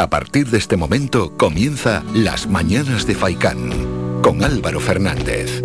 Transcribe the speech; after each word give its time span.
A 0.00 0.08
partir 0.08 0.48
de 0.48 0.56
este 0.56 0.78
momento 0.78 1.36
comienza 1.36 2.02
Las 2.14 2.46
Mañanas 2.46 3.06
de 3.06 3.14
Faicán 3.14 3.70
con 4.22 4.42
Álvaro 4.42 4.80
Fernández. 4.80 5.62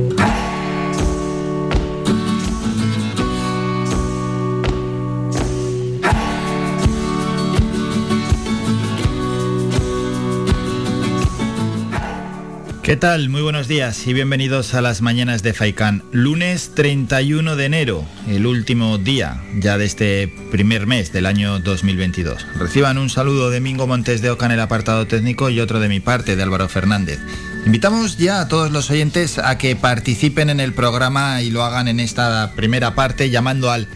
¿Qué 12.86 12.97
tal? 12.97 13.29
Muy 13.29 13.41
buenos 13.41 13.67
días 13.67 14.05
y 14.05 14.13
bienvenidos 14.13 14.75
a 14.75 14.81
las 14.81 15.01
mañanas 15.01 15.41
de 15.41 15.55
Faikán. 15.55 16.04
Lunes 16.11 16.73
31 16.75 17.55
de 17.55 17.65
enero, 17.65 18.05
el 18.27 18.45
último 18.45 19.00
día 19.00 19.41
ya 19.55 19.79
de 19.79 19.86
este 19.86 20.27
primer 20.51 20.86
mes 20.86 21.11
del 21.11 21.25
año 21.25 21.57
2022. 21.57 22.45
Reciban 22.59 23.00
un 23.00 23.09
saludo 23.09 23.50
de 23.50 23.59
Mingo 23.59 23.87
Montes 23.87 24.21
de 24.21 24.29
Oca 24.29 24.45
en 24.45 24.51
el 24.51 24.59
apartado 24.59 25.07
técnico 25.07 25.50
y 25.50 25.61
otro 25.61 25.79
de 25.79 25.89
mi 25.89 26.00
parte 26.00 26.36
de 26.36 26.43
Álvaro 26.43 26.69
Fernández. 26.69 27.19
Invitamos 27.65 28.19
ya 28.19 28.41
a 28.41 28.47
todos 28.47 28.69
los 28.69 28.91
oyentes 28.91 29.39
a 29.39 29.57
que 29.57 29.75
participen 29.75 30.52
en 30.52 30.60
el 30.60 30.71
programa 30.71 31.41
y 31.41 31.49
lo 31.49 31.63
hagan 31.63 31.88
en 31.88 31.99
esta 31.99 32.53
primera 32.55 32.94
parte 32.94 33.31
llamando 33.31 33.72
al 33.72 33.88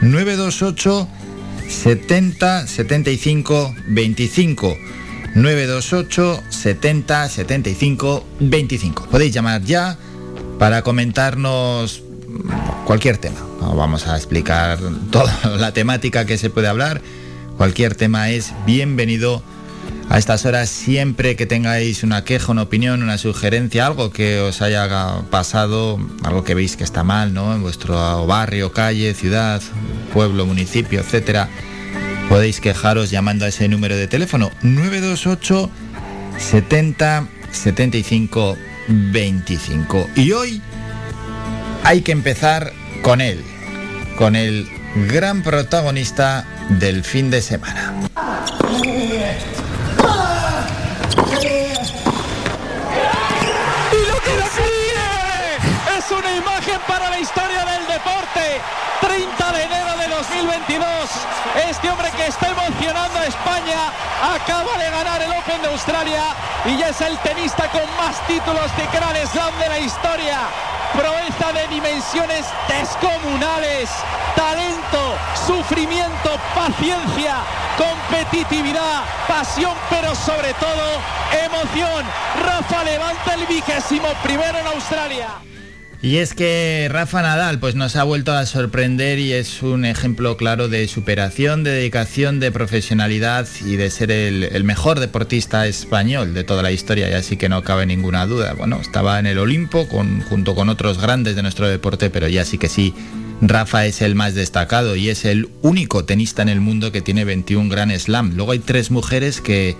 928 0.00 1.06
70 1.68 2.66
75 2.66 3.74
25 3.88 4.91
928 5.34 6.42
70 6.50 7.28
75 7.28 8.24
25. 8.40 9.06
Podéis 9.10 9.32
llamar 9.32 9.62
ya 9.62 9.96
para 10.58 10.82
comentarnos 10.82 12.02
cualquier 12.84 13.16
tema. 13.16 13.40
vamos 13.60 14.06
a 14.06 14.16
explicar 14.16 14.78
toda 15.10 15.34
la 15.58 15.72
temática 15.72 16.26
que 16.26 16.36
se 16.36 16.50
puede 16.50 16.68
hablar. 16.68 17.00
Cualquier 17.56 17.94
tema 17.94 18.30
es 18.30 18.52
bienvenido 18.66 19.42
a 20.10 20.18
estas 20.18 20.44
horas 20.44 20.68
siempre 20.68 21.36
que 21.36 21.46
tengáis 21.46 22.02
una 22.02 22.24
queja, 22.24 22.52
una 22.52 22.62
opinión, 22.62 23.02
una 23.02 23.16
sugerencia, 23.16 23.86
algo 23.86 24.10
que 24.10 24.40
os 24.40 24.60
haya 24.60 25.22
pasado, 25.30 25.98
algo 26.24 26.44
que 26.44 26.54
veis 26.54 26.76
que 26.76 26.84
está 26.84 27.04
mal, 27.04 27.32
¿no? 27.32 27.54
En 27.54 27.62
vuestro 27.62 28.26
barrio, 28.26 28.72
calle, 28.72 29.14
ciudad, 29.14 29.62
pueblo, 30.12 30.44
municipio, 30.44 31.00
etcétera 31.00 31.48
podéis 32.28 32.60
quejaros 32.60 33.10
llamando 33.10 33.44
a 33.44 33.48
ese 33.48 33.68
número 33.68 33.96
de 33.96 34.08
teléfono 34.08 34.50
928 34.62 35.70
70 36.38 37.28
75 37.50 38.56
25. 38.88 40.08
Y 40.16 40.32
hoy 40.32 40.62
hay 41.84 42.02
que 42.02 42.12
empezar 42.12 42.72
con 43.02 43.20
él, 43.20 43.44
con 44.16 44.36
el 44.36 44.68
gran 45.08 45.42
protagonista 45.42 46.46
del 46.68 47.04
fin 47.04 47.30
de 47.30 47.42
semana. 47.42 47.94
Y 48.82 49.06
lo 54.08 54.20
que 54.22 54.32
es 55.98 56.10
una 56.10 56.36
imagen 56.36 56.80
para 56.86 57.10
la 57.10 57.18
historia 57.18 57.64
del 57.64 57.86
deporte. 57.86 58.60
30 59.00 59.52
de 59.52 59.62
enero 59.64 59.96
de 59.98 60.08
2022. 60.22 60.86
Este 61.68 61.90
hombre 61.90 62.08
que 62.12 62.26
está 62.26 62.48
emocionando 62.48 63.18
a 63.18 63.26
España 63.26 63.90
acaba 64.36 64.78
de 64.78 64.88
ganar 64.90 65.20
el 65.20 65.32
Open 65.32 65.60
de 65.62 65.68
Australia 65.68 66.22
y 66.64 66.78
ya 66.78 66.90
es 66.90 67.00
el 67.00 67.18
tenista 67.18 67.68
con 67.70 67.82
más 67.96 68.24
títulos 68.28 68.70
de 68.76 68.86
Grand 68.96 69.16
Slam 69.26 69.58
de 69.58 69.68
la 69.68 69.78
historia. 69.80 70.38
Proeza 70.92 71.52
de 71.52 71.66
dimensiones 71.74 72.46
descomunales, 72.68 73.90
talento, 74.36 75.16
sufrimiento, 75.44 76.38
paciencia, 76.54 77.38
competitividad, 77.76 79.02
pasión, 79.26 79.74
pero 79.90 80.14
sobre 80.14 80.54
todo 80.54 81.00
emoción. 81.44 82.04
Rafa 82.44 82.84
levanta 82.84 83.34
el 83.34 83.46
vigésimo 83.46 84.08
primero 84.22 84.56
en 84.56 84.66
Australia. 84.68 85.51
Y 86.02 86.16
es 86.16 86.34
que 86.34 86.88
Rafa 86.90 87.22
Nadal 87.22 87.60
pues 87.60 87.76
nos 87.76 87.94
ha 87.94 88.02
vuelto 88.02 88.32
a 88.32 88.44
sorprender 88.44 89.20
y 89.20 89.32
es 89.34 89.62
un 89.62 89.84
ejemplo 89.84 90.36
claro 90.36 90.66
de 90.68 90.88
superación, 90.88 91.62
de 91.62 91.70
dedicación, 91.70 92.40
de 92.40 92.50
profesionalidad 92.50 93.46
y 93.64 93.76
de 93.76 93.88
ser 93.88 94.10
el, 94.10 94.64
mejor 94.64 94.98
deportista 94.98 95.68
español 95.68 96.34
de 96.34 96.42
toda 96.42 96.64
la 96.64 96.72
historia, 96.72 97.08
y 97.08 97.12
así 97.12 97.36
que 97.36 97.48
no 97.48 97.62
cabe 97.62 97.86
ninguna 97.86 98.26
duda. 98.26 98.52
Bueno, 98.54 98.80
estaba 98.80 99.20
en 99.20 99.26
el 99.26 99.38
Olimpo 99.38 99.86
con, 99.86 100.22
junto 100.22 100.56
con 100.56 100.68
otros 100.70 101.00
grandes 101.00 101.36
de 101.36 101.42
nuestro 101.42 101.68
deporte, 101.68 102.10
pero 102.10 102.26
ya 102.26 102.44
sí 102.44 102.58
que 102.58 102.68
sí, 102.68 102.92
Rafa 103.40 103.86
es 103.86 104.02
el 104.02 104.16
más 104.16 104.34
destacado 104.34 104.96
y 104.96 105.08
es 105.08 105.24
el 105.24 105.50
único 105.62 106.04
tenista 106.04 106.42
en 106.42 106.48
el 106.48 106.60
mundo 106.60 106.90
que 106.90 107.00
tiene 107.00 107.24
21 107.24 107.70
Grand 107.70 107.96
Slam. 107.96 108.32
Luego 108.34 108.52
hay 108.52 108.58
tres 108.58 108.90
mujeres 108.90 109.40
que 109.40 109.76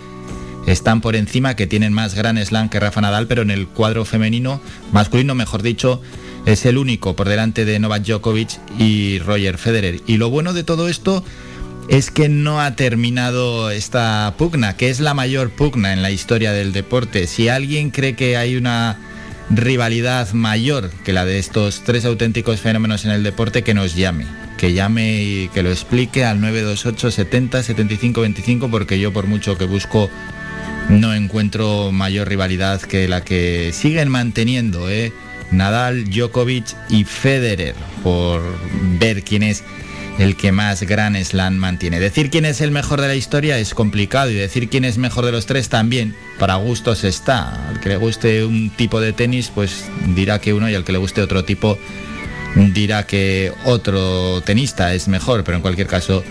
están 0.67 1.01
por 1.01 1.17
encima, 1.17 1.57
que 1.57 1.67
tienen 1.67 1.93
más 1.93 2.15
Grand 2.15 2.43
Slam 2.43 2.69
que 2.69 2.81
Rafa 2.81 3.01
Nadal, 3.01 3.27
pero 3.27 3.43
en 3.43 3.51
el 3.51 3.67
cuadro 3.67 4.05
femenino, 4.05 4.61
masculino 4.93 5.35
mejor 5.35 5.63
dicho, 5.63 6.01
es 6.47 6.67
el 6.67 6.79
único 6.79 7.15
por 7.17 7.29
delante 7.29 7.65
de 7.65 7.79
Novak 7.79 8.05
Djokovic 8.05 8.59
y 8.79 9.19
Roger 9.21 9.59
Federer. 9.59 10.01
Y 10.07 10.17
lo 10.17 10.31
bueno 10.31 10.53
de 10.53 10.65
todo 10.65 10.89
esto 10.89 11.25
es 11.89 12.11
que 12.11 12.29
no 12.29 12.61
ha 12.61 12.77
terminado 12.77 13.71
esta 13.71 14.35
pugna, 14.39 14.77
que 14.77 14.91
es 14.91 15.01
la 15.01 15.15
mayor 15.15 15.51
pugna 15.51 15.93
en 15.93 16.03
la 16.03 16.11
historia 16.11 16.53
del 16.53 16.73
deporte. 16.73 17.27
Si 17.27 17.49
alguien 17.49 17.91
cree 17.91 18.15
que 18.15 18.37
hay 18.37 18.57
una 18.57 18.99
rivalidad 19.51 20.33
mayor 20.33 20.91
que 21.05 21.13
la 21.13 21.25
de 21.25 21.39
estos 21.39 21.83
tres 21.85 22.05
auténticos 22.05 22.61
fenómenos 22.61 23.05
en 23.05 23.11
el 23.11 23.23
deporte, 23.23 23.63
que 23.63 23.75
nos 23.75 23.95
llame. 23.95 24.27
Que 24.57 24.73
llame 24.73 25.23
y 25.23 25.49
que 25.49 25.63
lo 25.63 25.71
explique 25.71 26.25
al 26.25 26.41
928 26.41 27.11
70 27.11 27.63
75 27.63 28.21
25, 28.21 28.71
porque 28.71 28.99
yo 28.99 29.13
por 29.13 29.27
mucho 29.27 29.59
que 29.59 29.65
busco 29.65 30.09
no 30.89 31.15
encuentro 31.15 31.93
mayor 31.93 32.29
rivalidad 32.29 32.81
que 32.81 33.09
la 33.09 33.23
que 33.23 33.73
siguen 33.73 34.09
manteniendo 34.09 34.91
¿eh? 34.91 35.13
Nadal, 35.51 36.05
Djokovic 36.05 36.75
y 36.89 37.05
Federer 37.05 37.75
por 38.03 38.43
ver 38.99 39.23
quién 39.23 39.43
es 39.43 39.63
el 40.19 40.37
que 40.37 40.53
más 40.53 40.83
Gran 40.83 41.23
Slam 41.23 41.57
mantiene. 41.57 42.01
Decir 42.01 42.31
quién 42.31 42.45
es 42.45 42.61
el 42.61 42.71
mejor 42.71 43.01
de 43.01 43.09
la 43.09 43.15
historia 43.15 43.59
es 43.59 43.75
complicado 43.75 44.31
y 44.31 44.35
decir 44.35 44.69
quién 44.69 44.85
es 44.85 44.99
mejor 44.99 45.25
de 45.27 45.33
los 45.33 45.47
tres 45.47 45.69
también. 45.69 46.15
Para 46.39 46.57
gustos 46.57 47.05
está. 47.05 47.69
Al 47.69 47.81
que 47.81 47.91
le 47.91 47.97
guste 47.97 48.45
un 48.45 48.71
tipo 48.71 49.01
de 49.01 49.13
tenis, 49.13 49.51
pues 49.55 49.87
dirá 50.15 50.41
que 50.41 50.53
uno 50.53 50.69
y 50.69 50.75
al 50.75 50.85
que 50.85 50.93
le 50.93 50.99
guste 50.99 51.23
otro 51.23 51.45
tipo 51.45 51.79
dirá 52.55 53.07
que 53.07 53.53
otro 53.65 54.43
tenista 54.43 54.95
es 54.95 55.09
mejor, 55.09 55.45
pero 55.45 55.57
en 55.57 55.63
cualquier 55.63 55.87
caso 55.87 56.23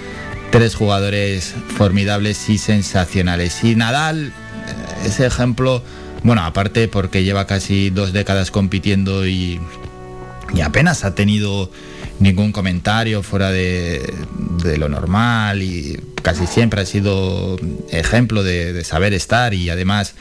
tres 0.51 0.75
jugadores 0.75 1.55
formidables 1.77 2.49
y 2.49 2.57
sensacionales. 2.57 3.63
Y 3.63 3.75
Nadal, 3.75 4.33
ese 5.05 5.25
ejemplo, 5.25 5.83
bueno, 6.23 6.43
aparte 6.43 6.87
porque 6.87 7.23
lleva 7.23 7.47
casi 7.47 7.89
dos 7.89 8.13
décadas 8.13 8.51
compitiendo 8.51 9.27
y, 9.27 9.59
apenas 10.63 11.05
ha 11.05 11.15
tenido 11.15 11.71
ningún 12.19 12.51
comentario 12.51 13.23
fuera 13.23 13.51
de, 13.51 14.13
lo 14.77 14.89
normal 14.89 15.63
y 15.63 15.99
casi 16.21 16.45
siempre 16.45 16.81
ha 16.81 16.85
sido 16.85 17.57
ejemplo 17.89 18.43
de, 18.43 18.83
saber 18.83 19.13
estar 19.13 19.53
y 19.53 19.69
además, 19.69 20.13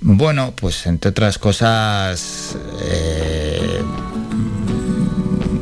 bueno, 0.00 0.54
pues 0.56 0.86
entre 0.86 1.10
otras 1.10 1.38
cosas, 1.38 2.56
eh, 2.82 3.82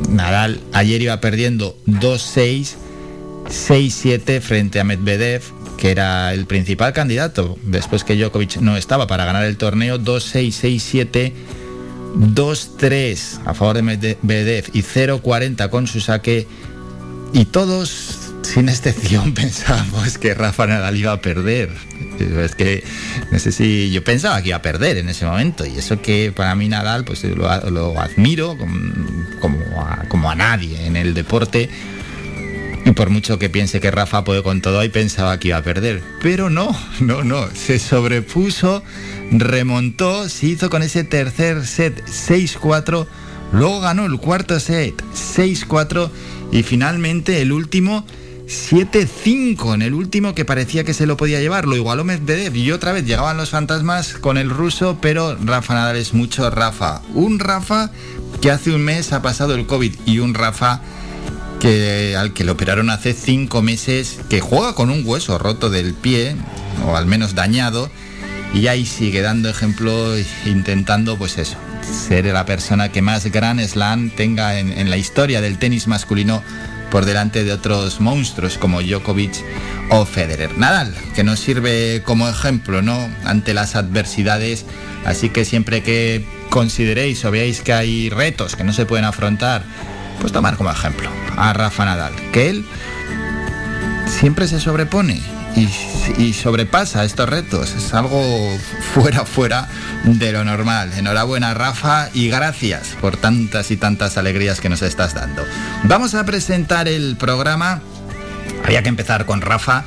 Nadal 0.09 0.59
ayer 0.73 1.01
iba 1.01 1.21
perdiendo 1.21 1.77
2-6 1.85 2.75
6-7 3.49 4.41
frente 4.41 4.79
a 4.79 4.83
Medvedev, 4.83 5.41
que 5.77 5.91
era 5.91 6.33
el 6.33 6.45
principal 6.45 6.93
candidato, 6.93 7.57
después 7.63 8.03
que 8.03 8.15
Djokovic 8.15 8.57
no 8.57 8.77
estaba 8.77 9.07
para 9.07 9.25
ganar 9.25 9.43
el 9.43 9.57
torneo, 9.57 9.99
2-6, 9.99 11.09
6-7, 11.09 11.33
2-3 12.15 13.41
a 13.45 13.53
favor 13.53 13.75
de 13.77 13.81
Medvedev 13.81 14.65
y 14.73 14.83
0-40 14.83 15.69
con 15.69 15.87
su 15.87 15.99
saque. 15.99 16.47
Y 17.33 17.45
todos, 17.45 18.33
sin 18.43 18.69
excepción, 18.69 19.33
pensábamos 19.35 20.17
que 20.17 20.33
Rafa 20.33 20.67
Nadal 20.67 20.97
iba 20.97 21.11
a 21.11 21.21
perder. 21.21 21.69
Es 22.19 22.55
que, 22.55 22.83
no 23.31 23.39
sé 23.39 23.51
si 23.51 23.91
yo 23.91 24.03
pensaba 24.03 24.41
que 24.41 24.49
iba 24.49 24.57
a 24.57 24.61
perder 24.61 24.97
en 24.97 25.09
ese 25.09 25.25
momento. 25.25 25.65
Y 25.65 25.77
eso 25.77 26.01
que 26.01 26.31
para 26.35 26.53
mí 26.55 26.67
Nadal, 26.67 27.05
pues 27.05 27.23
lo, 27.23 27.49
admiro 27.49 28.57
como 30.09 30.29
a 30.29 30.35
nadie 30.35 30.85
en 30.85 30.95
el 30.95 31.13
deporte 31.13 31.69
y 32.89 32.93
por 32.93 33.11
mucho 33.11 33.37
que 33.37 33.49
piense 33.49 33.79
que 33.79 33.91
Rafa 33.91 34.23
puede 34.23 34.41
con 34.41 34.61
todo, 34.61 34.79
ahí 34.79 34.89
pensaba 34.89 35.39
que 35.39 35.49
iba 35.49 35.57
a 35.57 35.63
perder. 35.63 36.01
Pero 36.23 36.49
no, 36.49 36.75
no, 36.99 37.23
no. 37.23 37.47
Se 37.53 37.77
sobrepuso, 37.77 38.81
remontó, 39.31 40.27
se 40.27 40.47
hizo 40.47 40.71
con 40.71 40.81
ese 40.81 41.03
tercer 41.03 41.65
set 41.67 42.03
6-4. 42.05 43.05
Luego 43.51 43.79
ganó 43.81 44.05
el 44.05 44.17
cuarto 44.17 44.59
set 44.59 44.95
6-4 45.13 46.09
y 46.51 46.63
finalmente 46.63 47.41
el 47.41 47.51
último 47.51 48.05
7-5 48.47 49.75
en 49.75 49.83
el 49.83 49.93
último 49.93 50.33
que 50.33 50.43
parecía 50.43 50.83
que 50.83 50.95
se 50.95 51.05
lo 51.05 51.15
podía 51.15 51.39
llevar. 51.39 51.67
Lo 51.67 51.75
igualó 51.75 52.03
Medvedev 52.03 52.55
y 52.55 52.71
otra 52.71 52.91
vez 52.91 53.05
llegaban 53.05 53.37
los 53.37 53.51
fantasmas 53.51 54.13
con 54.13 54.39
el 54.39 54.49
ruso, 54.49 54.97
pero 54.99 55.35
Rafa 55.35 55.75
Nadal 55.75 55.97
es 55.97 56.15
mucho 56.15 56.49
Rafa. 56.49 57.03
Un 57.13 57.37
Rafa 57.37 57.91
que 58.41 58.49
hace 58.49 58.71
un 58.71 58.81
mes 58.81 59.13
ha 59.13 59.21
pasado 59.21 59.53
el 59.53 59.67
COVID 59.67 59.93
y 60.07 60.17
un 60.17 60.33
Rafa 60.33 60.81
que 61.59 62.15
al 62.15 62.33
que 62.33 62.43
le 62.43 62.51
operaron 62.51 62.89
hace 62.89 63.13
cinco 63.13 63.61
meses, 63.61 64.19
que 64.29 64.39
juega 64.39 64.73
con 64.73 64.89
un 64.89 65.03
hueso 65.05 65.37
roto 65.37 65.69
del 65.69 65.93
pie 65.93 66.35
o 66.87 66.95
al 66.95 67.05
menos 67.05 67.35
dañado, 67.35 67.89
y 68.53 68.67
ahí 68.67 68.85
sigue 68.85 69.21
dando 69.21 69.49
ejemplo, 69.49 70.15
intentando 70.45 71.17
pues 71.17 71.37
eso, 71.37 71.57
ser 71.83 72.25
la 72.25 72.45
persona 72.45 72.91
que 72.91 73.01
más 73.01 73.25
gran 73.31 73.59
slam 73.59 74.09
tenga 74.09 74.59
en, 74.59 74.71
en 74.71 74.89
la 74.89 74.97
historia 74.97 75.41
del 75.41 75.59
tenis 75.59 75.87
masculino 75.87 76.41
por 76.89 77.05
delante 77.05 77.43
de 77.43 77.53
otros 77.53 77.99
monstruos 78.01 78.57
como 78.57 78.81
Djokovic 78.81 79.43
o 79.89 80.05
Federer. 80.05 80.57
Nadal, 80.57 80.95
que 81.15 81.23
nos 81.23 81.39
sirve 81.39 82.01
como 82.03 82.27
ejemplo, 82.27 82.81
¿no? 82.81 83.09
Ante 83.25 83.53
las 83.53 83.75
adversidades. 83.75 84.65
Así 85.05 85.29
que 85.29 85.45
siempre 85.45 85.83
que 85.83 86.25
consideréis 86.49 87.23
o 87.25 87.31
veáis 87.31 87.61
que 87.61 87.73
hay 87.73 88.09
retos 88.09 88.55
que 88.55 88.63
no 88.63 88.73
se 88.73 88.85
pueden 88.85 89.05
afrontar, 89.05 89.63
pues 90.19 90.31
tomar 90.31 90.57
como 90.57 90.71
ejemplo 90.71 91.09
a 91.37 91.53
Rafa 91.53 91.85
Nadal, 91.85 92.13
que 92.31 92.49
él 92.49 92.65
siempre 94.07 94.47
se 94.47 94.59
sobrepone 94.59 95.21
y, 96.17 96.33
sobrepasa 96.33 97.03
estos 97.03 97.27
retos. 97.29 97.73
Es 97.73 97.93
algo 97.93 98.21
fuera, 98.93 99.25
fuera 99.25 99.67
de 100.03 100.31
lo 100.31 100.43
normal. 100.45 100.91
Enhorabuena 100.95 101.53
Rafa 101.53 102.09
y 102.13 102.29
gracias 102.29 102.95
por 103.01 103.17
tantas 103.17 103.71
y 103.71 103.77
tantas 103.77 104.17
alegrías 104.17 104.61
que 104.61 104.69
nos 104.69 104.81
estás 104.81 105.13
dando. 105.13 105.45
Vamos 105.83 106.15
a 106.15 106.25
presentar 106.25 106.87
el 106.87 107.15
programa. 107.17 107.81
Había 108.65 108.83
que 108.83 108.89
empezar 108.89 109.25
con 109.25 109.41
Rafa. 109.41 109.85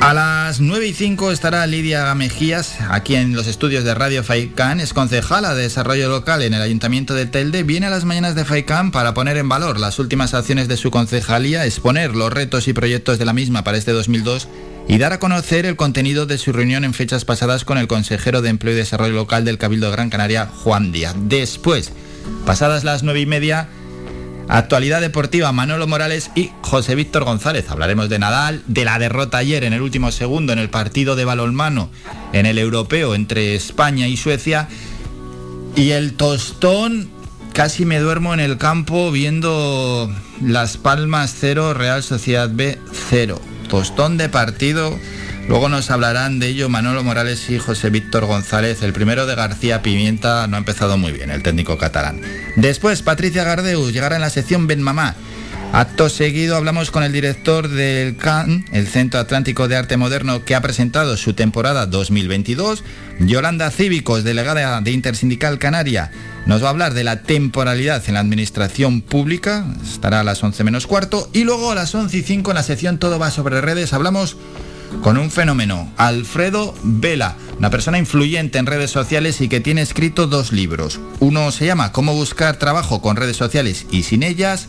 A 0.00 0.14
las 0.14 0.60
9 0.60 0.86
y 0.86 0.94
5 0.94 1.32
estará 1.32 1.66
Lidia 1.66 2.14
Mejías 2.14 2.76
aquí 2.88 3.16
en 3.16 3.34
los 3.34 3.46
estudios 3.46 3.84
de 3.84 3.94
Radio 3.94 4.22
Faicán. 4.22 4.80
Es 4.80 4.94
concejala 4.94 5.54
de 5.54 5.62
desarrollo 5.62 6.08
local 6.08 6.40
en 6.42 6.54
el 6.54 6.62
Ayuntamiento 6.62 7.14
de 7.14 7.26
Telde. 7.26 7.62
Viene 7.64 7.86
a 7.86 7.90
las 7.90 8.04
mañanas 8.04 8.34
de 8.34 8.44
Faicán 8.44 8.90
para 8.90 9.12
poner 9.12 9.36
en 9.36 9.48
valor 9.48 9.78
las 9.78 9.98
últimas 9.98 10.34
acciones 10.34 10.68
de 10.68 10.76
su 10.76 10.90
concejalía, 10.90 11.66
exponer 11.66 12.14
los 12.14 12.32
retos 12.32 12.68
y 12.68 12.72
proyectos 12.72 13.18
de 13.18 13.24
la 13.24 13.32
misma 13.34 13.64
para 13.64 13.76
este 13.76 13.92
2002 13.92 14.48
y 14.88 14.96
dar 14.96 15.12
a 15.12 15.18
conocer 15.18 15.66
el 15.66 15.76
contenido 15.76 16.24
de 16.24 16.38
su 16.38 16.52
reunión 16.52 16.84
en 16.84 16.94
fechas 16.94 17.26
pasadas 17.26 17.64
con 17.64 17.76
el 17.76 17.88
consejero 17.88 18.40
de 18.40 18.48
Empleo 18.48 18.72
y 18.72 18.76
Desarrollo 18.76 19.14
Local 19.14 19.44
del 19.44 19.58
Cabildo 19.58 19.86
de 19.86 19.92
Gran 19.92 20.10
Canaria, 20.10 20.46
Juan 20.46 20.92
Díaz. 20.92 21.14
Después, 21.24 21.92
pasadas 22.46 22.84
las 22.84 23.02
nueve 23.02 23.20
y 23.20 23.26
media, 23.26 23.68
actualidad 24.48 25.00
deportiva, 25.00 25.52
Manolo 25.52 25.86
Morales 25.86 26.30
y 26.34 26.50
José 26.62 26.94
Víctor 26.94 27.24
González. 27.24 27.70
Hablaremos 27.70 28.08
de 28.08 28.18
Nadal, 28.18 28.62
de 28.66 28.84
la 28.84 28.98
derrota 28.98 29.38
ayer 29.38 29.64
en 29.64 29.72
el 29.72 29.82
último 29.82 30.10
segundo 30.10 30.52
en 30.52 30.58
el 30.58 30.70
partido 30.70 31.16
de 31.16 31.24
balonmano 31.24 31.90
en 32.32 32.46
el 32.46 32.58
europeo 32.58 33.14
entre 33.14 33.54
España 33.54 34.08
y 34.08 34.16
Suecia. 34.16 34.68
Y 35.76 35.90
el 35.90 36.14
tostón 36.14 37.10
casi 37.52 37.84
me 37.84 37.98
duermo 37.98 38.34
en 38.34 38.40
el 38.40 38.58
campo 38.58 39.10
viendo 39.10 40.12
Las 40.42 40.76
Palmas 40.76 41.34
0, 41.38 41.74
Real 41.74 42.02
Sociedad 42.02 42.50
B 42.52 42.78
0 43.10 43.40
tostón 43.68 44.16
de 44.16 44.28
partido. 44.28 44.98
Luego 45.48 45.70
nos 45.70 45.90
hablarán 45.90 46.40
de 46.40 46.48
ello 46.48 46.68
Manolo 46.68 47.02
Morales 47.02 47.48
y 47.48 47.58
José 47.58 47.88
Víctor 47.88 48.26
González. 48.26 48.82
El 48.82 48.92
primero 48.92 49.24
de 49.24 49.34
García 49.34 49.80
Pimienta 49.80 50.46
no 50.46 50.56
ha 50.56 50.58
empezado 50.58 50.98
muy 50.98 51.10
bien, 51.10 51.30
el 51.30 51.42
técnico 51.42 51.78
catalán. 51.78 52.20
Después, 52.56 53.00
Patricia 53.00 53.44
Gardeu 53.44 53.90
llegará 53.90 54.16
en 54.16 54.22
la 54.22 54.28
sección 54.28 54.66
Ben 54.66 54.82
Mamá. 54.82 55.16
Acto 55.72 56.10
seguido 56.10 56.54
hablamos 56.56 56.90
con 56.90 57.02
el 57.02 57.12
director 57.12 57.68
del 57.68 58.16
CAN, 58.16 58.66
el 58.72 58.86
Centro 58.86 59.20
Atlántico 59.20 59.68
de 59.68 59.76
Arte 59.76 59.96
Moderno, 59.96 60.44
que 60.44 60.54
ha 60.54 60.60
presentado 60.60 61.16
su 61.16 61.32
temporada 61.32 61.86
2022. 61.86 62.84
Yolanda 63.20 63.70
Cívicos, 63.70 64.24
delegada 64.24 64.82
de 64.82 64.90
Intersindical 64.90 65.58
Canaria, 65.58 66.10
nos 66.44 66.62
va 66.62 66.66
a 66.66 66.70
hablar 66.70 66.92
de 66.92 67.04
la 67.04 67.22
temporalidad 67.22 68.02
en 68.06 68.14
la 68.14 68.20
administración 68.20 69.00
pública, 69.00 69.66
estará 69.82 70.20
a 70.20 70.24
las 70.24 70.42
11 70.42 70.62
menos 70.64 70.86
cuarto, 70.86 71.30
y 71.32 71.44
luego 71.44 71.70
a 71.70 71.74
las 71.74 71.94
11 71.94 72.18
y 72.18 72.22
5 72.22 72.50
en 72.50 72.54
la 72.54 72.62
sección 72.62 72.98
Todo 72.98 73.18
va 73.18 73.30
sobre 73.30 73.60
redes 73.60 73.92
hablamos 73.92 74.36
con 75.02 75.16
un 75.16 75.30
fenómeno, 75.30 75.90
Alfredo 75.96 76.74
Vela, 76.82 77.36
una 77.58 77.70
persona 77.70 77.98
influyente 77.98 78.58
en 78.58 78.66
redes 78.66 78.90
sociales 78.90 79.40
y 79.40 79.48
que 79.48 79.60
tiene 79.60 79.82
escrito 79.82 80.26
dos 80.26 80.52
libros. 80.52 81.00
Uno 81.20 81.50
se 81.52 81.66
llama 81.66 81.92
Cómo 81.92 82.14
buscar 82.14 82.56
trabajo 82.56 83.00
con 83.00 83.16
redes 83.16 83.36
sociales 83.36 83.86
y 83.90 84.02
sin 84.02 84.22
ellas, 84.22 84.68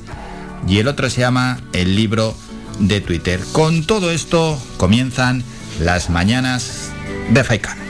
y 0.68 0.80
el 0.80 0.88
otro 0.88 1.10
se 1.10 1.22
llama 1.22 1.62
El 1.74 1.96
libro 1.96 2.36
de 2.80 3.02
Twitter. 3.02 3.40
Con 3.52 3.86
todo 3.86 4.12
esto 4.12 4.62
comienzan 4.78 5.44
las 5.80 6.10
mañanas 6.10 6.92
de 7.32 7.44
Faikan. 7.44 7.89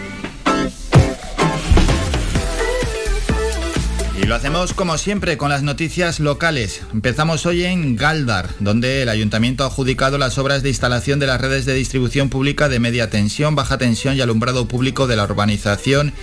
Lo 4.29 4.35
hacemos 4.35 4.75
como 4.75 4.99
siempre 4.99 5.37
con 5.37 5.49
las 5.49 5.63
noticias 5.63 6.19
locales. 6.19 6.81
Empezamos 6.93 7.47
hoy 7.47 7.65
en 7.65 7.95
Galdar, 7.95 8.47
donde 8.59 9.01
el 9.01 9.09
ayuntamiento 9.09 9.63
ha 9.63 9.67
adjudicado 9.67 10.19
las 10.19 10.37
obras 10.37 10.61
de 10.61 10.69
instalación 10.69 11.17
de 11.17 11.25
las 11.25 11.41
redes 11.41 11.65
de 11.65 11.73
distribución 11.73 12.29
pública 12.29 12.69
de 12.69 12.79
media 12.79 13.09
tensión, 13.09 13.55
baja 13.55 13.79
tensión 13.79 14.15
y 14.15 14.21
alumbrado 14.21 14.67
público 14.67 15.07
de 15.07 15.15
la 15.15 15.23
urbanización 15.23 16.13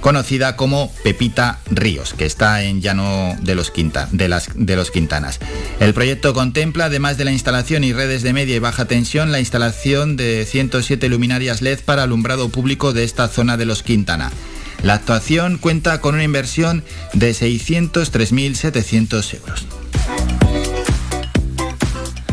conocida 0.00 0.54
como 0.54 0.94
Pepita 1.02 1.58
Ríos, 1.68 2.14
que 2.14 2.24
está 2.24 2.62
en 2.62 2.82
Llano 2.82 3.36
de 3.40 3.56
los, 3.56 3.72
de, 4.12 4.28
las, 4.28 4.48
de 4.54 4.76
los 4.76 4.92
Quintanas. 4.92 5.40
El 5.80 5.92
proyecto 5.92 6.34
contempla, 6.34 6.84
además 6.84 7.18
de 7.18 7.24
la 7.24 7.32
instalación 7.32 7.82
y 7.82 7.92
redes 7.92 8.22
de 8.22 8.32
media 8.32 8.54
y 8.54 8.60
baja 8.60 8.84
tensión, 8.84 9.32
la 9.32 9.40
instalación 9.40 10.16
de 10.16 10.46
107 10.46 11.08
luminarias 11.08 11.62
LED 11.62 11.80
para 11.84 12.04
alumbrado 12.04 12.48
público 12.48 12.92
de 12.92 13.02
esta 13.02 13.26
zona 13.26 13.56
de 13.56 13.66
los 13.66 13.82
Quintana. 13.82 14.30
La 14.82 14.94
actuación 14.94 15.58
cuenta 15.58 16.00
con 16.00 16.14
una 16.14 16.24
inversión 16.24 16.82
de 17.12 17.32
603.700 17.32 19.34
euros. 19.34 19.66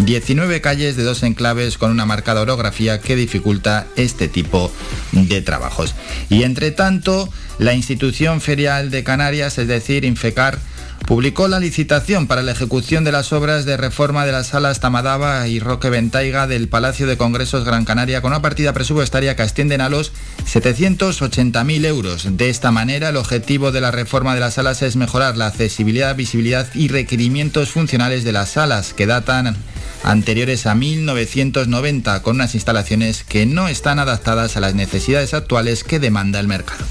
19 0.05 0.61
calles 0.61 0.97
de 0.97 1.02
dos 1.02 1.23
enclaves 1.23 1.76
con 1.76 1.90
una 1.90 2.07
marcada 2.07 2.40
orografía 2.40 3.00
que 3.00 3.17
dificulta 3.17 3.87
este 3.97 4.28
tipo 4.28 4.71
de 5.12 5.43
trabajos. 5.43 5.95
Y 6.31 6.45
entre 6.45 6.71
tanto, 6.71 7.28
la 7.59 7.75
institución 7.75 8.40
ferial 8.40 8.90
de 8.90 9.02
Canarias, 9.02 9.59
es 9.59 9.67
decir, 9.67 10.05
Infecar, 10.05 10.59
publicó 11.07 11.49
la 11.49 11.59
licitación 11.59 12.26
para 12.26 12.43
la 12.43 12.52
ejecución 12.52 13.02
de 13.02 13.12
las 13.12 13.33
obras 13.33 13.64
de 13.64 13.76
reforma 13.76 14.26
de 14.26 14.33
las 14.33 14.49
salas 14.49 14.81
Tamadaba 14.81 15.49
y 15.49 15.59
Roque 15.59 15.90
Ventaiga 15.90 16.47
del 16.47 16.69
Palacio 16.69 17.07
de 17.07 17.17
Congresos 17.17 17.64
Gran 17.64 17.85
Canaria 17.85 18.21
con 18.21 18.33
una 18.33 18.43
partida 18.43 18.73
presupuestaria 18.73 19.35
que 19.35 19.43
ascienden 19.43 19.81
a 19.81 19.88
los 19.88 20.12
780.000 20.52 21.85
euros. 21.87 22.37
De 22.37 22.50
esta 22.50 22.71
manera, 22.71 23.09
el 23.09 23.17
objetivo 23.17 23.73
de 23.73 23.81
la 23.81 23.90
reforma 23.90 24.35
de 24.35 24.40
las 24.40 24.55
salas 24.55 24.83
es 24.83 24.97
mejorar 24.97 25.37
la 25.37 25.47
accesibilidad, 25.47 26.14
visibilidad 26.14 26.69
y 26.75 26.88
requerimientos 26.88 27.71
funcionales 27.71 28.23
de 28.25 28.33
las 28.33 28.50
salas 28.50 28.93
que 28.93 29.07
datan 29.07 29.57
anteriores 30.02 30.67
a 30.67 30.75
1990 30.75 32.23
con 32.23 32.37
unas 32.37 32.55
instalaciones 32.55 33.25
que 33.25 33.47
no 33.47 33.69
están 33.69 33.99
adaptadas 33.99 34.57
a 34.57 34.61
las 34.61 34.75
necesidades 34.75 35.35
actuales 35.35 35.85
que 35.85 35.99
demanda 35.99 36.40
el 36.40 36.49
mercado. 36.49 36.85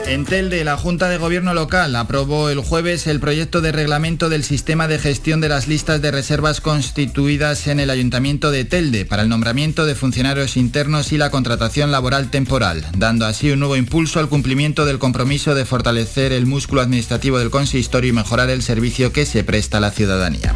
En 0.09 0.25
Telde, 0.25 0.63
la 0.63 0.75
Junta 0.75 1.07
de 1.07 1.19
Gobierno 1.19 1.53
local 1.53 1.95
aprobó 1.95 2.49
el 2.49 2.61
jueves 2.61 3.05
el 3.05 3.19
proyecto 3.19 3.61
de 3.61 3.71
reglamento 3.71 4.27
del 4.27 4.43
sistema 4.43 4.87
de 4.87 4.97
gestión 4.97 5.39
de 5.39 5.49
las 5.49 5.67
listas 5.67 6.01
de 6.01 6.09
reservas 6.09 6.61
constituidas 6.61 7.67
en 7.67 7.79
el 7.79 7.91
Ayuntamiento 7.91 8.49
de 8.49 8.65
Telde 8.65 9.05
para 9.05 9.21
el 9.21 9.29
nombramiento 9.29 9.85
de 9.85 9.93
funcionarios 9.93 10.57
internos 10.57 11.11
y 11.11 11.19
la 11.19 11.29
contratación 11.29 11.91
laboral 11.91 12.31
temporal, 12.31 12.87
dando 12.97 13.27
así 13.27 13.51
un 13.51 13.59
nuevo 13.59 13.75
impulso 13.75 14.19
al 14.19 14.29
cumplimiento 14.29 14.85
del 14.85 14.97
compromiso 14.97 15.53
de 15.53 15.65
fortalecer 15.65 16.33
el 16.33 16.47
músculo 16.47 16.81
administrativo 16.81 17.37
del 17.37 17.51
consistorio 17.51 18.09
y 18.09 18.13
mejorar 18.13 18.49
el 18.49 18.63
servicio 18.63 19.13
que 19.13 19.27
se 19.27 19.43
presta 19.43 19.77
a 19.77 19.81
la 19.81 19.91
ciudadanía 19.91 20.55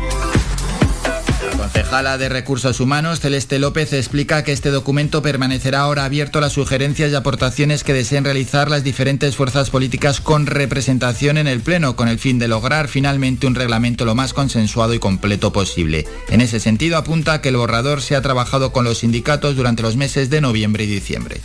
concejala 1.64 2.18
de 2.18 2.28
Recursos 2.28 2.82
Humanos, 2.82 3.22
Celeste 3.22 3.58
López, 3.58 3.94
explica 3.94 4.44
que 4.44 4.52
este 4.52 4.70
documento 4.70 5.22
permanecerá 5.22 5.80
ahora 5.80 6.04
abierto 6.04 6.40
a 6.40 6.42
las 6.42 6.52
sugerencias 6.52 7.10
y 7.10 7.16
aportaciones 7.16 7.86
que 7.86 7.94
deseen 7.94 8.26
realizar 8.26 8.70
las 8.70 8.84
diferentes 8.84 9.38
fuerzas 9.38 9.70
políticas 9.70 10.20
con 10.20 10.46
representación 10.46 11.38
en 11.38 11.48
el 11.48 11.62
Pleno, 11.62 11.96
con 11.96 12.10
el 12.10 12.20
fin 12.20 12.38
de 12.38 12.50
lograr 12.50 12.90
finalmente 12.90 13.48
un 13.48 13.56
reglamento 13.56 14.04
lo 14.04 14.14
más 14.14 14.34
consensuado 14.34 14.94
y 14.94 15.00
completo 15.00 15.54
posible. 15.54 16.06
En 16.28 16.42
ese 16.42 16.60
sentido, 16.60 16.98
apunta 16.98 17.40
que 17.40 17.48
el 17.48 17.56
borrador 17.56 18.02
se 18.02 18.18
ha 18.18 18.22
trabajado 18.22 18.74
con 18.74 18.84
los 18.84 18.98
sindicatos 18.98 19.56
durante 19.56 19.84
los 19.84 19.96
meses 19.96 20.30
de 20.30 20.42
noviembre 20.42 20.84
y 20.84 20.88
diciembre. 20.88 21.40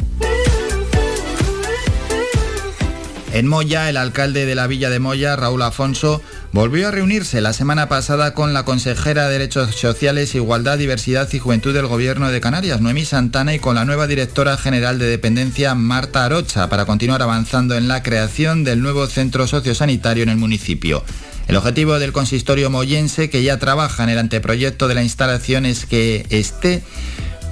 En 3.32 3.46
Moya, 3.46 3.90
el 3.90 3.98
alcalde 3.98 4.46
de 4.46 4.54
la 4.54 4.66
villa 4.66 4.88
de 4.88 5.00
Moya, 5.00 5.36
Raúl 5.36 5.60
Afonso, 5.60 6.22
volvió 6.52 6.88
a 6.88 6.90
reunirse 6.90 7.42
la 7.42 7.52
semana 7.52 7.86
pasada 7.88 8.32
con 8.32 8.54
la 8.54 8.64
consejera 8.64 9.26
de 9.26 9.32
Derechos 9.32 9.74
Sociales, 9.74 10.34
Igualdad, 10.34 10.78
Diversidad 10.78 11.28
y 11.32 11.38
Juventud 11.38 11.74
del 11.74 11.86
Gobierno 11.86 12.30
de 12.30 12.40
Canarias, 12.40 12.80
Noemí 12.80 13.04
Santana, 13.04 13.54
y 13.54 13.58
con 13.58 13.74
la 13.74 13.84
nueva 13.84 14.06
directora 14.06 14.56
general 14.56 14.98
de 14.98 15.06
Dependencia, 15.06 15.74
Marta 15.74 16.24
Arocha, 16.24 16.70
para 16.70 16.86
continuar 16.86 17.20
avanzando 17.20 17.76
en 17.76 17.86
la 17.86 18.02
creación 18.02 18.64
del 18.64 18.80
nuevo 18.80 19.06
centro 19.06 19.46
sociosanitario 19.46 20.22
en 20.22 20.30
el 20.30 20.38
municipio. 20.38 21.04
El 21.48 21.56
objetivo 21.56 21.98
del 21.98 22.12
consistorio 22.12 22.70
moyense, 22.70 23.28
que 23.28 23.42
ya 23.42 23.58
trabaja 23.58 24.04
en 24.04 24.10
el 24.10 24.18
anteproyecto 24.18 24.88
de 24.88 24.94
la 24.94 25.02
instalación, 25.02 25.66
es 25.66 25.84
que 25.84 26.26
este 26.30 26.82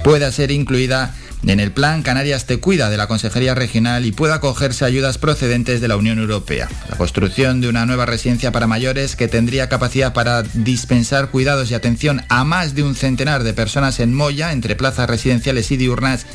pueda 0.03 0.31
ser 0.31 0.49
incluida 0.51 1.15
en 1.49 1.59
el 1.59 1.71
plan 1.71 2.03
Canarias 2.03 2.45
te 2.45 2.59
cuida 2.59 2.89
de 2.89 2.97
la 2.97 3.07
Consejería 3.07 3.55
Regional 3.55 4.05
y 4.05 4.11
pueda 4.11 4.35
acogerse 4.35 4.85
ayudas 4.85 5.17
procedentes 5.17 5.81
de 5.81 5.87
la 5.87 5.97
Unión 5.97 6.19
Europea. 6.19 6.67
La 6.89 6.97
construcción 6.97 7.61
de 7.61 7.69
una 7.69 7.85
nueva 7.85 8.05
residencia 8.05 8.51
para 8.51 8.67
mayores 8.67 9.15
que 9.15 9.27
tendría 9.27 9.69
capacidad 9.69 10.13
para 10.13 10.43
dispensar 10.43 11.29
cuidados 11.29 11.71
y 11.71 11.75
atención 11.75 12.21
a 12.29 12.43
más 12.43 12.75
de 12.75 12.83
un 12.83 12.95
centenar 12.95 13.43
de 13.43 13.53
personas 13.53 13.99
en 13.99 14.13
Moya, 14.13 14.51
entre 14.51 14.75
plazas 14.75 15.09
residenciales 15.09 15.71
y 15.71 15.77
diurnas, 15.77 16.25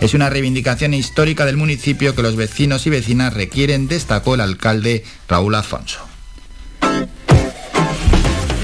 es 0.00 0.14
una 0.14 0.30
reivindicación 0.30 0.94
histórica 0.94 1.44
del 1.44 1.56
municipio 1.56 2.14
que 2.14 2.22
los 2.22 2.36
vecinos 2.36 2.86
y 2.86 2.90
vecinas 2.90 3.34
requieren, 3.34 3.88
destacó 3.88 4.34
el 4.34 4.40
alcalde 4.40 5.04
Raúl 5.28 5.54
Afonso 5.54 6.10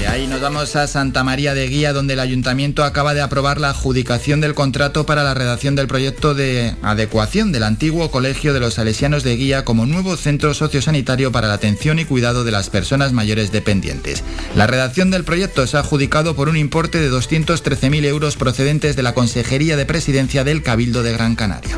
ahí 0.07 0.27
nos 0.27 0.41
vamos 0.41 0.75
a 0.75 0.87
Santa 0.87 1.23
María 1.23 1.53
de 1.53 1.67
Guía, 1.67 1.93
donde 1.93 2.13
el 2.13 2.19
ayuntamiento 2.19 2.83
acaba 2.83 3.13
de 3.13 3.21
aprobar 3.21 3.59
la 3.59 3.69
adjudicación 3.69 4.41
del 4.41 4.53
contrato 4.53 5.05
para 5.05 5.23
la 5.23 5.33
redacción 5.33 5.75
del 5.75 5.87
proyecto 5.87 6.33
de 6.33 6.75
adecuación 6.81 7.51
del 7.51 7.63
antiguo 7.63 8.09
Colegio 8.11 8.53
de 8.53 8.59
los 8.59 8.75
Salesianos 8.75 9.23
de 9.23 9.35
Guía 9.35 9.65
como 9.65 9.85
nuevo 9.85 10.15
centro 10.17 10.53
sociosanitario 10.53 11.31
para 11.31 11.47
la 11.47 11.55
atención 11.55 11.99
y 11.99 12.05
cuidado 12.05 12.43
de 12.43 12.51
las 12.51 12.69
personas 12.69 13.13
mayores 13.13 13.51
dependientes. 13.51 14.23
La 14.55 14.67
redacción 14.67 15.11
del 15.11 15.23
proyecto 15.23 15.67
se 15.67 15.77
ha 15.77 15.81
adjudicado 15.81 16.35
por 16.35 16.49
un 16.49 16.57
importe 16.57 16.99
de 16.99 17.11
213.000 17.11 18.05
euros 18.05 18.37
procedentes 18.37 18.95
de 18.95 19.03
la 19.03 19.13
Consejería 19.13 19.77
de 19.77 19.85
Presidencia 19.85 20.43
del 20.43 20.63
Cabildo 20.63 21.03
de 21.03 21.13
Gran 21.13 21.35
Canaria. 21.35 21.77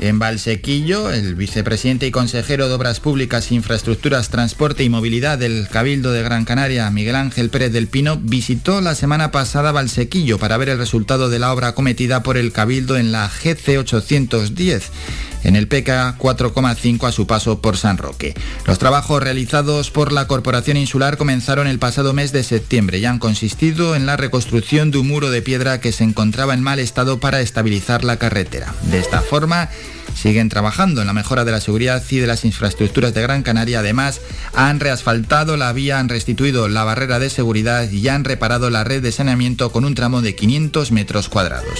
En 0.00 0.18
Valsequillo, 0.20 1.10
el 1.10 1.34
vicepresidente 1.34 2.06
y 2.06 2.10
consejero 2.12 2.68
de 2.68 2.74
Obras 2.74 3.00
Públicas, 3.00 3.50
Infraestructuras, 3.50 4.28
Transporte 4.28 4.84
y 4.84 4.88
Movilidad 4.88 5.38
del 5.38 5.68
Cabildo 5.68 6.12
de 6.12 6.22
Gran 6.22 6.44
Canaria, 6.44 6.88
Miguel 6.90 7.16
Ángel 7.16 7.50
Pérez 7.50 7.72
del 7.72 7.88
Pino, 7.88 8.16
visitó 8.16 8.80
la 8.80 8.94
semana 8.94 9.32
pasada 9.32 9.72
Valsequillo 9.72 10.38
para 10.38 10.56
ver 10.56 10.68
el 10.68 10.78
resultado 10.78 11.28
de 11.28 11.40
la 11.40 11.52
obra 11.52 11.74
cometida 11.74 12.22
por 12.22 12.36
el 12.36 12.52
Cabildo 12.52 12.96
en 12.96 13.10
la 13.10 13.28
GC 13.28 13.78
810 13.78 14.90
en 15.44 15.56
el 15.56 15.68
PK 15.68 16.18
4,5 16.18 17.06
a 17.06 17.12
su 17.12 17.26
paso 17.26 17.60
por 17.60 17.76
San 17.76 17.98
Roque. 17.98 18.34
Los 18.66 18.78
trabajos 18.78 19.22
realizados 19.22 19.90
por 19.90 20.12
la 20.12 20.26
Corporación 20.26 20.76
Insular 20.76 21.16
comenzaron 21.16 21.66
el 21.66 21.78
pasado 21.78 22.12
mes 22.12 22.32
de 22.32 22.42
septiembre 22.42 22.98
y 22.98 23.04
han 23.04 23.18
consistido 23.18 23.94
en 23.94 24.06
la 24.06 24.16
reconstrucción 24.16 24.90
de 24.90 24.98
un 24.98 25.08
muro 25.08 25.30
de 25.30 25.42
piedra 25.42 25.80
que 25.80 25.92
se 25.92 26.04
encontraba 26.04 26.54
en 26.54 26.62
mal 26.62 26.78
estado 26.78 27.20
para 27.20 27.40
estabilizar 27.40 28.04
la 28.04 28.18
carretera. 28.18 28.74
De 28.90 28.98
esta 28.98 29.20
forma, 29.20 29.68
siguen 30.18 30.48
trabajando 30.48 31.00
en 31.00 31.06
la 31.06 31.12
mejora 31.12 31.44
de 31.44 31.52
la 31.52 31.60
seguridad 31.60 32.02
y 32.10 32.18
de 32.18 32.26
las 32.26 32.44
infraestructuras 32.44 33.14
de 33.14 33.22
Gran 33.22 33.42
Canaria. 33.42 33.78
Además, 33.78 34.20
han 34.52 34.80
reasfaltado 34.80 35.56
la 35.56 35.72
vía, 35.72 36.00
han 36.00 36.08
restituido 36.08 36.68
la 36.68 36.84
barrera 36.84 37.18
de 37.18 37.30
seguridad 37.30 37.88
y 37.90 38.08
han 38.08 38.24
reparado 38.24 38.68
la 38.70 38.84
red 38.84 39.02
de 39.02 39.12
saneamiento 39.12 39.70
con 39.70 39.84
un 39.84 39.94
tramo 39.94 40.20
de 40.20 40.34
500 40.34 40.90
metros 40.90 41.28
cuadrados. 41.28 41.78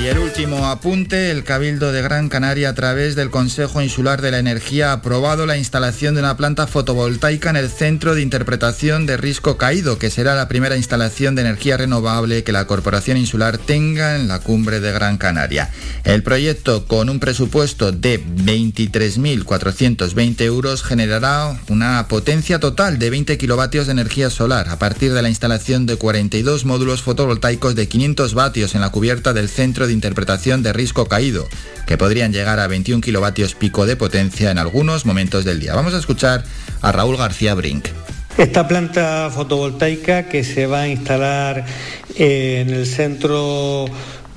Y 0.00 0.06
el 0.06 0.18
último 0.18 0.68
apunte, 0.68 1.32
el 1.32 1.42
Cabildo 1.42 1.90
de 1.90 2.02
Gran 2.02 2.28
Canaria 2.28 2.68
a 2.68 2.74
través 2.74 3.16
del 3.16 3.30
Consejo 3.30 3.82
Insular 3.82 4.22
de 4.22 4.30
la 4.30 4.38
Energía 4.38 4.90
ha 4.90 4.92
aprobado 4.92 5.44
la 5.44 5.58
instalación 5.58 6.14
de 6.14 6.20
una 6.20 6.36
planta 6.36 6.68
fotovoltaica 6.68 7.50
en 7.50 7.56
el 7.56 7.68
Centro 7.68 8.14
de 8.14 8.22
Interpretación 8.22 9.06
de 9.06 9.16
Risco 9.16 9.58
Caído, 9.58 9.98
que 9.98 10.10
será 10.10 10.36
la 10.36 10.46
primera 10.46 10.76
instalación 10.76 11.34
de 11.34 11.42
energía 11.42 11.76
renovable 11.76 12.44
que 12.44 12.52
la 12.52 12.68
Corporación 12.68 13.16
Insular 13.16 13.58
tenga 13.58 14.14
en 14.14 14.28
la 14.28 14.38
cumbre 14.38 14.78
de 14.78 14.92
Gran 14.92 15.18
Canaria. 15.18 15.70
El 16.04 16.22
proyecto, 16.22 16.86
con 16.86 17.08
un 17.08 17.18
presupuesto 17.18 17.90
de 17.90 18.24
23.420 18.24 20.42
euros, 20.42 20.84
generará 20.84 21.58
una 21.68 22.06
potencia 22.06 22.60
total 22.60 23.00
de 23.00 23.10
20 23.10 23.36
kilovatios 23.36 23.86
de 23.86 23.94
energía 23.94 24.30
solar 24.30 24.68
a 24.68 24.78
partir 24.78 25.12
de 25.12 25.22
la 25.22 25.28
instalación 25.28 25.86
de 25.86 25.96
42 25.96 26.66
módulos 26.66 27.02
fotovoltaicos 27.02 27.74
de 27.74 27.88
500 27.88 28.34
vatios 28.34 28.76
en 28.76 28.80
la 28.80 28.90
cubierta 28.90 29.32
del 29.32 29.48
Centro 29.48 29.87
de 29.88 29.92
Interpretación 29.92 30.62
de 30.62 30.72
Risco 30.72 31.06
Caído, 31.06 31.48
que 31.86 31.98
podrían 31.98 32.32
llegar 32.32 32.60
a 32.60 32.68
21 32.68 33.00
kilovatios 33.00 33.56
pico 33.56 33.86
de 33.86 33.96
potencia 33.96 34.52
en 34.52 34.58
algunos 34.58 35.04
momentos 35.04 35.44
del 35.44 35.58
día. 35.58 35.74
Vamos 35.74 35.94
a 35.94 35.98
escuchar 35.98 36.44
a 36.80 36.92
Raúl 36.92 37.16
García 37.16 37.54
Brink. 37.54 37.88
Esta 38.36 38.68
planta 38.68 39.28
fotovoltaica 39.34 40.28
que 40.28 40.44
se 40.44 40.68
va 40.68 40.82
a 40.82 40.88
instalar 40.88 41.66
eh, 42.14 42.64
en 42.64 42.72
el 42.72 42.86
centro 42.86 43.86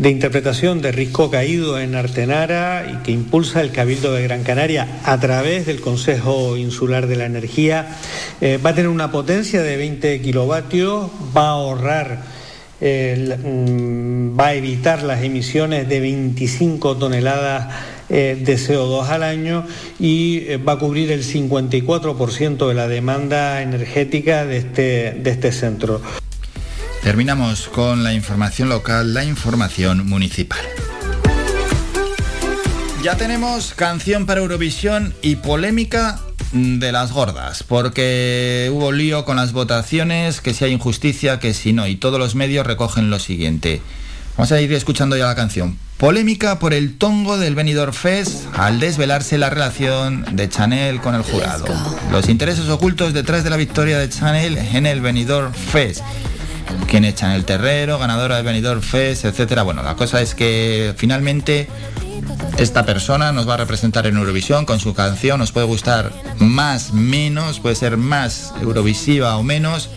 de 0.01 0.09
interpretación 0.09 0.81
de 0.81 0.91
risco 0.91 1.29
caído 1.29 1.79
en 1.79 1.93
Artenara 1.93 2.87
y 2.91 3.03
que 3.03 3.11
impulsa 3.11 3.61
el 3.61 3.71
Cabildo 3.71 4.11
de 4.13 4.23
Gran 4.23 4.43
Canaria 4.43 4.87
a 5.03 5.19
través 5.19 5.67
del 5.67 5.79
Consejo 5.79 6.57
Insular 6.57 7.05
de 7.05 7.17
la 7.17 7.25
Energía, 7.25 7.99
eh, 8.41 8.57
va 8.57 8.71
a 8.71 8.73
tener 8.73 8.89
una 8.89 9.11
potencia 9.11 9.61
de 9.61 9.77
20 9.77 10.21
kilovatios, 10.21 11.11
va 11.37 11.49
a 11.49 11.49
ahorrar 11.49 12.40
Mm, 12.81 14.39
va 14.39 14.47
a 14.47 14.53
evitar 14.55 15.03
las 15.03 15.23
emisiones 15.23 15.87
de 15.87 15.99
25 15.99 16.97
toneladas 16.97 17.71
eh, 18.09 18.41
de 18.43 18.55
CO2 18.55 19.07
al 19.07 19.21
año 19.21 19.65
y 19.99 20.39
eh, 20.39 20.57
va 20.57 20.73
a 20.73 20.79
cubrir 20.79 21.11
el 21.11 21.23
54% 21.23 22.67
de 22.67 22.73
la 22.73 22.87
demanda 22.87 23.61
energética 23.61 24.45
de 24.45 24.57
este, 24.57 25.11
de 25.13 25.29
este 25.29 25.51
centro. 25.51 26.01
Terminamos 27.03 27.67
con 27.67 28.03
la 28.03 28.13
información 28.13 28.69
local, 28.69 29.13
la 29.13 29.25
información 29.25 30.07
municipal. 30.07 30.59
Ya 33.03 33.15
tenemos 33.15 33.73
canción 33.75 34.25
para 34.25 34.41
Eurovisión 34.41 35.13
y 35.21 35.35
polémica 35.35 36.19
de 36.51 36.91
las 36.91 37.11
gordas, 37.11 37.63
porque 37.63 38.69
hubo 38.73 38.91
lío 38.91 39.25
con 39.25 39.37
las 39.37 39.53
votaciones, 39.53 40.41
que 40.41 40.53
si 40.53 40.65
hay 40.65 40.73
injusticia, 40.73 41.39
que 41.39 41.53
si 41.53 41.73
no, 41.73 41.87
y 41.87 41.95
todos 41.95 42.19
los 42.19 42.35
medios 42.35 42.67
recogen 42.67 43.09
lo 43.09 43.19
siguiente. 43.19 43.81
Vamos 44.37 44.51
a 44.51 44.61
ir 44.61 44.71
escuchando 44.73 45.17
ya 45.17 45.27
la 45.27 45.35
canción. 45.35 45.77
Polémica 45.97 46.57
por 46.57 46.73
el 46.73 46.97
tongo 46.97 47.37
del 47.37 47.53
Benidorm 47.53 47.93
Fest 47.93 48.45
al 48.53 48.79
desvelarse 48.79 49.37
la 49.37 49.51
relación 49.51 50.25
de 50.35 50.49
Chanel 50.49 50.99
con 50.99 51.13
el 51.13 51.21
jurado. 51.21 51.65
Los 52.11 52.27
intereses 52.27 52.67
ocultos 52.69 53.13
detrás 53.13 53.43
de 53.43 53.51
la 53.51 53.57
victoria 53.57 53.99
de 53.99 54.09
Chanel 54.09 54.57
en 54.57 54.87
el 54.87 55.01
Benidorm 55.01 55.53
Fest. 55.53 56.01
Quién 56.87 57.05
es 57.05 57.15
Chanel 57.15 57.45
Terrero, 57.45 57.99
ganadora 57.99 58.37
del 58.37 58.45
Benidorm 58.45 58.81
Fest, 58.81 59.25
etcétera. 59.25 59.61
Bueno, 59.61 59.83
la 59.83 59.95
cosa 59.95 60.21
es 60.21 60.33
que 60.33 60.93
finalmente 60.97 61.67
esta 62.57 62.85
persona 62.85 63.31
nos 63.31 63.47
va 63.47 63.55
a 63.55 63.57
representar 63.57 64.05
en 64.07 64.17
Eurovisión 64.17 64.65
con 64.65 64.79
su 64.79 64.93
canción, 64.93 65.39
nos 65.39 65.51
puede 65.51 65.65
gustar 65.65 66.11
más, 66.37 66.93
menos, 66.93 67.59
puede 67.59 67.75
ser 67.75 67.97
más 67.97 68.53
eurovisiva 68.61 69.37
o 69.37 69.43
menos. 69.43 69.89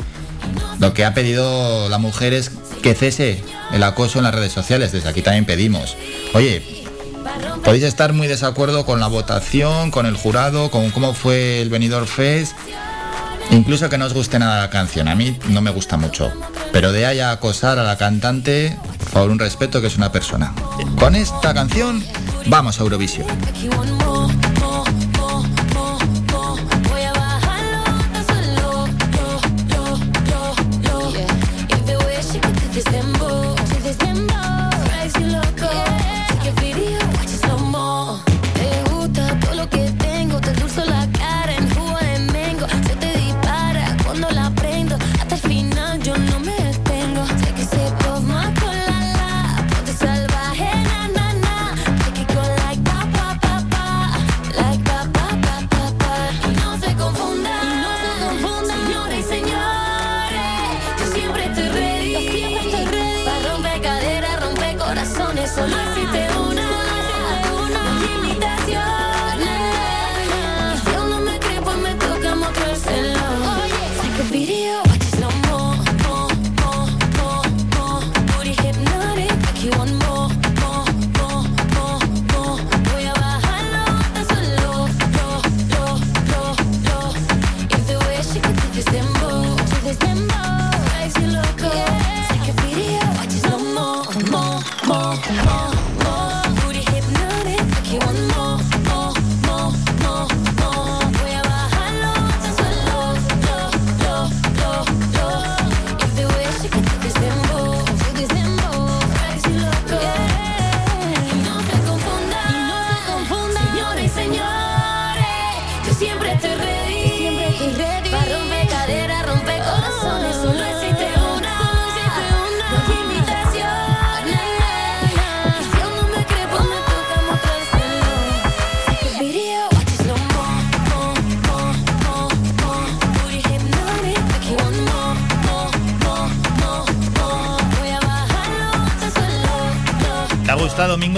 Lo 0.79 0.95
que 0.95 1.05
ha 1.05 1.15
pedido 1.15 1.89
la 1.89 1.99
mujer 1.99 2.33
es 2.33 2.51
que 2.83 2.95
cese 2.95 3.43
el 3.73 3.83
acoso 3.83 4.19
en 4.19 4.25
las 4.25 4.35
redes 4.35 4.53
sociales, 4.53 4.93
desde 4.93 5.09
aquí 5.09 5.23
también 5.23 5.45
pedimos. 5.45 5.97
Oye, 6.35 6.63
podéis 7.65 7.85
estar 7.85 8.13
muy 8.13 8.27
desacuerdo 8.27 8.85
con 8.85 9.01
la 9.01 9.07
votación, 9.07 9.91
con 9.91 10.07
el 10.07 10.17
jurado, 10.17 10.71
con 10.71 10.91
cómo 10.91 11.15
fue 11.15 11.63
el 11.63 11.71
venidor 11.71 12.07
Fest, 12.07 12.55
incluso 13.55 13.89
que 13.89 13.99
no 13.99 14.07
os 14.07 14.15
guste 14.15 14.39
nada 14.39 14.61
la 14.61 14.71
canción, 14.71 15.09
a 15.09 15.15
mí 15.15 15.39
no 15.49 15.61
me 15.61 15.71
gusta 15.71 15.97
mucho, 15.97 16.33
pero 16.73 16.93
de 16.93 17.07
ahí 17.07 17.21
a 17.21 17.31
acosar 17.31 17.79
a 17.79 17.85
la 17.85 17.97
cantante, 17.97 18.77
por 19.13 19.31
un 19.31 19.39
respeto 19.39 19.81
que 19.81 19.87
es 19.87 19.97
una 19.97 20.13
persona. 20.13 20.53
Con 20.99 21.15
esta 21.15 21.55
canción 21.55 22.03
Vamos 22.47 22.79
a 22.79 22.83
Eurovisión. 22.83 23.27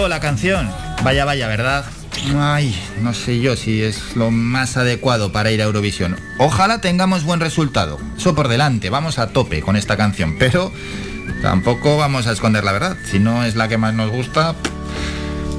La 0.09 0.21
canción. 0.21 0.71
Vaya, 1.03 1.25
vaya, 1.25 1.49
¿verdad? 1.49 1.85
Ay, 2.39 2.75
no 3.03 3.15
sé 3.15 3.41
yo 3.41 3.57
si 3.57 3.83
es 3.83 4.17
lo 4.17 4.31
más 4.31 4.77
adecuado 4.77 5.33
para 5.33 5.51
ir 5.51 5.61
a 5.61 5.65
Eurovisión. 5.65 6.17
Ojalá 6.39 6.81
tengamos 6.81 7.25
buen 7.25 7.41
resultado. 7.41 7.99
Eso 8.17 8.35
por 8.35 8.49
delante, 8.49 8.91
vamos 8.91 9.19
a 9.19 9.29
tope 9.29 9.61
con 9.61 9.77
esta 9.77 9.97
canción. 9.97 10.37
Pero 10.39 10.73
tampoco 11.43 11.97
vamos 11.97 12.27
a 12.27 12.33
esconder 12.33 12.65
la 12.65 12.73
verdad. 12.73 12.97
Si 13.11 13.19
no 13.19 13.45
es 13.45 13.55
la 13.55 13.69
que 13.69 13.79
más 13.79 13.95
nos 13.95 14.11
gusta, 14.11 14.55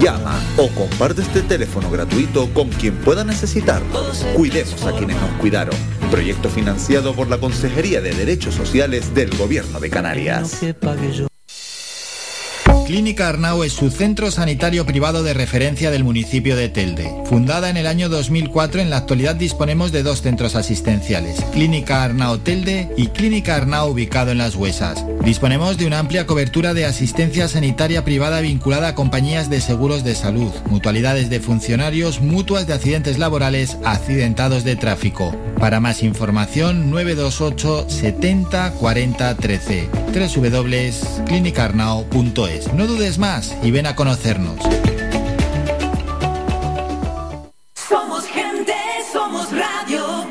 Llama 0.00 0.38
o 0.58 0.68
comparte 0.68 1.22
este 1.22 1.40
teléfono 1.40 1.90
gratuito 1.90 2.52
con 2.52 2.68
quien 2.68 2.94
pueda 2.96 3.24
necesitarlo. 3.24 4.04
Cuidemos 4.34 4.84
a 4.84 4.92
quienes 4.92 5.18
nos 5.18 5.30
cuidaron. 5.40 5.74
Proyecto 6.10 6.50
financiado 6.50 7.14
por 7.14 7.28
la 7.28 7.38
Consejería 7.38 8.02
de 8.02 8.12
Derechos 8.12 8.54
Sociales 8.54 9.14
del 9.14 9.34
Gobierno 9.36 9.80
de 9.80 9.88
Canarias. 9.90 10.60
Clínica 12.86 13.28
Arnau 13.28 13.64
es 13.64 13.72
su 13.72 13.90
centro 13.90 14.30
sanitario 14.30 14.86
privado 14.86 15.24
de 15.24 15.34
referencia 15.34 15.90
del 15.90 16.04
municipio 16.04 16.54
de 16.54 16.68
Telde. 16.68 17.12
Fundada 17.24 17.68
en 17.68 17.76
el 17.76 17.88
año 17.88 18.08
2004, 18.08 18.80
en 18.80 18.90
la 18.90 18.98
actualidad 18.98 19.34
disponemos 19.34 19.90
de 19.90 20.04
dos 20.04 20.22
centros 20.22 20.54
asistenciales, 20.54 21.40
Clínica 21.52 22.04
Arnau 22.04 22.38
Telde 22.38 22.88
y 22.96 23.08
Clínica 23.08 23.56
Arnau 23.56 23.90
ubicado 23.90 24.30
en 24.30 24.38
Las 24.38 24.54
Huesas. 24.54 25.04
Disponemos 25.24 25.78
de 25.78 25.86
una 25.86 25.98
amplia 25.98 26.28
cobertura 26.28 26.74
de 26.74 26.84
asistencia 26.84 27.48
sanitaria 27.48 28.04
privada 28.04 28.40
vinculada 28.40 28.86
a 28.86 28.94
compañías 28.94 29.50
de 29.50 29.60
seguros 29.60 30.04
de 30.04 30.14
salud, 30.14 30.52
mutualidades 30.66 31.28
de 31.28 31.40
funcionarios, 31.40 32.20
mutuas 32.20 32.68
de 32.68 32.74
accidentes 32.74 33.18
laborales, 33.18 33.78
accidentados 33.84 34.62
de 34.62 34.76
tráfico. 34.76 35.34
Para 35.58 35.80
más 35.80 36.04
información, 36.04 36.88
928 36.90 37.90
70 37.90 38.70
40 38.74 39.34
13 39.34 40.06
www.clinicarnao.es. 40.16 42.72
No 42.76 42.86
dudes 42.86 43.16
más 43.16 43.56
y 43.62 43.70
ven 43.70 43.86
a 43.86 43.96
conocernos. 43.96 44.60
Somos 47.72 48.26
gente, 48.26 48.74
somos 49.10 49.48
radio. 49.50 50.26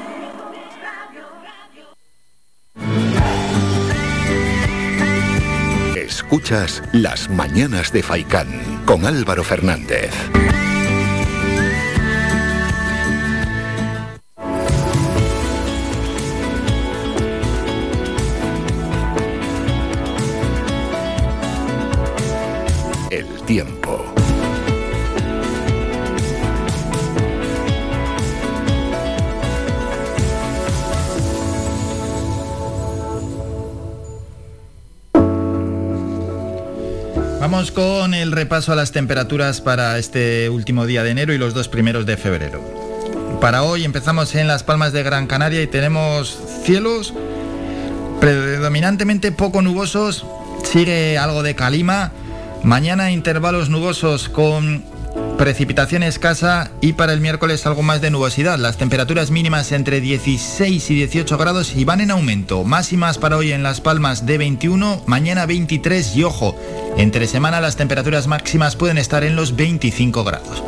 Escuchas 5.95 6.83
Las 6.93 7.31
Mañanas 7.31 7.91
de 7.91 8.03
Faicán 8.03 8.83
con 8.85 9.07
Álvaro 9.07 9.43
Fernández. 9.43 10.11
Tiempo. 23.45 24.03
Vamos 37.39 37.71
con 37.71 38.15
el 38.15 38.31
repaso 38.31 38.71
a 38.71 38.75
las 38.75 38.91
temperaturas 38.91 39.61
para 39.61 39.99
este 39.99 40.49
último 40.49 40.87
día 40.87 41.03
de 41.03 41.11
enero 41.11 41.31
y 41.31 41.37
los 41.37 41.53
dos 41.53 41.67
primeros 41.67 42.05
de 42.07 42.17
febrero. 42.17 42.59
Para 43.39 43.63
hoy 43.63 43.83
empezamos 43.83 44.33
en 44.33 44.47
Las 44.47 44.63
Palmas 44.63 44.93
de 44.93 45.03
Gran 45.03 45.27
Canaria 45.27 45.61
y 45.61 45.67
tenemos 45.67 46.39
cielos 46.63 47.13
predominantemente 48.19 49.31
poco 49.31 49.61
nubosos, 49.61 50.25
sigue 50.63 51.19
algo 51.19 51.43
de 51.43 51.53
calima, 51.53 52.11
mañana 52.65 53.11
intervalos 53.11 53.69
nubosos 53.69 54.27
con 54.27 54.83
precipitación 55.37 56.01
escasa 56.01 56.71
y 56.81 56.93
para 56.93 57.13
el 57.13 57.21
miércoles 57.21 57.65
algo 57.67 57.83
más 57.83 58.01
de 58.01 58.09
nubosidad. 58.09 58.57
Las 58.57 58.77
temperaturas 58.77 59.29
mínimas 59.29 59.71
entre 59.71 60.01
16 60.01 60.89
y 60.89 60.95
18 60.95 61.37
grados 61.37 61.75
y 61.75 61.85
van 61.85 62.01
en 62.01 62.11
aumento. 62.11 62.63
Máximas 62.63 63.17
para 63.19 63.37
hoy 63.37 63.51
en 63.51 63.61
Las 63.61 63.81
Palmas 63.81 64.25
de 64.25 64.39
21, 64.39 65.03
mañana 65.05 65.45
23 65.45 66.15
y 66.15 66.23
ojo, 66.23 66.55
entre 66.97 67.27
semana 67.27 67.61
las 67.61 67.75
temperaturas 67.75 68.27
máximas 68.27 68.75
pueden 68.75 68.97
estar 68.97 69.23
en 69.23 69.35
los 69.35 69.55
25 69.55 70.23
grados. 70.23 70.63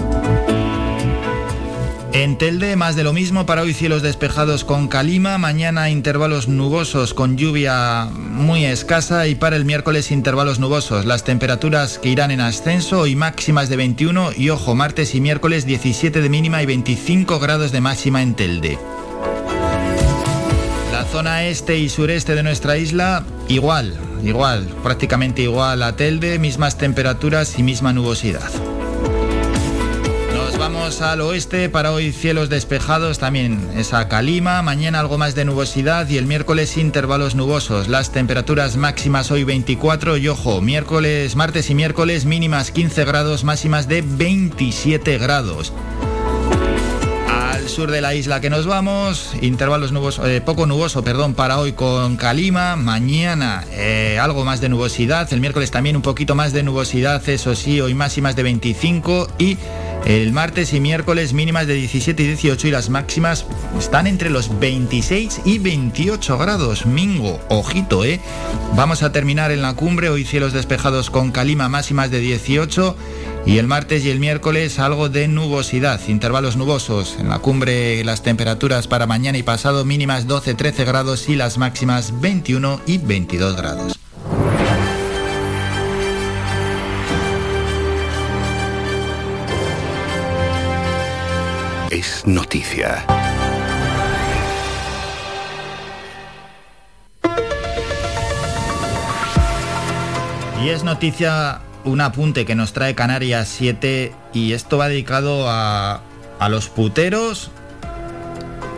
En 2.14 2.38
Telde 2.38 2.76
más 2.76 2.96
de 2.96 3.04
lo 3.04 3.14
mismo, 3.14 3.46
para 3.46 3.62
hoy 3.62 3.74
cielos 3.74 4.02
despejados 4.02 4.64
con 4.64 4.88
calima, 4.88 5.38
mañana 5.38 5.90
intervalos 5.90 6.48
nubosos 6.48 7.14
con 7.14 7.38
lluvia 7.38 8.06
muy 8.06 8.66
escasa 8.66 9.28
y 9.28 9.36
para 9.36 9.56
el 9.56 9.66
miércoles 9.66 10.12
intervalos 10.12 10.60
nubosos. 10.60 11.06
Las 11.06 11.26
temperaturas 11.26 12.00
que 12.00 12.10
irán 12.10 12.32
en 12.32 12.40
ascenso 12.40 13.08
y 13.08 13.16
máximas 13.16 13.70
de 13.70 13.76
21 13.76 14.32
y 14.38 14.50
ojo, 14.50 14.74
martes 14.74 15.16
y 15.16 15.22
miércoles 15.22 15.66
17 15.66 16.22
de 16.22 16.30
mínima 16.30 16.64
y 16.64 16.66
25 16.66 17.40
grados 17.40 17.72
de 17.72 17.82
máxima 17.82 18.22
en 18.22 18.36
Telde. 18.36 18.80
La 20.92 21.04
zona 21.04 21.46
este 21.46 21.78
y 21.78 21.90
sureste 21.90 22.36
de 22.36 22.44
nuestra 22.44 22.78
isla 22.78 23.26
igual, 23.50 23.94
igual, 24.24 24.66
prácticamente 24.82 25.42
igual 25.42 25.84
a 25.84 25.96
Telde, 25.96 26.40
mismas 26.40 26.78
temperaturas 26.78 27.60
y 27.60 27.64
misma 27.64 27.92
nubosidad. 27.92 28.50
Al 30.88 31.20
oeste 31.20 31.68
para 31.68 31.92
hoy 31.92 32.14
cielos 32.14 32.48
despejados, 32.48 33.20
también 33.20 33.60
esa 33.76 34.08
calima, 34.08 34.62
mañana 34.62 35.02
algo 35.02 35.18
más 35.18 35.36
de 35.36 35.44
nubosidad 35.44 36.08
y 36.08 36.18
el 36.18 36.26
miércoles 36.26 36.78
intervalos 36.78 37.36
nubosos. 37.36 37.90
Las 37.90 38.14
temperaturas 38.14 38.78
máximas 38.78 39.30
hoy 39.30 39.44
24 39.44 40.16
y 40.16 40.30
ojo, 40.30 40.62
miércoles, 40.62 41.36
martes 41.36 41.70
y 41.70 41.76
miércoles 41.76 42.24
mínimas 42.24 42.72
15 42.72 43.04
grados, 43.04 43.44
máximas 43.44 43.90
de 43.90 44.02
27 44.02 45.18
grados. 45.18 45.74
Al 47.30 47.68
sur 47.68 47.92
de 47.92 48.00
la 48.00 48.16
isla 48.16 48.40
que 48.40 48.50
nos 48.50 48.66
vamos, 48.66 49.34
intervalos 49.42 49.92
nubosos, 49.92 50.26
eh, 50.26 50.40
poco 50.40 50.68
nuboso, 50.68 51.04
perdón, 51.04 51.34
para 51.34 51.60
hoy 51.60 51.74
con 51.74 52.16
calima, 52.16 52.78
mañana 52.78 53.66
eh, 53.72 54.18
algo 54.22 54.46
más 54.46 54.62
de 54.62 54.70
nubosidad, 54.70 55.32
el 55.34 55.42
miércoles 55.42 55.70
también 55.70 55.98
un 55.98 56.02
poquito 56.02 56.34
más 56.34 56.54
de 56.54 56.64
nubosidad, 56.64 57.28
eso 57.28 57.56
sí, 57.56 57.82
hoy 57.82 57.94
máximas 57.94 58.38
de 58.38 58.44
25 58.44 59.28
y 59.38 59.58
el 60.08 60.32
martes 60.32 60.72
y 60.72 60.80
miércoles 60.80 61.34
mínimas 61.34 61.68
de 61.68 61.74
17 61.74 62.24
y 62.24 62.28
18 62.28 62.70
y 62.70 62.72
las 62.72 62.90
máximas 62.90 63.46
están 63.78 64.08
entre 64.08 64.30
los 64.30 64.58
26 64.58 65.42
y 65.44 65.60
28 65.60 66.38
grados. 66.38 66.86
Mingo, 66.86 67.42
ojito, 67.50 68.06
¿eh? 68.06 68.22
Vamos 68.78 69.04
a 69.04 69.12
terminar 69.12 69.52
en 69.52 69.62
la 69.62 69.74
cumbre, 69.74 70.10
hoy 70.10 70.24
cielos 70.24 70.54
despejados 70.54 71.10
con 71.10 71.32
calima 71.32 71.68
máximas 71.68 72.10
de 72.10 72.20
18 72.20 72.96
y 73.46 73.58
el 73.58 73.68
martes 73.68 74.06
y 74.06 74.10
el 74.10 74.22
miércoles 74.22 74.80
algo 74.80 75.10
de 75.10 75.28
nubosidad, 75.28 76.00
intervalos 76.08 76.56
nubosos. 76.56 77.18
En 77.20 77.28
la 77.28 77.40
cumbre 77.40 78.02
las 78.06 78.24
temperaturas 78.24 78.88
para 78.88 79.08
mañana 79.08 79.38
y 79.38 79.44
pasado 79.44 79.84
mínimas 79.84 80.26
12-13 80.26 80.86
grados 80.86 81.28
y 81.28 81.36
las 81.36 81.58
máximas 81.58 82.22
21 82.22 82.80
y 82.86 82.98
22 82.98 83.58
grados. 83.58 83.97
Es 91.98 92.28
noticia. 92.28 93.04
Y 100.64 100.70
es 100.70 100.84
noticia 100.84 101.62
un 101.86 102.02
apunte 102.02 102.46
que 102.46 102.54
nos 102.54 102.74
trae 102.74 102.94
Canarias 102.94 103.48
7 103.48 104.14
y 104.32 104.54
esto 104.54 104.78
va 104.78 104.90
dedicado 104.90 105.50
a, 105.50 106.02
a 106.38 106.50
los 106.50 106.70
puteros 106.70 107.50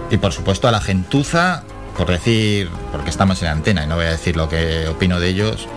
y 0.10 0.15
por 0.15 0.32
supuesto 0.32 0.69
a 0.69 0.71
la 0.71 0.79
gentuza, 0.79 1.63
por 1.97 2.08
decir, 2.08 2.69
porque 2.93 3.10
estamos 3.10 3.41
en 3.41 3.49
antena 3.49 3.84
y 3.84 3.88
no 3.88 3.97
voy 3.97 4.05
a 4.05 4.12
decir 4.12 4.38
lo 4.38 4.47
que 4.47 4.88
opino 4.88 5.19
de 5.19 5.27
ellos. 5.27 5.67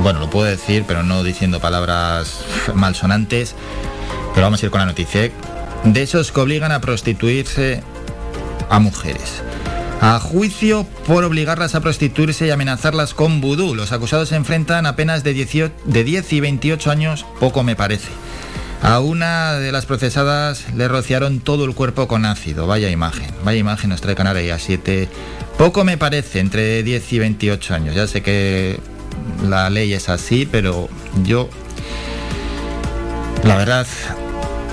Bueno, 0.00 0.20
lo 0.20 0.28
puedo 0.28 0.44
decir, 0.44 0.84
pero 0.86 1.02
no 1.02 1.22
diciendo 1.22 1.60
palabras 1.60 2.44
malsonantes. 2.74 3.54
Pero 4.34 4.44
vamos 4.44 4.62
a 4.62 4.66
ir 4.66 4.70
con 4.70 4.80
la 4.80 4.86
noticia. 4.86 5.30
De 5.84 6.02
esos 6.02 6.32
que 6.32 6.40
obligan 6.40 6.72
a 6.72 6.80
prostituirse 6.80 7.82
a 8.70 8.78
mujeres. 8.78 9.42
A 10.00 10.18
juicio 10.18 10.86
por 11.06 11.24
obligarlas 11.24 11.74
a 11.74 11.80
prostituirse 11.80 12.46
y 12.46 12.50
amenazarlas 12.50 13.14
con 13.14 13.40
vudú. 13.40 13.74
Los 13.74 13.92
acusados 13.92 14.30
se 14.30 14.36
enfrentan 14.36 14.86
apenas 14.86 15.24
de, 15.24 15.34
de 15.84 16.04
10 16.04 16.32
y 16.32 16.40
28 16.40 16.90
años, 16.90 17.26
poco 17.40 17.62
me 17.62 17.76
parece. 17.76 18.08
A 18.82 19.00
una 19.00 19.54
de 19.54 19.72
las 19.72 19.86
procesadas 19.86 20.66
le 20.74 20.88
rociaron 20.88 21.40
todo 21.40 21.64
el 21.64 21.74
cuerpo 21.74 22.06
con 22.06 22.26
ácido. 22.26 22.66
Vaya 22.66 22.90
imagen, 22.90 23.30
vaya 23.42 23.58
imagen 23.58 23.88
nos 23.88 24.02
trae 24.02 24.14
Canarias 24.14 24.62
7. 24.62 25.08
Poco 25.56 25.84
me 25.84 25.96
parece, 25.96 26.40
entre 26.40 26.82
10 26.82 27.12
y 27.14 27.18
28 27.18 27.74
años. 27.74 27.94
Ya 27.94 28.06
sé 28.06 28.22
que 28.22 28.78
la 29.48 29.70
ley 29.70 29.94
es 29.94 30.08
así, 30.08 30.46
pero 30.50 30.88
yo... 31.24 31.48
La 33.44 33.56
verdad, 33.56 33.86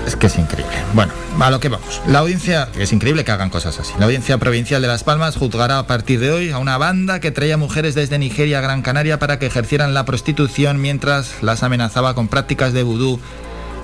es 0.06 0.16
que 0.16 0.26
es 0.26 0.38
increíble. 0.38 0.72
Bueno, 0.94 1.12
a 1.40 1.50
lo 1.50 1.60
que 1.60 1.68
vamos. 1.68 2.00
La 2.06 2.20
audiencia, 2.20 2.68
es 2.78 2.92
increíble 2.92 3.24
que 3.24 3.32
hagan 3.32 3.50
cosas 3.50 3.78
así. 3.78 3.92
La 3.98 4.06
audiencia 4.06 4.38
provincial 4.38 4.82
de 4.82 4.88
Las 4.88 5.04
Palmas 5.04 5.36
juzgará 5.36 5.78
a 5.78 5.86
partir 5.86 6.20
de 6.20 6.30
hoy 6.30 6.50
a 6.50 6.58
una 6.58 6.78
banda 6.78 7.20
que 7.20 7.30
traía 7.30 7.56
mujeres 7.56 7.94
desde 7.94 8.18
Nigeria 8.18 8.58
a 8.58 8.62
Gran 8.62 8.82
Canaria 8.82 9.18
para 9.18 9.38
que 9.38 9.46
ejercieran 9.46 9.94
la 9.94 10.04
prostitución 10.04 10.80
mientras 10.80 11.42
las 11.42 11.62
amenazaba 11.62 12.14
con 12.14 12.28
prácticas 12.28 12.72
de 12.72 12.82
vudú 12.82 13.20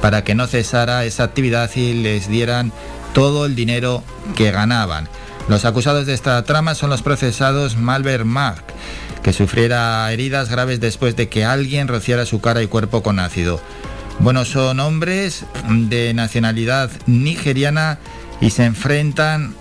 para 0.00 0.22
que 0.24 0.34
no 0.34 0.46
cesara 0.46 1.04
esa 1.04 1.24
actividad 1.24 1.70
y 1.74 1.94
les 1.94 2.28
dieran 2.28 2.72
todo 3.14 3.46
el 3.46 3.54
dinero 3.54 4.02
que 4.36 4.50
ganaban. 4.50 5.08
Los 5.48 5.64
acusados 5.64 6.06
de 6.06 6.14
esta 6.14 6.42
trama 6.44 6.74
son 6.74 6.90
los 6.90 7.02
procesados 7.02 7.76
Malver 7.76 8.24
Mark, 8.24 8.64
que 9.22 9.32
sufriera 9.32 10.10
heridas 10.12 10.50
graves 10.50 10.78
después 10.78 11.16
de 11.16 11.28
que 11.28 11.44
alguien 11.44 11.88
rociara 11.88 12.26
su 12.26 12.40
cara 12.40 12.62
y 12.62 12.66
cuerpo 12.66 13.02
con 13.02 13.18
ácido. 13.18 13.60
Bueno, 14.20 14.44
son 14.44 14.80
hombres 14.80 15.44
de 15.68 16.12
nacionalidad 16.12 16.90
nigeriana 17.06 17.98
y 18.40 18.50
se 18.50 18.64
enfrentan 18.64 19.54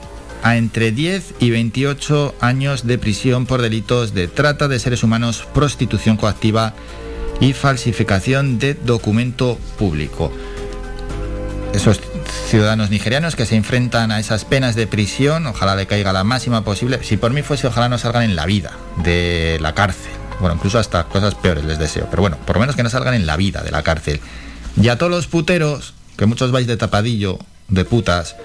a 0.44 0.58
entre 0.58 0.92
10 0.92 1.36
y 1.40 1.52
28 1.52 2.36
años 2.42 2.86
de 2.86 2.98
prisión 2.98 3.46
por 3.46 3.62
delitos 3.62 4.14
de 4.14 4.28
trata 4.28 4.68
de 4.68 4.80
seres 4.80 5.04
humanos, 5.04 5.48
prostitución 5.54 6.18
coactiva 6.18 6.74
y 7.40 7.54
falsificación 7.54 8.58
de 8.58 8.74
documento 8.74 9.60
público. 9.78 10.32
Esos 11.74 12.00
ciudadanos 12.50 12.90
nigerianos 12.90 13.36
que 13.36 13.46
se 13.46 13.56
enfrentan 13.56 14.12
a 14.12 14.20
esas 14.20 14.46
penas 14.46 14.76
de 14.76 14.88
prisión, 14.88 15.46
ojalá 15.46 15.76
le 15.76 15.86
caiga 15.86 16.14
la 16.14 16.24
máxima 16.24 16.64
posible. 16.64 17.00
Si 17.04 17.18
por 17.18 17.32
mí 17.32 17.44
fuese, 17.44 17.68
ojalá 17.68 17.90
no 17.90 17.98
salgan 17.98 18.24
en 18.24 18.36
la 18.36 18.46
vida 18.46 18.72
de 19.04 19.60
la 19.62 19.76
cárcel. 19.76 20.12
Bueno, 20.40 20.56
incluso 20.56 20.80
hasta 20.80 21.04
cosas 21.06 21.36
peores 21.36 21.66
les 21.66 21.78
deseo. 21.78 22.08
Pero 22.10 22.22
bueno, 22.22 22.38
por 22.46 22.56
lo 22.56 22.62
menos 22.62 22.76
que 22.76 22.84
no 22.84 22.90
salgan 22.90 23.14
en 23.14 23.26
la 23.26 23.38
vida 23.38 23.62
de 23.64 23.72
la 23.72 23.84
cárcel. 23.84 24.20
Y 24.82 24.90
a 24.90 24.98
todos 24.98 25.12
los 25.12 25.28
puteros, 25.28 25.94
que 26.18 26.26
muchos 26.26 26.52
vais 26.52 26.68
de 26.68 26.78
tapadillo, 26.78 27.40
de 27.68 27.86
putas, 27.86 28.36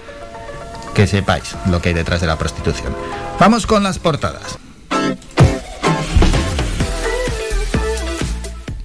que 0.93 1.07
sepáis 1.07 1.55
lo 1.69 1.81
que 1.81 1.89
hay 1.89 1.95
detrás 1.95 2.21
de 2.21 2.27
la 2.27 2.37
prostitución. 2.37 2.95
Vamos 3.39 3.65
con 3.65 3.83
las 3.83 3.99
portadas. 3.99 4.57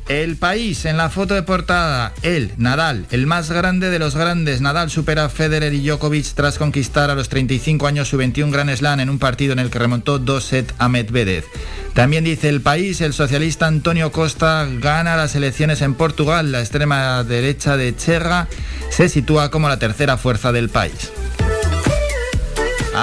El 0.09 0.37
país 0.37 0.87
en 0.87 0.97
la 0.97 1.11
foto 1.11 1.35
de 1.35 1.43
portada, 1.43 2.15
el 2.23 2.53
Nadal, 2.57 3.05
el 3.11 3.27
más 3.27 3.51
grande 3.51 3.91
de 3.91 3.99
los 3.99 4.17
grandes. 4.17 4.63
Nadal 4.63 4.89
supera 4.89 5.27
a 5.27 5.29
Federer 5.29 5.75
y 5.75 5.87
Djokovic 5.87 6.33
tras 6.33 6.57
conquistar 6.57 7.11
a 7.11 7.15
los 7.15 7.29
35 7.29 7.87
años 7.87 8.09
su 8.09 8.17
21 8.17 8.51
Grand 8.51 8.75
Slam 8.75 9.01
en 9.01 9.11
un 9.11 9.19
partido 9.19 9.53
en 9.53 9.59
el 9.59 9.69
que 9.69 9.79
remontó 9.79 10.19
dos 10.19 10.45
sets 10.45 10.73
a 10.79 10.89
Medvedev. 10.89 11.45
También 11.93 12.25
dice 12.25 12.49
el 12.49 12.63
país, 12.63 13.03
el 13.03 13.13
socialista 13.13 13.67
Antonio 13.67 14.11
Costa 14.11 14.67
gana 14.81 15.15
las 15.15 15.35
elecciones 15.35 15.83
en 15.83 15.93
Portugal. 15.93 16.53
La 16.53 16.61
extrema 16.61 17.23
derecha 17.23 17.77
de 17.77 17.95
Chega 17.95 18.49
se 18.89 19.11
sitúa 19.11 19.51
como 19.51 19.69
la 19.69 19.79
tercera 19.79 20.17
fuerza 20.17 20.53
del 20.53 20.71
país. 20.71 21.13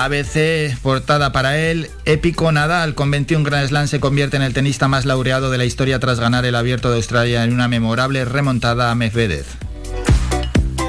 ABC, 0.03 0.77
portada 0.81 1.31
para 1.31 1.57
él, 1.57 1.89
épico 2.03 2.51
Nadal 2.51 2.95
con 2.95 3.09
21 3.11 3.45
Grand 3.45 3.69
Slam 3.69 3.87
se 3.87 4.01
convierte 4.01 4.35
en 4.35 4.43
el 4.43 4.53
tenista 4.53 4.89
más 4.89 5.05
laureado 5.05 5.49
de 5.51 5.57
la 5.57 5.63
historia 5.63 5.99
tras 5.99 6.19
ganar 6.19 6.43
el 6.45 6.55
Abierto 6.55 6.89
de 6.89 6.97
Australia 6.97 7.45
en 7.45 7.53
una 7.53 7.69
memorable 7.69 8.25
remontada 8.25 8.91
a 8.91 8.95
Medvedev. 8.95 9.45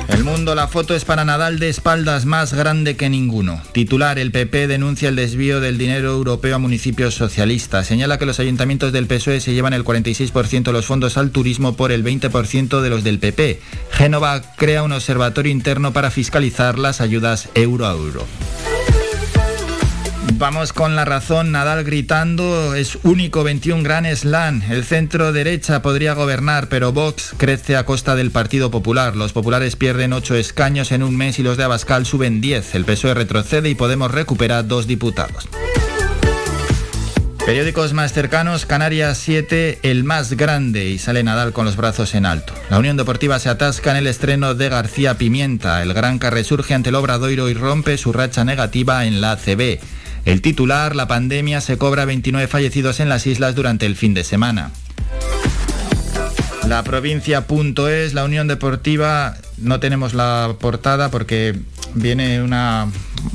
El 0.09 0.25
mundo, 0.25 0.57
la 0.57 0.67
foto 0.67 0.95
es 0.97 1.05
para 1.05 1.25
Nadal 1.25 1.61
de 1.61 1.69
espaldas 1.69 2.25
más 2.25 2.53
grande 2.53 2.97
que 2.97 3.09
ninguno. 3.09 3.63
Titular, 3.73 4.19
el 4.19 4.33
PP 4.33 4.67
denuncia 4.67 5.09
el 5.09 5.15
desvío 5.15 5.61
del 5.61 5.79
dinero 5.79 6.11
europeo 6.11 6.57
a 6.57 6.59
municipios 6.59 7.15
socialistas. 7.15 7.87
Señala 7.87 8.19
que 8.19 8.27
los 8.27 8.41
ayuntamientos 8.41 8.93
del 8.93 9.07
PSOE 9.07 9.41
se 9.41 9.55
llevan 9.55 9.73
el 9.73 9.85
46% 9.85 10.65
de 10.65 10.73
los 10.73 10.87
fondos 10.87 11.17
al 11.17 11.31
turismo 11.31 11.77
por 11.77 11.93
el 11.93 12.03
20% 12.03 12.81
de 12.81 12.91
los 12.91 13.05
del 13.05 13.21
PP. 13.21 13.61
Génova 13.93 14.43
crea 14.57 14.83
un 14.83 14.93
observatorio 14.93 15.53
interno 15.53 15.93
para 15.93 16.11
fiscalizar 16.11 16.77
las 16.77 17.01
ayudas 17.01 17.49
euro 17.55 17.87
a 17.87 17.93
euro. 17.93 18.27
Vamos 20.35 20.73
con 20.73 20.97
la 20.97 21.05
razón, 21.05 21.53
Nadal 21.53 21.85
gritando, 21.85 22.75
es 22.75 22.99
único 23.05 23.43
21 23.43 23.83
Gran 23.83 24.05
Slam. 24.15 24.63
El 24.69 24.85
centro 24.85 25.33
derecha 25.33 25.81
podría 25.83 26.15
gobernar, 26.15 26.69
pero 26.69 26.93
Vox 26.93 27.33
crece 27.37 27.77
a 27.77 27.85
costa 27.85 28.15
del 28.17 28.31
Partido 28.31 28.71
Popular. 28.71 29.17
Los 29.17 29.33
populares 29.33 29.77
pierden 29.77 30.13
8 30.13 30.35
escaños 30.37 30.93
en 30.93 31.03
un 31.03 31.17
mes 31.17 31.39
y 31.39 31.43
los 31.43 31.57
de 31.57 31.65
Abascal 31.65 32.05
suben 32.05 32.41
10. 32.41 32.75
El 32.75 32.85
PSOE 32.85 33.15
retrocede 33.15 33.71
y 33.71 33.75
Podemos 33.75 34.11
recuperar 34.11 34.67
dos 34.67 34.87
diputados. 34.87 35.49
Periódicos 37.47 37.93
más 37.93 38.13
cercanos, 38.13 38.67
Canarias 38.67 39.19
7, 39.19 39.79
el 39.85 40.03
más 40.03 40.33
grande, 40.33 40.87
y 40.87 40.99
sale 40.99 41.23
Nadal 41.23 41.53
con 41.53 41.65
los 41.65 41.77
brazos 41.77 42.17
en 42.17 42.27
alto. 42.27 42.53
La 42.71 42.81
Unión 42.81 42.97
Deportiva 42.97 43.39
se 43.39 43.49
atasca 43.49 43.93
en 43.93 43.99
el 43.99 44.09
estreno 44.09 44.55
de 44.55 44.69
García 44.69 45.17
Pimienta. 45.17 45.81
El 45.81 45.95
Granca 45.95 46.31
resurge 46.31 46.75
ante 46.75 46.89
el 46.89 46.97
Obradoiro 46.97 47.49
y 47.49 47.55
rompe 47.55 47.99
su 47.99 48.13
racha 48.13 48.45
negativa 48.45 49.07
en 49.07 49.21
la 49.21 49.31
ACB. 49.31 49.79
El 50.27 50.43
titular, 50.43 50.97
la 50.97 51.07
pandemia, 51.07 51.61
se 51.61 51.79
cobra 51.79 52.05
29 52.05 52.49
fallecidos 52.49 52.99
en 52.99 53.09
las 53.09 53.29
islas 53.29 53.55
durante 53.55 53.87
el 53.87 53.95
fin 53.95 54.13
de 54.13 54.25
semana. 54.25 54.73
La 56.67 56.83
provincia.es, 56.83 58.13
la 58.13 58.25
Unión 58.25 58.49
Deportiva, 58.49 59.37
no 59.57 59.79
tenemos 59.79 60.15
la 60.15 60.57
portada 60.61 61.13
porque 61.13 61.55
viene 61.95 62.43
una 62.43 62.89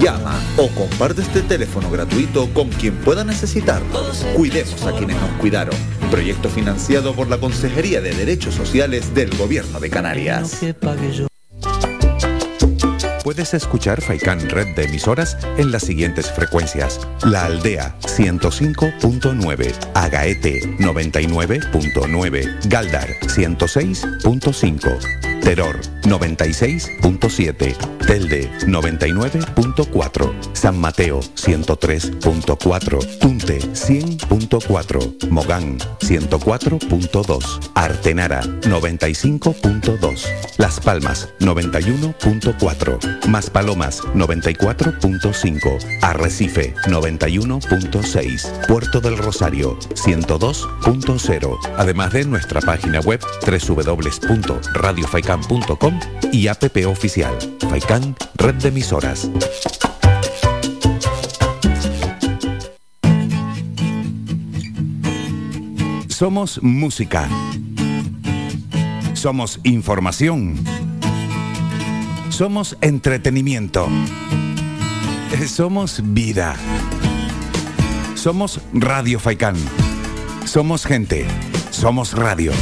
Llama 0.00 0.38
o 0.58 0.68
comparte 0.68 1.22
este 1.22 1.40
teléfono 1.40 1.90
gratuito 1.90 2.52
con 2.52 2.68
quien 2.68 2.94
pueda 2.96 3.24
necesitarlo. 3.24 4.04
Cuidemos 4.34 4.82
a 4.82 4.92
quienes 4.92 5.18
nos 5.18 5.30
cuidaron. 5.40 5.74
Proyecto 6.10 6.50
financiado 6.50 7.14
por 7.14 7.28
la 7.28 7.38
Consejería 7.38 8.02
de 8.02 8.12
Derechos 8.14 8.54
Sociales 8.54 9.14
del 9.14 9.34
Gobierno 9.36 9.80
de 9.80 9.88
Canarias. 9.88 10.60
Puedes 13.26 13.54
escuchar 13.54 14.00
Faikan 14.00 14.38
Red 14.48 14.76
de 14.76 14.84
emisoras 14.84 15.36
en 15.58 15.72
las 15.72 15.82
siguientes 15.82 16.30
frecuencias. 16.30 17.00
La 17.24 17.46
Aldea 17.46 17.96
105.9, 18.02 19.74
Agaete 19.94 20.60
99.9, 20.78 22.68
Galdar 22.68 23.08
106.5. 23.22 25.26
Terror 25.46 25.78
96.7, 26.02 27.76
Telde 28.04 28.50
99.4, 28.66 30.34
San 30.54 30.76
Mateo 30.76 31.20
103.4, 31.20 33.18
Tunte 33.20 33.60
100.4, 33.60 35.30
Mogán 35.30 35.78
104.2, 35.78 37.70
Artenara 37.74 38.42
95.2, 38.42 40.26
Las 40.58 40.80
Palmas 40.80 41.28
91.4, 41.38 43.15
Maspalomas 43.28 44.02
94.5, 44.14 46.00
Arrecife 46.02 46.74
91.6, 46.86 48.66
Puerto 48.66 49.00
del 49.00 49.18
Rosario 49.18 49.78
102.0, 49.94 51.58
además 51.76 52.12
de 52.12 52.24
nuestra 52.24 52.60
página 52.60 53.00
web 53.00 53.20
www.radiofaikan 53.46 55.40
y 56.32 56.48
app 56.48 56.64
oficial. 56.86 57.36
Faikan, 57.68 58.16
red 58.36 58.54
de 58.54 58.68
emisoras. 58.68 59.28
Somos 66.16 66.62
música. 66.62 67.28
Somos 69.12 69.60
información. 69.64 70.56
Somos 72.36 72.76
entretenimiento. 72.82 73.88
Somos 75.46 76.02
vida. 76.04 76.54
Somos 78.14 78.60
Radio 78.74 79.18
Faikán. 79.18 79.56
Somos 80.44 80.84
gente. 80.84 81.26
Somos 81.70 82.12
radio. 82.12 82.52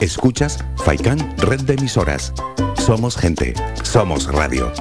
Escuchas 0.00 0.58
Faikan 0.84 1.20
Red 1.38 1.60
de 1.60 1.74
Emisoras. 1.74 2.32
Somos 2.76 3.16
gente. 3.16 3.54
Somos 3.84 4.26
radio. 4.26 4.72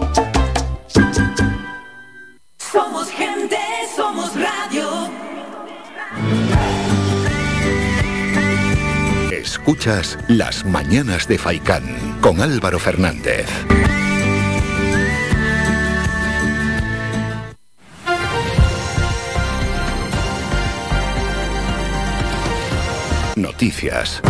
Escuchas 9.53 10.17
Las 10.27 10.65
Mañanas 10.65 11.27
de 11.27 11.37
Faikán 11.37 11.83
con 12.21 12.41
Álvaro 12.41 12.79
Fernández. 12.79 13.45
Noticias. 23.35 24.23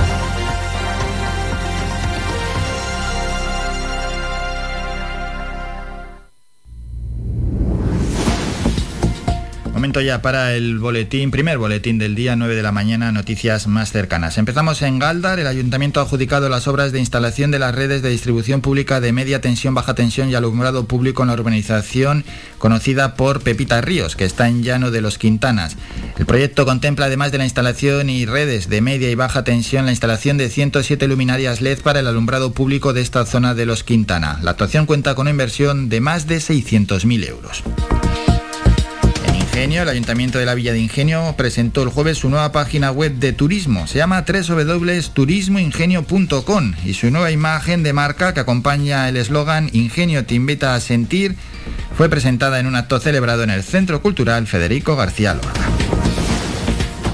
Ya 10.01 10.21
para 10.21 10.55
el 10.55 10.79
boletín, 10.79 11.29
primer 11.29 11.59
boletín 11.59 11.99
del 11.99 12.15
día 12.15 12.35
9 12.35 12.55
de 12.55 12.63
la 12.63 12.71
mañana, 12.71 13.11
noticias 13.11 13.67
más 13.67 13.91
cercanas. 13.91 14.37
Empezamos 14.37 14.81
en 14.81 14.97
Galdar, 14.97 15.39
el 15.39 15.47
ayuntamiento 15.47 15.99
ha 15.99 16.03
adjudicado 16.03 16.49
las 16.49 16.67
obras 16.67 16.91
de 16.91 16.99
instalación 16.99 17.51
de 17.51 17.59
las 17.59 17.75
redes 17.75 18.01
de 18.01 18.09
distribución 18.09 18.61
pública 18.61 18.99
de 18.99 19.13
media 19.13 19.39
tensión, 19.39 19.75
baja 19.75 19.93
tensión 19.93 20.29
y 20.29 20.35
alumbrado 20.35 20.87
público 20.87 21.21
en 21.21 21.27
la 21.27 21.35
urbanización 21.35 22.25
conocida 22.57 23.15
por 23.15 23.41
Pepita 23.41 23.81
Ríos, 23.81 24.15
que 24.15 24.25
está 24.25 24.47
en 24.47 24.63
Llano 24.63 24.89
de 24.89 25.01
los 25.01 25.17
Quintanas. 25.17 25.77
El 26.17 26.25
proyecto 26.25 26.65
contempla 26.65 27.05
además 27.05 27.31
de 27.31 27.37
la 27.37 27.45
instalación 27.45 28.09
y 28.09 28.25
redes 28.25 28.69
de 28.69 28.81
media 28.81 29.11
y 29.11 29.15
baja 29.15 29.43
tensión, 29.43 29.85
la 29.85 29.91
instalación 29.91 30.37
de 30.37 30.49
107 30.49 31.07
luminarias 31.07 31.61
LED 31.61 31.79
para 31.79 31.99
el 31.99 32.07
alumbrado 32.07 32.51
público 32.51 32.93
de 32.93 33.01
esta 33.01 33.25
zona 33.25 33.53
de 33.53 33.65
los 33.65 33.83
Quintana. 33.83 34.39
La 34.41 34.51
actuación 34.51 34.85
cuenta 34.85 35.13
con 35.13 35.23
una 35.23 35.31
inversión 35.31 35.87
de 35.87 36.01
más 36.01 36.27
de 36.27 36.37
600.000 36.37 37.27
euros. 37.27 37.63
Ingenio, 39.53 39.83
el 39.83 39.89
Ayuntamiento 39.89 40.39
de 40.39 40.47
la 40.47 40.55
Villa 40.55 40.73
de 40.73 40.79
Ingenio 40.79 41.35
presentó 41.37 41.83
el 41.83 41.89
jueves 41.89 42.17
su 42.17 42.27
nueva 42.27 42.51
página 42.51 42.89
web 42.89 43.13
de 43.13 43.33
turismo. 43.33 43.85
Se 43.85 43.99
llama 43.99 44.25
www.turismoingenio.com 44.27 46.73
y 46.83 46.95
su 46.95 47.11
nueva 47.11 47.29
imagen 47.29 47.83
de 47.83 47.93
marca 47.93 48.33
que 48.33 48.39
acompaña 48.39 49.07
el 49.07 49.15
eslogan 49.15 49.69
Ingenio 49.71 50.25
te 50.25 50.33
invita 50.33 50.73
a 50.73 50.79
sentir 50.79 51.35
fue 51.95 52.09
presentada 52.09 52.59
en 52.59 52.65
un 52.65 52.75
acto 52.75 52.99
celebrado 52.99 53.43
en 53.43 53.51
el 53.51 53.61
Centro 53.61 54.01
Cultural 54.01 54.47
Federico 54.47 54.95
García 54.95 55.35
Lorca. 55.35 55.61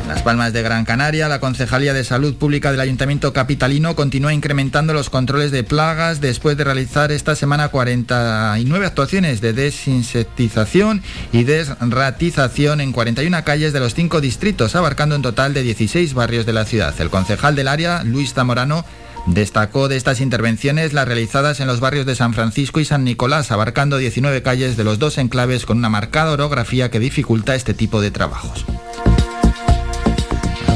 Las 0.09 0.23
Palmas 0.23 0.53
de 0.53 0.63
Gran 0.63 0.85
Canaria, 0.85 1.29
la 1.29 1.39
Concejalía 1.39 1.93
de 1.93 2.03
Salud 2.03 2.33
Pública 2.33 2.71
del 2.71 2.79
Ayuntamiento 2.79 3.31
Capitalino 3.31 3.95
continúa 3.95 4.33
incrementando 4.33 4.91
los 4.91 5.11
controles 5.11 5.51
de 5.51 5.63
plagas 5.63 6.19
después 6.19 6.57
de 6.57 6.63
realizar 6.63 7.11
esta 7.11 7.35
semana 7.35 7.67
49 7.67 8.87
actuaciones 8.87 9.39
de 9.39 9.53
desinsectización 9.53 11.03
y 11.31 11.43
desratización 11.43 12.81
en 12.81 12.91
41 12.91 13.43
calles 13.43 13.71
de 13.71 13.81
los 13.81 13.93
cinco 13.93 14.19
distritos, 14.19 14.75
abarcando 14.75 15.15
un 15.15 15.21
total 15.21 15.53
de 15.53 15.61
16 15.61 16.15
barrios 16.15 16.47
de 16.47 16.53
la 16.53 16.65
ciudad. 16.65 16.99
El 16.99 17.11
concejal 17.11 17.55
del 17.55 17.67
área, 17.67 18.03
Luis 18.03 18.33
Zamorano, 18.33 18.85
Destacó 19.27 19.89
de 19.89 19.97
estas 19.97 20.21
intervenciones 20.21 20.93
las 20.93 21.05
realizadas 21.05 21.59
en 21.59 21.67
los 21.67 21.81
barrios 21.81 22.05
de 22.07 22.15
San 22.15 22.33
Francisco 22.33 22.79
y 22.79 22.85
San 22.85 23.03
Nicolás, 23.03 23.51
abarcando 23.51 23.97
19 23.97 24.41
calles 24.41 24.75
de 24.75 24.85
los 24.85 24.97
dos 24.97 25.19
enclaves 25.19 25.67
con 25.67 25.77
una 25.77 25.89
marcada 25.89 26.31
orografía 26.31 26.89
que 26.89 26.99
dificulta 26.99 27.53
este 27.53 27.75
tipo 27.75 28.01
de 28.01 28.09
trabajos 28.09 28.65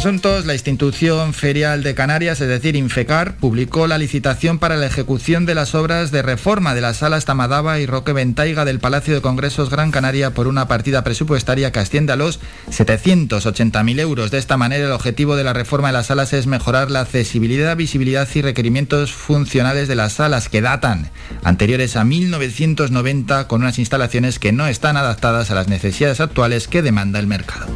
asuntos, 0.04 0.46
la 0.46 0.52
institución 0.52 1.34
ferial 1.34 1.82
de 1.82 1.96
Canarias, 1.96 2.42
es 2.42 2.50
decir, 2.50 2.76
Infecar, 2.76 3.38
publicó 3.38 3.88
la 3.88 3.98
licitación 3.98 4.60
para 4.60 4.76
la 4.76 4.86
ejecución 4.86 5.46
de 5.46 5.56
las 5.56 5.76
obras 5.76 6.12
de 6.12 6.22
reforma 6.22 6.76
de 6.76 6.82
las 6.82 6.98
salas 6.98 7.24
Tamadaba 7.24 7.80
y 7.80 7.86
Roque 7.86 8.12
Ventaiga 8.12 8.66
del 8.66 8.82
Palacio 8.82 9.14
de 9.14 9.22
Congresos 9.22 9.70
Gran 9.70 9.92
Canaria 9.92 10.32
por 10.32 10.48
una 10.48 10.68
partida 10.68 11.06
presupuestaria 11.06 11.72
que 11.72 11.80
asciende 11.80 12.12
a 12.12 12.18
los 12.18 12.42
780.000 12.70 14.00
euros. 14.02 14.30
De 14.30 14.40
esta 14.40 14.58
manera, 14.58 14.84
el 14.84 14.92
objetivo 14.92 15.38
de 15.38 15.46
la 15.46 15.54
reforma 15.54 15.88
de 15.88 15.94
las 15.94 16.08
salas 16.08 16.34
es 16.34 16.48
mejorar 16.48 16.92
la 16.92 17.00
accesibilidad, 17.00 17.78
visibilidad 17.78 18.28
y 18.34 18.42
requerimientos 18.42 19.14
funcionales 19.14 19.88
de 19.88 19.96
las 19.96 20.12
salas 20.12 20.50
que 20.50 20.60
datan 20.60 21.12
anteriores 21.46 21.96
a 21.96 22.04
1990 22.04 23.48
con 23.48 23.62
unas 23.62 23.80
instalaciones 23.80 24.38
que 24.38 24.52
no 24.52 24.68
están 24.68 24.98
adaptadas 24.98 25.50
a 25.50 25.56
las 25.56 25.70
necesidades 25.70 26.20
actuales 26.20 26.68
que 26.68 26.82
demanda 26.82 27.20
el 27.20 27.28
mercado. 27.28 27.68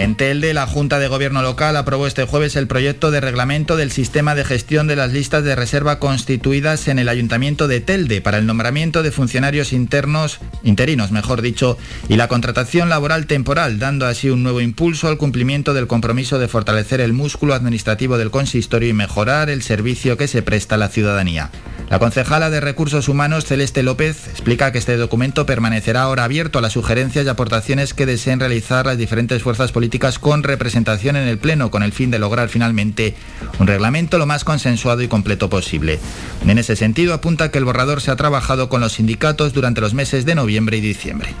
En 0.00 0.14
Telde, 0.14 0.54
la 0.54 0.66
Junta 0.66 0.98
de 0.98 1.08
Gobierno 1.08 1.42
Local 1.42 1.76
aprobó 1.76 2.06
este 2.06 2.24
jueves 2.24 2.56
el 2.56 2.66
proyecto 2.66 3.10
de 3.10 3.20
reglamento 3.20 3.76
del 3.76 3.92
sistema 3.92 4.34
de 4.34 4.46
gestión 4.46 4.86
de 4.86 4.96
las 4.96 5.12
listas 5.12 5.44
de 5.44 5.54
reserva 5.54 5.98
constituidas 5.98 6.88
en 6.88 6.98
el 6.98 7.10
Ayuntamiento 7.10 7.68
de 7.68 7.82
Telde 7.82 8.22
para 8.22 8.38
el 8.38 8.46
nombramiento 8.46 9.02
de 9.02 9.12
funcionarios 9.12 9.74
internos, 9.74 10.40
interinos, 10.62 11.10
mejor 11.10 11.42
dicho, 11.42 11.76
y 12.08 12.16
la 12.16 12.28
contratación 12.28 12.88
laboral 12.88 13.26
temporal, 13.26 13.78
dando 13.78 14.06
así 14.06 14.30
un 14.30 14.42
nuevo 14.42 14.62
impulso 14.62 15.06
al 15.06 15.18
cumplimiento 15.18 15.74
del 15.74 15.86
compromiso 15.86 16.38
de 16.38 16.48
fortalecer 16.48 17.02
el 17.02 17.12
músculo 17.12 17.52
administrativo 17.52 18.16
del 18.16 18.30
consistorio 18.30 18.88
y 18.88 18.94
mejorar 18.94 19.50
el 19.50 19.60
servicio 19.60 20.16
que 20.16 20.28
se 20.28 20.40
presta 20.40 20.76
a 20.76 20.78
la 20.78 20.88
ciudadanía. 20.88 21.50
La 21.90 21.98
concejala 21.98 22.50
de 22.50 22.60
Recursos 22.60 23.08
Humanos, 23.08 23.44
Celeste 23.44 23.82
López, 23.82 24.28
explica 24.28 24.70
que 24.70 24.78
este 24.78 24.96
documento 24.96 25.44
permanecerá 25.44 26.02
ahora 26.02 26.24
abierto 26.24 26.58
a 26.58 26.62
las 26.62 26.72
sugerencias 26.72 27.26
y 27.26 27.28
aportaciones 27.28 27.94
que 27.94 28.06
deseen 28.06 28.38
realizar 28.38 28.86
las 28.86 28.96
diferentes 28.96 29.42
fuerzas 29.42 29.72
políticas 29.72 29.89
con 30.20 30.42
representación 30.42 31.16
en 31.16 31.26
el 31.26 31.38
Pleno, 31.38 31.70
con 31.70 31.82
el 31.82 31.92
fin 31.92 32.10
de 32.10 32.18
lograr 32.18 32.48
finalmente 32.48 33.14
un 33.58 33.66
reglamento 33.66 34.18
lo 34.18 34.26
más 34.26 34.44
consensuado 34.44 35.02
y 35.02 35.08
completo 35.08 35.50
posible. 35.50 35.98
En 36.46 36.58
ese 36.58 36.76
sentido, 36.76 37.14
apunta 37.14 37.50
que 37.50 37.58
el 37.58 37.64
borrador 37.64 38.00
se 38.00 38.10
ha 38.10 38.16
trabajado 38.16 38.68
con 38.68 38.80
los 38.80 38.92
sindicatos 38.92 39.52
durante 39.52 39.80
los 39.80 39.94
meses 39.94 40.24
de 40.24 40.34
noviembre 40.34 40.76
y 40.76 40.80
diciembre. 40.80 41.34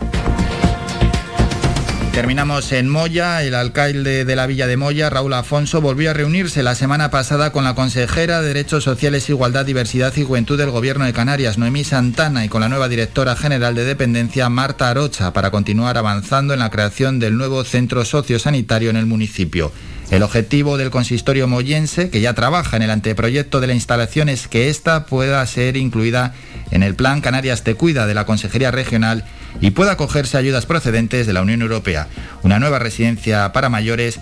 Terminamos 2.12 2.72
en 2.72 2.88
Moya. 2.88 3.42
El 3.44 3.54
alcalde 3.54 4.24
de 4.24 4.36
la 4.36 4.48
villa 4.48 4.66
de 4.66 4.76
Moya, 4.76 5.08
Raúl 5.10 5.32
Afonso, 5.32 5.80
volvió 5.80 6.10
a 6.10 6.12
reunirse 6.12 6.64
la 6.64 6.74
semana 6.74 7.10
pasada 7.10 7.52
con 7.52 7.62
la 7.62 7.76
consejera 7.76 8.42
de 8.42 8.48
Derechos 8.48 8.82
Sociales, 8.82 9.30
Igualdad, 9.30 9.64
Diversidad 9.64 10.12
y 10.16 10.24
Juventud 10.24 10.58
del 10.58 10.70
Gobierno 10.70 11.04
de 11.04 11.12
Canarias, 11.12 11.56
Noemí 11.56 11.84
Santana, 11.84 12.44
y 12.44 12.48
con 12.48 12.62
la 12.62 12.68
nueva 12.68 12.88
directora 12.88 13.36
general 13.36 13.76
de 13.76 13.84
Dependencia, 13.84 14.48
Marta 14.48 14.90
Arocha, 14.90 15.32
para 15.32 15.52
continuar 15.52 15.96
avanzando 15.96 16.52
en 16.52 16.58
la 16.60 16.70
creación 16.70 17.20
del 17.20 17.38
nuevo 17.38 17.62
centro 17.62 18.04
sociosanitario 18.04 18.90
en 18.90 18.96
el 18.96 19.06
municipio. 19.06 19.72
El 20.10 20.24
objetivo 20.24 20.76
del 20.76 20.90
consistorio 20.90 21.46
moyense, 21.46 22.10
que 22.10 22.20
ya 22.20 22.34
trabaja 22.34 22.76
en 22.76 22.82
el 22.82 22.90
anteproyecto 22.90 23.60
de 23.60 23.68
la 23.68 23.74
instalación, 23.74 24.28
es 24.28 24.48
que 24.48 24.68
ésta 24.68 25.06
pueda 25.06 25.46
ser 25.46 25.76
incluida 25.76 26.34
en 26.72 26.82
el 26.82 26.96
Plan 26.96 27.20
Canarias 27.20 27.62
Te 27.62 27.76
Cuida 27.76 28.06
de 28.06 28.14
la 28.14 28.26
Consejería 28.26 28.72
Regional 28.72 29.24
y 29.60 29.70
pueda 29.70 29.92
acogerse 29.92 30.36
a 30.36 30.40
ayudas 30.40 30.66
procedentes 30.66 31.28
de 31.28 31.32
la 31.32 31.42
Unión 31.42 31.62
Europea. 31.62 32.08
Una 32.42 32.58
nueva 32.58 32.80
residencia 32.80 33.52
para 33.52 33.68
mayores 33.68 34.18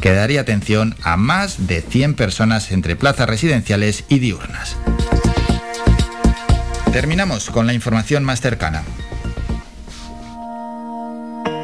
que 0.00 0.12
daría 0.12 0.42
atención 0.42 0.94
a 1.02 1.16
más 1.16 1.66
de 1.66 1.80
100 1.82 2.14
personas 2.14 2.70
entre 2.70 2.94
plazas 2.94 3.28
residenciales 3.28 4.04
y 4.08 4.20
diurnas. 4.20 4.76
Terminamos 6.92 7.50
con 7.50 7.66
la 7.66 7.72
información 7.72 8.22
más 8.22 8.40
cercana. 8.40 8.84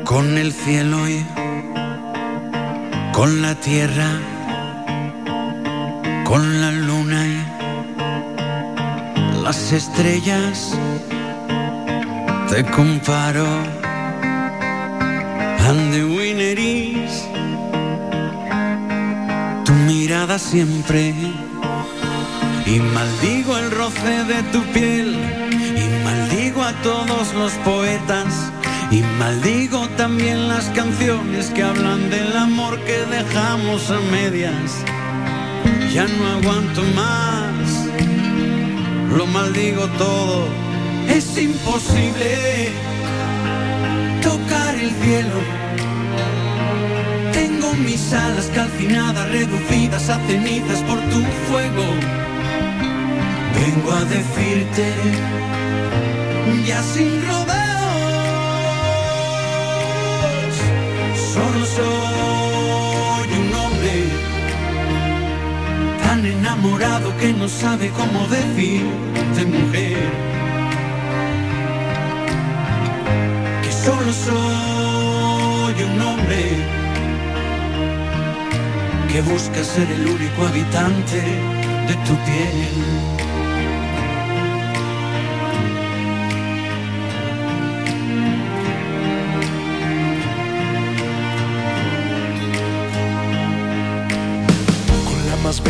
Con 0.05 0.37
el 0.39 0.53
cielo 0.53 1.09
y 1.09 1.25
con 3.19 3.43
la 3.43 3.53
tierra, 3.57 4.11
con 6.23 6.61
la 6.61 6.71
luna 6.71 7.27
y 7.27 7.43
las 9.43 9.73
estrellas 9.73 10.79
te 12.49 12.63
comparo. 12.63 13.49
And 15.67 15.93
the 15.93 16.05
tu 19.65 19.73
mirada 19.73 20.39
siempre. 20.39 21.13
Y 22.67 22.79
maldigo 22.79 23.59
el 23.59 23.73
roce 23.73 24.23
de 24.33 24.45
tu 24.53 24.63
piel. 24.73 25.17
Y 25.83 26.05
maldigo 26.05 26.63
a 26.63 26.73
todos 26.85 27.35
los 27.35 27.53
poetas. 27.65 28.53
Y 28.91 29.03
maldigo 29.19 29.87
también 29.97 30.49
las 30.49 30.65
canciones 30.71 31.51
que 31.51 31.63
hablan 31.63 32.09
del 32.09 32.35
amor 32.37 32.79
que 32.81 32.99
dejamos 33.05 33.91
a 33.91 34.01
medias. 34.11 34.85
Ya 35.93 36.07
no 36.07 36.27
aguanto 36.39 36.83
más. 36.95 37.87
Lo 39.15 39.27
maldigo 39.27 39.87
todo 39.99 40.47
es 41.09 41.37
imposible 41.37 42.71
tocar 44.23 44.75
el 44.75 44.91
cielo. 45.03 45.41
Tengo 47.33 47.75
mis 47.75 48.13
alas 48.13 48.51
calcinadas, 48.55 49.29
reducidas 49.31 50.09
a 50.09 50.19
cenizas 50.27 50.81
por 50.83 50.99
tu 51.11 51.21
fuego. 51.49 51.85
Vengo 53.55 53.93
a 53.93 54.05
decirte, 54.05 54.93
ya 56.67 56.83
sin 56.83 57.27
solo 61.39 61.67
soy 61.79 63.29
un 63.43 63.49
hombre 63.61 63.95
tan 66.03 66.27
enamorado 66.27 67.17
que 67.21 67.33
no 67.33 67.49
sabe 67.49 67.91
cómo 67.99 68.27
decirte 68.27 69.41
mujer. 69.57 70.39
Solo 73.85 74.13
soy 74.13 75.77
un 75.91 76.03
hombre 76.03 76.43
que 79.11 79.21
busca 79.23 79.65
ser 79.65 79.89
el 79.91 80.07
único 80.07 80.47
habitante 80.47 81.21
de 81.89 81.95
tu 82.07 82.15
piel. 82.27 83.38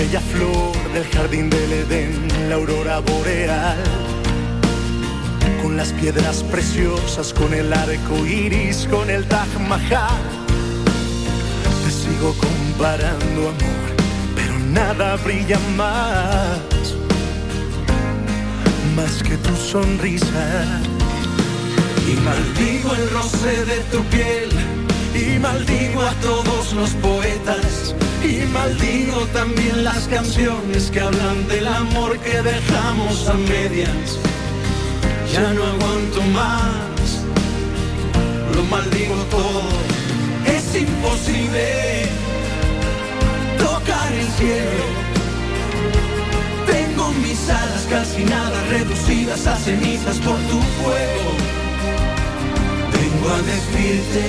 Bella 0.09 0.21
flor 0.21 0.93
del 0.95 1.05
jardín 1.09 1.51
del 1.51 1.73
Edén, 1.73 2.29
la 2.49 2.55
aurora 2.55 3.01
boreal 3.01 3.77
con 5.63 5.77
las 5.77 5.93
piedras 5.93 6.43
preciosas, 6.45 7.35
con 7.35 7.53
el 7.53 7.73
arco 7.73 8.27
iris, 8.27 8.87
con 8.91 9.11
el 9.11 9.27
Taj 9.27 9.49
Mahal. 9.69 10.23
Te 11.85 11.91
sigo 11.91 12.35
comparando, 12.39 13.49
amor, 13.49 13.89
pero 14.35 14.59
nada 14.71 15.17
brilla 15.17 15.59
más, 15.77 16.95
más 18.97 19.23
que 19.23 19.37
tu 19.37 19.55
sonrisa. 19.57 20.81
Y 22.11 22.15
maldigo 22.21 22.95
el 22.95 23.11
roce 23.11 23.65
de 23.67 23.81
tu 23.93 24.03
piel, 24.05 24.49
y 25.15 25.39
maldigo 25.39 26.03
a 26.03 26.13
todos 26.23 26.73
los 26.73 26.91
poetas. 26.95 27.95
Y 28.23 28.47
maldigo 28.53 29.27
también 29.33 29.85
las 29.85 30.09
canciones 30.09 30.91
que 30.91 31.01
hablan 31.01 31.47
del 31.49 31.67
amor 31.67 32.19
que 32.19 32.43
dejamos 32.43 33.29
a 33.29 33.35
medias 33.35 34.19
ya 35.33 35.53
no 35.53 35.63
aguanto 35.63 36.23
más, 36.33 37.23
lo 38.55 38.63
maldigo 38.65 39.15
todo, 39.31 39.63
es 40.47 40.75
imposible 40.75 42.07
tocar 43.59 44.13
el 44.13 44.27
cielo. 44.39 44.85
Tengo 46.67 47.13
mis 47.23 47.49
alas 47.49 47.87
calcinadas, 47.91 48.69
reducidas 48.69 49.47
a 49.47 49.57
cenizas 49.57 50.19
por 50.19 50.39
tu 50.51 50.61
fuego. 50.81 51.31
Vengo 52.93 53.29
a 53.35 53.43
decirte, 53.43 54.25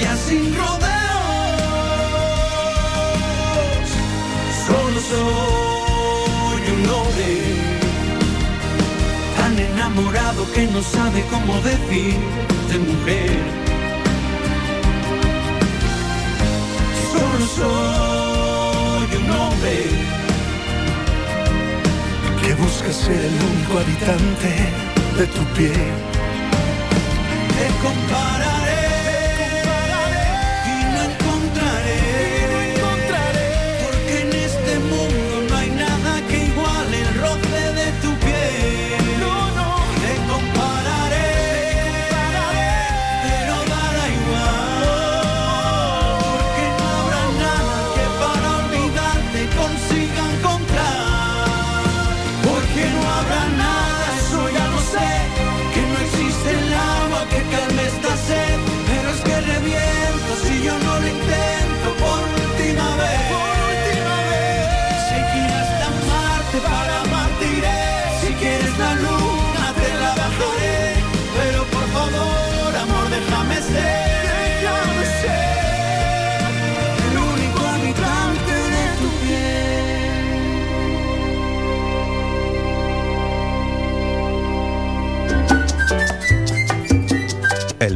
ya 0.00 0.16
sin 0.16 0.54
rodeos, 0.54 0.93
soy 5.10 6.62
un 6.76 6.90
hombre 6.90 7.64
enamorado 9.58 10.50
que 10.52 10.66
no 10.66 10.82
sabe 10.82 11.24
cómo 11.30 11.54
decirte 11.60 12.78
mujer. 12.78 13.38
Solo 17.12 17.46
soy 17.58 19.16
un 19.22 19.30
hombre 19.30 19.76
que 22.40 22.54
busca 22.54 22.92
ser 22.92 23.20
el 23.30 23.34
único 23.50 23.78
habitante 23.78 24.50
de 25.18 25.26
tu 25.26 25.44
piel. 25.54 26.14
Compararé. 27.82 28.53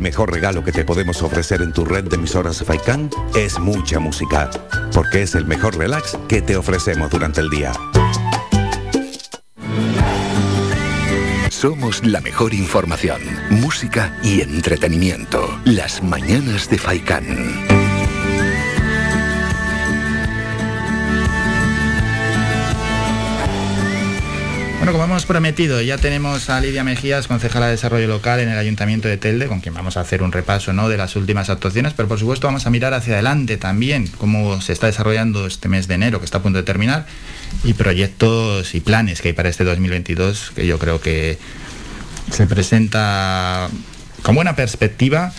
Mejor 0.08 0.32
regalo 0.32 0.64
que 0.64 0.72
te 0.72 0.86
podemos 0.86 1.20
ofrecer 1.22 1.60
en 1.60 1.70
tu 1.70 1.84
red 1.84 2.04
de 2.04 2.16
emisoras 2.16 2.64
Faikan 2.64 3.10
es 3.36 3.58
mucha 3.58 3.98
música, 3.98 4.48
porque 4.94 5.20
es 5.20 5.34
el 5.34 5.44
mejor 5.44 5.76
relax 5.76 6.16
que 6.28 6.40
te 6.40 6.56
ofrecemos 6.56 7.10
durante 7.10 7.42
el 7.42 7.50
día. 7.50 7.72
Somos 11.50 12.02
la 12.06 12.22
mejor 12.22 12.54
información, 12.54 13.20
música 13.50 14.18
y 14.22 14.40
entretenimiento. 14.40 15.46
Las 15.66 16.02
mañanas 16.02 16.70
de 16.70 16.78
Faikan. 16.78 17.77
Hemos 25.18 25.26
prometido, 25.26 25.80
ya 25.80 25.98
tenemos 25.98 26.48
a 26.48 26.60
Lidia 26.60 26.84
Mejías, 26.84 27.26
concejala 27.26 27.66
de 27.66 27.72
Desarrollo 27.72 28.06
Local 28.06 28.38
en 28.38 28.50
el 28.50 28.56
Ayuntamiento 28.56 29.08
de 29.08 29.16
Telde, 29.16 29.48
con 29.48 29.58
quien 29.58 29.74
vamos 29.74 29.96
a 29.96 30.00
hacer 30.02 30.22
un 30.22 30.30
repaso 30.30 30.72
¿no? 30.72 30.88
de 30.88 30.96
las 30.96 31.16
últimas 31.16 31.50
actuaciones, 31.50 31.92
pero 31.92 32.06
por 32.06 32.20
supuesto 32.20 32.46
vamos 32.46 32.68
a 32.68 32.70
mirar 32.70 32.94
hacia 32.94 33.14
adelante 33.14 33.56
también, 33.56 34.06
cómo 34.16 34.60
se 34.60 34.72
está 34.72 34.86
desarrollando 34.86 35.48
este 35.48 35.68
mes 35.68 35.88
de 35.88 35.94
enero, 35.94 36.20
que 36.20 36.24
está 36.24 36.38
a 36.38 36.42
punto 36.42 36.58
de 36.58 36.62
terminar, 36.62 37.04
y 37.64 37.72
proyectos 37.72 38.76
y 38.76 38.80
planes 38.80 39.20
que 39.20 39.26
hay 39.26 39.34
para 39.34 39.48
este 39.48 39.64
2022, 39.64 40.52
que 40.54 40.68
yo 40.68 40.78
creo 40.78 41.00
que 41.00 41.36
se 42.30 42.46
presenta 42.46 43.68
con 44.22 44.36
buena 44.36 44.54
perspectiva 44.54 45.32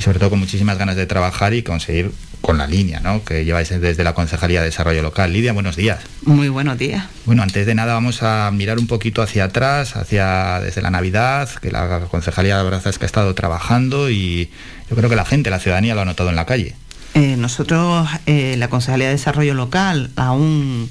y 0.00 0.02
sobre 0.02 0.18
todo 0.18 0.30
con 0.30 0.40
muchísimas 0.40 0.76
ganas 0.76 0.96
de 0.96 1.06
trabajar 1.06 1.54
y 1.54 1.62
conseguir 1.62 2.10
con 2.40 2.58
la 2.58 2.66
línea 2.66 3.00
¿no? 3.00 3.24
que 3.24 3.44
lleváis 3.44 3.68
desde 3.68 4.04
la 4.04 4.14
Concejalía 4.14 4.60
de 4.60 4.66
Desarrollo 4.66 5.02
Local. 5.02 5.32
Lidia, 5.32 5.52
buenos 5.52 5.76
días. 5.76 6.00
Muy 6.22 6.48
buenos 6.48 6.78
días. 6.78 7.06
Bueno, 7.26 7.42
antes 7.42 7.66
de 7.66 7.74
nada 7.74 7.94
vamos 7.94 8.22
a 8.22 8.50
mirar 8.52 8.78
un 8.78 8.86
poquito 8.86 9.22
hacia 9.22 9.44
atrás, 9.44 9.96
hacia 9.96 10.60
desde 10.60 10.82
la 10.82 10.90
Navidad, 10.90 11.48
que 11.60 11.70
la 11.70 12.00
Concejalía 12.10 12.58
de 12.58 12.64
verdad 12.64 12.86
es 12.86 12.98
que 12.98 13.04
ha 13.04 13.06
estado 13.06 13.34
trabajando 13.34 14.10
y 14.10 14.50
yo 14.88 14.96
creo 14.96 15.10
que 15.10 15.16
la 15.16 15.24
gente, 15.24 15.50
la 15.50 15.58
ciudadanía 15.58 15.94
lo 15.94 16.00
ha 16.00 16.04
notado 16.04 16.30
en 16.30 16.36
la 16.36 16.46
calle. 16.46 16.74
Eh, 17.14 17.36
nosotros, 17.36 18.08
eh, 18.26 18.54
la 18.56 18.68
Concejalía 18.68 19.08
de 19.08 19.14
Desarrollo 19.14 19.54
Local, 19.54 20.10
aún 20.14 20.88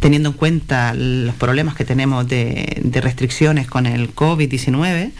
teniendo 0.00 0.30
en 0.30 0.34
cuenta 0.34 0.94
los 0.94 1.34
problemas 1.34 1.74
que 1.74 1.84
tenemos 1.84 2.26
de, 2.28 2.80
restricciones 3.02 3.66
con 3.66 3.86
el 3.86 4.14
COVID-19, 4.14 5.10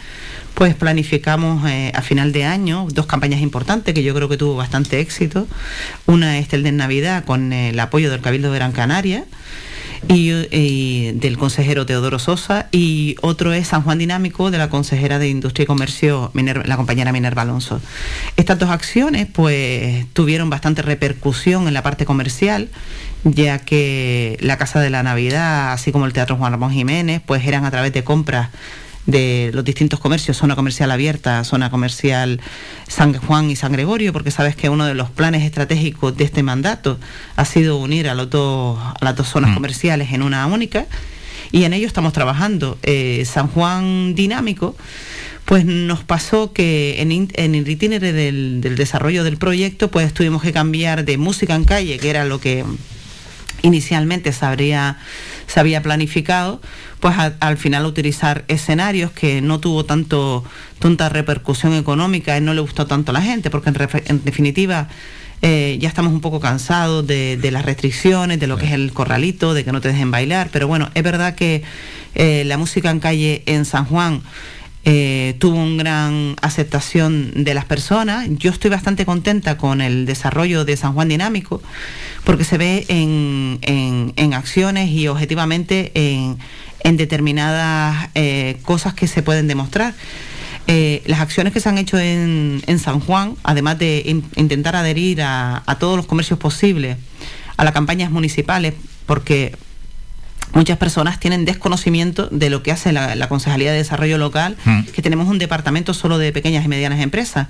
pues 0.53 0.75
planificamos 0.75 1.69
eh, 1.69 1.91
a 1.95 2.01
final 2.01 2.31
de 2.31 2.45
año 2.45 2.87
dos 2.91 3.05
campañas 3.05 3.41
importantes 3.41 3.93
que 3.93 4.03
yo 4.03 4.13
creo 4.13 4.27
que 4.29 4.37
tuvo 4.37 4.55
bastante 4.55 4.99
éxito. 4.99 5.47
Una 6.05 6.37
es 6.37 6.51
el 6.53 6.63
de 6.63 6.71
Navidad 6.71 7.23
con 7.25 7.53
el 7.53 7.79
apoyo 7.79 8.11
del 8.11 8.21
Cabildo 8.21 8.51
de 8.51 8.57
Gran 8.57 8.71
Canaria. 8.71 9.25
Y, 10.07 11.11
del 11.13 11.37
consejero 11.37 11.85
Teodoro 11.85 12.19
Sosa 12.19 12.67
y 12.71 13.15
otro 13.21 13.53
es 13.53 13.67
San 13.67 13.83
Juan 13.83 13.97
Dinámico 13.97 14.49
de 14.51 14.57
la 14.57 14.69
consejera 14.69 15.19
de 15.19 15.29
Industria 15.29 15.63
y 15.63 15.67
Comercio, 15.67 16.31
la 16.33 16.77
compañera 16.77 17.11
Minerva 17.11 17.41
Alonso. 17.41 17.81
Estas 18.37 18.57
dos 18.59 18.69
acciones 18.69 19.27
pues 19.31 20.05
tuvieron 20.13 20.49
bastante 20.49 20.81
repercusión 20.81 21.67
en 21.67 21.73
la 21.73 21.83
parte 21.83 22.05
comercial 22.05 22.69
ya 23.23 23.59
que 23.59 24.37
la 24.41 24.57
Casa 24.57 24.79
de 24.79 24.89
la 24.89 25.03
Navidad, 25.03 25.73
así 25.73 25.91
como 25.91 26.05
el 26.05 26.13
Teatro 26.13 26.37
Juan 26.37 26.51
Ramón 26.51 26.71
Jiménez, 26.71 27.21
pues 27.25 27.45
eran 27.45 27.65
a 27.65 27.71
través 27.71 27.93
de 27.93 28.03
compras 28.03 28.49
de 29.05 29.51
los 29.53 29.63
distintos 29.63 29.99
comercios, 29.99 30.37
zona 30.37 30.55
comercial 30.55 30.91
abierta, 30.91 31.43
zona 31.43 31.69
comercial 31.69 32.39
San 32.87 33.13
Juan 33.13 33.49
y 33.49 33.55
San 33.55 33.71
Gregorio, 33.71 34.13
porque 34.13 34.31
sabes 34.31 34.55
que 34.55 34.69
uno 34.69 34.85
de 34.85 34.93
los 34.93 35.09
planes 35.09 35.43
estratégicos 35.43 36.15
de 36.15 36.23
este 36.23 36.43
mandato 36.43 36.99
ha 37.35 37.45
sido 37.45 37.77
unir 37.77 38.07
a, 38.09 38.15
los 38.15 38.29
dos, 38.29 38.79
a 38.79 39.03
las 39.03 39.15
dos 39.15 39.27
zonas 39.27 39.51
mm. 39.51 39.53
comerciales 39.55 40.13
en 40.13 40.21
una 40.21 40.45
única, 40.47 40.85
y 41.51 41.63
en 41.63 41.73
ello 41.73 41.87
estamos 41.87 42.13
trabajando. 42.13 42.77
Eh, 42.83 43.23
San 43.25 43.47
Juan 43.47 44.13
Dinámico, 44.13 44.75
pues 45.45 45.65
nos 45.65 46.03
pasó 46.03 46.53
que 46.53 47.01
en, 47.01 47.11
el 47.33 47.67
itinerario 47.67 48.13
del, 48.13 48.61
del 48.61 48.75
desarrollo 48.75 49.23
del 49.23 49.37
proyecto, 49.37 49.89
pues 49.89 50.13
tuvimos 50.13 50.43
que 50.43 50.53
cambiar 50.53 51.05
de 51.05 51.17
música 51.17 51.55
en 51.55 51.65
calle, 51.65 51.97
que 51.97 52.09
era 52.11 52.25
lo 52.25 52.39
que 52.39 52.63
inicialmente 53.61 54.31
se, 54.33 54.45
habría, 54.45 54.97
se 55.47 55.59
había 55.59 55.81
planificado, 55.81 56.61
pues 56.99 57.15
al 57.17 57.57
final 57.57 57.85
utilizar 57.85 58.43
escenarios 58.47 59.11
que 59.11 59.41
no 59.41 59.59
tuvo 59.59 59.85
tanto 59.85 60.43
tanta 60.79 61.09
repercusión 61.09 61.73
económica 61.73 62.37
y 62.37 62.41
no 62.41 62.53
le 62.53 62.61
gustó 62.61 62.87
tanto 62.87 63.11
a 63.11 63.13
la 63.13 63.21
gente, 63.21 63.49
porque 63.49 63.69
en, 64.05 64.23
definitiva 64.23 64.87
eh, 65.41 65.77
ya 65.79 65.87
estamos 65.87 66.11
un 66.11 66.21
poco 66.21 66.39
cansados 66.39 67.05
de, 67.05 67.49
las 67.51 67.65
restricciones, 67.65 68.39
de 68.39 68.47
lo 68.47 68.57
que 68.57 68.65
es 68.65 68.71
el 68.71 68.91
corralito, 68.91 69.53
de 69.53 69.63
que 69.63 69.71
no 69.71 69.81
te 69.81 69.89
dejen 69.89 70.09
bailar, 70.09 70.49
pero 70.51 70.67
bueno, 70.67 70.89
es 70.95 71.03
verdad 71.03 71.35
que 71.35 71.63
eh, 72.15 72.43
la 72.45 72.57
música 72.57 72.89
en 72.89 72.99
calle 72.99 73.43
en 73.45 73.65
San 73.65 73.85
Juan 73.85 74.21
eh, 74.85 75.35
tuvo 75.39 75.57
una 75.57 75.83
gran 75.83 76.35
aceptación 76.41 77.43
de 77.43 77.53
las 77.53 77.65
personas. 77.65 78.27
Yo 78.29 78.49
estoy 78.49 78.71
bastante 78.71 79.05
contenta 79.05 79.57
con 79.57 79.81
el 79.81 80.05
desarrollo 80.05 80.63
de 80.63 80.77
San 80.77 80.93
Juan 80.93 81.09
Dinámico, 81.09 81.61
porque 82.23 82.43
se 82.43 82.57
ve 82.57 82.85
en, 82.87 84.33
acciones 84.33 84.89
y 84.89 85.07
objetivamente 85.07 85.91
en, 85.93 86.97
determinadas 86.97 88.09
eh, 88.15 88.57
cosas 88.63 88.93
que 88.93 89.07
se 89.07 89.21
pueden 89.21 89.47
demostrar. 89.47 89.93
Eh, 90.67 91.01
las 91.07 91.19
acciones 91.19 91.51
que 91.51 91.59
se 91.59 91.67
han 91.67 91.77
hecho 91.77 91.99
en, 91.99 92.61
San 92.79 92.99
Juan, 92.99 93.35
además 93.43 93.79
de 93.79 94.21
intentar 94.35 94.75
adherir 94.75 95.21
a, 95.21 95.63
a 95.65 95.79
todos 95.79 95.97
los 95.97 96.05
comercios 96.05 96.39
posibles 96.39 96.97
a 97.57 97.65
las 97.65 97.73
campañas 97.73 98.09
municipales, 98.09 98.73
porque 99.05 99.57
muchas 100.53 100.77
personas 100.77 101.19
tienen 101.19 101.45
desconocimiento 101.45 102.27
de 102.31 102.49
lo 102.49 102.63
que 102.63 102.71
hace 102.71 102.91
la, 102.91 103.29
Concejalía 103.29 103.71
de 103.71 103.77
Desarrollo 103.77 104.17
Local, 104.17 104.57
mm. 104.65 104.81
que 104.85 105.01
tenemos 105.01 105.27
un 105.27 105.37
departamento 105.37 105.93
solo 105.93 106.17
de 106.17 106.31
pequeñas 106.31 106.65
y 106.65 106.67
medianas 106.67 106.99
empresas. 106.99 107.47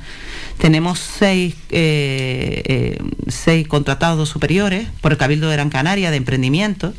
Tenemos 0.58 1.00
seis, 1.00 1.56
eh, 1.70 2.62
eh, 2.66 2.98
seis 3.28 3.68
contratados 3.68 4.30
superiores 4.30 4.88
por 5.02 5.12
el 5.12 5.18
Cabildo 5.18 5.50
de 5.50 5.56
Gran 5.56 5.70
Canaria 5.70 6.12
de 6.12 6.18
Emprendimiento 6.18 6.94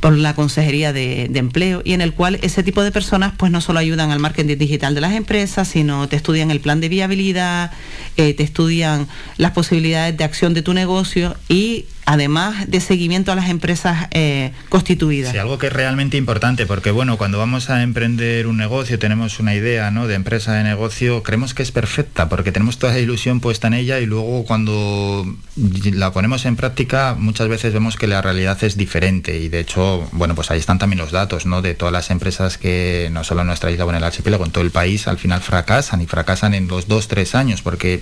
por 0.00 0.16
la 0.16 0.34
Consejería 0.34 0.92
de, 0.92 1.30
Empleo 1.34 1.82
y 1.84 1.92
en 1.92 2.00
el 2.00 2.12
cual 2.12 2.38
ese 2.42 2.62
tipo 2.62 2.82
de 2.82 2.92
personas 2.92 3.32
pues 3.36 3.52
no 3.52 3.60
solo 3.60 3.78
ayudan 3.78 4.10
al 4.10 4.18
marketing 4.18 4.56
digital 4.58 4.94
de 4.94 5.00
las 5.00 5.12
empresas, 5.12 5.68
sino 5.68 6.08
te 6.08 6.16
estudian 6.16 6.50
el 6.50 6.60
plan 6.60 6.80
de 6.80 6.88
viabilidad, 6.88 7.72
eh, 8.16 8.34
te 8.34 8.42
estudian 8.42 9.08
las 9.36 9.52
posibilidades 9.52 10.16
de 10.16 10.24
acción 10.24 10.54
de 10.54 10.62
tu 10.62 10.74
negocio 10.74 11.36
y 11.48 11.86
además 12.06 12.70
de 12.70 12.80
seguimiento 12.80 13.32
a 13.32 13.34
las 13.34 13.50
empresas 13.50 14.06
eh, 14.12 14.52
constituidas. 14.68 15.32
Sí, 15.32 15.38
algo 15.38 15.58
que 15.58 15.66
es 15.66 15.72
realmente 15.72 16.16
importante, 16.16 16.64
porque 16.64 16.92
bueno, 16.92 17.18
cuando 17.18 17.36
vamos 17.38 17.68
a 17.68 17.82
emprender 17.82 18.46
un 18.46 18.56
negocio, 18.56 18.98
tenemos 18.98 19.40
una 19.40 19.54
idea 19.54 19.90
¿no? 19.90 20.06
de 20.06 20.14
empresa 20.14 20.54
de 20.54 20.62
negocio, 20.62 21.24
creemos 21.24 21.52
que 21.52 21.64
es 21.64 21.72
perfecta, 21.72 22.28
porque 22.28 22.52
tenemos 22.52 22.78
toda 22.78 22.92
esa 22.92 23.00
ilusión 23.00 23.40
puesta 23.40 23.66
en 23.66 23.74
ella 23.74 23.98
y 23.98 24.06
luego 24.06 24.44
cuando 24.44 25.26
la 25.56 26.12
ponemos 26.12 26.46
en 26.46 26.54
práctica, 26.54 27.16
muchas 27.18 27.48
veces 27.48 27.72
vemos 27.72 27.96
que 27.96 28.06
la 28.06 28.22
realidad 28.22 28.62
es 28.62 28.76
diferente. 28.76 29.38
Y 29.38 29.48
de 29.48 29.58
hecho, 29.58 30.08
bueno, 30.12 30.36
pues 30.36 30.52
ahí 30.52 30.60
están 30.60 30.78
también 30.78 31.00
los 31.00 31.10
datos, 31.10 31.44
¿no? 31.44 31.60
De 31.60 31.74
todas 31.74 31.92
las 31.92 32.10
empresas 32.10 32.56
que 32.56 33.08
no 33.10 33.24
solo 33.24 33.40
en 33.40 33.48
nuestra 33.48 33.72
isla 33.72 33.84
o 33.84 33.90
en 33.90 33.96
el 33.96 34.04
archipiélago, 34.04 34.44
en 34.44 34.52
todo 34.52 34.62
el 34.62 34.70
país, 34.70 35.08
al 35.08 35.18
final 35.18 35.40
fracasan 35.40 36.00
y 36.00 36.06
fracasan 36.06 36.54
en 36.54 36.68
los 36.68 36.86
dos, 36.86 37.08
tres 37.08 37.34
años, 37.34 37.62
porque 37.62 38.00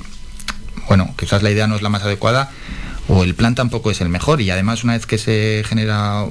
bueno, 0.88 1.14
quizás 1.18 1.42
la 1.42 1.50
idea 1.50 1.66
no 1.66 1.76
es 1.76 1.82
la 1.82 1.88
más 1.88 2.02
adecuada 2.02 2.50
o 3.08 3.24
el 3.24 3.34
plan 3.34 3.54
tampoco 3.54 3.90
es 3.90 4.00
el 4.00 4.08
mejor 4.08 4.40
y 4.40 4.50
además 4.50 4.84
una 4.84 4.94
vez 4.94 5.06
que 5.06 5.18
se 5.18 5.62
genera 5.66 6.24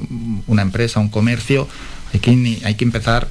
una 0.48 0.62
empresa, 0.62 1.00
un 1.00 1.10
comercio, 1.10 1.68
hay 2.14 2.20
que, 2.20 2.62
hay 2.64 2.76
que 2.76 2.84
empezar 2.84 3.28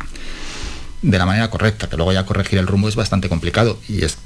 de 1.03 1.19
la 1.19 1.27
manera 1.27 1.51
correcta, 1.51 1.89
que 1.89 1.97
luego 1.97 2.13
ya 2.13 2.25
corregir 2.25 2.59
el 2.59 2.67
rumbo 2.67 2.89
es 2.89 2.97
bastante 2.97 3.29
complicado 3.29 3.79
y 3.89 4.05
es 4.05 4.19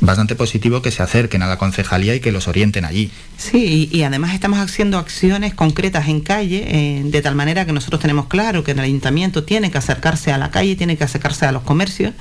bastante 0.00 0.34
positivo 0.34 0.82
que 0.82 0.90
se 0.90 1.02
acerquen 1.02 1.42
a 1.42 1.46
la 1.46 1.56
concejalía 1.56 2.14
y 2.14 2.20
que 2.20 2.32
los 2.32 2.48
orienten 2.48 2.84
allí. 2.84 3.10
Sí, 3.36 3.88
y, 3.92 4.02
además 4.02 4.34
estamos 4.34 4.58
haciendo 4.58 4.98
acciones 4.98 5.54
concretas 5.54 6.08
en 6.08 6.20
calle, 6.20 6.64
eh, 6.66 7.02
de 7.04 7.22
tal 7.22 7.36
manera 7.36 7.64
que 7.64 7.72
nosotros 7.72 8.00
tenemos 8.00 8.26
claro 8.26 8.64
que 8.64 8.72
el 8.72 8.80
ayuntamiento 8.80 9.44
tiene 9.44 9.70
que 9.70 9.78
acercarse 9.78 10.32
a 10.32 10.38
la 10.38 10.50
calle, 10.50 10.74
tiene 10.74 10.96
que 10.96 11.04
acercarse 11.04 11.46
a 11.46 11.52
los 11.52 11.62
comercios 11.62 12.12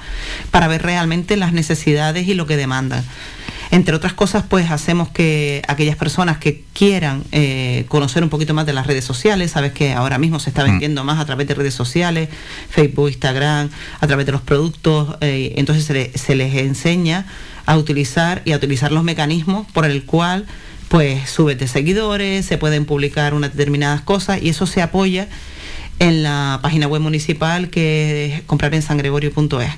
para 0.51 0.67
ver 0.67 0.83
realmente 0.83 1.35
las 1.35 1.53
necesidades 1.53 2.27
y 2.27 2.35
lo 2.35 2.45
que 2.45 2.57
demandan. 2.57 3.03
Entre 3.73 3.95
otras 3.95 4.13
cosas, 4.13 4.43
pues 4.47 4.69
hacemos 4.69 5.09
que 5.09 5.63
aquellas 5.67 5.95
personas 5.95 6.37
que 6.37 6.63
quieran 6.73 7.23
eh, 7.31 7.85
conocer 7.87 8.21
un 8.21 8.29
poquito 8.29 8.53
más 8.53 8.67
de 8.67 8.73
las 8.73 8.85
redes 8.85 9.03
sociales, 9.03 9.49
sabes 9.49 9.71
que 9.71 9.93
ahora 9.93 10.19
mismo 10.19 10.39
se 10.39 10.51
está 10.51 10.61
vendiendo 10.61 11.03
más 11.03 11.19
a 11.19 11.25
través 11.25 11.47
de 11.47 11.55
redes 11.55 11.73
sociales, 11.73 12.29
Facebook, 12.69 13.09
Instagram, 13.09 13.71
a 13.99 14.05
través 14.05 14.27
de 14.27 14.31
los 14.31 14.41
productos, 14.41 15.17
eh, 15.21 15.55
entonces 15.57 15.85
se, 16.13 16.35
les 16.35 16.53
enseña 16.53 17.25
a 17.65 17.75
utilizar 17.75 18.43
y 18.45 18.51
a 18.51 18.57
utilizar 18.57 18.91
los 18.91 19.03
mecanismos 19.03 19.65
por 19.71 19.85
el 19.85 20.05
cual 20.05 20.45
pues 20.87 21.27
subes 21.27 21.57
de 21.57 21.67
seguidores, 21.67 22.45
se 22.45 22.59
pueden 22.59 22.85
publicar 22.85 23.33
unas 23.33 23.53
determinadas 23.53 24.01
cosas 24.01 24.39
y 24.39 24.49
eso 24.49 24.67
se 24.67 24.83
apoya 24.83 25.29
en 25.97 26.21
la 26.21 26.59
página 26.61 26.85
web 26.85 27.01
municipal 27.01 27.71
que 27.71 28.35
es 28.35 28.41
comprarensangregorio.es. 28.43 29.71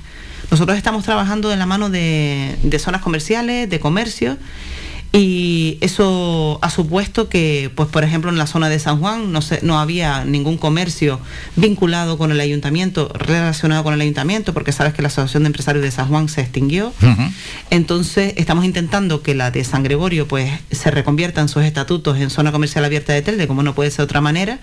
Nosotros 0.50 0.76
estamos 0.76 1.04
trabajando 1.04 1.52
en 1.52 1.58
la 1.58 1.66
mano 1.66 1.90
de, 1.90 2.56
zonas 2.78 3.02
comerciales, 3.02 3.68
de 3.68 3.80
comercio, 3.80 4.36
y 5.12 5.78
eso 5.80 6.58
ha 6.62 6.70
supuesto 6.70 7.28
que, 7.28 7.70
pues 7.74 7.88
por 7.88 8.04
ejemplo, 8.04 8.30
en 8.30 8.38
la 8.38 8.46
zona 8.46 8.68
de 8.68 8.78
San 8.78 9.00
Juan 9.00 9.32
no, 9.32 9.40
se, 9.40 9.60
no 9.62 9.78
había 9.78 10.24
ningún 10.24 10.58
comercio 10.58 11.20
vinculado 11.56 12.18
con 12.18 12.32
el 12.32 12.40
ayuntamiento, 12.40 13.10
relacionado 13.14 13.82
con 13.82 13.94
el 13.94 14.00
ayuntamiento, 14.00 14.52
porque 14.52 14.72
sabes 14.72 14.92
que 14.92 15.02
la 15.02 15.08
Asociación 15.08 15.44
de 15.44 15.48
Empresarios 15.48 15.82
de 15.82 15.90
San 15.90 16.08
Juan 16.08 16.28
se 16.28 16.42
extinguió. 16.42 16.92
Entonces 17.70 18.34
estamos 18.36 18.64
intentando 18.64 19.22
que 19.22 19.34
la 19.34 19.50
de 19.50 19.64
San 19.64 19.82
Gregorio 19.82 20.28
pues 20.28 20.50
se 20.70 20.90
reconvierta 20.90 21.40
en 21.40 21.48
sus 21.48 21.62
estatutos 21.62 22.18
en 22.18 22.30
zona 22.30 22.52
comercial 22.52 22.84
abierta 22.84 23.12
de 23.12 23.22
Telde, 23.22 23.46
como 23.46 23.62
no 23.62 23.74
puede 23.74 23.90
ser 23.90 23.98
de 23.98 24.04
otra 24.04 24.20
manera, 24.20 24.58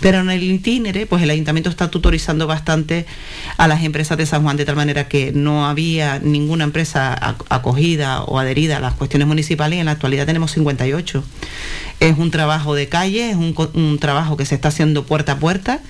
pero 0.00 0.20
en 0.20 0.30
el 0.30 0.42
itinere 0.42 1.06
pues 1.06 1.22
el 1.22 1.30
ayuntamiento 1.30 1.68
está 1.70 1.90
tutorizando 1.90 2.46
bastante 2.46 3.06
a 3.58 3.68
las 3.68 3.82
empresas 3.82 4.16
de 4.16 4.26
San 4.26 4.42
Juan 4.42 4.56
de 4.56 4.64
tal 4.64 4.76
manera 4.76 5.08
que 5.08 5.32
no 5.32 5.66
había 5.66 6.18
ninguna 6.18 6.64
empresa 6.64 7.36
acogida 7.50 8.22
o 8.22 8.38
adherida 8.38 8.78
a 8.78 8.80
las 8.80 8.94
cuestiones 8.94 9.28
municipales 9.28 9.78
en 9.78 9.86
la 9.86 9.97
actualidad 9.98 10.26
tenemos 10.26 10.52
58. 10.52 11.24
Es 12.00 12.18
un 12.18 12.30
trabajo 12.30 12.74
de 12.74 12.88
calle, 12.88 13.30
es 13.30 13.36
un, 13.36 13.98
trabajo 13.98 14.36
que 14.36 14.46
se 14.46 14.54
está 14.54 14.68
haciendo 14.68 15.04
puerta 15.04 15.32
a 15.32 15.38
puerta 15.38 15.80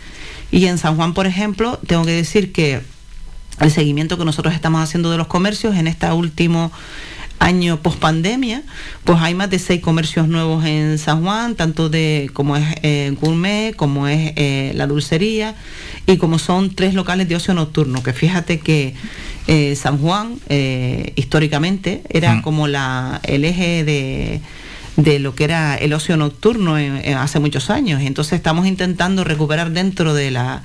y 0.50 0.66
en 0.66 0.78
San 0.78 0.96
Juan, 0.96 1.12
por 1.12 1.26
ejemplo, 1.26 1.78
tengo 1.86 2.04
que 2.04 2.12
decir 2.12 2.52
que 2.52 2.80
el 3.60 3.70
seguimiento 3.70 4.16
que 4.16 4.24
nosotros 4.24 4.54
estamos 4.54 4.80
haciendo 4.82 5.10
de 5.10 5.18
los 5.18 5.26
comercios 5.26 5.76
en 5.76 5.86
este 5.86 6.10
último 6.10 6.72
año 7.38 7.80
post 7.80 7.98
pandemia, 7.98 8.62
pues 9.04 9.18
hay 9.20 9.34
más 9.34 9.50
de 9.50 9.58
seis 9.58 9.80
comercios 9.80 10.28
nuevos 10.28 10.64
en 10.64 10.98
San 10.98 11.22
Juan, 11.22 11.54
tanto 11.54 11.88
de 11.88 12.30
como 12.32 12.56
es 12.56 12.66
eh, 12.82 13.14
gourmet, 13.20 13.74
como 13.74 14.08
es 14.08 14.32
eh, 14.36 14.72
la 14.74 14.86
dulcería, 14.86 15.54
y 16.06 16.16
como 16.16 16.38
son 16.38 16.74
tres 16.74 16.94
locales 16.94 17.28
de 17.28 17.36
ocio 17.36 17.54
nocturno, 17.54 18.02
que 18.02 18.12
fíjate 18.12 18.60
que 18.60 18.94
eh, 19.46 19.76
San 19.76 19.98
Juan 19.98 20.38
históricamente 21.16 22.02
era 22.08 22.42
como 22.42 22.68
la, 22.68 23.20
el 23.24 23.44
eje 23.44 23.84
de 23.84 24.40
de 24.96 25.20
lo 25.20 25.36
que 25.36 25.44
era 25.44 25.76
el 25.76 25.92
ocio 25.92 26.16
nocturno 26.16 26.74
hace 27.16 27.38
muchos 27.38 27.70
años. 27.70 28.02
Entonces 28.02 28.32
estamos 28.32 28.66
intentando 28.66 29.22
recuperar 29.22 29.70
dentro 29.70 30.12
de 30.12 30.32
la 30.32 30.62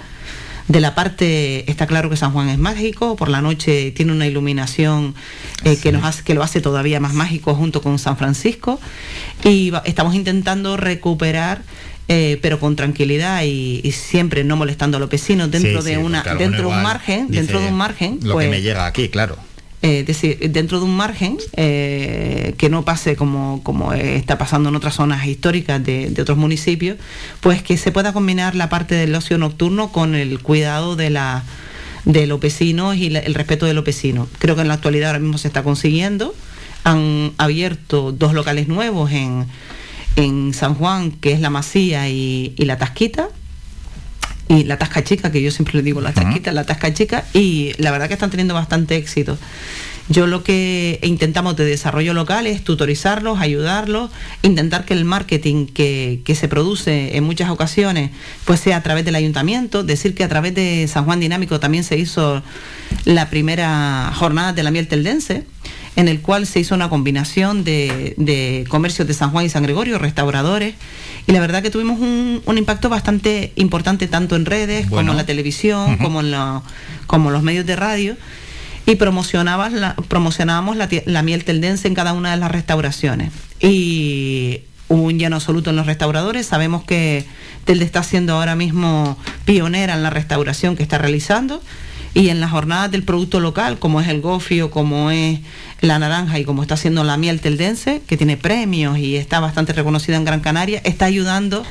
de 0.68 0.80
la 0.80 0.96
parte, 0.96 1.70
está 1.70 1.88
claro 1.88 2.10
que 2.10 2.16
San 2.16 2.32
Juan 2.32 2.50
es 2.50 2.58
mágico, 2.58 3.16
por 3.16 3.30
la 3.30 3.42
noche 3.42 3.92
tiene 3.92 4.12
una 4.12 4.28
iluminación 4.28 5.14
eh, 5.64 5.78
que, 5.78 5.92
nos 5.92 6.04
hace, 6.04 6.24
que 6.24 6.34
lo 6.34 6.44
hace 6.44 6.62
todavía 6.62 7.00
más 7.00 7.14
mágico 7.14 7.54
junto 7.56 7.82
con 7.82 8.00
San 8.00 8.18
Francisco. 8.18 8.80
Y 9.44 9.74
estamos 9.86 10.16
intentando 10.16 10.78
recuperar 10.78 11.62
eh, 12.10 12.38
pero 12.42 12.60
con 12.60 12.76
tranquilidad 12.76 13.44
y, 13.44 13.82
siempre 13.94 14.44
no 14.44 14.58
molestando 14.58 14.98
a 14.98 15.00
los 15.00 15.10
vecinos 15.10 15.50
dentro 15.50 15.82
de 15.82 15.98
una 15.98 16.22
dentro 16.38 16.70
de 16.70 16.76
un 16.76 16.84
margen 16.84 17.30
dentro 17.30 17.62
de 17.62 17.68
un 17.70 17.76
margen 17.76 18.20
lo 18.22 18.38
que 18.38 18.46
me 18.46 18.50
pues 18.50 18.64
llega 18.64 18.86
aquí 18.86 19.08
claro 19.08 19.38
eh, 19.86 20.06
decir, 20.06 20.40
dentro 20.50 20.80
de 20.80 20.86
un 20.86 20.96
margen 20.96 21.38
eh, 21.58 22.56
que 22.58 22.70
no 22.70 22.86
pase 22.86 23.18
como, 23.18 23.62
como 23.64 23.92
está 23.92 24.38
pasando 24.38 24.70
en 24.70 24.78
otras 24.78 24.96
zonas 24.96 25.26
históricas 25.28 25.84
de, 25.84 26.16
otros 26.22 26.38
municipios, 26.38 26.98
pues 27.42 27.62
que 27.62 27.76
se 27.76 27.92
pueda 27.92 28.14
combinar 28.14 28.56
la 28.56 28.70
parte 28.70 28.96
del 28.96 29.14
ocio 29.14 29.38
nocturno 29.38 29.92
con 29.92 30.16
el 30.16 30.40
cuidado 30.40 30.96
de 30.96 31.10
la 31.10 31.44
de 32.06 32.28
los 32.28 32.40
vecinos 32.40 32.96
y 32.96 33.14
el 33.14 33.34
respeto 33.34 33.66
de 33.66 33.74
los 33.74 33.84
vecinos. 33.84 34.30
Creo 34.40 34.56
que 34.56 34.62
en 34.62 34.70
la 34.70 34.76
actualidad 34.76 35.10
ahora 35.10 35.20
mismo 35.20 35.38
se 35.38 35.50
está 35.50 35.64
consiguiendo. 35.64 36.34
Han 36.86 37.34
abierto 37.38 38.14
dos 38.14 38.34
locales 38.34 38.70
nuevos 38.70 39.12
en, 39.12 39.48
en 40.16 40.54
San 40.54 40.76
Juan, 40.76 41.12
que 41.12 41.34
es 41.34 41.42
la 41.42 41.50
Masía 41.50 42.08
y 42.08 42.56
la 42.58 42.78
Tasquita, 42.78 43.28
y 44.54 44.64
la 44.64 44.78
tasca 44.78 45.04
chica, 45.04 45.32
que 45.32 45.42
yo 45.42 45.52
siempre 45.52 45.76
le 45.76 45.84
digo 45.84 46.02
la 46.02 46.14
tasquita, 46.14 46.52
la 46.52 46.66
tasca 46.66 46.94
chica, 46.94 47.26
y 47.34 47.74
la 47.78 47.92
verdad 47.92 48.08
que 48.08 48.14
están 48.14 48.30
teniendo 48.30 48.54
bastante 48.54 48.96
éxito. 48.96 49.38
Yo 50.10 50.28
lo 50.28 50.44
que 50.44 51.00
intentamos 51.02 51.56
de 51.56 51.64
desarrollo 51.64 52.14
local 52.14 52.46
es 52.46 52.62
tutorizarlos, 52.64 53.40
ayudarlos, 53.40 54.12
intentar 54.42 54.84
que 54.84 54.94
el 54.94 55.06
marketing 55.06 55.66
que, 55.66 56.22
que, 56.26 56.36
se 56.36 56.50
produce 56.50 57.16
en 57.16 57.24
muchas 57.24 57.50
ocasiones 57.50 58.12
pues 58.44 58.60
sea 58.60 58.78
a 58.78 58.84
través 58.84 59.06
del 59.06 59.16
ayuntamiento, 59.16 59.82
decir 59.82 60.14
que 60.14 60.26
a 60.26 60.30
través 60.30 60.54
de 60.56 60.90
San 60.90 61.06
Juan 61.06 61.22
Dinámico 61.22 61.62
también 61.62 61.86
se 61.86 61.98
hizo 61.98 62.44
la 63.06 63.30
primera 63.30 64.12
jornada 64.14 64.52
de 64.52 64.64
la 64.64 64.72
miel 64.72 64.90
teldense, 64.90 65.46
en 65.96 66.08
el 66.08 66.22
cual 66.22 66.48
se 66.48 66.60
hizo 66.60 66.74
una 66.76 66.90
combinación 66.90 67.64
de, 67.64 68.16
de 68.18 68.66
comercios 68.68 69.08
de 69.08 69.14
San 69.14 69.32
Juan 69.32 69.46
y 69.46 69.50
San 69.50 69.64
Gregorio, 69.64 70.00
restauradores, 70.00 70.76
y 71.26 71.32
la 71.32 71.40
verdad 71.40 71.62
que 71.62 71.70
tuvimos 71.70 72.00
un, 72.00 72.58
impacto 72.58 72.90
bastante 72.90 73.54
importante 73.56 74.08
tanto 74.08 74.36
en 74.36 74.46
redes 74.46 74.88
como 74.88 75.12
en 75.12 75.18
la 75.18 75.26
televisión, 75.26 75.98
como 75.98 76.22
en 76.22 76.34
como 77.08 77.32
los 77.32 77.44
medios 77.44 77.66
de 77.66 77.76
radio 77.76 78.18
y 78.86 78.96
promocionabas 78.96 79.72
la, 79.72 79.96
promocionábamos 79.96 80.76
la, 80.76 81.24
miel 81.24 81.46
teldense 81.46 81.88
en 81.88 81.94
cada 81.94 82.14
una 82.14 82.32
de 82.32 82.38
las 82.38 82.52
restauraciones. 82.52 83.32
Y 83.62 84.62
hubo 84.90 85.04
un 85.04 85.18
lleno 85.18 85.38
absoluto 85.38 85.70
en 85.70 85.78
los 85.78 85.86
restauradores. 85.86 86.46
Sabemos 86.46 86.84
que 86.84 87.26
Telde 87.64 87.86
está 87.86 88.04
siendo 88.04 88.34
ahora 88.34 88.56
mismo 88.56 89.18
pionera 89.46 89.94
en 89.94 90.04
la 90.04 90.10
restauración 90.10 90.76
que 90.76 90.84
está 90.84 90.98
realizando 90.98 91.62
y 92.14 92.30
en 92.30 92.40
las 92.40 92.52
jornadas 92.52 92.92
del 92.92 93.04
producto 93.04 93.40
local, 93.40 93.80
como 93.80 94.00
es 94.00 94.08
el 94.08 94.22
gofio, 94.22 94.70
como 94.70 95.10
es 95.12 95.40
la 95.82 96.00
naranja 96.00 96.40
y 96.40 96.46
como 96.46 96.62
está 96.62 96.76
haciendo 96.76 97.04
la 97.04 97.18
miel 97.18 97.42
teldense, 97.42 98.02
que 98.08 98.18
tiene 98.18 98.38
premios 98.38 98.98
y 98.98 99.18
está 99.18 99.40
bastante 99.40 99.74
reconocida 99.74 100.18
en 100.18 100.26
Gran 100.26 100.40
Canaria, 100.40 100.82
está 100.84 101.06
ayudando 101.06 101.66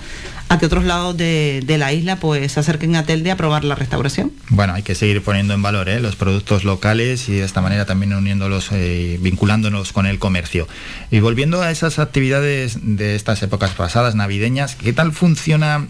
a 0.48 0.58
que 0.58 0.66
otros 0.66 0.84
lados 0.84 1.16
de, 1.16 1.64
la 1.78 1.92
isla 1.92 2.16
pues 2.16 2.52
se 2.52 2.60
acerquen 2.60 2.94
a 2.96 3.06
Telde 3.06 3.30
a 3.30 3.36
probar 3.36 3.64
la 3.64 3.74
restauración. 3.74 4.32
Bueno, 4.50 4.74
hay 4.74 4.82
que 4.82 4.94
seguir 4.94 5.22
poniendo 5.22 5.54
en 5.54 5.62
valor 5.62 5.88
¿eh? 5.88 5.98
los 5.98 6.16
productos 6.16 6.64
locales 6.64 7.28
y 7.30 7.36
de 7.36 7.44
esta 7.44 7.62
manera 7.62 7.86
también 7.86 8.12
uniéndolos, 8.12 8.68
eh, 8.72 9.18
vinculándonos 9.22 9.92
con 9.92 10.06
el 10.06 10.18
comercio. 10.18 10.68
Y 11.10 11.20
volviendo 11.20 11.62
a 11.62 11.70
esas 11.70 11.98
actividades 11.98 12.78
de 12.82 13.14
estas 13.14 13.42
épocas 13.42 13.70
pasadas, 13.70 14.14
navideñas, 14.14 14.74
¿qué 14.74 14.92
tal 14.92 15.12
funciona 15.12 15.86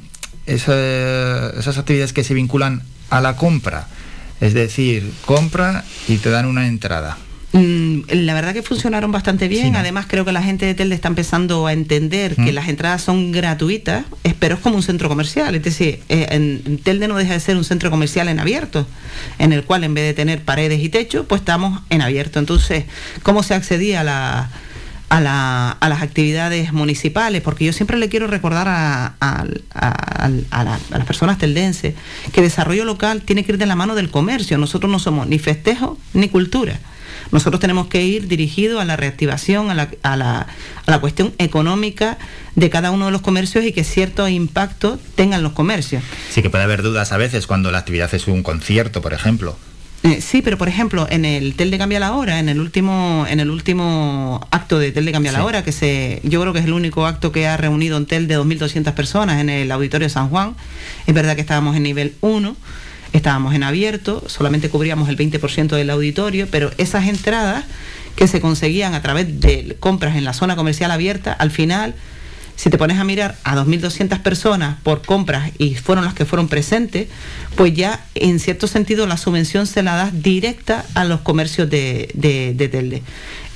esas 0.47 1.79
actividades 1.79 2.13
que 2.13 2.23
se 2.23 2.35
vinculan 2.35 2.83
a 3.11 3.21
la 3.21 3.35
compra? 3.35 3.89
Es 4.43 4.55
decir, 4.55 5.09
compra 5.25 5.85
y 6.09 6.17
te 6.17 6.29
dan 6.29 6.47
una 6.47 6.67
entrada. 6.67 7.17
Mm, 7.53 8.01
la 8.09 8.35
verdad 8.35 8.53
que 8.53 8.63
funcionaron 8.63 9.13
bastante 9.13 9.47
bien. 9.47 9.77
Además, 9.77 10.07
creo 10.09 10.25
que 10.25 10.33
la 10.33 10.43
gente 10.43 10.67
de 10.67 10.75
Telde 10.75 10.97
está 10.97 11.07
empezando 11.07 11.69
a 11.69 11.73
entender 11.73 12.35
que 12.35 12.51
las 12.51 12.69
entradas 12.69 13.03
son 13.03 13.31
gratuitas, 13.31 14.05
pero 14.41 14.57
es 14.57 14.61
como 14.61 14.75
un 14.75 14.83
centro 14.83 15.09
comercial. 15.09 15.55
Es 15.55 15.63
decir, 15.63 16.01
eh, 16.09 16.27
en, 16.31 16.79
Telde 16.79 17.07
no 17.07 17.17
deja 17.17 17.35
de 17.35 17.41
ser 17.41 17.57
un 17.57 17.63
centro 17.63 17.89
comercial 17.89 18.27
en 18.29 18.41
abierto, 18.41 18.85
en 19.39 19.53
el 19.53 19.63
cual 19.63 19.85
en 19.85 19.95
vez 19.95 20.07
de 20.07 20.15
tener 20.15 20.43
paredes 20.43 20.81
y 20.81 20.89
techo, 20.89 21.29
pues 21.29 21.43
estamos 21.43 21.81
en 21.89 22.03
abierto. 22.03 22.41
Entonces, 22.41 22.87
¿cómo 23.23 23.45
se 23.45 23.55
accedía 23.55 24.01
a 24.01 24.05
la 24.05 24.51
a, 25.13 25.89
las 25.89 26.03
actividades 26.03 26.73
municipales, 26.73 27.43
porque 27.43 27.65
yo 27.65 27.73
siempre 27.73 27.99
le 27.99 28.09
quiero 28.09 28.27
recordar 28.27 28.67
a, 28.69 29.15
a, 29.21 30.29
las 30.29 31.05
personas 31.07 31.39
teldenses 31.39 31.95
que 32.33 32.41
desarrollo 32.41 32.85
local 32.85 33.23
tiene 33.23 33.45
que 33.45 33.53
ir 33.53 33.59
de 33.59 33.67
la 33.67 33.77
mano 33.77 33.95
del 33.95 34.11
comercio. 34.11 34.57
Nosotros 34.59 34.91
no 34.91 34.99
somos 34.99 35.27
ni 35.27 35.39
festejo 35.39 35.99
ni 36.15 36.29
cultura. 36.29 36.79
Nosotros 37.31 37.61
tenemos 37.61 37.87
que 37.87 38.03
ir 38.03 38.27
dirigidos 38.27 38.81
a 38.81 38.85
la 38.85 38.97
reactivación, 38.97 39.71
a 39.71 39.75
la, 39.75 39.91
a, 40.03 40.17
la, 40.17 40.47
a 40.87 40.91
la 40.91 41.01
cuestión 41.01 41.33
económica 41.39 42.19
de 42.57 42.69
cada 42.69 42.91
uno 42.91 43.07
de 43.07 43.13
los 43.13 43.23
comercios 43.23 43.65
y 43.65 43.73
que 43.73 43.85
cierto 43.85 44.27
impacto 44.29 44.99
tengan 45.15 45.43
los 45.43 45.53
comercios. 45.53 46.03
Sí 46.31 46.43
que 46.43 46.51
puede 46.51 46.65
haber 46.65 46.83
dudas 46.83 47.13
a 47.13 47.17
veces 47.17 47.47
cuando 47.47 47.71
la 47.71 47.79
actividad 47.79 48.13
es 48.15 48.29
un 48.29 48.43
concierto, 48.43 49.01
por 49.01 49.15
ejemplo. 49.15 49.57
Eh, 50.05 50.21
sí, 50.21 50.43
pero 50.43 50.59
por 50.59 50.69
ejemplo, 50.69 51.07
en 51.09 51.25
el 51.25 51.55
Tel 51.55 51.71
de 51.71 51.79
Cambia 51.79 52.01
la 52.01 52.13
Hora, 52.13 52.41
en 52.41 52.49
el 52.49 52.61
último, 52.61 53.25
en 53.29 53.39
el 53.39 53.51
último 53.51 54.47
acto 54.51 54.81
de 54.81 54.91
Tel 54.91 55.05
de 55.05 55.13
Cambia 55.13 55.31
la 55.31 55.45
Hora, 55.45 55.63
que 55.63 55.71
se, 55.71 56.21
yo 56.25 56.41
creo 56.41 56.53
que 56.53 56.59
es 56.59 56.65
el 56.65 56.73
único 56.73 57.07
acto 57.07 57.31
que 57.31 57.47
ha 57.47 57.57
reunido 57.57 57.97
en 57.97 58.07
Tel 58.07 58.27
de 58.27 58.37
2.200 58.37 58.95
personas 58.95 59.41
en 59.41 59.49
el 59.49 59.71
Auditorio 59.71 60.07
de 60.07 60.13
San 60.13 60.29
Juan. 60.29 60.57
Es 61.07 61.15
verdad 61.15 61.37
que 61.37 61.41
estábamos 61.41 61.77
en 61.77 61.85
nivel 61.85 62.15
1, 62.21 62.57
estábamos 63.13 63.55
en 63.55 63.63
abierto, 63.63 64.25
solamente 64.27 64.69
cubríamos 64.71 65.09
el 65.09 65.17
20% 65.17 65.77
del 65.77 65.91
auditorio, 65.91 66.49
pero 66.51 66.73
esas 66.79 67.07
entradas 67.07 67.65
que 68.17 68.27
se 68.27 68.41
conseguían 68.41 68.95
a 68.95 69.03
través 69.03 69.41
de 69.41 69.77
compras 69.79 70.17
en 70.17 70.25
la 70.25 70.33
zona 70.33 70.57
comercial 70.57 70.91
abierta, 70.91 71.33
al 71.33 71.53
final 71.53 71.95
si 72.63 72.71
te 72.71 72.79
pones 72.79 73.01
a 73.01 73.03
mirar 73.03 73.35
a 73.43 73.57
2.200 73.57 74.21
personas 74.21 74.77
por 74.85 75.03
compras 75.03 75.51
y 75.59 75.75
fueron 75.75 76.05
las 76.05 76.15
que 76.15 76.25
fueron 76.25 76.47
presentes, 76.47 77.09
pues 77.57 77.75
ya 77.75 78.07
en 78.15 78.39
cierto 78.39 78.69
sentido 78.69 79.09
la 79.09 79.17
subvención 79.17 79.67
se 79.67 79.83
la 79.83 79.97
da 79.97 80.11
directa 80.13 80.85
a 80.95 81.03
los 81.03 81.23
comercios 81.23 81.69
de, 81.69 82.13
de, 82.15 82.69
Telde. 82.69 83.03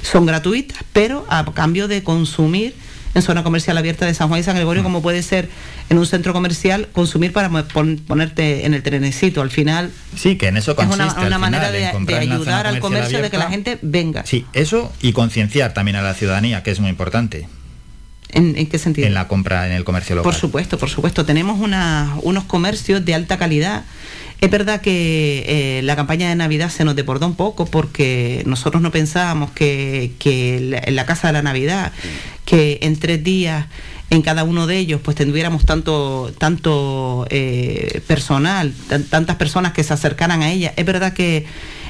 Son 0.03 0.27
gratuitas, 0.27 0.79
pero 0.93 1.25
a 1.29 1.45
cambio 1.55 1.87
de 1.87 2.03
consumir 2.03 2.75
en 3.15 3.23
zona 3.23 3.45
comercial 3.45 3.79
abierta 3.79 4.07
de 4.07 4.13
San 4.13 4.27
Juan 4.27 4.41
y 4.41 4.43
San 4.43 4.57
Gregorio, 4.57 4.83
como 4.83 5.03
puede 5.03 5.23
ser 5.23 5.49
en 5.89 5.99
un 5.99 6.07
centro 6.07 6.33
comercial, 6.33 6.89
consumir 6.93 7.33
para 7.33 7.49
ponerte 7.49 8.67
en 8.67 8.75
el 8.75 8.83
trenecito. 8.83 9.41
Al 9.41 9.51
final, 9.51 9.93
sí, 10.17 10.35
que 10.35 10.49
en 10.49 10.57
eso 10.57 10.75
consiste, 10.75 11.05
es 11.05 11.27
una, 11.29 11.39
manera 11.39 11.71
de, 11.71 11.87
ayudar 11.87 12.67
al 12.67 12.81
comercio, 12.81 13.23
de 13.23 13.31
que 13.31 13.39
la 13.39 13.51
gente 13.51 13.79
venga. 13.83 14.27
Sí, 14.27 14.47
eso 14.53 14.93
y 15.01 15.13
concienciar 15.13 15.75
también 15.75 15.95
a 15.95 16.03
la 16.03 16.15
ciudadanía, 16.15 16.65
que 16.65 16.73
es 16.73 16.81
muy 16.81 16.91
importante. 16.91 17.47
¿En, 18.33 18.67
qué 18.67 18.79
sentido? 18.79 19.07
En 19.07 19.15
la 19.15 19.29
compra 19.29 19.67
en 19.67 19.73
el 19.73 19.85
comercio 19.85 20.17
local. 20.17 20.31
Por 20.31 20.39
supuesto, 20.39 20.79
por 20.79 20.91
supuesto. 20.91 21.25
Tenemos 21.25 21.59
unos 21.59 22.45
comercios 22.45 23.05
de 23.05 23.15
alta 23.15 23.39
calidad. 23.39 23.85
Es 24.41 24.51
verdad 24.51 24.81
que 24.83 25.45
eh, 25.49 25.83
la 25.83 25.97
campaña 25.97 26.29
de 26.29 26.35
Navidad 26.35 26.69
se 26.69 26.85
nos 26.85 26.95
deportó 26.95 27.27
un 27.27 27.37
poco 27.37 27.65
porque 27.65 28.43
nosotros 28.45 28.83
no 28.83 28.91
pensábamos 28.91 29.51
que, 29.53 30.13
en 30.23 30.97
la 30.97 31.07
Casa 31.07 31.29
de 31.29 31.33
la 31.33 31.43
Navidad, 31.43 31.93
que 32.45 32.79
en 32.83 32.99
tres 32.99 33.25
días 33.25 33.67
en 34.09 34.23
cada 34.23 34.45
uno 34.45 34.67
de 34.67 34.79
ellos 34.79 35.01
pues 35.03 35.17
tendríamos 35.17 35.65
tanto, 35.65 36.33
tanto 36.39 37.27
eh, 37.31 38.03
personal, 38.07 38.73
tantas 39.11 39.37
personas 39.37 39.73
que 39.73 39.83
se 39.83 39.95
acercaran 39.95 40.43
a 40.43 40.53
ella. 40.53 40.73
Es 40.77 40.85
verdad 40.85 41.13
que 41.13 41.47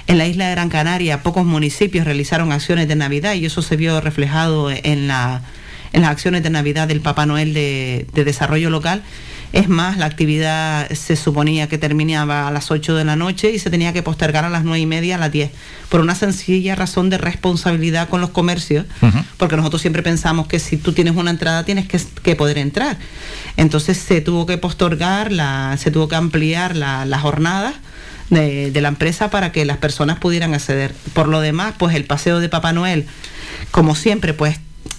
en 0.06 0.18
la 0.18 0.26
isla 0.26 0.46
de 0.46 0.52
Gran 0.52 0.68
Canaria 0.68 1.22
pocos 1.22 1.44
municipios 1.44 2.04
realizaron 2.04 2.52
acciones 2.52 2.86
de 2.86 2.94
Navidad 2.94 3.34
y 3.34 3.44
eso 3.44 3.60
se 3.60 3.76
vio 3.76 4.00
reflejado 4.00 4.70
en, 4.70 5.08
la, 5.08 5.42
en 5.92 6.02
las 6.02 6.10
acciones 6.10 6.42
de 6.42 6.50
Navidad 6.50 6.88
del 6.88 7.00
Papá 7.00 7.26
Noel 7.26 7.54
de, 7.54 8.06
desarrollo 8.12 8.70
local. 8.70 9.02
Es 9.52 9.68
más, 9.68 9.96
la 9.96 10.06
actividad 10.06 10.90
se 10.90 11.16
suponía 11.16 11.68
que 11.68 11.78
terminaba 11.78 12.48
a 12.48 12.50
las 12.50 12.70
8 12.70 12.96
de 12.96 13.04
la 13.04 13.16
noche 13.16 13.52
y 13.52 13.58
se 13.58 13.70
tenía 13.70 13.92
que 13.92 14.02
postergar 14.02 14.44
a 14.44 14.50
las 14.50 14.64
9 14.64 14.80
y 14.80 14.86
media, 14.86 15.14
a 15.14 15.18
las 15.18 15.32
10, 15.32 15.50
por 15.88 16.00
una 16.00 16.14
sencilla 16.14 16.74
razón 16.74 17.10
de 17.10 17.16
responsabilidad 17.16 18.08
con 18.08 18.20
los 18.20 18.30
comercios, 18.30 18.86
porque 19.36 19.56
nosotros 19.56 19.80
siempre 19.80 20.02
pensamos 20.02 20.48
que 20.48 20.58
si 20.58 20.76
tú 20.76 20.92
tienes 20.92 21.16
una 21.16 21.30
entrada 21.30 21.64
tienes 21.64 21.86
que, 21.86 22.36
poder 22.36 22.58
entrar. 22.58 22.98
Entonces 23.56 23.96
se 23.96 24.20
tuvo 24.20 24.46
que 24.46 24.58
postergar, 24.58 25.32
la, 25.32 25.76
se 25.78 25.90
tuvo 25.90 26.08
que 26.08 26.16
ampliar 26.16 26.76
la, 26.76 27.06
la 27.06 27.18
jornada 27.18 27.74
de, 28.30 28.80
la 28.80 28.88
empresa 28.88 29.30
para 29.30 29.52
que 29.52 29.64
las 29.64 29.78
personas 29.78 30.18
pudieran 30.18 30.54
acceder. 30.54 30.94
Por 31.14 31.28
lo 31.28 31.40
demás, 31.40 31.74
pues 31.78 31.94
el 31.94 32.04
paseo 32.04 32.40
de 32.40 32.48
Papá 32.48 32.72
Noel, 32.72 33.06
como 33.70 33.94
siempre, 33.94 34.34
pues 34.34 34.58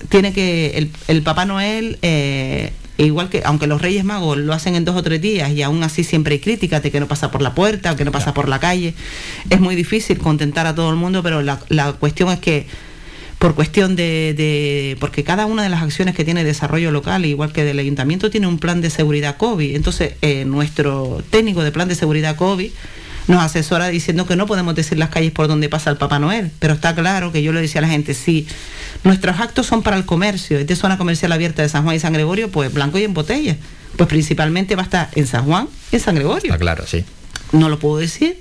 tiene 0.09 0.33
que 0.33 0.89
el, 1.07 1.21
Papá 1.21 1.45
Noel 1.45 1.97
eh, 2.01 2.71
igual 2.97 3.29
que 3.29 3.41
aunque 3.45 3.67
los 3.67 3.81
Reyes 3.81 4.03
Magos 4.03 4.37
lo 4.37 4.53
hacen 4.53 4.75
en 4.75 4.85
dos 4.85 4.95
o 4.95 5.03
tres 5.03 5.21
días 5.21 5.51
y 5.51 5.61
aún 5.61 5.83
así 5.83 6.03
siempre 6.03 6.33
hay 6.33 6.39
críticas 6.39 6.81
de 6.81 6.91
que 6.91 6.99
no 6.99 7.07
pasa 7.07 7.31
por 7.31 7.41
la 7.41 7.53
puerta 7.53 7.95
que 7.95 8.05
no 8.05 8.11
pasa 8.11 8.33
por 8.33 8.49
la 8.49 8.59
calle, 8.59 8.93
es 9.49 9.59
muy 9.59 9.75
difícil 9.75 10.17
contentar 10.17 10.65
a 10.67 10.75
todo 10.75 10.89
el 10.89 10.95
mundo, 10.95 11.21
pero 11.23 11.41
la, 11.41 11.57
cuestión 11.99 12.29
es 12.29 12.39
que 12.39 12.65
por 13.39 13.53
cuestión 13.53 13.95
de, 13.95 14.97
porque 14.99 15.23
cada 15.23 15.45
una 15.45 15.61
de 15.61 15.69
las 15.69 15.83
acciones 15.83 16.15
que 16.15 16.25
tiene 16.25 16.43
desarrollo 16.43 16.89
local, 16.91 17.23
igual 17.25 17.51
que 17.51 17.63
del 17.63 17.77
ayuntamiento, 17.77 18.31
tiene 18.31 18.47
un 18.47 18.57
plan 18.57 18.81
de 18.81 18.89
seguridad 18.89 19.37
COVID. 19.37 19.75
Entonces, 19.75 20.13
eh, 20.23 20.43
nuestro 20.43 21.21
técnico 21.29 21.63
de 21.63 21.71
plan 21.71 21.87
de 21.87 21.93
seguridad 21.93 22.35
COVID 22.35 22.71
nos 23.27 23.43
asesora 23.43 23.87
diciendo 23.87 24.25
que 24.25 24.35
no 24.35 24.45
podemos 24.45 24.75
decir 24.75 24.97
las 24.97 25.09
calles 25.09 25.31
por 25.31 25.47
donde 25.47 25.69
pasa 25.69 25.89
el 25.89 25.97
Papá 25.97 26.19
Noel, 26.19 26.51
pero 26.59 26.73
está 26.73 26.95
claro 26.95 27.31
que 27.31 27.43
yo 27.43 27.51
le 27.51 27.61
decía 27.61 27.79
a 27.79 27.81
la 27.83 27.89
gente, 27.89 28.13
si 28.13 28.47
nuestros 29.03 29.39
actos 29.39 29.65
son 29.65 29.83
para 29.83 29.97
el 29.97 30.05
comercio, 30.05 30.57
es 30.59 30.67
de 30.67 30.75
zona 30.75 30.97
comercial 30.97 31.31
abierta 31.31 31.61
de 31.61 31.69
San 31.69 31.83
Juan 31.83 31.95
y 31.95 31.99
San 31.99 32.13
Gregorio, 32.13 32.49
pues 32.49 32.73
blanco 32.73 32.97
y 32.97 33.03
en 33.03 33.13
botella. 33.13 33.57
Pues 33.95 34.07
principalmente 34.07 34.75
va 34.75 34.83
a 34.83 34.85
estar 34.85 35.09
en 35.15 35.27
San 35.27 35.45
Juan 35.45 35.67
y 35.91 35.95
en 35.95 36.01
San 36.01 36.15
Gregorio. 36.15 36.53
Está 36.53 36.57
claro, 36.57 36.85
sí. 36.85 37.03
No 37.51 37.69
lo 37.69 37.79
puedo 37.79 37.97
decir 37.97 38.39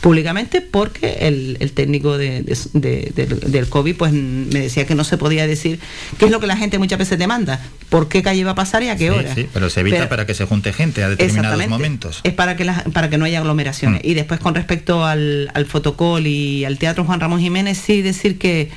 públicamente 0.00 0.60
porque 0.60 1.18
el, 1.22 1.72
técnico 1.72 2.16
de, 2.18 2.42
del 2.72 3.68
COVID 3.68 3.96
pues 3.96 4.12
me 4.12 4.60
decía 4.60 4.86
que 4.86 4.94
no 4.94 5.04
se 5.04 5.16
podía 5.16 5.46
decir 5.46 5.80
qué 6.18 6.26
es 6.26 6.30
lo 6.30 6.40
que 6.40 6.46
la 6.46 6.56
gente 6.56 6.78
muchas 6.78 6.98
veces 6.98 7.18
demanda, 7.18 7.60
por 7.88 8.08
qué 8.08 8.22
calle 8.22 8.44
va 8.44 8.52
a 8.52 8.54
pasar 8.54 8.82
y 8.82 8.88
a 8.88 8.96
qué 8.96 9.10
hora. 9.10 9.34
Sí, 9.34 9.48
pero 9.52 9.70
se 9.70 9.80
evita 9.80 10.08
para 10.08 10.26
que 10.26 10.34
se 10.34 10.44
junte 10.44 10.72
gente 10.72 11.02
a 11.02 11.08
determinados 11.08 11.68
momentos. 11.68 12.20
Es 12.24 12.32
para 12.32 12.56
que 12.56 12.66
para 12.92 13.10
que 13.10 13.18
no 13.18 13.24
haya 13.24 13.38
aglomeraciones. 13.38 14.02
Mm. 14.04 14.08
Y 14.08 14.14
después 14.14 14.40
con 14.40 14.54
respecto 14.54 15.04
al, 15.04 15.50
al 15.54 15.66
fotocol 15.66 16.26
y 16.26 16.64
al 16.64 16.78
Teatro 16.78 17.04
Juan 17.04 17.20
Ramón 17.20 17.40
Jiménez, 17.40 17.78
sí 17.78 18.02
decir 18.02 18.38
que, 18.38 18.70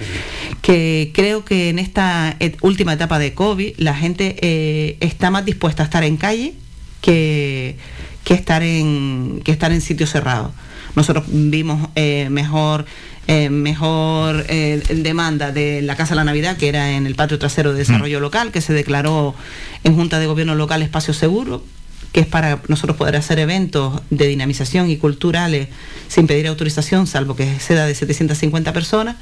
que 0.61 1.11
creo 1.13 1.45
que 1.45 1.69
en 1.69 1.79
esta 1.79 2.37
última 2.61 2.93
etapa 2.93 3.19
de 3.19 3.33
COVID 3.33 3.75
la 3.77 3.95
gente 3.95 4.35
eh, 4.41 4.97
está 4.99 5.31
más 5.31 5.45
dispuesta 5.45 5.83
a 5.83 5.85
estar 5.85 6.03
en 6.03 6.17
calle 6.17 6.53
que, 7.01 7.77
que 8.23 8.33
estar 8.33 8.63
en 8.63 9.41
que 9.43 9.51
estar 9.51 9.71
en 9.71 9.81
sitios 9.81 10.09
cerrados. 10.11 10.51
Nosotros 10.95 11.25
vimos 11.27 11.89
eh, 11.95 12.27
mejor 12.29 12.85
eh, 13.27 13.51
mejor 13.51 14.43
eh, 14.49 14.81
demanda 14.89 15.51
de 15.51 15.83
la 15.83 15.95
Casa 15.95 16.11
de 16.11 16.15
la 16.15 16.23
Navidad, 16.23 16.57
que 16.57 16.67
era 16.67 16.93
en 16.93 17.05
el 17.05 17.13
patio 17.13 17.37
trasero 17.37 17.73
de 17.73 17.77
desarrollo 17.77 18.17
mm. 18.17 18.21
local, 18.23 18.51
que 18.51 18.59
se 18.59 18.73
declaró 18.73 19.35
en 19.83 19.95
Junta 19.95 20.17
de 20.17 20.25
Gobierno 20.25 20.55
Local 20.55 20.81
Espacio 20.81 21.13
Seguro, 21.13 21.63
que 22.11 22.21
es 22.21 22.25
para 22.25 22.59
nosotros 22.69 22.97
poder 22.97 23.15
hacer 23.15 23.37
eventos 23.37 24.01
de 24.09 24.25
dinamización 24.25 24.89
y 24.89 24.97
culturales 24.97 25.67
sin 26.07 26.25
pedir 26.25 26.47
autorización, 26.47 27.05
salvo 27.05 27.35
que 27.35 27.59
sea 27.59 27.85
de 27.85 27.93
750 27.93 28.73
personas 28.73 29.15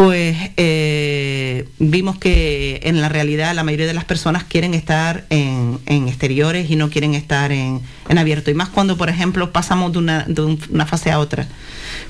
pues 0.00 0.34
eh, 0.56 1.68
vimos 1.78 2.16
que 2.16 2.80
en 2.84 3.02
la 3.02 3.10
realidad 3.10 3.54
la 3.54 3.64
mayoría 3.64 3.86
de 3.86 3.92
las 3.92 4.06
personas 4.06 4.44
quieren 4.44 4.72
estar 4.72 5.26
en, 5.28 5.78
exteriores 5.86 6.70
y 6.70 6.76
no 6.76 6.88
quieren 6.88 7.12
estar 7.12 7.52
en, 7.52 7.82
abierto. 8.08 8.50
Y 8.50 8.54
más 8.54 8.70
cuando, 8.70 8.96
por 8.96 9.10
ejemplo, 9.10 9.52
pasamos 9.52 9.92
de 9.92 9.98
una, 9.98 10.86
fase 10.86 11.10
a 11.10 11.18
otra. 11.18 11.46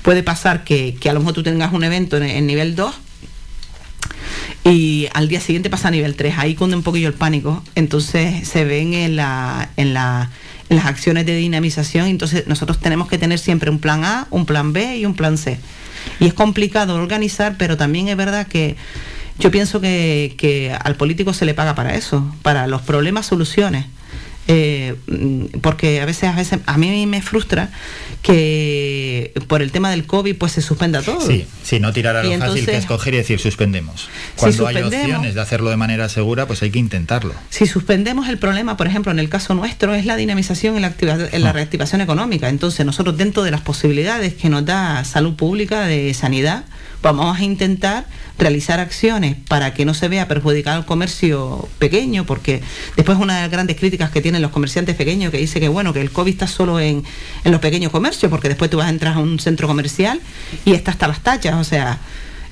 Puede 0.02 0.22
pasar 0.22 0.62
que, 0.62 0.96
a 1.04 1.12
lo 1.12 1.18
mejor 1.18 1.34
tú 1.34 1.42
tengas 1.42 1.72
un 1.72 1.82
evento 1.82 2.16
en, 2.18 2.46
nivel 2.46 2.76
2 2.76 2.94
y 4.62 5.08
al 5.12 5.26
día 5.26 5.40
siguiente 5.40 5.68
pasa 5.68 5.88
a 5.88 5.90
nivel 5.90 6.14
3. 6.14 6.34
Ahí 6.38 6.54
cunde 6.54 6.76
un 6.76 6.84
poquillo 6.84 7.08
el 7.08 7.14
pánico. 7.14 7.60
Entonces 7.74 8.46
se 8.46 8.64
ven 8.64 8.94
en, 8.94 9.16
la, 9.16 9.68
en, 9.76 9.94
la, 9.94 10.30
en 10.68 10.76
las 10.76 10.86
acciones 10.86 11.26
de 11.26 11.34
dinamización. 11.34 12.06
Entonces 12.06 12.46
nosotros 12.46 12.78
tenemos 12.78 13.08
que 13.08 13.18
tener 13.18 13.40
siempre 13.40 13.68
un 13.68 13.80
plan 13.80 14.04
A, 14.04 14.28
un 14.30 14.46
plan 14.46 14.72
B 14.72 14.98
y 14.98 15.06
un 15.06 15.14
plan 15.14 15.36
C 15.36 15.58
y 16.18 16.26
es 16.26 16.34
complicado 16.34 16.94
organizar, 16.94 17.56
pero 17.58 17.76
también 17.76 18.08
es 18.08 18.16
verdad 18.16 18.46
que 18.46 18.76
yo 19.38 19.50
pienso 19.50 19.80
que, 19.80 20.76
al 20.84 20.96
político 20.96 21.32
se 21.32 21.46
le 21.46 21.54
paga 21.54 21.74
para 21.74 21.94
eso, 21.94 22.34
para 22.42 22.66
los 22.66 22.82
problemas, 22.82 23.26
soluciones. 23.26 23.86
Eh, 24.48 24.96
porque 25.60 26.00
a 26.00 26.06
veces, 26.06 26.24
a 26.24 26.34
veces 26.34 26.60
a 26.66 26.76
mí 26.76 27.06
me 27.06 27.22
frustra 27.22 27.70
que 28.22 28.99
por 29.46 29.62
el 29.62 29.72
tema 29.72 29.90
del 29.90 30.06
COVID 30.06 30.36
pues 30.36 30.52
se 30.52 30.62
suspenda 30.62 31.02
todo. 31.02 31.20
Sí, 31.26 31.46
sí 31.62 31.80
no 31.80 31.92
tirar 31.92 32.16
a 32.16 32.22
lo 32.22 32.38
fácil 32.38 32.66
que 32.66 32.76
escoger 32.76 33.14
y 33.14 33.18
decir 33.18 33.38
suspendemos. 33.38 34.08
Cuando 34.36 34.66
hay 34.66 34.82
opciones 34.82 35.34
de 35.34 35.40
hacerlo 35.40 35.70
de 35.70 35.76
manera 35.76 36.08
segura, 36.08 36.46
pues 36.46 36.62
hay 36.62 36.70
que 36.70 36.78
intentarlo. 36.78 37.34
Si 37.50 37.66
suspendemos 37.66 38.28
el 38.28 38.38
problema, 38.38 38.76
por 38.76 38.86
ejemplo, 38.86 39.12
en 39.12 39.18
el 39.18 39.28
caso 39.28 39.54
nuestro, 39.54 39.94
es 39.94 40.06
la 40.06 40.16
dinamización 40.16 40.76
en 40.76 40.82
la, 40.82 40.94
en 41.00 41.42
la 41.42 41.50
ah. 41.50 41.52
reactivación 41.52 42.00
económica. 42.00 42.48
Entonces 42.48 42.84
nosotros 42.86 43.16
dentro 43.16 43.42
de 43.42 43.50
las 43.50 43.60
posibilidades 43.60 44.34
que 44.34 44.48
nos 44.48 44.64
da 44.64 45.04
salud 45.04 45.34
pública, 45.34 45.86
de 45.86 46.14
sanidad, 46.14 46.64
vamos 47.02 47.38
a 47.38 47.42
intentar 47.42 48.06
realizar 48.38 48.80
acciones 48.80 49.36
para 49.48 49.74
que 49.74 49.84
no 49.84 49.94
se 49.94 50.08
vea 50.08 50.28
perjudicado 50.28 50.78
el 50.78 50.84
comercio 50.84 51.68
pequeño, 51.78 52.24
porque 52.24 52.62
después 52.96 53.18
una 53.18 53.36
de 53.36 53.42
las 53.42 53.50
grandes 53.50 53.76
críticas 53.76 54.10
que 54.10 54.20
tienen 54.20 54.42
los 54.42 54.50
comerciantes 54.50 54.96
pequeños 54.96 55.30
que 55.30 55.38
dice 55.38 55.60
que 55.60 55.68
bueno, 55.68 55.92
que 55.92 56.00
el 56.00 56.10
COVID 56.10 56.32
está 56.32 56.46
solo 56.46 56.80
en, 56.80 57.04
los 57.44 57.60
pequeños 57.60 57.90
comercios, 57.90 58.30
porque 58.30 58.48
después 58.48 58.70
tú 58.70 58.78
vas 58.78 58.86
a 58.86 58.90
entrar 58.90 59.14
a 59.14 59.18
un 59.18 59.38
centro 59.38 59.66
comercial 59.66 60.20
y 60.64 60.72
está 60.72 60.90
hasta 60.90 61.08
las 61.08 61.20
tachas, 61.20 61.54
o 61.54 61.64
sea, 61.64 61.98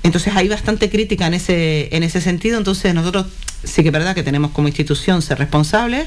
entonces 0.02 0.34
hay 0.36 0.48
bastante 0.48 0.90
crítica 0.90 1.26
en 1.26 1.34
ese, 1.34 1.94
en 1.94 2.02
ese 2.02 2.20
sentido, 2.20 2.58
entonces 2.58 2.94
nosotros 2.94 3.26
sí 3.64 3.82
que 3.82 3.88
es 3.88 3.92
verdad 3.92 4.14
que 4.14 4.22
tenemos 4.22 4.52
como 4.52 4.68
institución 4.68 5.20
ser 5.20 5.38
responsables, 5.38 6.06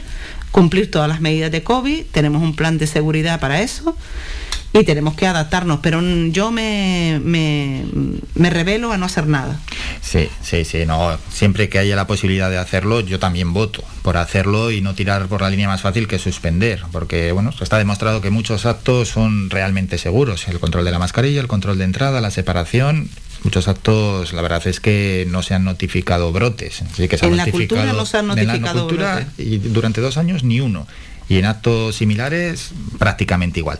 cumplir 0.51 0.89
todas 0.89 1.09
las 1.09 1.21
medidas 1.21 1.51
de 1.51 1.63
COVID, 1.63 2.05
tenemos 2.11 2.41
un 2.41 2.55
plan 2.55 2.77
de 2.77 2.87
seguridad 2.87 3.39
para 3.39 3.61
eso 3.61 3.95
y 4.73 4.83
tenemos 4.85 5.15
que 5.15 5.27
adaptarnos, 5.27 5.79
pero 5.81 6.01
yo 6.29 6.51
me, 6.51 7.19
me, 7.23 7.83
me, 8.35 8.49
revelo 8.49 8.91
a 8.91 8.97
no 8.97 9.05
hacer 9.05 9.27
nada. 9.27 9.59
Sí, 10.01 10.29
sí, 10.41 10.63
sí, 10.63 10.85
no, 10.85 11.17
siempre 11.29 11.67
que 11.67 11.77
haya 11.77 11.95
la 11.95 12.07
posibilidad 12.07 12.49
de 12.49 12.57
hacerlo, 12.57 13.01
yo 13.01 13.19
también 13.19 13.53
voto 13.53 13.83
por 14.01 14.15
hacerlo 14.15 14.71
y 14.71 14.81
no 14.81 14.95
tirar 14.95 15.27
por 15.27 15.41
la 15.41 15.49
línea 15.49 15.67
más 15.67 15.81
fácil 15.81 16.07
que 16.07 16.19
suspender, 16.19 16.83
porque 16.91 17.33
bueno, 17.33 17.51
está 17.59 17.77
demostrado 17.77 18.21
que 18.21 18.29
muchos 18.29 18.65
actos 18.65 19.09
son 19.09 19.49
realmente 19.49 19.97
seguros, 19.97 20.47
el 20.47 20.59
control 20.59 20.85
de 20.85 20.91
la 20.91 20.99
mascarilla, 20.99 21.41
el 21.41 21.47
control 21.47 21.77
de 21.77 21.83
entrada, 21.83 22.21
la 22.21 22.31
separación, 22.31 23.09
muchos 23.43 23.67
actos, 23.67 24.31
la 24.31 24.41
verdad 24.41 24.65
es 24.67 24.79
que 24.79 25.27
no 25.29 25.43
se 25.43 25.53
han 25.53 25.65
notificado 25.65 26.31
brotes. 26.31 26.81
Sí 26.95 27.09
que 27.09 27.17
se 27.17 27.25
en 27.25 27.35
la 27.35 27.47
cultura 27.47 27.91
no 27.91 28.05
se 28.05 28.17
han 28.17 28.27
notificado 28.27 28.87
brotes. 28.87 29.27
Y 29.37 29.57
durante 29.57 29.99
dos 29.99 30.17
años 30.17 30.43
ni 30.43 30.61
uno 30.61 30.87
y 31.31 31.37
en 31.37 31.45
actos 31.45 31.95
similares 31.95 32.71
prácticamente 32.99 33.61
igual. 33.61 33.79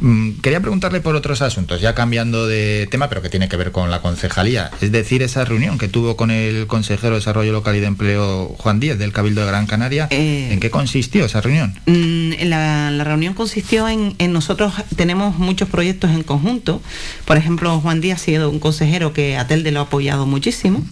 Mm, 0.00 0.40
quería 0.42 0.60
preguntarle 0.60 1.00
por 1.00 1.14
otros 1.14 1.40
asuntos, 1.40 1.80
ya 1.80 1.94
cambiando 1.94 2.46
de 2.46 2.88
tema, 2.90 3.08
pero 3.08 3.22
que 3.22 3.30
tiene 3.30 3.48
que 3.48 3.56
ver 3.56 3.72
con 3.72 3.90
la 3.90 4.02
concejalía. 4.02 4.70
Es 4.82 4.92
decir, 4.92 5.22
esa 5.22 5.46
reunión 5.46 5.78
que 5.78 5.88
tuvo 5.88 6.16
con 6.16 6.30
el 6.30 6.66
consejero 6.66 7.14
de 7.14 7.20
Desarrollo 7.20 7.52
Local 7.52 7.74
y 7.76 7.80
de 7.80 7.86
Empleo, 7.86 8.54
Juan 8.58 8.80
Díez, 8.80 8.98
del 8.98 9.12
Cabildo 9.12 9.40
de 9.40 9.46
Gran 9.46 9.66
Canaria. 9.66 10.08
Eh, 10.10 10.50
¿En 10.52 10.60
qué 10.60 10.70
consistió 10.70 11.24
esa 11.24 11.40
reunión? 11.40 11.74
Mm, 11.86 12.32
la, 12.42 13.04
reunión 13.04 13.32
consistió 13.32 13.88
en, 13.88 14.14
nosotros 14.30 14.74
tenemos 14.94 15.38
muchos 15.38 15.70
proyectos 15.70 16.10
en 16.10 16.22
conjunto. 16.22 16.82
Por 17.24 17.38
ejemplo, 17.38 17.80
Juan 17.80 18.02
Díaz 18.02 18.20
ha 18.20 18.24
sido 18.24 18.50
un 18.50 18.58
consejero 18.58 19.14
que 19.14 19.38
a 19.38 19.46
Telde 19.46 19.70
lo 19.70 19.80
ha 19.80 19.84
apoyado 19.84 20.26
muchísimo 20.26 20.84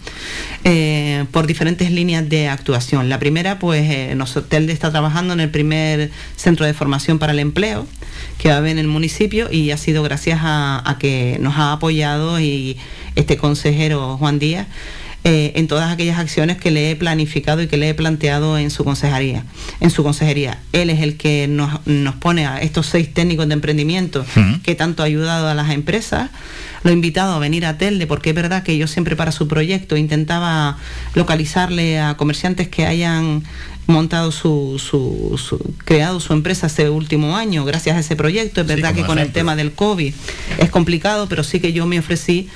eh, 0.65 1.27
por 1.33 1.47
diferentes 1.47 1.91
líneas 1.91 2.27
de 2.27 2.49
actuación. 2.49 3.11
La 3.11 3.19
primera, 3.19 3.59
pues, 3.59 3.83
eh, 3.91 4.17
Telde 4.49 4.73
está 4.73 4.91
trabajando 4.91 5.35
en 5.35 5.41
el 5.41 5.51
primer 5.51 5.98
centro 6.37 6.67
de 6.67 6.75
formación 6.75 7.19
para 7.19 7.33
el 7.33 7.39
empleo 7.39 7.87
que 8.39 8.49
va 8.49 8.57
a 8.57 8.59
haber 8.59 8.73
en 8.73 8.79
el 8.79 8.89
municipio 8.89 9.51
y 9.51 9.71
ha 9.71 9.77
sido 9.77 10.03
gracias 10.03 10.41
a, 10.43 10.97
que 10.99 11.39
nos 11.41 11.57
ha 11.57 11.73
apoyado 11.73 12.41
y 12.41 12.77
este 13.17 13.37
consejero 13.37 14.17
Juan 14.19 14.39
Díaz 14.39 14.67
eh, 15.25 15.53
en 15.57 15.67
todas 15.67 15.93
aquellas 15.93 16.19
acciones 16.19 16.57
que 16.57 16.71
le 16.71 16.91
he 16.91 16.97
planificado 16.97 17.61
y 17.61 17.67
que 17.67 17.77
le 17.77 17.89
he 17.89 17.95
planteado 17.95 18.57
en 18.57 18.71
su 18.71 18.85
consejería. 18.85 19.45
En 19.81 19.91
su 19.91 20.05
consejería. 20.05 20.61
Él 20.73 20.91
es 20.91 21.03
el 21.03 21.17
que 21.17 21.49
nos, 21.49 21.85
nos 21.87 22.15
pone 22.15 22.47
a 22.47 22.63
estos 22.63 22.87
seis 22.87 23.13
técnicos 23.13 23.49
de 23.49 23.55
emprendimiento 23.55 24.25
que 24.63 24.75
tanto 24.75 25.03
ha 25.03 25.07
ayudado 25.07 25.49
a 25.49 25.55
las 25.55 25.71
empresas. 25.71 26.31
Lo 26.89 26.93
he 26.93 26.95
invitado 26.95 27.35
a 27.35 27.39
venir 27.39 27.67
a 27.67 27.77
Telde 27.77 28.07
porque 28.07 28.31
es 28.31 28.35
verdad 28.35 28.63
que 28.63 28.79
yo 28.79 28.87
siempre 28.87 29.15
para 29.15 29.31
su 29.31 29.47
proyecto 29.47 29.99
intentaba 29.99 30.79
localizarle 31.15 32.01
a 32.01 32.17
comerciantes 32.17 32.69
que 32.69 32.87
hayan 32.87 33.43
montado 33.87 34.33
su, 34.33 34.79
su, 34.79 35.61
creado 35.85 36.19
su 36.19 36.33
empresa 36.33 36.67
este 36.67 36.89
último 36.89 37.37
año 37.37 37.67
gracias 37.67 37.95
a 37.97 37.99
ese 37.99 38.17
proyecto. 38.17 38.63
Es 38.63 38.67
verdad 38.67 38.95
que 38.95 39.05
con 39.05 39.19
el 39.19 39.33
tema 39.33 39.55
del 39.55 39.73
COVID 39.73 40.15
es 40.57 40.71
complicado, 40.71 41.29
pero 41.29 41.45
sí 41.45 41.61
que 41.61 41.75
yo 41.75 41.85
me 41.85 41.99
ofrecí 41.99 42.49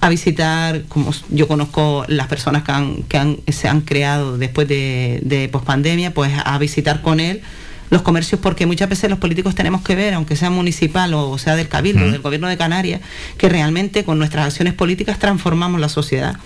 a 0.00 0.08
visitar, 0.08 0.84
como 0.84 1.10
yo 1.28 1.46
conozco 1.46 2.06
las 2.08 2.28
personas 2.28 2.62
que, 2.62 2.72
han, 2.72 3.02
que 3.02 3.18
han, 3.18 3.36
se 3.48 3.68
han 3.68 3.82
creado 3.82 4.38
después 4.38 4.66
de, 4.66 5.20
de 5.24 5.50
pospandemia, 5.50 6.14
pues 6.14 6.32
a 6.42 6.56
visitar 6.56 7.02
con 7.02 7.20
él 7.20 7.42
los 7.90 8.02
comercios 8.02 8.40
porque 8.40 8.66
muchas 8.66 8.88
veces 8.88 9.10
los 9.10 9.18
políticos 9.18 9.54
tenemos 9.54 9.82
que 9.82 9.94
ver, 9.94 10.14
aunque 10.14 10.36
sea 10.36 10.50
municipal 10.50 11.14
o 11.14 11.38
sea 11.38 11.56
del 11.56 11.68
Cabildo, 11.68 12.10
del 12.10 12.20
Gobierno 12.20 12.48
de 12.48 12.56
Canarias, 12.56 13.00
que 13.38 13.48
realmente 13.48 14.04
con 14.04 14.18
nuestras 14.18 14.46
acciones 14.46 14.74
políticas 14.74 15.18
transformamos 15.18 15.80
la 15.80 15.88
sociedad. 15.88 16.36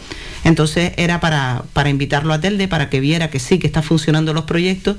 Entonces 0.45 0.93
era 0.97 1.21
para, 1.21 1.65
para 1.73 1.89
invitarlo 1.89 2.33
a 2.33 2.41
Telde, 2.41 2.69
para 2.69 2.91
que 2.91 3.01
viera 3.01 3.31
que 3.31 3.39
sí, 3.39 3.59
que 3.59 3.67
están 3.67 3.83
funcionando 3.83 4.33
los 4.35 4.45
proyectos 4.45 4.97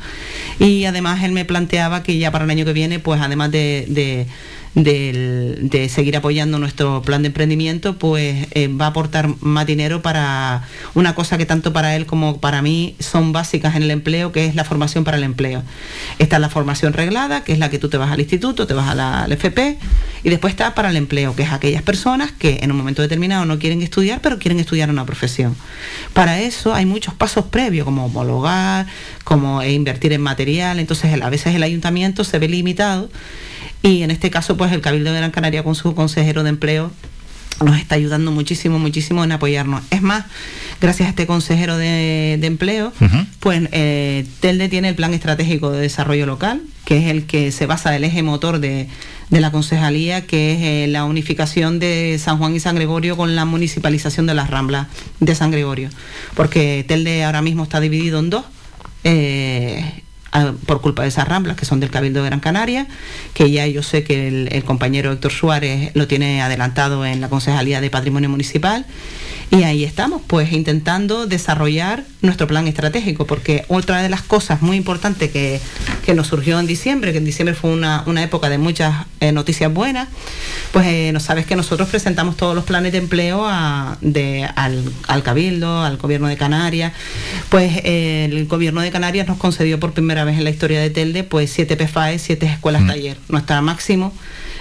y 0.60 0.86
además 0.86 1.24
él 1.24 1.32
me 1.32 1.46
planteaba 1.46 2.04
que 2.04 2.18
ya 2.18 2.32
para 2.32 2.46
el 2.46 2.52
año 2.52 2.66
que 2.66 2.74
viene, 2.74 3.00
pues 3.00 3.22
además 3.22 3.52
de 3.52 3.86
de, 3.88 4.28
seguir 4.76 6.16
apoyando 6.16 6.60
nuestro 6.60 7.02
plan 7.02 7.24
de 7.24 7.28
emprendimiento, 7.28 7.98
pues 7.98 8.48
eh, 8.52 8.68
va 8.68 8.86
a 8.86 8.90
aportar 8.90 9.30
más 9.42 9.66
dinero 9.66 10.02
para 10.02 10.68
una 10.94 11.16
cosa 11.16 11.38
que 11.38 11.46
tanto 11.46 11.74
para 11.74 11.96
él 11.96 12.06
como 12.06 12.40
para 12.40 12.62
mí 12.62 12.96
son 13.00 13.32
básicas 13.32 13.76
en 13.76 13.84
el 13.84 13.92
empleo, 13.92 14.32
que 14.32 14.46
es 14.46 14.56
la 14.56 14.64
formación 14.64 15.04
para 15.04 15.18
el 15.18 15.24
empleo. 15.24 15.64
Está 16.20 16.40
la 16.40 16.50
formación 16.50 16.94
reglada, 16.94 17.44
que 17.44 17.54
es 17.54 17.60
la 17.60 17.70
que 17.70 17.80
tú 17.80 17.90
te 17.90 17.98
vas 17.98 18.12
al 18.12 18.20
instituto, 18.20 18.68
te 18.68 18.74
vas 18.74 18.90
a 18.90 18.96
la, 18.96 19.24
al 19.24 19.32
FP, 19.32 19.78
y 20.24 20.30
después 20.30 20.52
está 20.52 20.76
para 20.76 20.90
el 20.90 20.98
empleo, 20.98 21.36
que 21.36 21.44
es 21.44 21.52
aquellas 21.52 21.82
personas 21.82 22.32
que 22.32 22.60
en 22.62 22.72
un 22.72 22.78
momento 22.78 23.02
determinado 23.02 23.46
no 23.46 23.58
quieren 23.58 23.82
estudiar, 23.82 24.22
pero 24.22 24.38
quieren 24.38 24.60
estudiar 24.60 24.90
una 24.90 25.06
profesión. 25.06 25.56
Para 26.14 26.40
eso 26.40 26.74
hay 26.74 26.86
muchos 26.86 27.14
pasos 27.14 27.46
previos, 27.46 27.86
como 27.86 28.06
homologar, 28.06 28.86
como 29.24 29.64
invertir 29.64 30.14
en 30.14 30.22
material, 30.22 30.80
entonces 30.80 31.20
a 31.20 31.30
veces 31.30 31.56
el 31.56 31.64
ayuntamiento 31.64 32.24
se 32.24 32.38
ve 32.40 32.48
limitado 32.48 33.10
y 33.82 34.04
en 34.04 34.12
este 34.12 34.30
caso, 34.30 34.58
pues 34.58 34.72
el 34.72 34.82
Cabildo 34.82 35.12
de 35.12 35.18
Gran 35.18 35.32
Canaria 35.32 35.64
con 35.64 35.76
su 35.76 35.96
consejero 35.96 36.44
de 36.44 36.50
empleo 36.50 36.92
nos 37.66 37.78
está 37.78 37.96
ayudando 37.96 38.32
muchísimo, 38.32 38.80
muchísimo 38.80 39.24
en 39.24 39.32
apoyarnos. 39.32 39.84
Es 39.90 40.02
más, 40.02 40.26
gracias 40.80 41.08
a 41.08 41.10
este 41.10 41.28
consejero 41.28 41.78
de, 41.78 42.34
empleo, 42.42 42.94
pues 43.40 43.68
eh, 43.72 44.26
Telde 44.40 44.70
tiene 44.70 44.90
el 44.90 44.96
plan 44.96 45.14
estratégico 45.14 45.72
de 45.72 45.82
desarrollo 45.82 46.26
local, 46.26 46.62
que 46.86 46.98
es 46.98 47.08
el 47.08 47.26
que 47.26 47.52
se 47.52 47.66
basa 47.66 47.96
el 47.96 48.04
eje 48.04 48.24
motor 48.24 48.60
de, 48.60 48.88
la 49.30 49.52
concejalía, 49.52 50.26
que 50.26 50.54
es 50.54 50.60
eh, 50.62 50.88
la 50.88 51.04
unificación 51.06 51.80
de 51.80 52.18
San 52.20 52.38
Juan 52.38 52.56
y 52.56 52.60
San 52.60 52.76
Gregorio 52.76 53.18
con 53.18 53.36
la 53.36 53.46
municipalización 53.46 54.26
de 54.26 54.34
las 54.34 54.50
Ramblas 54.50 54.88
de 55.20 55.36
San 55.36 55.52
Gregorio. 55.52 55.90
Porque 56.36 56.86
Telde 56.88 57.24
ahora 57.24 57.42
mismo 57.42 57.64
está 57.64 57.80
dividido 57.80 58.20
en 58.20 58.30
dos. 58.30 58.46
Eh, 59.04 60.04
por 60.66 60.82
culpa 60.82 61.04
de 61.04 61.10
esas 61.10 61.28
ramblas 61.28 61.58
que 61.58 61.66
son 61.66 61.80
del 61.80 61.90
Cabildo 61.90 62.22
de 62.22 62.30
Gran 62.30 62.40
Canaria, 62.40 62.88
que 63.34 63.52
ya 63.52 63.66
yo 63.68 63.84
sé 63.84 64.04
que 64.04 64.28
el, 64.28 64.64
compañero 64.64 65.12
Héctor 65.12 65.32
Suárez 65.32 65.92
lo 65.96 66.08
tiene 66.08 66.42
adelantado 66.42 67.06
en 67.06 67.22
la 67.22 67.30
Concejalía 67.30 67.82
de 67.82 67.90
Patrimonio 67.90 68.30
Municipal 68.30 68.86
y 69.52 69.64
ahí 69.64 69.84
estamos, 69.84 70.22
pues 70.28 70.52
intentando 70.52 71.26
desarrollar 71.26 72.04
nuestro 72.22 72.46
plan 72.46 72.68
estratégico, 72.68 73.26
porque 73.26 73.66
otra 73.68 74.04
de 74.04 74.10
las 74.10 74.22
cosas 74.22 74.62
muy 74.62 74.78
importantes 74.78 75.32
que, 75.32 75.60
nos 76.14 76.26
surgió 76.26 76.60
en 76.60 76.66
diciembre, 76.66 77.12
que 77.12 77.20
en 77.20 77.26
diciembre 77.26 77.54
fue 77.54 77.70
una, 77.70 78.04
época 78.24 78.50
de 78.50 78.58
muchas 78.58 79.06
eh, 79.20 79.32
noticias 79.32 79.72
buenas, 79.72 80.08
pues 80.72 80.88
eh, 80.88 81.12
no 81.14 81.20
sabes 81.20 81.46
que 81.46 81.56
nosotros 81.56 81.88
presentamos 81.88 82.36
todos 82.36 82.56
los 82.56 82.64
planes 82.64 82.92
de 82.94 82.98
empleo 82.98 83.48
de, 84.02 84.50
al, 84.56 85.24
Cabildo, 85.24 85.84
al 85.84 85.98
Gobierno 85.98 86.28
de 86.28 86.36
Canarias, 86.36 86.94
pues 87.50 87.74
eh, 87.84 88.28
el 88.32 88.48
Gobierno 88.48 88.82
de 88.82 88.90
Canarias 88.90 89.28
nos 89.28 89.38
concedió 89.38 89.80
por 89.80 89.94
primera 89.94 90.24
vez 90.24 90.40
en 90.40 90.46
la 90.46 90.50
historia 90.50 90.80
de 90.82 90.90
Telde, 90.90 91.24
pues 91.24 91.52
siete 91.52 91.78
PFAE, 91.78 92.18
siete 92.18 92.48
escuelas 92.48 92.82
mm. 92.82 92.88
taller. 92.88 93.18
Nuestra 93.30 93.62
máximo 93.62 94.12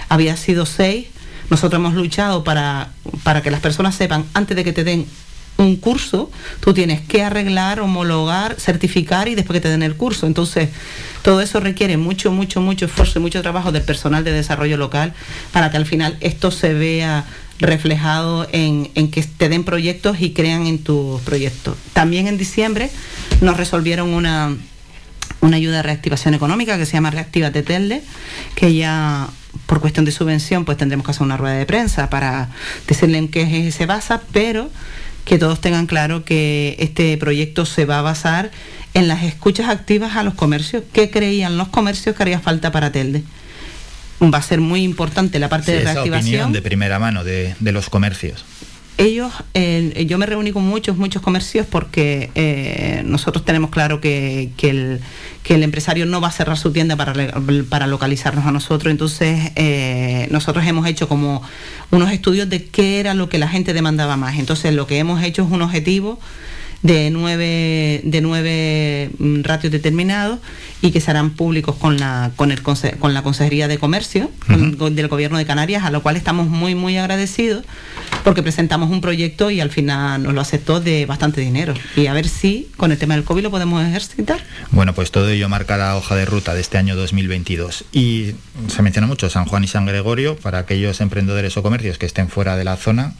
había 0.07 0.37
sido 0.37 0.67
seis 0.67 1.07
nosotros 1.49 1.79
hemos 1.79 1.93
luchado 1.93 2.43
para, 2.43 2.89
para 3.23 3.41
que 3.41 3.51
las 3.51 3.59
personas 3.59 3.95
sepan, 3.95 4.25
antes 4.33 4.55
de 4.55 4.63
que 4.63 4.73
te 4.73 4.83
den 4.83 5.05
un 5.57 5.75
curso, 5.75 6.31
tú 6.61 6.73
tienes 6.73 7.01
que 7.01 7.21
arreglar, 7.21 7.81
homologar, 7.81 8.55
certificar 8.59 9.27
y 9.27 9.35
después 9.35 9.57
que 9.57 9.61
te 9.61 9.69
den 9.69 9.83
el 9.83 9.95
curso. 9.95 10.25
Entonces, 10.25 10.69
todo 11.21 11.41
eso 11.41 11.59
requiere 11.59 11.97
mucho, 11.97 12.31
mucho, 12.31 12.61
mucho 12.61 12.85
esfuerzo 12.85 13.19
y 13.19 13.21
mucho 13.21 13.41
trabajo 13.41 13.71
del 13.71 13.83
personal 13.83 14.23
de 14.23 14.31
desarrollo 14.31 14.77
local 14.77 15.13
para 15.51 15.69
que 15.69 15.77
al 15.77 15.85
final 15.85 16.17
esto 16.21 16.51
se 16.51 16.73
vea 16.73 17.25
reflejado 17.59 18.47
en, 18.53 18.89
en 18.95 19.11
que 19.11 19.21
te 19.21 19.49
den 19.49 19.65
proyectos 19.65 20.21
y 20.21 20.31
crean 20.31 20.65
en 20.65 20.79
tus 20.79 21.19
proyectos. 21.21 21.75
También 21.91 22.27
en 22.27 22.37
diciembre 22.37 22.89
nos 23.41 23.57
resolvieron 23.57 24.13
una, 24.13 24.55
una 25.41 25.57
ayuda 25.57 25.77
de 25.77 25.83
reactivación 25.83 26.33
económica 26.33 26.77
que 26.77 26.85
se 26.85 26.93
llama 26.93 27.11
Reactiva 27.11 27.51
Telde, 27.51 28.01
que 28.55 28.73
ya 28.73 29.29
por 29.65 29.79
cuestión 29.81 30.05
de 30.05 30.11
subvención, 30.11 30.65
pues 30.65 30.77
tendremos 30.77 31.05
que 31.05 31.11
hacer 31.11 31.23
una 31.23 31.37
rueda 31.37 31.55
de 31.55 31.65
prensa 31.65 32.09
para 32.09 32.49
decirle 32.87 33.17
en 33.17 33.27
qué 33.27 33.71
se 33.71 33.85
basa, 33.85 34.21
pero 34.31 34.69
que 35.25 35.37
todos 35.37 35.61
tengan 35.61 35.85
claro 35.85 36.25
que 36.25 36.75
este 36.79 37.15
proyecto 37.17 37.65
se 37.65 37.85
va 37.85 37.99
a 37.99 38.01
basar 38.01 38.51
en 38.93 39.07
las 39.07 39.23
escuchas 39.23 39.69
activas 39.69 40.15
a 40.15 40.23
los 40.23 40.33
comercios. 40.33 40.83
¿Qué 40.91 41.09
creían 41.11 41.57
los 41.57 41.67
comercios 41.67 42.15
que 42.15 42.23
haría 42.23 42.39
falta 42.39 42.71
para 42.71 42.91
Telde? 42.91 43.23
Va 44.21 44.39
a 44.39 44.41
ser 44.41 44.59
muy 44.59 44.83
importante 44.83 45.39
la 45.39 45.47
parte 45.47 45.71
de 45.71 45.81
reactivación. 45.81 46.13
Esa 46.13 46.27
opinión 46.27 46.51
de 46.51 46.61
primera 46.61 46.99
mano 46.99 47.23
de, 47.23 47.55
de 47.59 47.71
los 47.71 47.89
comercios 47.89 48.43
ellos, 48.99 49.31
eh, 49.53 50.05
yo 50.07 50.17
me 50.17 50.25
reuní 50.25 50.51
con 50.51 50.63
muchos, 50.63 50.97
muchos 50.97 51.21
comercios 51.21 51.65
porque 51.65 52.31
eh, 52.35 53.01
nosotros 53.05 53.45
tenemos 53.45 53.69
claro 53.69 54.01
que, 54.01 54.51
el, 54.61 54.99
empresario 55.63 56.05
no 56.05 56.19
va 56.21 56.27
a 56.27 56.31
cerrar 56.31 56.57
su 56.57 56.71
tienda 56.71 56.95
para, 56.97 57.13
para 57.69 57.87
localizarnos 57.87 58.45
a 58.45 58.51
nosotros. 58.51 58.91
Entonces, 58.91 59.51
eh, 59.55 60.27
nosotros 60.31 60.65
hemos 60.67 60.85
hecho 60.85 61.07
como 61.07 61.41
unos 61.91 62.11
estudios 62.11 62.49
de 62.49 62.65
qué 62.65 62.99
era 62.99 63.13
lo 63.13 63.29
que 63.29 63.39
la 63.39 63.47
gente 63.47 63.73
demandaba 63.73 64.17
más. 64.17 64.37
Entonces, 64.37 64.73
lo 64.73 64.85
que 64.85 64.99
hemos 64.99 65.23
hecho 65.23 65.43
es 65.43 65.49
un 65.49 65.61
objetivo 65.61 66.19
de 66.81 67.09
nueve, 67.09 68.01
de 68.03 68.21
nueve 68.21 69.09
mm, 69.17 69.41
ratios 69.43 69.71
determinados 69.71 70.39
y 70.81 70.91
que 70.91 71.01
serán 71.01 71.31
públicos 71.31 71.75
con 71.75 71.97
la, 71.97 72.31
con 72.35 72.51
el, 72.51 72.61
con 72.61 73.13
la 73.13 73.21
Consejería 73.21 73.67
de 73.67 73.77
Comercio 73.77 74.31
del 74.47 75.07
Gobierno 75.07 75.37
de 75.37 75.45
Canarias, 75.45 75.83
a 75.83 75.91
lo 75.91 76.01
cual 76.01 76.15
estamos 76.15 76.47
muy, 76.47 76.75
muy 76.75 76.97
agradecidos 76.97 77.65
porque 78.23 78.43
presentamos 78.43 78.89
un 78.89 79.01
proyecto 79.01 79.51
y 79.51 79.59
al 79.59 79.69
final 79.71 80.23
nos 80.23 80.33
lo 80.33 80.41
aceptó 80.41 80.79
de 80.79 81.05
bastante 81.05 81.41
dinero. 81.41 81.73
Y 81.95 82.07
a 82.07 82.13
ver 82.13 82.27
si 82.27 82.69
con 82.77 82.91
el 82.91 82.97
tema 82.97 83.15
del 83.15 83.23
COVID 83.23 83.43
lo 83.43 83.51
podemos 83.51 83.83
ejercitar. 83.83 84.39
Bueno, 84.71 84.93
pues 84.93 85.11
todo 85.11 85.29
ello 85.29 85.49
marca 85.49 85.77
la 85.77 85.95
hoja 85.97 86.15
de 86.15 86.25
ruta 86.25 86.53
de 86.53 86.61
este 86.61 86.77
año 86.77 86.95
2022. 86.95 87.85
Y 87.91 88.35
se 88.67 88.81
menciona 88.81 89.07
mucho 89.07 89.29
San 89.29 89.45
Juan 89.45 89.63
y 89.63 89.67
San 89.67 89.85
Gregorio 89.85 90.37
para 90.37 90.59
aquellos 90.59 91.01
emprendedores 91.01 91.57
o 91.57 91.63
comercios 91.63 91.97
que 91.97 92.05
estén 92.05 92.29
fuera 92.29 92.55
de 92.55 92.63
la 92.63 92.77
zona 92.77 93.13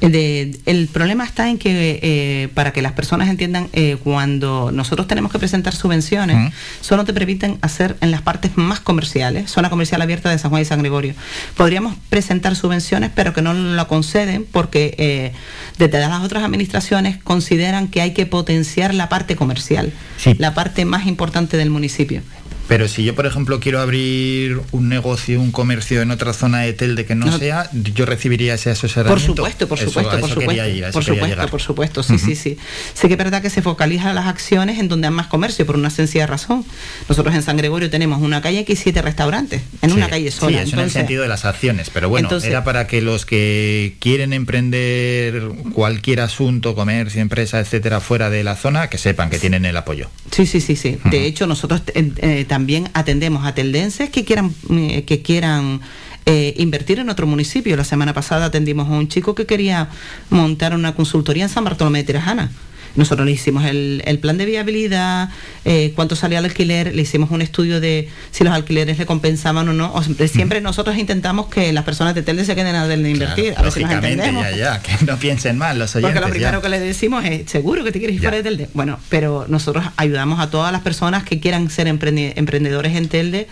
el 0.00 0.88
problema 0.92 1.24
está 1.24 1.48
en 1.48 1.58
que 1.58 2.00
eh, 2.02 2.48
para 2.48 2.72
que 2.72 2.82
las 2.82 2.92
personas 2.92 3.28
entiendan 3.28 3.68
eh, 3.72 3.96
cuando 4.02 4.70
nosotros 4.70 5.08
tenemos 5.08 5.32
que 5.32 5.38
presentar 5.38 5.74
subvenciones 5.74 6.52
solo 6.80 7.04
te 7.04 7.14
permiten 7.14 7.58
hacer 7.62 7.96
en 8.00 8.10
las 8.10 8.22
partes 8.22 8.56
más 8.56 8.80
comerciales 8.80 9.50
zona 9.50 9.70
comercial 9.70 10.02
abierta 10.02 10.30
de 10.30 10.38
San 10.38 10.50
Juan 10.50 10.62
y 10.62 10.64
San 10.64 10.80
Gregorio. 10.80 11.14
Podríamos 11.56 11.94
presentar 12.10 12.56
subvenciones 12.56 13.10
pero 13.14 13.32
que 13.32 13.42
no 13.42 13.54
lo 13.54 13.88
conceden 13.88 14.46
porque 14.50 14.94
eh, 14.98 15.32
desde 15.78 15.98
las 15.98 16.22
otras 16.22 16.44
administraciones 16.44 17.16
consideran 17.16 17.88
que 17.88 18.02
hay 18.02 18.12
que 18.12 18.26
potenciar 18.26 18.94
la 18.94 19.08
parte 19.08 19.36
comercial 19.36 19.92
la 20.38 20.54
parte 20.54 20.84
más 20.84 21.06
importante 21.06 21.56
del 21.56 21.70
municipio 21.70 22.22
pero 22.68 22.88
si 22.88 23.04
yo, 23.04 23.14
por 23.14 23.26
ejemplo, 23.26 23.60
quiero 23.60 23.80
abrir 23.80 24.60
un 24.72 24.88
negocio, 24.88 25.40
un 25.40 25.52
comercio 25.52 26.02
en 26.02 26.10
otra 26.10 26.32
zona 26.32 26.60
de 26.60 26.72
Telde 26.72 27.04
que 27.04 27.14
no, 27.14 27.36
sea, 27.38 27.70
yo 27.72 28.06
recibiría 28.06 28.54
ese 28.54 28.70
asesoramiento. 28.70 29.14
Por 29.14 29.36
supuesto, 29.36 29.68
por 29.68 29.78
supuesto, 29.78 30.18
por 30.18 30.30
supuesto. 30.30 30.92
por 30.92 31.04
supuesto, 31.04 31.48
por 31.48 31.60
supuesto, 31.60 32.02
sí, 32.02 32.18
sí, 32.18 32.34
sí. 32.34 32.58
Sé 32.94 33.08
que 33.08 33.14
es 33.14 33.18
verdad 33.18 33.42
que 33.42 33.50
se 33.50 33.62
focaliza 33.62 34.12
las 34.12 34.26
acciones 34.26 34.78
en 34.78 34.88
donde 34.88 35.06
hay 35.06 35.12
más 35.12 35.28
comercio, 35.28 35.64
por 35.64 35.76
una 35.76 35.90
sencilla 35.90 36.26
razón. 36.26 36.64
Nosotros 37.08 37.34
en 37.34 37.42
San 37.42 37.56
Gregorio 37.56 37.90
tenemos 37.90 38.20
una 38.20 38.40
calle 38.40 38.64
que 38.64 38.72
hay 38.72 38.76
siete 38.76 39.02
restaurantes, 39.02 39.62
en 39.82 39.92
una 39.92 40.08
calle 40.08 40.30
sola. 40.30 40.58
Sí, 40.58 40.68
es 40.68 40.72
en 40.72 40.80
el 40.80 40.90
sentido 40.90 41.22
de 41.22 41.28
las 41.28 41.44
acciones, 41.44 41.90
pero 41.90 42.08
bueno, 42.08 42.28
era 42.42 42.64
para 42.64 42.86
que 42.86 43.00
los 43.00 43.26
que 43.26 43.96
quieren 44.00 44.32
emprender 44.32 45.42
cualquier 45.72 46.20
asunto, 46.20 46.74
comercio, 46.74 47.20
empresa, 47.20 47.60
etcétera, 47.60 48.00
fuera 48.00 48.30
de 48.30 48.42
la 48.42 48.56
zona, 48.56 48.88
que 48.88 48.98
sepan 48.98 49.30
que 49.30 49.38
tienen 49.38 49.64
el 49.64 49.76
apoyo. 49.76 50.10
Sí, 50.30 50.46
sí, 50.46 50.60
sí, 50.60 50.76
sí. 50.76 50.98
De 51.04 51.26
hecho, 51.26 51.46
nosotros 51.46 51.82
eh, 51.94 52.44
también 52.56 52.88
atendemos 52.94 53.44
a 53.44 53.54
tendenses 53.54 54.08
que 54.08 54.24
quieran, 54.24 54.50
eh, 54.70 55.04
que 55.04 55.20
quieran 55.20 55.82
eh, 56.24 56.54
invertir 56.56 56.98
en 56.98 57.10
otro 57.10 57.26
municipio. 57.26 57.76
La 57.76 57.84
semana 57.84 58.14
pasada 58.14 58.46
atendimos 58.46 58.88
a 58.88 58.92
un 58.92 59.08
chico 59.08 59.34
que 59.34 59.44
quería 59.44 59.90
montar 60.30 60.74
una 60.74 60.94
consultoría 60.94 61.42
en 61.42 61.50
San 61.50 61.64
Bartolomé 61.64 61.98
de 61.98 62.04
Tirajana. 62.04 62.50
Nosotros 62.96 63.26
le 63.26 63.32
hicimos 63.32 63.64
el, 63.64 64.18
plan 64.20 64.38
de 64.38 64.46
viabilidad, 64.46 65.30
eh, 65.64 65.92
cuánto 65.94 66.16
salía 66.16 66.38
el 66.38 66.46
alquiler, 66.46 66.94
le 66.94 67.02
hicimos 67.02 67.30
un 67.30 67.42
estudio 67.42 67.80
de 67.80 68.08
si 68.30 68.44
los 68.44 68.52
alquileres 68.52 68.98
le 68.98 69.06
compensaban 69.06 69.68
o 69.68 69.72
no. 69.72 69.94
siempre, 70.26 70.60
nosotros 70.60 70.96
intentamos 70.96 71.46
que 71.46 71.72
las 71.72 71.84
personas 71.84 72.14
de 72.14 72.22
Telde 72.22 72.44
se 72.44 72.54
queden 72.54 72.74
a 72.74 72.86
de 72.86 73.10
invertir. 73.10 73.54
a 73.56 73.62
ver 73.62 73.72
si 73.72 73.84
nos 73.84 73.92
entendemos. 73.92 74.44
Ya, 74.56 74.80
que 74.80 75.04
no 75.04 75.18
piensen 75.18 75.58
mal 75.58 75.78
los 75.78 75.94
oyentes. 75.94 76.14
Porque 76.14 76.28
lo 76.28 76.32
primero 76.32 76.62
que 76.62 76.68
le 76.68 76.80
decimos 76.80 77.24
es, 77.24 77.50
seguro 77.50 77.84
que 77.84 77.92
te 77.92 77.98
quieres 77.98 78.16
ir 78.16 78.30
de 78.30 78.42
Telde. 78.42 78.68
Bueno, 78.74 78.98
pero 79.08 79.46
nosotros 79.48 79.84
ayudamos 79.96 80.40
a 80.40 80.50
todas 80.50 80.72
las 80.72 80.82
personas 80.82 81.24
que 81.24 81.40
quieran 81.40 81.70
ser 81.70 81.88
emprendedores 81.88 82.96
en 82.96 83.08
Telde 83.08 83.48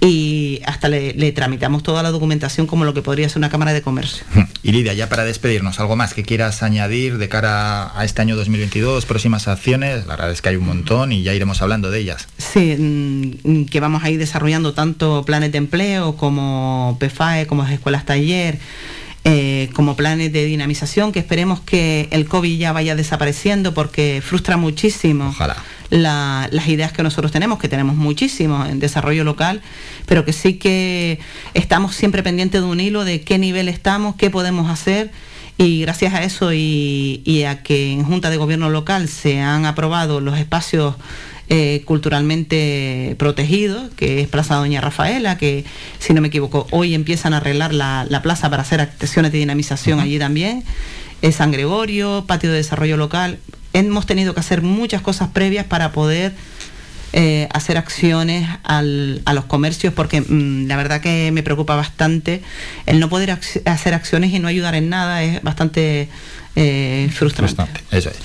y 0.00 0.60
hasta 0.66 0.88
le, 0.88 1.14
le, 1.14 1.32
tramitamos 1.32 1.82
toda 1.82 2.02
la 2.02 2.10
documentación 2.10 2.66
como 2.66 2.84
lo 2.84 2.94
que 2.94 3.02
podría 3.02 3.28
ser 3.28 3.38
una 3.38 3.50
cámara 3.50 3.72
de 3.72 3.82
comercio. 3.82 4.24
Y 4.62 4.72
Lidia, 4.72 4.94
ya 4.94 5.08
para 5.08 5.24
despedirnos, 5.24 5.78
¿algo 5.78 5.94
más 5.94 6.12
que 6.12 6.24
quieras 6.24 6.64
añadir 6.64 7.18
de 7.18 7.28
cara 7.28 7.96
a 7.96 8.04
este 8.04 8.20
año 8.22 8.34
2022, 8.34 8.85
próximas 9.06 9.48
acciones? 9.48 10.06
La 10.06 10.16
verdad 10.16 10.30
es 10.30 10.42
que 10.42 10.50
hay 10.50 10.56
un 10.56 10.66
montón 10.66 11.12
y 11.12 11.22
ya 11.22 11.34
iremos 11.34 11.62
hablando 11.62 11.90
de 11.90 12.00
ellas. 12.00 12.28
Sí, 12.38 12.76
mm, 12.78 13.64
que 13.66 13.80
vamos 13.80 14.04
a 14.04 14.10
ir 14.10 14.18
desarrollando 14.18 14.74
tanto 14.74 15.24
planes 15.24 15.52
de 15.52 15.58
empleo 15.58 16.16
como 16.16 16.96
PFAE, 17.00 17.46
como 17.46 17.64
escuelas 17.66 18.04
taller. 18.04 18.58
Eh, 19.28 19.70
como 19.74 19.96
planes 19.96 20.32
de 20.32 20.44
dinamización, 20.44 21.10
que 21.10 21.18
esperemos 21.18 21.60
que 21.60 22.06
el 22.12 22.28
COVID 22.28 22.58
ya 22.58 22.70
vaya 22.70 22.94
desapareciendo 22.94 23.74
porque 23.74 24.22
frustra 24.24 24.56
muchísimo. 24.56 25.30
Ojalá 25.30 25.56
las 25.90 26.68
ideas 26.68 26.92
que 26.92 27.02
nosotros 27.02 27.32
tenemos, 27.32 27.58
que 27.58 27.68
tenemos 27.68 27.96
muchísimo 27.96 28.64
en 28.66 28.78
desarrollo 28.78 29.24
local, 29.24 29.62
pero 30.06 30.24
que 30.24 30.32
sí 30.32 30.54
que 30.54 31.18
estamos 31.54 31.94
siempre 31.94 32.22
pendientes 32.22 32.60
de 32.60 32.66
un 32.66 32.80
hilo 32.80 33.04
de 33.04 33.22
qué 33.22 33.38
nivel 33.38 33.68
estamos, 33.68 34.16
qué 34.16 34.30
podemos 34.30 34.70
hacer. 34.70 35.10
Y 35.58 35.80
gracias 35.80 36.12
a 36.14 36.22
eso 36.22 36.52
y, 36.52 37.44
a 37.48 37.62
que 37.62 37.92
en 37.92 38.04
Junta 38.04 38.28
de 38.30 38.36
Gobierno 38.36 38.68
Local 38.68 39.08
se 39.08 39.40
han 39.40 39.64
aprobado 39.64 40.20
los 40.20 40.38
espacios 40.38 40.96
eh, 41.48 41.82
culturalmente 41.86 43.14
protegidos, 43.18 43.90
que 43.94 44.20
es 44.20 44.28
Plaza 44.28 44.56
Doña 44.56 44.80
Rafaela, 44.80 45.38
que 45.38 45.64
si 45.98 46.12
no 46.12 46.20
me 46.20 46.28
equivoco, 46.28 46.66
hoy 46.72 46.94
empiezan 46.94 47.32
a 47.32 47.38
arreglar 47.38 47.72
la, 47.72 48.20
plaza 48.22 48.50
para 48.50 48.62
hacer 48.62 48.80
acciones 48.80 49.32
de 49.32 49.38
dinamización 49.38 50.00
allí 50.00 50.18
también. 50.18 50.62
Es 51.22 51.36
San 51.36 51.52
Gregorio, 51.52 52.24
Patio 52.26 52.50
de 52.50 52.56
Desarrollo 52.56 52.98
Local 52.98 53.38
hemos 53.78 54.06
tenido 54.06 54.32
que 54.32 54.40
hacer 54.40 54.62
muchas 54.62 55.02
cosas 55.02 55.28
previas 55.28 55.66
para 55.66 55.92
poder 55.92 56.32
eh, 57.18 57.48
hacer 57.50 57.78
acciones 57.78 58.46
a 58.62 58.82
los 58.82 59.44
comercios 59.46 59.94
porque 59.94 60.20
mm, 60.20 60.66
la 60.66 60.76
verdad 60.76 61.00
que 61.00 61.30
me 61.32 61.42
preocupa 61.42 61.74
bastante 61.74 62.42
el 62.84 63.00
no 63.00 63.08
poder 63.08 63.30
hacer 63.64 63.94
acciones 63.94 64.34
y 64.34 64.38
no 64.38 64.48
ayudar 64.48 64.74
en 64.74 64.90
nada 64.90 65.22
es 65.22 65.42
bastante 65.42 66.10
eh, 66.56 67.08
frustrante. 67.12 67.80
Eso 67.90 68.10
es. 68.10 68.16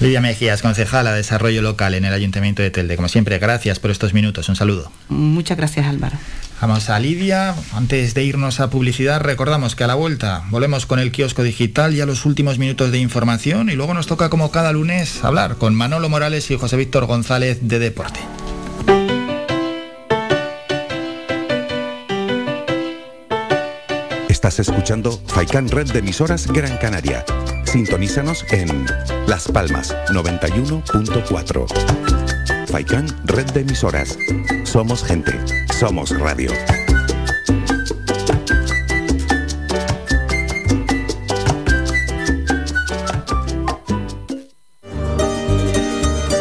Lidia 0.00 0.20
Mejías, 0.20 0.62
concejala 0.62 1.12
de 1.12 1.18
Desarrollo 1.18 1.62
Local 1.62 1.94
en 1.94 2.04
el 2.04 2.12
Ayuntamiento 2.12 2.62
de 2.62 2.70
Telde. 2.70 2.96
Como 2.96 3.08
siempre, 3.08 3.38
gracias 3.38 3.78
por 3.78 3.90
estos 3.90 4.14
minutos. 4.14 4.48
Un 4.48 4.56
saludo. 4.56 4.90
Muchas 5.08 5.56
gracias, 5.56 5.86
Álvaro. 5.86 6.16
Vamos 6.60 6.88
a 6.88 6.98
Lidia. 6.98 7.54
Antes 7.74 8.14
de 8.14 8.24
irnos 8.24 8.58
a 8.60 8.70
publicidad, 8.70 9.20
recordamos 9.20 9.76
que 9.76 9.84
a 9.84 9.86
la 9.86 9.94
vuelta 9.94 10.44
volvemos 10.50 10.86
con 10.86 10.98
el 10.98 11.12
kiosco 11.12 11.42
digital 11.42 11.94
y 11.94 12.00
a 12.00 12.06
los 12.06 12.24
últimos 12.24 12.58
minutos 12.58 12.90
de 12.90 12.98
información 12.98 13.68
y 13.68 13.74
luego 13.74 13.92
nos 13.92 14.06
toca 14.06 14.30
como 14.30 14.50
cada 14.50 14.72
lunes 14.72 15.22
hablar 15.22 15.56
con 15.56 15.74
Manolo 15.74 16.08
Morales 16.08 16.50
y 16.50 16.56
José 16.56 16.76
Víctor 16.76 17.06
González 17.06 17.58
de 17.62 17.78
Deporte. 17.78 18.20
Estás 24.44 24.68
escuchando 24.68 25.18
Faikan 25.28 25.70
Red 25.70 25.92
de 25.92 26.00
emisoras 26.00 26.46
Gran 26.46 26.76
Canaria. 26.76 27.24
Sintonízanos 27.64 28.44
en 28.50 28.84
Las 29.26 29.48
Palmas 29.48 29.96
91.4. 30.10 32.68
Faikan 32.68 33.06
Red 33.24 33.52
de 33.52 33.60
emisoras. 33.60 34.18
Somos 34.64 35.02
gente. 35.02 35.32
Somos 35.72 36.10
radio. 36.10 36.50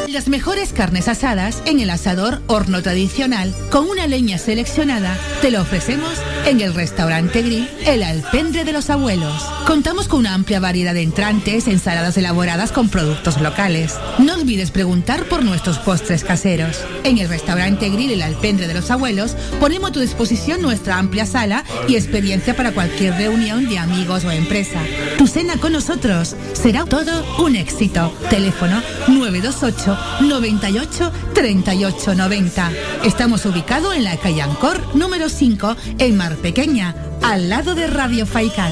Las 0.10 0.28
mejores 0.28 0.74
carnes 0.74 1.08
asadas 1.08 1.64
en 1.66 1.80
el 1.80 1.89
asador 1.89 2.41
horno 2.47 2.82
tradicional 2.82 3.56
con 3.70 3.88
una 3.88 4.08
leña 4.08 4.38
seleccionada 4.38 5.18
te 5.41 5.51
lo 5.51 5.62
ofrecemos 5.62 6.20
en 6.46 6.62
el 6.62 6.74
restaurante 6.74 7.41
Grill 7.41 7.70
El 7.86 8.04
Alpendre 8.04 8.66
de 8.66 8.74
los 8.74 8.89
Abuelos. 8.89 9.41
Contamos 9.66 10.08
con 10.08 10.20
una 10.20 10.34
amplia 10.34 10.60
variedad 10.60 10.94
de 10.94 11.02
entrantes, 11.02 11.68
ensaladas 11.68 12.18
elaboradas 12.18 12.72
con 12.72 12.89
productos 12.89 13.39
locales. 13.39 13.96
No 14.20 14.34
olvides 14.34 14.72
preguntar 14.72 15.26
por 15.26 15.44
nuestros 15.44 15.80
postres 15.80 16.24
caseros. 16.24 16.82
En 17.04 17.18
el 17.18 17.30
restaurante 17.30 17.89
Grill 17.89 18.12
El 18.12 18.22
Alpendre 18.22 18.68
de 18.68 18.74
los 18.74 18.91
Abuelos 18.91 19.36
ponemos 19.60 19.89
a 19.89 19.94
tu 19.94 20.00
disposición 20.02 20.62
nuestra 20.62 20.98
amplia 20.98 21.26
sala 21.26 21.64
y 21.88 21.96
experiencia 21.96 22.56
para 22.56 22.74
cualquier 22.74 23.14
reunión 23.14 23.70
de 23.70 23.78
amigos 23.78 24.26
o 24.26 24.32
empresa. 24.32 24.82
Tu 25.18 25.28
cena 25.28 25.58
con 25.58 25.72
nosotros 25.74 26.36
será 26.54 26.86
todo 26.86 27.26
un 27.44 27.56
éxito. 27.56 28.14
Teléfono 28.30 28.82
928 29.08 29.98
98 30.28 31.12
38 31.34 32.16
90. 32.16 32.72
Estamos 33.06 33.46
ubicados 33.46 33.96
en 33.96 34.04
la 34.04 34.18
calle 34.18 34.41
Ancor 34.41 34.82
número 34.96 35.30
5 35.30 35.76
en 36.00 36.18
Mar 36.18 36.33
Pequeña, 36.38 36.96
al 37.22 37.50
lado 37.50 37.76
de 37.76 37.88
Radio 37.88 38.26
Faicán. 38.26 38.72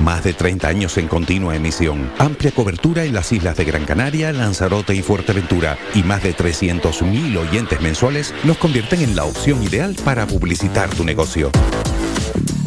Más 0.00 0.24
de 0.24 0.32
30 0.32 0.66
años 0.66 0.98
en 0.98 1.06
continua 1.06 1.54
emisión, 1.54 2.10
amplia 2.18 2.50
cobertura 2.50 3.04
en 3.04 3.14
las 3.14 3.30
islas 3.30 3.56
de 3.56 3.64
Gran 3.64 3.84
Canaria, 3.84 4.32
Lanzarote 4.32 4.94
y 4.94 5.02
Fuerteventura 5.02 5.78
y 5.94 6.02
más 6.02 6.22
de 6.24 6.34
300.000 6.34 7.36
oyentes 7.38 7.80
mensuales 7.80 8.34
nos 8.42 8.58
convierten 8.58 9.02
en 9.02 9.14
la 9.14 9.24
opción 9.24 9.62
ideal 9.62 9.96
para 10.04 10.26
publicitar 10.26 10.90
tu 10.90 11.04
negocio. 11.04 11.52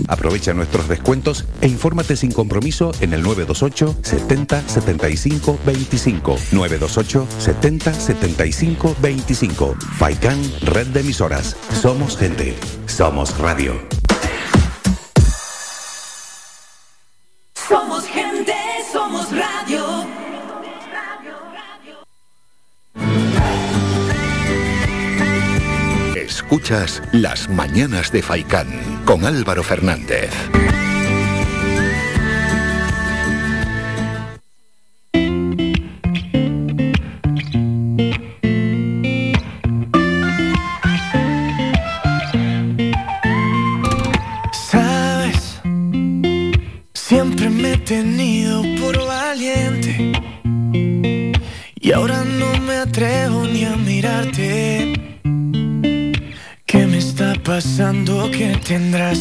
Aprovecha 0.08 0.54
nuestros 0.54 0.88
descuentos 0.88 1.46
e 1.62 1.68
infórmate 1.68 2.16
sin 2.16 2.32
compromiso 2.32 2.92
en 3.02 3.14
el 3.14 3.22
928 3.24 3.96
70 4.02 4.68
75 4.68 5.60
25. 5.66 6.38
928 6.52 7.28
70 7.40 7.94
75 7.94 8.96
25. 9.02 9.76
Faikan 9.98 10.42
Red 10.62 10.88
de 10.88 11.02
Emisoras. 11.02 11.56
Somos 11.82 12.18
gente. 12.18 12.56
Somos 12.86 13.38
radio. 13.38 13.74
Escuchas 26.46 27.02
Las 27.12 27.50
Mañanas 27.50 28.12
de 28.12 28.22
Faicán 28.22 28.68
con 29.04 29.26
Álvaro 29.26 29.64
Fernández. 29.64 30.30
Sabes, 44.54 45.60
siempre 46.94 47.50
me 47.50 47.74
he 47.74 47.78
tenido 47.78 48.62
por 48.80 49.04
valiente 49.08 50.12
y 51.74 51.92
ahora 51.92 52.24
no 52.24 52.56
me 52.60 52.76
atrevo 52.76 53.35
pasando 57.66 58.30
que 58.30 58.56
tendrás? 58.58 59.20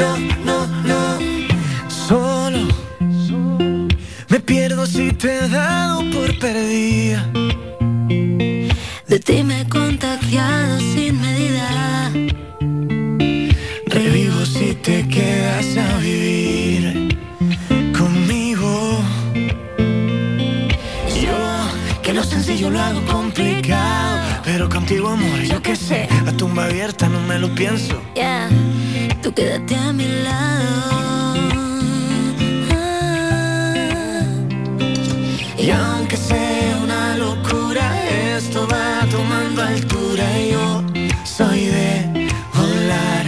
No, 0.00 0.16
no, 0.46 0.66
no. 0.90 1.18
Solo 1.88 2.68
me 4.30 4.40
pierdo 4.40 4.86
si 4.86 5.12
te 5.12 5.44
he 5.44 5.48
dado 5.48 5.98
por 6.10 6.38
perdida. 6.38 7.28
De 9.06 9.18
ti 9.18 9.42
me 9.42 9.60
he 9.60 9.68
contagiado 9.68 10.80
sin 10.80 11.20
medida. 11.20 12.10
Revivo 13.86 14.46
si 14.46 14.74
te 14.74 15.06
quedas 15.06 15.76
a 15.76 15.98
vivir 15.98 17.18
conmigo. 17.96 19.02
Yo, 21.22 21.36
que 22.02 22.14
lo 22.14 22.24
sencillo 22.24 22.70
lo 22.70 22.80
hago 22.80 23.04
complicado. 23.04 24.20
Pero 24.44 24.68
contigo, 24.70 25.08
amor, 25.08 25.40
yo 25.42 25.60
qué 25.60 25.76
sé. 25.76 26.08
La 26.24 26.32
tumba 26.32 26.64
abierta 26.64 27.06
no 27.08 27.20
me 27.20 27.38
lo 27.38 27.54
pienso. 27.54 28.00
Ya, 28.14 28.48
quédate 29.34 29.76
a 29.76 29.92
mi 29.92 30.06
lado. 30.24 31.50
Y 35.58 35.70
aunque 35.70 36.16
sea 36.16 36.78
una 36.82 37.16
locura, 37.16 37.84
esto 38.36 38.66
va 38.66 39.06
tomando 39.10 39.62
altura. 39.62 40.24
Yo 40.50 40.82
soy 41.24 41.66
de 41.66 42.28
volar. 42.54 43.26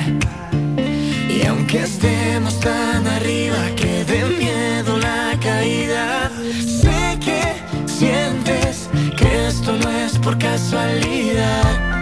Y 1.29 1.47
aunque 1.47 1.83
estemos 1.83 2.59
tan 2.61 3.07
arriba 3.07 3.59
que 3.77 4.05
de 4.05 4.25
miedo 4.25 4.99
la 4.99 5.39
caída, 5.41 6.31
sé 6.65 7.19
que 7.21 7.43
sientes 7.87 8.89
que 9.17 9.49
esto 9.49 9.73
no 9.77 9.91
es 9.91 10.19
por 10.19 10.39
casualidad. 10.39 12.02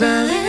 Alturas. 0.00 0.47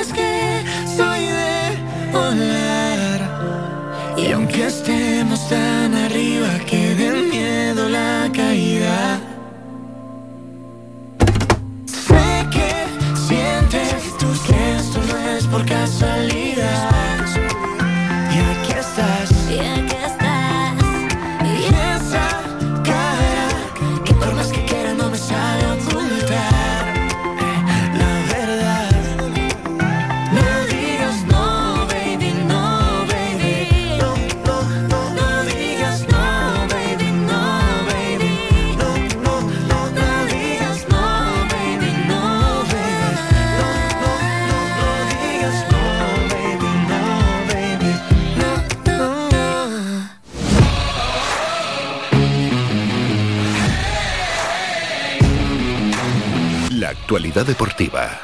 Actualidad 57.09 57.43
deportiva. 57.43 58.21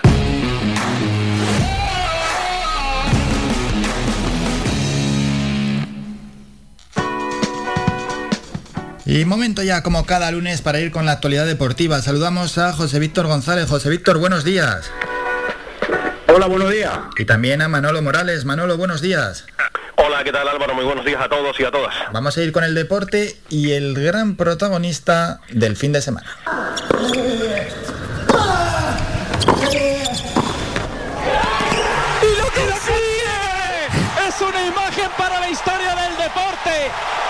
Y 9.08 9.26
momento 9.26 9.64
ya, 9.64 9.82
como 9.82 10.06
cada 10.06 10.30
lunes, 10.30 10.62
para 10.62 10.80
ir 10.82 10.92
con 10.92 11.08
la 11.08 11.14
actualidad 11.14 11.48
deportiva. 11.48 12.00
Saludamos 12.04 12.60
a 12.60 12.74
José 12.74 13.00
Víctor 13.00 13.26
González. 13.26 13.68
José 13.68 13.90
Víctor, 13.90 14.20
buenos 14.20 14.44
días. 14.44 14.92
Hola, 16.28 16.46
buenos 16.46 16.70
días. 16.70 16.92
Y 17.18 17.26
también 17.26 17.64
a 17.64 17.68
Manolo 17.68 18.04
Morales. 18.04 18.46
Manolo, 18.46 18.78
buenos 18.78 19.02
días. 19.02 19.48
Hola, 19.96 20.24
¿qué 20.24 20.32
tal 20.32 20.48
Álvaro? 20.48 20.76
Muy 20.76 20.86
buenos 20.86 21.04
días 21.06 21.24
a 21.24 21.28
todos 21.28 21.60
y 21.60 21.64
a 21.64 21.72
todas. 21.72 21.96
Vamos 22.14 22.38
a 22.38 22.44
ir 22.44 22.52
con 22.52 22.64
el 22.64 22.76
deporte 22.76 23.36
y 23.50 23.72
el 23.72 23.96
gran 23.96 24.36
protagonista 24.36 25.42
del 25.50 25.76
fin 25.76 25.92
de 25.92 26.04
semana. 26.04 26.30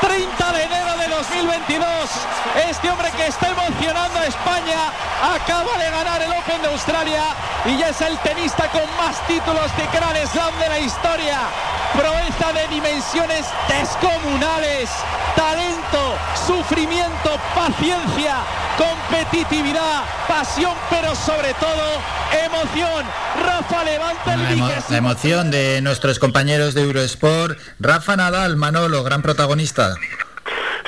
30 0.02 0.10
de 0.10 0.12
enero 0.16 0.35
de 0.35 0.35
2022. 1.30 1.86
Este 2.70 2.90
hombre 2.90 3.10
que 3.18 3.28
está 3.28 3.50
emocionando 3.50 4.20
a 4.20 4.26
España 4.26 4.92
acaba 5.36 5.78
de 5.78 5.90
ganar 5.90 6.22
el 6.22 6.32
Open 6.32 6.62
de 6.62 6.68
Australia 6.70 7.24
y 7.66 7.78
ya 7.78 7.90
es 7.90 8.02
el 8.02 8.18
tenista 8.20 8.70
con 8.70 8.84
más 8.98 9.26
títulos 9.28 9.70
de 9.78 9.86
Grand 9.98 10.18
Slam 10.32 10.54
de 10.60 10.70
la 10.70 10.80
historia. 10.80 11.40
Proeza 11.94 12.54
de 12.54 12.68
dimensiones 12.68 13.46
descomunales. 13.68 14.90
Talento, 15.36 16.16
sufrimiento, 16.46 17.32
paciencia, 17.56 18.36
competitividad, 18.78 20.04
pasión, 20.28 20.74
pero 20.90 21.16
sobre 21.16 21.54
todo 21.56 22.02
emoción. 22.46 23.06
Rafa 23.46 23.84
levanta 23.84 24.34
el 24.34 24.44
La, 24.44 24.52
emo- 24.52 24.84
la 24.90 24.98
emoción 24.98 25.52
de 25.52 25.82
nuestros 25.82 26.20
compañeros 26.20 26.74
de 26.74 26.82
Eurosport. 26.84 27.58
Rafa 27.80 28.16
Nadal, 28.16 28.56
Manolo, 28.58 29.04
gran 29.04 29.22
protagonista. 29.22 29.96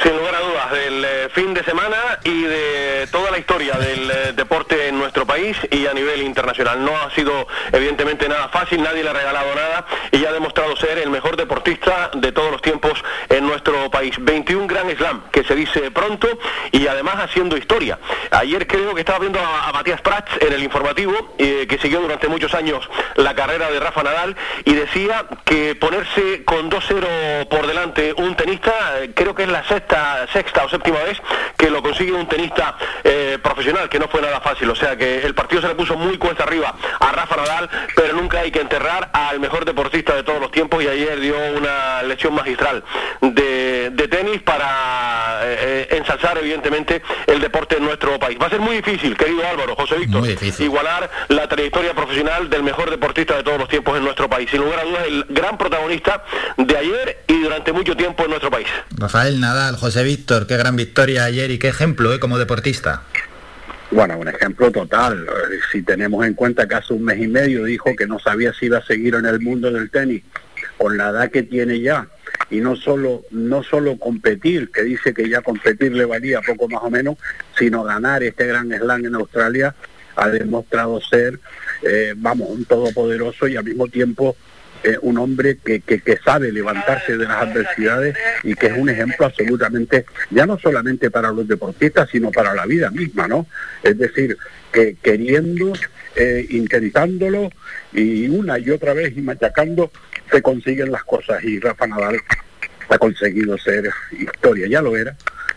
Sin 0.04 0.16
lugar 0.16 0.36
a 0.36 0.47
del 0.72 1.06
eh, 1.06 1.30
fin 1.34 1.54
de 1.54 1.64
semana 1.64 2.20
y 2.24 2.44
de 2.44 3.08
toda 3.12 3.32
la 3.32 3.38
historia 3.38 3.74
del 3.76 4.10
eh, 4.10 4.34
deporte 4.34 4.88
en 4.88 4.98
nuestro 4.98 5.26
país 5.26 5.58
y 5.72 5.86
a 5.88 5.94
nivel 5.94 6.22
internacional. 6.22 6.84
No 6.84 6.96
ha 6.98 7.10
sido 7.12 7.48
evidentemente 7.72 8.28
nada 8.28 8.50
fácil, 8.50 8.82
nadie 8.82 9.04
le 9.04 9.10
ha 9.10 9.14
regalado 9.14 9.54
nada 9.56 9.86
y 10.12 10.26
ha 10.26 10.32
demostrado 10.32 10.76
ser 10.76 10.98
el 10.98 11.10
mejor 11.10 11.38
deportista 11.38 12.12
de 12.14 12.32
todos 12.32 12.52
los 12.52 12.62
tiempos 12.62 13.04
en 13.30 13.46
nuestro 13.46 13.90
país. 13.90 14.16
21 14.20 14.68
Grand 14.68 14.98
Slam, 14.98 15.24
que 15.32 15.44
se 15.44 15.56
dice 15.56 15.92
pronto 15.92 16.28
y 16.72 16.88
además 16.88 17.16
haciendo 17.20 17.58
historia. 17.58 18.00
Ayer 18.32 18.68
creo 18.68 18.94
que 18.94 19.02
estaba 19.02 19.20
viendo 19.20 19.40
a, 19.40 19.72
Matías 19.72 20.02
Prats 20.02 20.32
en 20.42 20.54
el 20.54 20.64
informativo, 20.64 21.36
eh, 21.38 21.68
que 21.70 21.78
siguió 21.78 22.02
durante 22.02 22.28
muchos 22.28 22.54
años 22.54 22.90
la 23.16 23.36
carrera 23.36 23.70
de 23.70 23.80
Rafa 23.80 24.04
Nadal 24.04 24.36
y 24.66 24.74
decía 24.74 25.26
que 25.46 25.76
ponerse 25.76 26.44
con 26.46 26.70
2-0 26.70 27.48
por 27.48 27.68
delante 27.68 28.14
un 28.18 28.36
tenista, 28.36 28.74
creo 29.14 29.36
que 29.36 29.44
es 29.44 29.50
la 29.50 29.64
sexta, 29.66 30.26
sexta 30.34 30.57
o 30.66 30.70
séptima 30.70 31.00
vez 31.00 31.22
que 31.58 31.70
lo 31.70 31.82
consigue 31.82 32.12
un 32.12 32.28
tenista 32.28 32.78
eh, 33.04 33.40
profesional, 33.42 33.90
que 33.90 34.00
no 34.00 34.08
fue 34.08 34.22
nada 34.22 34.40
fácil. 34.42 34.70
O 34.70 34.76
sea 34.76 34.96
que 34.96 35.22
el 35.26 35.34
partido 35.34 35.62
se 35.62 35.68
le 35.68 35.76
puso 35.76 35.96
muy 35.96 36.18
cuesta 36.18 36.44
arriba 36.44 36.76
a 37.00 37.12
Rafa 37.12 37.36
Nadal, 37.36 37.70
pero 37.96 38.14
nunca 38.14 38.40
hay 38.40 38.52
que 38.52 38.62
enterrar 38.62 39.10
al 39.14 39.40
mejor 39.40 39.66
deportista 39.66 40.16
de 40.16 40.24
todos 40.24 40.40
los 40.40 40.52
tiempos 40.52 40.84
y 40.84 40.88
ayer 40.88 41.20
dio 41.20 41.36
una 41.56 42.04
lección 42.04 42.34
magistral 42.34 42.84
de 43.22 43.58
de, 43.92 44.08
tenis 44.08 44.42
para 44.42 45.42
eh, 45.44 45.58
eh, 45.60 45.98
ensalzar 45.98 46.38
evidentemente 46.38 47.02
el 47.26 47.40
deporte 47.40 47.78
en 47.78 47.84
nuestro 47.84 48.20
país. 48.20 48.38
Va 48.42 48.48
a 48.48 48.50
ser 48.50 48.60
muy 48.60 48.78
difícil, 48.78 49.16
querido 49.16 49.48
Álvaro, 49.48 49.76
José 49.76 49.98
Víctor, 49.98 50.28
igualar 50.60 51.10
la 51.30 51.48
trayectoria 51.48 51.94
profesional 51.94 52.50
del 52.50 52.64
mejor 52.64 52.90
deportista 52.90 53.36
de 53.36 53.44
todos 53.44 53.60
los 53.60 53.70
tiempos 53.70 53.98
en 53.98 54.04
nuestro 54.04 54.30
país. 54.30 54.50
Sin 54.50 54.62
lugar 54.62 54.80
a 54.80 54.84
dudas, 54.84 55.04
el 55.08 55.26
gran 55.30 55.58
protagonista 55.58 56.24
de 56.58 56.78
ayer 56.78 57.24
y 57.28 57.42
durante 57.42 57.72
mucho 57.72 57.96
tiempo 57.96 58.24
en 58.24 58.30
nuestro 58.30 58.50
país. 58.50 58.68
Rafael 58.92 59.40
Nadal, 59.40 59.76
José 59.78 60.04
Víctor, 60.04 60.47
qué 60.48 60.58
gran 60.58 60.76
victoria 60.76 61.26
ayer 61.26 61.52
y 61.52 61.60
qué 61.60 61.68
ejemplo 61.68 62.14
¿eh? 62.14 62.20
como 62.20 62.38
deportista. 62.38 63.04
Bueno, 63.92 64.18
un 64.18 64.28
ejemplo 64.28 64.72
total. 64.72 65.26
Si 65.72 65.82
tenemos 65.82 66.26
en 66.26 66.34
cuenta 66.34 66.68
que 66.68 66.76
hace 66.76 66.94
un 66.94 67.04
mes 67.04 67.22
y 67.22 67.28
medio 67.28 67.64
dijo 67.64 67.96
que 67.96 68.06
no 68.06 68.20
sabía 68.20 68.54
si 68.54 68.66
iba 68.66 68.80
a 68.80 68.86
seguir 68.86 69.16
en 69.16 69.26
el 69.26 69.40
mundo 69.40 69.72
del 69.72 69.90
tenis 69.90 70.24
con 70.78 70.98
la 70.98 71.10
edad 71.10 71.32
que 71.32 71.44
tiene 71.44 71.80
ya 71.80 72.08
y 72.50 72.60
no 72.60 72.76
solo 72.76 73.24
no 73.32 73.64
solo 73.64 73.98
competir, 73.98 74.72
que 74.72 74.84
dice 74.84 75.14
que 75.14 75.30
ya 75.30 75.42
competir 75.42 75.94
le 75.94 76.06
valía 76.06 76.42
poco 76.42 76.68
más 76.68 76.82
o 76.84 76.90
menos, 76.90 77.18
sino 77.58 77.84
ganar 77.84 78.24
este 78.24 78.46
gran 78.46 78.72
slam 78.72 79.06
en 79.06 79.16
Australia, 79.16 79.76
ha 80.16 80.30
demostrado 80.30 81.00
ser, 81.02 81.40
eh, 81.84 82.14
vamos, 82.16 82.50
un 82.50 82.66
todopoderoso 82.66 83.48
y 83.48 83.56
al 83.56 83.64
mismo 83.64 83.88
tiempo 83.88 84.36
un 85.02 85.18
hombre 85.18 85.58
que, 85.58 85.82
que, 85.82 86.00
que, 86.00 86.18
sabe 86.18 86.52
levantarse 86.52 87.18
de 87.18 87.26
las 87.26 87.42
adversidades 87.42 88.16
y 88.44 88.54
que 88.56 88.68
es 88.68 88.78
un 88.78 88.90
ejemplo 88.90 89.26
absolutamente, 89.26 90.06
ya 90.30 90.46
no 90.46 90.58
solamente 90.60 91.10
para 91.12 91.32
los 91.32 91.48
deportistas, 91.48 92.10
sino 92.10 92.32
para 92.32 92.54
la 92.54 92.66
vida 92.66 92.90
misma, 92.92 93.28
¿no? 93.28 93.48
Es 93.84 93.98
decir, 93.98 94.38
que 94.72 94.96
queriendo, 95.02 95.74
eh, 96.16 96.46
intentándolo 96.50 97.50
y 97.94 98.28
una 98.30 98.60
y 98.60 98.70
otra 98.70 98.94
vez 98.94 99.16
y 99.18 99.22
machacando, 99.22 99.92
se 100.32 100.42
consiguen 100.42 100.92
las 100.92 101.04
cosas 101.04 101.44
y 101.44 101.60
Rafa 101.60 101.88
Nadal 101.88 102.20
ha 102.90 102.98
conseguido 102.98 103.58
ser 103.58 103.90
historia, 104.12 104.68
ya 104.68 104.82
lo 104.82 104.96
era, 104.96 105.16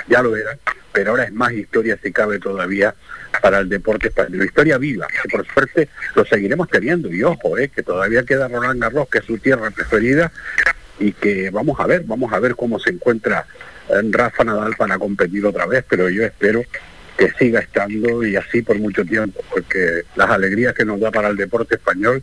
ya 0.09 0.23
lo 0.23 0.37
era, 0.37 0.57
pero 0.93 1.11
ahora 1.11 1.25
es 1.25 1.33
más 1.33 1.53
historia 1.53 1.99
si 2.03 2.13
cabe 2.13 2.39
todavía 2.39 2.95
para 3.43 3.59
el 3.61 3.69
deporte 3.69 4.09
español. 4.09 4.44
Historia 4.44 4.78
viva, 4.78 5.07
que 5.07 5.28
por 5.28 5.47
suerte 5.47 5.89
lo 6.15 6.24
seguiremos 6.24 6.69
teniendo. 6.69 7.12
Y 7.12 7.23
ojo, 7.23 7.59
eh, 7.59 7.69
que 7.69 7.82
todavía 7.82 8.24
queda 8.24 8.48
Roland 8.48 8.81
Garros, 8.81 9.09
que 9.09 9.19
es 9.19 9.24
su 9.24 9.39
tierra 9.39 9.70
preferida, 9.70 10.32
y 10.98 11.12
que 11.12 11.51
vamos 11.51 11.81
a 11.81 11.86
ver, 11.86 12.02
vamos 12.05 12.32
a 12.32 12.39
ver 12.39 12.55
cómo 12.55 12.78
se 12.78 12.90
encuentra 12.90 13.47
en 13.89 14.07
eh, 14.07 14.11
Rafa 14.12 14.44
Nadal 14.44 14.77
para 14.77 14.98
competir 14.98 15.44
otra 15.47 15.66
vez, 15.66 15.85
pero 15.89 16.09
yo 16.09 16.24
espero 16.24 16.62
que 17.16 17.31
siga 17.32 17.61
estando 17.61 18.24
y 18.24 18.36
así 18.36 18.62
por 18.62 18.78
mucho 18.78 19.05
tiempo, 19.05 19.43
porque 19.51 20.02
las 20.16 20.31
alegrías 20.31 20.74
que 20.74 20.85
nos 20.85 21.01
da 21.01 21.11
para 21.11 21.28
el 21.28 21.36
deporte 21.36 21.74
español 21.74 22.23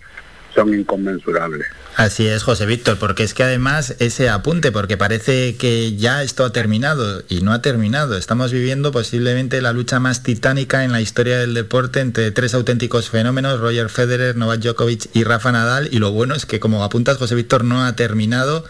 son 0.57 0.73
inconmensurables. 0.73 1.67
Así 1.95 2.27
es, 2.27 2.43
José 2.43 2.65
Víctor, 2.65 2.97
porque 2.99 3.23
es 3.23 3.33
que 3.33 3.43
además 3.43 3.95
ese 3.99 4.29
apunte, 4.29 4.71
porque 4.71 4.97
parece 4.97 5.55
que 5.55 5.95
ya 5.95 6.23
esto 6.23 6.45
ha 6.45 6.51
terminado 6.51 7.23
y 7.29 7.41
no 7.41 7.53
ha 7.53 7.61
terminado. 7.61 8.17
Estamos 8.17 8.51
viviendo 8.51 8.91
posiblemente 8.91 9.61
la 9.61 9.71
lucha 9.71 9.99
más 9.99 10.23
titánica 10.23 10.83
en 10.83 10.91
la 10.91 11.01
historia 11.01 11.37
del 11.37 11.53
deporte 11.53 11.99
entre 11.99 12.31
tres 12.31 12.53
auténticos 12.53 13.09
fenómenos, 13.09 13.59
Roger 13.59 13.89
Federer, 13.89 14.35
Novak 14.35 14.61
Djokovic 14.61 15.09
y 15.13 15.23
Rafa 15.23 15.51
Nadal. 15.51 15.89
Y 15.91 15.99
lo 15.99 16.11
bueno 16.11 16.35
es 16.35 16.45
que, 16.45 16.59
como 16.59 16.83
apuntas, 16.83 17.17
José 17.17 17.35
Víctor, 17.35 17.63
no 17.63 17.85
ha 17.85 17.95
terminado 17.95 18.63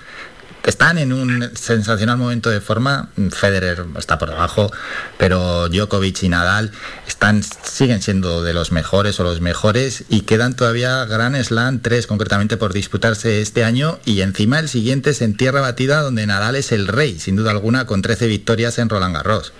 están 0.67 0.97
en 0.97 1.13
un 1.13 1.49
sensacional 1.55 2.17
momento 2.17 2.49
de 2.49 2.61
forma. 2.61 3.09
Federer 3.31 3.85
está 3.97 4.19
por 4.19 4.29
debajo, 4.29 4.71
pero 5.17 5.69
Djokovic 5.69 6.23
y 6.23 6.29
Nadal 6.29 6.71
están, 7.07 7.41
siguen 7.41 8.01
siendo 8.01 8.43
de 8.43 8.53
los 8.53 8.71
mejores 8.73 9.19
o 9.19 9.23
los 9.23 9.39
mejores 9.39 10.03
y 10.09 10.21
quedan 10.21 10.55
todavía 10.55 11.05
Gran 11.05 11.41
Slam 11.41 11.79
3 11.79 12.05
concretamente 12.05 12.57
por 12.57 12.73
disputarse 12.73 13.41
este 13.41 13.63
año 13.63 13.99
y 14.03 14.21
encima 14.21 14.59
el 14.59 14.67
siguiente 14.67 15.11
es 15.11 15.21
en 15.21 15.37
tierra 15.37 15.61
batida 15.61 16.01
donde 16.01 16.27
Nadal 16.27 16.57
es 16.57 16.73
el 16.73 16.87
rey, 16.87 17.17
sin 17.17 17.37
duda 17.37 17.51
alguna, 17.51 17.87
con 17.87 18.01
13 18.01 18.27
victorias 18.27 18.77
en 18.77 18.89
Roland 18.89 19.15
Garros. 19.15 19.53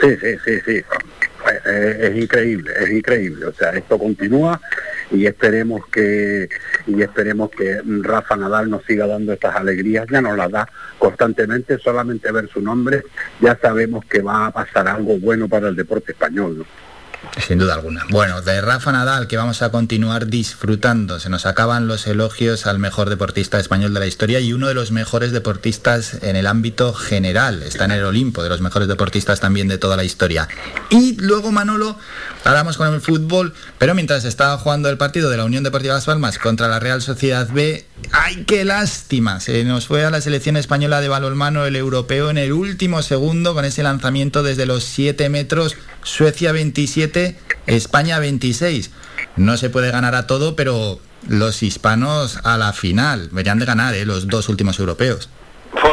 Sí, 0.00 0.08
sí, 0.20 0.36
sí, 0.44 0.60
sí. 0.66 0.84
Es 1.64 2.16
increíble, 2.16 2.72
es 2.78 2.90
increíble. 2.90 3.46
O 3.46 3.52
sea, 3.52 3.70
esto 3.70 3.98
continúa 3.98 4.60
y 5.10 5.26
esperemos 5.26 5.86
que 5.86 6.48
y 6.86 7.02
esperemos 7.02 7.50
que 7.50 7.80
Rafa 8.02 8.36
Nadal 8.36 8.70
nos 8.70 8.84
siga 8.84 9.06
dando 9.06 9.32
estas 9.32 9.56
alegrías, 9.56 10.06
ya 10.10 10.20
nos 10.20 10.36
las 10.36 10.50
da 10.50 10.68
constantemente, 10.98 11.78
solamente 11.78 12.30
ver 12.30 12.48
su 12.48 12.60
nombre 12.60 13.02
ya 13.40 13.58
sabemos 13.60 14.04
que 14.04 14.22
va 14.22 14.46
a 14.46 14.50
pasar 14.50 14.88
algo 14.88 15.18
bueno 15.18 15.48
para 15.48 15.68
el 15.68 15.76
deporte 15.76 16.12
español. 16.12 16.66
Sin 17.46 17.58
duda 17.58 17.74
alguna. 17.74 18.06
Bueno, 18.10 18.42
de 18.42 18.60
Rafa 18.60 18.92
Nadal 18.92 19.26
que 19.26 19.36
vamos 19.36 19.62
a 19.62 19.70
continuar 19.70 20.26
disfrutando. 20.26 21.20
Se 21.20 21.28
nos 21.28 21.46
acaban 21.46 21.86
los 21.86 22.06
elogios 22.06 22.66
al 22.66 22.78
mejor 22.78 23.08
deportista 23.08 23.60
español 23.60 23.94
de 23.94 24.00
la 24.00 24.06
historia 24.06 24.40
y 24.40 24.52
uno 24.52 24.68
de 24.68 24.74
los 24.74 24.90
mejores 24.90 25.32
deportistas 25.32 26.22
en 26.22 26.36
el 26.36 26.46
ámbito 26.46 26.92
general. 26.92 27.62
Está 27.62 27.84
en 27.84 27.92
el 27.92 28.04
Olimpo 28.04 28.42
de 28.42 28.48
los 28.48 28.60
mejores 28.60 28.88
deportistas 28.88 29.40
también 29.40 29.68
de 29.68 29.78
toda 29.78 29.96
la 29.96 30.04
historia. 30.04 30.48
Y 30.88 31.16
luego 31.20 31.52
Manolo, 31.52 31.98
hablamos 32.44 32.76
con 32.76 32.92
el 32.92 33.00
fútbol, 33.00 33.54
pero 33.78 33.94
mientras 33.94 34.24
estaba 34.24 34.58
jugando 34.58 34.88
el 34.88 34.98
partido 34.98 35.30
de 35.30 35.36
la 35.36 35.44
Unión 35.44 35.62
Deportiva 35.62 35.94
Las 35.94 36.06
Palmas 36.06 36.38
contra 36.38 36.68
la 36.68 36.80
Real 36.80 37.02
Sociedad 37.02 37.48
B, 37.50 37.84
¡ay 38.12 38.44
qué 38.46 38.64
lástima! 38.64 39.40
Se 39.40 39.64
nos 39.64 39.86
fue 39.86 40.04
a 40.04 40.10
la 40.10 40.20
selección 40.20 40.56
española 40.56 41.00
de 41.00 41.08
balonmano 41.08 41.64
el 41.64 41.76
europeo 41.76 42.30
en 42.30 42.38
el 42.38 42.52
último 42.52 43.02
segundo 43.02 43.54
con 43.54 43.64
ese 43.64 43.82
lanzamiento 43.82 44.42
desde 44.42 44.66
los 44.66 44.84
7 44.84 45.28
metros 45.28 45.76
Suecia 46.02 46.52
27, 46.52 47.38
España 47.66 48.18
26. 48.18 48.90
No 49.36 49.56
se 49.56 49.70
puede 49.70 49.90
ganar 49.90 50.14
a 50.14 50.26
todo, 50.26 50.56
pero 50.56 51.00
los 51.28 51.62
hispanos 51.62 52.38
a 52.44 52.56
la 52.56 52.72
final 52.72 53.28
verían 53.32 53.58
de 53.58 53.66
ganar 53.66 53.94
¿eh? 53.94 54.04
los 54.04 54.26
dos 54.28 54.48
últimos 54.48 54.78
europeos. 54.78 55.28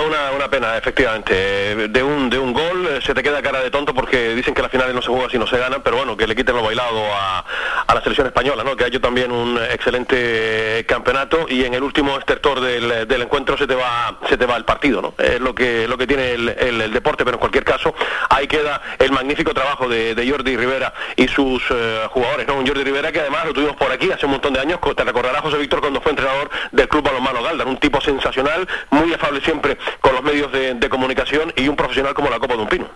Una, 0.07 0.31
una, 0.31 0.49
pena, 0.49 0.77
efectivamente. 0.77 1.89
De 1.89 2.01
un, 2.03 2.29
de 2.29 2.39
un 2.39 2.53
gol 2.53 2.87
eh, 2.87 2.99
se 3.01 3.13
te 3.13 3.21
queda 3.21 3.41
cara 3.41 3.59
de 3.61 3.69
tonto 3.69 3.93
porque 3.93 4.35
dicen 4.35 4.53
que 4.53 4.61
las 4.61 4.71
finales 4.71 4.95
no 4.95 5.01
se 5.01 5.09
juegan 5.09 5.29
si 5.29 5.37
no 5.37 5.45
se 5.45 5.57
ganan, 5.57 5.81
pero 5.83 5.97
bueno, 5.97 6.15
que 6.15 6.25
le 6.25 6.33
quiten 6.33 6.55
lo 6.55 6.63
bailado 6.63 7.03
a, 7.13 7.43
a 7.85 7.93
la 7.93 8.01
selección 8.01 8.27
española, 8.27 8.63
¿no? 8.63 8.75
que 8.75 8.85
ha 8.85 8.87
hecho 8.87 9.01
también 9.01 9.31
un 9.31 9.57
excelente 9.57 10.85
campeonato 10.87 11.45
y 11.49 11.65
en 11.65 11.73
el 11.73 11.83
último 11.83 12.17
estertor 12.17 12.61
del, 12.61 13.07
del, 13.07 13.21
encuentro 13.21 13.57
se 13.57 13.67
te 13.67 13.75
va 13.75 14.17
se 14.29 14.37
te 14.37 14.45
va 14.45 14.55
el 14.55 14.63
partido. 14.63 15.01
¿no? 15.01 15.13
Es 15.17 15.41
lo 15.41 15.53
que, 15.53 15.87
lo 15.87 15.97
que 15.97 16.07
tiene 16.07 16.31
el, 16.31 16.49
el, 16.49 16.93
deporte, 16.93 17.25
pero 17.25 17.35
en 17.35 17.39
cualquier 17.39 17.65
caso 17.65 17.93
ahí 18.29 18.47
queda 18.47 18.81
el 18.99 19.11
magnífico 19.11 19.53
trabajo 19.53 19.89
de, 19.89 20.15
de 20.15 20.29
Jordi 20.29 20.55
Rivera 20.55 20.93
y 21.17 21.27
sus 21.27 21.63
eh, 21.69 22.03
jugadores. 22.09 22.47
¿no? 22.47 22.55
Un 22.55 22.65
Jordi 22.65 22.83
Rivera 22.83 23.11
que 23.11 23.19
además 23.19 23.45
lo 23.45 23.53
tuvimos 23.53 23.75
por 23.75 23.91
aquí 23.91 24.09
hace 24.11 24.25
un 24.25 24.33
montón 24.33 24.53
de 24.53 24.61
años, 24.61 24.79
te 24.95 25.03
recordará 25.03 25.41
José 25.41 25.57
Víctor 25.57 25.81
cuando 25.81 25.99
fue 25.99 26.11
entrenador 26.11 26.49
del 26.71 26.87
Club 26.87 27.03
Balonmano 27.03 27.43
Galdar, 27.43 27.67
un 27.67 27.77
tipo 27.77 27.99
sensacional, 27.99 28.67
muy 28.89 29.13
afable 29.13 29.41
siempre 29.41 29.77
con 30.01 30.13
los 30.13 30.23
medios 30.23 30.51
de, 30.51 30.89
comunicación 30.89 31.53
y 31.55 31.67
un 31.67 31.75
profesional 31.75 32.13
como 32.13 32.29
la 32.29 32.39
Copa 32.39 32.55
de 32.55 32.61
un 32.61 32.69
Pino. 32.69 32.89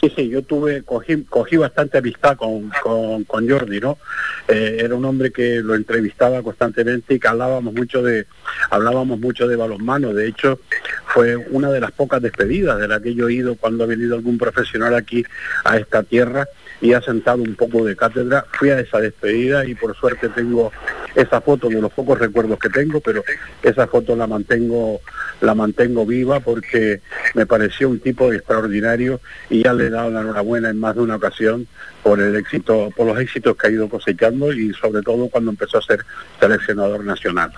Sí, 0.00 0.12
sí, 0.14 0.28
yo 0.28 0.42
tuve, 0.42 0.82
cogí, 0.82 1.24
cogí 1.24 1.56
bastante 1.56 1.98
amistad 1.98 2.36
con, 2.36 2.70
con, 2.82 3.24
con 3.24 3.48
Jordi, 3.48 3.80
¿no? 3.80 3.96
Eh, 4.48 4.78
era 4.80 4.94
un 4.94 5.04
hombre 5.04 5.30
que 5.30 5.60
lo 5.62 5.74
entrevistaba 5.74 6.42
constantemente 6.42 7.14
y 7.14 7.18
que 7.18 7.28
hablábamos 7.28 7.72
mucho 7.72 8.02
de, 8.02 8.26
hablábamos 8.70 9.18
mucho 9.18 9.48
de 9.48 9.56
balonmano. 9.56 10.12
De 10.12 10.28
hecho, 10.28 10.60
fue 11.06 11.36
una 11.36 11.70
de 11.70 11.80
las 11.80 11.92
pocas 11.92 12.20
despedidas 12.20 12.78
de 12.78 12.88
la 12.88 13.00
que 13.00 13.14
yo 13.14 13.28
he 13.28 13.34
ido 13.34 13.56
cuando 13.56 13.84
ha 13.84 13.86
venido 13.86 14.14
algún 14.14 14.36
profesional 14.36 14.94
aquí 14.94 15.24
a 15.64 15.78
esta 15.78 16.02
tierra 16.02 16.46
y 16.80 16.92
ha 16.92 17.00
sentado 17.00 17.42
un 17.42 17.54
poco 17.54 17.84
de 17.84 17.96
cátedra. 17.96 18.44
Fui 18.52 18.70
a 18.70 18.80
esa 18.80 19.00
despedida 19.00 19.64
y 19.64 19.74
por 19.74 19.96
suerte 19.96 20.28
tengo 20.28 20.70
esa 21.14 21.40
foto 21.40 21.68
de 21.68 21.80
los 21.80 21.92
pocos 21.92 22.18
recuerdos 22.18 22.58
que 22.58 22.68
tengo, 22.68 23.00
pero 23.00 23.24
esa 23.62 23.86
foto 23.86 24.14
la 24.14 24.26
mantengo 24.26 25.00
la 25.44 25.54
mantengo 25.54 26.06
viva 26.06 26.40
porque 26.40 27.00
me 27.34 27.46
pareció 27.46 27.88
un 27.88 28.00
tipo 28.00 28.32
extraordinario 28.32 29.20
y 29.50 29.62
ya 29.64 29.72
le 29.72 29.86
he 29.86 29.90
dado 29.90 30.10
la 30.10 30.22
enhorabuena 30.22 30.70
en 30.70 30.80
más 30.80 30.94
de 30.94 31.02
una 31.02 31.16
ocasión 31.16 31.66
por 32.02 32.20
el 32.20 32.36
éxito, 32.36 32.90
por 32.96 33.06
los 33.06 33.18
éxitos 33.18 33.56
que 33.56 33.68
ha 33.68 33.70
ido 33.70 33.88
cosechando 33.88 34.52
y 34.52 34.72
sobre 34.74 35.02
todo 35.02 35.28
cuando 35.28 35.50
empezó 35.50 35.78
a 35.78 35.82
ser 35.82 36.04
seleccionador 36.40 37.04
nacional. 37.04 37.52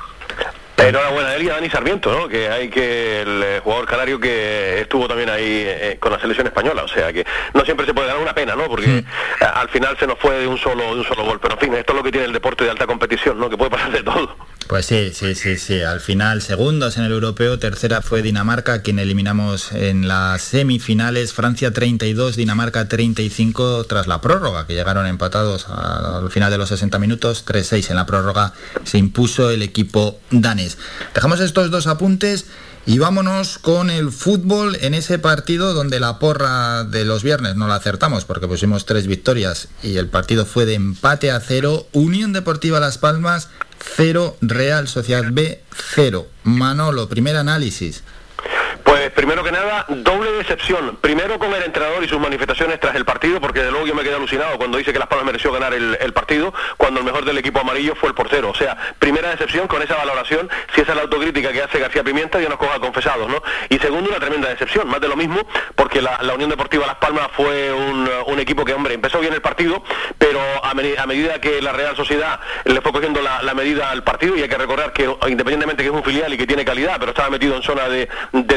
Enhorabuena 0.77 1.31
a 1.31 1.37
él 1.37 1.45
y 1.45 1.49
a 1.49 1.55
Dani 1.55 1.71
Sarmiento, 1.71 2.13
¿no? 2.13 2.29
que 2.29 2.49
hay 2.49 2.69
que 2.69 3.23
el 3.23 3.43
eh, 3.43 3.61
jugador 3.65 3.87
canario 3.87 4.21
que 4.21 4.81
estuvo 4.83 5.09
también 5.09 5.31
ahí 5.31 5.65
eh, 5.67 5.97
con 5.99 6.13
la 6.13 6.21
selección 6.21 6.47
española, 6.47 6.85
o 6.85 6.89
sea 6.89 7.13
que 7.15 7.25
no 7.55 7.65
siempre 7.65 7.87
se 7.87 7.95
puede 7.95 8.09
dar 8.09 8.19
una 8.19 8.35
pena, 8.35 8.55
¿no? 8.55 8.67
Porque 8.67 9.03
al 9.41 9.69
final 9.71 9.97
se 9.99 10.07
nos 10.07 10.19
fue 10.19 10.39
de 10.39 10.47
un 10.47 10.59
solo 10.59 10.85
de 10.95 11.01
un 11.01 11.05
solo 11.05 11.25
gol, 11.25 11.41
pero 11.41 11.55
en 11.55 11.61
fin, 11.61 11.75
esto 11.75 11.93
es 11.93 11.97
lo 11.97 12.05
que 12.05 12.13
tiene 12.13 12.27
el 12.27 12.33
deporte 12.33 12.65
de 12.65 12.71
alta 12.71 12.87
competición, 12.87 13.41
¿no? 13.41 13.49
Que 13.49 13.57
puede 13.57 13.71
pasar 13.71 13.91
de 13.91 14.03
todo. 14.03 14.37
Pues 14.67 14.87
sí, 14.87 15.13
sí, 15.15 15.37
sí, 15.37 15.59
sí. 15.59 15.83
Al 15.83 16.01
final, 16.01 16.43
segundos 16.43 16.97
en 16.97 17.05
el 17.05 17.13
europeo, 17.13 17.57
tercera 17.59 18.03
fue 18.03 18.23
Dinamarca, 18.23 18.83
quien 18.83 18.99
eliminamos 18.99 19.71
en 19.71 20.09
las 20.09 20.43
semifinales. 20.43 21.33
Francia 21.33 21.73
32, 21.73 22.35
Dinamarca 22.35 22.89
35 22.89 23.85
tras 23.85 24.09
la 24.09 24.21
prórroga, 24.21 24.67
que 24.67 24.75
llegaron 24.75 25.07
empatados 25.07 25.69
al 25.69 26.31
final 26.31 26.51
de 26.51 26.59
los 26.59 26.71
60 26.71 26.99
minutos. 26.99 27.45
3-6 27.47 27.91
en 27.91 27.97
la 27.97 28.07
prórroga 28.07 28.55
se 28.83 28.99
impuso 28.99 29.51
el 29.51 29.63
equipo 29.63 30.19
danés. 30.33 30.79
Dejamos 31.15 31.39
estos 31.39 31.71
dos 31.71 31.87
apuntes 31.87 32.47
y 32.87 32.99
vámonos 32.99 33.59
con 33.59 33.91
el 33.91 34.13
fútbol 34.13 34.79
en 34.81 34.95
ese 34.95 35.19
partido 35.19 35.75
donde 35.75 35.99
la 35.99 36.21
porra 36.21 36.85
de 36.85 37.05
los 37.05 37.25
viernes 37.25 37.57
no 37.57 37.67
la 37.67 37.75
acertamos 37.75 38.25
porque 38.25 38.47
pusimos 38.47 38.87
tres 38.87 39.09
victorias 39.09 39.69
y 39.83 39.97
el 39.97 40.09
partido 40.09 40.47
fue 40.47 40.67
de 40.67 40.75
empate 40.75 41.33
a 41.33 41.41
cero. 41.41 41.89
Unión 41.93 42.33
Deportiva 42.33 42.79
Las 42.79 42.99
Palmas 42.99 43.49
0, 43.97 44.37
Real 44.41 44.87
Sociedad 44.87 45.25
B 45.33 45.63
0. 45.95 46.29
Manolo, 46.45 47.09
primer 47.09 47.37
análisis. 47.37 48.05
Pues 48.87 49.11
primero 49.11 49.43
que 49.43 49.51
nada, 49.51 49.85
doble 49.89 50.31
decepción. 50.31 50.97
Primero 51.01 51.41
con 51.41 51.53
el 51.53 51.65
entrenador 51.65 52.05
y 52.05 52.09
sus 52.09 52.21
manifestaciones 52.21 52.79
tras 52.79 52.95
el 52.95 53.05
partido, 53.05 53.41
porque 53.41 53.61
de 53.61 53.73
luego 53.73 53.85
yo 53.85 53.97
me 53.97 54.05
quedé 54.05 54.15
alucinado 54.15 54.57
cuando 54.59 54.79
dice 54.79 54.93
que 54.93 55.01
Las 55.01 55.09
Palmas 55.09 55.27
mereció 55.27 55.51
ganar 55.51 55.75
el, 55.75 56.13
partido, 56.13 56.55
cuando 56.77 57.01
el 57.01 57.07
mejor 57.07 57.25
del 57.25 57.37
equipo 57.37 57.59
amarillo 57.59 57.97
fue 57.97 58.11
el 58.11 58.15
portero. 58.15 58.51
O 58.51 58.55
sea, 58.55 58.77
primera 59.01 59.31
decepción 59.31 59.67
con 59.67 59.83
esa 59.83 59.97
valoración, 59.97 60.49
si 60.73 60.83
esa 60.83 60.93
es 60.93 60.97
la 60.97 61.03
autocrítica 61.03 61.51
que 61.51 61.63
hace 61.63 61.81
García 61.81 62.05
Pimienta, 62.05 62.41
ya 62.41 62.49
nos 62.49 62.59
coja 62.59 62.79
confesados, 62.79 63.29
¿no? 63.29 63.43
Y 63.71 63.79
segundo, 63.81 64.09
una 64.09 64.21
tremenda 64.21 64.49
decepción, 64.51 64.87
más 64.87 65.01
de 65.01 65.09
lo 65.09 65.17
mismo, 65.17 65.41
porque 65.75 66.01
la, 66.01 66.21
Unión 66.37 66.51
Deportiva 66.51 66.87
Las 66.87 66.97
Palmas 66.97 67.27
fue 67.35 67.73
un, 67.73 68.39
equipo 68.39 68.65
que, 68.65 68.73
hombre, 68.73 68.95
empezó 68.95 69.19
bien 69.19 69.33
el 69.33 69.41
partido, 69.41 69.83
pero 70.17 70.39
a, 70.63 70.75
medida 70.75 71.41
que 71.41 71.61
la 71.61 71.73
Real 71.73 71.97
Sociedad 71.97 72.39
le 72.65 72.81
fue 72.83 72.93
cogiendo 72.93 73.21
la, 73.21 73.55
medida 73.55 73.91
al 73.91 74.05
partido, 74.05 74.37
y 74.37 74.43
hay 74.43 74.49
que 74.49 74.59
recordar 74.59 74.93
que 74.93 75.05
independientemente 75.27 75.83
que 75.83 75.89
es 75.89 75.95
un 75.95 76.05
filial 76.05 76.33
y 76.33 76.37
que 76.37 76.47
tiene 76.47 76.65
calidad, 76.65 76.99
pero 77.01 77.11
estaba 77.11 77.31
metido 77.31 77.57
en 77.57 77.63
zona 77.63 77.89
de, 77.89 78.09
de 78.33 78.57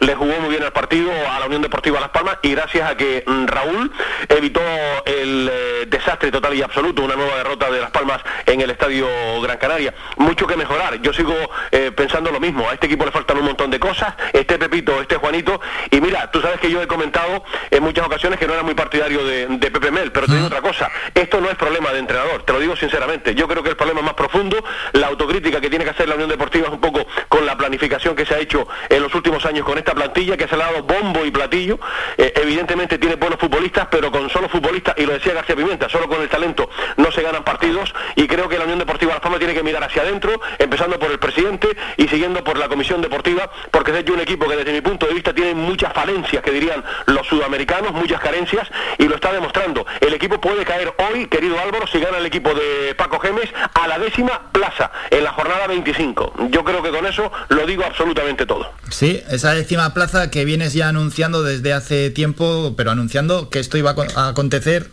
le 0.00 0.14
jugó 0.14 0.40
muy 0.40 0.48
bien 0.48 0.62
el 0.62 0.72
partido 0.72 1.10
a 1.30 1.38
la 1.38 1.46
Unión 1.46 1.60
Deportiva 1.60 2.00
Las 2.00 2.08
Palmas 2.08 2.38
y 2.40 2.52
gracias 2.52 2.90
a 2.90 2.96
que 2.96 3.22
mm, 3.26 3.46
Raúl 3.46 3.92
evitó 4.28 4.62
el 5.04 5.50
eh, 5.52 5.86
desastre 5.88 6.30
total 6.30 6.54
y 6.54 6.62
absoluto, 6.62 7.02
una 7.02 7.16
nueva 7.16 7.36
derrota 7.36 7.70
de 7.70 7.78
Las 7.78 7.90
Palmas 7.90 8.22
en 8.46 8.62
el 8.62 8.70
Estadio 8.70 9.06
Gran 9.42 9.58
Canaria. 9.58 9.92
Mucho 10.16 10.46
que 10.46 10.56
mejorar, 10.56 11.02
yo 11.02 11.12
sigo 11.12 11.34
eh, 11.70 11.92
pensando 11.94 12.30
lo 12.30 12.40
mismo, 12.40 12.68
a 12.68 12.72
este 12.72 12.86
equipo 12.86 13.04
le 13.04 13.10
faltan 13.10 13.36
un 13.38 13.44
montón 13.44 13.70
de 13.70 13.78
cosas, 13.78 14.14
este 14.32 14.58
Pepito, 14.58 15.00
este 15.02 15.16
Juanito, 15.16 15.60
y 15.90 16.00
mira, 16.00 16.30
tú 16.30 16.40
sabes 16.40 16.58
que 16.58 16.70
yo 16.70 16.80
he 16.80 16.86
comentado 16.86 17.44
en 17.70 17.82
muchas 17.82 18.06
ocasiones 18.06 18.38
que 18.38 18.46
no 18.46 18.54
era 18.54 18.62
muy 18.62 18.74
partidario 18.74 19.22
de, 19.24 19.70
Pepe 19.72 19.90
Mel, 19.90 20.12
pero 20.12 20.26
te 20.26 20.34
digo 20.34 20.46
otra 20.46 20.62
cosa, 20.62 20.90
esto 21.14 21.40
no 21.40 21.50
es 21.50 21.56
problema 21.56 21.92
de 21.92 21.98
entrenador, 21.98 22.42
te 22.44 22.52
lo 22.54 22.58
digo 22.58 22.74
sinceramente, 22.74 23.34
yo 23.34 23.46
creo 23.48 23.62
que 23.62 23.70
el 23.70 23.76
problema 23.76 24.00
más 24.00 24.14
profundo, 24.14 24.64
la 24.92 25.08
autocrítica 25.08 25.60
que 25.60 25.68
tiene 25.68 25.84
que 25.84 25.90
hacer 25.90 26.08
la 26.08 26.14
Unión 26.14 26.30
Deportiva 26.30 26.68
es 26.68 26.72
un 26.72 26.80
poco 26.80 27.06
con 27.28 27.44
la 27.44 27.56
planificación 27.56 28.16
que 28.16 28.24
se 28.24 28.34
ha 28.34 28.38
hecho 28.38 28.66
en 28.88 29.02
los 29.02 29.14
últimos 29.14 29.41
años 29.46 29.64
con 29.64 29.78
esta 29.78 29.94
plantilla 29.94 30.36
que 30.36 30.48
se 30.48 30.56
le 30.56 30.62
ha 30.62 30.66
dado 30.66 30.82
bombo 30.82 31.24
y 31.24 31.30
platillo. 31.30 31.78
Eh, 32.16 32.32
evidentemente 32.36 32.98
tiene 32.98 33.16
buenos 33.16 33.38
futbolistas, 33.38 33.88
pero 33.90 34.10
con 34.10 34.28
solo 34.30 34.48
futbolistas, 34.48 34.94
y 34.98 35.06
lo 35.06 35.12
decía 35.12 35.34
García 35.34 35.56
Pimienta, 35.56 35.88
solo 35.88 36.08
con 36.08 36.20
el 36.22 36.28
talento 36.28 36.68
no 36.96 37.10
se 37.12 37.22
ganan 37.22 37.44
partidos 37.44 37.92
y 38.16 38.26
creo 38.26 38.48
que 38.48 38.58
la 38.58 38.64
Unión 38.64 38.78
Deportiva 38.78 39.12
Las 39.12 39.20
Palmas 39.20 39.38
tiene 39.38 39.54
que 39.54 39.62
mirar 39.62 39.82
hacia 39.84 40.02
adentro, 40.02 40.40
empezando 40.58 40.98
por 40.98 41.10
el 41.10 41.18
presidente 41.18 41.68
y 41.96 42.08
siguiendo 42.08 42.44
por 42.44 42.58
la 42.58 42.68
Comisión 42.68 43.00
Deportiva, 43.00 43.50
porque 43.70 43.98
es 43.98 44.10
un 44.10 44.20
equipo 44.20 44.48
que 44.48 44.56
desde 44.56 44.72
mi 44.72 44.80
punto 44.80 45.06
de 45.06 45.14
vista 45.14 45.32
tiene 45.32 45.54
muchas 45.54 45.92
falencias, 45.92 46.42
que 46.42 46.50
dirían 46.50 46.84
los 47.06 47.26
sudamericanos, 47.26 47.92
muchas 47.92 48.20
carencias, 48.20 48.68
y 48.98 49.04
lo 49.04 49.14
está 49.14 49.32
demostrando. 49.32 49.86
El 50.00 50.14
equipo 50.14 50.40
puede 50.40 50.64
caer 50.64 50.92
hoy, 50.98 51.26
querido 51.26 51.58
Álvaro, 51.58 51.86
si 51.86 52.00
gana 52.00 52.18
el 52.18 52.26
equipo 52.26 52.54
de 52.54 52.94
Paco 52.96 53.18
Gemes, 53.20 53.48
a 53.74 53.88
la 53.88 53.98
décima 53.98 54.50
plaza 54.52 54.90
en 55.10 55.24
la 55.24 55.32
jornada 55.32 55.66
25. 55.66 56.34
Yo 56.50 56.64
creo 56.64 56.82
que 56.82 56.90
con 56.90 57.06
eso 57.06 57.30
lo 57.48 57.66
digo 57.66 57.84
absolutamente 57.84 58.46
todo. 58.46 58.70
Sí, 58.90 59.22
esa 59.32 59.54
décima 59.54 59.94
plaza 59.94 60.30
que 60.30 60.44
vienes 60.44 60.74
ya 60.74 60.90
anunciando 60.90 61.42
desde 61.42 61.72
hace 61.72 62.10
tiempo, 62.10 62.74
pero 62.76 62.90
anunciando 62.90 63.48
que 63.48 63.60
esto 63.60 63.78
iba 63.78 63.94
a 64.14 64.28
acontecer 64.28 64.88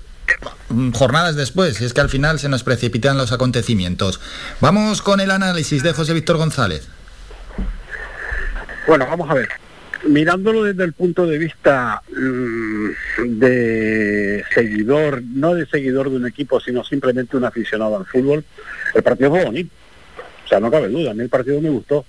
mm, 0.70 0.92
jornadas 0.92 1.36
después, 1.36 1.82
y 1.82 1.86
es 1.86 1.94
que 1.94 2.00
al 2.00 2.08
final 2.08 2.40
se 2.40 2.48
nos 2.48 2.64
precipitan 2.64 3.18
los 3.18 3.34
acontecimientos. 3.34 4.22
Vamos 4.62 5.02
con 5.02 5.20
el 5.20 5.32
análisis 5.32 5.84
de 5.84 5.92
José 5.92 6.14
Víctor 6.14 6.38
González. 6.38 6.88
Bueno, 8.88 9.06
vamos 9.08 9.30
a 9.30 9.34
ver. 9.34 9.50
Mirándolo 10.08 10.64
desde 10.64 10.86
el 10.86 10.94
punto 10.94 11.26
de 11.26 11.38
vista 11.38 12.02
mm, 12.10 12.90
de 13.40 14.46
seguidor, 14.56 15.22
no 15.22 15.54
de 15.54 15.66
seguidor 15.66 16.10
de 16.10 16.16
un 16.16 16.28
equipo, 16.28 16.62
sino 16.62 16.86
simplemente 16.86 17.36
un 17.36 17.44
aficionado 17.44 17.98
al 17.98 18.06
fútbol, 18.06 18.46
el 18.96 19.04
partido 19.04 19.32
fue 19.32 19.44
bonito. 19.44 19.76
O 20.46 20.48
sea, 20.48 20.62
no 20.62 20.72
cabe 20.72 20.88
duda, 20.88 21.12
a 21.12 21.14
mí 21.14 21.24
el 21.24 21.30
partido 21.30 21.60
me 21.60 21.70
gustó. 21.70 22.06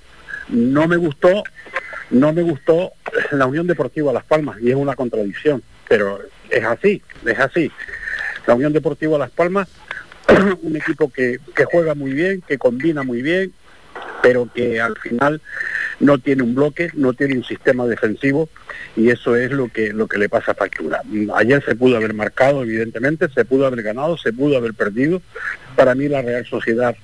No 0.49 0.87
me 0.87 0.97
gustó 0.97 1.43
no 2.11 2.33
me 2.33 2.43
gustó 2.43 2.93
la 3.33 3.47
Unión 3.47 3.67
Deportiva 3.67 4.13
Las 4.13 4.25
Palmas 4.25 4.59
y 4.61 4.71
es 4.71 4.77
una 4.77 4.95
contradicción, 4.95 5.63
pero 5.89 6.21
es 6.51 6.65
así, 6.65 7.03
es 7.25 7.39
así. 7.39 7.71
La 8.47 8.55
Unión 8.55 8.73
Deportiva 8.73 9.19
Las 9.19 9.31
Palmas, 9.31 9.69
un 10.63 10.77
equipo 10.77 11.11
que, 11.11 11.39
juega 11.71 11.95
muy 11.95 12.13
bien, 12.13 12.43
que 12.47 12.59
combina 12.59 13.03
muy 13.03 13.23
bien, 13.23 13.53
pero 14.23 14.51
que 14.53 14.81
al 14.81 14.97
final 14.99 15.41
no 15.99 16.19
tiene 16.19 16.43
un 16.43 16.55
bloque, 16.55 16.91
no 16.95 17.13
tiene 17.13 17.37
un 17.37 17.45
sistema 17.45 17.87
defensivo 17.87 18.49
y 18.97 19.11
eso 19.11 19.37
es 19.37 19.51
lo 19.51 19.69
que, 19.69 19.93
lo 19.93 20.07
que 20.07 20.19
le 20.19 20.29
pasa 20.29 20.53
a 20.53 20.55
factura. 20.55 21.03
Ayer 21.37 21.63
se 21.65 21.75
pudo 21.75 21.97
haber 21.97 22.15
marcado, 22.15 22.63
evidentemente, 22.63 23.29
se 23.29 23.45
pudo 23.45 23.67
haber 23.67 23.83
ganado, 23.83 24.17
se 24.17 24.33
pudo 24.33 24.57
haber 24.57 24.75
perdido. 24.75 25.23
Para 25.77 25.95
mí 25.95 26.09
la 26.09 26.23
Real 26.23 26.47
Sociedad 26.47 26.97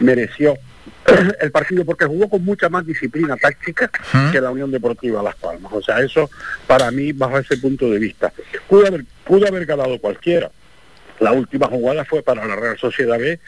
mereció 0.00 0.58
el 1.40 1.50
partido 1.50 1.84
porque 1.84 2.04
jugó 2.06 2.28
con 2.28 2.44
mucha 2.44 2.68
más 2.68 2.86
disciplina 2.86 3.36
táctica 3.36 3.90
que 4.32 4.40
la 4.40 4.50
Unión 4.50 4.70
Deportiva 4.70 5.22
Las 5.22 5.36
Palmas. 5.36 5.72
O 5.72 5.82
sea, 5.82 6.00
eso 6.00 6.30
para 6.66 6.90
mí 6.90 7.12
bajo 7.12 7.38
ese 7.38 7.56
punto 7.58 7.90
de 7.90 7.98
vista. 7.98 8.32
Pudo 8.68 8.86
haber, 8.86 9.04
pudo 9.24 9.46
haber 9.46 9.66
ganado 9.66 9.98
cualquiera. 9.98 10.50
La 11.20 11.32
última 11.32 11.66
jugada 11.66 12.04
fue 12.04 12.22
para 12.22 12.46
la 12.46 12.56
Real 12.56 12.78
Sociedad 12.78 13.18
B, 13.18 13.40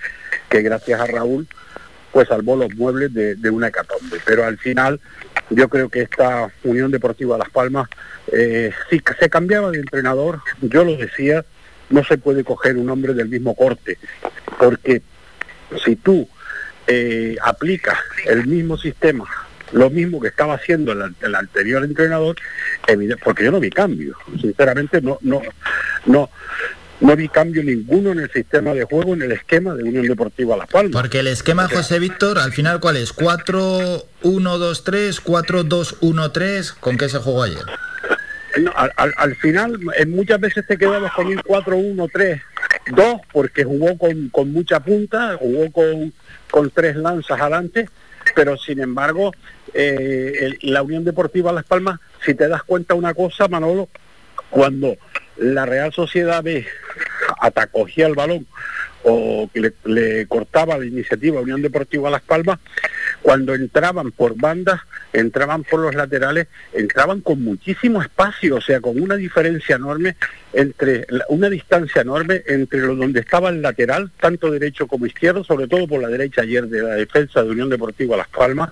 que 0.49 0.63
gracias 0.63 1.01
a 1.01 1.07
Raúl 1.07 1.47
pues 2.13 2.29
salvó 2.29 2.57
los 2.57 2.75
muebles 2.75 3.13
de, 3.13 3.51
una 3.51 3.69
hecatombe. 3.69 4.19
Pero 4.25 4.45
al 4.45 4.59
final 4.59 5.01
yo 5.51 5.69
creo 5.69 5.89
que 5.89 6.03
esta 6.03 6.51
Unión 6.65 6.91
Deportiva 6.91 7.37
Las 7.37 7.51
Palmas, 7.51 7.89
eh, 8.33 8.73
si 8.89 9.03
se 9.19 9.29
cambiaba 9.29 9.71
de 9.71 9.79
entrenador, 9.79 10.41
yo 10.63 10.85
lo 10.85 10.97
decía, 10.97 11.45
no 11.91 12.03
se 12.05 12.19
puede 12.19 12.45
coger 12.45 12.77
un 12.77 12.89
hombre 12.89 13.15
del 13.15 13.29
mismo 13.29 13.55
corte, 13.55 13.99
porque 14.59 15.03
si 15.85 15.97
tú 15.97 16.29
eh, 16.91 17.37
aplica 17.43 18.03
el 18.25 18.47
mismo 18.47 18.79
sistema, 18.79 19.27
lo 19.73 19.91
mismo 19.91 20.21
que 20.21 20.29
estaba 20.29 20.55
haciendo 20.55 20.93
el, 20.93 21.35
anterior 21.35 21.85
entrenador, 21.85 22.37
porque 23.23 23.45
yo 23.45 23.53
no 23.53 23.61
vi 23.61 23.69
cambio, 23.69 24.17
sinceramente 24.41 25.03
no, 25.03 25.19
no, 25.21 25.43
no, 26.07 26.31
no 27.01 27.17
vi 27.17 27.29
cambio 27.29 27.63
ninguno 27.63 28.13
en 28.13 28.21
el 28.21 28.33
sistema 28.33 28.73
de 28.73 28.85
juego, 28.85 29.13
en 29.13 29.21
el 29.23 29.33
esquema 29.33 29.75
de 29.75 29.85
Unión 29.85 30.07
Deportiva 30.07 30.57
Las 30.57 30.69
Palmas. 30.69 30.93
Porque 30.93 31.21
el 31.21 31.27
esquema, 31.27 31.69
José 31.69 31.99
Víctor, 31.99 32.39
al 32.39 32.53
final, 32.53 32.81
¿cuál 32.81 32.97
es? 32.97 33.15
¿4-1-2-3? 33.15 35.23
¿4-2-1-3? 35.23 36.75
¿Con 36.81 36.97
qué 36.97 37.11
se 37.11 37.19
jugó 37.19 37.43
ayer? 37.43 37.67
al, 38.75 39.37
final, 39.37 39.79
en 39.97 40.11
muchas 40.11 40.41
veces 40.41 40.67
te 40.67 40.79
quedabas 40.79 41.13
con 41.13 41.27
un 41.27 41.37
4-1-3-2, 41.37 43.21
porque 43.31 43.65
jugó 43.65 43.99
con, 43.99 44.31
con 44.31 44.51
mucha 44.53 44.81
punta, 44.81 45.37
jugó 45.39 45.71
con 45.71 46.15
con 46.51 46.71
tres 46.71 46.97
lanzas 46.97 47.41
adelante, 47.41 47.89
pero 48.35 48.57
sin 48.57 48.81
embargo, 48.81 49.33
eh, 49.75 50.57
la 50.63 50.83
Unión 50.83 51.05
Deportiva 51.05 51.53
Las 51.53 51.65
Palmas, 51.65 52.01
si 52.25 52.35
te 52.35 52.49
das 52.49 52.63
cuenta 52.63 52.95
una 52.95 53.15
cosa, 53.15 53.49
Manolo, 53.49 53.89
cuando 54.51 54.97
la 55.37 55.67
Real 55.67 55.93
Sociedad 55.93 56.43
B 56.43 56.67
atacogía 57.41 58.07
el 58.07 58.15
balón 58.15 58.47
o 59.05 59.49
que 59.53 59.73
le, 59.85 60.27
cortaba 60.27 60.79
la 60.79 60.87
iniciativa 60.87 61.41
Unión 61.41 61.63
Deportiva 61.63 62.11
Las 62.11 62.23
Palmas, 62.23 62.59
cuando 63.23 63.55
entraban 63.55 64.13
por 64.13 64.37
bandas, 64.37 64.81
entraban 65.13 65.65
por 65.65 65.81
los 65.81 65.95
laterales, 65.95 66.47
entraban 66.73 67.21
con 67.21 67.43
muchísimo 67.43 68.01
espacio, 68.01 68.57
o 68.57 68.61
sea, 68.61 68.81
con 68.81 69.01
una 69.01 69.17
diferencia 69.17 69.77
enorme 69.77 70.17
entre, 70.53 71.07
una 71.29 71.51
distancia 71.51 72.03
enorme 72.03 72.43
entre 72.47 72.81
lo 72.81 72.95
donde 72.95 73.21
estaba 73.21 73.51
el 73.51 73.63
lateral, 73.63 74.11
tanto 74.21 74.51
derecho 74.51 74.87
como 74.87 75.07
izquierdo, 75.07 75.45
sobre 75.45 75.67
todo 75.67 75.87
por 75.87 76.01
la 76.01 76.09
derecha 76.09 76.43
ayer 76.43 76.67
de 76.67 76.83
la 76.83 76.95
defensa 76.95 77.43
de 77.43 77.51
Unión 77.51 77.69
Deportiva 77.69 78.17
Las 78.17 78.29
Palmas, 78.29 78.71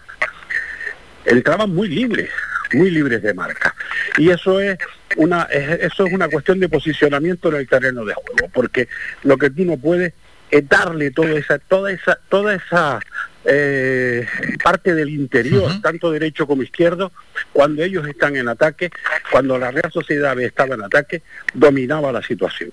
entraban 1.24 1.70
muy 1.70 1.88
libres, 1.88 2.30
muy 2.72 2.90
libres 2.90 3.22
de 3.22 3.34
marca. 3.34 3.74
Y 4.16 4.30
eso 4.30 4.60
es 4.60 4.78
una 5.16 5.42
eso 5.44 6.06
es 6.06 6.12
una 6.12 6.28
cuestión 6.28 6.60
de 6.60 6.68
posicionamiento 6.68 7.48
en 7.48 7.56
el 7.56 7.68
terreno 7.68 8.04
de 8.04 8.14
juego, 8.14 8.50
porque 8.52 8.88
lo 9.22 9.36
que 9.36 9.50
tú 9.50 9.64
no 9.64 9.76
puedes 9.76 10.12
es 10.50 10.68
darle 10.68 11.10
toda 11.10 11.32
esa 11.32 11.58
toda 11.58 11.92
esa 11.92 12.18
toda 12.28 12.54
esa 12.54 13.00
eh, 13.48 14.26
parte 14.62 14.94
del 14.94 15.08
interior, 15.10 15.80
tanto 15.80 16.10
derecho 16.10 16.46
como 16.46 16.62
izquierdo, 16.62 17.12
cuando 17.52 17.82
ellos 17.82 18.06
están 18.08 18.36
en 18.36 18.48
ataque, 18.48 18.90
cuando 19.30 19.58
la 19.58 19.70
Real 19.70 19.90
Sociedad 19.92 20.38
estaba 20.40 20.74
en 20.74 20.82
ataque, 20.82 21.22
dominaba 21.54 22.12
la 22.12 22.22
situación. 22.22 22.72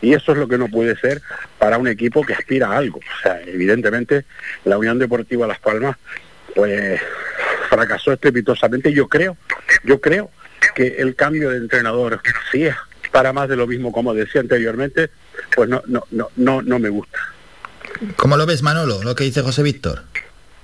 Y 0.00 0.14
eso 0.14 0.32
es 0.32 0.38
lo 0.38 0.48
que 0.48 0.58
no 0.58 0.68
puede 0.68 0.96
ser 0.96 1.20
para 1.58 1.78
un 1.78 1.88
equipo 1.88 2.24
que 2.24 2.34
aspira 2.34 2.68
a 2.68 2.76
algo. 2.76 2.98
O 2.98 3.22
sea, 3.22 3.40
evidentemente 3.42 4.24
la 4.64 4.78
Unión 4.78 4.98
Deportiva 4.98 5.46
Las 5.46 5.60
Palmas, 5.60 5.96
pues 6.54 7.00
fracasó 7.68 8.12
estrepitosamente. 8.12 8.92
Yo 8.92 9.08
creo, 9.08 9.36
yo 9.82 10.00
creo 10.00 10.30
que 10.74 10.96
el 10.98 11.14
cambio 11.14 11.50
de 11.50 11.58
entrenador, 11.58 12.20
si 12.50 12.66
es 12.66 12.74
para 13.12 13.32
más 13.32 13.48
de 13.48 13.56
lo 13.56 13.66
mismo 13.66 13.92
como 13.92 14.14
decía 14.14 14.40
anteriormente, 14.40 15.10
pues 15.54 15.68
no, 15.68 15.82
no, 15.86 16.04
no, 16.10 16.30
no, 16.36 16.62
no 16.62 16.78
me 16.78 16.88
gusta. 16.88 17.33
¿Cómo 18.16 18.36
lo 18.36 18.46
ves, 18.46 18.62
Manolo, 18.62 19.02
lo 19.02 19.14
que 19.14 19.24
dice 19.24 19.42
José 19.42 19.62
Víctor? 19.62 20.02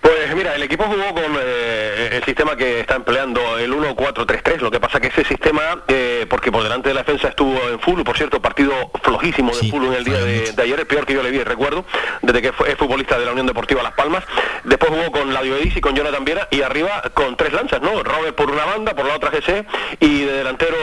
Pues 0.00 0.19
Pues 0.30 0.44
mira, 0.44 0.54
el 0.54 0.62
equipo 0.62 0.84
jugó 0.84 1.12
con 1.12 1.36
eh, 1.42 2.10
el 2.12 2.22
sistema 2.22 2.54
que 2.54 2.78
está 2.78 2.94
empleando, 2.94 3.58
el 3.58 3.72
1-4-3-3. 3.72 4.60
Lo 4.60 4.70
que 4.70 4.78
pasa 4.78 5.00
que 5.00 5.08
ese 5.08 5.24
sistema, 5.24 5.82
eh, 5.88 6.24
porque 6.30 6.52
por 6.52 6.62
delante 6.62 6.88
de 6.88 6.94
la 6.94 7.00
defensa 7.00 7.30
estuvo 7.30 7.58
en 7.68 7.80
full, 7.80 8.02
por 8.02 8.16
cierto, 8.16 8.40
partido 8.40 8.72
flojísimo 9.02 9.50
de 9.50 9.68
full 9.68 9.86
en 9.86 9.94
el 9.94 10.04
día 10.04 10.20
de, 10.20 10.52
de 10.52 10.62
ayer, 10.62 10.78
el 10.78 10.86
peor 10.86 11.04
que 11.04 11.14
yo 11.14 11.24
le 11.24 11.32
vi, 11.32 11.42
recuerdo, 11.42 11.84
desde 12.22 12.42
que 12.42 12.52
fue 12.52 12.70
es 12.70 12.76
futbolista 12.76 13.18
de 13.18 13.24
la 13.24 13.32
Unión 13.32 13.48
Deportiva 13.48 13.82
Las 13.82 13.94
Palmas. 13.94 14.22
Después 14.62 14.92
jugó 14.92 15.10
con 15.10 15.34
Ladio 15.34 15.56
Edis 15.56 15.76
y 15.76 15.80
con 15.80 15.96
Jonathan 15.96 16.24
Viera 16.24 16.46
y 16.52 16.62
arriba 16.62 17.02
con 17.12 17.36
tres 17.36 17.52
lanzas, 17.52 17.82
¿no? 17.82 18.00
Robert 18.04 18.36
por 18.36 18.52
una 18.52 18.64
banda, 18.64 18.94
por 18.94 19.06
la 19.06 19.16
otra 19.16 19.30
GC 19.30 19.66
y 19.98 20.26
de 20.26 20.32
delantero 20.32 20.76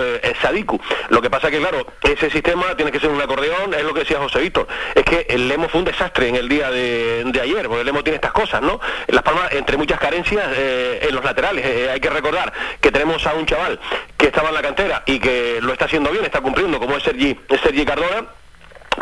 eh, 0.00 0.34
Sadiku. 0.42 0.80
Lo 1.08 1.22
que 1.22 1.30
pasa 1.30 1.52
que, 1.52 1.58
claro, 1.58 1.86
ese 2.02 2.30
sistema 2.30 2.74
tiene 2.76 2.90
que 2.90 2.98
ser 2.98 3.10
un 3.10 3.20
acordeón, 3.20 3.74
es 3.74 3.84
lo 3.84 3.94
que 3.94 4.00
decía 4.00 4.18
José 4.18 4.40
Víctor. 4.40 4.66
Es 4.96 5.04
que 5.04 5.24
el 5.28 5.46
Lemo 5.46 5.68
fue 5.68 5.78
un 5.78 5.84
desastre 5.84 6.26
en 6.26 6.34
el 6.34 6.48
día 6.48 6.68
de, 6.72 7.22
de 7.26 7.40
ayer, 7.40 7.68
porque 7.68 7.82
el 7.82 7.86
Lemo 7.86 8.02
tiene 8.02 8.16
estas 8.16 8.32
cosas, 8.32 8.60
¿no? 8.60 8.71
Las 9.08 9.22
Palmas, 9.22 9.52
entre 9.52 9.76
muchas 9.76 9.98
carencias 9.98 10.46
eh, 10.56 11.06
en 11.08 11.14
los 11.14 11.24
laterales. 11.24 11.64
Eh, 11.64 11.90
hay 11.90 12.00
que 12.00 12.10
recordar 12.10 12.52
que 12.80 12.90
tenemos 12.90 13.26
a 13.26 13.34
un 13.34 13.46
chaval 13.46 13.78
que 14.16 14.26
estaba 14.26 14.48
en 14.48 14.54
la 14.54 14.62
cantera 14.62 15.02
y 15.06 15.18
que 15.18 15.58
lo 15.60 15.72
está 15.72 15.86
haciendo 15.86 16.10
bien, 16.10 16.24
está 16.24 16.40
cumpliendo, 16.40 16.78
como 16.78 16.96
es 16.96 17.02
Sergi, 17.02 17.38
Sergi 17.62 17.84
Cardona 17.84 18.26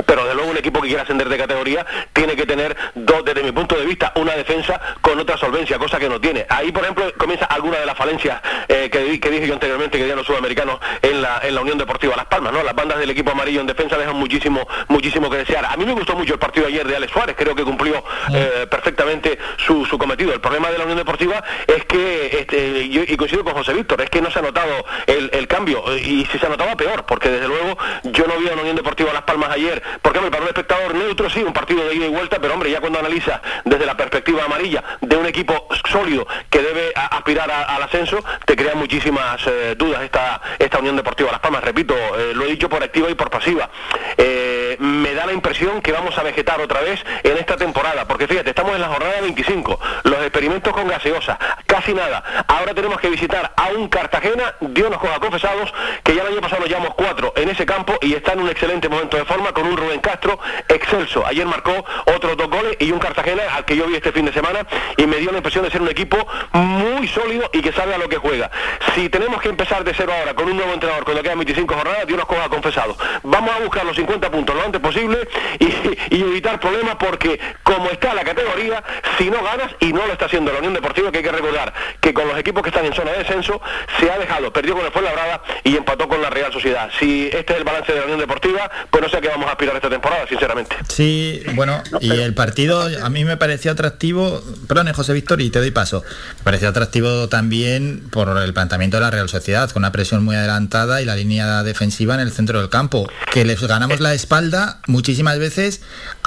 pero 0.06 0.22
desde 0.22 0.34
luego 0.34 0.50
un 0.50 0.56
equipo 0.56 0.80
que 0.80 0.88
quiera 0.88 1.02
ascender 1.02 1.28
de 1.28 1.38
categoría 1.38 1.86
tiene 2.12 2.36
que 2.36 2.46
tener 2.46 2.76
dos, 2.94 3.24
desde 3.24 3.42
mi 3.42 3.52
punto 3.52 3.76
de 3.76 3.86
vista, 3.86 4.12
una 4.16 4.34
defensa 4.34 4.80
con 5.00 5.18
otra 5.18 5.36
solvencia, 5.36 5.78
cosa 5.78 5.98
que 5.98 6.08
no 6.08 6.20
tiene. 6.20 6.46
Ahí, 6.48 6.72
por 6.72 6.82
ejemplo, 6.82 7.12
comienza 7.16 7.46
alguna 7.46 7.78
de 7.78 7.86
las 7.86 7.96
falencias 7.96 8.40
eh, 8.68 8.88
que, 8.90 9.20
que, 9.20 9.30
dije 9.30 9.46
yo 9.46 9.54
anteriormente 9.54 9.98
que 9.98 10.02
tenían 10.02 10.18
los 10.18 10.26
sudamericanos 10.26 10.78
en 11.02 11.22
la, 11.22 11.40
en 11.42 11.54
la 11.54 11.60
Unión 11.60 11.78
Deportiva 11.78 12.16
Las 12.16 12.26
Palmas, 12.26 12.52
¿no? 12.52 12.62
Las 12.62 12.74
bandas 12.74 12.98
del 12.98 13.10
equipo 13.10 13.30
amarillo 13.30 13.60
en 13.60 13.66
defensa 13.66 13.96
dejan 13.96 14.16
muchísimo, 14.16 14.66
muchísimo 14.88 15.30
que 15.30 15.38
desear. 15.38 15.64
A 15.66 15.76
mí 15.76 15.84
me 15.84 15.92
gustó 15.92 16.14
mucho 16.14 16.34
el 16.34 16.38
partido 16.38 16.66
ayer 16.66 16.86
de 16.86 16.96
Alex 16.96 17.12
Suárez, 17.12 17.36
creo 17.38 17.54
que 17.54 17.64
cumplió 17.64 18.02
eh, 18.32 18.66
perfectamente 18.70 19.38
su, 19.58 19.84
su, 19.84 19.98
cometido. 19.98 20.32
El 20.32 20.40
problema 20.40 20.70
de 20.70 20.78
la 20.78 20.84
Unión 20.84 20.98
Deportiva 20.98 21.42
es 21.66 21.84
que, 21.84 22.38
este, 22.40 22.88
yo, 22.88 23.02
y 23.06 23.16
coincido 23.16 23.44
con 23.44 23.54
José 23.54 23.72
Víctor, 23.72 24.00
es 24.00 24.10
que 24.10 24.20
no 24.20 24.30
se 24.30 24.38
ha 24.38 24.42
notado 24.42 24.84
el, 25.06 25.30
el 25.32 25.46
cambio, 25.46 25.84
y 25.96 26.26
si 26.26 26.38
se 26.38 26.46
ha 26.46 26.48
notado 26.48 26.76
peor, 26.76 27.04
porque 27.04 27.30
desde 27.30 27.48
luego 27.48 27.76
yo 28.04 28.26
no 28.26 28.36
vi 28.38 28.48
a 28.48 28.54
la 28.54 28.62
Unión 28.62 28.76
Deportiva 28.76 29.12
Las 29.12 29.22
Palmas 29.22 29.50
ayer 29.50 29.79
porque 30.02 30.20
para 30.20 30.42
un 30.42 30.48
espectador 30.48 30.94
neutro 30.94 31.30
sí, 31.30 31.42
un 31.42 31.52
partido 31.52 31.84
de 31.86 31.94
ida 31.94 32.06
y 32.06 32.10
vuelta, 32.10 32.38
pero 32.40 32.54
hombre, 32.54 32.70
ya 32.70 32.80
cuando 32.80 32.98
analiza 32.98 33.40
desde 33.64 33.86
la 33.86 33.96
perspectiva 33.96 34.44
amarilla 34.44 34.82
de 35.00 35.16
un 35.16 35.26
equipo 35.26 35.68
sólido 35.90 36.26
que 36.48 36.60
debe 36.60 36.92
aspirar 36.94 37.50
a, 37.50 37.62
al 37.76 37.82
ascenso, 37.82 38.22
te 38.44 38.56
crea 38.56 38.74
muchísimas 38.74 39.46
eh, 39.46 39.74
dudas 39.76 40.02
esta, 40.02 40.40
esta 40.58 40.78
Unión 40.78 40.96
Deportiva 40.96 41.30
Las 41.30 41.40
Palmas. 41.40 41.62
Repito, 41.62 41.94
eh, 41.94 42.32
lo 42.34 42.44
he 42.44 42.48
dicho 42.48 42.68
por 42.68 42.82
activa 42.82 43.10
y 43.10 43.14
por 43.14 43.30
pasiva. 43.30 43.68
Eh, 44.16 44.76
me 44.78 45.14
da 45.14 45.26
la 45.26 45.32
impresión 45.32 45.80
que 45.80 45.92
vamos 45.92 46.16
a 46.18 46.22
vegetar 46.22 46.60
otra 46.60 46.80
vez 46.80 47.04
en 47.22 47.36
esta 47.36 47.56
temporada, 47.56 48.06
porque 48.06 48.26
fíjate, 48.26 48.50
estamos 48.50 48.74
en 48.74 48.80
la 48.80 48.88
jornada 48.88 49.20
25, 49.20 49.78
los 50.04 50.18
experimentos 50.20 50.72
con 50.72 50.88
gaseosa, 50.88 51.38
casi 51.66 51.94
nada. 51.94 52.44
Ahora 52.48 52.74
tenemos 52.74 53.00
que 53.00 53.08
visitar 53.08 53.52
a 53.56 53.68
un 53.68 53.88
Cartagena, 53.88 54.54
Dios 54.60 54.90
nos 54.90 55.00
coja 55.00 55.18
confesados, 55.18 55.72
que 56.04 56.14
ya 56.14 56.22
el 56.22 56.28
año 56.28 56.40
pasado 56.40 56.62
lo 56.62 56.68
llevamos 56.68 56.94
cuatro 56.94 57.32
en 57.36 57.48
ese 57.48 57.66
campo 57.66 57.94
y 58.00 58.14
está 58.14 58.32
en 58.32 58.40
un 58.40 58.48
excelente 58.48 58.88
momento 58.88 59.16
de 59.16 59.24
forma 59.24 59.52
con 59.52 59.66
un 59.66 59.69
Rubén 59.76 60.00
Castro 60.00 60.38
excelso. 60.68 61.26
Ayer 61.26 61.46
marcó 61.46 61.72
otros 62.06 62.36
dos 62.36 62.48
goles 62.48 62.76
y 62.78 62.92
un 62.92 62.98
Cartagena 62.98 63.42
al 63.54 63.64
que 63.64 63.76
yo 63.76 63.86
vi 63.86 63.96
este 63.96 64.12
fin 64.12 64.24
de 64.24 64.32
semana 64.32 64.66
y 64.96 65.06
me 65.06 65.16
dio 65.16 65.30
la 65.30 65.38
impresión 65.38 65.64
de 65.64 65.70
ser 65.70 65.82
un 65.82 65.88
equipo 65.88 66.16
muy 66.52 67.08
sólido 67.08 67.48
y 67.52 67.60
que 67.60 67.72
sabe 67.72 67.94
a 67.94 67.98
lo 67.98 68.08
que 68.08 68.16
juega. 68.16 68.50
Si 68.94 69.08
tenemos 69.08 69.40
que 69.40 69.48
empezar 69.48 69.84
de 69.84 69.94
cero 69.94 70.12
ahora 70.16 70.34
con 70.34 70.48
un 70.48 70.56
nuevo 70.56 70.72
entrenador 70.72 71.04
cuando 71.04 71.22
quedan 71.22 71.38
25 71.38 71.74
jornadas, 71.74 72.06
Dios 72.06 72.18
nos 72.18 72.26
coja 72.26 72.48
confesado. 72.48 72.96
Vamos 73.22 73.50
a 73.54 73.60
buscar 73.60 73.84
los 73.84 73.96
50 73.96 74.30
puntos 74.30 74.56
lo 74.56 74.62
antes 74.62 74.80
posible 74.80 75.28
y, 75.58 76.20
evitar 76.20 76.60
problemas 76.60 76.96
porque 76.96 77.40
como 77.62 77.90
está 77.90 78.14
la 78.14 78.24
categoría, 78.24 78.82
si 79.18 79.30
no 79.30 79.42
ganas, 79.42 79.74
y 79.80 79.92
no 79.92 80.06
lo 80.06 80.12
está 80.12 80.26
haciendo 80.26 80.52
la 80.52 80.58
Unión 80.58 80.74
Deportiva, 80.74 81.10
que 81.10 81.18
hay 81.18 81.24
que 81.24 81.32
recordar 81.32 81.72
que 82.00 82.12
con 82.12 82.28
los 82.28 82.38
equipos 82.38 82.62
que 82.62 82.68
están 82.68 82.84
en 82.84 82.92
zona 82.92 83.12
de 83.12 83.18
descenso, 83.18 83.60
se 83.98 84.10
ha 84.10 84.18
dejado, 84.18 84.52
perdió 84.52 84.76
con 84.76 84.84
el 84.84 84.92
Fuenlabrada 84.92 85.42
y 85.64 85.76
empató 85.76 86.08
con 86.08 86.20
la 86.22 86.30
Real 86.30 86.52
Sociedad. 86.52 86.90
Si 86.98 87.26
este 87.32 87.52
es 87.52 87.58
el 87.58 87.64
balance 87.64 87.92
de 87.92 87.98
la 87.98 88.04
Unión 88.04 88.20
Deportiva, 88.20 88.70
pues 88.90 89.02
no 89.02 89.08
sé 89.08 89.20
qué 89.20 89.28
vamos 89.28 89.50
a 89.50 89.56
aspirar 89.60 89.76
esta 89.76 89.90
temporada, 89.90 90.26
sinceramente. 90.26 90.76
Sí, 90.88 91.42
bueno, 91.54 91.82
y 92.00 92.10
el 92.10 92.32
partido 92.32 92.80
a 92.80 93.10
mí 93.10 93.24
me 93.26 93.36
pareció 93.36 93.72
atractivo, 93.72 94.42
perdón, 94.66 94.90
José 94.94 95.12
Víctor, 95.12 95.42
y 95.42 95.50
te 95.50 95.58
doy 95.58 95.70
paso, 95.70 96.02
me 96.38 96.44
pareció 96.44 96.68
atractivo 96.68 97.28
también 97.28 98.08
por 98.10 98.34
el 98.38 98.54
planteamiento 98.54 98.96
de 98.96 99.02
la 99.02 99.10
Real 99.10 99.28
Sociedad, 99.28 99.70
con 99.70 99.82
una 99.82 99.92
presión 99.92 100.24
muy 100.24 100.34
adelantada 100.34 101.02
y 101.02 101.04
la 101.04 101.14
línea 101.14 101.62
defensiva 101.62 102.14
en 102.14 102.20
el 102.20 102.32
centro 102.32 102.58
del 102.58 102.70
campo, 102.70 103.06
que 103.32 103.44
les 103.44 103.60
ganamos 103.60 104.00
la 104.00 104.14
espalda 104.14 104.80
muchísimas 104.86 105.38
veces 105.38 105.82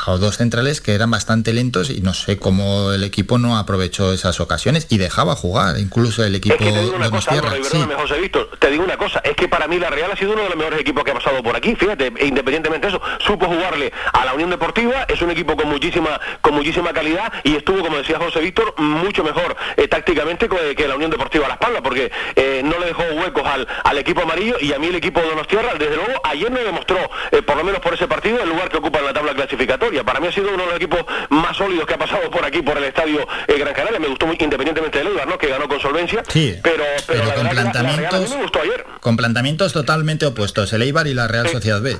a 0.05 0.17
dos 0.17 0.37
centrales 0.37 0.81
que 0.81 0.93
eran 0.93 1.11
bastante 1.11 1.53
lentos 1.53 1.89
y 1.89 2.01
no 2.01 2.13
sé 2.13 2.37
cómo 2.37 2.91
el 2.91 3.03
equipo 3.03 3.37
no 3.37 3.57
aprovechó 3.57 4.13
esas 4.13 4.39
ocasiones 4.39 4.87
y 4.89 4.97
dejaba 4.97 5.35
jugar, 5.35 5.79
incluso 5.79 6.23
el 6.23 6.35
equipo 6.35 6.55
es 6.55 6.61
que 6.61 6.71
te 6.71 6.81
digo 6.81 6.95
una 6.95 7.05
de 7.05 7.11
cosa. 7.11 7.31
Álvaro, 7.31 7.57
y 7.57 7.93
José 7.93 8.19
Víctor, 8.19 8.49
te 8.59 8.69
digo 8.69 8.83
una 8.83 8.97
cosa, 8.97 9.21
es 9.23 9.35
que 9.35 9.47
para 9.47 9.67
mí 9.67 9.79
la 9.79 9.89
Real 9.89 10.11
ha 10.11 10.15
sido 10.15 10.33
uno 10.33 10.43
de 10.43 10.49
los 10.49 10.57
mejores 10.57 10.81
equipos 10.81 11.03
que 11.03 11.11
ha 11.11 11.13
pasado 11.13 11.41
por 11.41 11.55
aquí, 11.55 11.75
fíjate, 11.75 12.11
e 12.17 12.25
independientemente 12.25 12.87
de 12.87 12.95
eso, 12.95 13.01
supo 13.19 13.45
jugarle 13.45 13.91
a 14.11 14.25
la 14.25 14.33
Unión 14.33 14.49
Deportiva, 14.49 15.05
es 15.07 15.21
un 15.21 15.31
equipo 15.31 15.55
con 15.55 15.69
muchísima, 15.69 16.19
con 16.41 16.53
muchísima 16.55 16.93
calidad 16.93 17.31
y 17.43 17.55
estuvo, 17.55 17.81
como 17.81 17.97
decía 17.97 18.17
José 18.17 18.39
Víctor, 18.39 18.73
mucho 18.77 19.23
mejor 19.23 19.55
eh, 19.77 19.87
tácticamente 19.87 20.49
que, 20.49 20.75
que 20.75 20.87
la 20.87 20.95
Unión 20.95 21.11
Deportiva 21.11 21.45
a 21.45 21.49
la 21.49 21.53
espalda, 21.55 21.81
porque 21.81 22.11
eh, 22.35 22.61
no 22.63 22.79
le 22.79 22.87
dejó 22.87 23.03
huecos 23.03 23.45
al, 23.45 23.67
al 23.83 23.97
equipo 23.97 24.21
amarillo 24.21 24.57
y 24.59 24.73
a 24.73 24.79
mí 24.79 24.87
el 24.87 24.95
equipo 24.95 25.21
de 25.21 25.27
Donostierra, 25.29 25.73
desde 25.77 25.95
luego, 25.95 26.13
ayer 26.23 26.51
me 26.51 26.61
demostró, 26.63 26.97
eh, 27.31 27.41
por 27.41 27.57
lo 27.57 27.63
menos 27.63 27.81
por 27.81 27.93
ese 27.93 28.07
partido, 28.07 28.41
el 28.41 28.49
lugar 28.49 28.69
que 28.69 28.77
ocupa 28.77 28.99
en 28.99 29.05
la 29.05 29.13
tabla 29.13 29.33
clasificatoria. 29.33 29.92
Para 30.03 30.19
mí 30.19 30.27
ha 30.27 30.31
sido 30.31 30.49
uno 30.53 30.63
de 30.63 30.67
los 30.67 30.75
equipos 30.77 31.05
más 31.29 31.55
sólidos 31.55 31.85
que 31.85 31.93
ha 31.93 31.97
pasado 31.99 32.31
por 32.31 32.43
aquí, 32.43 32.61
por 32.61 32.77
el 32.77 32.85
estadio 32.85 33.27
eh, 33.47 33.55
Gran 33.59 33.73
Canaria. 33.73 33.99
Me 33.99 34.07
gustó 34.07 34.25
muy, 34.25 34.37
independientemente 34.39 34.97
del 34.97 35.07
Eibar, 35.09 35.27
¿no? 35.27 35.37
Que 35.37 35.47
ganó 35.47 35.67
con 35.67 35.79
solvencia. 35.79 36.23
Sí, 36.27 36.55
pero, 36.63 36.83
pero, 37.05 37.23
pero 37.23 37.25
la 37.25 37.33
con 37.35 37.43
verdad 37.43 37.49
que 37.49 37.55
la- 37.55 37.63
la 37.63 37.71
Real 37.71 37.75
a 37.77 37.83
mí 37.83 37.97
planteamientos, 37.99 38.29
me 38.37 38.41
gustó 38.43 38.61
ayer. 38.61 38.85
con 38.99 39.17
planteamientos 39.17 39.73
totalmente 39.73 40.25
opuestos, 40.25 40.73
el 40.73 40.81
Eibar 40.81 41.05
y 41.07 41.13
la 41.13 41.27
Real 41.27 41.47
Sociedad 41.49 41.81
B. 41.81 41.97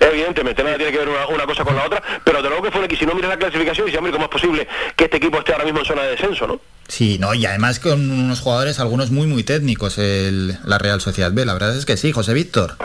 Evidentemente, 0.00 0.62
nada 0.62 0.76
tiene 0.76 0.92
que 0.92 0.98
ver 0.98 1.08
una, 1.08 1.26
una 1.26 1.44
cosa 1.44 1.64
con 1.64 1.74
la 1.74 1.84
otra, 1.84 2.00
pero 2.24 2.40
de 2.40 2.48
luego 2.48 2.62
que 2.64 2.70
fue 2.70 2.84
equipo, 2.84 3.00
si 3.00 3.06
no 3.06 3.14
miras 3.14 3.30
la 3.30 3.36
clasificación, 3.36 3.86
y 3.86 3.90
dices, 3.90 3.98
hombre, 3.98 4.12
¿cómo 4.12 4.26
es 4.26 4.30
posible 4.30 4.68
que 4.94 5.04
este 5.04 5.16
equipo 5.16 5.38
esté 5.40 5.52
ahora 5.52 5.64
mismo 5.64 5.80
en 5.80 5.86
zona 5.86 6.02
de 6.02 6.10
descenso, 6.12 6.46
no? 6.46 6.60
Sí, 6.86 7.18
no, 7.18 7.34
y 7.34 7.44
además 7.46 7.80
con 7.80 8.08
unos 8.10 8.40
jugadores, 8.40 8.78
algunos 8.78 9.10
muy, 9.10 9.26
muy 9.26 9.42
técnicos, 9.42 9.98
el, 9.98 10.56
la 10.64 10.78
Real 10.78 11.00
Sociedad 11.00 11.32
B. 11.32 11.44
La 11.44 11.52
verdad 11.52 11.76
es 11.76 11.84
que 11.84 11.96
sí, 11.96 12.12
José 12.12 12.32
Víctor. 12.32 12.76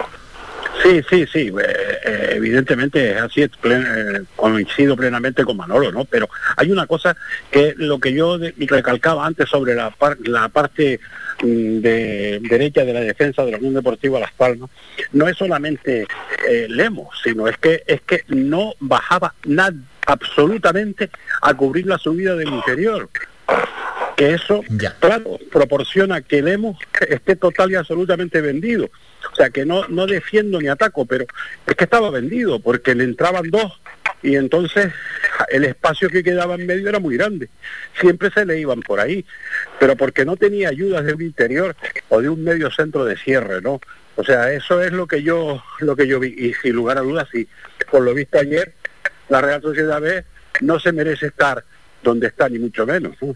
Sí, 0.83 1.01
sí, 1.09 1.25
sí, 1.31 1.47
eh, 1.47 1.99
eh, 2.05 2.29
evidentemente 2.33 3.11
es 3.11 3.21
así, 3.21 3.41
es 3.41 3.51
plen- 3.61 3.85
eh, 3.87 4.23
coincido 4.35 4.97
plenamente 4.97 5.45
con 5.45 5.55
Manolo, 5.55 5.91
¿no? 5.93 6.03
Pero 6.03 6.29
hay 6.57 6.71
una 6.71 6.85
cosa 6.87 7.15
que 7.49 7.73
lo 7.77 7.99
que 7.99 8.11
yo 8.13 8.37
de- 8.37 8.53
recalcaba 8.67 9.25
antes 9.25 9.47
sobre 9.49 9.75
la, 9.75 9.91
par- 9.91 10.17
la 10.25 10.49
parte 10.49 10.99
mm, 11.41 11.79
de 11.79 12.39
derecha 12.43 12.83
de 12.83 12.93
la 12.93 12.99
defensa 12.99 13.45
de 13.45 13.51
la 13.51 13.57
Unión 13.59 13.75
Deportiva 13.75 14.19
Las 14.19 14.33
Palmas, 14.33 14.69
no 15.13 15.27
es 15.29 15.37
solamente 15.37 16.05
eh, 16.49 16.67
Lemos, 16.69 17.17
sino 17.23 17.47
es 17.47 17.57
que 17.57 17.83
es 17.87 18.01
que 18.01 18.23
no 18.27 18.73
bajaba 18.81 19.33
nada 19.45 19.73
absolutamente 20.05 21.09
a 21.41 21.53
cubrir 21.53 21.85
la 21.87 21.97
subida 21.97 22.35
del 22.35 22.49
interior 22.49 23.09
que 24.17 24.33
eso, 24.33 24.61
claro, 24.99 25.39
proporciona 25.51 26.21
que 26.21 26.41
Lemos 26.41 26.77
esté 27.09 27.35
total 27.35 27.71
y 27.71 27.75
absolutamente 27.75 28.41
vendido. 28.41 28.89
O 29.33 29.35
sea, 29.35 29.49
que 29.49 29.65
no, 29.65 29.87
no 29.87 30.05
defiendo 30.05 30.61
ni 30.61 30.67
ataco, 30.67 31.05
pero 31.05 31.25
es 31.65 31.75
que 31.75 31.83
estaba 31.83 32.11
vendido, 32.11 32.59
porque 32.59 32.93
le 32.93 33.03
entraban 33.03 33.49
dos 33.49 33.81
y 34.21 34.35
entonces 34.35 34.93
el 35.49 35.65
espacio 35.65 36.07
que 36.09 36.23
quedaba 36.23 36.55
en 36.55 36.67
medio 36.67 36.87
era 36.87 36.99
muy 36.99 37.17
grande. 37.17 37.49
Siempre 37.99 38.29
se 38.29 38.45
le 38.45 38.59
iban 38.59 38.81
por 38.81 38.99
ahí, 38.99 39.25
pero 39.79 39.97
porque 39.97 40.23
no 40.23 40.37
tenía 40.37 40.69
ayudas 40.69 41.03
de 41.03 41.13
un 41.13 41.23
interior 41.23 41.75
o 42.09 42.21
de 42.21 42.29
un 42.29 42.43
medio 42.43 42.69
centro 42.69 43.05
de 43.05 43.17
cierre, 43.17 43.59
¿no? 43.61 43.81
O 44.15 44.23
sea, 44.23 44.53
eso 44.53 44.79
es 44.81 44.91
lo 44.91 45.07
que 45.07 45.23
yo 45.23 45.63
lo 45.79 45.95
que 45.95 46.05
yo 46.05 46.19
vi 46.19 46.35
y 46.37 46.53
sin 46.53 46.73
lugar 46.73 46.99
a 46.99 47.01
dudas, 47.01 47.27
sí, 47.31 47.47
por 47.89 48.03
lo 48.03 48.13
visto 48.13 48.37
ayer 48.37 48.73
la 49.29 49.41
Real 49.41 49.61
Sociedad 49.63 49.99
B 49.99 50.23
no 50.61 50.79
se 50.79 50.91
merece 50.91 51.27
estar 51.27 51.63
donde 52.03 52.27
está 52.27 52.47
ni 52.49 52.59
mucho 52.59 52.85
menos. 52.85 53.15
¿no? 53.21 53.35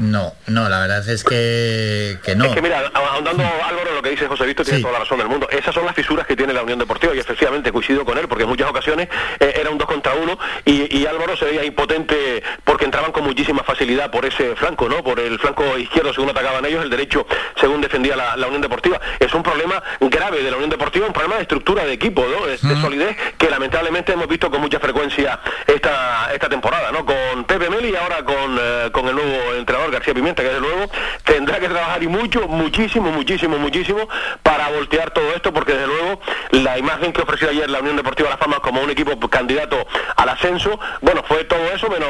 No, 0.00 0.32
no, 0.46 0.68
la 0.68 0.80
verdad 0.80 1.08
es 1.08 1.24
que, 1.24 2.18
que 2.24 2.34
no. 2.36 2.44
Es 2.46 2.54
que 2.54 2.62
mira, 2.62 2.90
ahondando 2.94 3.42
Álvaro 3.42 3.88
en 3.90 3.96
lo 3.96 4.02
que 4.02 4.10
dice 4.10 4.26
José 4.26 4.46
Víctor, 4.46 4.64
tiene 4.66 4.80
toda 4.80 4.92
la 4.94 4.98
razón 5.00 5.18
del 5.18 5.28
mundo. 5.28 5.48
Esas 5.50 5.74
son 5.74 5.84
las 5.86 5.94
fisuras 5.94 6.26
que 6.26 6.36
tiene 6.36 6.52
la 6.52 6.62
Unión 6.62 6.78
Deportiva 6.78 7.14
y 7.14 7.18
efectivamente 7.18 7.72
coincido 7.72 8.04
con 8.04 8.18
él, 8.18 8.28
porque 8.28 8.44
en 8.44 8.50
muchas 8.50 8.68
ocasiones 8.68 9.08
eh, 9.40 9.54
era 9.56 9.70
un 9.70 9.78
dos 9.78 9.86
contra 9.86 10.14
uno 10.14 10.38
y, 10.64 10.96
y 10.96 11.06
Álvaro 11.06 11.36
se 11.36 11.46
veía 11.46 11.64
impotente 11.64 12.42
porque 12.64 12.84
entraban 12.84 13.12
con 13.12 13.24
muchísima 13.24 13.62
facilidad 13.62 14.10
por 14.10 14.24
ese 14.24 14.56
flanco, 14.56 14.88
¿no? 14.88 15.02
Por 15.02 15.20
el 15.20 15.38
flanco 15.38 15.78
izquierdo 15.78 16.12
según 16.12 16.30
atacaban 16.30 16.64
ellos, 16.66 16.82
el 16.82 16.90
derecho 16.90 17.26
según 17.60 17.80
defendía 17.80 18.16
la, 18.16 18.36
la 18.36 18.46
Unión 18.46 18.62
Deportiva. 18.62 19.00
Es 19.18 19.32
un 19.34 19.42
problema 19.42 19.82
grave 20.00 20.42
de 20.42 20.50
la 20.50 20.56
Unión 20.56 20.70
Deportiva, 20.70 21.06
un 21.06 21.12
problema 21.12 21.36
de 21.36 21.42
estructura 21.42 21.84
de 21.84 21.92
equipo, 21.92 22.24
¿no? 22.26 22.46
De, 22.46 22.52
de 22.56 22.80
solidez 22.80 23.16
que 23.36 23.50
lamentablemente 23.50 24.12
hemos 24.12 24.28
visto 24.28 24.50
con 24.50 24.60
mucha 24.60 24.78
frecuencia 24.78 25.40
esta, 25.66 26.32
esta 26.32 26.48
temporada, 26.48 26.90
¿no? 26.92 27.04
Con 27.04 27.44
Pepe 27.44 27.68
Meli 27.70 27.90
y 27.90 27.96
ahora 27.96 28.24
con, 28.24 28.58
eh, 28.60 28.90
con 28.92 29.08
el 29.08 29.14
nuevo 29.14 29.54
entrenador 29.54 29.87
entrenador 29.88 29.92
García 29.92 30.14
Pimienta, 30.14 30.42
que 30.42 30.48
desde 30.48 30.60
luego 30.60 30.90
tendrá 31.24 31.58
que 31.58 31.68
trabajar 31.68 32.02
y 32.02 32.08
mucho, 32.08 32.46
muchísimo, 32.48 33.10
muchísimo, 33.10 33.58
muchísimo 33.58 34.08
para 34.42 34.68
voltear 34.68 35.10
todo 35.10 35.32
esto, 35.34 35.52
porque 35.52 35.72
desde 35.72 35.86
luego 35.86 36.20
la 36.50 36.78
imagen 36.78 37.12
que 37.12 37.22
ofreció 37.22 37.50
ayer 37.50 37.68
la 37.68 37.80
Unión 37.80 37.96
Deportiva 37.96 38.28
Las 38.28 38.38
Palmas 38.38 38.60
como 38.60 38.80
un 38.80 38.90
equipo 38.90 39.18
candidato 39.28 39.86
al 40.16 40.28
ascenso, 40.28 40.78
bueno, 41.00 41.22
fue 41.26 41.44
todo 41.44 41.64
eso, 41.72 41.88
menos 41.88 42.08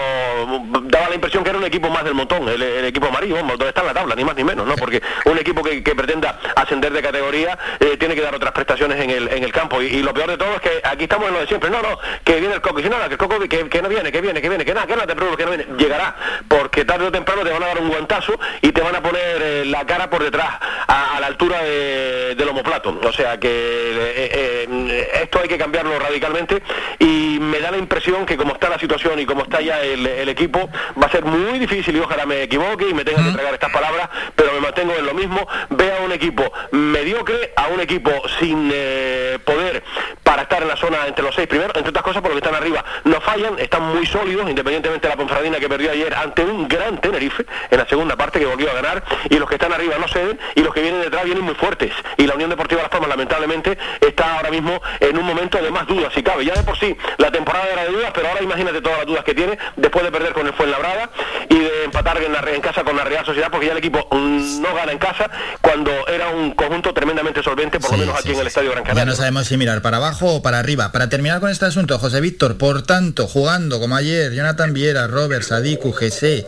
daba 0.84 1.08
la 1.08 1.14
impresión 1.14 1.44
que 1.44 1.50
era 1.50 1.58
un 1.58 1.64
equipo 1.64 1.88
más 1.90 2.04
del 2.04 2.14
montón, 2.14 2.48
el, 2.48 2.62
equipo 2.84 3.06
amarillo, 3.06 3.36
donde 3.36 3.68
está 3.68 3.80
en 3.80 3.86
la 3.88 3.94
tabla, 3.94 4.14
ni 4.14 4.24
más 4.24 4.36
ni 4.36 4.44
menos, 4.44 4.66
¿no? 4.66 4.76
Porque 4.76 5.02
un 5.24 5.38
equipo 5.38 5.62
que, 5.62 5.82
pretenda 5.98 6.38
ascender 6.54 6.92
de 6.92 7.02
categoría 7.02 7.58
eh, 7.80 7.96
tiene 7.98 8.14
que 8.14 8.20
dar 8.20 8.34
otras 8.34 8.52
prestaciones 8.52 9.00
en 9.00 9.10
el, 9.10 9.28
en 9.28 9.42
el 9.42 9.52
campo. 9.52 9.82
Y, 9.82 10.02
lo 10.02 10.14
peor 10.14 10.30
de 10.30 10.36
todo 10.36 10.54
es 10.54 10.60
que 10.60 10.80
aquí 10.84 11.04
estamos 11.04 11.28
en 11.28 11.34
lo 11.34 11.40
de 11.40 11.46
siempre. 11.48 11.70
No, 11.70 11.82
no, 11.82 11.98
que 12.24 12.38
viene 12.38 12.54
el 12.54 12.60
coco. 12.60 12.78
Y 12.78 12.84
si 12.84 12.88
no, 12.88 12.96
que 12.98 13.12
el 13.12 13.18
coco 13.18 13.38
que, 13.40 13.82
no 13.82 13.88
viene, 13.88 14.12
que 14.12 14.20
viene, 14.20 14.40
que 14.40 14.48
viene, 14.48 14.64
que 14.64 14.74
nada, 14.74 14.86
que 14.86 14.96
no 14.96 15.06
te 15.06 15.16
preocupes, 15.16 15.44
que 15.44 15.50
no 15.50 15.56
viene. 15.56 15.76
Llegará, 15.76 16.14
porque 16.46 16.84
tarde 16.84 17.06
o 17.06 17.12
temprano 17.12 17.42
te 17.42 17.50
van 17.50 17.62
a 17.62 17.67
dar 17.68 17.80
un 17.80 17.88
guantazo 17.88 18.38
y 18.60 18.72
te 18.72 18.80
van 18.80 18.96
a 18.96 19.02
poner 19.02 19.42
eh, 19.42 19.64
la 19.64 19.84
cara 19.86 20.10
por 20.10 20.22
detrás, 20.22 20.58
a, 20.86 21.18
la 21.20 21.26
altura 21.26 21.62
de, 21.62 22.34
del 22.34 22.48
homoplato. 22.48 22.98
O 23.02 23.12
sea 23.12 23.38
que 23.38 23.48
eh, 23.50 25.08
esto 25.22 25.40
hay 25.40 25.48
que 25.48 25.58
cambiarlo 25.58 25.98
radicalmente 25.98 26.62
y 26.98 27.38
me 27.40 27.60
da 27.60 27.70
la 27.70 27.78
impresión 27.78 28.26
que 28.26 28.36
como 28.36 28.52
está 28.54 28.68
la 28.68 28.78
situación 28.78 29.18
y 29.18 29.26
como 29.26 29.42
está 29.42 29.60
ya 29.60 29.80
el, 29.82 30.28
equipo, 30.28 30.68
va 31.00 31.06
a 31.06 31.10
ser 31.10 31.24
muy 31.24 31.58
difícil 31.58 31.96
y 31.96 32.00
ojalá 32.00 32.26
me 32.26 32.42
equivoque 32.42 32.88
y 32.88 32.94
me 32.94 33.04
tenga 33.04 33.24
que 33.24 33.32
tragar 33.32 33.54
estas 33.54 33.72
palabras, 33.72 34.08
pero 34.34 34.52
me 34.52 34.60
mantengo 34.60 34.94
en 34.94 35.06
lo 35.06 35.14
mismo. 35.14 35.46
Ve 35.70 35.92
a 35.92 36.00
un 36.02 36.12
equipo 36.12 36.50
mediocre, 36.70 37.52
a 37.56 37.68
un 37.68 37.80
equipo 37.80 38.10
sin 38.38 38.70
eh, 38.72 39.38
poder 39.44 39.82
para 40.22 40.42
estar 40.42 40.62
en 40.62 40.68
la 40.68 40.76
zona 40.76 41.06
entre 41.06 41.24
los 41.24 41.34
seis 41.34 41.48
primeros, 41.48 41.74
entre 41.76 41.90
otras 41.90 42.04
cosas 42.04 42.22
porque 42.22 42.38
están 42.38 42.54
arriba, 42.54 42.84
no 43.04 43.20
fallan, 43.20 43.58
están 43.58 43.82
muy 43.82 44.06
sólidos, 44.06 44.48
independientemente 44.48 45.06
de 45.06 45.14
la 45.14 45.16
Ponferradina 45.16 45.58
que 45.58 45.68
perdió 45.68 45.90
ayer 45.90 46.14
ante 46.14 46.42
un 46.42 46.68
gran 46.68 47.00
Tenerife 47.00 47.46
en 47.70 47.78
la 47.78 47.86
segunda 47.86 48.16
parte 48.16 48.38
que 48.38 48.46
volvió 48.46 48.70
a 48.70 48.74
ganar, 48.74 49.04
y 49.28 49.38
los 49.38 49.48
que 49.48 49.54
están 49.56 49.72
arriba 49.72 49.96
no 49.98 50.08
ceden, 50.08 50.38
y 50.54 50.60
los 50.62 50.72
que 50.74 50.82
vienen 50.82 51.00
detrás 51.00 51.24
vienen 51.24 51.44
muy 51.44 51.54
fuertes. 51.54 51.92
Y 52.16 52.26
la 52.26 52.34
Unión 52.34 52.50
Deportiva 52.50 52.82
Las 52.82 52.90
Palmas 52.90 53.08
lamentablemente 53.08 53.78
está 54.00 54.36
ahora 54.36 54.50
mismo 54.50 54.80
en 55.00 55.16
un 55.18 55.24
momento 55.24 55.58
de 55.62 55.70
más 55.70 55.86
dudas, 55.86 56.12
si 56.14 56.22
cabe. 56.22 56.44
Ya 56.44 56.54
de 56.54 56.62
por 56.62 56.78
sí 56.78 56.96
la 57.18 57.30
temporada 57.30 57.66
era 57.72 57.84
de 57.84 57.92
dudas, 57.92 58.10
pero 58.14 58.28
ahora 58.28 58.42
imagínate 58.42 58.80
todas 58.80 58.98
las 58.98 59.06
dudas 59.06 59.24
que 59.24 59.34
tiene 59.34 59.58
después 59.76 60.04
de 60.04 60.10
perder 60.10 60.32
con 60.32 60.46
el 60.46 60.52
Fuenlabrada 60.52 61.10
y 61.48 61.58
de 61.58 61.84
empatar 61.84 62.22
en, 62.22 62.32
la, 62.32 62.40
en 62.40 62.60
casa 62.60 62.84
con 62.84 62.96
la 62.96 63.04
Real 63.04 63.24
Sociedad, 63.24 63.48
porque 63.50 63.66
ya 63.66 63.72
el 63.72 63.78
equipo 63.78 64.08
mm, 64.10 64.60
no 64.60 64.74
gana 64.74 64.92
en 64.92 64.98
casa 64.98 65.30
cuando 65.60 65.90
era 66.08 66.30
un 66.30 66.52
conjunto 66.52 66.92
tremendamente 66.92 67.42
solvente, 67.42 67.80
por 67.80 67.92
lo 67.92 67.98
menos 67.98 68.18
aquí 68.18 68.32
en 68.32 68.40
el 68.40 68.46
Estadio 68.46 68.70
Gran 68.70 68.84
Canaria. 68.84 69.04
Ya 69.04 69.10
no 69.10 69.16
sabemos 69.16 69.46
si 69.46 69.56
mirar 69.56 69.82
para 69.82 69.98
abajo 69.98 70.34
o 70.34 70.42
para 70.42 70.58
arriba. 70.58 70.92
Para 70.92 71.08
terminar 71.08 71.40
con 71.40 71.50
este 71.50 71.66
asunto, 71.66 71.98
José 71.98 72.20
Víctor, 72.20 72.58
por 72.58 72.82
tanto, 72.82 73.26
jugando 73.26 73.80
como 73.80 73.96
ayer, 73.96 74.32
Jonathan 74.32 74.72
Viera, 74.72 75.06
Robert, 75.06 75.42
Sadiku, 75.42 75.92
Gese, 75.92 76.46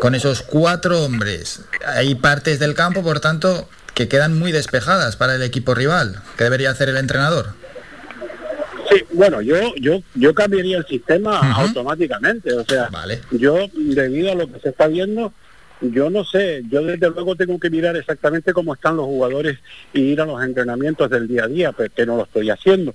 con 0.00 0.14
esos 0.14 0.39
cuatro 0.42 1.02
hombres, 1.02 1.62
hay 1.86 2.14
partes 2.14 2.58
del 2.58 2.74
campo, 2.74 3.02
por 3.02 3.20
tanto, 3.20 3.68
que 3.94 4.08
quedan 4.08 4.38
muy 4.38 4.52
despejadas 4.52 5.16
para 5.16 5.34
el 5.34 5.42
equipo 5.42 5.74
rival. 5.74 6.22
¿Qué 6.36 6.44
debería 6.44 6.70
hacer 6.70 6.88
el 6.88 6.96
entrenador? 6.96 7.54
Sí, 8.90 9.04
bueno, 9.12 9.40
yo 9.40 9.56
yo 9.76 10.02
yo 10.14 10.34
cambiaría 10.34 10.78
el 10.78 10.86
sistema 10.86 11.38
automáticamente, 11.52 12.52
o 12.52 12.64
sea, 12.64 12.90
yo 13.30 13.68
debido 13.74 14.32
a 14.32 14.34
lo 14.34 14.52
que 14.52 14.58
se 14.58 14.70
está 14.70 14.88
viendo, 14.88 15.32
yo 15.80 16.10
no 16.10 16.24
sé, 16.24 16.62
yo 16.68 16.82
desde 16.82 17.08
luego 17.10 17.36
tengo 17.36 17.58
que 17.58 17.70
mirar 17.70 17.96
exactamente 17.96 18.52
cómo 18.52 18.74
están 18.74 18.96
los 18.96 19.06
jugadores 19.06 19.58
y 19.92 20.00
ir 20.00 20.20
a 20.20 20.26
los 20.26 20.42
entrenamientos 20.42 21.08
del 21.08 21.28
día 21.28 21.44
a 21.44 21.48
día, 21.48 21.72
porque 21.72 22.04
no 22.04 22.16
lo 22.16 22.24
estoy 22.24 22.50
haciendo. 22.50 22.94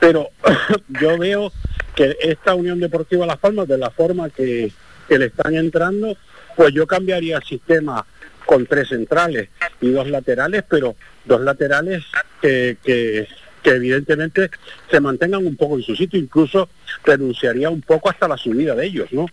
Pero 0.00 0.30
yo 1.00 1.18
veo 1.18 1.52
que 1.94 2.16
esta 2.20 2.54
Unión 2.54 2.80
Deportiva 2.80 3.26
Las 3.26 3.38
Palmas, 3.38 3.68
de 3.68 3.78
la 3.78 3.90
forma 3.90 4.30
que, 4.30 4.72
le 5.08 5.24
están 5.24 5.54
entrando, 5.54 6.16
pues 6.58 6.74
yo 6.74 6.88
cambiaría 6.88 7.36
el 7.36 7.44
sistema 7.44 8.04
con 8.44 8.66
tres 8.66 8.88
centrales 8.88 9.48
y 9.80 9.92
dos 9.92 10.08
laterales, 10.08 10.64
pero 10.68 10.96
dos 11.24 11.40
laterales 11.40 12.02
que, 12.42 12.78
que, 12.82 13.28
que 13.62 13.70
evidentemente 13.70 14.50
se 14.90 15.00
mantengan 15.00 15.46
un 15.46 15.54
poco 15.54 15.76
en 15.76 15.84
su 15.84 15.94
sitio, 15.94 16.18
incluso 16.18 16.68
renunciaría 17.04 17.70
un 17.70 17.80
poco 17.80 18.10
hasta 18.10 18.26
la 18.26 18.36
subida 18.36 18.74
de 18.74 18.86
ellos, 18.86 19.12
¿no? 19.12 19.26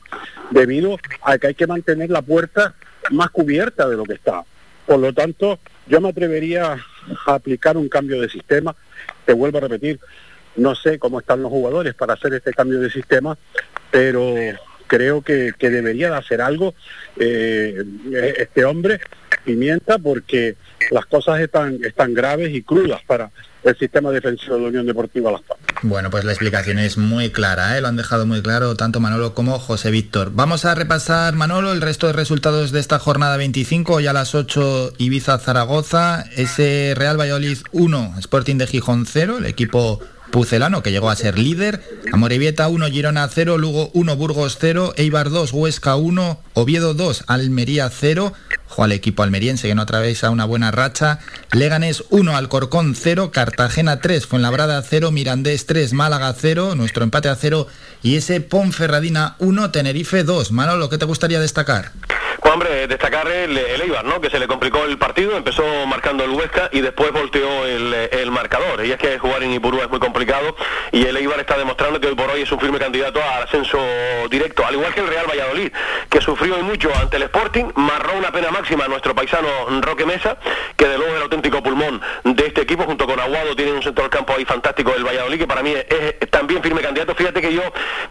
Debido 0.52 1.00
a 1.24 1.40
que 1.40 1.48
hay 1.48 1.56
que 1.56 1.66
mantener 1.66 2.12
la 2.12 2.22
puerta 2.22 2.76
más 3.10 3.32
cubierta 3.32 3.90
de 3.90 3.98
lo 3.98 4.04
que 4.04 4.14
está. 4.14 4.44
Por 4.86 5.00
lo 5.00 5.12
tanto, 5.12 5.58
yo 5.88 6.00
me 6.02 6.10
atrevería 6.10 6.78
a 7.26 7.34
aplicar 7.34 7.76
un 7.76 7.90
cambio 7.90 8.22
de 8.22 8.30
sistema. 8.30 8.76
Te 9.26 9.34
vuelvo 9.34 9.58
a 9.58 9.62
repetir, 9.62 10.00
no 10.58 10.76
sé 10.76 11.00
cómo 11.00 11.22
están 11.22 11.42
los 11.42 11.50
jugadores 11.50 11.96
para 11.96 12.14
hacer 12.14 12.36
este 12.36 12.54
cambio 12.54 12.80
de 12.80 12.92
sistema, 12.92 13.36
pero 13.90 14.36
creo 14.88 15.22
que, 15.22 15.54
debería 15.60 16.10
de 16.10 16.18
hacer 16.18 16.42
algo 16.42 16.76
eh, 17.18 17.84
este 18.38 18.66
hombre, 18.66 19.00
Pimienta, 19.44 20.00
porque 20.00 20.56
las 20.92 21.06
cosas 21.06 21.40
están, 21.40 21.80
están 21.84 22.14
graves 22.14 22.54
y 22.54 22.64
crudas 22.64 23.02
para 23.06 23.32
el 23.64 23.78
sistema 23.78 24.12
defensivo 24.12 24.56
de 24.56 24.62
la 24.62 24.68
Unión 24.68 24.86
Deportiva 24.86 25.32
Las 25.32 25.42
Palmas. 25.42 25.66
Bueno, 25.82 26.10
pues 26.10 26.24
la 26.24 26.32
explicación 26.32 26.80
es 26.80 26.98
muy 26.98 27.32
clara, 27.32 27.78
¿eh? 27.78 27.82
lo 27.82 27.88
han 27.88 27.96
dejado 27.96 28.26
muy 28.26 28.42
claro 28.42 28.76
tanto 28.76 29.00
Manolo 29.00 29.34
como 29.34 29.60
José 29.60 29.92
Víctor. 29.92 30.32
Vamos 30.34 30.66
a 30.66 30.76
repasar, 30.76 31.34
Manolo, 31.36 31.72
el 31.72 31.82
resto 31.82 32.08
de 32.08 32.14
resultados 32.14 32.72
de 32.72 32.80
esta 32.80 33.00
jornada 33.00 33.38
25, 33.38 34.00
ya 34.00 34.12
a 34.12 34.14
las 34.14 34.36
8 34.36 34.94
Ibiza-Zaragoza, 34.98 36.26
ese 36.36 36.94
Real 36.96 37.20
Valladolid 37.20 37.58
1, 37.72 38.16
Sporting 38.20 38.58
de 38.58 38.68
Gijón 38.68 39.06
0, 39.06 39.40
el 39.40 39.46
equipo 39.46 40.00
Pucelano, 40.36 40.84
que 40.84 40.92
llegó 40.92 41.10
a 41.10 41.16
ser 41.16 41.40
líder, 41.40 41.82
Amorebieta 42.12 42.68
1, 42.68 42.88
Girona 42.88 43.26
0, 43.26 43.58
Lugo 43.58 43.90
1, 43.94 44.18
Burgos 44.18 44.58
0, 44.60 44.94
Eibar 44.98 45.30
2, 45.30 45.54
Huesca 45.54 45.96
1, 45.96 46.42
Oviedo 46.56 46.94
2, 46.94 47.24
Almería 47.28 47.90
0, 47.90 48.34
al 48.78 48.92
equipo 48.92 49.24
almeriense 49.24 49.68
que 49.68 49.76
no 49.76 49.84
atraviesa 49.84 50.30
una 50.30 50.46
buena 50.46 50.72
racha, 50.72 51.20
Leganés 51.52 52.04
1, 52.10 52.36
Alcorcón 52.36 52.96
0, 52.96 53.32
Cartagena 53.32 54.02
3, 54.02 54.28
Fuenlabrada 54.28 54.82
0, 54.82 55.12
Mirandés 55.12 55.66
3, 55.66 55.94
Málaga 55.94 56.34
0, 56.38 56.76
nuestro 56.76 57.04
empate 57.04 57.30
a 57.30 57.36
0 57.36 57.68
y 58.04 58.18
ese 58.18 58.42
Ponferradina 58.42 59.36
1, 59.40 59.72
Tenerife 59.72 60.24
2. 60.24 60.52
Manolo, 60.52 60.90
¿qué 60.90 60.98
te 60.98 61.06
gustaría 61.06 61.40
destacar? 61.40 61.92
Pues 62.46 62.54
hombre, 62.54 62.88
destacar 62.88 63.28
el, 63.28 63.58
Eibar, 63.58 64.06
¿no? 64.06 64.22
Que 64.22 64.30
se 64.30 64.38
le 64.38 64.48
complicó 64.48 64.84
el 64.84 65.00
partido, 65.00 65.36
empezó 65.36 65.64
marcando 65.88 66.24
el 66.24 66.30
Huesca 66.30 66.70
y 66.72 66.82
después 66.82 67.12
volteó 67.12 67.66
el, 67.66 68.30
marcador. 68.30 68.86
Y 68.86 68.92
es 68.92 68.98
que 68.98 69.18
jugar 69.18 69.42
en 69.42 69.54
Ipurú 69.54 69.80
es 69.82 69.90
muy 69.90 70.00
complicado 70.00 70.56
y 70.92 71.06
el 71.06 71.18
Eibar 71.18 71.40
está 71.40 71.58
demostrando 71.58 72.00
que 72.00 72.08
hoy 72.08 72.16
por 72.16 72.30
hoy 72.30 72.42
es 72.42 72.52
un 72.52 72.60
firme 72.60 72.78
candidato 72.78 73.20
al 73.20 73.44
ascenso 73.44 73.80
directo, 74.30 74.66
al 74.66 74.76
igual 74.76 74.94
que 74.94 75.00
el 75.00 75.08
Real 75.08 75.26
Valladolid, 75.28 75.72
que 76.10 76.22
sufrió 76.22 76.62
mucho 76.62 76.92
ante 76.96 77.18
el 77.18 77.24
Sporting, 77.24 77.66
marró 77.76 78.18
una 78.18 78.32
pena 78.32 78.52
máxima 78.56 78.86
a 78.86 78.88
nuestro 78.88 79.14
paisano 79.14 79.50
Roque 79.82 80.06
Mesa, 80.06 80.38
que 80.78 80.88
de 80.88 80.98
luego 80.98 81.12
es 81.12 81.18
el 81.18 81.24
auténtico 81.24 81.62
pulmón 81.62 82.02
de 82.24 82.48
este 82.48 82.62
equipo, 82.62 82.84
junto 82.84 83.06
con 83.06 83.20
Aguado, 83.20 83.54
tiene 83.56 83.74
un 83.74 83.84
centro 83.84 84.04
del 84.04 84.12
campo 84.12 84.34
ahí 84.34 84.46
fantástico 84.46 84.94
el 84.96 85.04
Valladolid, 85.04 85.40
que 85.40 85.48
para 85.48 85.62
mí 85.62 85.74
es, 85.76 86.30
también 86.30 86.64
firme 86.64 86.82
candidato. 86.82 87.14
Fíjate 87.16 87.42
que 87.42 87.54
yo 87.54 87.62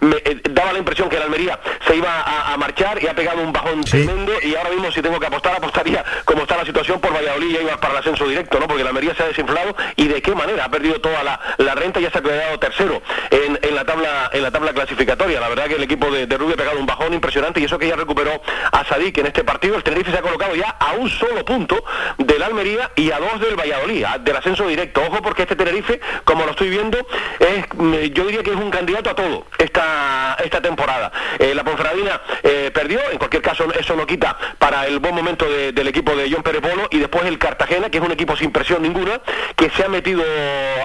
me 0.00 0.16
eh, 0.16 0.40
daba 0.50 0.72
la 0.72 0.78
impresión 0.78 1.08
que 1.08 1.16
el 1.16 1.22
Almería 1.22 1.58
se 1.86 1.96
iba 1.96 2.22
a, 2.22 2.56
marchar 2.58 3.02
y 3.02 3.06
ha 3.06 3.14
pegado 3.14 3.42
un 3.42 3.52
bajón 3.52 3.82
tremendo 3.82 4.32
y 4.42 4.54
ahora 4.54 4.70
mismo 4.70 4.92
si 4.92 5.02
tengo 5.02 5.18
que 5.18 5.26
apostar, 5.26 5.56
apostaría 5.56 6.04
como 6.24 6.42
está 6.42 6.56
la 6.56 6.64
situación 6.64 7.00
por 7.00 7.12
Valladolid 7.12 7.58
y 7.58 7.62
iba 7.62 7.76
para 7.78 7.94
el 7.94 7.98
ascenso 8.00 8.28
directo, 8.28 8.60
¿no? 8.60 8.68
Porque 8.68 8.84
la 8.84 8.90
Almería 8.90 9.14
se 9.14 9.22
ha 9.22 9.26
desinflado 9.26 9.74
y 9.96 10.06
de 10.08 10.22
qué 10.22 10.34
manera 10.34 10.66
ha 10.66 10.68
perdido 10.68 11.00
toda 11.00 11.24
la, 11.24 11.74
renta 11.74 11.98
y 11.98 12.04
ya 12.04 12.10
se 12.10 12.18
ha 12.18 12.22
quedado 12.22 12.58
tercero 12.58 13.02
en, 13.30 13.74
la 13.74 13.84
tabla 13.84 14.30
en 14.32 14.42
la 14.42 14.50
tabla 14.50 14.72
clasificatoria. 14.72 15.40
La 15.40 15.48
verdad 15.48 15.66
que 15.66 15.74
el 15.74 15.82
equipo 15.82 16.10
de, 16.10 16.26
Rubio 16.36 16.54
ha 16.54 16.58
pegado 16.58 16.78
un 16.78 16.86
bajón 16.86 17.12
impresionante 17.14 17.60
y 17.60 17.64
eso 17.64 17.78
que 17.78 17.88
ya 17.88 17.96
recuperó 17.96 18.40
a 18.70 18.84
Sadik 18.84 19.18
en 19.18 19.26
este 19.26 19.42
partido. 19.42 19.76
El 19.76 19.82
Tenerife 19.82 20.12
se 20.12 20.18
ha 20.18 20.22
colocado 20.34 20.56
ya 20.56 20.70
a 20.80 20.94
un 20.94 21.08
solo 21.08 21.44
punto 21.44 21.82
del 22.18 22.42
Almería 22.42 22.90
y 22.96 23.10
a 23.10 23.18
dos 23.18 23.40
del 23.40 23.56
Valladolid, 23.56 24.04
del 24.20 24.36
ascenso 24.36 24.66
directo. 24.66 25.02
Ojo 25.02 25.22
porque 25.22 25.42
este 25.42 25.54
Tenerife, 25.56 26.00
como 26.24 26.44
lo 26.44 26.50
estoy 26.50 26.70
viendo, 26.70 26.98
es 27.38 27.66
mm, 27.74 27.94
yo 28.12 28.26
diría 28.26 28.42
que 28.42 28.50
es 28.50 28.56
un 28.56 28.70
candidato 28.70 29.10
a 29.10 29.14
todo 29.14 29.46
esta, 29.58 30.36
esta 30.42 30.60
temporada. 30.60 31.12
Eh, 31.38 31.54
la 31.54 31.62
Ponferradina 31.62 32.20
eh, 32.42 32.70
perdió, 32.74 33.00
en 33.10 33.18
cualquier 33.18 33.42
caso 33.42 33.66
eso 33.78 33.94
no 33.94 34.06
quita 34.06 34.36
para 34.58 34.86
el 34.86 34.98
buen 34.98 35.14
momento 35.14 35.46
del 35.48 35.88
equipo 35.88 36.16
de 36.16 36.30
John 36.30 36.42
Pérez 36.42 36.62
Polo 36.62 36.88
y 36.90 36.98
después 36.98 37.24
el 37.26 37.38
Cartagena, 37.38 37.90
que 37.90 37.98
es 37.98 38.04
un 38.04 38.12
equipo 38.12 38.36
sin 38.36 38.50
presión 38.50 38.82
ninguna, 38.82 39.20
que 39.56 39.70
se 39.70 39.84
ha 39.84 39.88
metido 39.88 40.24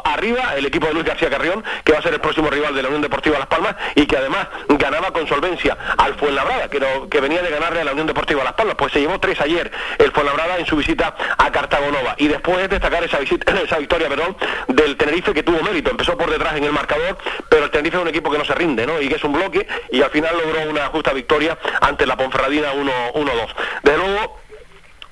arriba, 0.03 0.55
el 0.57 0.65
equipo 0.65 0.87
de 0.87 0.93
Luis 0.93 1.05
García 1.05 1.29
Carrión, 1.29 1.63
que 1.83 1.93
va 1.93 1.99
a 1.99 2.01
ser 2.01 2.13
el 2.13 2.21
próximo 2.21 2.49
rival 2.49 2.75
de 2.75 2.83
la 2.83 2.89
Unión 2.89 3.01
Deportiva 3.01 3.39
Las 3.39 3.47
Palmas 3.47 3.75
y 3.95 4.05
que 4.05 4.17
además 4.17 4.47
ganaba 4.67 5.11
con 5.11 5.27
solvencia 5.27 5.77
al 5.97 6.15
Fuenlabrada, 6.15 6.69
que, 6.69 6.79
que 7.09 7.21
venía 7.21 7.41
de 7.41 7.49
ganarle 7.49 7.81
a 7.81 7.83
la 7.83 7.91
Unión 7.93 8.07
Deportiva 8.07 8.43
Las 8.43 8.53
Palmas, 8.53 8.75
pues 8.77 8.93
se 8.93 8.99
llevó 8.99 9.19
ayer 9.41 9.71
el 9.97 10.11
Fuenlabrada 10.11 10.57
en 10.57 10.65
su 10.65 10.75
visita 10.75 11.15
a 11.37 11.51
Cartagonova 11.51 12.15
y 12.17 12.27
después 12.27 12.69
destacar 12.69 13.03
esa, 13.03 13.19
visita, 13.19 13.53
esa 13.63 13.77
victoria 13.77 14.09
perdón, 14.09 14.35
del 14.67 14.97
Tenerife 14.97 15.33
que 15.33 15.43
tuvo 15.43 15.61
mérito, 15.63 15.91
empezó 15.91 16.17
por 16.17 16.29
detrás 16.29 16.55
en 16.57 16.63
el 16.63 16.71
marcador, 16.71 17.17
pero 17.49 17.65
el 17.65 17.71
Tenerife 17.71 17.97
es 17.97 18.03
un 18.03 18.09
equipo 18.09 18.31
que 18.31 18.37
no 18.37 18.45
se 18.45 18.55
rinde 18.55 18.85
¿no? 18.85 19.01
y 19.01 19.07
que 19.07 19.15
es 19.15 19.23
un 19.23 19.33
bloque 19.33 19.67
y 19.91 20.01
al 20.01 20.09
final 20.09 20.35
logró 20.37 20.69
una 20.69 20.87
justa 20.87 21.13
victoria 21.13 21.57
ante 21.81 22.05
la 22.05 22.17
Ponferradina 22.17 22.73
1-2. 22.73 23.55
De 23.83 23.97
luego, 23.97 24.38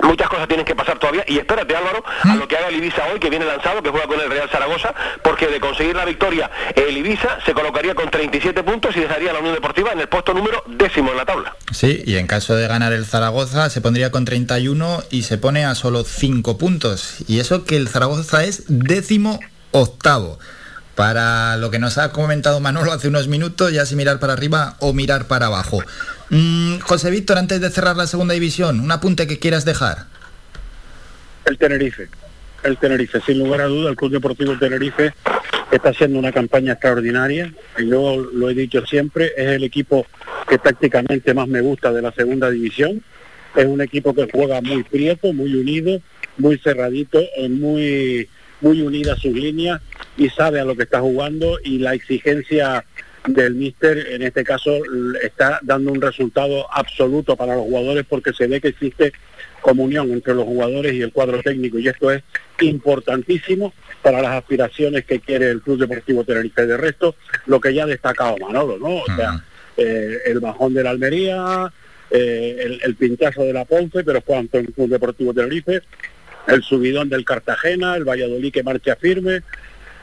muchas 0.08 0.30
cosas 0.30 0.48
tienen 0.48 0.66
que 0.66 0.76
pasar 0.76 0.98
todavía 0.98 1.24
y 1.28 1.38
espérate 1.38 1.76
Álvaro 1.76 2.04
a 2.24 2.36
lo 2.36 2.48
que 2.48 2.58
haga 2.58 2.70
el 2.70 2.76
Ibiza 2.76 3.04
hoy 3.12 3.20
que 3.20 3.30
viene 3.30 3.46
lanzado, 3.46 3.84
que 3.84 3.90
juega 3.90 4.08
con 4.08 4.20
el 4.20 4.30
Real 4.30 4.50
Zaragoza, 4.50 4.94
porque 5.22 5.48
de 5.48 5.60
conseguir 5.60 5.96
la 5.96 6.06
victoria 6.06 6.50
el 6.76 6.98
Ibiza 6.98 7.40
se 7.46 7.54
colocaría 7.54 7.94
con 7.94 8.10
37 8.10 8.64
puntos 8.64 8.96
y 8.96 9.02
dejaría 9.02 9.32
a 9.32 9.34
la 9.34 9.40
Unión 9.40 9.54
Deportiva 9.54 9.92
en 9.92 10.00
el 10.00 10.08
puesto 10.08 10.34
número 10.34 10.64
décimo 10.68 11.12
en 11.12 11.18
la 11.18 11.26
tabla. 11.26 11.56
Sí, 11.72 12.02
y 12.06 12.16
en 12.16 12.28
caso 12.28 12.56
de 12.56 12.68
ganar 12.68 12.94
el 12.94 13.06
Zaragoza 13.06 13.70
se 13.70 13.82
pondría 13.82 14.12
con 14.12 14.26
31 14.26 15.04
y 15.12 15.24
se 15.24 15.38
pone 15.38 15.66
a 15.66 15.76
solo 15.76 16.04
5 16.04 16.58
puntos. 16.58 17.18
Y 17.28 17.40
eso 17.40 17.66
que 17.66 17.76
el 17.76 17.88
Zaragoza 17.88 18.44
es 18.44 18.64
décimo 18.68 19.40
octavo. 19.72 20.40
Para 20.98 21.58
lo 21.58 21.70
que 21.70 21.78
nos 21.78 22.00
ha 22.00 22.12
comentado 22.12 22.60
Manolo 22.60 22.92
hace 22.92 23.08
unos 23.08 23.28
minutos, 23.28 23.72
ya 23.72 23.86
si 23.86 23.96
mirar 23.96 24.20
para 24.20 24.34
arriba 24.34 24.78
o 24.80 24.94
mirar 24.94 25.28
para 25.28 25.46
abajo. 25.46 25.84
Mm, 26.32 26.80
José 26.80 27.12
Víctor, 27.12 27.38
antes 27.38 27.62
de 27.62 27.70
cerrar 27.70 27.96
la 27.96 28.08
segunda 28.08 28.34
división, 28.34 28.80
un 28.80 28.92
apunte 28.92 29.28
que 29.28 29.38
quieras 29.38 29.64
dejar. 29.64 30.08
El 31.46 31.56
Tenerife. 31.60 32.10
El 32.64 32.78
Tenerife, 32.78 33.22
sin 33.22 33.38
lugar 33.38 33.62
a 33.62 33.66
duda, 33.66 33.92
el 33.92 33.96
Club 33.96 34.14
Deportivo 34.14 34.58
Tenerife 34.58 35.14
está 35.72 35.90
haciendo 35.90 36.18
una 36.18 36.32
campaña 36.32 36.74
extraordinaria. 36.74 37.54
Yo 37.78 38.18
lo 38.34 38.50
he 38.50 38.56
dicho 38.56 38.84
siempre, 38.88 39.34
es 39.38 39.50
el 39.50 39.66
equipo 39.66 40.08
que 40.50 40.58
tácticamente 40.58 41.36
más 41.36 41.48
me 41.48 41.62
gusta 41.62 41.94
de 41.94 42.02
la 42.02 42.12
segunda 42.12 42.50
división. 42.50 43.04
Es 43.56 43.68
un 43.68 43.82
equipo 43.82 44.16
que 44.16 44.28
juega 44.34 44.62
muy 44.62 44.82
prieto, 44.82 45.32
muy 45.32 45.54
unido, 45.54 46.02
muy 46.40 46.58
cerradito, 46.58 47.22
muy, 47.50 48.28
muy 48.62 48.82
unida 48.82 49.14
a 49.14 49.18
sus 49.18 49.34
líneas 49.34 49.82
y 50.18 50.30
sabe 50.30 50.60
a 50.60 50.66
lo 50.66 50.76
que 50.76 50.84
está 50.84 51.00
jugando 51.00 51.60
y 51.64 51.80
la 51.80 51.94
exigencia 51.94 52.86
del 53.26 53.56
míster 53.56 54.08
en 54.12 54.22
este 54.22 54.44
caso 54.44 54.72
está 55.22 55.60
dando 55.62 55.92
un 55.92 56.02
resultado 56.02 56.66
absoluto 56.72 57.36
para 57.36 57.56
los 57.56 57.66
jugadores 57.66 58.06
porque 58.08 58.32
se 58.32 58.48
ve 58.48 58.62
que 58.62 58.70
existe 58.70 59.12
comunión 59.62 60.12
entre 60.12 60.34
los 60.34 60.46
jugadores 60.46 60.94
y 60.94 61.02
el 61.02 61.12
cuadro 61.12 61.42
técnico 61.42 61.78
y 61.78 61.88
esto 61.88 62.12
es 62.12 62.24
importantísimo 62.62 63.74
para 64.02 64.22
las 64.22 64.32
aspiraciones 64.32 65.06
que 65.06 65.20
quiere 65.20 65.50
el 65.50 65.62
Club 65.62 65.80
Deportivo 65.80 66.24
Tenerife. 66.24 66.66
De 66.66 66.78
resto, 66.78 67.16
lo 67.46 67.60
que 67.60 67.74
ya 67.74 67.84
ha 67.84 67.88
destacado 67.88 68.38
Manolo, 68.38 68.78
¿no? 68.78 68.98
O 68.98 69.06
sea, 69.16 69.44
eh, 69.76 70.20
el 70.26 70.40
bajón 70.40 70.74
de 70.74 70.84
la 70.84 70.92
Almería, 70.92 71.72
eh, 72.10 72.58
el, 72.60 72.80
el, 72.84 72.96
pinchazo 72.96 73.42
de 73.42 73.54
la 73.54 73.66
Ponce, 73.66 74.04
pero 74.04 74.22
cuanto 74.22 74.58
el 74.58 74.72
Club 74.72 74.90
Deportivo 74.90 75.34
Tenerife, 75.34 75.82
el 76.48 76.64
subidón 76.64 77.10
del 77.10 77.26
Cartagena, 77.26 77.96
el 77.96 78.06
Valladolid 78.06 78.52
que 78.52 78.64
marcha 78.64 78.96
firme, 78.96 79.42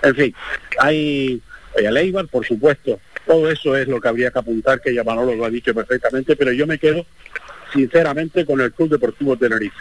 en 0.03 0.15
fin, 0.15 0.35
hay, 0.79 1.41
hay 1.77 1.85
el 1.87 1.97
Eibar, 1.97 2.27
por 2.29 2.47
supuesto, 2.47 3.01
todo 3.27 3.51
eso 3.51 3.77
es 3.77 3.89
lo 3.89 4.01
que 4.01 4.09
habría 4.09 4.31
que 4.31 4.39
apuntar, 4.39 4.81
que 4.81 4.95
ya 4.95 5.03
Manolo 5.03 5.35
lo 5.35 5.45
ha 5.45 5.51
dicho 5.51 5.75
perfectamente, 5.75 6.37
pero 6.37 6.53
yo 6.53 6.66
me 6.66 6.79
quedo 6.79 7.07
sinceramente 7.75 8.47
con 8.47 8.61
el 8.61 8.73
Club 8.73 8.91
Deportivo 8.91 9.37
Tenerife. 9.37 9.77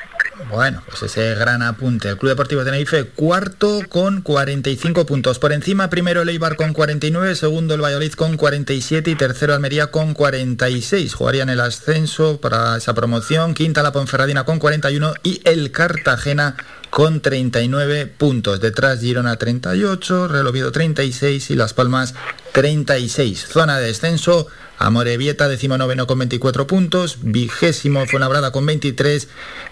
Bueno, 0.49 0.81
pues 0.87 1.03
ese 1.03 1.35
gran 1.35 1.61
apunte. 1.61 2.09
El 2.09 2.17
Club 2.17 2.31
Deportivo 2.31 2.63
Tenerife 2.63 3.05
cuarto 3.05 3.81
con 3.87 4.21
45 4.21 5.05
puntos. 5.05 5.39
Por 5.39 5.53
encima, 5.53 5.89
primero 5.89 6.23
el 6.23 6.29
Eibar 6.29 6.55
con 6.55 6.73
49, 6.73 7.35
segundo 7.35 7.75
el 7.75 7.81
Valladolid 7.81 8.13
con 8.13 8.35
47 8.35 9.11
y 9.11 9.15
tercero 9.15 9.53
Almería 9.53 9.87
con 9.87 10.13
46. 10.13 11.13
Jugarían 11.13 11.49
el 11.49 11.59
ascenso 11.59 12.41
para 12.41 12.77
esa 12.77 12.93
promoción. 12.93 13.53
Quinta 13.53 13.83
la 13.83 13.91
Ponferradina 13.91 14.43
con 14.43 14.59
41 14.59 15.13
y 15.23 15.41
el 15.45 15.71
Cartagena 15.71 16.55
con 16.89 17.21
39 17.21 18.07
puntos. 18.07 18.59
Detrás 18.59 18.99
Girona 18.99 19.37
38, 19.37 20.27
Relovido 20.27 20.71
36 20.71 21.51
y 21.51 21.55
Las 21.55 21.73
Palmas 21.73 22.15
36. 22.53 23.47
Zona 23.47 23.77
de 23.77 23.87
descenso. 23.87 24.47
Amorebieta, 24.77 25.47
decimonoveno 25.47 26.07
con 26.07 26.19
24 26.19 26.67
puntos, 26.67 27.17
vigésimo 27.21 28.05
Fuenlabrada 28.05 28.51
con 28.51 28.65
23, 28.65 29.27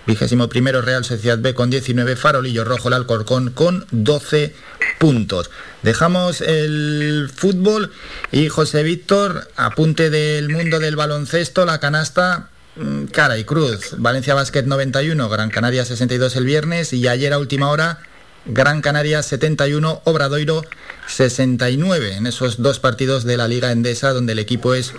vigésimo 0.07 0.47
primero 0.47 0.81
Real 0.81 1.03
Sociedad 1.03 1.39
B 1.39 1.53
con 1.53 1.69
19, 1.69 2.15
Farolillo 2.15 2.63
Rojo 2.63 2.87
el 2.87 2.93
Alcorcón 2.93 3.51
con 3.51 3.85
12 3.91 4.53
puntos. 4.99 5.49
Dejamos 5.81 6.41
el 6.41 7.29
fútbol 7.33 7.91
y 8.31 8.49
José 8.49 8.83
Víctor, 8.83 9.49
apunte 9.55 10.09
del 10.09 10.49
mundo 10.49 10.79
del 10.79 10.95
baloncesto, 10.95 11.65
la 11.65 11.79
canasta 11.79 12.49
mm, 12.75 13.05
cara 13.05 13.37
y 13.37 13.43
cruz. 13.43 13.95
Valencia 13.97 14.35
Basket 14.35 14.63
91, 14.63 15.27
Gran 15.29 15.49
Canaria 15.49 15.83
62 15.83 16.35
el 16.35 16.45
viernes 16.45 16.93
y 16.93 17.07
ayer 17.07 17.33
a 17.33 17.39
última 17.39 17.69
hora 17.69 17.99
Gran 18.45 18.81
Canaria 18.81 19.21
71, 19.21 20.01
Obradoiro 20.05 20.63
69 21.11 22.15
en 22.15 22.25
esos 22.25 22.61
dos 22.61 22.79
partidos 22.79 23.25
de 23.25 23.37
la 23.37 23.47
Liga 23.47 23.71
Endesa 23.71 24.13
donde 24.13 24.33
el 24.33 24.39
equipo 24.39 24.73
es 24.73 24.93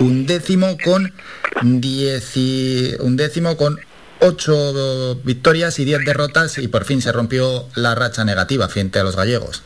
un 0.00 0.26
décimo 0.26 0.76
con 0.82 1.12
10 1.62 2.36
un 3.00 3.16
décimo 3.16 3.56
con 3.56 3.78
8 4.20 5.20
victorias 5.24 5.78
y 5.78 5.84
10 5.84 6.04
derrotas 6.04 6.58
y 6.58 6.68
por 6.68 6.84
fin 6.84 7.02
se 7.02 7.12
rompió 7.12 7.66
la 7.74 7.94
racha 7.94 8.24
negativa 8.24 8.68
frente 8.68 8.98
a 8.98 9.04
los 9.04 9.16
gallegos. 9.16 9.62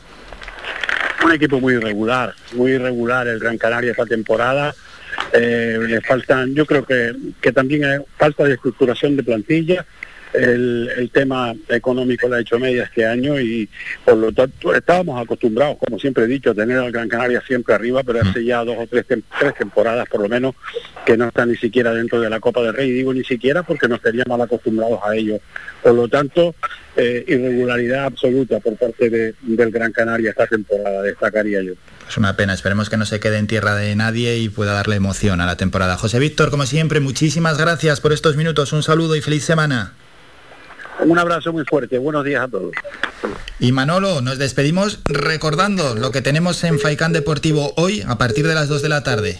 Un 1.23 1.31
equipo 1.31 1.59
muy 1.59 1.75
irregular, 1.75 2.35
muy 2.53 2.71
irregular 2.71 3.27
el 3.27 3.39
Gran 3.39 3.57
Canaria 3.57 3.91
esta 3.91 4.05
temporada. 4.05 4.75
Eh, 5.31 5.79
le 5.87 6.01
faltan, 6.01 6.53
yo 6.53 6.65
creo 6.65 6.85
que, 6.85 7.13
que 7.41 7.51
también 7.51 8.03
falta 8.17 8.43
de 8.43 8.55
estructuración 8.55 9.15
de 9.15 9.23
plantilla, 9.23 9.85
el, 10.33 11.09
tema 11.13 11.53
económico 11.69 12.27
le 12.27 12.37
ha 12.37 12.39
hecho 12.39 12.57
media 12.57 12.83
este 12.83 13.05
año 13.05 13.39
y 13.39 13.69
por 14.03 14.17
lo 14.17 14.31
tanto 14.31 14.73
estábamos 14.73 15.21
acostumbrados, 15.21 15.77
como 15.77 15.99
siempre 15.99 16.23
he 16.23 16.27
dicho, 16.27 16.51
a 16.51 16.55
tener 16.55 16.77
al 16.77 16.91
Gran 16.91 17.07
Canaria 17.07 17.41
siempre 17.45 17.75
arriba, 17.75 18.03
pero 18.03 18.21
hace 18.21 18.43
ya 18.43 18.63
dos 18.63 18.77
o 18.79 18.87
tres, 18.87 19.05
tres 19.07 19.55
temporadas 19.57 20.07
por 20.09 20.21
lo 20.21 20.29
menos 20.29 20.55
que 21.05 21.17
no 21.17 21.27
está 21.27 21.45
ni 21.45 21.55
siquiera 21.55 21.93
dentro 21.93 22.19
de 22.19 22.29
la 22.29 22.39
Copa 22.39 22.61
del 22.61 22.73
Rey, 22.73 22.91
digo 22.91 23.13
ni 23.13 23.23
siquiera 23.23 23.63
porque 23.63 23.87
no 23.87 23.95
estaríamos 23.95 24.37
mal 24.37 24.41
acostumbrados 24.41 24.99
a 25.03 25.15
ello. 25.15 25.39
Por 25.81 25.93
lo 25.93 26.07
tanto, 26.07 26.55
eh, 26.95 27.23
irregularidad 27.27 28.05
absoluta 28.05 28.59
por 28.59 28.77
parte 28.77 29.09
de, 29.09 29.35
del 29.41 29.71
Gran 29.71 29.91
Canaria 29.91 30.31
esta 30.31 30.47
temporada, 30.47 31.01
destacaría 31.01 31.61
yo. 31.61 31.73
Es 32.07 32.17
una 32.17 32.35
pena, 32.35 32.53
esperemos 32.53 32.89
que 32.89 32.97
no 32.97 33.05
se 33.05 33.19
quede 33.19 33.37
en 33.37 33.47
tierra 33.47 33.75
de 33.75 33.95
nadie 33.95 34.37
y 34.37 34.49
pueda 34.49 34.73
darle 34.73 34.95
emoción 34.95 35.41
a 35.41 35.45
la 35.45 35.57
temporada. 35.57 35.97
José 35.97 36.19
Víctor, 36.19 36.49
como 36.51 36.65
siempre, 36.65 36.99
muchísimas 36.99 37.57
gracias 37.57 38.01
por 38.01 38.13
estos 38.13 38.35
minutos, 38.35 38.73
un 38.73 38.83
saludo 38.83 39.15
y 39.15 39.21
feliz 39.21 39.43
semana. 39.43 39.93
Un 40.99 41.17
abrazo 41.17 41.51
muy 41.51 41.65
fuerte, 41.65 41.97
buenos 41.97 42.23
días 42.23 42.43
a 42.43 42.47
todos. 42.47 42.71
Y 43.59 43.71
Manolo, 43.71 44.21
nos 44.21 44.37
despedimos 44.37 44.99
recordando 45.05 45.95
lo 45.95 46.11
que 46.11 46.21
tenemos 46.21 46.63
en 46.63 46.79
Faicán 46.79 47.13
Deportivo 47.13 47.73
hoy 47.77 48.03
a 48.07 48.17
partir 48.17 48.47
de 48.47 48.55
las 48.55 48.67
2 48.67 48.81
de 48.81 48.89
la 48.89 49.03
tarde. 49.03 49.39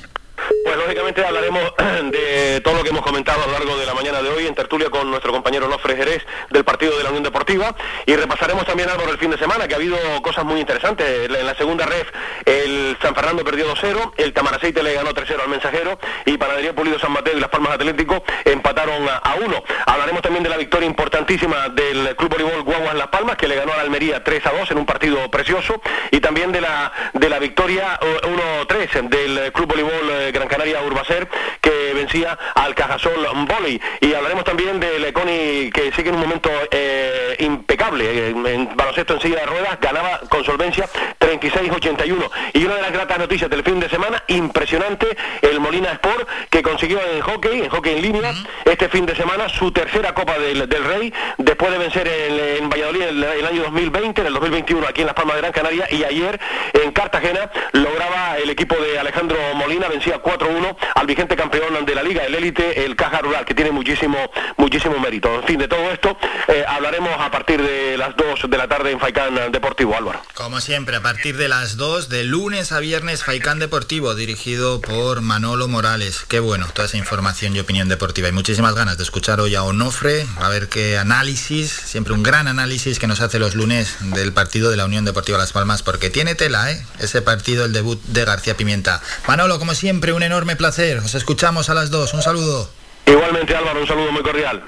Pues 0.63 0.77
lógicamente 0.77 1.25
hablaremos 1.25 1.61
de 2.11 2.61
todo 2.61 2.75
lo 2.75 2.83
que 2.83 2.89
hemos 2.89 3.01
comentado 3.01 3.43
a 3.43 3.47
lo 3.47 3.51
largo 3.51 3.75
de 3.75 3.85
la 3.85 3.93
mañana 3.93 4.21
de 4.21 4.29
hoy 4.29 4.47
en 4.47 4.55
tertulia 4.55 4.89
con 4.89 5.09
nuestro 5.09 5.33
compañero 5.33 5.67
Lofre 5.67 5.97
Jerez 5.97 6.23
del 6.51 6.63
partido 6.63 6.97
de 6.97 7.03
la 7.03 7.09
Unión 7.09 7.23
Deportiva 7.23 7.75
y 8.05 8.15
repasaremos 8.15 8.65
también 8.65 8.89
algo 8.89 9.05
del 9.05 9.17
fin 9.17 9.29
de 9.29 9.37
semana 9.37 9.67
que 9.67 9.73
ha 9.73 9.77
habido 9.77 9.97
cosas 10.21 10.45
muy 10.45 10.61
interesantes. 10.61 11.29
En 11.29 11.45
la 11.45 11.53
segunda 11.55 11.85
ref 11.85 12.07
el 12.45 12.97
San 13.01 13.13
Fernando 13.13 13.43
perdió 13.43 13.73
2-0, 13.75 14.13
el 14.15 14.31
Tamaraceite 14.31 14.81
le 14.83 14.93
ganó 14.93 15.13
3-0 15.13 15.41
al 15.41 15.49
Mensajero 15.49 15.99
y 16.25 16.37
Panadería 16.37 16.73
Pulido 16.73 16.97
San 16.97 17.11
Mateo 17.11 17.35
y 17.35 17.41
Las 17.41 17.49
Palmas 17.49 17.73
Atlético 17.73 18.23
empataron 18.45 19.05
a 19.09 19.35
1. 19.35 19.63
Hablaremos 19.85 20.21
también 20.21 20.43
de 20.43 20.49
la 20.49 20.57
victoria 20.57 20.87
importantísima 20.87 21.67
del 21.69 22.15
Club 22.15 22.29
Voleibol 22.29 22.63
Guaguas 22.63 22.95
Las 22.95 23.07
Palmas 23.07 23.35
que 23.35 23.49
le 23.49 23.55
ganó 23.55 23.73
a 23.73 23.77
la 23.77 23.81
Almería 23.81 24.23
3-2 24.23 24.71
en 24.71 24.77
un 24.77 24.85
partido 24.85 25.29
precioso 25.29 25.81
y 26.11 26.21
también 26.21 26.53
de 26.53 26.61
la 26.61 26.91
de 27.11 27.27
la 27.27 27.39
victoria 27.39 27.99
1-3 27.99 29.09
del 29.09 29.51
Club 29.51 29.67
Voleibol 29.67 30.31
Gran 30.31 30.47
Canaria 30.53 30.83
Urbacer 30.83 31.27
que 31.59 31.93
vencía 31.95 32.37
al 32.53 32.75
Cajasol 32.75 33.25
Volley. 33.47 33.81
Y 34.01 34.13
hablaremos 34.13 34.43
también 34.43 34.79
del 34.79 35.03
Econi 35.03 35.71
que 35.71 35.91
sigue 35.95 36.09
en 36.09 36.15
un 36.15 36.21
momento 36.21 36.51
eh, 36.69 37.35
impecable. 37.39 38.29
En, 38.29 38.45
en, 38.45 38.75
baloncesto 38.75 39.15
en 39.15 39.21
silla 39.21 39.39
de 39.39 39.45
ruedas 39.47 39.79
ganaba 39.81 40.19
con 40.29 40.43
solvencia 40.43 40.87
36-81 41.19 42.29
y 42.53 42.65
una 42.65 42.75
de 42.75 42.81
las 42.81 42.91
gratas 42.91 43.17
noticias 43.17 43.49
del 43.49 43.63
fin 43.63 43.79
de 43.79 43.89
semana 43.89 44.23
impresionante 44.27 45.07
el 45.41 45.59
Molina 45.59 45.91
Sport 45.93 46.27
que 46.49 46.61
consiguió 46.61 46.99
en 47.01 47.21
hockey 47.21 47.61
en 47.61 47.69
hockey 47.69 47.95
en 47.95 48.01
línea 48.01 48.31
uh 48.31 48.33
-huh. 48.33 48.71
este 48.71 48.89
fin 48.89 49.05
de 49.05 49.15
semana 49.15 49.49
su 49.49 49.71
tercera 49.71 50.13
Copa 50.13 50.37
del, 50.37 50.67
del 50.67 50.83
Rey 50.83 51.13
después 51.37 51.71
de 51.71 51.77
vencer 51.77 52.07
en 52.07 52.69
Valladolid 52.69 53.01
el, 53.01 53.23
el, 53.23 53.45
año 53.45 53.63
2020 53.63 54.21
en 54.21 54.27
el 54.27 54.33
2021 54.33 54.87
aquí 54.87 55.01
en 55.01 55.07
Las 55.07 55.15
Palmas 55.15 55.35
de 55.35 55.41
Gran 55.41 55.53
Canaria 55.53 55.87
y 55.89 56.03
ayer 56.03 56.39
en 56.73 56.91
Cartagena 56.91 57.49
lograba 57.71 58.37
el 58.37 58.49
equipo 58.49 58.75
de 58.75 58.99
Alejandro 58.99 59.37
Molina 59.55 59.87
vencía 59.87 60.19
4-1 60.43 60.75
al 60.95 61.07
vigente 61.07 61.35
campeón 61.35 61.85
de 61.85 61.95
la 61.95 62.03
liga, 62.03 62.23
el 62.23 62.35
élite, 62.35 62.85
el 62.85 62.95
Caja 62.95 63.19
Rural, 63.19 63.45
que 63.45 63.53
tiene 63.53 63.71
muchísimo, 63.71 64.17
muchísimo 64.57 64.99
mérito. 64.99 65.33
En 65.35 65.43
fin, 65.43 65.59
de 65.59 65.67
todo 65.67 65.91
esto 65.91 66.17
eh, 66.47 66.63
hablaremos 66.67 67.13
a 67.19 67.31
partir 67.31 67.61
de 67.61 67.97
las 67.97 68.15
2 68.15 68.49
de 68.49 68.57
la 68.57 68.67
tarde 68.67 68.91
en 68.91 68.99
Faicán 68.99 69.51
Deportivo, 69.51 69.95
Álvaro. 69.95 70.21
Como 70.33 70.59
siempre, 70.59 70.97
a 70.97 71.01
partir 71.01 71.37
de 71.37 71.47
las 71.47 71.77
2, 71.77 72.09
de 72.09 72.23
lunes 72.23 72.71
a 72.71 72.79
viernes, 72.79 73.23
Faicán 73.23 73.59
Deportivo, 73.59 74.15
dirigido 74.15 74.81
por 74.81 75.21
Manolo 75.21 75.67
Morales. 75.67 76.25
Qué 76.27 76.39
bueno, 76.39 76.67
toda 76.73 76.87
esa 76.87 76.97
información 76.97 77.55
y 77.55 77.59
opinión 77.59 77.89
deportiva. 77.89 78.27
Hay 78.27 78.33
muchísimas 78.33 78.75
ganas 78.75 78.97
de 78.97 79.03
escuchar 79.03 79.39
hoy 79.39 79.55
a 79.55 79.63
Onofre, 79.63 80.25
a 80.37 80.49
ver 80.49 80.67
qué 80.69 80.97
análisis, 80.97 81.71
siempre 81.71 82.13
un 82.13 82.23
gran 82.23 82.47
análisis 82.47 82.99
que 82.99 83.07
nos 83.07 83.21
hace 83.21 83.39
los 83.39 83.55
lunes 83.55 83.97
del 84.01 84.33
partido 84.33 84.69
de 84.69 84.77
la 84.77 84.85
Unión 84.85 85.05
Deportiva 85.05 85.37
Las 85.37 85.53
Palmas, 85.53 85.83
porque 85.83 86.09
tiene 86.09 86.35
tela, 86.35 86.71
¿eh? 86.71 86.85
Ese 86.99 87.21
partido, 87.21 87.65
el 87.65 87.73
debut 87.73 88.01
de 88.05 88.25
García 88.25 88.55
Pimienta. 88.57 89.01
Manolo, 89.27 89.59
como 89.59 89.73
siempre, 89.73 90.13
un 90.13 90.23
enorme 90.23 90.32
placer. 90.57 90.97
Os 90.99 91.15
escuchamos 91.15 91.69
a 91.69 91.73
las 91.73 91.89
dos. 91.89 92.13
Un 92.13 92.21
saludo. 92.21 92.69
Igualmente 93.05 93.55
Álvaro, 93.55 93.81
un 93.81 93.87
saludo 93.87 94.11
muy 94.11 94.23
cordial. 94.23 94.63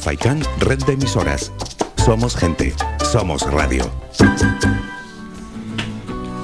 Faikán, 0.00 0.42
red 0.58 0.78
de 0.78 0.92
emisoras. 0.94 1.52
Somos 1.96 2.36
gente, 2.36 2.74
somos 3.10 3.42
radio. 3.42 3.90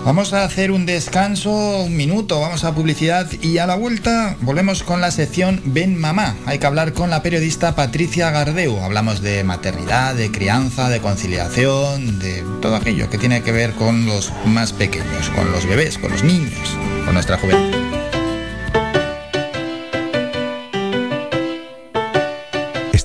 Vamos 0.06 0.32
a 0.32 0.44
hacer 0.44 0.70
un 0.70 0.86
descanso, 0.86 1.50
un 1.82 1.96
minuto, 1.96 2.38
vamos 2.40 2.62
a 2.62 2.72
publicidad 2.72 3.28
y 3.42 3.58
a 3.58 3.66
la 3.66 3.74
vuelta 3.74 4.36
volvemos 4.40 4.84
con 4.84 5.00
la 5.00 5.10
sección 5.10 5.60
Ven 5.64 5.98
Mamá. 5.98 6.36
Hay 6.46 6.60
que 6.60 6.66
hablar 6.68 6.92
con 6.92 7.10
la 7.10 7.24
periodista 7.24 7.74
Patricia 7.74 8.30
Gardeu. 8.30 8.78
Hablamos 8.78 9.20
de 9.20 9.42
maternidad, 9.42 10.14
de 10.14 10.30
crianza, 10.30 10.88
de 10.90 11.00
conciliación, 11.00 12.20
de 12.20 12.44
todo 12.62 12.76
aquello 12.76 13.10
que 13.10 13.18
tiene 13.18 13.42
que 13.42 13.50
ver 13.50 13.72
con 13.72 14.06
los 14.06 14.32
más 14.44 14.72
pequeños, 14.72 15.28
con 15.34 15.50
los 15.50 15.66
bebés, 15.66 15.98
con 15.98 16.12
los 16.12 16.22
niños, 16.22 16.76
con 17.04 17.14
nuestra 17.14 17.36
juventud. 17.36 17.85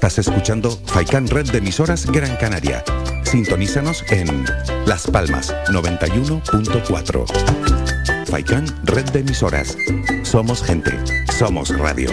Estás 0.02 0.18
escuchando 0.18 0.72
Faikán 0.88 1.28
Red 1.28 1.52
de 1.52 1.60
Emisoras 1.60 2.08
Gran 2.08 2.36
Canaria. 2.38 2.84
Sintonízanos 3.24 4.04
en 4.10 4.46
Las 4.88 5.06
Palmas 5.06 5.54
91.4. 5.68 8.26
Faikán 8.26 8.66
Red 8.84 9.12
de 9.12 9.20
Emisoras. 9.20 9.78
Somos 10.24 10.64
gente, 10.64 10.98
somos 11.38 11.70
radio. 11.78 12.10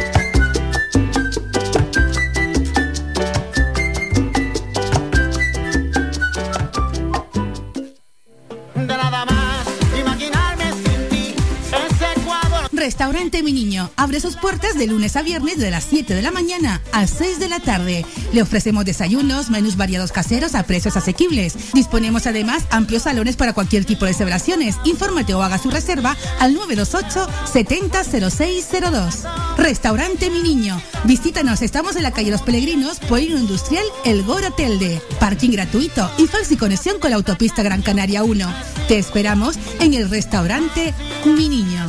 Restaurante 12.88 13.42
Mi 13.42 13.52
Niño 13.52 13.90
abre 13.96 14.18
sus 14.18 14.36
puertas 14.36 14.78
de 14.78 14.86
lunes 14.86 15.14
a 15.16 15.22
viernes 15.22 15.58
de 15.58 15.70
las 15.70 15.84
7 15.84 16.14
de 16.14 16.22
la 16.22 16.30
mañana 16.30 16.80
a 16.92 17.06
6 17.06 17.38
de 17.38 17.50
la 17.50 17.60
tarde. 17.60 18.06
Le 18.32 18.40
ofrecemos 18.40 18.86
desayunos, 18.86 19.50
menús 19.50 19.76
variados 19.76 20.10
caseros 20.10 20.54
a 20.54 20.62
precios 20.62 20.96
asequibles. 20.96 21.54
Disponemos 21.74 22.26
además 22.26 22.64
amplios 22.70 23.02
salones 23.02 23.36
para 23.36 23.52
cualquier 23.52 23.84
tipo 23.84 24.06
de 24.06 24.14
celebraciones. 24.14 24.76
Infórmate 24.84 25.34
o 25.34 25.42
haga 25.42 25.58
su 25.58 25.70
reserva 25.70 26.16
al 26.40 26.54
928 26.54 27.28
700602. 27.52 29.24
Restaurante 29.58 30.30
Mi 30.30 30.40
Niño. 30.40 30.80
Visítanos, 31.04 31.60
estamos 31.60 31.94
en 31.96 32.04
la 32.04 32.12
calle 32.12 32.30
Los 32.30 32.40
Peregrinos, 32.40 33.00
Polino 33.00 33.36
Industrial 33.36 33.84
El 34.06 34.22
Gora 34.22 34.50
Telde. 34.50 35.02
Parking 35.20 35.50
gratuito 35.50 36.10
y 36.16 36.26
falsi 36.26 36.56
conexión 36.56 36.98
con 37.00 37.10
la 37.10 37.16
autopista 37.16 37.62
Gran 37.62 37.82
Canaria 37.82 38.24
1. 38.24 38.50
Te 38.88 38.96
esperamos 38.98 39.56
en 39.78 39.92
el 39.92 40.08
restaurante 40.08 40.94
Mi 41.26 41.50
Niño. 41.50 41.86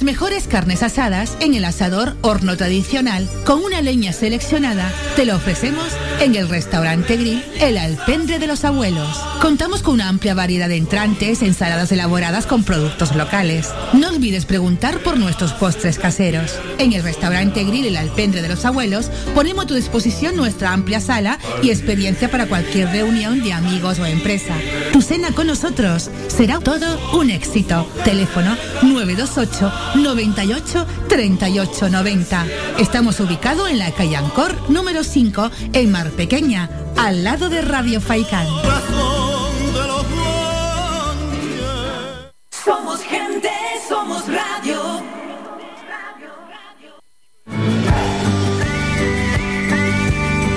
Las 0.00 0.06
mejores 0.06 0.46
carnes 0.48 0.82
asadas 0.82 1.36
en 1.40 1.52
el 1.52 1.62
asador 1.66 2.16
horno 2.22 2.56
tradicional 2.56 3.28
con 3.44 3.62
una 3.62 3.82
leña 3.82 4.14
seleccionada. 4.14 4.90
Te 5.14 5.26
lo 5.26 5.36
ofrecemos 5.36 5.88
en 6.20 6.34
el 6.34 6.48
restaurante 6.48 7.16
grill 7.16 7.42
El 7.60 7.78
Alpendre 7.78 8.38
de 8.38 8.46
los 8.46 8.64
Abuelos. 8.64 9.08
Contamos 9.40 9.82
con 9.82 9.94
una 9.94 10.08
amplia 10.08 10.34
variedad 10.34 10.68
de 10.68 10.76
entrantes, 10.76 11.40
ensaladas 11.40 11.90
elaboradas 11.92 12.46
con 12.46 12.62
productos 12.62 13.16
locales. 13.16 13.70
No 13.94 14.10
olvides 14.10 14.44
preguntar 14.44 14.98
por 14.98 15.18
nuestros 15.18 15.54
postres 15.54 15.98
caseros. 15.98 16.58
En 16.78 16.92
el 16.92 17.02
restaurante 17.02 17.64
grill 17.64 17.86
El 17.86 17.96
Alpendre 17.96 18.42
de 18.42 18.48
los 18.48 18.66
Abuelos 18.66 19.10
ponemos 19.34 19.64
a 19.64 19.68
tu 19.68 19.74
disposición 19.74 20.36
nuestra 20.36 20.72
amplia 20.72 21.00
sala 21.00 21.38
y 21.62 21.70
experiencia 21.70 22.30
para 22.30 22.46
cualquier 22.46 22.88
reunión 22.88 23.42
de 23.42 23.54
amigos 23.54 23.98
o 23.98 24.04
empresa. 24.04 24.54
Tu 24.92 25.00
cena 25.00 25.32
con 25.32 25.46
nosotros 25.46 26.10
será 26.28 26.58
todo 26.58 27.18
un 27.18 27.30
éxito. 27.30 27.88
Teléfono 28.04 28.56
928 28.82 29.72
98 29.96 30.86
38 31.08 31.88
90. 31.88 32.46
Estamos 32.78 33.20
ubicados 33.20 33.70
en 33.70 33.78
la 33.78 33.90
calle 33.92 34.16
Ancor 34.16 34.70
número 34.70 35.02
5 35.02 35.50
en 35.72 35.90
Mar 35.90 36.09
Pequeña, 36.10 36.68
al 36.96 37.24
lado 37.24 37.48
de 37.48 37.62
Radio 37.62 38.00
Faikán. 38.00 38.46
Somos 42.64 43.00
gente, 43.02 43.50
somos 43.88 44.24
radio. 44.26 45.02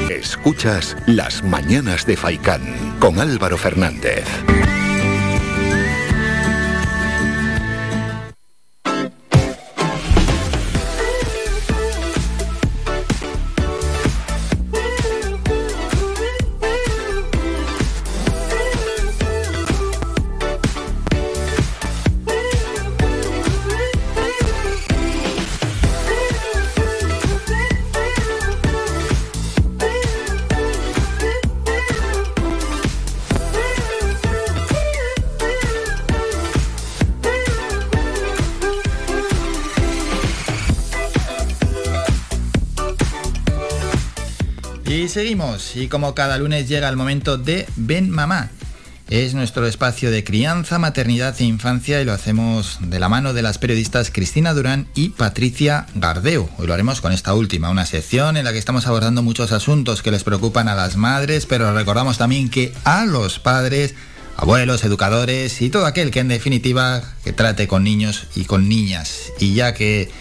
Escuchas 0.09 0.97
Las 1.05 1.43
Mañanas 1.43 2.05
de 2.05 2.17
Faikán 2.17 2.97
con 2.99 3.19
Álvaro 3.19 3.57
Fernández. 3.57 4.25
Seguimos, 45.23 45.77
y 45.77 45.87
como 45.87 46.13
cada 46.15 46.37
lunes 46.37 46.67
llega 46.67 46.89
el 46.89 46.97
momento 46.97 47.37
de 47.37 47.65
Ven 47.77 48.09
Mamá. 48.09 48.49
Es 49.09 49.33
nuestro 49.33 49.65
espacio 49.65 50.11
de 50.11 50.25
crianza, 50.25 50.79
maternidad 50.79 51.33
e 51.39 51.45
infancia 51.45 52.01
y 52.01 52.05
lo 52.05 52.11
hacemos 52.11 52.77
de 52.81 52.99
la 52.99 53.07
mano 53.07 53.33
de 53.33 53.41
las 53.41 53.57
periodistas 53.57 54.11
Cristina 54.11 54.53
Durán 54.53 54.89
y 54.95 55.11
Patricia 55.11 55.87
Gardeu. 55.95 56.49
Hoy 56.57 56.67
lo 56.67 56.73
haremos 56.73 56.99
con 56.99 57.13
esta 57.13 57.33
última, 57.33 57.69
una 57.69 57.85
sección 57.85 58.35
en 58.35 58.43
la 58.43 58.51
que 58.51 58.59
estamos 58.59 58.85
abordando 58.85 59.23
muchos 59.23 59.53
asuntos 59.53 60.01
que 60.01 60.11
les 60.11 60.25
preocupan 60.25 60.67
a 60.67 60.75
las 60.75 60.97
madres, 60.97 61.45
pero 61.45 61.73
recordamos 61.73 62.17
también 62.17 62.49
que 62.49 62.73
a 62.83 63.05
los 63.05 63.39
padres, 63.39 63.95
abuelos, 64.35 64.83
educadores 64.83 65.61
y 65.61 65.69
todo 65.69 65.85
aquel 65.85 66.11
que 66.11 66.19
en 66.19 66.27
definitiva 66.27 67.01
que 67.23 67.31
trate 67.31 67.69
con 67.69 67.85
niños 67.85 68.27
y 68.35 68.43
con 68.43 68.67
niñas. 68.67 69.31
Y 69.39 69.53
ya 69.53 69.73
que 69.73 70.11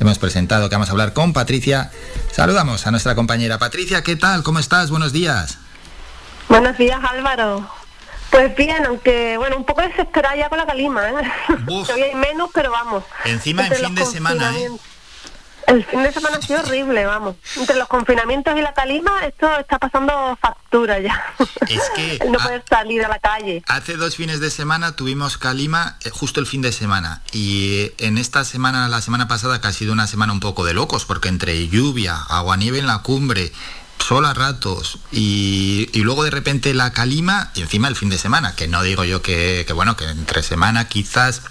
hemos 0.00 0.18
presentado 0.18 0.68
que 0.68 0.74
vamos 0.74 0.88
a 0.88 0.92
hablar 0.92 1.12
con 1.12 1.32
Patricia, 1.32 1.90
saludamos 2.32 2.86
a 2.86 2.90
nuestra 2.90 3.14
compañera 3.14 3.58
Patricia. 3.58 4.02
¿Qué 4.02 4.16
tal? 4.16 4.42
¿Cómo 4.42 4.58
estás? 4.58 4.90
Buenos 4.90 5.12
días. 5.12 5.58
Buenos 6.48 6.76
días, 6.78 6.98
Álvaro. 7.08 7.70
Pues 8.30 8.56
bien, 8.56 8.84
aunque 8.86 9.36
bueno, 9.36 9.56
un 9.56 9.64
poco 9.64 9.82
desesperada 9.82 10.36
ya 10.36 10.48
con 10.48 10.58
la 10.58 10.66
calima, 10.66 11.10
¿eh? 11.10 11.14
Todavía 11.66 12.04
hay 12.12 12.14
menos, 12.14 12.50
pero 12.54 12.70
vamos. 12.70 13.04
Encima 13.24 13.66
en 13.66 13.74
fin 13.74 13.94
de 13.94 14.06
semana, 14.06 14.52
¿eh? 14.58 14.70
El 15.70 15.84
fin 15.84 16.02
de 16.02 16.12
semana 16.12 16.36
ha 16.38 16.42
sido 16.42 16.60
horrible, 16.60 17.04
vamos. 17.06 17.36
Entre 17.56 17.76
los 17.76 17.86
confinamientos 17.88 18.56
y 18.56 18.60
la 18.60 18.74
calima, 18.74 19.24
esto 19.24 19.48
está 19.58 19.78
pasando 19.78 20.36
factura 20.40 20.98
ya. 20.98 21.22
Es 21.68 21.82
que 21.94 22.18
no 22.28 22.38
a- 22.38 22.42
poder 22.42 22.64
salir 22.68 23.04
a 23.04 23.08
la 23.08 23.18
calle. 23.20 23.62
Hace 23.68 23.96
dos 23.96 24.16
fines 24.16 24.40
de 24.40 24.50
semana 24.50 24.96
tuvimos 24.96 25.38
Calima 25.38 25.96
eh, 26.04 26.10
justo 26.10 26.40
el 26.40 26.46
fin 26.46 26.60
de 26.62 26.72
semana 26.72 27.22
y 27.32 27.92
en 27.98 28.18
esta 28.18 28.44
semana, 28.44 28.88
la 28.88 29.00
semana 29.00 29.28
pasada, 29.28 29.60
que 29.60 29.68
ha 29.68 29.72
sido 29.72 29.92
una 29.92 30.06
semana 30.06 30.32
un 30.32 30.40
poco 30.40 30.64
de 30.64 30.74
locos, 30.74 31.04
porque 31.04 31.28
entre 31.28 31.68
lluvia, 31.68 32.16
aguanieve 32.28 32.78
en 32.80 32.86
la 32.88 32.98
cumbre, 32.98 33.52
sol 34.00 34.24
a 34.26 34.34
ratos 34.34 34.98
y, 35.12 35.88
y 35.92 36.00
luego 36.02 36.24
de 36.24 36.30
repente 36.30 36.74
la 36.74 36.92
Calima 36.92 37.50
y 37.54 37.60
encima 37.60 37.88
el 37.88 37.96
fin 37.96 38.08
de 38.08 38.18
semana, 38.18 38.54
que 38.56 38.66
no 38.68 38.82
digo 38.82 39.04
yo 39.04 39.22
que, 39.22 39.64
que 39.66 39.72
bueno, 39.72 39.96
que 39.96 40.04
entre 40.06 40.42
semana 40.42 40.88
quizás 40.88 41.42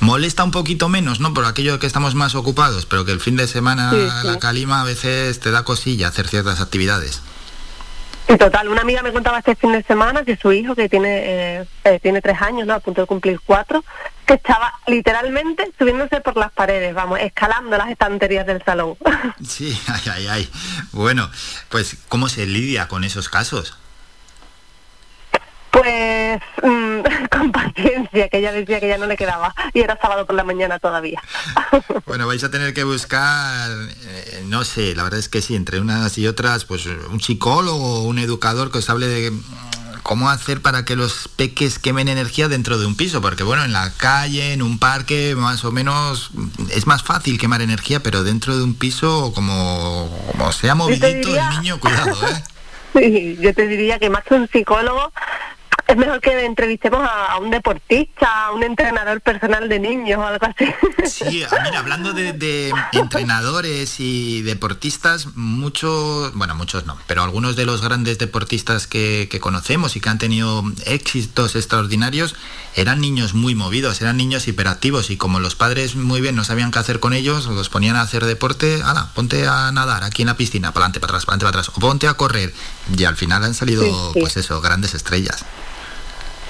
molesta 0.00 0.44
un 0.44 0.50
poquito 0.50 0.88
menos, 0.88 1.20
¿no? 1.20 1.32
Por 1.34 1.44
aquello 1.44 1.78
que 1.78 1.86
estamos 1.86 2.14
más 2.14 2.34
ocupados, 2.34 2.86
pero 2.86 3.04
que 3.04 3.12
el 3.12 3.20
fin 3.20 3.36
de 3.36 3.46
semana 3.48 3.90
Sí, 3.90 3.96
sí. 4.22 4.26
la 4.26 4.38
Calima 4.38 4.80
a 4.80 4.84
veces 4.84 5.40
te 5.40 5.50
da 5.50 5.64
cosilla 5.64 6.08
hacer 6.08 6.28
ciertas 6.28 6.60
actividades. 6.60 7.20
Y 8.28 8.36
total, 8.36 8.68
una 8.68 8.82
amiga 8.82 9.02
me 9.02 9.10
contaba 9.10 9.38
este 9.38 9.56
fin 9.56 9.72
de 9.72 9.82
semana 9.82 10.22
que 10.22 10.36
su 10.36 10.52
hijo, 10.52 10.74
que 10.74 10.90
tiene 10.90 11.60
eh, 11.60 11.64
eh, 11.84 11.98
tiene 12.00 12.20
tres 12.20 12.40
años, 12.42 12.66
¿no? 12.66 12.74
A 12.74 12.80
punto 12.80 13.00
de 13.00 13.06
cumplir 13.06 13.40
cuatro, 13.40 13.82
que 14.26 14.34
estaba 14.34 14.74
literalmente 14.86 15.72
subiéndose 15.78 16.20
por 16.20 16.36
las 16.36 16.52
paredes, 16.52 16.94
vamos, 16.94 17.18
escalando 17.20 17.78
las 17.78 17.88
estanterías 17.88 18.46
del 18.46 18.62
salón. 18.62 18.96
Sí, 19.42 19.78
ay, 19.88 20.02
ay, 20.12 20.26
ay. 20.28 20.50
Bueno, 20.92 21.30
pues 21.70 21.96
¿cómo 22.08 22.28
se 22.28 22.44
lidia 22.44 22.86
con 22.86 23.02
esos 23.04 23.30
casos? 23.30 23.78
Pues 25.70 26.40
mm, 26.62 27.00
con 27.30 27.52
paciencia, 27.52 28.28
que 28.28 28.38
ella 28.38 28.52
decía 28.52 28.80
que 28.80 28.88
ya 28.88 28.98
no 28.98 29.06
le 29.06 29.16
quedaba 29.16 29.54
y 29.72 29.80
era 29.80 29.98
sábado 30.00 30.26
por 30.26 30.34
la 30.34 30.44
mañana 30.44 30.78
todavía. 30.78 31.22
Bueno, 32.06 32.26
vais 32.26 32.42
a 32.42 32.50
tener 32.50 32.72
que 32.72 32.84
buscar, 32.84 33.70
eh, 33.70 34.42
no 34.46 34.64
sé, 34.64 34.94
la 34.94 35.02
verdad 35.02 35.18
es 35.18 35.28
que 35.28 35.42
sí, 35.42 35.54
entre 35.54 35.78
unas 35.78 36.16
y 36.16 36.26
otras, 36.26 36.64
pues 36.64 36.86
un 36.86 37.20
psicólogo 37.20 38.00
o 38.00 38.02
un 38.04 38.18
educador 38.18 38.70
que 38.72 38.78
os 38.78 38.88
hable 38.88 39.06
de 39.06 39.32
cómo 40.08 40.30
hacer 40.30 40.62
para 40.62 40.86
que 40.86 40.96
los 40.96 41.28
peques 41.28 41.78
quemen 41.78 42.08
energía 42.08 42.48
dentro 42.48 42.78
de 42.78 42.86
un 42.86 42.96
piso, 42.96 43.20
porque 43.20 43.42
bueno, 43.42 43.62
en 43.64 43.74
la 43.74 43.92
calle, 43.92 44.54
en 44.54 44.62
un 44.62 44.78
parque, 44.78 45.34
más 45.36 45.66
o 45.66 45.70
menos 45.70 46.30
es 46.70 46.86
más 46.86 47.02
fácil 47.02 47.38
quemar 47.38 47.60
energía, 47.60 48.02
pero 48.02 48.24
dentro 48.24 48.56
de 48.56 48.64
un 48.64 48.74
piso, 48.74 49.32
como, 49.34 50.08
como 50.32 50.50
sea 50.52 50.74
movidito 50.74 51.36
el 51.36 51.50
niño, 51.50 51.78
cuidado, 51.78 52.16
¿eh? 52.26 52.42
Sí, 52.98 53.36
yo 53.38 53.52
te 53.52 53.66
diría 53.68 53.98
que 53.98 54.08
más 54.08 54.24
que 54.24 54.34
un 54.34 54.48
psicólogo, 54.48 55.12
es 55.86 55.96
mejor 55.96 56.20
que 56.20 56.44
entrevistemos 56.44 57.00
a, 57.00 57.38
un 57.38 57.50
deportista, 57.50 58.46
a 58.46 58.52
un 58.52 58.62
entrenador 58.62 59.20
personal 59.20 59.68
de 59.68 59.78
niños 59.78 60.18
o 60.18 60.24
algo 60.24 60.46
así. 60.46 60.66
Sí, 61.08 61.44
mira, 61.64 61.78
hablando 61.78 62.12
de, 62.12 62.72
entrenadores 62.92 63.98
y 63.98 64.42
deportistas, 64.42 65.34
muchos, 65.36 66.34
bueno, 66.34 66.54
muchos 66.54 66.84
no, 66.84 66.98
pero 67.06 67.22
algunos 67.22 67.56
de 67.56 67.64
los 67.64 67.80
grandes 67.80 68.18
deportistas 68.18 68.86
que, 68.86 69.28
conocemos 69.40 69.96
y 69.96 70.00
que 70.00 70.08
han 70.08 70.18
tenido 70.18 70.62
éxitos 70.84 71.54
extraordinarios 71.54 72.34
eran 72.74 73.00
niños 73.00 73.34
muy 73.34 73.54
movidos, 73.54 74.02
eran 74.02 74.16
niños 74.16 74.48
hiperactivos 74.48 75.10
y 75.10 75.16
como 75.16 75.40
los 75.40 75.54
padres 75.54 75.94
muy 75.94 76.20
bien 76.20 76.36
no 76.36 76.44
sabían 76.44 76.70
qué 76.70 76.80
hacer 76.80 77.00
con 77.00 77.12
ellos, 77.12 77.46
los 77.46 77.68
ponían 77.68 77.96
a 77.96 78.02
hacer 78.02 78.24
deporte, 78.24 78.82
ala, 78.84 79.10
ponte 79.14 79.46
a 79.46 79.70
nadar 79.72 80.04
aquí 80.04 80.22
en 80.22 80.26
la 80.26 80.36
piscina, 80.36 80.72
para 80.72 80.86
adelante, 80.86 81.00
para 81.00 81.12
atrás, 81.12 81.24
para 81.24 81.36
adelante, 81.36 81.52
para 81.52 81.60
atrás, 81.62 81.76
o 81.76 81.80
ponte 81.80 82.08
a 82.08 82.14
correr. 82.14 82.52
Y 82.96 83.04
al 83.04 83.16
final 83.16 83.44
han 83.44 83.54
salido, 83.54 84.12
pues 84.12 84.36
eso, 84.36 84.60
grandes 84.60 84.94
estrellas 84.94 85.44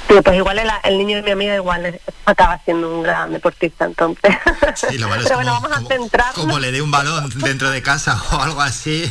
pues 0.08 0.36
igual 0.36 0.58
el, 0.84 0.98
niño 0.98 1.16
de 1.16 1.22
mi 1.22 1.30
amiga 1.30 1.54
igual 1.54 2.00
acaba 2.24 2.58
siendo 2.64 2.96
un 2.96 3.02
gran 3.02 3.32
deportista 3.32 3.84
entonces. 3.84 4.34
Sí, 4.74 4.96
lo 4.96 5.08
Pero 5.22 5.34
bueno, 5.36 5.52
vamos 5.52 5.72
a 5.72 5.80
centrarnos. 5.82 6.34
Como 6.34 6.58
le 6.58 6.72
dé 6.72 6.80
un 6.80 6.90
balón 6.90 7.28
dentro 7.36 7.70
de 7.70 7.82
casa 7.82 8.20
o 8.32 8.42
algo 8.42 8.60
así. 8.60 9.10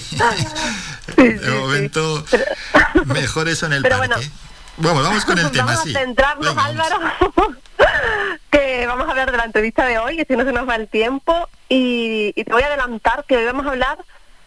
de 1.18 1.52
momento, 1.52 2.26
mejor 3.06 3.48
eso 3.48 3.68
en 3.68 3.74
el 3.74 3.84
parque. 3.84 4.30
Bueno, 4.78 5.02
vamos 5.04 5.26
con 5.26 5.38
el 5.38 5.52
tema, 5.52 5.76
vamos 5.76 5.96
a 5.96 6.00
centrarnos, 6.00 6.58
Álvaro, 6.58 7.00
que 8.52 8.86
vamos 8.88 9.08
a 9.08 9.12
hablar 9.12 9.32
de 9.32 9.38
la 9.38 9.46
entrevista 9.46 9.86
de 9.86 9.98
hoy, 10.00 10.18
que 10.18 10.26
si 10.26 10.36
no 10.36 10.44
se 10.44 10.52
nos 10.52 10.68
va 10.68 10.76
el 10.76 10.88
tiempo, 10.88 11.50
y, 11.70 12.34
y 12.36 12.44
te 12.44 12.52
voy 12.52 12.62
a 12.64 12.68
adelantar 12.68 13.26
que 13.28 13.38
hoy 13.38 13.46
vamos 13.46 13.66
a 13.66 13.70
hablar 13.70 13.98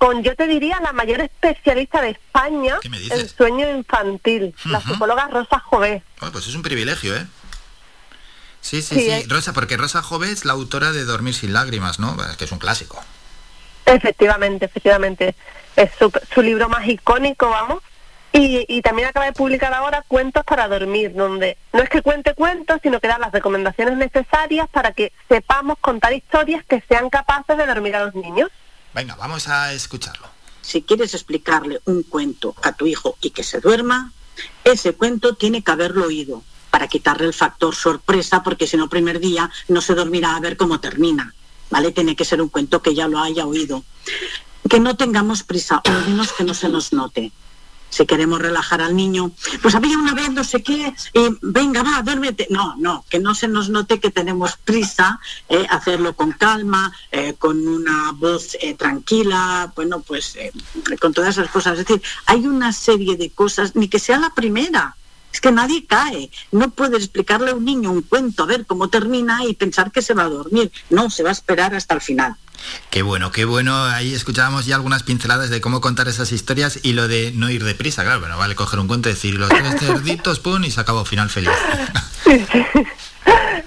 con, 0.01 0.23
yo 0.23 0.35
te 0.35 0.47
diría, 0.47 0.81
la 0.81 0.95
mayor 0.95 1.21
especialista 1.21 2.01
de 2.01 2.11
España 2.11 2.79
en 2.83 3.29
sueño 3.29 3.69
infantil, 3.69 4.55
la 4.65 4.81
psicóloga 4.81 5.29
Rosa 5.29 5.61
Jové. 5.61 6.03
pues 6.33 6.47
es 6.47 6.55
un 6.55 6.63
privilegio, 6.63 7.15
¿eh? 7.15 7.27
Sí, 8.63 8.81
sí, 8.81 8.95
sí, 8.95 9.29
Rosa, 9.29 9.53
porque 9.53 9.77
Rosa 9.77 10.01
Jové 10.01 10.33
es 10.33 10.47
la 10.47 10.55
autora 10.55 10.93
de 10.93 11.05
Dormir 11.05 11.35
sin 11.35 11.53
lágrimas, 11.53 11.99
¿no? 11.99 12.17
Que 12.39 12.47
es 12.47 12.53
un 12.53 12.59
clásico. 12.59 12.99
Efectivamente, 13.85 14.65
efectivamente. 14.65 15.35
Es 15.77 15.91
su, 15.99 16.43
libro 16.43 16.71
más 16.71 16.89
icónico, 16.89 17.51
vamos. 17.51 17.83
Y, 18.33 18.65
y, 18.69 18.81
también 18.81 19.09
acaba 19.09 19.27
de 19.27 19.33
publicar 19.33 19.75
ahora 19.75 20.03
Cuentos 20.09 20.45
para 20.45 20.67
dormir, 20.67 21.13
donde 21.15 21.59
no 21.75 21.83
es 21.83 21.91
que 21.91 22.01
cuente 22.01 22.33
cuentos, 22.35 22.79
sino 22.83 23.01
que 23.01 23.09
da 23.09 23.19
las 23.19 23.33
recomendaciones 23.33 23.99
necesarias 23.99 24.67
para 24.71 24.93
que 24.93 25.13
sepamos 25.29 25.77
contar 25.79 26.15
historias 26.15 26.65
que 26.65 26.83
sean 26.89 27.11
capaces 27.11 27.59
de 27.59 27.67
dormir 27.67 27.97
a 27.97 28.05
los 28.05 28.15
niños. 28.15 28.49
Venga, 28.95 29.15
vamos 29.17 29.49
a 29.49 29.73
escucharlo. 29.73 30.29
Si 30.63 30.83
quieres 30.83 31.15
explicarle 31.15 31.81
un 31.85 32.03
cuento 32.03 32.55
a 32.63 32.73
tu 32.73 32.87
hijo 32.87 33.17
y 33.21 33.31
que 33.31 33.43
se 33.43 33.61
duerma, 33.61 34.13
ese 34.65 34.93
cuento 34.95 35.35
tiene 35.35 35.63
que 35.63 35.71
haberlo 35.71 36.07
oído 36.07 36.43
para 36.71 36.89
quitarle 36.89 37.27
el 37.27 37.35
factor 37.35 37.75
sorpresa, 37.75 38.43
porque 38.43 38.67
si 38.67 38.77
no, 38.77 38.89
primer 38.89 39.19
día 39.21 39.51
no 39.69 39.81
se 39.81 39.95
dormirá 39.95 40.37
a 40.37 40.41
ver 40.41 40.57
cómo 40.57 40.81
termina. 40.81 41.35
¿Vale? 41.71 41.93
Tiene 41.93 42.17
que 42.17 42.25
ser 42.25 42.43
un 42.43 42.49
cuento 42.49 42.83
que 42.83 42.95
ya 42.95 43.07
lo 43.07 43.21
haya 43.21 43.47
oído. 43.47 43.85
Que 44.69 44.81
no 44.81 44.97
tengamos 44.97 45.45
prisa, 45.45 45.81
o 45.85 45.91
menos 46.09 46.33
que 46.33 46.45
no 46.45 46.55
se 46.55 46.69
nos 46.69 46.93
note 46.93 47.33
si 47.91 48.07
queremos 48.07 48.41
relajar 48.41 48.81
al 48.81 48.97
niño, 48.97 49.33
pues 49.61 49.75
había 49.75 49.99
una 49.99 50.15
vez 50.15 50.31
no 50.31 50.45
sé 50.45 50.63
qué, 50.63 50.95
eh, 51.15 51.31
venga, 51.43 51.83
va, 51.83 52.03
duérmete. 52.03 52.47
No, 52.51 52.77
no, 52.79 53.05
que 53.09 53.19
no 53.19 53.35
se 53.35 53.49
nos 53.49 53.69
note 53.69 54.01
que 54.01 54.11
tenemos 54.11 54.57
prisa, 54.57 55.21
eh, 55.49 55.67
hacerlo 55.69 56.15
con 56.15 56.33
calma, 56.33 56.93
eh, 57.13 57.35
con 57.39 57.67
una 57.67 58.13
voz 58.13 58.57
tranquila, 58.79 59.73
bueno, 59.77 60.01
pues 60.01 60.39
con 61.01 61.13
todas 61.13 61.37
esas 61.37 61.51
cosas. 61.51 61.79
Es 61.79 61.87
decir, 61.87 62.03
hay 62.27 62.47
una 62.47 62.73
serie 62.73 63.17
de 63.17 63.31
cosas, 63.31 63.77
ni 63.77 63.89
que 63.89 63.99
sea 63.99 64.19
la 64.19 64.31
primera, 64.31 64.97
es 65.33 65.41
que 65.41 65.53
nadie 65.53 65.87
cae. 65.87 66.31
No 66.53 66.71
puedes 66.71 67.05
explicarle 67.05 67.51
a 67.51 67.55
un 67.55 67.65
niño 67.65 67.91
un 67.91 68.03
cuento 68.03 68.43
a 68.43 68.47
ver 68.47 68.67
cómo 68.67 68.89
termina 68.89 69.45
y 69.45 69.55
pensar 69.55 69.93
que 69.93 70.03
se 70.03 70.15
va 70.15 70.25
a 70.25 70.29
dormir. 70.29 70.73
No, 70.91 71.11
se 71.11 71.23
va 71.23 71.29
a 71.29 71.33
esperar 71.33 71.75
hasta 71.75 71.95
el 71.95 72.01
final. 72.01 72.37
Qué 72.91 73.03
bueno, 73.03 73.33
qué 73.33 73.45
bueno. 73.45 73.85
Ahí 73.85 74.15
escuchábamos 74.15 74.67
ya 74.67 74.77
algunas 74.77 75.03
pinceladas 75.03 75.51
de 75.51 75.61
cómo 75.61 75.81
contar 75.81 76.09
esas 76.09 76.33
historias 76.33 76.81
y 76.83 76.93
lo 76.93 77.09
de 77.09 77.33
no 77.35 77.51
ir 77.51 77.65
deprisa. 77.65 78.03
Claro, 78.03 78.21
bueno, 78.21 78.37
vale 78.39 78.55
coger 78.55 78.79
un 78.81 78.89
cuento 78.89 79.09
y 79.09 79.13
decir 79.13 79.35
los 79.35 79.49
tres 79.49 79.79
cerditos, 79.79 80.41
pum, 80.41 80.65
y 80.65 80.71
se 80.71 80.81
acabó, 80.81 81.05
final 81.05 81.31
feliz. 81.31 81.51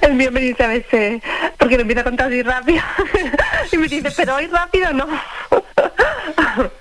El 0.01 0.15
mío 0.15 0.31
me 0.31 0.41
dice 0.41 0.63
a 0.63 0.67
veces, 0.67 1.21
porque 1.57 1.75
me 1.75 1.83
empieza 1.83 2.01
a 2.01 2.03
contar 2.03 2.27
así 2.27 2.41
rápido, 2.41 2.81
y 3.71 3.77
me 3.77 3.87
dice, 3.87 4.11
pero 4.15 4.35
hoy 4.35 4.47
rápido 4.47 4.91
no. 4.91 5.07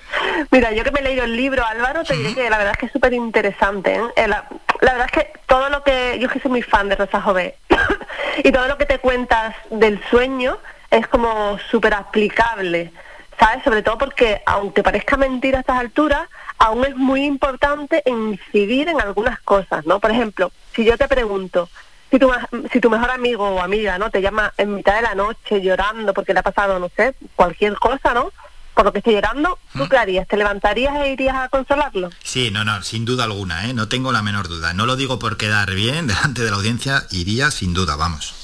Mira, 0.50 0.72
yo 0.72 0.84
que 0.84 0.90
me 0.90 1.00
he 1.00 1.02
leído 1.02 1.24
el 1.24 1.36
libro, 1.36 1.64
Álvaro, 1.64 2.04
te 2.04 2.16
diré 2.16 2.34
que 2.34 2.50
la 2.50 2.58
verdad 2.58 2.72
es 2.72 2.78
que 2.78 2.86
es 2.86 2.92
súper 2.92 3.12
interesante. 3.12 3.94
¿eh? 3.94 4.02
eh 4.16 4.28
la, 4.28 4.48
verdad 4.80 5.06
es 5.06 5.12
que 5.12 5.32
todo 5.46 5.68
lo 5.68 5.82
que, 5.82 6.18
yo 6.20 6.28
que 6.28 6.40
soy 6.40 6.50
muy 6.50 6.62
fan 6.62 6.88
de 6.88 6.96
Rosa 6.96 7.20
Jové, 7.20 7.56
y 8.44 8.52
todo 8.52 8.66
lo 8.68 8.76
que 8.76 8.86
te 8.86 8.98
cuentas 8.98 9.54
del 9.70 10.02
sueño, 10.10 10.58
es 10.92 11.08
como 11.08 11.58
súper 11.70 11.94
aplicable, 11.94 12.92
¿sabes? 13.40 13.64
Sobre 13.64 13.82
todo 13.82 13.98
porque, 13.98 14.42
aunque 14.46 14.82
parezca 14.82 15.16
mentira 15.16 15.58
a 15.58 15.60
estas 15.62 15.78
alturas, 15.78 16.28
aún 16.58 16.84
es 16.84 16.94
muy 16.94 17.24
importante 17.24 18.02
incidir 18.04 18.88
en 18.88 19.00
algunas 19.00 19.40
cosas, 19.40 19.86
¿no? 19.86 19.98
Por 19.98 20.10
ejemplo, 20.10 20.52
si 20.76 20.84
yo 20.84 20.98
te 20.98 21.08
pregunto, 21.08 21.70
si 22.10 22.18
tu, 22.18 22.30
si 22.70 22.78
tu 22.78 22.90
mejor 22.90 23.10
amigo 23.10 23.48
o 23.48 23.62
amiga, 23.62 23.98
¿no? 23.98 24.10
Te 24.10 24.20
llama 24.20 24.52
en 24.58 24.74
mitad 24.74 24.96
de 24.96 25.02
la 25.02 25.14
noche 25.14 25.62
llorando 25.62 26.12
porque 26.12 26.34
le 26.34 26.40
ha 26.40 26.44
pasado, 26.44 26.78
no 26.78 26.90
sé, 26.94 27.14
cualquier 27.34 27.74
cosa, 27.76 28.12
¿no? 28.12 28.30
por 28.74 28.86
lo 28.86 28.92
que 28.92 29.00
esté 29.00 29.12
llorando, 29.12 29.58
¿tú 29.74 29.86
qué 29.88 29.98
harías? 29.98 30.26
¿Te 30.26 30.36
levantarías 30.36 30.94
e 30.96 31.12
irías 31.12 31.36
a 31.36 31.48
consolarlo? 31.50 32.08
Sí, 32.24 32.50
no, 32.50 32.64
no, 32.64 32.82
sin 32.82 33.04
duda 33.04 33.24
alguna, 33.24 33.68
¿eh? 33.68 33.74
no 33.74 33.88
tengo 33.88 34.12
la 34.12 34.22
menor 34.22 34.48
duda. 34.48 34.72
No 34.72 34.86
lo 34.86 34.96
digo 34.96 35.18
por 35.18 35.36
quedar 35.36 35.74
bien 35.74 36.06
delante 36.08 36.42
de 36.42 36.50
la 36.50 36.56
audiencia, 36.56 37.04
iría 37.10 37.50
sin 37.50 37.74
duda, 37.74 37.96
vamos. 37.96 38.41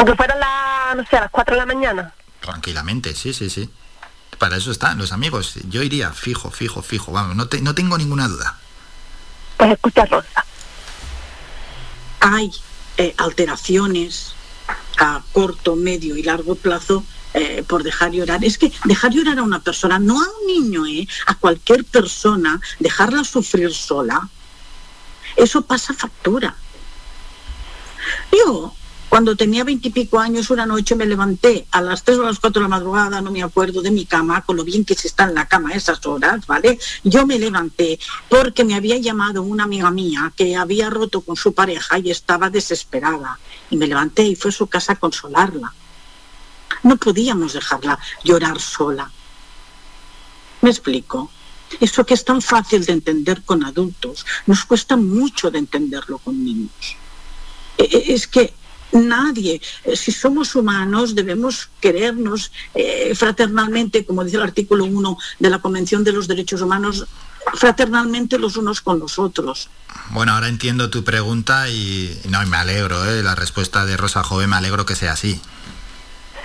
Aunque 0.00 0.16
fueran 0.16 0.40
la, 0.40 0.94
no 0.96 1.04
sé, 1.04 1.18
a 1.18 1.20
las 1.20 1.30
4 1.30 1.56
de 1.56 1.60
la 1.60 1.66
mañana. 1.66 2.14
Tranquilamente, 2.40 3.14
sí, 3.14 3.34
sí, 3.34 3.50
sí. 3.50 3.68
Para 4.38 4.56
eso 4.56 4.70
están 4.70 4.96
los 4.96 5.12
amigos. 5.12 5.56
Yo 5.68 5.82
iría 5.82 6.10
fijo, 6.12 6.50
fijo, 6.50 6.80
fijo. 6.80 7.12
Vamos, 7.12 7.36
no, 7.36 7.46
no 7.60 7.74
tengo 7.74 7.98
ninguna 7.98 8.26
duda. 8.26 8.58
Pues 9.58 9.72
escucha, 9.72 10.06
Rosa. 10.06 10.46
Hay 12.20 12.50
eh, 12.96 13.14
alteraciones 13.18 14.32
a 14.98 15.20
corto, 15.32 15.76
medio 15.76 16.16
y 16.16 16.22
largo 16.22 16.54
plazo 16.54 17.04
eh, 17.34 17.62
por 17.68 17.82
dejar 17.82 18.12
llorar. 18.12 18.42
Es 18.42 18.56
que 18.56 18.72
dejar 18.86 19.10
llorar 19.10 19.38
a 19.38 19.42
una 19.42 19.60
persona, 19.60 19.98
no 19.98 20.18
a 20.18 20.24
un 20.24 20.46
niño, 20.46 20.86
eh, 20.86 21.06
a 21.26 21.34
cualquier 21.34 21.84
persona, 21.84 22.58
dejarla 22.78 23.22
sufrir 23.22 23.74
sola, 23.74 24.26
eso 25.36 25.60
pasa 25.60 25.92
factura. 25.92 26.56
Yo 28.32 28.74
cuando 29.10 29.34
tenía 29.34 29.64
veintipico 29.64 30.20
años, 30.20 30.50
una 30.50 30.66
noche 30.66 30.94
me 30.94 31.04
levanté 31.04 31.66
a 31.72 31.82
las 31.82 32.04
tres 32.04 32.16
o 32.18 32.22
las 32.22 32.38
cuatro 32.38 32.62
de 32.62 32.68
la 32.68 32.76
madrugada, 32.76 33.20
no 33.20 33.32
me 33.32 33.42
acuerdo 33.42 33.82
de 33.82 33.90
mi 33.90 34.06
cama, 34.06 34.42
con 34.42 34.56
lo 34.56 34.62
bien 34.62 34.84
que 34.84 34.94
se 34.94 35.08
está 35.08 35.24
en 35.24 35.34
la 35.34 35.48
cama 35.48 35.70
a 35.70 35.74
esas 35.74 36.06
horas, 36.06 36.46
¿vale? 36.46 36.78
Yo 37.02 37.26
me 37.26 37.36
levanté 37.36 37.98
porque 38.28 38.64
me 38.64 38.76
había 38.76 38.98
llamado 38.98 39.42
una 39.42 39.64
amiga 39.64 39.90
mía 39.90 40.32
que 40.36 40.54
había 40.54 40.90
roto 40.90 41.22
con 41.22 41.34
su 41.34 41.52
pareja 41.52 41.98
y 41.98 42.12
estaba 42.12 42.50
desesperada. 42.50 43.40
Y 43.68 43.76
me 43.76 43.88
levanté 43.88 44.22
y 44.22 44.36
fue 44.36 44.50
a 44.50 44.54
su 44.54 44.68
casa 44.68 44.92
a 44.92 44.96
consolarla. 44.96 45.74
No 46.84 46.96
podíamos 46.96 47.52
dejarla 47.54 47.98
llorar 48.22 48.60
sola. 48.60 49.10
¿Me 50.60 50.70
explico? 50.70 51.32
Eso 51.80 52.06
que 52.06 52.14
es 52.14 52.24
tan 52.24 52.40
fácil 52.40 52.84
de 52.84 52.92
entender 52.92 53.42
con 53.42 53.64
adultos, 53.64 54.24
nos 54.46 54.64
cuesta 54.64 54.96
mucho 54.96 55.50
de 55.50 55.58
entenderlo 55.58 56.18
con 56.18 56.44
niños. 56.44 56.96
E, 57.76 57.84
e, 57.84 58.14
es 58.14 58.28
que 58.28 58.54
nadie. 58.92 59.60
Eh, 59.84 59.96
si 59.96 60.12
somos 60.12 60.54
humanos, 60.54 61.14
debemos 61.14 61.68
querernos 61.80 62.52
eh, 62.74 63.14
fraternalmente, 63.14 64.04
como 64.04 64.24
dice 64.24 64.36
el 64.36 64.42
artículo 64.42 64.84
1 64.84 65.18
de 65.38 65.50
la 65.50 65.58
Convención 65.58 66.04
de 66.04 66.12
los 66.12 66.28
Derechos 66.28 66.62
Humanos, 66.62 67.06
fraternalmente 67.54 68.38
los 68.38 68.56
unos 68.56 68.80
con 68.80 68.98
los 68.98 69.18
otros. 69.18 69.68
Bueno, 70.10 70.32
ahora 70.32 70.48
entiendo 70.48 70.90
tu 70.90 71.04
pregunta 71.04 71.68
y 71.68 72.20
no, 72.28 72.44
me 72.46 72.56
alegro, 72.56 73.04
¿eh? 73.04 73.22
la 73.22 73.34
respuesta 73.34 73.86
de 73.86 73.96
Rosa 73.96 74.22
Joven, 74.22 74.50
me 74.50 74.56
alegro 74.56 74.86
que 74.86 74.96
sea 74.96 75.12
así. 75.12 75.40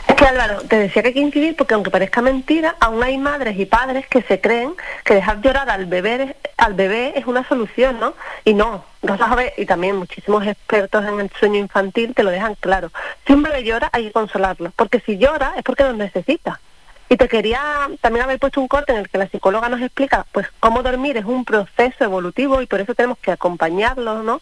Es 0.07 0.21
Álvaro, 0.21 0.61
te 0.61 0.77
decía 0.77 1.01
que 1.01 1.09
hay 1.09 1.13
que 1.13 1.19
incidir 1.19 1.55
porque 1.55 1.73
aunque 1.73 1.89
parezca 1.89 2.21
mentira, 2.21 2.75
aún 2.79 3.03
hay 3.03 3.17
madres 3.17 3.57
y 3.59 3.65
padres 3.65 4.07
que 4.07 4.21
se 4.21 4.39
creen 4.39 4.73
que 5.03 5.15
dejar 5.15 5.41
llorar 5.41 5.69
al 5.69 5.85
bebé, 5.87 6.35
al 6.57 6.73
bebé 6.73 7.13
es 7.15 7.25
una 7.25 7.47
solución, 7.47 7.99
¿no? 7.99 8.13
Y 8.43 8.53
no, 8.53 8.85
Rosa 9.01 9.27
Joven 9.27 9.51
y 9.57 9.65
también 9.65 9.97
muchísimos 9.97 10.45
expertos 10.45 11.05
en 11.05 11.19
el 11.19 11.31
sueño 11.39 11.59
infantil 11.59 12.13
te 12.13 12.23
lo 12.23 12.31
dejan 12.31 12.55
claro. 12.55 12.91
Si 13.25 13.33
un 13.33 13.43
bebé 13.43 13.63
llora 13.63 13.89
hay 13.91 14.05
que 14.05 14.11
consolarlo, 14.11 14.71
porque 14.75 14.99
si 14.99 15.17
llora 15.17 15.53
es 15.57 15.63
porque 15.63 15.83
lo 15.83 15.93
necesita. 15.93 16.59
Y 17.07 17.17
te 17.17 17.27
quería 17.27 17.89
también 18.01 18.25
haber 18.25 18.39
puesto 18.39 18.59
un 18.59 18.67
corte 18.67 18.91
en 18.91 18.99
el 18.99 19.09
que 19.09 19.19
la 19.19 19.29
psicóloga 19.29 19.69
nos 19.69 19.81
explica 19.81 20.25
pues 20.31 20.47
cómo 20.59 20.81
dormir 20.81 21.17
es 21.17 21.25
un 21.25 21.45
proceso 21.45 22.03
evolutivo 22.03 22.61
y 22.61 22.65
por 22.65 22.79
eso 22.79 22.95
tenemos 22.95 23.19
que 23.19 23.31
acompañarlo, 23.31 24.23
¿no? 24.23 24.41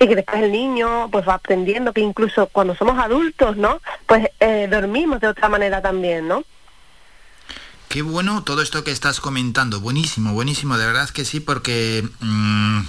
Y 0.00 0.08
que 0.08 0.16
después 0.16 0.42
el 0.42 0.50
niño 0.50 1.08
pues 1.12 1.28
va 1.28 1.34
aprendiendo 1.34 1.92
que 1.92 2.00
incluso 2.00 2.48
cuando 2.48 2.74
somos 2.74 2.98
adultos, 2.98 3.56
¿no? 3.56 3.80
Pues 4.06 4.28
eh, 4.40 4.66
dormimos 4.68 5.20
de 5.20 5.28
otra 5.28 5.48
manera 5.48 5.80
también, 5.80 6.26
¿no? 6.26 6.42
Qué 7.88 8.02
bueno 8.02 8.42
todo 8.44 8.62
esto 8.62 8.82
que 8.82 8.92
estás 8.92 9.20
comentando, 9.20 9.80
buenísimo, 9.80 10.32
buenísimo, 10.32 10.78
de 10.78 10.86
verdad 10.86 11.10
que 11.10 11.24
sí, 11.24 11.40
porque... 11.40 12.08
Mm, 12.20 12.80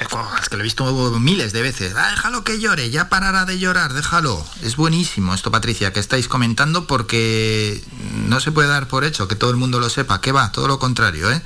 es 0.00 0.48
que 0.48 0.56
lo 0.56 0.62
he 0.62 0.64
visto 0.64 0.84
miles 1.20 1.52
de 1.52 1.62
veces. 1.62 1.94
Ah, 1.96 2.10
déjalo 2.10 2.42
que 2.42 2.58
llore, 2.58 2.90
ya 2.90 3.08
parará 3.08 3.44
de 3.44 3.58
llorar, 3.58 3.92
déjalo. 3.92 4.44
Es 4.62 4.76
buenísimo 4.76 5.34
esto, 5.34 5.50
Patricia, 5.50 5.92
que 5.92 6.00
estáis 6.00 6.26
comentando 6.26 6.86
porque 6.86 7.80
no 8.26 8.40
se 8.40 8.50
puede 8.50 8.68
dar 8.68 8.88
por 8.88 9.04
hecho 9.04 9.28
que 9.28 9.36
todo 9.36 9.50
el 9.50 9.56
mundo 9.56 9.78
lo 9.78 9.88
sepa. 9.90 10.20
¿Qué 10.20 10.32
va? 10.32 10.50
Todo 10.50 10.66
lo 10.66 10.78
contrario, 10.78 11.30
¿eh? 11.30 11.40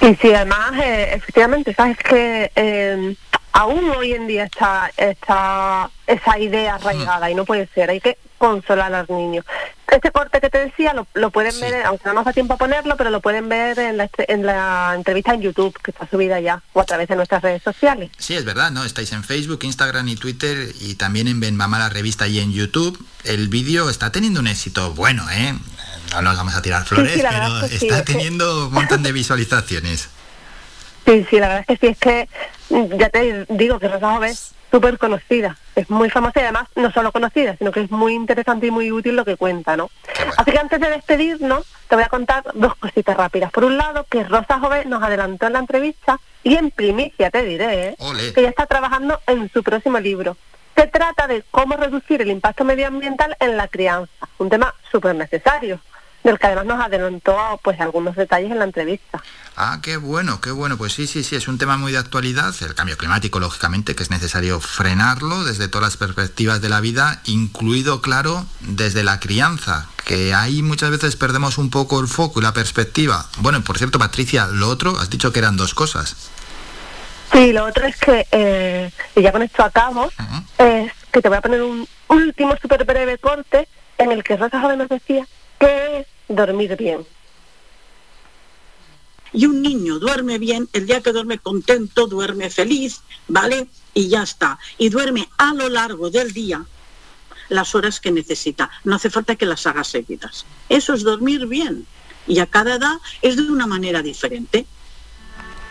Y 0.00 0.14
sí, 0.16 0.32
además, 0.32 0.72
eh, 0.82 1.14
efectivamente, 1.14 1.74
sabes 1.74 1.96
que 1.98 2.52
eh, 2.54 3.16
aún 3.52 3.90
hoy 3.90 4.12
en 4.12 4.26
día 4.26 4.44
está, 4.44 4.90
está 4.96 5.90
esa 6.06 6.38
idea 6.38 6.76
arraigada 6.76 7.30
y 7.30 7.34
no 7.34 7.44
puede 7.44 7.68
ser. 7.74 7.90
Hay 7.90 8.00
que 8.00 8.18
consolar 8.38 8.94
a 8.94 9.00
los 9.00 9.10
niños. 9.10 9.44
Este 9.90 10.10
corte 10.10 10.40
que 10.40 10.50
te 10.50 10.58
decía 10.58 10.92
lo, 10.92 11.06
lo 11.14 11.30
pueden 11.30 11.58
ver, 11.60 11.84
aunque 11.86 12.04
no 12.06 12.14
nos 12.14 12.24
da 12.24 12.32
tiempo 12.32 12.54
a 12.54 12.56
ponerlo, 12.56 12.96
pero 12.96 13.10
lo 13.10 13.20
pueden 13.20 13.48
ver 13.48 13.78
en 13.78 13.96
la, 13.96 14.08
en 14.16 14.46
la 14.46 14.92
entrevista 14.94 15.34
en 15.34 15.42
YouTube, 15.42 15.76
que 15.82 15.90
está 15.90 16.06
subida 16.08 16.40
ya, 16.40 16.62
o 16.74 16.80
a 16.80 16.84
través 16.84 17.08
de 17.08 17.16
nuestras 17.16 17.42
redes 17.42 17.62
sociales. 17.62 18.10
Sí, 18.18 18.34
es 18.34 18.44
verdad, 18.44 18.70
¿no? 18.70 18.84
Estáis 18.84 19.12
en 19.12 19.24
Facebook, 19.24 19.60
Instagram 19.62 20.08
y 20.08 20.16
Twitter 20.16 20.72
y 20.80 20.94
también 20.94 21.26
en 21.26 21.40
Ben 21.40 21.56
Mamá 21.56 21.78
la 21.78 21.88
revista 21.88 22.26
y 22.28 22.38
en 22.38 22.52
YouTube. 22.52 23.02
El 23.24 23.48
vídeo 23.48 23.88
está 23.90 24.12
teniendo 24.12 24.40
un 24.40 24.46
éxito 24.46 24.92
bueno, 24.92 25.28
¿eh? 25.30 25.54
No 26.12 26.22
nos 26.22 26.36
vamos 26.36 26.54
a 26.54 26.62
tirar 26.62 26.84
flores, 26.84 27.22
pero 27.22 27.64
está 27.64 28.04
teniendo 28.04 28.68
un 28.68 28.74
montón 28.74 29.02
de 29.02 29.12
visualizaciones. 29.12 30.08
Sí, 31.08 31.26
sí, 31.30 31.40
la 31.40 31.48
verdad 31.48 31.64
es 31.66 31.78
que 31.78 31.86
sí, 31.86 31.92
es 31.92 31.98
que 31.98 32.28
mm, 32.68 32.98
ya 32.98 33.08
te 33.08 33.46
digo 33.48 33.78
que 33.78 33.88
Rosa 33.88 34.18
ves 34.18 34.52
súper 34.70 34.98
conocida, 34.98 35.56
es 35.74 35.88
muy 35.90 36.10
famosa 36.10 36.40
y 36.40 36.44
además 36.44 36.68
no 36.76 36.90
solo 36.92 37.12
conocida, 37.12 37.56
sino 37.56 37.72
que 37.72 37.80
es 37.80 37.90
muy 37.90 38.14
interesante 38.14 38.66
y 38.66 38.70
muy 38.70 38.92
útil 38.92 39.16
lo 39.16 39.24
que 39.24 39.36
cuenta, 39.36 39.76
¿no? 39.76 39.90
Así 40.36 40.50
que 40.50 40.58
antes 40.58 40.80
de 40.80 40.90
despedirnos, 40.90 41.66
te 41.88 41.94
voy 41.94 42.04
a 42.04 42.08
contar 42.08 42.44
dos 42.54 42.74
cositas 42.76 43.16
rápidas. 43.16 43.50
Por 43.50 43.64
un 43.64 43.76
lado, 43.76 44.06
que 44.10 44.24
Rosa 44.24 44.58
Joven 44.60 44.90
nos 44.90 45.02
adelantó 45.02 45.46
en 45.46 45.54
la 45.54 45.58
entrevista 45.60 46.20
y 46.42 46.56
en 46.56 46.70
primicia 46.70 47.30
te 47.30 47.42
diré, 47.44 47.88
¿eh? 47.88 47.96
que 48.34 48.42
ya 48.42 48.48
está 48.48 48.66
trabajando 48.66 49.20
en 49.26 49.50
su 49.50 49.62
próximo 49.62 49.98
libro. 49.98 50.36
Se 50.76 50.86
trata 50.86 51.26
de 51.26 51.42
cómo 51.50 51.76
reducir 51.76 52.22
el 52.22 52.30
impacto 52.30 52.64
medioambiental 52.64 53.36
en 53.40 53.56
la 53.56 53.66
crianza, 53.66 54.28
un 54.38 54.48
tema 54.48 54.74
súper 54.90 55.14
necesario 55.14 55.80
del 56.28 56.38
que 56.38 56.46
además 56.46 56.66
nos 56.66 56.80
adelantó 56.80 57.36
pues 57.62 57.80
algunos 57.80 58.14
detalles 58.14 58.50
en 58.50 58.58
la 58.58 58.64
entrevista. 58.64 59.22
Ah, 59.56 59.80
qué 59.82 59.96
bueno, 59.96 60.40
qué 60.40 60.50
bueno. 60.50 60.76
Pues 60.76 60.92
sí, 60.92 61.06
sí, 61.06 61.24
sí, 61.24 61.36
es 61.36 61.48
un 61.48 61.58
tema 61.58 61.76
muy 61.76 61.92
de 61.92 61.98
actualidad, 61.98 62.54
el 62.60 62.74
cambio 62.74 62.96
climático, 62.96 63.40
lógicamente, 63.40 63.96
que 63.96 64.02
es 64.02 64.10
necesario 64.10 64.60
frenarlo 64.60 65.44
desde 65.44 65.68
todas 65.68 65.88
las 65.88 65.96
perspectivas 65.96 66.60
de 66.60 66.68
la 66.68 66.80
vida, 66.80 67.22
incluido, 67.24 68.00
claro, 68.02 68.46
desde 68.60 69.02
la 69.02 69.18
crianza, 69.20 69.88
que 70.04 70.34
ahí 70.34 70.62
muchas 70.62 70.90
veces 70.90 71.16
perdemos 71.16 71.58
un 71.58 71.70
poco 71.70 71.98
el 72.00 72.08
foco 72.08 72.40
y 72.40 72.42
la 72.42 72.52
perspectiva. 72.52 73.26
Bueno, 73.38 73.62
por 73.62 73.78
cierto, 73.78 73.98
Patricia, 73.98 74.46
lo 74.48 74.68
otro, 74.68 74.98
has 74.98 75.10
dicho 75.10 75.32
que 75.32 75.38
eran 75.38 75.56
dos 75.56 75.74
cosas. 75.74 76.14
Sí, 77.32 77.52
lo 77.52 77.64
otro 77.64 77.86
es 77.86 77.96
que, 77.96 78.26
eh, 78.30 78.90
y 79.16 79.22
ya 79.22 79.32
con 79.32 79.42
esto 79.42 79.62
acabo, 79.62 80.10
es 80.58 80.92
que 81.10 81.22
te 81.22 81.28
voy 81.28 81.38
a 81.38 81.42
poner 81.42 81.62
un 81.62 81.86
último 82.08 82.54
súper 82.60 82.84
breve 82.84 83.18
corte 83.18 83.68
en 83.98 84.12
el 84.12 84.22
que 84.22 84.36
Rosa 84.36 84.60
Joven 84.60 84.78
nos 84.78 84.88
decía 84.88 85.26
que 85.58 86.00
es 86.00 86.06
dormir 86.28 86.76
bien. 86.76 87.06
Y 89.32 89.46
un 89.46 89.60
niño 89.60 89.98
duerme 89.98 90.38
bien, 90.38 90.68
el 90.72 90.86
día 90.86 91.02
que 91.02 91.12
duerme 91.12 91.38
contento, 91.38 92.06
duerme 92.06 92.50
feliz, 92.50 93.00
¿vale? 93.26 93.68
Y 93.92 94.08
ya 94.08 94.22
está. 94.22 94.58
Y 94.78 94.88
duerme 94.88 95.28
a 95.36 95.52
lo 95.52 95.68
largo 95.68 96.10
del 96.10 96.32
día 96.32 96.64
las 97.48 97.74
horas 97.74 98.00
que 98.00 98.10
necesita. 98.10 98.70
No 98.84 98.96
hace 98.96 99.10
falta 99.10 99.36
que 99.36 99.46
las 99.46 99.66
haga 99.66 99.84
seguidas. 99.84 100.46
Eso 100.68 100.94
es 100.94 101.02
dormir 101.02 101.46
bien. 101.46 101.86
Y 102.26 102.40
a 102.40 102.46
cada 102.46 102.74
edad 102.74 102.98
es 103.22 103.36
de 103.36 103.50
una 103.50 103.66
manera 103.66 104.02
diferente. 104.02 104.66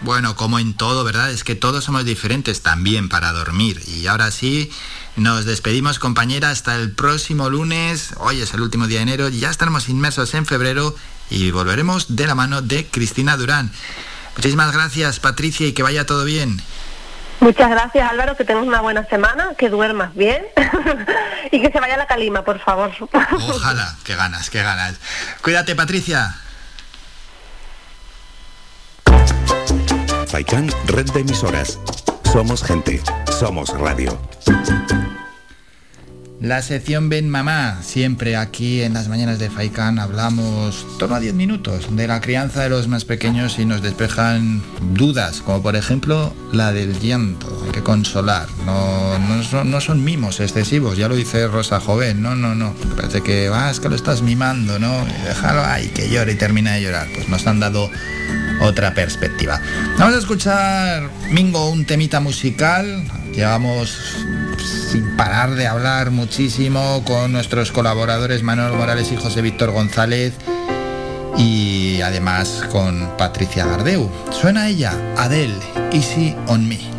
Bueno, 0.01 0.35
como 0.35 0.59
en 0.59 0.75
todo, 0.75 1.03
¿verdad? 1.03 1.31
Es 1.31 1.43
que 1.43 1.55
todos 1.55 1.83
somos 1.83 2.05
diferentes 2.05 2.61
también 2.61 3.09
para 3.09 3.31
dormir. 3.31 3.81
Y 3.87 4.05
ahora 4.07 4.29
sí, 4.31 4.71
nos 5.15 5.45
despedimos, 5.45 5.97
compañera, 5.97 6.51
hasta 6.51 6.75
el 6.75 6.91
próximo 6.91 7.49
lunes. 7.49 8.13
Hoy 8.17 8.41
es 8.41 8.53
el 8.53 8.61
último 8.61 8.85
día 8.85 8.99
de 8.99 9.03
enero, 9.03 9.29
ya 9.29 9.49
estaremos 9.49 9.89
inmersos 9.89 10.33
en 10.35 10.45
febrero 10.45 10.95
y 11.29 11.49
volveremos 11.51 12.15
de 12.15 12.27
la 12.27 12.35
mano 12.35 12.61
de 12.61 12.85
Cristina 12.85 13.37
Durán. 13.37 13.71
Muchísimas 14.35 14.71
gracias, 14.71 15.19
Patricia, 15.19 15.65
y 15.65 15.73
que 15.73 15.81
vaya 15.81 16.05
todo 16.05 16.23
bien. 16.23 16.61
Muchas 17.39 17.69
gracias, 17.69 18.11
Álvaro, 18.11 18.35
que 18.35 18.45
tengas 18.45 18.65
una 18.65 18.81
buena 18.81 19.05
semana, 19.05 19.53
que 19.57 19.69
duermas 19.69 20.15
bien 20.15 20.43
y 21.51 21.61
que 21.61 21.71
se 21.71 21.79
vaya 21.79 21.97
la 21.97 22.07
calima, 22.07 22.43
por 22.43 22.59
favor. 22.59 22.91
Ojalá, 23.31 23.95
qué 24.03 24.15
ganas, 24.15 24.49
qué 24.51 24.61
ganas. 24.61 24.95
Cuídate, 25.41 25.75
Patricia. 25.75 26.35
Faikan, 30.37 30.69
red 30.85 31.09
de 31.13 31.21
emisoras. 31.21 31.79
Somos 32.31 32.61
gente, 32.61 33.01
somos 33.39 33.69
radio. 33.69 34.15
La 36.39 36.61
sección 36.61 37.09
Ven 37.09 37.27
Mamá, 37.27 37.79
siempre 37.81 38.35
aquí 38.35 38.83
en 38.83 38.93
las 38.93 39.07
mañanas 39.07 39.39
de 39.39 39.49
Faikan 39.49 39.97
hablamos 39.97 40.85
torno 40.99 41.15
a 41.15 41.19
10 41.19 41.33
minutos 41.33 41.87
de 41.89 42.07
la 42.07 42.21
crianza 42.21 42.61
de 42.61 42.69
los 42.69 42.87
más 42.87 43.03
pequeños 43.03 43.57
y 43.57 43.65
nos 43.65 43.81
despejan 43.81 44.61
dudas, 44.93 45.41
como 45.41 45.63
por 45.63 45.75
ejemplo 45.75 46.31
la 46.53 46.71
del 46.71 46.99
llanto, 46.99 47.63
hay 47.65 47.71
que 47.71 47.81
consolar, 47.81 48.47
no, 48.63 49.17
no, 49.17 49.81
son, 49.81 50.03
mimos 50.03 50.39
excesivos, 50.39 50.97
ya 50.97 51.09
lo 51.09 51.15
dice 51.15 51.47
Rosa 51.47 51.79
Joven, 51.79 52.21
no, 52.21 52.35
no, 52.35 52.53
no, 52.53 52.75
parece 52.95 53.23
que 53.23 53.49
vas, 53.49 53.79
que 53.79 53.89
lo 53.89 53.95
estás 53.95 54.21
mimando, 54.21 54.77
¿no? 54.77 55.03
déjalo 55.25 55.65
ahí, 55.65 55.87
que 55.87 56.11
llore 56.11 56.33
y 56.33 56.35
termina 56.35 56.75
de 56.75 56.83
llorar, 56.83 57.07
pues 57.15 57.27
nos 57.27 57.47
han 57.47 57.59
dado 57.59 57.89
otra 58.61 58.93
perspectiva. 58.93 59.61
Vamos 59.97 60.15
a 60.15 60.19
escuchar, 60.19 61.09
Mingo, 61.29 61.69
un 61.69 61.85
temita 61.85 62.19
musical, 62.19 63.03
llevamos 63.33 64.25
sin 64.91 65.15
parar 65.15 65.55
de 65.55 65.67
hablar 65.67 66.11
muchísimo 66.11 67.03
con 67.05 67.31
nuestros 67.31 67.71
colaboradores 67.71 68.43
Manuel 68.43 68.73
Morales 68.73 69.11
y 69.11 69.17
José 69.17 69.41
Víctor 69.41 69.71
González 69.71 70.33
y 71.37 72.01
además 72.01 72.63
con 72.71 73.15
Patricia 73.17 73.65
Gardeu. 73.65 74.09
Suena 74.31 74.67
ella, 74.67 74.93
Adele, 75.17 75.55
Easy 75.91 76.35
on 76.47 76.67
Me. 76.67 76.96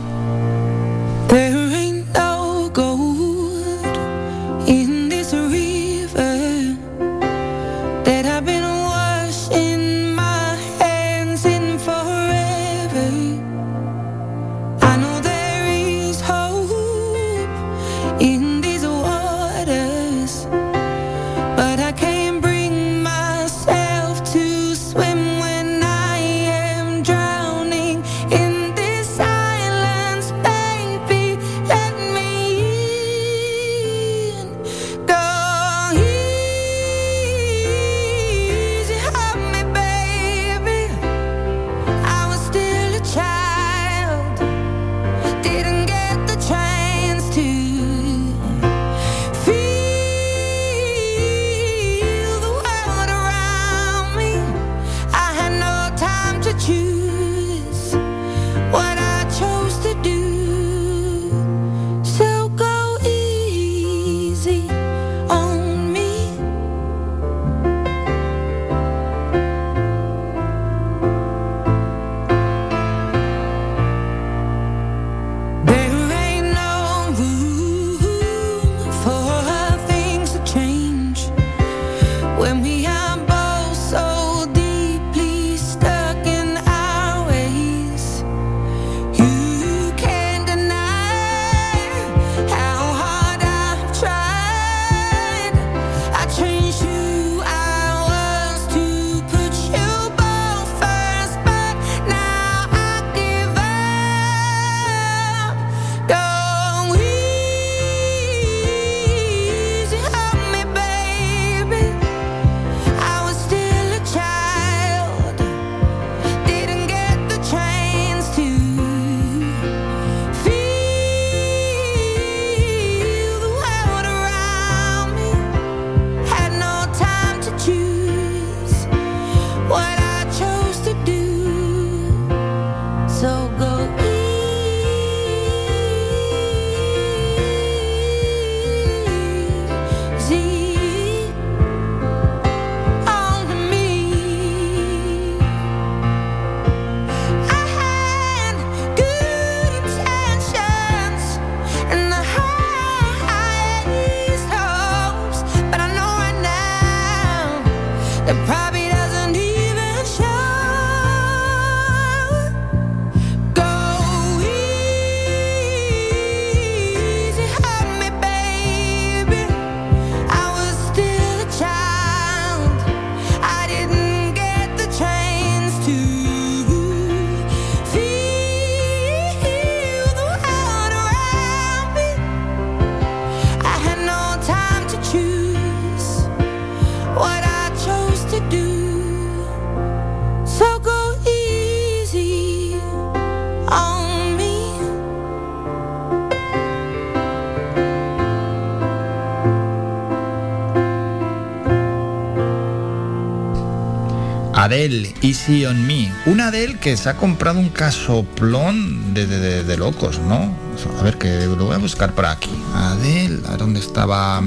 Adele, 204.68 205.14
Easy 205.22 205.64
on 205.64 205.86
Me. 205.86 206.12
Una 206.26 206.48
Adele 206.48 206.76
que 206.78 206.94
se 206.98 207.08
ha 207.08 207.16
comprado 207.16 207.58
un 207.58 207.70
casoplón 207.70 209.14
de, 209.14 209.26
de, 209.26 209.64
de, 209.64 209.76
locos, 209.78 210.18
¿no? 210.18 210.54
A 211.00 211.02
ver, 211.02 211.16
que 211.16 211.46
lo 211.46 211.64
voy 211.64 211.74
a 211.74 211.78
buscar 211.78 212.14
por 212.14 212.26
aquí. 212.26 212.50
Adele, 212.74 213.38
¿a 213.48 213.56
dónde 213.56 213.80
estaba? 213.80 214.42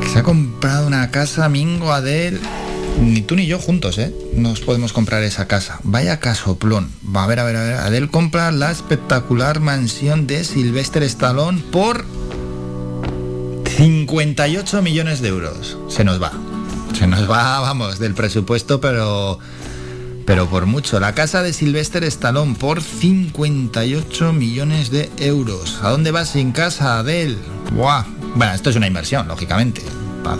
Que 0.00 0.08
se 0.08 0.20
ha 0.20 0.22
comprado 0.22 0.86
una 0.86 1.10
casa, 1.10 1.48
Mingo, 1.48 1.92
Adele. 1.92 2.38
Ni 3.00 3.20
tú 3.20 3.34
ni 3.34 3.46
yo 3.46 3.58
juntos, 3.58 3.98
¿eh? 3.98 4.14
Nos 4.36 4.60
podemos 4.60 4.92
comprar 4.92 5.24
esa 5.24 5.48
casa. 5.48 5.80
Vaya 5.82 6.20
casoplón. 6.20 6.88
Va 7.04 7.24
a 7.24 7.26
ver, 7.26 7.40
a 7.40 7.44
ver, 7.44 7.56
a 7.56 7.90
ver. 7.90 8.08
Compra 8.10 8.52
la 8.52 8.70
espectacular 8.70 9.58
mansión 9.58 10.28
de 10.28 10.44
Sylvester 10.44 11.02
Stallone 11.02 11.64
por 11.72 12.04
58 13.76 14.82
millones 14.82 15.20
de 15.20 15.30
euros. 15.30 15.76
Se 15.88 16.04
nos 16.04 16.22
va. 16.22 16.32
Vamos, 17.26 17.98
del 17.98 18.14
presupuesto, 18.14 18.80
pero 18.80 19.38
pero 20.28 20.46
por 20.46 20.66
mucho. 20.66 21.00
La 21.00 21.14
casa 21.14 21.42
de 21.42 21.54
Sylvester 21.54 22.04
Stallone 22.04 22.54
por 22.54 22.82
58 22.82 24.34
millones 24.34 24.90
de 24.90 25.08
euros. 25.16 25.78
¿A 25.82 25.88
dónde 25.88 26.10
vas 26.10 26.28
sin 26.28 26.52
casa, 26.52 26.98
Adele? 26.98 27.38
Buah. 27.72 28.04
Bueno, 28.34 28.52
esto 28.52 28.68
es 28.68 28.76
una 28.76 28.86
inversión, 28.86 29.26
lógicamente. 29.26 29.82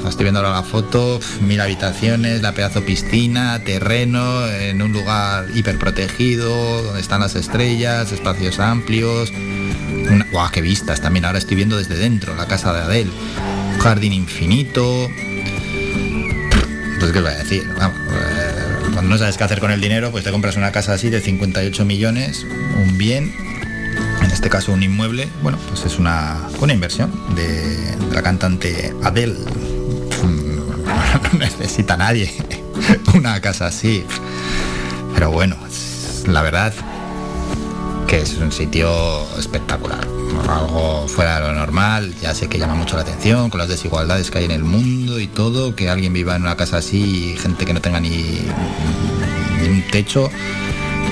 Estoy 0.07 0.25
viendo 0.25 0.43
la 0.43 0.63
foto, 0.63 1.19
mil 1.41 1.59
habitaciones, 1.61 2.43
la 2.43 2.53
pedazo 2.53 2.83
piscina, 2.83 3.65
terreno, 3.65 4.47
en 4.47 4.83
un 4.83 4.93
lugar 4.93 5.47
hiperprotegido, 5.55 6.83
donde 6.83 7.01
están 7.01 7.21
las 7.21 7.35
estrellas, 7.35 8.13
espacios 8.13 8.59
amplios. 8.61 9.33
Una, 10.11 10.27
¡Guau, 10.31 10.51
qué 10.53 10.61
vistas! 10.61 11.01
También 11.01 11.25
ahora 11.25 11.39
estoy 11.39 11.57
viendo 11.57 11.79
desde 11.79 11.97
dentro 11.97 12.35
la 12.37 12.47
casa 12.47 12.75
de 12.75 12.81
Adele. 12.81 13.11
Un 13.75 13.79
jardín 13.79 14.13
infinito. 14.13 15.09
Qué 17.21 17.27
a 17.27 17.35
decir, 17.35 17.69
Vamos, 17.77 17.99
eh, 18.13 18.91
cuando 18.93 19.03
no 19.03 19.19
sabes 19.19 19.37
qué 19.37 19.43
hacer 19.43 19.59
con 19.59 19.73
el 19.73 19.81
dinero, 19.81 20.13
pues 20.13 20.23
te 20.23 20.31
compras 20.31 20.57
una 20.57 20.71
casa 20.71 20.93
así 20.93 21.11
de 21.11 21.21
58 21.21 21.85
millones, 21.85 22.47
un 22.77 22.97
bien, 22.97 23.35
en 24.23 24.31
este 24.31 24.49
caso 24.49 24.73
un 24.73 24.85
inmueble, 24.85 25.29
bueno, 25.43 25.59
pues 25.69 25.85
es 25.85 25.99
una, 25.99 26.37
una 26.61 26.73
inversión 26.73 27.13
de, 27.35 27.97
de 27.97 28.15
la 28.15 28.23
cantante 28.23 28.95
Adele. 29.03 29.35
No 31.33 31.39
necesita 31.39 31.97
nadie 31.97 32.33
una 33.15 33.41
casa 33.41 33.67
así. 33.67 34.05
Pero 35.15 35.33
bueno, 35.33 35.57
la 36.27 36.43
verdad 36.43 36.73
que 38.07 38.21
es 38.21 38.35
un 38.35 38.53
sitio 38.53 39.27
espectacular. 39.37 40.07
Algo 40.49 41.09
fuera 41.09 41.41
de 41.41 41.49
lo 41.49 41.55
normal, 41.55 42.15
ya 42.21 42.35
sé 42.35 42.49
que 42.49 42.59
llama 42.59 42.75
mucho 42.75 42.97
la 42.97 43.03
atención 43.03 43.51
con 43.51 43.59
las 43.59 43.69
desigualdades 43.69 44.31
que 44.31 44.39
hay 44.39 44.45
en 44.45 44.51
el 44.51 44.65
mundo 44.65 45.19
y 45.21 45.27
todo, 45.27 45.75
que 45.75 45.89
alguien 45.89 46.13
viva 46.13 46.37
en 46.37 46.43
una 46.43 46.57
casa 46.57 46.79
así, 46.79 47.37
gente 47.39 47.67
que 47.67 47.75
no 47.75 47.81
tenga 47.81 48.01
ni, 48.01 48.47
ni 49.61 49.69
un 49.69 49.83
techo, 49.91 50.31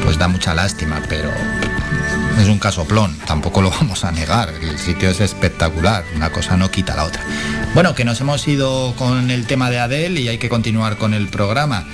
pues 0.04 0.18
da 0.18 0.28
mucha 0.28 0.54
lástima, 0.54 1.02
pero 1.08 1.30
es 2.40 2.48
un 2.48 2.58
casoplón, 2.58 3.16
tampoco 3.26 3.62
lo 3.62 3.70
vamos 3.80 4.04
a 4.04 4.12
negar, 4.12 4.52
el 4.60 4.78
sitio 4.78 5.10
es 5.10 5.20
espectacular, 5.20 6.04
una 6.14 6.30
cosa 6.30 6.56
no 6.56 6.70
quita 6.70 6.94
la 6.96 7.04
otra. 7.04 7.22
Bueno, 7.74 7.94
que 7.94 8.04
nos 8.04 8.20
hemos 8.20 8.46
ido 8.48 8.94
con 8.96 9.30
el 9.30 9.46
tema 9.46 9.70
de 9.70 9.78
Adele 9.78 10.20
y 10.20 10.28
hay 10.28 10.38
que 10.38 10.48
continuar 10.48 10.96
con 10.96 11.14
el 11.14 11.28
programa. 11.28 11.84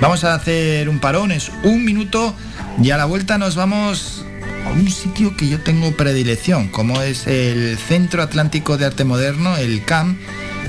Vamos 0.00 0.24
a 0.24 0.34
hacer 0.34 0.88
un 0.88 0.98
parón, 0.98 1.32
es 1.32 1.50
un 1.62 1.84
minuto 1.84 2.34
y 2.82 2.90
a 2.90 2.96
la 2.96 3.04
vuelta 3.04 3.38
nos 3.38 3.54
vamos 3.54 4.21
a 4.64 4.70
un 4.70 4.90
sitio 4.90 5.36
que 5.36 5.48
yo 5.48 5.60
tengo 5.60 5.92
predilección, 5.92 6.68
como 6.68 7.02
es 7.02 7.26
el 7.26 7.78
Centro 7.78 8.22
Atlántico 8.22 8.76
de 8.76 8.86
Arte 8.86 9.04
Moderno, 9.04 9.56
el 9.56 9.84
CAM, 9.84 10.18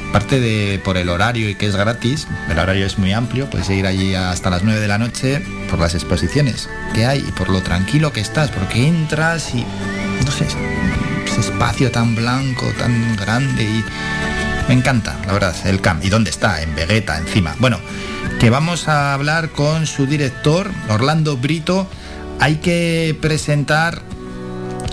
aparte 0.09 0.39
de 0.39 0.79
por 0.83 0.97
el 0.97 1.09
horario 1.09 1.49
y 1.49 1.55
que 1.55 1.67
es 1.67 1.75
gratis, 1.75 2.27
el 2.49 2.59
horario 2.59 2.85
es 2.85 2.97
muy 2.97 3.13
amplio, 3.13 3.49
puedes 3.49 3.69
ir 3.69 3.87
allí 3.87 4.15
hasta 4.15 4.49
las 4.49 4.63
9 4.63 4.79
de 4.79 4.87
la 4.87 4.97
noche 4.97 5.41
por 5.69 5.79
las 5.79 5.95
exposiciones 5.95 6.69
que 6.93 7.05
hay 7.05 7.25
y 7.27 7.31
por 7.31 7.49
lo 7.49 7.61
tranquilo 7.61 8.13
que 8.13 8.21
estás, 8.21 8.51
porque 8.51 8.87
entras 8.87 9.53
y 9.55 9.65
no 10.25 10.31
sé, 10.31 10.45
ese 11.25 11.39
espacio 11.39 11.91
tan 11.91 12.15
blanco, 12.15 12.71
tan 12.77 13.15
grande 13.15 13.63
y 13.63 13.83
me 14.67 14.75
encanta, 14.75 15.19
la 15.25 15.33
verdad, 15.33 15.55
el 15.65 15.81
CAM. 15.81 15.99
¿Y 16.03 16.09
dónde 16.09 16.29
está? 16.29 16.61
En 16.61 16.73
Vegeta, 16.75 17.17
encima. 17.17 17.55
Bueno, 17.59 17.79
que 18.39 18.49
vamos 18.49 18.87
a 18.87 19.13
hablar 19.13 19.49
con 19.49 19.87
su 19.87 20.05
director, 20.05 20.71
Orlando 20.89 21.37
Brito. 21.37 21.89
Hay 22.39 22.57
que 22.57 23.17
presentar 23.21 24.01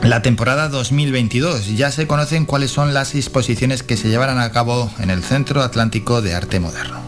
la 0.02 0.22
temporada 0.22 0.68
2022. 0.68 1.76
Ya 1.76 1.90
se 1.90 2.06
conocen 2.06 2.46
cuáles 2.46 2.70
son 2.70 2.94
las 2.94 3.14
exposiciones 3.14 3.82
que 3.82 3.96
se 3.96 4.08
llevarán 4.08 4.38
a 4.38 4.52
cabo 4.52 4.90
en 4.98 5.10
el 5.10 5.22
Centro 5.22 5.62
Atlántico 5.62 6.22
de 6.22 6.34
Arte 6.34 6.60
Moderno. 6.60 7.00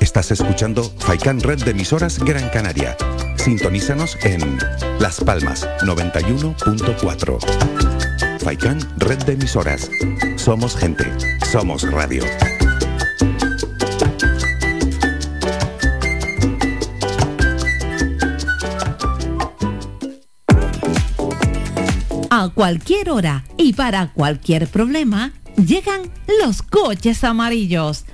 Estás 0.00 0.30
escuchando 0.30 0.92
Faikan 0.98 1.40
Red 1.40 1.64
de 1.64 1.72
emisoras 1.72 2.18
Gran 2.18 2.48
Canaria. 2.50 2.96
Sintonízanos 3.36 4.18
en 4.22 4.58
Las 5.00 5.20
Palmas 5.20 5.68
91.4. 5.80 8.40
Faikan 8.40 8.78
Red 8.98 9.24
de 9.24 9.32
emisoras. 9.32 9.90
Somos 10.36 10.76
gente. 10.76 11.04
Somos 11.50 11.90
radio. 11.90 12.22
A 22.42 22.48
cualquier 22.48 23.08
hora 23.08 23.44
y 23.56 23.74
para 23.74 24.12
cualquier 24.12 24.66
problema, 24.66 25.32
llegan 25.54 26.10
los 26.42 26.62
coches 26.62 27.22
amarillos. 27.22 28.04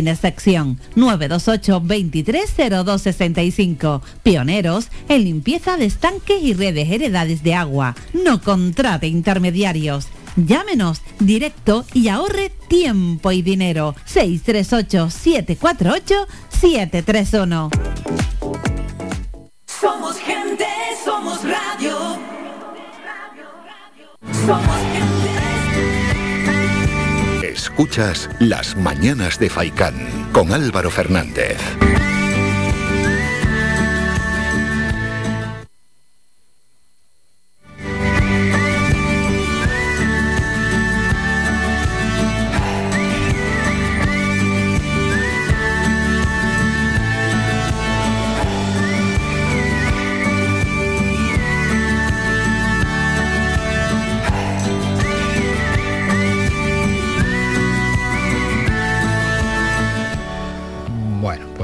sin 0.00 0.08
excepción. 0.08 0.80
928 0.96 1.80
230265. 1.80 4.02
Pioneros 4.22 4.88
en 5.10 5.24
limpieza 5.24 5.76
de 5.76 5.84
estanques 5.84 6.42
y 6.42 6.54
redes 6.54 6.90
heredades 6.90 7.42
de 7.42 7.54
agua. 7.54 7.94
No 8.14 8.40
contrate 8.40 9.08
intermediarios. 9.08 10.08
Llámenos 10.36 11.02
directo 11.18 11.84
y 11.92 12.08
ahorre 12.08 12.50
tiempo 12.68 13.30
y 13.30 13.42
dinero. 13.42 13.94
638 14.06 15.10
748 15.10 16.14
731. 16.48 17.68
Somos 19.66 20.16
gente, 20.16 20.64
somos 21.04 21.42
radio. 21.42 22.18
Somos 24.32 24.76
gente. 24.92 25.09
Escuchas 27.80 28.28
Las 28.40 28.76
Mañanas 28.76 29.38
de 29.38 29.48
Faicán 29.48 29.94
con 30.34 30.52
Álvaro 30.52 30.90
Fernández. 30.90 31.56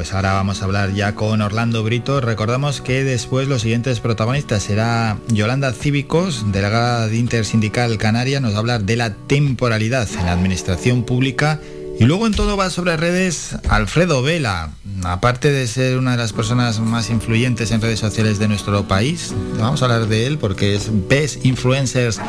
Pues 0.07 0.15
ahora 0.15 0.35
vamos 0.35 0.63
a 0.63 0.67
hablar 0.67 0.95
ya 0.95 1.17
con 1.17 1.41
Orlando 1.41 1.83
Brito. 1.83 2.21
Recordamos 2.21 2.81
que 2.81 3.03
después 3.03 3.49
los 3.49 3.63
siguientes 3.63 3.99
protagonistas 3.99 4.63
será 4.63 5.19
Yolanda 5.27 5.73
Cívicos, 5.73 6.53
delegada 6.53 7.09
de 7.09 7.17
Intersindical 7.17 7.99
Canaria, 7.99 8.39
nos 8.39 8.53
va 8.53 8.59
a 8.59 8.61
hablar 8.61 8.85
de 8.85 8.95
la 8.95 9.15
temporalidad 9.15 10.09
en 10.17 10.27
la 10.27 10.31
administración 10.31 11.03
pública. 11.03 11.61
Y 11.99 12.05
luego 12.05 12.29
en 12.29 12.35
todo 12.35 12.57
va 12.57 12.71
sobre 12.71 12.97
redes 12.97 13.57
Alfredo 13.69 14.23
Vela, 14.23 14.71
aparte 15.03 15.51
de 15.51 15.67
ser 15.67 15.99
una 15.99 16.13
de 16.13 16.19
las 16.19 16.33
personas 16.33 16.79
más 16.79 17.11
influyentes 17.11 17.73
en 17.73 17.81
redes 17.81 17.99
sociales 17.99 18.39
de 18.39 18.47
nuestro 18.47 18.87
país, 18.87 19.35
vamos 19.59 19.83
a 19.83 19.87
hablar 19.87 20.07
de 20.07 20.29
él 20.29 20.39
porque 20.39 20.77
es 20.77 20.89
Best 21.09 21.45
Influencers 21.45 22.21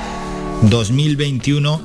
2021 0.64 1.80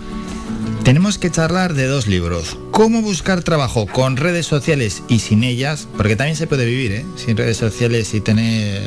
tenemos 0.84 1.18
que 1.18 1.30
charlar 1.30 1.74
de 1.74 1.86
dos 1.86 2.06
libros. 2.06 2.58
Cómo 2.70 3.02
buscar 3.02 3.42
trabajo 3.42 3.86
con 3.86 4.16
redes 4.16 4.46
sociales 4.46 5.02
y 5.08 5.20
sin 5.20 5.44
ellas, 5.44 5.88
porque 5.96 6.16
también 6.16 6.36
se 6.36 6.46
puede 6.46 6.66
vivir 6.66 6.92
¿eh? 6.92 7.06
sin 7.16 7.36
redes 7.36 7.56
sociales 7.56 8.12
y 8.14 8.20
tener 8.20 8.82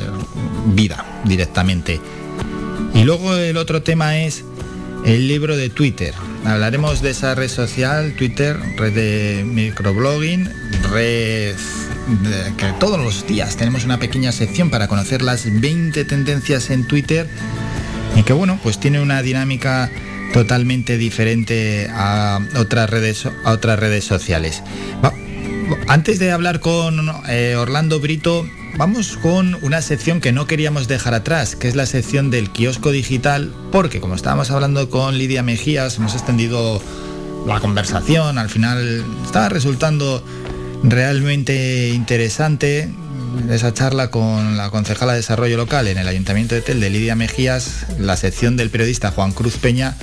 vida 0.74 1.04
directamente. 1.24 2.00
Y 2.94 3.04
luego 3.04 3.34
el 3.34 3.56
otro 3.56 3.82
tema 3.82 4.18
es 4.18 4.44
el 5.04 5.28
libro 5.28 5.56
de 5.56 5.70
Twitter. 5.70 6.14
Hablaremos 6.44 7.02
de 7.02 7.10
esa 7.10 7.34
red 7.34 7.48
social, 7.48 8.14
Twitter, 8.16 8.58
red 8.76 8.92
de 8.92 9.44
microblogging, 9.44 10.48
red 10.92 11.56
que 12.56 12.72
todos 12.78 13.00
los 13.00 13.26
días 13.26 13.56
tenemos 13.56 13.84
una 13.84 13.98
pequeña 13.98 14.30
sección 14.30 14.70
para 14.70 14.86
conocer 14.86 15.22
las 15.22 15.44
20 15.60 16.04
tendencias 16.04 16.70
en 16.70 16.86
Twitter 16.86 17.26
y 18.14 18.22
que 18.22 18.32
bueno, 18.32 18.60
pues 18.62 18.78
tiene 18.78 19.00
una 19.00 19.22
dinámica 19.22 19.90
totalmente 20.36 20.98
diferente 20.98 21.88
a 21.90 22.40
otras 22.58 22.90
redes, 22.90 23.24
a 23.24 23.52
otras 23.52 23.78
redes 23.78 24.04
sociales. 24.04 24.62
antes 25.88 26.18
de 26.18 26.30
hablar 26.30 26.60
con 26.60 27.10
eh, 27.26 27.56
Orlando 27.56 28.00
Brito, 28.00 28.46
vamos 28.76 29.16
con 29.16 29.56
una 29.62 29.80
sección 29.80 30.20
que 30.20 30.32
no 30.32 30.46
queríamos 30.46 30.88
dejar 30.88 31.14
atrás, 31.14 31.56
que 31.56 31.68
es 31.68 31.74
la 31.74 31.86
sección 31.86 32.30
del 32.30 32.50
kiosco 32.50 32.90
digital, 32.90 33.50
porque 33.72 33.98
como 33.98 34.14
estábamos 34.14 34.50
hablando 34.50 34.90
con 34.90 35.16
Lidia 35.16 35.42
Mejías, 35.42 35.96
hemos 35.96 36.12
extendido 36.12 36.82
la 37.46 37.58
conversación, 37.60 38.36
al 38.36 38.50
final 38.50 39.06
estaba 39.24 39.48
resultando 39.48 40.22
realmente 40.82 41.88
interesante 41.94 42.90
esa 43.50 43.72
charla 43.72 44.10
con 44.10 44.56
la 44.56 44.70
concejala 44.70 45.12
de 45.12 45.18
Desarrollo 45.18 45.56
Local 45.56 45.88
en 45.88 45.98
el 45.98 46.08
Ayuntamiento 46.08 46.54
de 46.54 46.62
Tel 46.62 46.80
de 46.80 46.90
Lidia 46.90 47.14
Mejías, 47.14 47.86
la 47.98 48.16
sección 48.16 48.56
del 48.56 48.70
periodista 48.70 49.10
Juan 49.10 49.32
Cruz 49.32 49.56
Peña, 49.56 49.94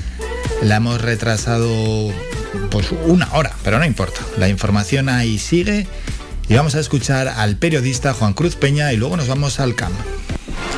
la 0.61 0.77
hemos 0.77 1.01
retrasado 1.01 2.11
pues 2.69 2.91
una 3.05 3.29
hora, 3.33 3.51
pero 3.63 3.79
no 3.79 3.85
importa. 3.85 4.21
La 4.37 4.49
información 4.49 5.09
ahí 5.09 5.37
sigue 5.37 5.87
y 6.47 6.53
vamos 6.53 6.75
a 6.75 6.79
escuchar 6.79 7.27
al 7.27 7.55
periodista 7.57 8.13
Juan 8.13 8.33
Cruz 8.33 8.55
Peña 8.55 8.93
y 8.93 8.97
luego 8.97 9.17
nos 9.17 9.27
vamos 9.27 9.59
al 9.59 9.75
campo. 9.75 9.99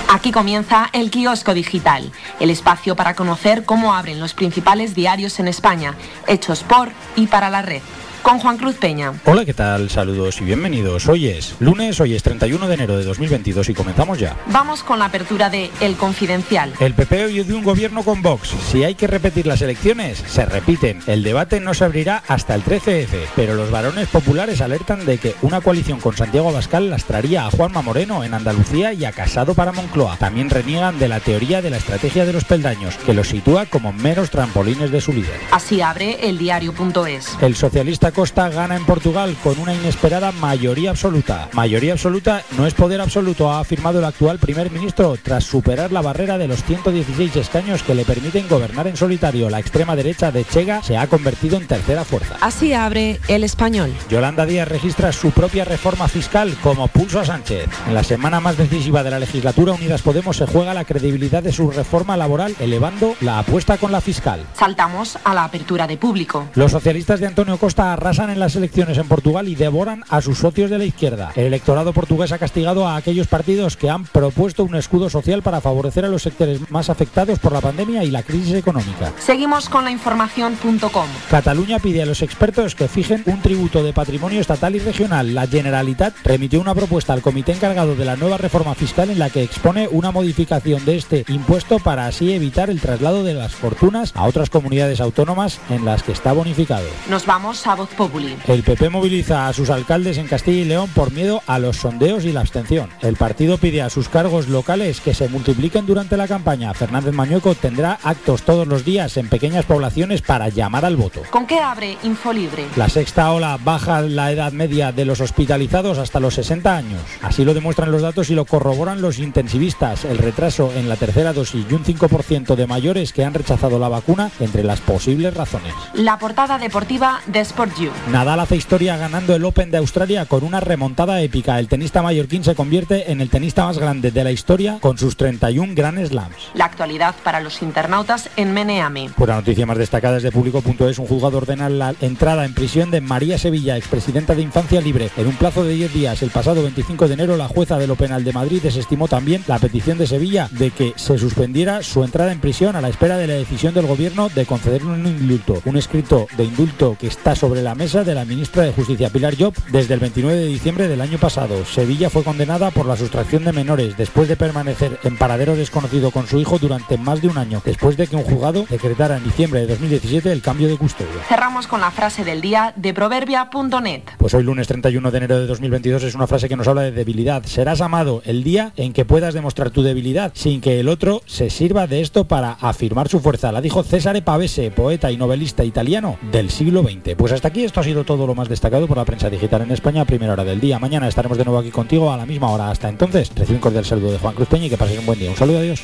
Aquí 0.09 0.31
comienza 0.31 0.89
el 0.93 1.11
kiosco 1.11 1.53
digital, 1.53 2.11
el 2.39 2.49
espacio 2.49 2.95
para 2.95 3.15
conocer 3.15 3.65
cómo 3.65 3.93
abren 3.93 4.19
los 4.19 4.33
principales 4.33 4.95
diarios 4.95 5.39
en 5.39 5.47
España, 5.47 5.95
hechos 6.27 6.63
por 6.63 6.91
y 7.15 7.27
para 7.27 7.49
la 7.49 7.61
red 7.61 7.81
con 8.25 8.39
Juan 8.39 8.57
Cruz 8.57 8.75
Peña. 8.77 9.13
Hola, 9.25 9.45
¿qué 9.45 9.53
tal? 9.53 9.87
Saludos 9.91 10.41
y 10.41 10.45
bienvenidos. 10.45 11.07
Hoy 11.07 11.27
es 11.27 11.55
lunes, 11.59 11.99
hoy 11.99 12.15
es 12.15 12.23
31 12.23 12.67
de 12.67 12.73
enero 12.73 12.97
de 12.97 13.03
2022 13.03 13.69
y 13.69 13.75
comenzamos 13.75 14.17
ya. 14.17 14.35
Vamos 14.47 14.81
con 14.81 14.97
la 14.97 15.05
apertura 15.05 15.51
de 15.51 15.69
El 15.79 15.95
Confidencial. 15.95 16.73
El 16.79 16.95
PP 16.95 17.25
hoy 17.25 17.43
de 17.43 17.53
un 17.53 17.63
gobierno 17.63 18.01
con 18.01 18.23
Vox. 18.23 18.49
Si 18.49 18.83
hay 18.83 18.95
que 18.95 19.05
repetir 19.05 19.45
las 19.45 19.61
elecciones, 19.61 20.23
se 20.25 20.43
repiten. 20.43 21.03
El 21.05 21.21
debate 21.21 21.59
no 21.59 21.75
se 21.75 21.85
abrirá 21.85 22.23
hasta 22.27 22.55
el 22.55 22.63
13F, 22.63 23.27
pero 23.35 23.53
los 23.53 23.69
varones 23.69 24.07
populares 24.07 24.59
alertan 24.59 25.05
de 25.05 25.19
que 25.19 25.35
una 25.43 25.61
coalición 25.61 25.99
con 25.99 26.17
Santiago 26.17 26.49
Abascal 26.49 26.89
lastraría 26.89 27.45
a 27.45 27.51
Juanma 27.51 27.83
Moreno 27.83 28.23
en 28.23 28.33
Andalucía 28.33 28.91
y 28.91 29.05
a 29.05 29.11
Casado 29.11 29.53
para 29.53 29.71
Moncloa. 29.71 30.17
También 30.17 30.49
reniegan 30.49 30.97
de 30.97 31.09
la 31.09 31.19
teoría 31.19 31.61
de 31.61 31.69
la 31.69 31.77
estrategia 31.77 32.25
de 32.25 32.33
los 32.33 32.45
peldaños, 32.45 32.97
que 33.05 33.13
los 33.13 33.27
sitúa 33.27 33.67
como 33.67 33.93
meros 33.93 34.31
trampolines 34.31 34.89
de 34.89 34.99
su 34.99 35.13
líder. 35.13 35.39
Así 35.51 35.81
abre 35.81 36.27
el 36.27 36.39
diario.es. 36.39 37.37
El 37.39 37.55
socialista 37.55 38.14
Costa 38.15 38.47
gana 38.47 38.77
en 38.77 38.85
Portugal 38.85 39.35
con 39.43 39.59
una 39.59 39.73
inesperada 39.73 40.31
mayoría 40.31 40.91
absoluta. 40.91 41.49
Mayoría 41.51 41.91
absoluta 41.91 42.43
no 42.57 42.65
es 42.65 42.73
poder 42.73 43.01
absoluto, 43.01 43.51
ha 43.51 43.59
afirmado 43.59 43.99
el 43.99 44.05
actual 44.05 44.39
primer 44.39 44.71
ministro 44.71 45.17
tras 45.21 45.43
superar 45.43 45.91
la 45.91 46.01
barrera 46.01 46.37
de 46.37 46.47
los 46.47 46.63
116 46.63 47.35
escaños 47.35 47.83
que 47.83 47.93
le 47.93 48.05
permiten 48.05 48.47
gobernar 48.47 48.87
en 48.87 48.95
solitario. 48.95 49.49
La 49.49 49.59
extrema 49.59 49.97
derecha 49.97 50.31
de 50.31 50.45
Chega 50.45 50.81
se 50.81 50.97
ha 50.97 51.07
convertido 51.07 51.57
en 51.57 51.67
tercera 51.67 52.05
fuerza. 52.05 52.37
Así 52.39 52.73
abre 52.73 53.19
el 53.27 53.43
español. 53.43 53.93
Yolanda 54.09 54.45
Díaz 54.45 54.69
registra 54.69 55.11
su 55.11 55.31
propia 55.31 55.65
reforma 55.65 56.07
fiscal 56.07 56.55
como 56.63 56.87
pulso 56.87 57.19
a 57.19 57.25
Sánchez. 57.25 57.67
En 57.85 57.93
la 57.93 58.03
semana 58.05 58.39
más 58.39 58.55
decisiva 58.55 59.03
de 59.03 59.11
la 59.11 59.19
legislatura, 59.19 59.73
Unidas 59.73 60.01
Podemos 60.01 60.37
se 60.37 60.47
juega 60.47 60.73
la 60.73 60.85
credibilidad 60.85 61.43
de 61.43 61.51
su 61.51 61.69
reforma 61.69 62.15
laboral, 62.15 62.55
elevando 62.61 63.15
la 63.19 63.39
apuesta 63.39 63.77
con 63.77 63.91
la 63.91 63.99
fiscal. 63.99 64.45
Saltamos 64.53 65.17
a 65.21 65.33
la 65.33 65.43
apertura 65.43 65.85
de 65.85 65.97
público. 65.97 66.47
Los 66.55 66.71
socialistas 66.71 67.19
de 67.19 67.27
Antonio 67.27 67.57
Costa 67.57 67.94
arrasan 67.95 68.29
en 68.29 68.39
las 68.39 68.55
elecciones 68.55 68.97
en 68.97 69.07
Portugal 69.07 69.47
y 69.47 69.55
devoran 69.55 70.03
a 70.09 70.21
sus 70.21 70.39
socios 70.39 70.69
de 70.69 70.77
la 70.77 70.85
izquierda. 70.85 71.31
El 71.35 71.45
electorado 71.45 71.93
portugués 71.93 72.31
ha 72.31 72.37
castigado 72.37 72.87
a 72.87 72.97
aquellos 72.97 73.27
partidos 73.27 73.77
que 73.77 73.89
han 73.89 74.05
propuesto 74.05 74.63
un 74.63 74.75
escudo 74.75 75.09
social 75.09 75.41
para 75.41 75.61
favorecer 75.61 76.05
a 76.05 76.09
los 76.09 76.21
sectores 76.21 76.69
más 76.69 76.89
afectados 76.89 77.39
por 77.39 77.53
la 77.53 77.61
pandemia 77.61 78.03
y 78.03 78.11
la 78.11 78.23
crisis 78.23 78.53
económica. 78.53 79.13
Seguimos 79.17 79.69
con 79.69 79.85
la 79.85 79.91
información.com. 79.91 81.07
Cataluña 81.29 81.79
pide 81.79 82.03
a 82.03 82.05
los 82.05 82.21
expertos 82.21 82.75
que 82.75 82.87
fijen 82.87 83.23
un 83.25 83.41
tributo 83.41 83.83
de 83.83 83.93
patrimonio 83.93 84.41
estatal 84.41 84.75
y 84.75 84.79
regional. 84.79 85.33
La 85.33 85.47
Generalitat 85.47 86.13
remitió 86.23 86.59
una 86.59 86.75
propuesta 86.75 87.13
al 87.13 87.21
comité 87.21 87.53
encargado 87.53 87.95
de 87.95 88.05
la 88.05 88.15
nueva 88.17 88.37
reforma 88.37 88.75
fiscal 88.75 89.09
en 89.09 89.19
la 89.19 89.29
que 89.29 89.43
expone 89.43 89.87
una 89.89 90.11
modificación 90.11 90.83
de 90.85 90.97
este 90.97 91.25
impuesto 91.29 91.79
para 91.79 92.07
así 92.07 92.33
evitar 92.33 92.69
el 92.69 92.81
traslado 92.81 93.23
de 93.23 93.33
las 93.33 93.55
fortunas 93.55 94.11
a 94.15 94.25
otras 94.25 94.49
comunidades 94.49 94.99
autónomas 94.99 95.59
en 95.69 95.85
las 95.85 96.03
que 96.03 96.11
está 96.11 96.33
bonificado. 96.33 96.87
Nos 97.09 97.25
vamos 97.25 97.65
a 97.67 97.75
Voz 97.85 97.93
Populi. 97.93 98.35
El 98.47 98.63
PP 98.63 98.89
moviliza 98.89 99.47
a 99.47 99.53
sus 99.53 99.69
alcaldes 99.69 100.17
en 100.17 100.27
Castilla 100.27 100.61
y 100.61 100.65
León 100.65 100.89
por 100.95 101.11
miedo 101.11 101.43
a 101.45 101.59
los 101.59 101.77
sondeos 101.77 102.25
y 102.25 102.31
la 102.31 102.39
abstención. 102.39 102.89
El 103.01 103.15
partido 103.15 103.59
pide 103.59 103.83
a 103.83 103.91
sus 103.91 104.09
cargos 104.09 104.47
locales 104.47 105.01
que 105.01 105.13
se 105.13 105.29
multipliquen 105.29 105.85
durante 105.85 106.17
la 106.17 106.27
campaña. 106.27 106.73
Fernández 106.73 107.13
Mañueco 107.13 107.53
tendrá 107.53 107.99
actos 108.01 108.41
todos 108.41 108.67
los 108.67 108.85
días 108.85 109.17
en 109.17 109.29
pequeñas 109.29 109.65
poblaciones 109.65 110.23
para 110.23 110.49
llamar 110.49 110.83
al 110.83 110.95
voto. 110.95 111.21
¿Con 111.29 111.45
qué 111.45 111.59
abre 111.59 111.95
Infolibre? 112.01 112.65
La 112.75 112.89
sexta 112.89 113.31
ola 113.31 113.59
baja 113.63 114.01
la 114.01 114.31
edad 114.31 114.51
media 114.51 114.91
de 114.91 115.05
los 115.05 115.21
hospitalizados 115.21 115.99
hasta 115.99 116.19
los 116.19 116.33
60 116.33 116.75
años. 116.75 117.01
Así 117.21 117.45
lo 117.45 117.53
demuestran 117.53 117.91
los 117.91 118.01
datos 118.01 118.31
y 118.31 118.35
lo 118.35 118.45
corroboran 118.45 119.03
los 119.03 119.19
intensivistas. 119.19 120.05
El 120.05 120.17
retraso 120.17 120.71
en 120.75 120.89
la 120.89 120.95
tercera 120.95 121.33
dosis 121.33 121.67
y 121.69 121.73
un 121.75 121.83
5% 121.83 122.55
de 122.55 122.65
mayores 122.65 123.13
que 123.13 123.23
han 123.23 123.35
rechazado 123.35 123.77
la 123.77 123.89
vacuna 123.89 124.31
entre 124.39 124.63
las 124.63 124.81
posibles 124.81 125.35
razones. 125.35 125.73
La 125.93 126.17
portada 126.17 126.57
deportiva 126.57 127.21
de 127.27 127.41
Sport 127.41 127.74
Nadal 128.09 128.39
hace 128.39 128.55
historia 128.55 128.95
ganando 128.95 129.35
el 129.35 129.43
Open 129.43 129.69
de 129.69 129.77
Australia 129.77 130.25
con 130.25 130.43
una 130.43 130.61
remontada 130.61 131.21
épica. 131.21 131.59
El 131.59 131.67
tenista 131.67 132.01
mallorquín 132.01 132.43
se 132.43 132.55
convierte 132.55 133.11
en 133.11 133.19
el 133.19 133.29
tenista 133.29 133.65
más 133.65 133.77
grande 133.77 134.11
de 134.11 134.23
la 134.23 134.31
historia 134.31 134.77
con 134.79 134.97
sus 134.97 135.17
31 135.17 135.73
Grand 135.75 136.05
Slams. 136.05 136.51
La 136.53 136.65
actualidad 136.65 137.15
para 137.23 137.41
los 137.41 137.61
internautas 137.61 138.29
en 138.37 138.53
Meneami. 138.53 139.09
Por 139.09 139.27
la 139.27 139.35
noticia 139.35 139.65
más 139.65 139.77
destacada 139.77 140.17
es 140.17 140.23
de 140.23 140.31
público.es, 140.31 140.99
un 140.99 141.07
juzgado 141.07 141.37
ordena 141.37 141.67
la 141.67 141.93
entrada 141.99 142.45
en 142.45 142.53
prisión 142.53 142.91
de 142.91 143.01
María 143.01 143.37
Sevilla, 143.37 143.75
expresidenta 143.75 144.35
de 144.35 144.41
Infancia 144.41 144.79
Libre. 144.79 145.09
En 145.17 145.27
un 145.27 145.35
plazo 145.35 145.63
de 145.65 145.73
10 145.73 145.93
días, 145.93 146.21
el 146.23 146.29
pasado 146.31 146.61
25 146.61 147.07
de 147.07 147.13
enero, 147.13 147.35
la 147.35 147.49
jueza 147.49 147.77
de 147.77 147.87
lo 147.87 147.95
penal 147.95 148.23
de 148.23 148.31
Madrid 148.31 148.61
desestimó 148.61 149.09
también 149.09 149.43
la 149.47 149.59
petición 149.59 149.97
de 149.97 150.07
Sevilla 150.07 150.47
de 150.51 150.71
que 150.71 150.93
se 150.95 151.17
suspendiera 151.17 151.83
su 151.83 152.03
entrada 152.05 152.31
en 152.31 152.39
prisión 152.39 152.77
a 152.77 152.81
la 152.81 152.89
espera 152.89 153.17
de 153.17 153.27
la 153.27 153.33
decisión 153.33 153.73
del 153.73 153.85
gobierno 153.85 154.29
de 154.29 154.45
concederle 154.45 154.91
un 154.91 155.05
indulto. 155.05 155.61
Un 155.65 155.75
escrito 155.75 156.27
de 156.37 156.45
indulto 156.45 156.95
que 156.97 157.07
está 157.07 157.35
sobre 157.35 157.64
la 157.65 157.73
mesa 157.73 158.03
de 158.03 158.13
la 158.13 158.25
ministra 158.25 158.61
de 158.61 158.71
Justicia 158.73 159.09
Pilar 159.09 159.33
Job 159.35 159.51
desde 159.71 159.95
el 159.95 159.99
29 159.99 160.37
de 160.37 160.45
diciembre 160.45 160.87
del 160.87 161.01
año 161.01 161.17
pasado. 161.17 161.65
Sevilla 161.65 162.11
fue 162.11 162.23
condenada 162.23 162.69
por 162.69 162.85
la 162.85 162.95
sustracción 162.95 163.43
de 163.43 163.53
menores 163.53 163.97
después 163.97 164.27
de 164.27 164.35
permanecer 164.35 164.99
en 165.03 165.17
paradero 165.17 165.55
desconocido 165.55 166.11
con 166.11 166.27
su 166.27 166.39
hijo 166.39 166.59
durante 166.59 166.99
más 166.99 167.23
de 167.23 167.27
un 167.27 167.39
año, 167.39 167.63
después 167.65 167.97
de 167.97 168.05
que 168.05 168.15
un 168.15 168.21
juzgado 168.21 168.67
decretara 168.69 169.17
en 169.17 169.23
diciembre 169.23 169.61
de 169.61 169.65
2017 169.65 170.31
el 170.31 170.43
cambio 170.43 170.67
de 170.67 170.77
custodia. 170.77 171.23
Cerramos 171.27 171.65
con 171.65 171.81
la 171.81 171.89
frase 171.89 172.23
del 172.23 172.39
día 172.39 172.71
de 172.75 172.93
proverbia.net. 172.93 174.03
Pues 174.19 174.35
hoy 174.35 174.43
lunes 174.43 174.67
31 174.67 175.09
de 175.09 175.17
enero 175.17 175.39
de 175.39 175.47
2022 175.47 176.03
es 176.03 176.13
una 176.13 176.27
frase 176.27 176.47
que 176.47 176.55
nos 176.55 176.67
habla 176.67 176.83
de 176.83 176.91
debilidad. 176.91 177.45
Serás 177.45 177.81
amado 177.81 178.21
el 178.25 178.43
día 178.43 178.73
en 178.77 178.93
que 178.93 179.05
puedas 179.05 179.33
demostrar 179.33 179.71
tu 179.71 179.81
debilidad 179.81 180.33
sin 180.35 180.61
que 180.61 180.79
el 180.79 180.87
otro 180.87 181.23
se 181.25 181.49
sirva 181.49 181.87
de 181.87 182.01
esto 182.01 182.25
para 182.25 182.51
afirmar 182.51 183.09
su 183.09 183.21
fuerza. 183.21 183.51
La 183.51 183.61
dijo 183.61 183.81
César 183.81 184.23
Pavese, 184.23 184.69
poeta 184.69 185.11
y 185.11 185.17
novelista 185.17 185.63
italiano 185.63 186.19
del 186.31 186.51
siglo 186.51 186.83
XX. 186.83 187.15
Pues 187.17 187.31
hasta 187.31 187.47
aquí 187.47 187.54
esto 187.63 187.79
ha 187.79 187.83
sido 187.83 188.03
todo 188.03 188.27
lo 188.27 188.35
más 188.35 188.49
destacado 188.49 188.87
por 188.87 188.97
la 188.97 189.05
prensa 189.05 189.29
digital 189.29 189.61
en 189.61 189.71
España 189.71 190.05
primera 190.05 190.33
hora 190.33 190.43
del 190.43 190.59
día. 190.59 190.79
Mañana 190.79 191.07
estaremos 191.07 191.37
de 191.37 191.45
nuevo 191.45 191.59
aquí 191.59 191.71
contigo 191.71 192.11
a 192.11 192.17
la 192.17 192.25
misma 192.25 192.49
hora. 192.49 192.69
Hasta 192.69 192.89
entonces, 192.89 193.31
recibe 193.35 193.55
un 193.55 193.61
cordial 193.61 193.85
saludo 193.85 194.11
de 194.11 194.19
Juan 194.19 194.35
Cruz 194.35 194.47
Peña 194.47 194.65
y 194.65 194.69
que 194.69 194.77
pasen 194.77 194.99
un 194.99 195.05
buen 195.05 195.19
día. 195.19 195.29
Un 195.29 195.37
saludo, 195.37 195.59
adiós. 195.59 195.83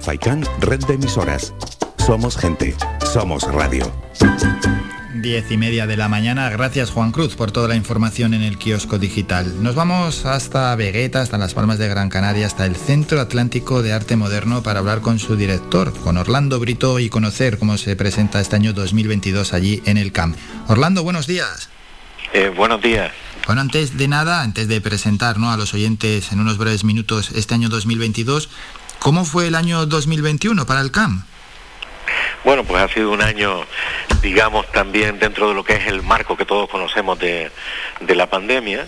Faikan, 0.00 0.44
red 0.60 0.88
emisoras. 0.88 1.54
Somos 1.98 2.36
gente, 2.36 2.74
somos 3.12 3.42
radio. 3.52 3.90
Diez 5.26 5.50
y 5.50 5.56
media 5.56 5.88
de 5.88 5.96
la 5.96 6.08
mañana. 6.08 6.48
Gracias 6.50 6.92
Juan 6.92 7.10
Cruz 7.10 7.34
por 7.34 7.50
toda 7.50 7.66
la 7.66 7.74
información 7.74 8.32
en 8.32 8.44
el 8.44 8.58
kiosco 8.58 8.96
digital. 8.96 9.60
Nos 9.60 9.74
vamos 9.74 10.24
hasta 10.24 10.72
Vegueta, 10.76 11.20
hasta 11.20 11.36
las 11.36 11.52
Palmas 11.52 11.78
de 11.78 11.88
Gran 11.88 12.10
Canaria, 12.10 12.46
hasta 12.46 12.64
el 12.64 12.76
Centro 12.76 13.20
Atlántico 13.20 13.82
de 13.82 13.92
Arte 13.92 14.14
Moderno 14.14 14.62
para 14.62 14.78
hablar 14.78 15.00
con 15.00 15.18
su 15.18 15.34
director, 15.34 15.92
con 16.04 16.16
Orlando 16.16 16.60
Brito 16.60 17.00
y 17.00 17.08
conocer 17.08 17.58
cómo 17.58 17.76
se 17.76 17.96
presenta 17.96 18.40
este 18.40 18.54
año 18.54 18.72
2022 18.72 19.52
allí 19.52 19.82
en 19.84 19.96
el 19.96 20.12
CAMP. 20.12 20.36
Orlando, 20.68 21.02
buenos 21.02 21.26
días. 21.26 21.70
Eh, 22.32 22.52
buenos 22.56 22.80
días. 22.80 23.10
Bueno, 23.46 23.62
antes 23.62 23.96
de 23.96 24.06
nada, 24.06 24.42
antes 24.42 24.68
de 24.68 24.80
presentar 24.80 25.40
¿no? 25.40 25.50
a 25.50 25.56
los 25.56 25.74
oyentes 25.74 26.30
en 26.30 26.38
unos 26.38 26.56
breves 26.56 26.84
minutos 26.84 27.32
este 27.34 27.52
año 27.52 27.68
2022, 27.68 28.48
¿cómo 29.00 29.24
fue 29.24 29.48
el 29.48 29.56
año 29.56 29.86
2021 29.86 30.66
para 30.66 30.82
el 30.82 30.92
CAM? 30.92 31.24
Bueno, 32.44 32.64
pues 32.64 32.82
ha 32.82 32.88
sido 32.88 33.10
un 33.10 33.22
año, 33.22 33.64
digamos, 34.22 34.70
también 34.72 35.18
dentro 35.18 35.48
de 35.48 35.54
lo 35.54 35.64
que 35.64 35.74
es 35.74 35.86
el 35.86 36.02
marco 36.02 36.36
que 36.36 36.44
todos 36.44 36.68
conocemos 36.68 37.18
de, 37.18 37.50
de 38.00 38.14
la 38.14 38.26
pandemia, 38.28 38.86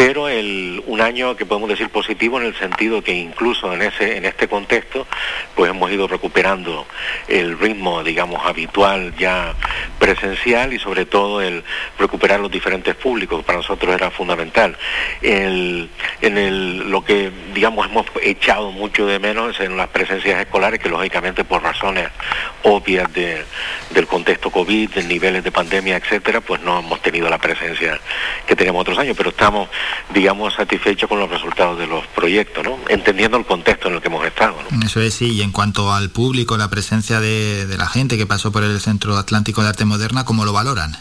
pero 0.00 0.28
el, 0.28 0.82
un 0.86 1.02
año 1.02 1.36
que 1.36 1.44
podemos 1.44 1.68
decir 1.68 1.90
positivo 1.90 2.40
en 2.40 2.46
el 2.46 2.54
sentido 2.58 3.02
que 3.02 3.12
incluso 3.12 3.70
en 3.74 3.82
ese 3.82 4.16
en 4.16 4.24
este 4.24 4.48
contexto 4.48 5.06
pues 5.54 5.70
hemos 5.70 5.90
ido 5.92 6.08
recuperando 6.08 6.86
el 7.28 7.58
ritmo 7.58 8.02
digamos 8.02 8.40
habitual 8.46 9.14
ya 9.18 9.54
presencial 9.98 10.72
y 10.72 10.78
sobre 10.78 11.04
todo 11.04 11.42
el 11.42 11.62
recuperar 11.98 12.40
los 12.40 12.50
diferentes 12.50 12.94
públicos. 12.96 13.44
Para 13.44 13.58
nosotros 13.58 13.94
era 13.94 14.10
fundamental. 14.10 14.76
El, 15.20 15.90
en 16.22 16.38
el, 16.38 16.90
lo 16.90 17.04
que 17.04 17.30
digamos 17.54 17.86
hemos 17.86 18.06
echado 18.22 18.72
mucho 18.72 19.06
de 19.06 19.18
menos 19.18 19.60
en 19.60 19.76
las 19.76 19.88
presencias 19.88 20.40
escolares 20.40 20.80
que 20.80 20.88
lógicamente 20.88 21.44
por 21.44 21.62
razones 21.62 22.08
obvias 22.62 23.12
de, 23.12 23.44
del 23.90 24.06
contexto 24.06 24.50
COVID, 24.50 24.90
de 24.90 25.04
niveles 25.04 25.44
de 25.44 25.52
pandemia, 25.52 25.96
etcétera, 25.96 26.40
pues 26.40 26.60
no 26.62 26.78
hemos 26.78 27.00
tenido 27.02 27.28
la 27.28 27.38
presencia 27.38 28.00
que 28.46 28.56
teníamos 28.56 28.80
otros 28.80 28.98
años, 28.98 29.14
pero 29.16 29.30
estamos 29.30 29.68
digamos, 30.12 30.54
satisfechos 30.54 31.08
con 31.08 31.20
los 31.20 31.30
resultados 31.30 31.78
de 31.78 31.86
los 31.86 32.06
proyectos, 32.08 32.64
¿no? 32.64 32.78
Entendiendo 32.88 33.36
el 33.36 33.44
contexto 33.44 33.88
en 33.88 33.94
el 33.94 34.00
que 34.00 34.08
hemos 34.08 34.26
estado, 34.26 34.56
Eso 34.84 35.00
es, 35.00 35.14
sí, 35.14 35.32
y 35.32 35.42
en 35.42 35.52
cuanto 35.52 35.92
al 35.92 36.10
público, 36.10 36.56
la 36.56 36.68
presencia 36.68 37.20
de, 37.20 37.66
la 37.76 37.88
gente 37.88 38.16
que 38.16 38.26
pasó 38.26 38.52
por 38.52 38.64
el 38.64 38.80
Centro 38.80 39.16
Atlántico 39.16 39.62
de 39.62 39.68
Arte 39.68 39.84
Moderna, 39.84 40.24
¿cómo 40.24 40.44
lo 40.44 40.52
valoran? 40.52 40.96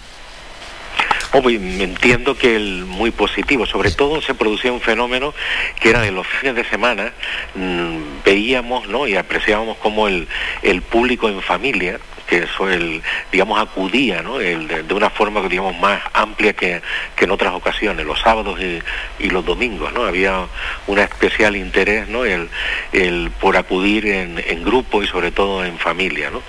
Oh, 1.32 1.44
pues, 1.44 1.62
entiendo 1.62 2.36
que 2.36 2.56
el 2.56 2.86
muy 2.86 3.12
positivo, 3.12 3.68
sobre 3.68 3.92
todo 3.92 4.20
se 4.22 4.34
producía 4.34 4.72
un 4.72 4.82
fenómeno 4.82 5.34
que 5.80 5.92
era 5.92 6.02
de 6.02 6.12
los 6.12 6.26
fines 6.26 6.56
de 6.56 6.66
semana, 6.66 7.14
mm, 7.54 8.24
veíamos 8.26 8.88
¿no? 8.88 9.08
y 9.08 9.16
apreciábamos 9.16 9.78
como 9.78 10.08
el, 10.08 10.28
el 10.64 10.82
público 10.82 11.30
en 11.30 11.42
familia 11.42 12.00
que 12.30 12.44
eso 12.44 12.70
el, 12.70 13.02
digamos, 13.32 13.60
acudía 13.60 14.22
¿no? 14.22 14.40
El, 14.40 14.68
de, 14.68 14.94
una 14.94 15.10
forma, 15.10 15.42
digamos, 15.48 15.78
más 15.80 16.02
amplia 16.14 16.54
que, 16.54 16.82
en 17.18 17.32
otras 17.32 17.54
ocasiones, 17.54 18.06
los 18.06 18.20
sábados 18.20 18.60
y, 18.60 19.30
los 19.30 19.46
domingos, 19.46 19.94
¿no? 19.94 20.06
Había 20.06 20.48
un 20.88 21.00
especial 21.00 21.56
interés, 21.56 22.08
¿no? 22.08 22.26
El, 22.26 22.50
el 22.94 23.32
por 23.40 23.58
acudir 23.58 24.08
en, 24.08 24.44
en, 24.48 24.64
grupo 24.64 25.04
y 25.04 25.08
sobre 25.08 25.32
todo 25.32 25.64
en 25.64 25.78
familia, 25.78 26.30
¿no? 26.32 26.42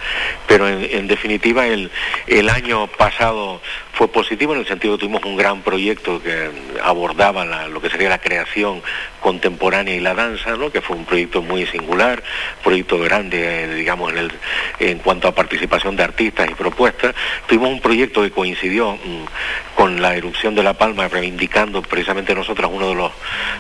Pero 0.47 0.69
en, 0.69 1.07
definitiva 1.07 1.67
el, 1.67 1.91
el 2.27 2.49
año 2.49 2.87
pasado 2.87 3.61
fue 3.93 4.09
positivo 4.09 4.55
en 4.55 4.61
el 4.61 4.67
sentido 4.67 4.97
que 4.97 5.01
tuvimos 5.01 5.23
un 5.25 5.37
gran 5.37 5.61
proyecto 5.61 6.23
que 6.23 6.51
abordaba 6.83 7.45
lo 7.69 7.81
que 7.81 7.91
sería 7.91 8.09
la 8.09 8.19
creación 8.19 8.83
contemporánea 9.21 9.95
y 9.95 10.01
la 10.01 10.15
danza, 10.15 10.57
¿no? 10.57 10.71
que 10.71 10.81
fue 10.81 10.97
un 10.97 11.05
proyecto 11.05 11.43
muy 11.43 11.67
singular, 11.67 12.23
proyecto 12.65 12.99
grande, 12.99 13.75
digamos, 13.75 14.13
en, 14.13 14.19
el, 14.19 14.33
en 14.79 14.99
cuanto 14.99 15.29
a 15.29 15.35
participación 15.35 15.70
de 15.71 16.03
artistas 16.03 16.51
y 16.51 16.55
propuestas. 16.55 17.15
Tuvimos 17.47 17.71
un 17.71 17.81
proyecto 17.81 18.23
que 18.23 18.33
coincidió 18.33 18.95
mm, 18.95 19.77
con 19.77 20.03
la 20.03 20.17
erupción 20.17 20.55
de 20.57 20.65
La 20.65 20.75
Palma, 20.75 21.07
reivindicando 21.07 21.81
precisamente 21.81 22.35
nosotros 22.35 22.71
uno 22.75 22.89
de 22.89 22.95
los, 22.97 23.13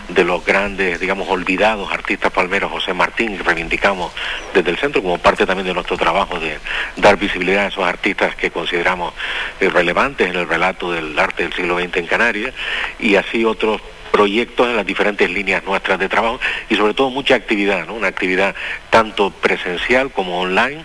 de 0.08 0.24
los 0.24 0.44
grandes, 0.44 0.98
digamos, 0.98 1.28
olvidados 1.28 1.90
artistas 1.92 2.32
palmeros, 2.32 2.72
José 2.72 2.94
Martín, 2.94 3.36
que 3.36 3.44
reivindicamos 3.44 4.12
desde 4.52 4.70
el 4.70 4.76
centro 4.76 5.02
como 5.02 5.18
parte 5.18 5.46
también 5.46 5.68
de 5.68 5.74
nuestro 5.74 5.96
trabajo 5.96 6.40
de 6.40 6.58
dar 6.96 7.16
visibilidad 7.16 7.66
a 7.66 7.68
esos 7.68 7.84
artistas 7.84 8.34
que 8.34 8.50
consideramos 8.50 9.14
eh, 9.60 9.68
relevantes 9.68 10.28
en 10.28 10.36
el 10.36 10.48
relato 10.48 10.90
del 10.90 11.16
arte 11.16 11.44
del 11.44 11.52
siglo 11.52 11.78
XX 11.78 11.96
en 11.96 12.06
Canarias 12.06 12.54
y 12.98 13.14
así 13.14 13.44
otros 13.44 13.80
proyectos 14.10 14.68
en 14.68 14.76
las 14.76 14.86
diferentes 14.86 15.30
líneas 15.30 15.64
nuestras 15.64 15.98
de 15.98 16.08
trabajo 16.08 16.40
y 16.68 16.76
sobre 16.76 16.94
todo 16.94 17.10
mucha 17.10 17.34
actividad, 17.34 17.86
¿no? 17.86 17.94
una 17.94 18.08
actividad 18.08 18.54
tanto 18.90 19.30
presencial 19.30 20.10
como 20.10 20.40
online, 20.40 20.84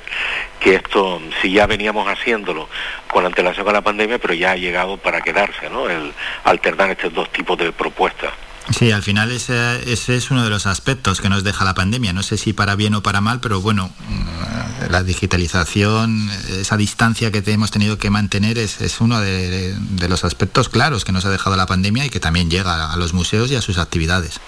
que 0.59 0.75
esto 0.75 1.21
si 1.41 1.51
ya 1.51 1.67
veníamos 1.67 2.07
haciéndolo 2.07 2.69
con 3.07 3.25
antelación 3.25 3.67
a 3.67 3.73
la 3.73 3.81
pandemia, 3.81 4.19
pero 4.19 4.33
ya 4.33 4.51
ha 4.51 4.55
llegado 4.55 4.97
para 4.97 5.21
quedarse, 5.21 5.69
¿no? 5.69 5.89
el 5.89 6.13
alternar 6.43 6.91
estos 6.91 7.13
dos 7.13 7.31
tipos 7.31 7.57
de 7.57 7.71
propuestas. 7.71 8.31
Sí, 8.71 8.91
al 8.91 9.03
final 9.03 9.31
ese, 9.31 9.93
es 9.93 10.31
uno 10.31 10.43
de 10.43 10.49
los 10.49 10.65
aspectos 10.65 11.21
que 11.21 11.29
nos 11.29 11.43
deja 11.43 11.63
la 11.63 11.75
pandemia. 11.75 12.13
No 12.13 12.23
sé 12.23 12.37
si 12.37 12.51
para 12.51 12.75
bien 12.75 12.95
o 12.95 13.03
para 13.03 13.21
mal, 13.21 13.39
pero 13.39 13.61
bueno, 13.61 13.91
mm, 14.09 14.91
la 14.91 15.03
digitalización, 15.03 16.29
esa 16.49 16.75
distancia 16.75 17.31
que 17.31 17.43
hemos 17.51 17.69
tenido 17.69 17.97
que 17.97 18.09
mantener 18.09 18.57
es, 18.57 18.81
es 18.81 19.01
uno 19.01 19.21
de, 19.21 19.75
los 20.09 20.23
aspectos 20.23 20.69
claros 20.69 21.05
que 21.05 21.11
nos 21.11 21.25
ha 21.25 21.29
dejado 21.29 21.55
la 21.55 21.67
pandemia 21.67 22.05
y 22.05 22.09
que 22.09 22.19
también 22.19 22.49
llega 22.49 22.91
a 22.91 22.97
los 22.97 23.13
museos 23.13 23.51
y 23.51 23.55
a 23.55 23.61
sus 23.61 23.77
actividades. 23.77 24.39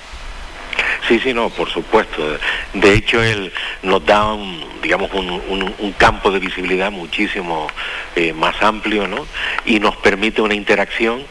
Sí, 1.07 1.19
sí, 1.19 1.33
no, 1.33 1.49
por 1.49 1.69
supuesto. 1.69 2.37
De 2.73 2.93
hecho, 2.93 3.23
él 3.23 3.51
nos 3.81 4.05
da, 4.05 4.33
un, 4.33 4.63
digamos, 4.81 5.11
un, 5.13 5.93
campo 5.97 6.31
de 6.31 6.39
visibilidad 6.39 6.91
muchísimo 6.91 7.67
eh, 8.15 8.33
más 8.33 8.61
amplio, 8.61 9.07
¿no? 9.07 9.25
Y 9.65 9.79
nos 9.79 9.95
permite 9.95 10.41
una 10.41 10.53
interacción 10.53 11.23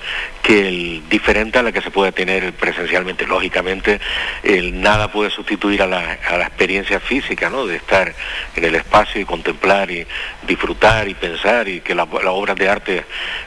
que 0.43 0.69
el, 0.69 1.03
diferente 1.09 1.59
a 1.59 1.63
la 1.63 1.73
que 1.73 1.83
se 1.83 1.91
puede 1.91 2.13
tener 2.13 2.53
presencialmente. 2.55 3.27
Lógicamente, 3.27 4.01
nada 4.73 5.13
puede 5.13 5.31
sustituir 5.31 5.83
a 5.83 5.87
la, 5.87 6.19
a 6.29 6.39
la 6.39 6.47
experiencia 6.47 6.99
física, 6.99 7.51
¿no? 7.51 7.67
De 7.67 7.77
estar 7.77 8.15
en 8.57 8.65
el 8.65 8.75
espacio 8.75 9.21
y 9.21 9.25
contemplar 9.25 9.91
y 9.91 10.07
disfrutar 10.47 11.07
y 11.09 11.15
pensar 11.15 11.69
y 11.69 11.81
que 11.81 11.95
las 11.95 12.09
obras 12.11 12.57
de 12.57 12.69
arte 12.69 13.05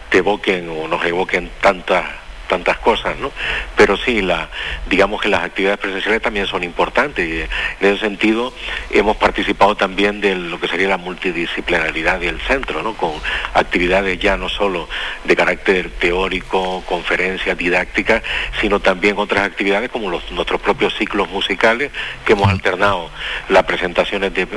te 0.09 0.19
evoquen 0.19 0.69
o 0.69 0.87
nos 0.87 1.03
evoquen 1.05 1.49
tantas 1.59 2.05
tantas 2.49 2.77
cosas, 2.79 3.17
¿no? 3.17 3.31
Pero 3.77 3.95
sí, 3.95 4.21
la, 4.21 4.49
digamos 4.89 5.21
que 5.21 5.29
las 5.29 5.43
actividades 5.43 5.79
presenciales 5.79 6.21
también 6.21 6.47
son 6.47 6.63
importantes 6.63 7.25
y 7.25 7.41
en 7.41 7.93
ese 7.93 7.99
sentido 7.99 8.53
hemos 8.89 9.15
participado 9.15 9.75
también 9.75 10.19
de 10.19 10.35
lo 10.35 10.59
que 10.59 10.67
sería 10.67 10.89
la 10.89 10.97
multidisciplinaridad 10.97 12.19
del 12.19 12.41
centro, 12.41 12.83
¿no? 12.83 12.95
Con 12.95 13.13
actividades 13.53 14.19
ya 14.19 14.35
no 14.35 14.49
solo 14.49 14.89
de 15.23 15.35
carácter 15.35 15.91
teórico, 15.91 16.83
conferencias, 16.85 17.57
didácticas, 17.57 18.23
sino 18.59 18.79
también 18.81 19.17
otras 19.17 19.45
actividades 19.45 19.89
como 19.89 20.09
los, 20.09 20.29
nuestros 20.31 20.59
propios 20.59 20.93
ciclos 20.97 21.29
musicales 21.29 21.91
que 22.25 22.33
hemos 22.33 22.49
alternado 22.49 23.09
las 23.47 23.63
presentaciones 23.63 24.33
de, 24.33 24.47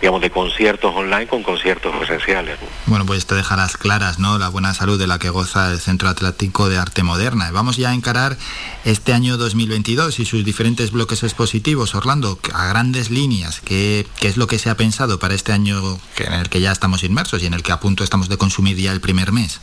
digamos, 0.00 0.20
de 0.20 0.30
conciertos 0.30 0.94
online 0.94 1.26
con 1.26 1.42
conciertos 1.42 1.96
presenciales. 1.96 2.58
Bueno, 2.86 3.06
pues 3.06 3.26
te 3.26 3.34
dejarás 3.34 3.76
claras, 3.76 4.18
¿no? 4.18 4.38
La 4.38 4.48
buena 4.48 4.74
salud 4.74 4.98
de 4.98 5.06
la 5.06 5.18
que 5.18 5.30
goza 5.30 5.70
el 5.70 5.80
Centro 5.80 6.08
Atlántico 6.08 6.68
de 6.68 6.78
Arte 6.78 7.02
moderna. 7.06 7.50
Vamos 7.50 7.78
ya 7.78 7.90
a 7.90 7.94
encarar 7.94 8.36
este 8.84 9.14
año 9.14 9.38
2022 9.38 10.18
y 10.20 10.26
sus 10.26 10.44
diferentes 10.44 10.90
bloques 10.90 11.22
expositivos. 11.22 11.94
Orlando, 11.94 12.38
a 12.52 12.66
grandes 12.66 13.10
líneas, 13.10 13.62
¿qué, 13.64 14.06
qué 14.20 14.28
es 14.28 14.36
lo 14.36 14.46
que 14.46 14.58
se 14.58 14.68
ha 14.68 14.76
pensado 14.76 15.18
para 15.18 15.34
este 15.34 15.52
año 15.52 15.98
en 16.18 16.32
el 16.34 16.50
que 16.50 16.60
ya 16.60 16.72
estamos 16.72 17.02
inmersos 17.02 17.42
y 17.42 17.46
en 17.46 17.54
el 17.54 17.62
que 17.62 17.72
a 17.72 17.80
punto 17.80 18.04
estamos 18.04 18.28
de 18.28 18.36
consumir 18.36 18.76
ya 18.76 18.92
el 18.92 19.00
primer 19.00 19.32
mes? 19.32 19.60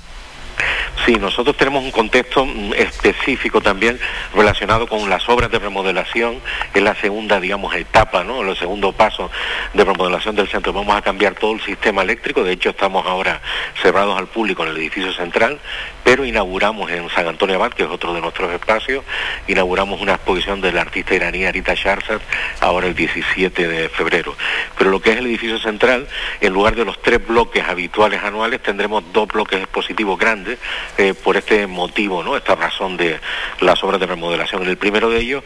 Sí, 1.05 1.15
nosotros 1.15 1.57
tenemos 1.57 1.83
un 1.83 1.91
contexto 1.91 2.45
mm, 2.45 2.73
específico 2.75 3.59
también 3.59 3.99
relacionado 4.33 4.87
con 4.87 5.09
las 5.09 5.27
obras 5.27 5.51
de 5.51 5.59
remodelación, 5.59 6.39
es 6.73 6.81
la 6.81 6.95
segunda, 6.95 7.39
digamos, 7.39 7.75
etapa, 7.75 8.23
¿no? 8.23 8.41
El 8.41 8.55
segundo 8.55 8.93
paso 8.93 9.29
de 9.73 9.83
remodelación 9.83 10.35
del 10.35 10.47
centro. 10.47 10.71
Vamos 10.71 10.95
a 10.95 11.01
cambiar 11.01 11.35
todo 11.35 11.53
el 11.53 11.61
sistema 11.61 12.03
eléctrico, 12.03 12.43
de 12.43 12.53
hecho 12.53 12.69
estamos 12.69 13.05
ahora 13.05 13.41
cerrados 13.81 14.17
al 14.17 14.27
público 14.27 14.63
en 14.63 14.69
el 14.69 14.77
edificio 14.77 15.11
central, 15.13 15.59
pero 16.03 16.25
inauguramos 16.25 16.89
en 16.91 17.09
San 17.09 17.27
Antonio 17.27 17.55
Abad, 17.55 17.73
que 17.73 17.83
es 17.83 17.89
otro 17.89 18.13
de 18.13 18.21
nuestros 18.21 18.53
espacios, 18.53 19.03
inauguramos 19.47 19.99
una 19.99 20.13
exposición 20.13 20.61
del 20.61 20.77
artista 20.77 21.15
iraní 21.15 21.45
Arita 21.45 21.73
Sharzad 21.73 22.21
ahora 22.61 22.87
el 22.87 22.95
17 22.95 23.67
de 23.67 23.89
febrero. 23.89 24.35
Pero 24.77 24.89
lo 24.89 25.01
que 25.01 25.11
es 25.11 25.17
el 25.17 25.25
edificio 25.25 25.59
central, 25.59 26.07
en 26.39 26.53
lugar 26.53 26.75
de 26.75 26.85
los 26.85 27.01
tres 27.01 27.25
bloques 27.25 27.63
habituales 27.67 28.23
anuales, 28.23 28.61
tendremos 28.61 29.03
dos 29.11 29.27
bloques 29.27 29.59
expositivos 29.59 30.17
grandes 30.17 30.42
eh, 30.97 31.13
por 31.13 31.37
este 31.37 31.67
motivo, 31.67 32.35
esta 32.35 32.55
razón 32.55 32.97
de 32.97 33.19
las 33.59 33.83
obras 33.83 33.99
de 33.99 34.05
remodelación. 34.05 34.63
En 34.63 34.69
el 34.69 34.77
primero 34.77 35.09
de 35.09 35.19
ellos, 35.19 35.43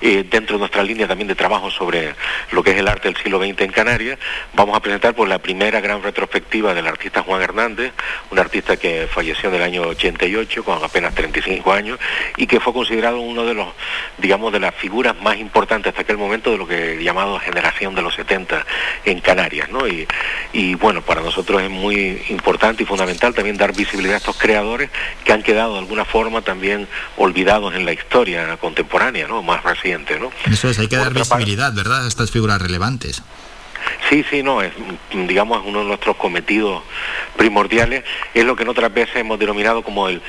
eh, 0.00 0.24
dentro 0.28 0.56
de 0.56 0.60
nuestra 0.60 0.82
línea 0.82 1.06
también 1.06 1.28
de 1.28 1.34
trabajo 1.34 1.70
sobre 1.70 2.14
lo 2.52 2.62
que 2.62 2.70
es 2.70 2.76
el 2.76 2.88
arte 2.88 3.08
del 3.08 3.16
siglo 3.16 3.38
XX 3.38 3.60
en 3.60 3.72
Canarias, 3.72 4.18
vamos 4.54 4.76
a 4.76 4.80
presentar 4.80 5.14
por 5.14 5.28
la 5.28 5.38
primera 5.38 5.80
gran 5.80 6.02
retrospectiva 6.02 6.74
del 6.74 6.86
artista 6.86 7.22
Juan 7.22 7.42
Hernández, 7.42 7.92
un 8.30 8.38
artista 8.38 8.76
que 8.76 9.08
falleció 9.10 9.48
en 9.48 9.56
el 9.56 9.62
año 9.62 9.82
88 9.82 10.64
con 10.64 10.82
apenas 10.82 11.14
35 11.14 11.72
años 11.72 11.98
y 12.36 12.46
que 12.46 12.60
fue 12.60 12.72
considerado 12.72 13.20
uno 13.20 13.44
de 13.44 13.54
los, 13.54 13.68
digamos, 14.18 14.52
de 14.52 14.60
las 14.60 14.74
figuras 14.74 15.20
más 15.20 15.36
importantes 15.36 15.90
hasta 15.90 16.02
aquel 16.02 16.18
momento 16.18 16.50
de 16.50 16.58
lo 16.58 16.66
que 16.66 17.02
llamado 17.02 17.38
generación 17.38 17.94
de 17.94 18.02
los 18.02 18.14
70 18.14 18.64
en 19.04 19.20
Canarias, 19.20 19.68
y 20.52 20.74
bueno, 20.74 21.02
para 21.02 21.20
nosotros 21.20 21.62
es 21.62 21.70
muy 21.70 22.22
importante 22.28 22.82
y 22.82 22.86
fundamental 22.86 23.34
también 23.34 23.56
dar 23.56 23.74
visibilidad 23.74 24.14
a 24.14 24.18
estos 24.18 24.36
creadores 24.40 24.90
que 25.24 25.32
han 25.32 25.42
quedado 25.42 25.74
de 25.74 25.80
alguna 25.80 26.04
forma 26.04 26.42
también 26.42 26.88
olvidados 27.16 27.74
en 27.74 27.84
la 27.84 27.92
historia 27.92 28.56
contemporánea, 28.56 29.28
¿no? 29.28 29.42
Más 29.42 29.62
reciente, 29.62 30.18
¿no? 30.18 30.32
Eso 30.50 30.68
es, 30.68 30.78
hay 30.78 30.88
que 30.88 30.96
dar 30.96 31.14
visibilidad, 31.14 31.72
¿verdad? 31.72 32.04
A 32.04 32.08
estas 32.08 32.30
figuras 32.30 32.60
relevantes. 32.60 33.22
Sí, 34.08 34.24
sí, 34.28 34.42
no, 34.42 34.62
es, 34.62 34.72
digamos, 35.12 35.62
uno 35.64 35.80
de 35.80 35.86
nuestros 35.86 36.16
cometidos 36.16 36.82
primordiales, 37.36 38.04
es 38.34 38.44
lo 38.44 38.56
que 38.56 38.64
en 38.64 38.68
otras 38.68 38.92
veces 38.92 39.16
hemos 39.16 39.38
denominado 39.38 39.82
como 39.82 40.08
el, 40.08 40.20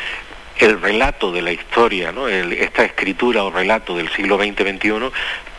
el 0.57 0.81
relato 0.81 1.31
de 1.31 1.41
la 1.41 1.51
historia, 1.51 2.11
¿no? 2.11 2.27
esta 2.27 2.83
escritura 2.83 3.43
o 3.43 3.51
relato 3.51 3.95
del 3.95 4.09
siglo 4.09 4.37
XX-XXI 4.37 5.11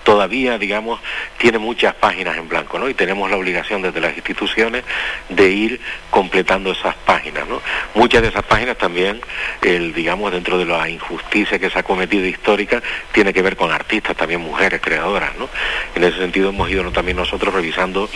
todavía, 0.03 0.59
digamos, 0.59 1.01
tiene 1.39 1.59
muchas 1.59 1.95
páginas 1.95 2.37
en 2.37 2.49
blanco, 2.49 2.79
¿no? 2.79 2.89
Y 2.89 2.95
tenemos 2.95 3.31
la 3.31 3.37
obligación 3.37 3.83
desde 3.83 4.01
las 4.01 4.17
instituciones 4.17 4.85
de 5.29 5.51
ir 5.51 5.81
completando 6.11 6.73
esas 6.73 6.95
páginas, 6.95 7.47
¿no? 7.49 7.61
Muchas 7.95 8.23
de 8.23 8.29
esas 8.29 8.45
páginas 8.45 8.77
también, 8.77 9.21
el, 9.63 9.95
digamos, 9.95 10.33
dentro 10.33 10.59
de 10.59 10.65
la 10.65 10.89
injusticia 10.89 11.59
que 11.59 11.71
se 11.71 11.79
ha 11.79 11.83
cometido 11.83 12.27
histórica, 12.27 12.83
tiene 13.13 13.33
que 13.33 13.43
ver 13.43 13.57
con 13.57 13.71
artistas, 13.71 14.17
también 14.17 14.41
mujeres 14.41 14.81
creadoras, 14.81 15.37
¿no? 15.37 15.49
En 15.95 16.05
ese 16.05 16.19
sentido 16.19 16.51
hemos 16.51 16.71
ido 16.71 16.83
también 16.91 17.17
nosotros 17.17 17.55
revisando 17.55 18.09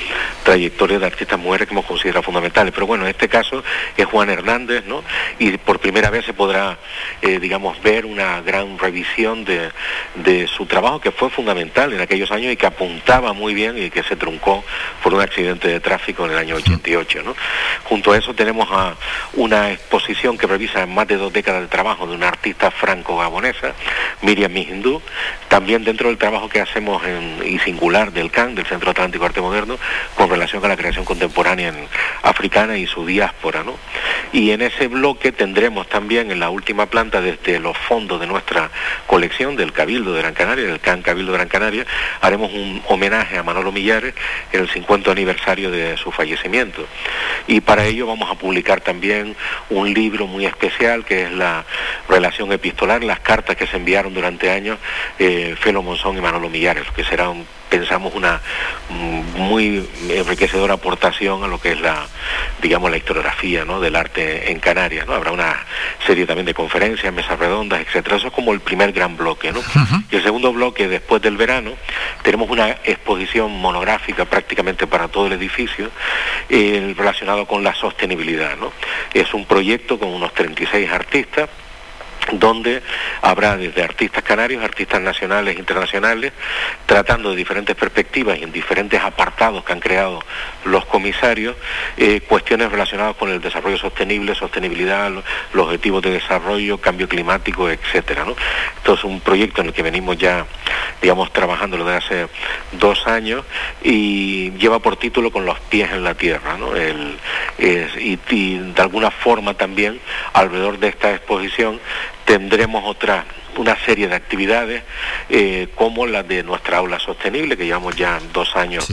trayectorias 0.43 1.01
de 1.01 1.07
artistas 1.07 1.39
mujeres 1.39 1.69
que 1.69 1.75
hemos 1.75 1.87
considerado 1.87 2.23
fundamentales. 2.23 2.73
Pero 2.75 2.87
bueno, 2.87 3.05
en 3.05 3.11
este 3.11 3.29
caso 3.29 3.63
es 3.97 4.07
Juan 4.07 4.31
Hernández, 4.31 4.85
¿no? 4.87 5.05
Y 5.39 5.57
por 5.59 5.79
primera 5.79 6.11
vez 6.11 6.25
se 6.25 6.35
podrá, 6.35 6.79
eh, 7.23 7.39
digamos, 7.39 7.81
ver 7.83 8.07
una 8.07 8.41
gran 8.41 8.79
revisión 8.79 9.45
de, 9.45 9.71
de 10.17 10.47
su 10.49 10.67
trabajo 10.67 11.01
que 11.01 11.13
fue 11.13 11.31
fundamental 11.31 11.76
en 11.85 12.01
aquellos 12.01 12.31
años 12.31 12.53
y 12.53 12.57
que 12.57 12.67
apuntaba 12.67 13.33
muy 13.35 13.53
bien 13.55 13.77
y 13.77 13.91
que 13.91 14.03
se 14.03 14.17
truncó 14.17 14.65
por 15.03 15.13
un 15.13 15.21
accidente 15.21 15.69
de 15.69 15.79
tráfico 15.81 16.25
en 16.25 16.33
el 16.33 16.39
año 16.39 16.57
88. 16.57 17.23
¿no? 17.23 17.37
Junto 17.85 18.13
a 18.13 18.19
eso 18.19 18.35
tenemos 18.35 18.69
a 18.71 18.95
una 19.35 19.71
exposición 19.71 20.39
que 20.39 20.47
revisa 20.47 20.87
más 20.87 21.07
de 21.07 21.17
dos 21.17 21.33
décadas 21.33 21.63
de 21.63 21.69
trabajo 21.69 22.07
de 22.07 22.15
una 22.15 22.29
artista 22.29 22.71
franco-gabonesa, 22.71 23.75
Miriam 24.23 24.53
Mijindú, 24.53 25.03
también 25.49 25.85
dentro 25.85 26.09
del 26.09 26.19
trabajo 26.19 26.49
que 26.49 26.61
hacemos 26.61 27.05
en, 27.05 27.43
y 27.45 27.59
singular 27.59 28.13
del 28.13 28.31
CAN, 28.31 28.55
del 28.55 28.67
Centro 28.67 28.91
Atlántico 28.91 29.27
Arte 29.27 29.41
Moderno, 29.41 29.79
con 30.15 30.31
relación 30.31 30.65
a 30.65 30.69
la 30.69 30.77
creación 30.77 31.05
contemporánea 31.05 31.69
en 31.69 31.89
africana 32.23 32.79
y 32.79 32.87
su 32.87 33.05
diáspora. 33.05 33.63
¿no? 33.63 33.75
Y 34.33 34.51
en 34.51 34.63
ese 34.63 34.89
bloque 34.89 35.33
tendremos 35.33 35.89
también 35.89 36.31
en 36.31 36.41
la 36.41 36.51
última 36.51 36.87
planta 36.87 37.21
desde 37.21 37.59
los 37.61 37.77
fondos 37.77 38.21
de 38.21 38.27
nuestra 38.27 38.71
colección 39.07 39.57
del 39.57 39.73
Cabildo 39.73 40.15
de 40.15 40.23
Gran 40.23 40.35
Canaria, 40.35 40.65
del 40.65 40.81
CAN 40.81 41.03
Cabildo 41.03 41.33
de 41.33 41.39
Gran 41.39 41.49
Canaria, 41.49 41.66
haremos 42.21 42.53
un 42.53 42.83
homenaje 42.89 43.39
a 43.39 43.43
Manolo 43.43 43.73
Millares 43.73 44.15
en 44.53 44.61
el 44.61 44.69
50 44.69 45.11
aniversario 45.11 45.71
de 45.71 45.97
su 45.97 46.11
fallecimiento. 46.13 46.87
Y 47.47 47.61
para 47.61 47.85
ello 47.85 48.07
vamos 48.07 48.31
a 48.31 48.35
publicar 48.35 48.81
también 48.81 49.37
un 49.71 49.93
libro 49.93 50.27
muy 50.27 50.47
especial 50.47 51.05
que 51.05 51.25
es 51.25 51.33
la 51.33 51.65
relación 52.09 52.53
epistolar, 52.53 53.05
las 53.05 53.21
cartas 53.21 53.57
que 53.57 53.67
se 53.67 53.77
enviaron 53.77 54.15
durante 54.15 54.51
años 54.51 54.79
eh, 55.19 55.57
Felo 55.61 55.83
Monzón 55.83 56.17
y 56.19 56.21
Manolo 56.21 56.49
Millares, 56.49 56.85
que 56.95 57.05
será 57.05 57.33
pensamos 57.69 58.15
una 58.15 58.41
mm, 58.89 59.41
muy 59.41 59.89
enriquecedora 60.09 60.75
aportación 60.75 61.45
a 61.45 61.49
lo 61.49 61.61
que 61.61 61.73
es 61.73 61.81
la 61.81 62.07
digamos 62.63 62.91
la 62.91 62.97
historiografía 62.97 63.65
¿no? 63.65 63.81
del 63.81 63.97
arte 63.97 64.51
en 64.51 64.61
Canarias 64.61 65.07
¿no? 65.07 65.15
habrá 65.15 65.33
una 65.33 65.57
serie 66.07 66.27
también 66.27 66.47
de 66.47 66.55
conferencias 66.55 67.13
mesas 67.13 67.39
redondas 67.39 67.81
etcétera 67.81 68.17
eso 68.17 68.29
es 68.29 68.33
como 68.33 68.53
el 68.53 68.61
primer 68.61 68.93
gran 68.93 69.17
bloque 69.17 69.53
¿no? 69.53 69.61
y 70.11 70.17
el 70.17 70.23
segundo 70.23 70.53
bloque 70.53 70.89
después 70.89 71.21
del 71.23 71.37
verano 71.37 71.73
tenemos 72.23 72.49
una 72.51 72.71
exposición 72.85 73.53
monográfica 73.53 74.25
prácticamente 74.25 74.87
para 74.87 75.09
todo 75.09 75.27
el 75.27 75.33
edificio 75.33 75.91
eh, 76.49 76.95
relacionado 76.97 77.47
con 77.47 77.63
la 77.63 77.75
sostenibilidad 77.75 78.57
¿no? 78.57 78.73
es 79.13 79.35
un 79.35 79.45
proyecto 79.45 79.99
con 79.99 80.09
unos 80.09 80.33
36 80.35 80.91
artistas 80.91 81.49
donde 82.33 82.83
habrá 83.23 83.57
desde 83.57 83.83
artistas 83.83 84.23
canarios, 84.23 84.63
artistas 84.63 85.01
nacionales 85.01 85.57
e 85.57 85.59
internacionales, 85.59 86.33
tratando 86.87 87.31
de 87.31 87.37
diferentes 87.37 87.77
perspectivas 87.77 88.39
y 88.39 88.43
en 88.43 88.53
diferentes 88.53 89.01
apartados 89.01 89.65
que 89.65 89.73
han 89.73 89.81
creado 89.81 90.21
los 90.65 90.85
comisarios, 90.87 91.57
eh, 91.97 92.21
cuestiones 92.21 92.71
relacionadas 92.71 93.17
con 93.17 93.31
el 93.31 93.41
desarrollo 93.41 93.79
sostenible, 93.79 94.35
sostenibilidad, 94.35 95.11
los 95.53 95.67
objetivos 95.67 96.03
de 96.03 96.11
desarrollo, 96.13 96.79
cambio 96.79 97.09
climático, 97.09 97.71
etcétera. 97.71 98.25
¿no? 98.25 98.35
Esto 98.77 98.95
es 98.95 99.05
un 99.05 99.21
proyecto 99.21 99.61
en 99.61 99.69
el 99.69 99.73
que 99.73 99.83
venimos 99.83 100.17
ya, 100.19 100.47
digamos, 101.01 101.33
trabajando 101.33 101.77
desde 101.77 101.97
hace 101.97 102.29
dos 102.73 103.07
años 103.07 103.45
y 103.83 104.51
lleva 104.53 104.79
por 104.79 104.97
título 104.97 105.31
con 105.31 105.45
los 105.45 105.59
pies 105.61 105.91
en 105.93 106.05
la 106.05 106.15
tierra, 106.15 106.57
y 107.59 108.57
de 108.57 108.83
alguna 108.83 109.11
forma 109.11 109.55
también 109.55 110.01
alrededor 110.33 110.79
de 110.79 110.89
esta 110.89 111.13
exposición 111.13 111.81
tendremos 112.27 112.85
otra 112.85 113.25
una 113.57 113.77
serie 113.85 114.09
de 114.09 114.15
actividades 114.15 114.83
eh, 115.29 115.69
como 115.75 116.07
la 116.07 116.23
de 116.23 116.43
nuestra 116.43 116.79
aula 116.79 116.99
sostenible, 116.99 117.57
que 117.57 117.65
llevamos 117.65 117.97
ya 117.97 118.21
dos 118.33 118.57
años 118.57 118.87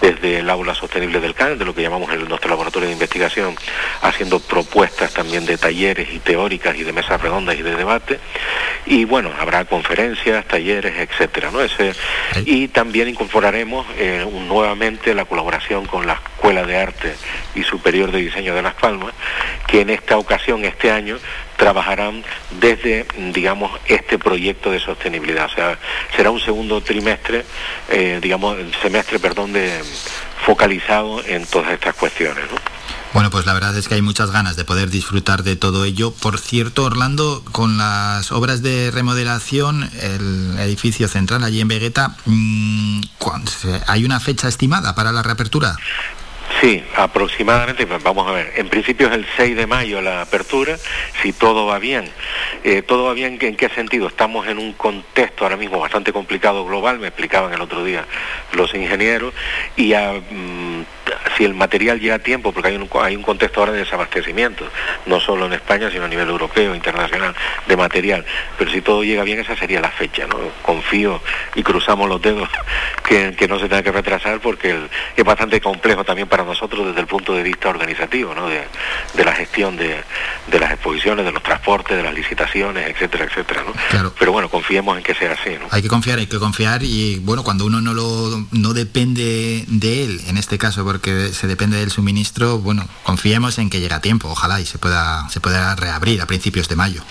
desde 0.00 0.38
el 0.38 0.50
aula 0.50 0.74
sostenible 0.74 1.20
del 1.20 1.34
CAN, 1.34 1.58
de 1.58 1.64
lo 1.64 1.74
que 1.74 1.82
llamamos 1.82 2.12
el, 2.12 2.28
nuestro 2.28 2.50
laboratorio 2.50 2.88
de 2.88 2.94
investigación, 2.94 3.56
haciendo 4.02 4.40
propuestas 4.40 5.12
también 5.12 5.46
de 5.46 5.58
talleres 5.58 6.08
y 6.12 6.18
teóricas 6.18 6.76
y 6.76 6.84
de 6.84 6.92
mesas 6.92 7.20
redondas 7.20 7.56
y 7.56 7.62
de 7.62 7.74
debate. 7.76 8.18
Y 8.86 9.04
bueno, 9.04 9.30
habrá 9.38 9.64
conferencias, 9.64 10.46
talleres, 10.46 10.94
etcétera, 10.98 11.50
¿no? 11.50 11.60
Ese, 11.62 11.92
y 12.44 12.68
también 12.68 13.08
incorporaremos 13.08 13.86
eh, 13.96 14.26
nuevamente 14.46 15.14
la 15.14 15.24
colaboración 15.24 15.86
con 15.86 16.06
la 16.06 16.14
Escuela 16.14 16.64
de 16.64 16.76
Arte 16.76 17.14
y 17.54 17.62
Superior 17.62 18.12
de 18.12 18.18
Diseño 18.18 18.54
de 18.54 18.62
Las 18.62 18.74
Palmas, 18.74 19.14
que 19.66 19.80
en 19.80 19.90
esta 19.90 20.18
ocasión, 20.18 20.64
este 20.64 20.90
año, 20.90 21.18
trabajarán 21.56 22.24
desde, 22.60 23.06
digamos, 23.32 23.70
este 23.94 24.18
proyecto 24.18 24.70
de 24.70 24.80
sostenibilidad. 24.80 25.46
O 25.46 25.54
sea, 25.54 25.78
será 26.16 26.30
un 26.30 26.40
segundo 26.40 26.80
trimestre, 26.80 27.44
eh, 27.90 28.18
digamos, 28.22 28.56
semestre, 28.82 29.18
perdón, 29.18 29.52
de 29.52 29.82
focalizado 30.44 31.24
en 31.24 31.46
todas 31.46 31.72
estas 31.72 31.94
cuestiones. 31.94 32.44
¿no? 32.50 32.58
Bueno, 33.14 33.30
pues 33.30 33.46
la 33.46 33.54
verdad 33.54 33.76
es 33.76 33.86
que 33.86 33.94
hay 33.94 34.02
muchas 34.02 34.32
ganas 34.32 34.56
de 34.56 34.64
poder 34.64 34.90
disfrutar 34.90 35.44
de 35.44 35.54
todo 35.54 35.84
ello. 35.84 36.12
Por 36.12 36.38
cierto, 36.38 36.84
Orlando, 36.84 37.44
con 37.52 37.78
las 37.78 38.32
obras 38.32 38.60
de 38.60 38.90
remodelación, 38.90 39.88
el 40.00 40.58
edificio 40.58 41.06
central 41.06 41.44
allí 41.44 41.60
en 41.60 41.68
Vegueta, 41.68 42.16
mm, 42.24 43.02
¿hay 43.86 44.04
una 44.04 44.18
fecha 44.18 44.48
estimada 44.48 44.96
para 44.96 45.12
la 45.12 45.22
reapertura? 45.22 45.76
Sí, 46.60 46.82
aproximadamente, 46.96 47.84
vamos 47.84 48.28
a 48.28 48.32
ver, 48.32 48.52
en 48.56 48.68
principio 48.68 49.08
es 49.08 49.14
el 49.14 49.26
6 49.36 49.56
de 49.56 49.66
mayo 49.66 50.00
la 50.00 50.22
apertura, 50.22 50.76
si 51.22 51.32
todo 51.32 51.66
va 51.66 51.78
bien. 51.78 52.08
Eh, 52.62 52.82
¿Todo 52.82 53.04
va 53.04 53.12
bien 53.12 53.38
en 53.40 53.56
qué 53.56 53.68
sentido? 53.70 54.08
Estamos 54.08 54.46
en 54.46 54.58
un 54.58 54.72
contexto 54.72 55.44
ahora 55.44 55.56
mismo 55.56 55.78
bastante 55.78 56.12
complicado 56.12 56.64
global, 56.64 56.98
me 56.98 57.08
explicaban 57.08 57.52
el 57.52 57.60
otro 57.60 57.84
día 57.84 58.06
los 58.52 58.74
ingenieros, 58.74 59.34
y 59.76 59.94
a, 59.94 60.12
mm, 60.12 60.84
si 61.36 61.44
el 61.44 61.54
material 61.54 62.00
llega 62.00 62.16
a 62.16 62.18
tiempo, 62.18 62.52
porque 62.52 62.68
hay 62.68 62.76
un, 62.76 62.88
hay 63.00 63.16
un 63.16 63.22
contexto 63.22 63.60
ahora 63.60 63.72
de 63.72 63.78
desabastecimiento, 63.78 64.64
no 65.06 65.20
solo 65.20 65.46
en 65.46 65.54
España, 65.54 65.90
sino 65.90 66.04
a 66.04 66.08
nivel 66.08 66.28
europeo, 66.28 66.74
internacional, 66.74 67.34
de 67.66 67.76
material. 67.76 68.24
Pero 68.58 68.70
si 68.70 68.80
todo 68.80 69.02
llega 69.02 69.24
bien, 69.24 69.40
esa 69.40 69.56
sería 69.56 69.80
la 69.80 69.90
fecha, 69.90 70.26
¿no? 70.26 70.36
Confío 70.62 71.20
y 71.54 71.62
cruzamos 71.62 72.08
los 72.08 72.20
dedos 72.20 72.48
que, 73.08 73.48
no 73.48 73.58
se 73.58 73.68
tenga 73.68 73.82
que 73.82 73.92
retrasar, 73.92 74.40
porque 74.40 74.76
es 75.16 75.24
bastante 75.24 75.60
complejo 75.60 76.04
también 76.04 76.28
para 76.28 76.44
nosotros 76.44 76.86
desde 76.86 77.00
el 77.00 77.06
punto 77.06 77.34
de 77.34 77.42
vista 77.42 77.68
organizativo, 77.68 78.34
¿no? 78.34 78.48
De, 78.48 78.64
la 79.24 79.32
gestión 79.32 79.76
de, 79.76 80.02
las 80.52 80.72
exposiciones, 80.72 81.24
de 81.24 81.32
los 81.32 81.42
transportes, 81.42 81.96
de 81.96 82.02
las 82.02 82.12
licitaciones, 82.12 82.90
etcétera, 82.90 83.24
etcétera, 83.24 83.62
¿no? 83.64 84.12
Pero 84.18 84.32
bueno, 84.32 84.50
confiemos 84.50 84.96
en 84.98 85.02
que 85.02 85.14
sea 85.14 85.32
así, 85.32 85.50
¿no? 85.58 85.66
Hay 85.70 85.80
que 85.80 85.88
confiar, 85.88 86.18
hay 86.18 86.26
que 86.26 86.38
confiar 86.38 86.82
y 86.82 87.20
bueno, 87.20 87.42
cuando 87.42 87.64
uno 87.64 87.80
no 87.80 87.94
lo 87.94 88.44
no 88.52 88.74
depende 88.74 89.64
de 89.66 90.04
él, 90.04 90.20
en 90.26 90.36
este 90.36 90.58
caso, 90.58 90.84
porque 90.84 91.13
se 91.32 91.46
depende 91.46 91.76
del 91.76 91.90
suministro, 91.90 92.58
bueno, 92.58 92.86
confiemos 93.02 93.58
en 93.58 93.70
que 93.70 93.80
llega 93.80 93.96
a 93.96 94.00
tiempo, 94.00 94.28
ojalá 94.28 94.60
y 94.60 94.66
se 94.66 94.78
pueda, 94.78 95.28
se 95.30 95.40
pueda 95.40 95.74
reabrir 95.76 96.20
a 96.20 96.26
principios 96.26 96.68
de 96.68 96.76
mayo. 96.76 97.02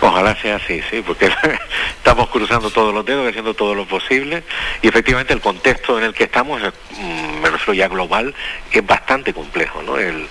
Ojalá 0.00 0.36
sea 0.40 0.56
así, 0.56 0.80
sí, 0.90 1.02
porque 1.06 1.26
estamos 1.96 2.28
cruzando 2.28 2.70
todos 2.70 2.92
los 2.92 3.04
dedos, 3.04 3.28
haciendo 3.28 3.54
todo 3.54 3.74
lo 3.74 3.86
posible 3.86 4.42
y 4.82 4.88
efectivamente 4.88 5.32
el 5.32 5.40
contexto 5.40 5.98
en 5.98 6.04
el 6.04 6.14
que 6.14 6.24
estamos, 6.24 6.60
mm, 6.60 7.40
me 7.40 7.50
refiero 7.50 7.74
ya 7.74 7.88
global, 7.88 8.34
es 8.70 8.86
bastante 8.86 9.32
complejo, 9.32 9.82
¿no? 9.82 9.96
El, 9.98 10.28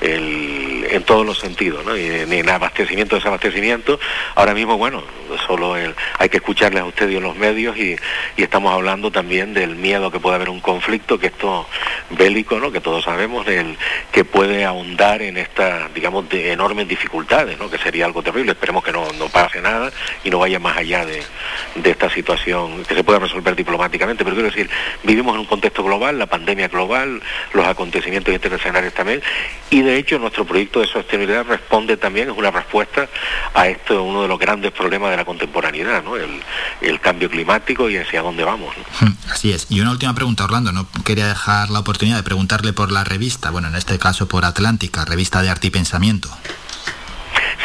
en 0.00 1.02
todos 1.02 1.26
los 1.26 1.38
sentidos, 1.38 1.84
¿no? 1.84 1.96
Y 1.96 2.06
en, 2.06 2.48
abastecimiento, 2.48 3.16
desabastecimiento, 3.16 3.98
ahora 4.34 4.54
mismo, 4.54 4.78
bueno, 4.78 5.02
solo 5.46 5.74
hay 5.74 6.28
que 6.28 6.38
escucharles 6.38 6.82
a 6.82 6.86
ustedes 6.86 7.14
y 7.14 7.16
a 7.16 7.20
los 7.20 7.36
medios 7.36 7.76
y, 7.76 7.96
estamos 8.36 8.72
hablando 8.72 9.10
también 9.10 9.52
del 9.52 9.76
miedo 9.76 10.10
que 10.10 10.20
puede 10.20 10.36
haber 10.36 10.48
un 10.48 10.60
conflicto, 10.60 11.18
que 11.18 11.26
esto 11.26 11.66
bélico, 12.10 12.58
¿no? 12.58 12.72
Que 12.72 12.80
todos 12.80 13.04
sabemos, 13.04 13.44
del, 13.44 13.76
que 14.10 14.24
puede 14.24 14.64
ahondar 14.64 15.20
en 15.20 15.36
estas, 15.36 15.92
digamos, 15.92 16.28
de 16.28 16.52
enormes 16.52 16.88
dificultades, 16.88 17.58
¿no? 17.58 17.68
Que 17.70 17.78
sería 17.78 18.06
algo 18.06 18.22
terrible, 18.22 18.52
esperemos 18.52 18.82
que 18.82 18.92
no 18.92 19.06
no, 19.18 19.28
pase 19.28 19.60
nada 19.60 19.90
y 20.24 20.30
no 20.30 20.38
vaya 20.38 20.58
más 20.58 20.76
allá 20.76 21.04
de, 21.04 21.22
esta 21.84 22.10
situación 22.10 22.84
que 22.84 22.94
se 22.94 23.04
pueda 23.04 23.18
resolver 23.18 23.56
diplomáticamente. 23.56 24.24
Pero 24.24 24.36
quiero 24.36 24.50
decir, 24.50 24.68
vivimos 25.02 25.34
en 25.34 25.40
un 25.40 25.46
contexto 25.46 25.82
global, 25.82 26.18
la 26.18 26.26
pandemia 26.26 26.68
global, 26.68 27.22
los 27.52 27.66
acontecimientos 27.66 28.34
internacionales 28.34 28.92
también, 28.94 29.22
y 29.70 29.82
de 29.82 29.96
hecho 29.96 30.18
nuestro 30.18 30.44
proyecto 30.44 30.80
de 30.80 30.86
sostenibilidad 30.86 31.44
responde 31.46 31.96
también, 31.96 32.30
es 32.30 32.36
una 32.36 32.50
respuesta 32.50 33.08
a 33.54 33.68
esto, 33.68 34.02
uno 34.02 34.22
de 34.22 34.28
los 34.28 34.38
grandes 34.38 34.72
problemas 34.72 35.10
de 35.10 35.16
la 35.16 35.24
contemporaneidad, 35.24 36.02
¿no? 36.02 36.16
el, 36.16 37.00
cambio 37.00 37.30
climático 37.30 37.88
y 37.88 37.96
hacia 37.96 38.22
dónde 38.22 38.44
vamos. 38.44 38.74
Hmm, 39.00 39.12
así 39.30 39.52
es. 39.52 39.66
Y 39.70 39.80
una 39.80 39.92
última 39.92 40.14
pregunta, 40.14 40.44
Orlando, 40.44 40.72
no 40.72 40.88
quería 41.04 41.28
dejar 41.28 41.70
la 41.70 41.78
oportunidad 41.78 42.16
de 42.16 42.22
preguntarle 42.22 42.72
por 42.72 42.90
la 42.90 43.04
revista, 43.04 43.50
bueno, 43.50 43.68
en 43.68 43.76
este 43.76 43.98
caso 43.98 44.26
por 44.26 44.44
Atlántica, 44.44 45.04
revista 45.04 45.40
de 45.40 45.48
arte 45.48 45.68
y 45.68 45.70
pensamiento. 45.70 46.28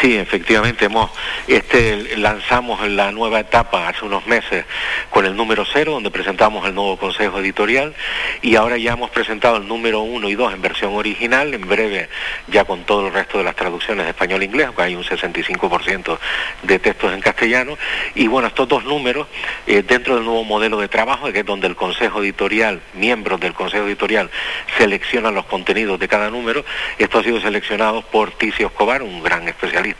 Sí, 0.03 0.17
efectivamente, 0.17 0.83
hemos 0.83 1.11
este, 1.47 2.17
lanzamos 2.17 2.85
la 2.89 3.13
nueva 3.13 3.39
etapa 3.39 3.87
hace 3.87 4.03
unos 4.03 4.27
meses 4.27 4.65
con 5.09 5.25
el 5.25 5.33
número 5.33 5.63
cero, 5.63 5.93
donde 5.93 6.11
presentamos 6.11 6.67
el 6.67 6.75
nuevo 6.75 6.97
consejo 6.97 7.39
editorial, 7.39 7.95
y 8.41 8.57
ahora 8.57 8.77
ya 8.77 8.91
hemos 8.91 9.11
presentado 9.11 9.55
el 9.55 9.65
número 9.65 10.01
uno 10.01 10.27
y 10.27 10.35
dos 10.35 10.53
en 10.53 10.61
versión 10.61 10.93
original, 10.93 11.53
en 11.53 11.65
breve 11.69 12.09
ya 12.49 12.65
con 12.65 12.83
todo 12.83 13.07
el 13.07 13.13
resto 13.13 13.37
de 13.37 13.45
las 13.45 13.55
traducciones 13.55 14.03
de 14.03 14.09
español 14.09 14.41
e 14.41 14.45
inglés, 14.45 14.67
aunque 14.67 14.81
hay 14.81 14.95
un 14.95 15.05
65% 15.05 16.19
de 16.63 16.79
textos 16.79 17.13
en 17.13 17.21
castellano, 17.21 17.77
y 18.13 18.27
bueno, 18.27 18.49
estos 18.49 18.67
dos 18.67 18.83
números, 18.83 19.27
eh, 19.67 19.83
dentro 19.87 20.15
del 20.15 20.25
nuevo 20.25 20.43
modelo 20.43 20.81
de 20.81 20.89
trabajo, 20.89 21.31
que 21.31 21.39
es 21.39 21.45
donde 21.45 21.67
el 21.67 21.77
consejo 21.77 22.21
editorial, 22.21 22.81
miembros 22.93 23.39
del 23.39 23.53
consejo 23.53 23.85
editorial, 23.85 24.29
seleccionan 24.77 25.33
los 25.33 25.45
contenidos 25.45 25.97
de 25.97 26.09
cada 26.09 26.29
número, 26.29 26.65
esto 26.97 27.19
ha 27.19 27.23
sido 27.23 27.39
seleccionado 27.39 28.01
por 28.01 28.31
Ticio 28.31 28.67
Escobar, 28.67 29.01
un 29.01 29.23
gran 29.23 29.47
especialista 29.47 29.92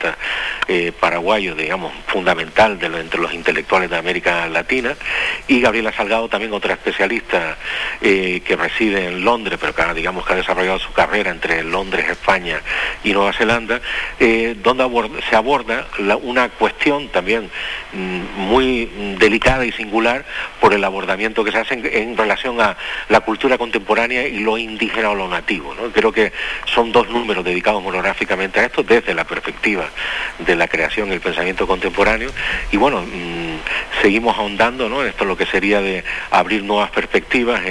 eh, 0.68 0.91
paraguayo, 0.98 1.56
digamos, 1.56 1.94
fundamental 2.07 2.78
entre 2.82 3.20
los 3.20 3.34
intelectuales 3.34 3.90
de 3.90 3.98
América 3.98 4.48
Latina, 4.48 4.95
y 5.48 5.60
Gabriela 5.60 5.91
Salgado, 5.91 6.30
también 6.30 6.53
otra 6.53 6.74
especialista 6.74 7.57
eh, 8.02 8.41
que 8.45 8.56
reside 8.56 9.07
en 9.07 9.24
Londres, 9.24 9.60
pero 9.60 9.76
que 9.76 9.94
digamos 9.94 10.26
que 10.26 10.34
ha 10.34 10.36
desarrollado 10.38 10.80
su 10.80 10.94
carrera 10.94 11.32
entre 11.32 11.64
Londres, 11.64 12.10
España 12.10 12.61
y 13.03 13.14
Nueva 13.14 13.34
Zelanda, 13.34 13.82
eh, 14.20 14.56
donde 14.61 14.84
se 15.30 15.36
aborda 15.36 15.88
una 16.22 16.49
cuestión 16.49 17.10
también 17.10 17.49
mm, 17.91 18.22
muy 18.38 18.86
delicada 19.20 19.65
y 19.65 19.72
singular 19.72 20.26
por 20.60 20.74
el 20.74 20.84
abordamiento 20.84 21.44
que 21.44 21.52
se 21.52 21.57
hace 21.60 21.74
en, 21.74 22.15
relación 22.15 22.60
a 22.61 22.78
la 23.10 23.20
cultura 23.22 23.57
contemporánea 23.57 24.28
y 24.28 24.40
lo 24.40 24.57
indígena 24.57 25.10
o 25.10 25.15
lo 25.15 25.28
nativo. 25.28 25.76
Creo 25.94 26.11
que 26.11 26.32
son 26.65 26.91
dos 26.91 27.10
números 27.10 27.44
dedicados 27.44 27.84
monográficamente 27.84 28.60
a 28.60 28.65
esto 28.65 28.84
desde 28.84 29.14
la 29.14 29.26
perspectiva 29.26 29.82
de 30.39 30.55
la 30.55 30.68
creación 30.68 31.10
y 31.10 31.14
el 31.14 31.22
pensamiento 31.22 31.68
contemporáneo. 31.68 32.31
Y 32.72 32.77
bueno, 32.77 33.01
mm, 33.01 34.01
seguimos 34.01 34.38
ahondando 34.38 34.89
¿no? 34.89 35.03
esto 35.03 35.26
lo 35.26 35.38
que 35.38 35.45
sería 35.45 35.81
de 35.81 36.03
abrir 36.31 36.64
nuevas 36.64 36.91
perspectivas 36.91 37.61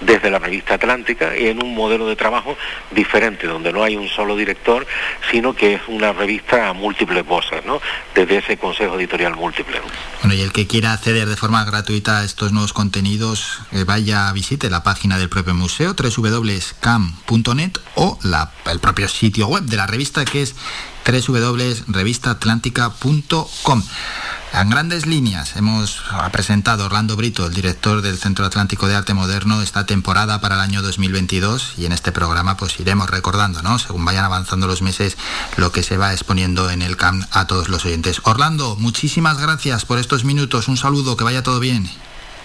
desde 0.00 0.30
la 0.30 0.38
revista 0.38 0.74
Atlántica 0.74 1.36
y 1.36 1.48
en 1.48 1.62
un 1.62 1.74
modelo 1.74 2.06
de 2.06 2.16
trabajo 2.16 2.56
diferente, 2.90 3.46
donde 3.46 3.72
no 3.72 3.82
hay 3.82 3.96
un 3.96 4.08
solo 4.08 4.36
director, 4.36 4.86
sino 5.30 5.54
que 5.54 5.74
es 5.74 5.80
una 5.88 6.12
revista 6.12 6.68
a 6.68 6.72
múltiples 6.72 7.24
voces, 7.26 7.64
¿no? 7.64 7.80
desde 8.14 8.38
ese 8.38 8.56
consejo 8.56 8.98
editorial 8.98 9.34
múltiple. 9.34 9.80
Bueno, 10.20 10.34
y 10.34 10.42
el 10.42 10.52
que 10.52 10.66
quiera 10.66 10.92
acceder 10.92 11.28
de 11.28 11.36
forma 11.36 11.64
gratuita 11.64 12.20
a 12.20 12.24
estos 12.24 12.52
nuevos 12.52 12.72
contenidos, 12.72 13.60
eh, 13.72 13.84
vaya 13.84 14.30
visite 14.32 14.70
la 14.70 14.82
página 14.82 15.18
del 15.18 15.28
propio 15.28 15.54
museo, 15.54 15.94
www.cam.net 15.94 17.72
o 17.94 18.18
el 18.70 18.80
propio 18.80 19.08
sitio 19.08 19.48
web 19.48 19.64
de 19.64 19.76
la 19.76 19.86
revista 19.86 20.24
que 20.24 20.42
es 20.42 20.54
www.revistatlántica.com. 21.04 23.82
En 24.54 24.68
grandes 24.68 25.06
líneas 25.06 25.56
hemos 25.56 26.02
presentado 26.30 26.84
Orlando 26.84 27.16
Brito, 27.16 27.46
el 27.46 27.54
director 27.54 28.02
del 28.02 28.18
Centro 28.18 28.44
Atlántico 28.44 28.86
de 28.86 28.94
Arte 28.94 29.14
Moderno, 29.14 29.62
esta 29.62 29.86
temporada 29.86 30.42
para 30.42 30.56
el 30.56 30.60
año 30.60 30.82
2022 30.82 31.76
y 31.78 31.86
en 31.86 31.92
este 31.92 32.12
programa 32.12 32.58
pues 32.58 32.78
iremos 32.78 33.08
recordando, 33.08 33.62
¿no? 33.62 33.78
Según 33.78 34.04
vayan 34.04 34.26
avanzando 34.26 34.66
los 34.66 34.82
meses, 34.82 35.16
lo 35.56 35.72
que 35.72 35.82
se 35.82 35.96
va 35.96 36.12
exponiendo 36.12 36.70
en 36.70 36.82
el 36.82 36.98
CAM 36.98 37.24
a 37.30 37.46
todos 37.46 37.70
los 37.70 37.86
oyentes. 37.86 38.20
Orlando, 38.24 38.76
muchísimas 38.76 39.40
gracias 39.40 39.86
por 39.86 39.98
estos 39.98 40.24
minutos, 40.24 40.68
un 40.68 40.76
saludo, 40.76 41.16
que 41.16 41.24
vaya 41.24 41.42
todo 41.42 41.58
bien. 41.58 41.88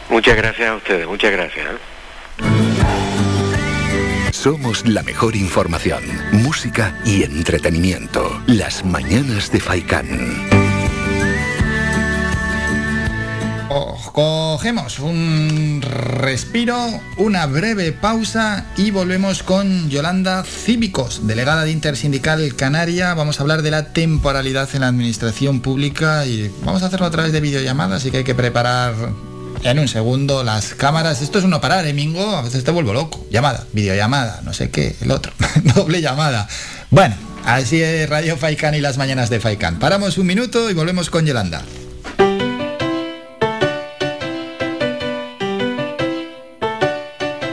Muchas 0.10 0.38
gracias 0.38 0.70
a 0.70 0.76
ustedes, 0.76 1.08
muchas 1.08 1.34
gracias. 1.34 1.68
Somos 4.32 4.88
la 4.88 5.04
mejor 5.04 5.36
información, 5.36 6.04
música 6.32 6.98
y 7.06 7.24
entretenimiento. 7.24 8.42
Las 8.48 8.86
mañanas 8.86 9.52
de 9.52 9.60
Faikán. 9.60 10.58
Cogemos 14.18 14.98
un 14.98 15.80
respiro, 15.84 16.76
una 17.18 17.46
breve 17.46 17.92
pausa 17.92 18.66
y 18.76 18.90
volvemos 18.90 19.44
con 19.44 19.92
Yolanda 19.92 20.44
Cívicos, 20.44 21.28
delegada 21.28 21.66
de 21.66 21.72
Intersindical 21.72 22.56
Canaria. 22.56 23.14
Vamos 23.14 23.40
a 23.40 23.44
hablar 23.44 23.62
de 23.62 23.70
la 23.70 23.94
temporalidad 23.94 24.70
en 24.74 24.82
la 24.82 24.88
administración 24.88 25.62
pública 25.62 26.26
y 26.26 26.52
vamos 26.66 26.82
a 26.82 26.88
hacerlo 26.88 27.06
a 27.06 27.12
través 27.12 27.32
de 27.32 27.42
videollamadas, 27.42 28.02
así 28.02 28.10
que 28.10 28.18
hay 28.18 28.24
que 28.24 28.34
preparar 28.34 28.96
en 29.64 29.80
un 29.80 29.88
segundo 29.88 30.44
las 30.44 30.74
cámaras. 30.74 31.22
Esto 31.22 31.40
es 31.40 31.46
uno 31.46 31.62
parar, 31.62 31.86
¿eh, 31.88 31.94
Mingo? 31.94 32.36
A 32.36 32.42
veces 32.42 32.64
te 32.64 32.72
vuelvo 32.72 32.94
loco. 32.94 33.26
Llamada, 33.30 33.66
videollamada, 33.74 34.42
no 34.44 34.54
sé 34.54 34.70
qué, 34.70 34.96
el 35.02 35.12
otro. 35.12 35.32
Doble 35.76 36.02
llamada. 36.02 36.48
Bueno, 36.90 37.16
así 37.46 37.82
es 37.82 38.10
Radio 38.10 38.38
Faikan 38.38 38.76
y 38.76 38.82
las 38.82 38.98
mañanas 38.98 39.30
de 39.30 39.40
Faikan. 39.40 39.80
Paramos 39.80 40.18
un 40.18 40.28
minuto 40.28 40.70
y 40.70 40.74
volvemos 40.74 41.10
con 41.10 41.26
Yolanda. 41.26 41.64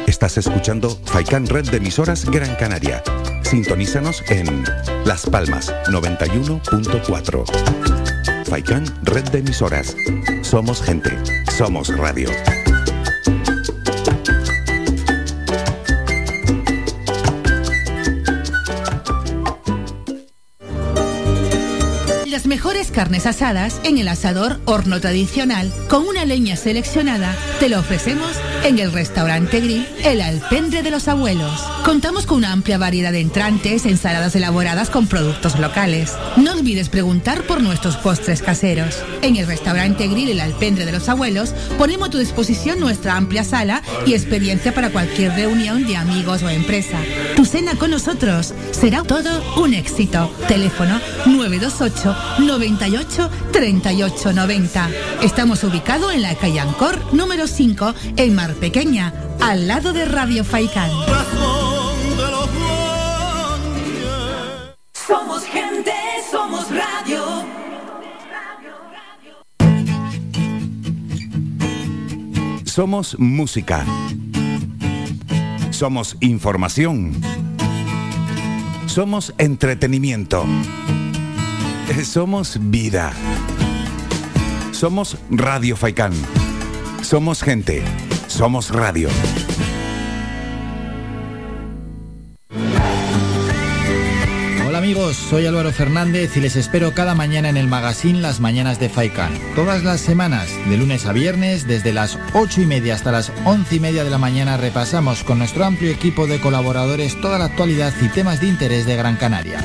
Estás 0.07 0.39
escuchando 0.39 0.99
Faikan 1.05 1.47
Red 1.47 1.71
de 1.71 1.79
emisoras 1.79 2.25
Gran 2.25 2.55
Canaria. 2.55 3.03
Sintonízanos 3.43 4.23
en 4.29 4.65
Las 5.05 5.27
Palmas 5.27 5.75
91.4. 5.89 8.14
Faikan 8.45 8.85
Red 9.03 9.31
de 9.31 9.39
emisoras. 9.39 9.97
Somos 10.43 10.83
gente. 10.83 11.11
Somos 11.51 11.89
radio. 11.97 12.29
Las 22.45 22.51
mejores 22.51 22.91
carnes 22.91 23.25
asadas 23.25 23.81
en 23.85 23.97
el 23.97 24.07
asador 24.07 24.61
horno 24.66 25.01
tradicional 25.01 25.73
con 25.89 26.07
una 26.07 26.27
leña 26.27 26.57
seleccionada 26.57 27.35
te 27.59 27.71
lo 27.71 27.81
ofrecemos 27.81 28.33
en 28.65 28.79
el 28.79 28.93
restaurante 28.93 29.61
Grill 29.61 29.87
El 30.05 30.21
Alpendre 30.21 30.83
de 30.83 30.91
los 30.91 31.09
Abuelos. 31.09 31.59
Contamos 31.87 32.27
con 32.27 32.37
una 32.39 32.53
amplia 32.53 32.77
variedad 32.77 33.12
de 33.12 33.21
entrantes, 33.21 33.87
ensaladas 33.87 34.37
elaboradas 34.37 34.91
con 34.91 35.07
productos 35.07 35.59
locales. 35.59 36.12
No 36.37 36.53
olvides 36.53 36.91
preguntar 36.91 37.45
por 37.45 37.62
nuestros 37.62 37.97
postres 37.97 38.43
caseros. 38.43 39.03
En 39.23 39.37
el 39.37 39.47
restaurante 39.47 40.07
Grill 40.07 40.29
El 40.29 40.41
Alpendre 40.41 40.85
de 40.85 40.93
los 40.93 41.09
Abuelos 41.09 41.55
ponemos 41.79 42.09
a 42.09 42.11
tu 42.11 42.19
disposición 42.19 42.79
nuestra 42.79 43.16
amplia 43.16 43.45
sala 43.45 43.83
y 44.05 44.12
experiencia 44.12 44.75
para 44.75 44.91
cualquier 44.91 45.33
reunión 45.33 45.87
de 45.87 45.97
amigos 45.97 46.43
o 46.43 46.51
empresa. 46.51 46.99
Tu 47.37 47.47
cena 47.47 47.75
con 47.77 47.91
nosotros 47.91 48.53
será 48.71 49.03
todo 49.03 49.62
un 49.62 49.73
éxito. 49.73 50.31
Teléfono 50.47 51.01
928 51.25 52.34
98 52.39 53.31
38 53.52 54.32
90. 54.32 54.90
Estamos 55.23 55.65
ubicados 55.65 56.12
en 56.15 56.23
la 56.23 56.35
calle 56.35 56.61
Ancor 56.61 57.15
número 57.15 57.47
5 57.47 57.94
en 58.16 58.35
Mar 58.35 58.55
Pequeña, 58.55 59.12
al 59.40 59.69
lado 59.69 59.93
de 59.93 60.05
Radio 60.05 60.44
Faikán. 60.44 60.90
Somos 65.06 65.44
gente, 65.44 65.93
somos 66.31 66.66
radio. 66.70 67.44
Somos 72.65 73.16
música. 73.20 73.85
Somos 75.70 76.16
información. 76.20 77.12
Somos 78.86 79.32
entretenimiento. 79.39 80.44
Somos 81.93 82.59
vida. 82.70 83.12
Somos 84.73 85.19
Radio 85.31 85.77
Faikán. 85.77 86.12
Somos 87.02 87.43
gente. 87.43 87.82
Somos 88.27 88.70
radio. 88.70 89.09
Hola 94.66 94.78
amigos, 94.78 95.16
soy 95.16 95.47
Álvaro 95.47 95.70
Fernández 95.73 96.36
y 96.36 96.40
les 96.40 96.56
espero 96.56 96.94
cada 96.94 97.15
mañana 97.15 97.48
en 97.51 97.56
el 97.56 97.69
magazine 97.69 98.20
Las 98.20 98.40
Mañanas 98.40 98.81
de 98.81 98.89
Faikan. 98.89 99.32
Todas 99.55 99.85
las 99.85 100.01
semanas, 100.01 100.48
de 100.69 100.77
lunes 100.78 101.06
a 101.06 101.12
viernes, 101.12 101.69
desde 101.69 101.93
las 101.93 102.19
8 102.32 102.62
y 102.62 102.66
media 102.66 102.94
hasta 102.94 103.12
las 103.12 103.31
11 103.44 103.77
y 103.77 103.81
media 103.81 104.05
de 104.05 104.11
la 104.11 104.19
mañana, 104.19 104.56
repasamos 104.56 105.23
con 105.23 105.39
nuestro 105.39 105.65
amplio 105.65 105.90
equipo 105.90 106.27
de 106.27 106.40
colaboradores 106.40 107.20
toda 107.20 107.39
la 107.39 107.44
actualidad 107.44 107.93
y 108.01 108.09
temas 108.09 108.40
de 108.40 108.48
interés 108.48 108.86
de 108.86 108.97
Gran 108.97 109.16
Canaria. 109.16 109.61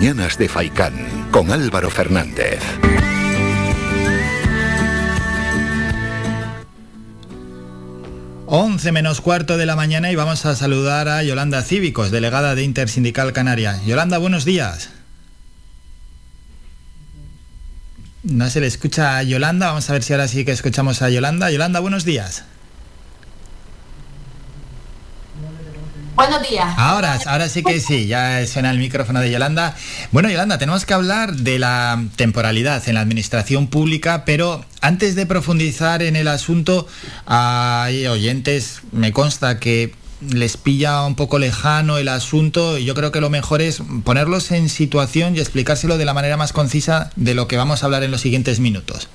Mañanas 0.00 0.38
de 0.38 0.48
Faicán 0.48 1.28
con 1.30 1.50
Álvaro 1.50 1.90
Fernández. 1.90 2.58
Once 8.46 8.92
menos 8.92 9.20
cuarto 9.20 9.58
de 9.58 9.66
la 9.66 9.76
mañana 9.76 10.10
y 10.10 10.14
vamos 10.14 10.46
a 10.46 10.56
saludar 10.56 11.10
a 11.10 11.22
Yolanda 11.22 11.60
Cívicos, 11.62 12.10
delegada 12.10 12.54
de 12.54 12.62
Intersindical 12.62 13.34
Canaria. 13.34 13.78
Yolanda, 13.84 14.16
buenos 14.16 14.46
días. 14.46 14.88
No 18.22 18.48
se 18.48 18.62
le 18.62 18.68
escucha 18.68 19.18
a 19.18 19.22
Yolanda. 19.22 19.66
Vamos 19.66 19.90
a 19.90 19.92
ver 19.92 20.02
si 20.02 20.14
ahora 20.14 20.28
sí 20.28 20.46
que 20.46 20.52
escuchamos 20.52 21.02
a 21.02 21.10
Yolanda. 21.10 21.50
Yolanda, 21.50 21.78
buenos 21.80 22.06
días. 22.06 22.44
Buenos 26.20 26.46
días. 26.50 26.74
Ahora, 26.76 27.18
ahora 27.24 27.48
sí 27.48 27.62
que 27.62 27.80
sí, 27.80 28.06
ya 28.06 28.46
suena 28.46 28.70
el 28.70 28.78
micrófono 28.78 29.20
de 29.20 29.30
Yolanda. 29.30 29.74
Bueno, 30.12 30.28
Yolanda, 30.28 30.58
tenemos 30.58 30.84
que 30.84 30.92
hablar 30.92 31.32
de 31.32 31.58
la 31.58 32.04
temporalidad 32.16 32.86
en 32.90 32.96
la 32.96 33.00
administración 33.00 33.68
pública, 33.68 34.26
pero 34.26 34.62
antes 34.82 35.14
de 35.14 35.24
profundizar 35.24 36.02
en 36.02 36.16
el 36.16 36.28
asunto, 36.28 36.86
hay 37.24 38.06
oyentes, 38.06 38.82
me 38.92 39.14
consta 39.14 39.58
que 39.58 39.94
les 40.28 40.58
pilla 40.58 41.06
un 41.06 41.14
poco 41.14 41.38
lejano 41.38 41.96
el 41.96 42.08
asunto 42.08 42.76
y 42.76 42.84
yo 42.84 42.94
creo 42.94 43.12
que 43.12 43.22
lo 43.22 43.30
mejor 43.30 43.62
es 43.62 43.82
ponerlos 44.04 44.50
en 44.50 44.68
situación 44.68 45.36
y 45.36 45.40
explicárselo 45.40 45.96
de 45.96 46.04
la 46.04 46.12
manera 46.12 46.36
más 46.36 46.52
concisa 46.52 47.12
de 47.16 47.32
lo 47.32 47.48
que 47.48 47.56
vamos 47.56 47.82
a 47.82 47.86
hablar 47.86 48.02
en 48.02 48.10
los 48.10 48.20
siguientes 48.20 48.60
minutos. 48.60 49.08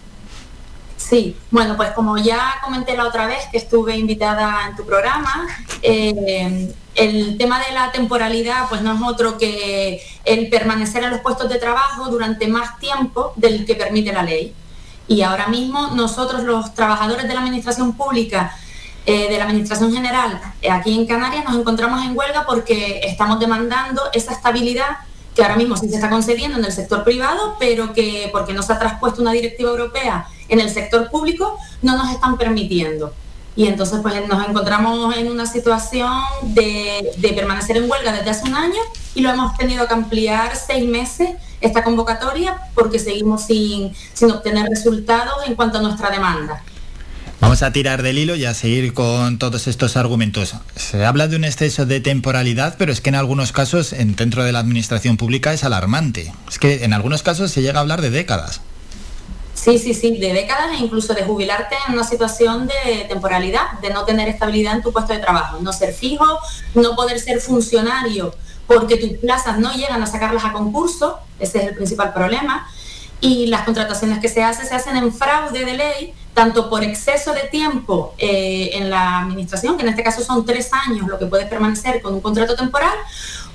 Sí, 0.98 1.38
bueno, 1.52 1.78
pues 1.78 1.92
como 1.92 2.18
ya 2.18 2.56
comenté 2.64 2.98
la 2.98 3.06
otra 3.06 3.28
vez 3.28 3.44
que 3.52 3.60
estuve 3.60 3.96
invitada 3.96 4.70
en 4.70 4.76
tu 4.76 4.84
programa, 4.88 5.46
eh, 5.84 6.74
el 6.96 7.38
tema 7.38 7.60
de 7.60 7.74
la 7.74 7.92
temporalidad 7.92 8.68
pues 8.70 8.82
no 8.82 8.94
es 8.94 9.02
otro 9.02 9.38
que 9.38 10.02
el 10.24 10.50
permanecer 10.50 11.04
en 11.04 11.12
los 11.12 11.20
puestos 11.20 11.50
de 11.50 11.60
trabajo 11.60 12.10
durante 12.10 12.48
más 12.48 12.80
tiempo 12.80 13.34
del 13.36 13.66
que 13.66 13.76
permite 13.76 14.14
la 14.14 14.24
ley. 14.24 14.54
Y 15.08 15.22
ahora 15.22 15.48
mismo 15.48 15.88
nosotros 15.88 16.44
los 16.44 16.74
trabajadores 16.74 17.28
de 17.28 17.34
la 17.34 17.42
Administración 17.42 17.94
Pública, 17.94 18.56
eh, 19.06 19.30
de 19.30 19.38
la 19.38 19.44
Administración 19.44 19.94
General, 19.94 20.42
eh, 20.62 20.72
aquí 20.72 20.96
en 20.96 21.06
Canarias 21.06 21.44
nos 21.46 21.56
encontramos 21.56 22.04
en 22.04 22.18
huelga 22.18 22.46
porque 22.46 23.02
estamos 23.04 23.40
demandando 23.40 24.02
esa 24.14 24.34
estabilidad 24.34 24.98
que 25.36 25.44
ahora 25.44 25.58
mismo 25.58 25.76
sí 25.76 25.90
se 25.90 25.96
está 25.96 26.10
concediendo 26.10 26.58
en 26.58 26.66
el 26.66 26.72
sector 26.72 27.04
privado, 27.04 27.58
pero 27.60 27.94
que 27.94 28.30
porque 28.32 28.54
no 28.54 28.64
se 28.64 28.72
ha 28.74 28.80
traspuesto 28.80 29.22
una 29.22 29.34
directiva 29.34 29.70
europea 29.70 30.28
en 30.48 30.62
el 30.62 30.70
sector 30.70 31.10
público, 31.12 31.60
no 31.82 31.98
nos 31.98 32.10
están 32.12 32.38
permitiendo. 32.38 33.14
Y 33.56 33.68
entonces 33.68 34.00
pues 34.02 34.28
nos 34.28 34.48
encontramos 34.48 35.16
en 35.16 35.32
una 35.32 35.46
situación 35.46 36.12
de, 36.44 37.12
permanecer 37.36 37.78
en 37.78 37.90
huelga 37.90 38.12
desde 38.12 38.30
hace 38.30 38.50
un 38.50 38.56
año 38.56 38.82
y 39.14 39.22
lo 39.22 39.30
hemos 39.30 39.58
tenido 39.58 39.88
que 39.88 39.94
ampliar 39.94 40.56
seis 40.56 40.86
meses 40.86 41.30
esta 41.62 41.84
convocatoria 41.84 42.58
porque 42.74 43.00
seguimos 43.00 43.46
sin, 43.46 43.94
sin 44.14 44.32
obtener 44.32 44.68
resultados 44.70 45.36
en 45.48 45.56
cuanto 45.56 45.78
a 45.78 45.82
nuestra 45.82 46.12
demanda. 46.12 46.62
Vamos 47.42 47.64
a 47.64 47.72
tirar 47.72 48.02
del 48.02 48.18
hilo 48.18 48.36
y 48.36 48.46
a 48.46 48.54
seguir 48.54 48.94
con 48.94 49.38
todos 49.38 49.68
estos 49.68 49.98
argumentos. 49.98 50.56
Se 50.76 51.06
habla 51.06 51.28
de 51.28 51.36
un 51.36 51.44
exceso 51.44 51.86
de 51.86 52.00
temporalidad, 52.00 52.76
pero 52.78 52.92
es 52.92 53.02
que 53.02 53.10
en 53.10 53.16
algunos 53.16 53.52
casos, 53.52 53.94
en, 53.94 54.16
dentro 54.16 54.44
de 54.44 54.52
la 54.52 54.60
administración 54.60 55.18
pública, 55.18 55.54
es 55.54 55.64
alarmante. 55.64 56.34
Es 56.50 56.60
que 56.60 56.86
en 56.86 56.94
algunos 56.94 57.24
casos 57.24 57.52
se 57.52 57.62
llega 57.62 57.80
a 57.80 57.82
hablar 57.82 58.02
de 58.02 58.10
décadas. 58.10 58.62
Sí, 59.66 59.80
sí, 59.80 59.96
sí, 59.96 60.18
de 60.18 60.32
décadas 60.32 60.74
e 60.74 60.84
incluso 60.84 61.16
de 61.16 61.24
jubilarte 61.24 61.74
en 61.88 61.96
una 61.96 62.04
situación 62.04 62.68
de 62.68 63.06
temporalidad, 63.06 63.80
de 63.82 63.90
no 63.90 64.06
tener 64.06 64.30
estabilidad 64.30 64.76
en 64.76 64.84
tu 64.84 64.94
puesto 64.94 65.12
de 65.12 65.18
trabajo, 65.18 65.58
no 65.60 65.74
ser 65.74 65.92
fijo, 65.92 66.24
no 66.76 66.96
poder 66.96 67.20
ser 67.20 67.42
funcionario 67.42 68.32
porque 68.68 68.98
tus 68.98 69.18
plazas 69.18 69.58
no 69.58 69.74
llegan 69.74 70.04
a 70.04 70.06
sacarlas 70.06 70.46
a 70.46 70.54
concurso, 70.54 71.18
ese 71.40 71.58
es 71.58 71.64
el 71.70 71.76
principal 71.76 72.14
problema, 72.14 72.68
y 73.20 73.48
las 73.48 73.64
contrataciones 73.64 74.20
que 74.20 74.30
se 74.30 74.44
hacen 74.44 74.68
se 74.68 74.76
hacen 74.76 74.98
en 74.98 75.12
fraude 75.12 75.66
de 75.66 75.74
ley 75.74 76.14
tanto 76.36 76.70
por 76.70 76.84
exceso 76.84 77.34
de 77.34 77.46
tiempo 77.46 78.14
eh, 78.20 78.70
en 78.74 78.92
la 78.92 79.22
administración, 79.22 79.78
que 79.78 79.82
en 79.82 79.90
este 79.90 80.04
caso 80.04 80.24
son 80.24 80.46
tres 80.46 80.70
años 80.74 81.08
lo 81.08 81.18
que 81.18 81.26
puede 81.26 81.48
permanecer 81.48 82.04
con 82.04 82.14
un 82.14 82.22
contrato 82.22 82.56
temporal, 82.56 82.96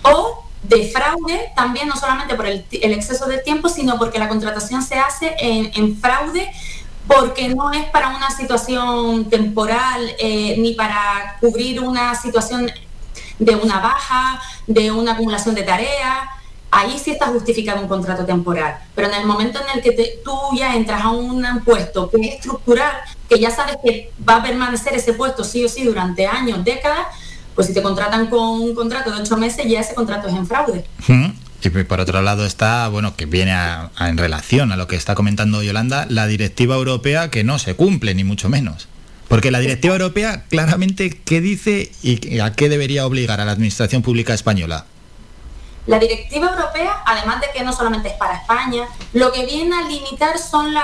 o 0.03 0.43
de 0.63 0.91
fraude 0.91 1.53
también 1.57 1.89
no 1.89 1.97
solamente 1.97 2.35
por 2.35 2.47
el, 2.47 2.65
exceso 2.71 3.27
de 3.27 3.39
tiempo, 3.39 3.69
sino 3.69 3.99
porque 3.99 4.19
la 4.19 4.29
contratación 4.29 4.83
se 4.83 4.97
hace 4.97 5.35
en, 5.39 5.97
fraude 5.97 6.51
porque 7.07 7.49
no 7.49 7.73
es 7.73 7.87
para 7.87 8.11
una 8.11 8.31
situación 8.31 9.29
temporal 9.29 10.15
eh, 10.19 10.57
ni 10.59 10.75
para 10.75 11.37
cubrir 11.41 11.81
una 11.81 12.15
situación 12.15 12.71
de 13.39 13.57
una 13.57 13.81
baja, 13.81 14.41
de 14.67 14.93
una 14.93 15.13
acumulación 15.13 15.55
de 15.55 15.63
tareas 15.63 16.29
ahí 16.71 16.99
sí 16.99 17.11
está 17.11 17.27
justificado 17.27 17.81
un 17.81 17.89
contrato 17.89 18.25
temporal. 18.25 18.79
Pero 18.95 19.09
en 19.09 19.15
el 19.15 19.27
momento 19.27 19.61
en 19.61 19.79
el 19.79 19.83
que 19.83 20.21
tú 20.25 20.37
ya 20.57 20.75
entras 20.75 21.03
a 21.03 21.11
un 21.11 21.45
puesto 21.65 22.11
que 22.11 22.21
es 22.21 22.35
estructural, 22.37 22.93
que 23.29 23.39
ya 23.39 23.51
sabes 23.51 23.77
que 23.85 24.13
va 24.29 24.37
a 24.37 24.43
permanecer 24.43 24.95
ese 24.95 25.13
puesto 25.15 25.45
sí 25.45 25.65
o 25.65 25.69
sí 25.69 25.85
durante 25.85 26.27
años, 26.27 26.65
décadas, 26.65 27.07
pues 27.55 27.67
si 27.67 27.75
te 27.75 27.83
contratan 27.83 28.29
con 28.29 28.61
un 28.61 28.75
contrato 28.75 29.11
de 29.11 29.23
ocho 29.23 29.37
meses, 29.37 29.67
ya 29.67 29.81
ese 29.81 29.95
contrato 29.95 30.29
es 30.29 30.35
en 30.35 30.47
fraude. 30.47 30.85
Y 31.63 31.69
por 31.69 32.01
otro 32.01 32.23
lado 32.23 32.47
está, 32.47 32.89
bueno, 32.89 33.17
que 33.17 33.27
viene 33.27 33.55
en 33.99 34.17
relación 34.17 34.73
a 34.73 34.77
lo 34.77 34.87
que 34.87 34.97
está 34.97 35.15
comentando 35.15 35.63
Yolanda, 35.63 36.07
la 36.09 36.27
directiva 36.27 36.77
europea 36.77 37.31
que 37.31 37.45
no 37.45 37.59
se 37.59 37.75
cumple, 37.75 38.15
ni 38.15 38.25
mucho 38.25 38.49
menos. 38.49 38.89
Porque 39.29 39.51
la 39.51 39.61
directiva 39.61 39.95
europea 39.95 40.45
claramente, 40.49 41.11
¿qué 41.11 41.41
dice 41.41 41.93
y 42.03 42.41
a 42.41 42.53
qué 42.53 42.69
debería 42.69 43.07
obligar 43.07 43.41
a 43.41 43.45
la 43.45 43.53
Administración 43.53 44.03
Pública 44.03 44.35
Española? 44.35 44.87
La 45.87 45.99
directiva 45.99 46.51
europea, 46.51 47.03
además 47.07 47.41
de 47.41 47.49
que 47.55 47.65
no 47.65 47.73
solamente 47.73 48.09
es 48.09 48.15
para 48.15 48.37
España, 48.37 48.85
lo 49.13 49.33
que 49.33 49.47
viene 49.47 49.77
a 49.77 49.83
limitar 49.83 50.39
son 50.39 50.75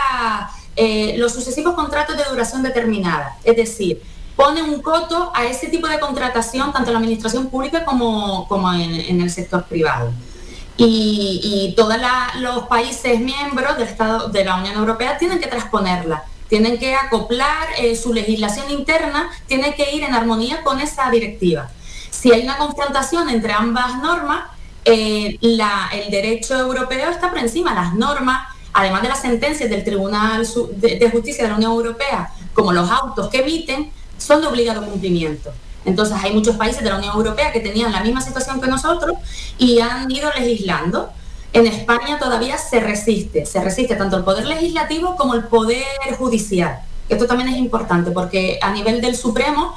eh, 0.77 1.15
los 1.17 1.33
sucesivos 1.33 1.75
contratos 1.75 2.17
de 2.17 2.25
duración 2.25 2.62
determinada. 2.62 3.36
Es 3.45 3.57
decir, 3.57 4.03
pone 4.36 4.62
un 4.62 4.82
coto 4.82 5.32
a 5.34 5.47
ese 5.47 5.68
tipo 5.68 5.89
de 5.89 5.98
contratación, 5.98 6.73
tanto 6.73 6.90
en 6.90 6.94
la 6.94 7.00
administración 7.00 7.48
pública 7.48 7.84
como, 7.84 8.47
en, 8.74 9.20
el 9.20 9.31
sector 9.31 9.65
privado. 9.65 10.12
Y, 10.76 11.73
todos 11.76 11.97
los 12.39 12.66
países 12.68 13.18
miembros 13.18 13.76
del 13.78 13.89
Estado, 13.89 14.28
de 14.28 14.44
la 14.44 14.56
Unión 14.56 14.76
Europea 14.76 15.16
tienen 15.18 15.40
que 15.40 15.47
transponerla, 15.47 16.24
tienen 16.48 16.78
que 16.78 16.94
acoplar 16.94 17.68
eh, 17.78 17.97
su 17.97 18.12
legislación 18.12 18.70
interna, 18.70 19.31
tiene 19.47 19.74
que 19.74 19.94
ir 19.94 20.05
en 20.05 20.15
armonía 20.15 20.62
con 20.62 20.81
esa 20.81 21.10
directiva. 21.10 21.70
Si 22.10 22.31
hay 22.31 22.42
una 22.42 22.58
confrontación 22.58 23.28
entre 23.31 23.52
ambas 23.52 23.98
normas, 24.02 24.44
eh, 24.84 25.39
el 25.40 26.10
derecho 26.10 26.56
europeo 26.56 27.10
está 27.10 27.31
por 27.31 27.39
encima, 27.39 27.74
las 27.74 27.94
normas, 27.94 28.47
además 28.73 29.02
de 29.02 29.08
las 29.08 29.20
sentencias 29.20 29.68
del 29.68 29.82
Tribunal 29.82 30.47
de, 30.76 31.10
Justicia 31.10 31.44
de 31.44 31.50
la 31.50 31.56
Unión 31.56 31.73
Europea, 31.73 32.31
como 32.55 32.73
los 32.73 32.89
autos 32.90 33.28
que 33.28 33.39
emiten, 33.39 33.90
son 34.19 34.41
de 34.41 34.47
obligado 34.47 34.85
cumplimiento. 34.85 35.53
Entonces 35.85 36.17
hay 36.23 36.33
muchos 36.33 36.57
países 36.57 36.83
de 36.83 36.91
la 36.91 36.97
Unión 36.97 37.15
Europea 37.15 37.53
que 37.53 37.61
tenían 37.61 37.93
la 37.93 38.03
misma 38.03 38.20
situación 38.20 38.61
que 38.61 38.67
nosotros 38.67 39.17
y 39.59 39.78
han 39.81 40.11
ido 40.11 40.31
legislando. 40.36 41.11
En 41.53 41.67
España 41.67 42.19
todavía 42.19 42.59
se 42.59 42.81
resiste, 42.81 43.47
se 43.47 43.62
resiste 43.62 43.95
tanto 43.95 44.17
el 44.17 44.25
poder 44.25 44.47
legislativo 44.47 45.17
como 45.17 45.35
el 45.35 45.45
poder 45.45 45.85
judicial. 46.19 46.81
Esto 47.09 47.27
también 47.27 47.49
es 47.49 47.57
importante 47.57 48.11
porque 48.11 48.59
a 48.61 48.73
nivel 48.73 49.01
del 49.01 49.17
Supremo 49.17 49.75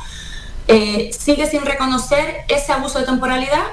eh, 0.67 1.11
sigue 1.17 1.47
sin 1.47 1.61
reconocer 1.61 2.41
ese 2.47 2.71
abuso 2.73 2.99
de 2.99 3.05
temporalidad 3.05 3.63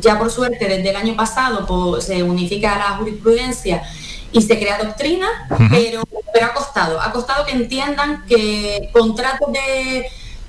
ya 0.00 0.18
por 0.18 0.30
suerte 0.30 0.66
desde 0.66 0.90
el 0.90 0.96
año 0.96 1.16
pasado 1.16 1.66
pues, 1.66 2.04
se 2.04 2.22
unifica 2.22 2.78
la 2.78 2.96
jurisprudencia 2.96 3.82
y 4.32 4.42
se 4.42 4.58
crea 4.58 4.78
doctrina, 4.82 5.26
pero, 5.70 6.02
pero 6.32 6.46
ha 6.46 6.54
costado, 6.54 7.00
ha 7.00 7.12
costado 7.12 7.44
que 7.44 7.52
entiendan 7.52 8.24
que 8.26 8.88
contratos 8.92 9.52
de 9.52 10.06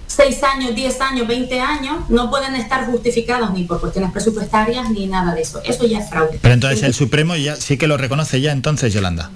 6 0.07 0.43
años, 0.43 0.75
10 0.75 1.01
años, 1.01 1.27
20 1.27 1.59
años 1.59 2.09
no 2.09 2.29
pueden 2.29 2.55
estar 2.55 2.85
justificados 2.85 3.51
ni 3.51 3.63
por 3.63 3.81
cuestiones 3.81 4.11
presupuestarias 4.11 4.89
ni 4.89 5.07
nada 5.07 5.33
de 5.33 5.41
eso. 5.41 5.61
Eso 5.65 5.85
ya 5.85 5.99
es 5.99 6.09
fraude. 6.09 6.39
Pero 6.41 6.53
entonces 6.53 6.83
el 6.83 6.93
Supremo 6.93 7.35
ya 7.35 7.55
sí 7.55 7.77
que 7.77 7.87
lo 7.87 7.97
reconoce 7.97 8.39
ya 8.39 8.51
entonces, 8.51 8.93
Yolanda. 8.93 9.31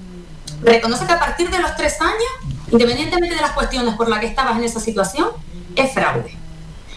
Reconoce 0.64 1.06
que 1.06 1.14
a 1.14 1.20
partir 1.20 1.50
de 1.50 1.60
los 1.60 1.76
3 1.76 2.02
años, 2.02 2.58
independientemente 2.72 3.36
de 3.36 3.42
las 3.42 3.52
cuestiones 3.52 3.96
por 3.96 4.08
las 4.08 4.20
que 4.20 4.28
estabas 4.28 4.58
en 4.58 4.64
esa 4.64 4.80
situación, 4.80 5.30
es 5.76 5.92
fraude. 5.94 6.38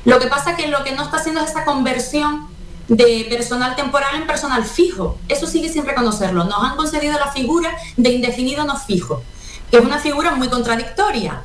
Lo 0.04 0.18
que 0.18 0.28
pasa 0.28 0.52
es 0.52 0.56
que 0.56 0.68
lo 0.68 0.82
que 0.84 0.92
no 0.92 1.02
está 1.02 1.18
haciendo 1.18 1.42
es 1.42 1.50
esa 1.50 1.64
conversión 1.64 2.48
de 2.90 3.24
personal 3.30 3.76
temporal 3.76 4.16
en 4.16 4.26
personal 4.26 4.64
fijo. 4.64 5.16
Eso 5.28 5.46
sigue 5.46 5.68
sin 5.68 5.86
reconocerlo. 5.86 6.44
Nos 6.44 6.62
han 6.62 6.76
concedido 6.76 7.18
la 7.18 7.30
figura 7.30 7.70
de 7.96 8.10
indefinido 8.10 8.64
no 8.64 8.76
fijo, 8.76 9.22
que 9.70 9.78
es 9.78 9.84
una 9.84 10.00
figura 10.00 10.32
muy 10.32 10.48
contradictoria. 10.48 11.42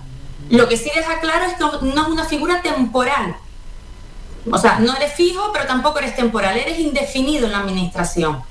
Lo 0.50 0.68
que 0.68 0.76
sí 0.76 0.90
deja 0.94 1.20
claro 1.20 1.46
es 1.46 1.54
que 1.54 1.86
no 1.86 2.02
es 2.02 2.08
una 2.08 2.26
figura 2.26 2.62
temporal. 2.64 3.36
O 4.52 4.58
sea, 4.58 4.80
no 4.80 4.96
eres 4.96 5.14
fijo, 5.14 5.52
pero 5.54 5.68
tampoco 5.68 6.00
eres 6.00 6.16
temporal, 6.16 6.58
eres 6.58 6.80
indefinido 6.80 7.46
en 7.46 7.52
la 7.52 7.60
administración. 7.60 8.44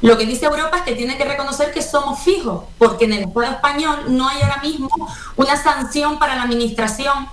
Lo 0.00 0.18
que 0.18 0.26
dice 0.26 0.46
Europa 0.46 0.78
es 0.78 0.82
que 0.82 0.96
tiene 0.96 1.16
que 1.16 1.24
reconocer 1.24 1.72
que 1.72 1.80
somos 1.80 2.18
fijos, 2.20 2.64
porque 2.76 3.04
en 3.04 3.12
el 3.12 3.22
Estado 3.22 3.52
español 3.52 4.04
no 4.08 4.28
hay 4.28 4.42
ahora 4.42 4.60
mismo 4.60 4.88
una 5.36 5.56
sanción 5.56 6.18
para 6.18 6.34
la 6.34 6.42
administración 6.42 7.28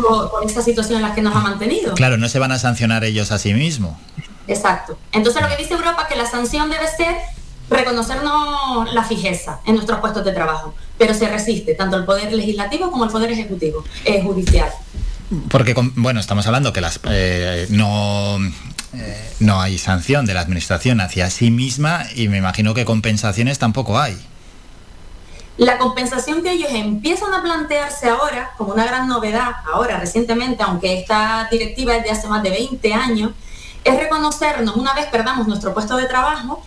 por, 0.00 0.30
por 0.30 0.44
esta 0.44 0.62
situación 0.62 0.96
en 0.96 1.02
la 1.02 1.14
que 1.14 1.22
nos 1.22 1.34
ha 1.34 1.40
mantenido. 1.40 1.94
Claro, 1.94 2.16
no 2.16 2.28
se 2.28 2.38
van 2.38 2.52
a 2.52 2.58
sancionar 2.58 3.04
ellos 3.04 3.32
a 3.32 3.38
sí 3.38 3.54
mismos. 3.54 3.96
Exacto. 4.48 4.98
Entonces 5.12 5.42
lo 5.42 5.48
que 5.48 5.56
dice 5.56 5.74
Europa 5.74 6.02
es 6.02 6.08
que 6.08 6.16
la 6.16 6.26
sanción 6.26 6.70
debe 6.70 6.86
ser 6.88 7.16
reconocernos 7.68 8.92
la 8.92 9.04
fijeza 9.04 9.60
en 9.66 9.74
nuestros 9.74 10.00
puestos 10.00 10.24
de 10.24 10.32
trabajo, 10.32 10.74
pero 10.98 11.14
se 11.14 11.28
resiste 11.28 11.74
tanto 11.74 11.96
el 11.96 12.04
poder 12.04 12.32
legislativo 12.32 12.90
como 12.90 13.04
el 13.04 13.10
poder 13.10 13.32
ejecutivo, 13.32 13.84
eh, 14.04 14.22
judicial. 14.22 14.70
Porque, 15.48 15.74
bueno, 15.96 16.20
estamos 16.20 16.46
hablando 16.46 16.72
que 16.72 16.80
las 16.80 17.00
eh, 17.10 17.66
no, 17.70 18.38
eh, 18.94 19.32
no 19.40 19.60
hay 19.60 19.78
sanción 19.78 20.24
de 20.24 20.34
la 20.34 20.40
administración 20.40 21.00
hacia 21.00 21.28
sí 21.30 21.50
misma 21.50 22.06
y 22.14 22.28
me 22.28 22.38
imagino 22.38 22.74
que 22.74 22.84
compensaciones 22.84 23.58
tampoco 23.58 23.98
hay. 23.98 24.16
La 25.56 25.78
compensación 25.78 26.42
que 26.42 26.52
ellos 26.52 26.68
empiezan 26.70 27.32
a 27.32 27.42
plantearse 27.42 28.10
ahora, 28.10 28.52
como 28.58 28.74
una 28.74 28.84
gran 28.84 29.08
novedad, 29.08 29.52
ahora 29.72 29.98
recientemente, 29.98 30.62
aunque 30.62 31.00
esta 31.00 31.48
directiva 31.50 31.96
es 31.96 32.04
de 32.04 32.10
hace 32.10 32.28
más 32.28 32.42
de 32.42 32.50
20 32.50 32.92
años, 32.92 33.32
es 33.82 33.98
reconocernos, 33.98 34.76
una 34.76 34.92
vez 34.92 35.06
perdamos 35.06 35.46
nuestro 35.46 35.72
puesto 35.72 35.96
de 35.96 36.04
trabajo, 36.06 36.62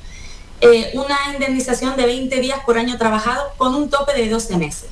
eh, 0.61 0.91
una 0.95 1.17
indemnización 1.33 1.95
de 1.97 2.05
20 2.05 2.39
días 2.39 2.59
por 2.65 2.79
año 2.79 2.97
trabajado 2.97 3.51
con 3.57 3.75
un 3.75 3.89
tope 3.89 4.13
de 4.13 4.27
12 4.27 4.57
meses. 4.57 4.89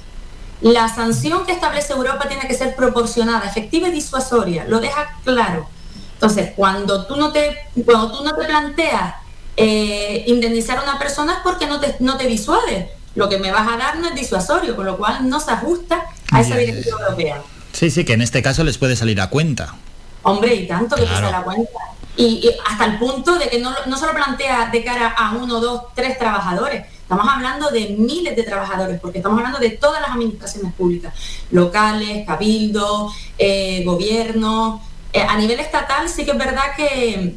La 0.62 0.94
sanción 0.94 1.46
que 1.46 1.52
establece 1.52 1.94
Europa 1.94 2.28
tiene 2.28 2.48
que 2.48 2.54
ser 2.54 2.76
proporcionada, 2.76 3.46
efectiva 3.48 3.88
y 3.88 3.92
disuasoria, 3.92 4.66
lo 4.66 4.80
deja 4.80 5.20
claro. 5.24 5.68
Entonces, 6.14 6.52
cuando 6.56 7.06
tú 7.06 7.16
no 7.16 7.32
te, 7.32 7.58
cuando 7.86 8.12
tú 8.12 8.24
no 8.24 8.36
te 8.36 8.46
planteas 8.46 9.16
eh, 9.56 10.24
indemnizar 10.28 10.78
a 10.78 10.84
una 10.84 11.00
persona 11.00 11.34
es 11.34 11.40
porque 11.44 11.66
no 11.66 11.80
te, 11.80 11.96
no 12.00 12.18
te 12.18 12.28
disuade. 12.28 12.97
Lo 13.18 13.28
que 13.28 13.38
me 13.38 13.52
vas 13.52 13.68
a 13.68 13.78
dar 13.78 14.00
no 14.00 14.08
es 14.08 14.16
disuasorio, 14.16 14.76
con 14.76 14.86
lo 14.86 14.98
cual 14.98 15.28
no 15.28 15.40
se 15.40 15.52
ajusta 15.52 16.06
a 16.32 16.42
esa 16.42 16.56
directiva 16.56 16.98
europea. 17.02 17.42
Sí, 17.74 17.92
sí, 17.92 18.06
que 18.06 18.14
en 18.14 18.22
este 18.22 18.42
caso 18.42 18.64
les 18.64 18.78
puede 18.78 18.96
salir 18.96 19.20
a 19.20 19.30
cuenta. 19.30 19.76
Hombre, 20.24 20.56
y 20.56 20.68
tanto 20.68 20.96
que 20.96 21.02
te 21.02 21.08
sale 21.08 21.36
a 21.36 21.42
cuenta. 21.42 21.80
Y, 22.16 22.50
hasta 22.66 22.86
el 22.86 22.98
punto 22.98 23.38
de 23.38 23.50
que 23.50 23.60
no, 23.60 23.72
no 23.86 23.98
solo 23.98 24.14
plantea 24.14 24.70
de 24.72 24.84
cara 24.84 25.10
a 25.10 25.34
uno, 25.34 25.60
dos, 25.60 25.94
tres 25.94 26.18
trabajadores, 26.18 26.86
Estamos 27.08 27.26
hablando 27.34 27.70
de 27.70 27.96
miles 27.98 28.36
de 28.36 28.44
trabajadores, 28.44 29.00
porque 29.00 29.20
estamos 29.20 29.38
hablando 29.38 29.60
de 29.60 29.70
todas 29.70 30.02
las 30.02 30.12
administraciones 30.12 30.74
públicas, 30.74 31.14
locales, 31.52 32.28
cabildo, 32.28 33.14
eh, 33.38 33.82
gobierno. 33.86 34.82
Eh, 35.14 35.22
a 35.22 35.38
nivel 35.38 35.62
estatal 35.62 36.10
sí 36.10 36.26
que 36.26 36.32
es 36.32 36.38
verdad 36.38 36.76
que 36.76 37.34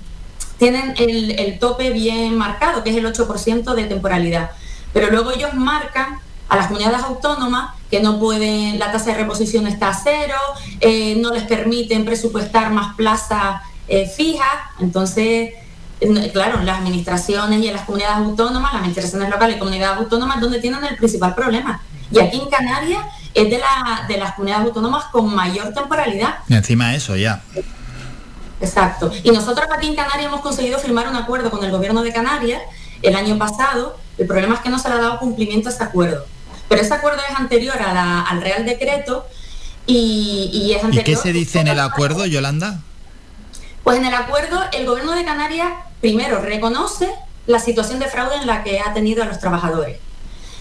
tienen 0.59 0.95
el, 0.99 1.57
tope 1.61 1.91
bien 1.91 2.37
marcado, 2.37 2.83
que 2.83 2.91
es 2.91 2.97
el 2.97 3.07
8% 3.07 3.75
de 3.75 3.85
temporalidad. 3.85 4.51
Pero 4.93 5.11
luego 5.11 5.31
ellos 5.31 5.55
marcan 5.55 6.19
a 6.49 6.57
las 6.57 6.67
comunidades 6.67 7.03
autónomas 7.03 7.75
que 7.91 8.01
no 8.01 8.19
pueden, 8.19 8.79
la 8.79 8.93
tasa 8.93 9.13
de 9.13 9.19
reposición 9.19 9.67
está 9.67 9.89
a 9.89 9.95
cero, 9.95 10.37
eh, 10.81 11.17
no 11.17 11.33
les 11.33 11.45
permiten 11.45 12.05
presupuestar 12.05 12.71
más 12.71 12.95
plazas 12.95 13.63
fijas, 14.17 14.47
entonces 14.79 15.53
claro, 16.33 16.63
las 16.63 16.79
administraciones 16.79 17.61
y 17.61 17.69
en 17.69 17.75
las 17.75 17.83
comunidades 17.83 18.17
autónomas, 18.17 18.73
las 18.73 18.81
administraciones 18.81 19.29
locales 19.29 19.57
y 19.57 19.59
comunidades 19.59 19.99
autónomas, 19.99 20.41
donde 20.41 20.59
tienen 20.59 20.85
el 20.85 20.97
principal 20.97 21.35
problema. 21.35 21.81
Y 22.11 22.19
aquí 22.19 22.41
en 22.41 22.49
Canarias 22.49 23.03
es 23.35 23.51
de, 23.51 23.59
la, 23.59 24.05
de 24.09 24.17
las 24.17 24.33
comunidades 24.33 24.67
autónomas 24.67 25.05
con 25.07 25.33
mayor 25.35 25.73
temporalidad. 25.75 26.39
Y 26.49 26.55
encima 26.55 26.95
eso, 26.95 27.17
ya. 27.17 27.43
Exacto. 28.61 29.13
Y 29.23 29.31
nosotros 29.31 29.69
aquí 29.75 29.89
en 29.89 29.95
Canarias 29.95 30.27
hemos 30.27 30.41
conseguido 30.41 30.79
firmar 30.79 31.09
un 31.09 31.17
acuerdo 31.17 31.51
con 31.51 31.63
el 31.65 31.71
gobierno 31.71 32.03
de 32.03 32.13
Canarias 32.13 32.63
el 33.03 33.15
año 33.15 33.39
pasado. 33.39 33.97
El 34.21 34.27
problema 34.27 34.57
es 34.57 34.61
que 34.61 34.69
no 34.69 34.79
se 34.79 34.89
le 34.91 34.97
ha 34.97 34.99
dado 34.99 35.19
cumplimiento 35.19 35.71
a 35.71 35.73
ese 35.73 35.83
acuerdo. 35.83 36.27
Pero 36.69 36.83
ese 36.83 36.93
acuerdo 36.93 37.21
es 37.29 37.37
anterior 37.37 37.77
al 37.81 38.43
Real 38.43 38.67
Decreto 38.67 39.27
y, 39.87 40.51
y 40.53 40.75
es 40.75 40.85
anterior... 40.85 41.09
¿Y 41.09 41.13
qué 41.13 41.17
se 41.17 41.33
dice 41.33 41.61
en 41.61 41.69
el 41.69 41.81
acuerdo, 41.81 42.27
Yolanda? 42.27 42.81
Pues 43.83 43.97
en 43.97 44.05
el 44.05 44.15
acuerdo 44.15 44.61
el 44.73 44.87
gobierno 44.87 45.13
de 45.13 45.25
Canarias 45.25 45.73
primero, 46.03 46.43
reconoce 46.43 47.11
la 47.47 47.59
situación 47.61 47.99
de 47.99 48.09
fraude 48.09 48.37
en 48.37 48.47
la 48.47 48.63
que 48.63 48.79
ha 48.79 48.93
tenido 48.93 49.23
a 49.23 49.27
los 49.27 49.39
trabajadores. 49.39 49.99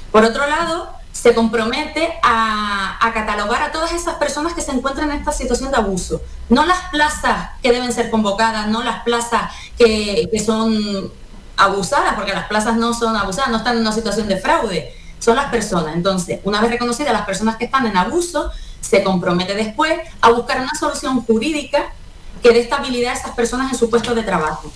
Por 0.09 0.23
otro 0.23 0.47
lado, 0.47 0.89
se 1.11 1.33
compromete 1.33 2.13
a, 2.23 3.11
catalogar 3.13 3.61
a 3.61 3.71
todas 3.73 3.91
esas 3.91 4.15
personas 4.15 4.53
que 4.53 4.61
se 4.61 4.71
encuentran 4.71 5.11
en 5.11 5.17
esta 5.17 5.33
situación 5.33 5.69
de 5.69 5.77
abuso. 5.77 6.21
No 6.47 6.65
las 6.65 6.79
plazas 6.91 7.49
que 7.61 7.73
deben 7.73 7.91
ser 7.91 8.09
convocadas, 8.09 8.69
no 8.69 8.83
las 8.83 9.03
plazas 9.03 9.51
que, 9.77 10.29
que 10.31 10.39
son 10.39 11.11
abusadas, 11.59 12.15
porque 12.15 12.33
las 12.33 12.47
plazas 12.47 12.77
no 12.77 12.93
son 12.93 13.15
abusadas, 13.15 13.51
no 13.51 13.57
están 13.57 13.75
en 13.75 13.81
una 13.81 13.91
situación 13.91 14.27
de 14.27 14.37
fraude, 14.37 14.95
son 15.19 15.35
las 15.35 15.51
personas. 15.51 15.95
Entonces, 15.95 16.39
una 16.43 16.61
vez 16.61 16.71
reconocidas 16.71 17.13
las 17.13 17.25
personas 17.25 17.57
que 17.57 17.65
están 17.65 17.85
en 17.85 17.97
abuso, 17.97 18.51
se 18.79 19.03
compromete 19.03 19.53
después 19.53 19.99
a 20.21 20.31
buscar 20.31 20.61
una 20.61 20.73
solución 20.79 21.21
jurídica 21.21 21.93
que 22.41 22.51
dé 22.51 22.61
estabilidad 22.61 23.13
a 23.13 23.17
esas 23.17 23.31
personas 23.31 23.71
en 23.71 23.77
su 23.77 23.89
puesto 23.89 24.15
de 24.15 24.23
trabajo 24.23 24.71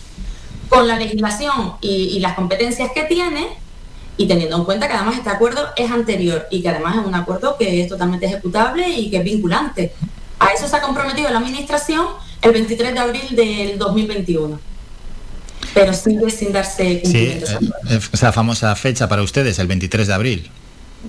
con 0.69 0.87
la 0.87 0.97
legislación 0.97 1.75
y, 1.81 2.19
las 2.19 2.33
competencias 2.33 2.91
que 2.93 3.03
tiene 3.03 3.47
y 4.17 4.27
teniendo 4.27 4.57
en 4.57 4.65
cuenta 4.65 4.87
que 4.87 4.93
además 4.93 5.17
este 5.17 5.29
acuerdo 5.29 5.61
es 5.75 5.89
anterior 5.91 6.47
y 6.51 6.61
que 6.61 6.69
además 6.69 6.97
es 6.97 7.05
un 7.05 7.15
acuerdo 7.15 7.57
que 7.57 7.81
es 7.81 7.87
totalmente 7.87 8.25
ejecutable 8.25 8.89
y 8.89 9.09
que 9.09 9.17
es 9.17 9.23
vinculante. 9.23 9.93
A 10.39 10.47
eso 10.47 10.67
se 10.67 10.75
ha 10.75 10.81
comprometido 10.81 11.29
la 11.29 11.39
Administración 11.39 12.07
el 12.41 12.51
23 12.51 12.93
de 12.93 12.99
abril 12.99 13.35
del 13.35 13.77
2021. 13.77 14.72
Pero 15.73 15.93
sigue 15.93 16.29
sin 16.29 16.51
darse 16.51 17.01
cumplimiento. 17.01 17.47
Sí, 17.47 17.71
eh, 17.89 17.99
esa 18.11 18.31
famosa 18.31 18.75
fecha 18.75 19.07
para 19.07 19.21
ustedes, 19.23 19.59
el 19.59 19.67
23 19.67 20.07
de 20.07 20.13
abril. 20.13 20.51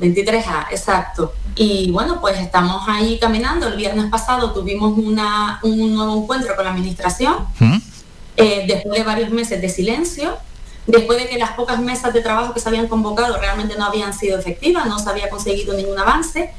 23A, 0.00 0.66
exacto. 0.70 1.34
Y 1.57 1.91
bueno, 1.91 2.20
pues 2.20 2.39
estamos 2.39 2.83
ahí 2.89 3.18
caminando. 3.18 3.68
El 3.68 3.76
viernes 3.76 4.07
pasado 4.07 4.52
tuvimos 4.52 4.97
una, 4.99 5.60
un 5.62 5.94
nuevo 5.94 6.23
encuentro 6.23 6.57
con 6.57 6.65
la 6.65 6.73
Administración. 6.73 7.36
¿Mm? 7.58 7.76
Eh, 8.36 8.65
después 8.66 8.99
de 8.99 9.05
varios 9.05 9.31
meses 9.31 9.60
de 9.60 9.68
silencio, 9.68 10.36
después 10.86 11.18
de 11.18 11.28
que 11.28 11.39
las 11.39 11.52
pocas 11.52 11.78
mesas 11.81 12.12
de 12.12 12.20
trabajo 12.20 12.52
que 12.52 12.60
se 12.60 12.68
habían 12.68 12.89
convocado 12.89 13.39
realmente 13.39 13.76
no 13.78 13.84
habían 13.84 14.12
sido 14.12 14.39
efectivas, 14.39 14.86
no 14.86 14.99
se 14.99 15.08
había 15.08 15.31
conseguido 15.31 15.74
ningún 15.74 15.99
avance. 15.99 16.52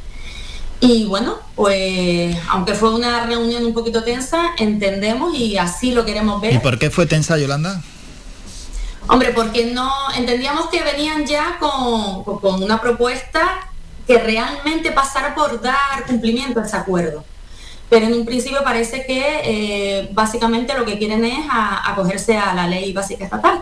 Y 0.79 1.05
bueno, 1.05 1.35
pues 1.55 2.35
aunque 2.49 2.73
fue 2.73 2.93
una 2.93 3.25
reunión 3.25 3.65
un 3.65 3.73
poquito 3.73 4.03
tensa, 4.03 4.51
entendemos 4.57 5.35
y 5.35 5.57
así 5.57 5.91
lo 5.91 6.05
queremos 6.05 6.41
ver. 6.41 6.53
¿Y 6.53 6.59
por 6.59 6.77
qué 6.77 6.89
fue 6.89 7.05
tensa, 7.05 7.37
Yolanda? 7.37 7.81
Hombre, 9.07 9.31
porque 9.33 9.65
no 9.65 9.91
entendíamos 10.15 10.67
que 10.69 10.83
venían 10.83 11.25
ya 11.25 11.57
con, 11.59 12.23
con 12.39 12.61
una 12.61 12.81
propuesta 12.81 13.69
que 14.05 14.19
realmente 14.19 14.91
pasara 14.91 15.33
por 15.33 15.61
dar 15.61 16.05
cumplimiento 16.07 16.59
a 16.59 16.65
ese 16.65 16.77
acuerdo 16.77 17.23
pero 17.89 18.07
en 18.07 18.13
un 18.13 18.25
principio 18.25 18.63
parece 18.63 19.05
que 19.05 19.41
eh, 19.43 20.09
básicamente 20.11 20.73
lo 20.77 20.85
que 20.85 20.97
quieren 20.97 21.23
es 21.23 21.45
acogerse 21.49 22.37
a, 22.37 22.53
la 22.53 22.67
ley 22.67 22.91
básica 22.93 23.25
estatal. 23.25 23.61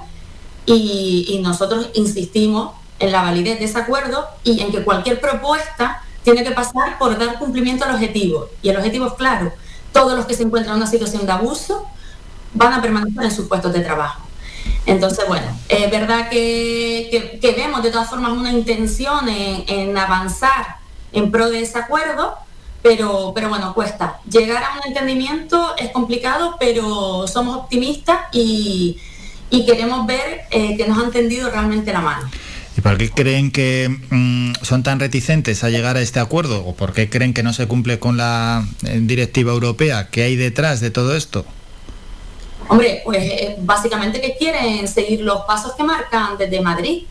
Y, 0.65 1.39
nosotros 1.43 1.89
insistimos 1.93 2.71
en 2.99 3.11
la 3.11 3.21
validez 3.21 3.59
de 3.59 3.65
ese 3.65 3.77
acuerdo 3.77 4.25
y 4.45 4.61
en 4.61 4.71
que 4.71 4.83
cualquier 4.83 5.19
propuesta 5.19 6.01
tiene 6.23 6.43
que 6.43 6.51
pasar 6.51 6.97
por 6.97 7.17
dar 7.17 7.37
cumplimiento 7.39 7.85
al 7.85 7.95
objetivo. 7.95 8.49
Y 8.61 8.69
el 8.69 8.77
objetivo 8.77 9.07
es 9.07 9.13
claro, 9.13 9.51
todos 9.91 10.17
los 10.17 10.25
que 10.25 10.33
se 10.33 10.43
encuentran 10.43 10.75
en 10.75 10.81
una 10.81 10.89
situación 10.89 11.25
de 11.25 11.31
abuso 11.31 11.87
van 12.53 12.73
a 12.73 12.81
permanecer 12.81 13.23
en 13.23 13.31
sus 13.31 13.47
puestos 13.47 13.73
de 13.73 13.81
trabajo. 13.81 14.21
Entonces, 14.85 15.25
bueno, 15.27 15.47
es 15.69 15.89
verdad 15.91 16.29
que, 16.29 17.39
vemos 17.55 17.83
de 17.83 17.91
todas 17.91 18.09
formas 18.09 18.31
una 18.31 18.51
intención 18.51 19.27
en, 19.29 19.97
avanzar 19.97 20.77
en 21.11 21.31
pro 21.31 21.49
de 21.49 21.61
ese 21.61 21.77
acuerdo, 21.79 22.35
pero, 22.81 23.31
pero 23.33 23.49
bueno, 23.49 23.73
cuesta. 23.73 24.19
Llegar 24.29 24.63
a 24.63 24.77
un 24.77 24.87
entendimiento 24.87 25.75
es 25.77 25.91
complicado, 25.91 26.57
pero 26.59 27.27
somos 27.27 27.57
optimistas 27.57 28.19
y, 28.31 28.99
queremos 29.65 30.07
ver 30.07 30.41
eh, 30.49 30.75
que 30.75 30.87
nos 30.87 30.97
han 31.01 31.11
tendido 31.11 31.49
realmente 31.49 31.93
la 31.93 32.01
mano. 32.01 32.29
¿Y 32.83 32.89
por 32.89 32.97
qué 32.97 33.09
creen 33.09 33.49
que 33.49 33.87
mm, 34.09 34.55
son 34.61 34.83
tan 34.83 34.99
reticentes 34.99 35.63
a 35.63 35.69
llegar 35.69 35.95
a 35.95 36.01
este 36.01 36.19
acuerdo? 36.19 36.65
¿O 36.65 36.75
por 36.75 36.91
qué 36.91 37.09
creen 37.09 37.33
que 37.33 37.41
no 37.41 37.53
se 37.53 37.65
cumple 37.65 37.97
con 37.97 38.17
la 38.17 38.67
eh, 38.85 38.99
directiva 39.01 39.53
europea? 39.53 40.09
¿Qué 40.09 40.23
hay 40.23 40.35
detrás 40.35 40.81
de 40.81 40.91
todo 40.91 41.15
esto? 41.15 41.45
Hombre, 42.67 43.01
pues 43.05 43.23
eh, 43.23 43.55
básicamente 43.61 44.19
que 44.19 44.35
quieren 44.35 44.85
seguir 44.89 45.21
los 45.21 45.43
pasos 45.45 45.75
que 45.75 45.83
marcan 45.83 46.37
desde 46.37 46.59
Madrid 46.59 47.03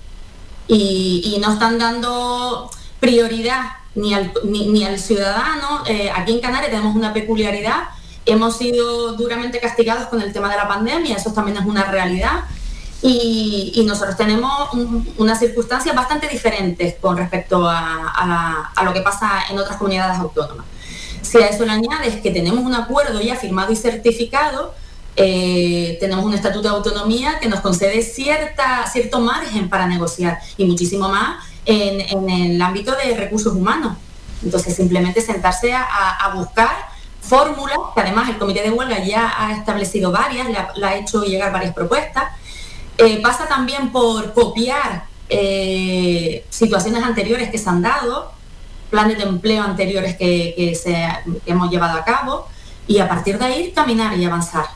y, 0.68 1.32
y 1.34 1.40
no 1.40 1.54
están 1.54 1.78
dando 1.78 2.70
prioridad 3.00 3.62
ni 3.94 4.12
al, 4.12 4.30
ni, 4.44 4.84
al 4.84 4.98
ciudadano. 4.98 5.84
Eh, 5.86 6.10
aquí 6.14 6.32
en 6.32 6.40
Canarias 6.40 6.70
tenemos 6.70 6.94
una 6.94 7.14
peculiaridad. 7.14 7.84
Hemos 8.26 8.58
sido 8.58 9.14
duramente 9.14 9.58
castigados 9.58 10.08
con 10.08 10.20
el 10.20 10.34
tema 10.34 10.50
de 10.50 10.58
la 10.58 10.68
pandemia, 10.68 11.16
eso 11.16 11.32
también 11.32 11.56
es 11.56 11.64
una 11.64 11.84
realidad. 11.84 12.44
Y, 13.02 13.82
nosotros 13.86 14.16
tenemos 14.16 14.68
unas 15.18 15.38
circunstancias 15.38 15.94
bastante 15.94 16.28
diferentes 16.28 16.94
con 17.00 17.16
respecto 17.16 17.66
a, 17.68 18.72
lo 18.84 18.92
que 18.92 19.00
pasa 19.00 19.42
en 19.50 19.58
otras 19.58 19.76
comunidades 19.76 20.18
autónomas. 20.18 20.66
Si 21.20 21.38
a 21.38 21.48
eso 21.48 21.64
le 21.64 21.72
añades 21.72 22.20
que 22.20 22.30
tenemos 22.30 22.64
un 22.64 22.74
acuerdo 22.74 23.20
ya 23.20 23.36
firmado 23.36 23.72
y 23.72 23.76
certificado, 23.76 24.74
eh, 25.16 25.98
tenemos 26.00 26.24
un 26.24 26.32
estatuto 26.32 26.68
de 26.68 26.74
autonomía 26.74 27.38
que 27.38 27.48
nos 27.48 27.60
concede 27.60 28.02
cierta, 28.02 28.86
cierto 28.90 29.20
margen 29.20 29.68
para 29.68 29.86
negociar 29.86 30.38
y 30.56 30.64
muchísimo 30.64 31.08
más 31.08 31.44
en, 31.66 32.30
el 32.30 32.60
ámbito 32.62 32.92
de 32.92 33.16
recursos 33.16 33.52
humanos. 33.54 33.96
Entonces, 34.42 34.74
simplemente 34.74 35.20
sentarse 35.20 35.72
a, 35.74 36.32
buscar 36.34 36.70
fórmulas, 37.20 37.78
que 37.94 38.00
además 38.00 38.28
el 38.28 38.38
comité 38.38 38.62
de 38.62 38.70
huelga 38.70 39.04
ya 39.04 39.32
ha 39.36 39.52
establecido 39.52 40.10
varias, 40.10 40.48
le 40.48 40.86
ha, 40.86 40.96
hecho 40.96 41.22
llegar 41.22 41.52
varias 41.52 41.74
propuestas. 41.74 42.24
Eh, 42.98 43.20
pasa 43.22 43.48
también 43.48 43.90
por 43.90 44.32
copiar 44.32 45.04
eh, 45.28 46.44
situaciones 46.50 47.02
anteriores 47.02 47.50
que 47.50 47.58
se 47.58 47.68
han 47.68 47.82
dado, 47.82 48.32
planes 48.90 49.18
de 49.18 49.24
empleo 49.24 49.62
anteriores 49.62 50.16
que, 50.16 50.78
se, 50.80 51.08
que 51.44 51.50
hemos 51.50 51.70
llevado 51.70 51.98
a 51.98 52.04
cabo, 52.04 52.46
y 52.86 52.98
a 52.98 53.08
partir 53.08 53.38
de 53.38 53.44
ahí 53.44 53.72
caminar 53.72 54.16
y 54.18 54.24
avanzar. 54.24 54.66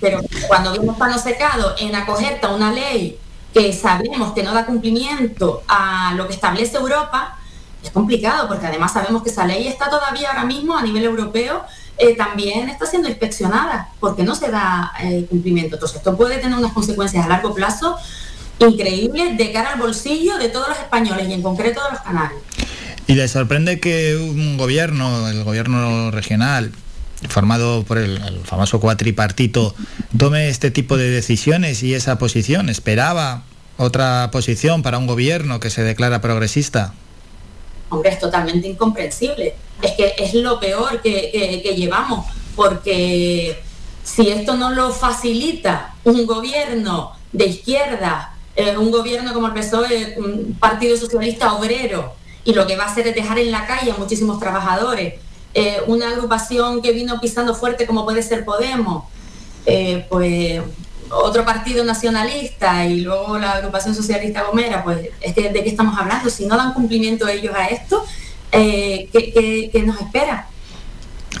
Pero 0.00 0.20
cuando 0.48 0.72
vemos 0.72 0.96
pano 0.96 1.18
secado 1.18 1.74
en 1.78 1.94
acogerte 1.94 2.46
a 2.46 2.50
una 2.50 2.72
ley 2.72 3.18
que 3.54 3.72
sabemos 3.72 4.32
que 4.32 4.42
no 4.42 4.52
da 4.52 4.66
cumplimiento 4.66 5.62
a 5.68 6.14
lo 6.16 6.26
que 6.26 6.34
establece 6.34 6.76
Europa, 6.76 7.38
es 7.82 7.90
complicado 7.90 8.48
porque 8.48 8.66
además 8.66 8.92
sabemos 8.92 9.22
que 9.22 9.30
esa 9.30 9.44
ley 9.44 9.66
está 9.66 9.90
todavía 9.90 10.28
ahora 10.28 10.44
mismo 10.44 10.76
a 10.76 10.82
nivel 10.82 11.04
europeo 11.04 11.62
eh, 12.02 12.16
también 12.16 12.68
está 12.68 12.84
siendo 12.84 13.08
inspeccionada 13.08 13.88
porque 14.00 14.24
no 14.24 14.34
se 14.34 14.50
da 14.50 14.92
eh, 15.00 15.24
cumplimiento. 15.30 15.76
Entonces, 15.76 15.98
esto 15.98 16.16
puede 16.16 16.38
tener 16.38 16.58
unas 16.58 16.72
consecuencias 16.72 17.24
a 17.24 17.28
largo 17.28 17.54
plazo 17.54 17.96
increíbles 18.58 19.38
de 19.38 19.52
cara 19.52 19.74
al 19.74 19.78
bolsillo 19.78 20.36
de 20.36 20.48
todos 20.48 20.68
los 20.68 20.78
españoles 20.78 21.28
y 21.28 21.32
en 21.32 21.42
concreto 21.42 21.80
de 21.84 21.90
los 21.92 22.00
canarios. 22.00 22.40
¿Y 23.06 23.14
le 23.14 23.28
sorprende 23.28 23.78
que 23.78 24.16
un 24.16 24.56
gobierno, 24.56 25.28
el 25.28 25.44
gobierno 25.44 26.10
regional, 26.10 26.72
formado 27.28 27.84
por 27.84 27.98
el, 27.98 28.16
el, 28.16 28.40
famoso 28.40 28.80
cuatripartito, 28.80 29.76
tome 30.18 30.48
este 30.48 30.72
tipo 30.72 30.96
de 30.96 31.08
decisiones 31.08 31.84
y 31.84 31.94
esa 31.94 32.18
posición? 32.18 32.68
¿Esperaba 32.68 33.44
otra 33.76 34.30
posición 34.32 34.82
para 34.82 34.98
un 34.98 35.06
gobierno 35.06 35.60
que 35.60 35.70
se 35.70 35.84
declara 35.84 36.20
progresista? 36.20 36.94
Hombre, 37.90 38.10
es 38.10 38.18
totalmente 38.18 38.66
incomprensible. 38.66 39.54
Es 39.82 39.92
que 39.92 40.14
es 40.16 40.34
lo 40.34 40.58
peor 40.60 41.02
que, 41.02 41.60
que, 41.62 41.74
llevamos, 41.74 42.26
porque 42.56 43.60
si 44.04 44.28
esto 44.28 44.54
no 44.54 44.70
lo 44.70 44.92
facilita 44.92 45.94
un 46.04 46.24
gobierno 46.24 47.12
de 47.32 47.46
izquierda, 47.46 48.34
eh, 48.54 48.76
un 48.76 48.90
gobierno 48.90 49.34
como 49.34 49.48
el 49.48 49.54
PSOE, 49.54 50.14
un 50.18 50.56
Partido 50.58 50.96
Socialista 50.96 51.54
Obrero, 51.54 52.14
y 52.44 52.54
lo 52.54 52.66
que 52.66 52.76
va 52.76 52.84
a 52.84 52.86
hacer 52.86 53.08
es 53.08 53.14
dejar 53.14 53.38
en 53.38 53.50
la 53.50 53.66
calle 53.66 53.92
a 53.92 53.96
muchísimos 53.96 54.38
trabajadores, 54.38 55.14
eh, 55.54 55.78
una 55.86 56.10
agrupación 56.10 56.80
que 56.80 56.92
vino 56.92 57.20
pisando 57.20 57.54
fuerte 57.54 57.86
como 57.86 58.04
puede 58.04 58.22
ser 58.22 58.44
Podemos, 58.44 59.04
eh, 59.66 60.06
pues 60.08 60.62
otro 61.10 61.44
partido 61.44 61.84
nacionalista 61.84 62.86
y 62.86 63.00
luego 63.00 63.38
la 63.38 63.52
agrupación 63.52 63.94
socialista 63.94 64.44
Gomera, 64.44 64.82
pues 64.82 65.10
es 65.20 65.34
que 65.34 65.50
de 65.50 65.62
qué 65.62 65.68
estamos 65.68 65.98
hablando, 65.98 66.30
si 66.30 66.46
no 66.46 66.56
dan 66.56 66.72
cumplimiento 66.72 67.28
ellos 67.28 67.54
a 67.54 67.66
esto, 67.66 68.04
eh, 68.52 69.08
¿qué, 69.12 69.32
qué, 69.32 69.70
qué 69.72 69.82
nos 69.82 70.00
espera? 70.00 70.48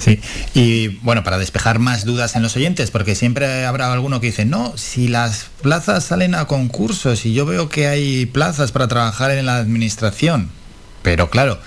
Sí, 0.00 0.20
y 0.54 0.88
bueno, 1.02 1.22
para 1.22 1.38
despejar 1.38 1.78
más 1.78 2.04
dudas 2.04 2.34
en 2.34 2.42
los 2.42 2.56
oyentes, 2.56 2.90
porque 2.90 3.14
siempre 3.14 3.66
habrá 3.66 3.92
alguno 3.92 4.20
que 4.20 4.28
dice, 4.28 4.44
no, 4.44 4.76
si 4.76 5.06
las 5.06 5.50
plazas 5.60 6.04
salen 6.04 6.34
a 6.34 6.46
concursos 6.46 7.26
y 7.26 7.34
yo 7.34 7.46
veo 7.46 7.68
que 7.68 7.86
hay 7.86 8.26
plazas 8.26 8.72
para 8.72 8.88
trabajar 8.88 9.30
en 9.30 9.46
la 9.46 9.56
administración, 9.56 10.50
pero 11.02 11.30
claro, 11.30 11.58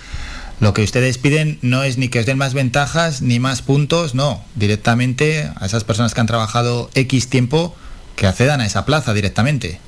lo 0.59 0.73
que 0.73 0.83
ustedes 0.83 1.17
piden 1.17 1.59
no 1.61 1.83
es 1.83 1.97
ni 1.97 2.07
que 2.07 2.19
os 2.19 2.25
den 2.25 2.37
más 2.37 2.53
ventajas 2.53 3.21
ni 3.21 3.39
más 3.39 3.61
puntos, 3.61 4.15
no, 4.15 4.43
directamente 4.55 5.51
a 5.55 5.65
esas 5.65 5.83
personas 5.83 6.13
que 6.13 6.21
han 6.21 6.27
trabajado 6.27 6.89
X 6.95 7.29
tiempo 7.29 7.75
que 8.15 8.27
accedan 8.27 8.61
a 8.61 8.65
esa 8.65 8.85
plaza 8.85 9.13
directamente. 9.13 9.79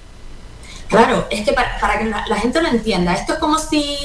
Claro, 0.89 1.27
es 1.31 1.43
que 1.43 1.53
para, 1.53 1.79
para 1.79 1.99
que 1.99 2.05
la, 2.05 2.23
la, 2.27 2.37
gente 2.37 2.61
lo 2.61 2.69
entienda, 2.69 3.13
esto 3.13 3.33
es 3.33 3.39
como 3.39 3.57
si 3.59 3.97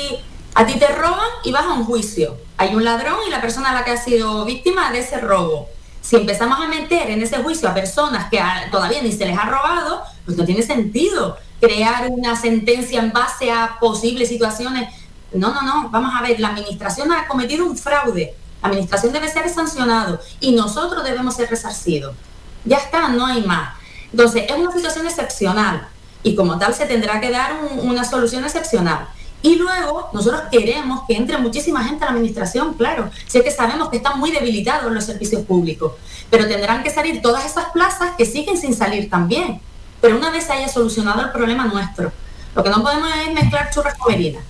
a 0.54 0.66
ti 0.66 0.78
te 0.78 0.86
roban 0.88 1.28
y 1.44 1.52
vas 1.52 1.64
a 1.64 1.72
un 1.72 1.84
juicio. 1.84 2.36
Hay 2.58 2.74
un 2.74 2.84
ladrón 2.84 3.16
y 3.26 3.30
la 3.30 3.40
persona 3.40 3.70
a 3.70 3.74
la 3.74 3.84
que 3.84 3.92
ha 3.92 3.96
sido 3.96 4.44
víctima 4.44 4.92
de 4.92 5.00
ese 5.00 5.18
robo. 5.18 5.68
Si 6.00 6.16
empezamos 6.16 6.60
a 6.60 6.68
meter 6.68 7.10
en 7.10 7.22
ese 7.22 7.38
juicio 7.38 7.68
a 7.68 7.74
personas 7.74 8.28
que 8.28 8.38
a, 8.38 8.68
todavía 8.70 9.02
ni 9.02 9.12
se 9.12 9.24
les 9.24 9.38
ha 9.38 9.44
robado, 9.44 10.02
pues 10.24 10.36
no 10.36 10.44
tiene 10.44 10.62
sentido 10.62 11.36
crear 11.60 12.08
una 12.10 12.36
sentencia 12.36 13.00
en 13.00 13.12
base 13.12 13.50
a 13.50 13.78
posibles 13.80 14.28
situaciones. 14.28 14.92
No, 15.32 15.54
no, 15.54 15.62
no, 15.62 15.88
vamos 15.90 16.12
a 16.14 16.22
ver, 16.22 16.38
la 16.40 16.48
administración 16.48 17.10
ha 17.12 17.26
cometido 17.28 17.64
un 17.64 17.78
fraude. 17.78 18.34
La 18.60 18.68
administración 18.68 19.12
debe 19.12 19.28
ser 19.28 19.48
sancionado 19.48 20.20
y 20.40 20.52
nosotros 20.52 21.02
debemos 21.02 21.34
ser 21.34 21.48
resarcidos. 21.48 22.14
Ya 22.64 22.76
está, 22.76 23.08
no 23.08 23.26
hay 23.26 23.42
más. 23.42 23.74
Entonces, 24.10 24.44
es 24.48 24.56
una 24.56 24.72
situación 24.72 25.06
excepcional 25.06 25.88
y 26.22 26.34
como 26.34 26.58
tal 26.58 26.74
se 26.74 26.86
tendrá 26.86 27.20
que 27.20 27.30
dar 27.30 27.56
un, 27.62 27.88
una 27.88 28.04
solución 28.04 28.44
excepcional. 28.44 29.08
Y 29.42 29.56
luego 29.56 30.08
nosotros 30.12 30.42
queremos 30.50 31.02
que 31.06 31.16
entre 31.16 31.36
muchísima 31.38 31.84
gente 31.84 32.04
a 32.04 32.08
la 32.08 32.12
administración, 32.12 32.74
claro. 32.74 33.10
Sé 33.26 33.42
que 33.42 33.50
sabemos 33.50 33.90
que 33.90 33.96
están 33.96 34.18
muy 34.18 34.30
debilitados 34.30 34.92
los 34.92 35.04
servicios 35.04 35.42
públicos, 35.42 35.92
pero 36.30 36.46
tendrán 36.46 36.82
que 36.82 36.90
salir 36.90 37.20
todas 37.20 37.44
esas 37.44 37.66
plazas 37.72 38.12
que 38.16 38.24
siguen 38.24 38.56
sin 38.56 38.74
salir 38.74 39.10
también. 39.10 39.60
Pero 40.00 40.16
una 40.16 40.30
vez 40.30 40.44
se 40.44 40.52
haya 40.52 40.68
solucionado 40.68 41.22
el 41.22 41.30
problema 41.30 41.66
nuestro, 41.66 42.12
lo 42.54 42.62
que 42.62 42.70
no 42.70 42.82
podemos 42.82 43.08
es 43.26 43.34
mezclar 43.34 43.70
churras 43.70 43.94
con 43.94 44.12
merinas. 44.12 44.42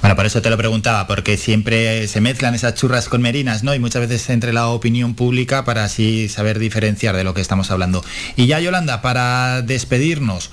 Bueno, 0.00 0.14
por 0.14 0.26
eso 0.26 0.40
te 0.42 0.50
lo 0.50 0.56
preguntaba, 0.56 1.06
porque 1.06 1.36
siempre 1.36 2.06
se 2.06 2.20
mezclan 2.20 2.54
esas 2.54 2.74
churras 2.74 3.08
con 3.08 3.22
merinas, 3.22 3.64
¿no? 3.64 3.74
Y 3.74 3.78
muchas 3.78 4.02
veces 4.02 4.28
entre 4.30 4.52
la 4.52 4.68
opinión 4.68 5.14
pública 5.14 5.64
para 5.64 5.84
así 5.84 6.28
saber 6.28 6.58
diferenciar 6.58 7.16
de 7.16 7.24
lo 7.24 7.34
que 7.34 7.40
estamos 7.40 7.70
hablando. 7.70 8.04
Y 8.36 8.46
ya, 8.46 8.60
Yolanda, 8.60 9.02
para 9.02 9.62
despedirnos, 9.62 10.50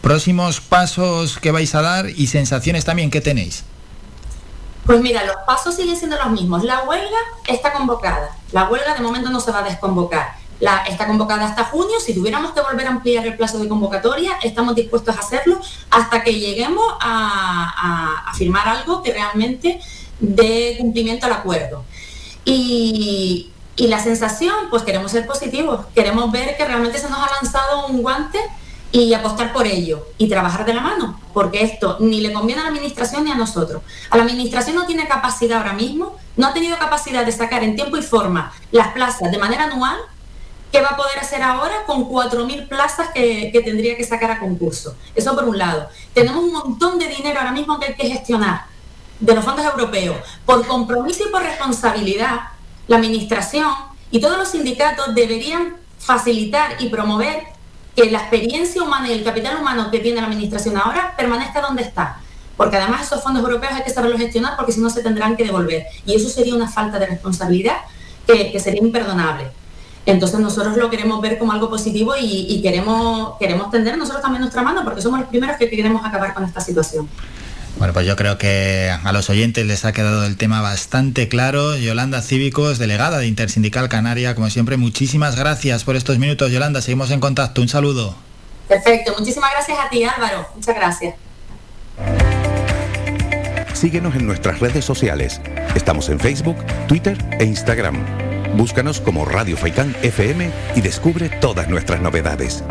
próximos 0.00 0.60
pasos 0.60 1.38
que 1.38 1.50
vais 1.50 1.74
a 1.74 1.82
dar 1.82 2.08
y 2.08 2.26
sensaciones 2.26 2.84
también 2.84 3.10
que 3.10 3.20
tenéis. 3.20 3.64
Pues 4.86 5.00
mira, 5.00 5.24
los 5.24 5.36
pasos 5.46 5.76
siguen 5.76 5.96
siendo 5.96 6.16
los 6.16 6.30
mismos. 6.30 6.64
La 6.64 6.82
huelga 6.82 7.18
está 7.46 7.72
convocada. 7.72 8.36
La 8.50 8.68
huelga 8.68 8.94
de 8.94 9.00
momento 9.00 9.30
no 9.30 9.40
se 9.40 9.52
va 9.52 9.60
a 9.60 9.62
desconvocar. 9.62 10.34
La, 10.58 10.78
está 10.84 11.06
convocada 11.06 11.46
hasta 11.46 11.64
junio. 11.64 12.00
Si 12.00 12.14
tuviéramos 12.14 12.52
que 12.52 12.60
volver 12.60 12.86
a 12.86 12.90
ampliar 12.90 13.26
el 13.26 13.36
plazo 13.36 13.58
de 13.58 13.68
convocatoria, 13.68 14.32
estamos 14.42 14.74
dispuestos 14.74 15.16
a 15.16 15.20
hacerlo 15.20 15.60
hasta 15.90 16.22
que 16.22 16.34
lleguemos 16.34 16.84
a, 17.00 18.24
a, 18.28 18.34
firmar 18.34 18.68
algo 18.68 19.02
que 19.02 19.12
realmente 19.12 19.80
dé 20.18 20.76
cumplimiento 20.78 21.26
al 21.26 21.32
acuerdo. 21.32 21.84
Y, 22.44 23.50
y 23.76 23.86
la 23.86 24.00
sensación, 24.00 24.54
pues 24.70 24.82
queremos 24.82 25.12
ser 25.12 25.26
positivos. 25.26 25.86
Queremos 25.94 26.30
ver 26.32 26.56
que 26.56 26.64
realmente 26.64 26.98
se 26.98 27.08
nos 27.08 27.18
ha 27.18 27.30
lanzado 27.40 27.86
un 27.86 28.02
guante 28.02 28.38
y 28.92 29.14
apostar 29.14 29.54
por 29.54 29.66
ello 29.66 30.06
y 30.18 30.28
trabajar 30.28 30.66
de 30.66 30.74
la 30.74 30.82
mano, 30.82 31.18
porque 31.32 31.62
esto 31.62 31.96
ni 31.98 32.20
le 32.20 32.32
conviene 32.32 32.60
a 32.60 32.64
la 32.64 32.70
administración 32.70 33.24
ni 33.24 33.32
a 33.32 33.34
nosotros. 33.34 33.82
A 34.10 34.18
la 34.18 34.22
administración 34.24 34.76
no 34.76 34.84
tiene 34.84 35.08
capacidad 35.08 35.58
ahora 35.58 35.72
mismo, 35.72 36.16
no 36.36 36.46
ha 36.46 36.52
tenido 36.52 36.78
capacidad 36.78 37.24
de 37.24 37.32
sacar 37.32 37.64
en 37.64 37.74
tiempo 37.74 37.96
y 37.96 38.02
forma 38.02 38.52
las 38.70 38.88
plazas 38.88 39.32
de 39.32 39.38
manera 39.38 39.64
anual, 39.64 39.96
¿qué 40.70 40.82
va 40.82 40.88
a 40.88 40.96
poder 40.96 41.18
hacer 41.18 41.42
ahora 41.42 41.84
con 41.86 42.06
4.000 42.06 42.68
plazas 42.68 43.08
que, 43.14 43.50
que, 43.50 43.62
tendría 43.62 43.96
que 43.96 44.04
sacar 44.04 44.30
a 44.30 44.38
concurso? 44.38 44.94
Eso 45.14 45.34
por 45.34 45.44
un 45.44 45.56
lado. 45.56 45.88
Tenemos 46.12 46.44
un 46.44 46.52
montón 46.52 46.98
de 46.98 47.08
dinero 47.08 47.40
ahora 47.40 47.52
mismo 47.52 47.80
que 47.80 47.86
hay 47.86 47.94
que 47.94 48.08
gestionar 48.08 48.66
de 49.20 49.34
los 49.34 49.44
fondos 49.44 49.64
europeos. 49.64 50.16
Por 50.44 50.66
compromiso 50.66 51.24
y 51.26 51.30
por 51.30 51.42
responsabilidad, 51.42 52.40
la 52.88 52.96
administración 52.96 53.72
y 54.10 54.20
todos 54.20 54.36
los 54.36 54.48
sindicatos 54.48 55.14
deberían 55.14 55.76
facilitar 55.98 56.76
y 56.80 56.88
promover 56.88 57.51
que 57.94 58.10
la 58.10 58.18
experiencia 58.18 58.82
humana 58.82 59.08
y 59.08 59.12
el 59.12 59.24
capital 59.24 59.56
humano 59.58 59.90
que 59.90 59.98
tiene 59.98 60.20
la 60.20 60.26
administración 60.26 60.76
ahora 60.76 61.14
permanezca 61.16 61.60
donde 61.60 61.82
está. 61.82 62.18
Porque 62.56 62.76
además 62.76 63.06
esos 63.06 63.22
fondos 63.22 63.42
europeos 63.42 63.72
hay 63.74 63.82
que 63.82 63.90
saberlos 63.90 64.20
gestionar 64.20 64.56
porque 64.56 64.72
si 64.72 64.80
no 64.80 64.90
se 64.90 65.02
tendrán 65.02 65.36
que 65.36 65.44
devolver. 65.44 65.86
Y 66.06 66.14
eso 66.14 66.28
sería 66.28 66.54
una 66.54 66.68
falta 66.68 66.98
de 66.98 67.06
responsabilidad 67.06 67.76
que, 68.26 68.58
sería 68.60 68.80
imperdonable. 68.80 69.48
Entonces 70.06 70.40
nosotros 70.40 70.76
lo 70.76 70.90
queremos 70.90 71.20
ver 71.20 71.38
como 71.38 71.52
algo 71.52 71.68
positivo 71.68 72.14
y, 72.16 72.46
y, 72.48 72.62
queremos, 72.62 73.34
queremos 73.38 73.70
tender 73.70 73.96
nosotros 73.96 74.22
también 74.22 74.40
nuestra 74.40 74.62
mano 74.62 74.84
porque 74.84 75.00
somos 75.02 75.20
los 75.20 75.28
primeros 75.28 75.56
que 75.56 75.68
queremos 75.68 76.04
acabar 76.04 76.34
con 76.34 76.44
esta 76.44 76.60
situación. 76.60 77.08
Bueno, 77.82 77.94
pues 77.94 78.06
yo 78.06 78.14
creo 78.14 78.38
que 78.38 78.92
a 79.02 79.10
los 79.10 79.28
oyentes 79.28 79.66
les 79.66 79.84
ha 79.84 79.92
quedado 79.92 80.24
el 80.24 80.36
tema 80.36 80.60
bastante 80.60 81.26
claro. 81.26 81.76
Yolanda 81.76 82.22
Cívicos, 82.22 82.78
delegada 82.78 83.18
de 83.18 83.26
Intersindical 83.26 83.88
Canaria, 83.88 84.36
como 84.36 84.48
siempre, 84.50 84.76
muchísimas 84.76 85.34
gracias 85.34 85.82
por 85.82 85.96
estos 85.96 86.20
minutos. 86.20 86.52
Yolanda, 86.52 86.80
seguimos 86.80 87.10
en 87.10 87.18
contacto. 87.18 87.60
Un 87.60 87.68
saludo. 87.68 88.14
Perfecto, 88.68 89.16
muchísimas 89.18 89.50
gracias 89.50 89.76
a 89.80 89.90
ti 89.90 90.04
Álvaro. 90.04 90.46
Muchas 90.54 90.76
gracias. 90.76 91.16
Síguenos 93.72 94.14
en 94.14 94.28
nuestras 94.28 94.60
redes 94.60 94.84
sociales. 94.84 95.40
Estamos 95.74 96.08
en 96.08 96.20
Facebook, 96.20 96.58
Twitter 96.86 97.18
e 97.40 97.44
Instagram. 97.44 97.96
Búscanos 98.56 99.00
como 99.00 99.24
Radio 99.24 99.56
Faicán 99.56 99.96
FM 100.02 100.52
y 100.76 100.80
descubre 100.82 101.30
todas 101.30 101.66
nuestras 101.66 102.00
novedades. 102.00 102.62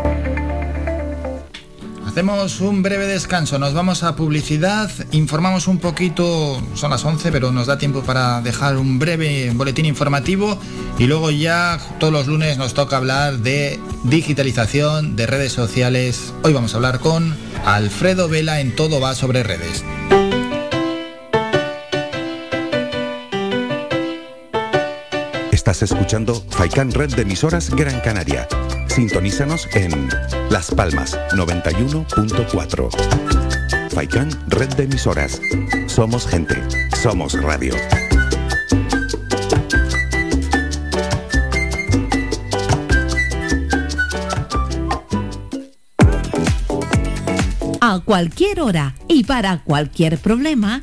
Hacemos 2.12 2.60
un 2.60 2.82
breve 2.82 3.06
descanso, 3.06 3.58
nos 3.58 3.72
vamos 3.72 4.02
a 4.02 4.16
publicidad, 4.16 4.90
informamos 5.12 5.66
un 5.66 5.78
poquito, 5.78 6.60
son 6.74 6.90
las 6.90 7.06
11, 7.06 7.32
pero 7.32 7.52
nos 7.52 7.68
da 7.68 7.78
tiempo 7.78 8.02
para 8.02 8.42
dejar 8.42 8.76
un 8.76 8.98
breve 8.98 9.50
boletín 9.54 9.86
informativo 9.86 10.58
y 10.98 11.06
luego 11.06 11.30
ya 11.30 11.80
todos 11.98 12.12
los 12.12 12.26
lunes 12.26 12.58
nos 12.58 12.74
toca 12.74 12.98
hablar 12.98 13.38
de 13.38 13.80
digitalización, 14.04 15.16
de 15.16 15.26
redes 15.26 15.52
sociales. 15.52 16.34
Hoy 16.42 16.52
vamos 16.52 16.74
a 16.74 16.76
hablar 16.76 17.00
con 17.00 17.34
Alfredo 17.64 18.28
Vela 18.28 18.60
en 18.60 18.76
Todo 18.76 19.00
va 19.00 19.14
sobre 19.14 19.42
redes. 19.42 19.82
Estás 25.50 25.82
escuchando 25.82 26.44
Faikan 26.50 26.92
Red 26.92 27.14
de 27.14 27.22
emisoras 27.22 27.70
Gran 27.70 28.00
Canaria. 28.00 28.46
Sintonízanos 28.94 29.68
en 29.72 30.10
Las 30.50 30.70
Palmas 30.70 31.18
91.4. 31.34 32.90
Faikan 33.88 34.28
Red 34.48 34.74
de 34.74 34.82
emisoras. 34.82 35.40
Somos 35.86 36.26
gente. 36.26 36.56
Somos 37.02 37.32
radio. 37.42 37.74
A 47.80 48.00
cualquier 48.04 48.60
hora 48.60 48.94
y 49.08 49.24
para 49.24 49.62
cualquier 49.64 50.18
problema 50.18 50.82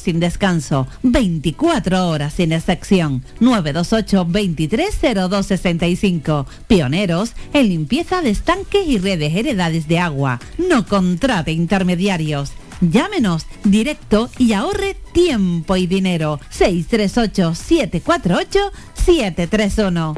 sin 0.00 0.20
descanso. 0.20 0.86
24 1.02 2.08
horas 2.08 2.34
sin 2.34 2.52
excepción. 2.52 3.24
928 3.40 4.24
230265. 4.24 6.46
Pioneros 6.66 7.32
en 7.52 7.68
limpieza 7.68 8.22
de 8.22 8.30
estanques 8.30 8.86
y 8.86 8.98
redes 8.98 9.34
heredades 9.34 9.88
de 9.88 9.98
agua. 9.98 10.40
No 10.58 10.86
contrate 10.86 11.52
intermediarios. 11.52 12.52
Llámenos 12.80 13.46
directo 13.62 14.28
y 14.38 14.52
ahorre 14.52 14.96
tiempo 15.12 15.76
y 15.76 15.86
dinero. 15.86 16.40
638 16.50 17.54
748 17.54 18.72
731. 18.94 20.14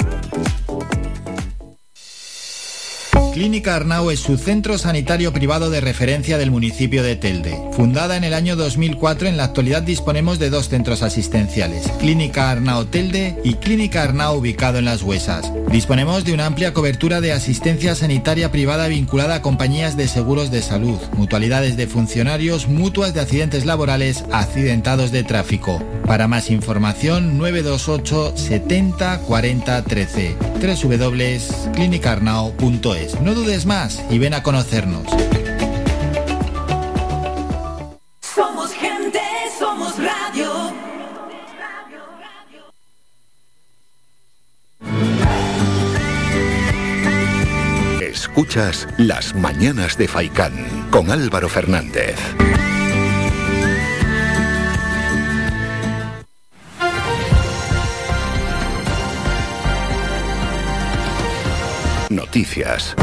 Clínica 3.37 3.77
Arnau 3.77 4.11
es 4.11 4.21
su 4.21 4.39
centro 4.39 4.79
sanitario 4.79 5.31
privado 5.31 5.69
de 5.69 5.83
referencia 5.83 6.39
del 6.39 6.51
municipio 6.51 7.03
de 7.03 7.17
Telde. 7.17 7.55
Fundada 7.73 8.17
en 8.17 8.25
el 8.25 8.33
año 8.33 8.57
2004, 8.57 9.29
en 9.29 9.37
la 9.37 9.45
actualidad 9.45 9.83
disponemos 9.83 10.39
de 10.39 10.49
dos 10.49 10.71
centros 10.71 11.03
asistenciales, 11.03 11.87
Clínica 12.01 12.51
Arnau 12.51 12.87
Telde 12.87 13.37
y 13.45 13.57
Clínica 13.57 14.05
Arnau 14.05 14.39
ubicado 14.39 14.79
en 14.79 14.87
Las 14.87 15.03
Huesas. 15.03 15.53
Disponemos 15.71 16.25
de 16.25 16.33
una 16.33 16.47
amplia 16.47 16.73
cobertura 16.73 17.21
de 17.21 17.33
asistencia 17.33 17.95
sanitaria 17.95 18.51
privada 18.51 18.89
vinculada 18.89 19.35
a 19.35 19.43
compañías 19.43 19.99
de 19.99 20.09
seguros 20.09 20.51
de 20.51 20.63
salud, 20.63 20.99
mutualidades 21.13 21.77
de 21.77 21.87
funcionarios, 21.87 22.69
mutuas 22.69 23.13
de 23.13 23.21
accidentes 23.21 23.67
laborales, 23.67 24.25
accidentados 24.33 25.13
de 25.13 25.25
tráfico. 25.25 25.85
Para 26.07 26.27
más 26.27 26.51
información 26.51 27.37
928 27.37 28.33
70 28.35 29.19
40 29.19 29.83
13 29.83 30.37
www.clinicarnao.es. 30.57 33.21
No 33.27 33.35
dudes 33.35 33.67
más 33.67 34.01
y 34.09 34.21
ven 34.21 34.35
a 34.35 34.45
conocernos. 34.45 35.03
Somos 38.21 38.73
gente, 38.73 39.21
somos 39.59 39.95
radio. 39.99 40.73
Escuchas 48.01 48.87
Las 48.97 49.35
Mañanas 49.35 49.99
de 49.99 50.07
Faicán 50.07 50.87
con 50.93 51.11
Álvaro 51.11 51.49
Fernández. 51.49 52.15
Noticias. 62.09 62.95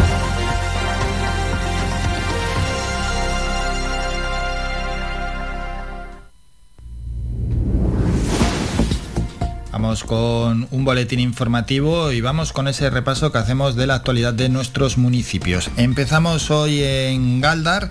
Con 9.83 10.69
un 10.71 10.85
boletín 10.85 11.19
informativo 11.19 12.13
y 12.13 12.21
vamos 12.21 12.53
con 12.53 12.69
ese 12.69 12.89
repaso 12.89 13.33
que 13.33 13.37
hacemos 13.37 13.75
de 13.75 13.85
la 13.85 13.95
actualidad 13.95 14.33
de 14.33 14.47
nuestros 14.47 14.97
municipios. 14.97 15.69
Empezamos 15.75 16.49
hoy 16.51 16.81
en 16.81 17.41
Galdar, 17.41 17.89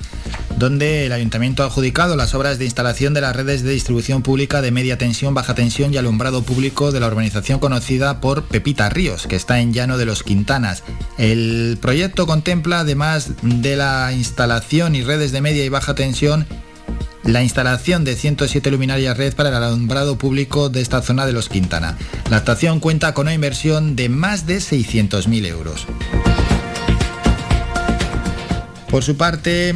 donde 0.56 1.04
el 1.04 1.12
ayuntamiento 1.12 1.62
ha 1.62 1.66
adjudicado 1.66 2.16
las 2.16 2.34
obras 2.34 2.58
de 2.58 2.64
instalación 2.64 3.12
de 3.12 3.20
las 3.20 3.36
redes 3.36 3.62
de 3.62 3.72
distribución 3.72 4.22
pública 4.22 4.62
de 4.62 4.70
media 4.70 4.96
tensión, 4.96 5.34
baja 5.34 5.54
tensión 5.54 5.92
y 5.92 5.98
alumbrado 5.98 6.42
público 6.42 6.92
de 6.92 7.00
la 7.00 7.08
urbanización 7.08 7.58
conocida 7.58 8.22
por 8.22 8.44
Pepita 8.44 8.88
Ríos, 8.88 9.26
que 9.26 9.36
está 9.36 9.60
en 9.60 9.74
Llano 9.74 9.98
de 9.98 10.06
los 10.06 10.22
Quintanas. 10.22 10.84
El 11.18 11.76
proyecto 11.78 12.26
contempla, 12.26 12.80
además 12.80 13.32
de 13.42 13.76
la 13.76 14.14
instalación 14.14 14.96
y 14.96 15.02
redes 15.02 15.30
de 15.30 15.42
media 15.42 15.62
y 15.62 15.68
baja 15.68 15.94
tensión, 15.94 16.46
la 17.24 17.42
instalación 17.42 18.04
de 18.04 18.16
107 18.16 18.70
luminarias 18.70 19.16
red 19.16 19.34
para 19.34 19.50
el 19.50 19.56
alumbrado 19.56 20.16
público 20.16 20.68
de 20.68 20.80
esta 20.80 21.02
zona 21.02 21.26
de 21.26 21.32
los 21.32 21.48
Quintana. 21.48 21.96
La 22.30 22.38
estación 22.38 22.80
cuenta 22.80 23.14
con 23.14 23.26
una 23.26 23.34
inversión 23.34 23.96
de 23.96 24.08
más 24.08 24.46
de 24.46 24.58
600.000 24.58 25.46
euros. 25.46 25.86
Por 28.90 29.02
su 29.02 29.16
parte, 29.16 29.74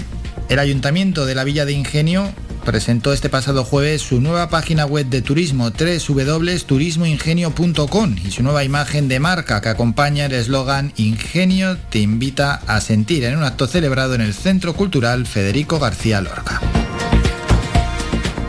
el 0.49 0.58
Ayuntamiento 0.58 1.26
de 1.26 1.34
la 1.34 1.44
Villa 1.44 1.65
de 1.65 1.73
Ingenio 1.73 2.33
presentó 2.66 3.12
este 3.12 3.28
pasado 3.28 3.65
jueves 3.65 4.02
su 4.02 4.20
nueva 4.20 4.49
página 4.50 4.84
web 4.84 5.07
de 5.07 5.23
turismo 5.23 5.70
www.turismoingenio.com 5.70 8.16
y 8.25 8.33
su 8.33 8.42
nueva 8.42 8.65
imagen 8.65 9.07
de 9.08 9.20
marca 9.20 9.60
que 9.60 9.68
acompaña 9.68 10.26
el 10.26 10.33
eslogan 10.33 10.92
Ingenio 10.97 11.78
te 11.91 12.00
invita 12.00 12.57
a 12.66 12.81
sentir 12.81 13.23
en 13.25 13.39
un 13.39 13.44
acto 13.44 13.68
celebrado 13.68 14.16
en 14.16 14.20
el 14.20 14.34
Centro 14.34 14.75
Cultural 14.75 15.26
Federico 15.26 15.78
García 15.78 16.20
Lorca. 16.20 16.60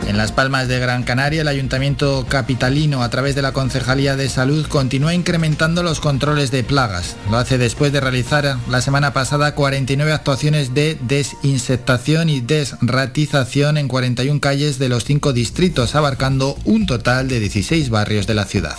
En 0.08 0.16
Las 0.16 0.32
Palmas 0.32 0.68
de 0.68 0.78
Gran 0.78 1.02
Canaria, 1.02 1.42
el 1.42 1.48
Ayuntamiento 1.48 2.24
Capitalino, 2.26 3.02
a 3.02 3.10
través 3.10 3.34
de 3.34 3.42
la 3.42 3.52
Concejalía 3.52 4.16
de 4.16 4.30
Salud, 4.30 4.66
continúa 4.66 5.12
incrementando 5.12 5.82
los 5.82 6.00
controles 6.00 6.50
de 6.50 6.64
plagas. 6.64 7.14
Lo 7.30 7.36
hace 7.36 7.58
después 7.58 7.92
de 7.92 8.00
realizar 8.00 8.56
la 8.70 8.80
semana 8.80 9.12
pasada 9.12 9.54
49 9.54 10.10
actuaciones 10.10 10.72
de 10.72 10.96
desinsectación 11.02 12.30
y 12.30 12.40
desratización 12.40 13.76
en 13.76 13.86
41 13.86 14.40
calles 14.40 14.78
de 14.78 14.88
los 14.88 15.04
cinco 15.04 15.34
distritos, 15.34 15.94
abarcando 15.94 16.56
un 16.64 16.86
total 16.86 17.28
de 17.28 17.40
16 17.40 17.90
barrios 17.90 18.26
de 18.26 18.34
la 18.34 18.46
ciudad. 18.46 18.76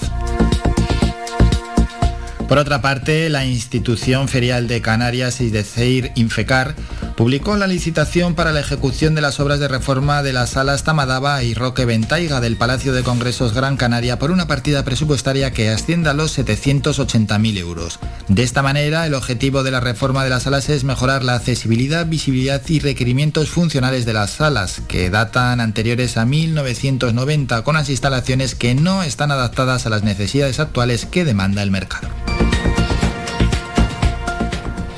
Por 2.49 2.57
otra 2.57 2.81
parte, 2.81 3.29
la 3.29 3.45
institución 3.45 4.27
ferial 4.27 4.67
de 4.67 4.81
Canarias 4.81 5.39
y 5.39 5.51
de 5.51 5.63
CEIR 5.63 6.11
Infecar 6.15 6.73
publicó 7.19 7.57
la 7.57 7.67
licitación 7.67 8.33
para 8.33 8.53
la 8.53 8.61
ejecución 8.61 9.13
de 9.13 9.19
las 9.19 9.41
obras 9.41 9.59
de 9.59 9.67
reforma 9.67 10.23
de 10.23 10.31
las 10.31 10.51
salas 10.51 10.85
Tamadaba 10.85 11.43
y 11.43 11.53
Roque 11.53 11.83
Ventaiga 11.83 12.39
del 12.39 12.55
Palacio 12.55 12.93
de 12.93 13.03
Congresos 13.03 13.53
Gran 13.53 13.75
Canaria 13.75 14.17
por 14.17 14.31
una 14.31 14.47
partida 14.47 14.85
presupuestaria 14.85 15.51
que 15.51 15.67
asciende 15.67 16.09
a 16.09 16.13
los 16.13 16.39
780.000 16.39 17.57
euros. 17.57 17.99
De 18.29 18.43
esta 18.43 18.61
manera, 18.61 19.05
el 19.05 19.15
objetivo 19.15 19.63
de 19.63 19.71
la 19.71 19.81
reforma 19.81 20.23
de 20.23 20.29
las 20.29 20.43
salas 20.43 20.69
es 20.69 20.85
mejorar 20.85 21.25
la 21.25 21.35
accesibilidad, 21.35 22.05
visibilidad 22.05 22.61
y 22.69 22.79
requerimientos 22.79 23.49
funcionales 23.49 24.05
de 24.05 24.13
las 24.13 24.31
salas, 24.31 24.81
que 24.87 25.09
datan 25.09 25.59
anteriores 25.59 26.15
a 26.15 26.25
1990 26.25 27.65
con 27.65 27.75
las 27.75 27.89
instalaciones 27.89 28.55
que 28.55 28.75
no 28.75 29.03
están 29.03 29.31
adaptadas 29.31 29.85
a 29.85 29.89
las 29.89 30.03
necesidades 30.03 30.61
actuales 30.61 31.05
que 31.05 31.25
demanda 31.25 31.63
el 31.63 31.69
mercado. 31.69 32.07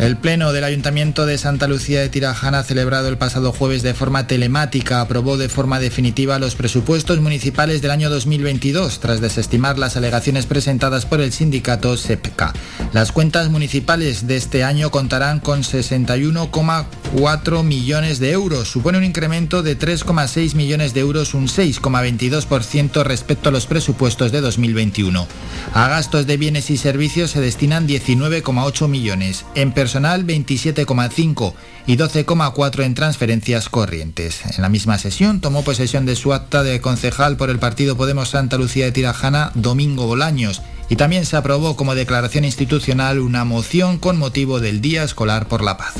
El 0.01 0.17
Pleno 0.17 0.51
del 0.51 0.63
Ayuntamiento 0.63 1.27
de 1.27 1.37
Santa 1.37 1.67
Lucía 1.67 2.01
de 2.01 2.09
Tirajana, 2.09 2.63
celebrado 2.63 3.07
el 3.07 3.19
pasado 3.19 3.51
jueves 3.51 3.83
de 3.83 3.93
forma 3.93 4.25
telemática, 4.25 4.99
aprobó 4.99 5.37
de 5.37 5.47
forma 5.47 5.79
definitiva 5.79 6.39
los 6.39 6.55
presupuestos 6.55 7.21
municipales 7.21 7.83
del 7.83 7.91
año 7.91 8.09
2022, 8.09 8.99
tras 8.99 9.21
desestimar 9.21 9.77
las 9.77 9.97
alegaciones 9.97 10.47
presentadas 10.47 11.05
por 11.05 11.21
el 11.21 11.31
sindicato 11.31 11.97
SEPCA. 11.97 12.51
Las 12.93 13.11
cuentas 13.11 13.51
municipales 13.51 14.25
de 14.25 14.37
este 14.37 14.63
año 14.63 14.89
contarán 14.89 15.39
con 15.39 15.61
61,4 15.61 17.63
millones 17.63 18.17
de 18.17 18.31
euros. 18.31 18.69
Supone 18.69 18.97
un 18.97 19.03
incremento 19.03 19.61
de 19.61 19.77
3,6 19.77 20.55
millones 20.55 20.95
de 20.95 21.01
euros, 21.01 21.35
un 21.35 21.47
6,22% 21.47 23.03
respecto 23.03 23.49
a 23.49 23.51
los 23.51 23.67
presupuestos 23.67 24.31
de 24.31 24.41
2021. 24.41 25.27
A 25.75 25.87
gastos 25.89 26.25
de 26.25 26.37
bienes 26.37 26.71
y 26.71 26.77
servicios 26.77 27.29
se 27.29 27.39
destinan 27.39 27.87
19,8 27.87 28.87
millones. 28.87 29.45
Personal 29.91 30.25
27,5 30.25 31.53
y 31.85 31.97
12,4 31.97 32.83
en 32.85 32.93
transferencias 32.93 33.67
corrientes. 33.67 34.39
En 34.55 34.61
la 34.61 34.69
misma 34.69 34.97
sesión 34.97 35.41
tomó 35.41 35.65
posesión 35.65 36.05
de 36.05 36.15
su 36.15 36.31
acta 36.31 36.63
de 36.63 36.79
concejal 36.79 37.35
por 37.35 37.49
el 37.49 37.59
partido 37.59 37.97
Podemos 37.97 38.29
Santa 38.29 38.57
Lucía 38.57 38.85
de 38.85 38.93
Tirajana 38.93 39.51
Domingo 39.53 40.07
Bolaños 40.07 40.61
y 40.87 40.95
también 40.95 41.25
se 41.25 41.35
aprobó 41.35 41.75
como 41.75 41.93
declaración 41.93 42.45
institucional 42.45 43.19
una 43.19 43.43
moción 43.43 43.97
con 43.97 44.17
motivo 44.17 44.61
del 44.61 44.79
Día 44.79 45.03
Escolar 45.03 45.49
por 45.49 45.61
la 45.61 45.75
Paz. 45.75 45.95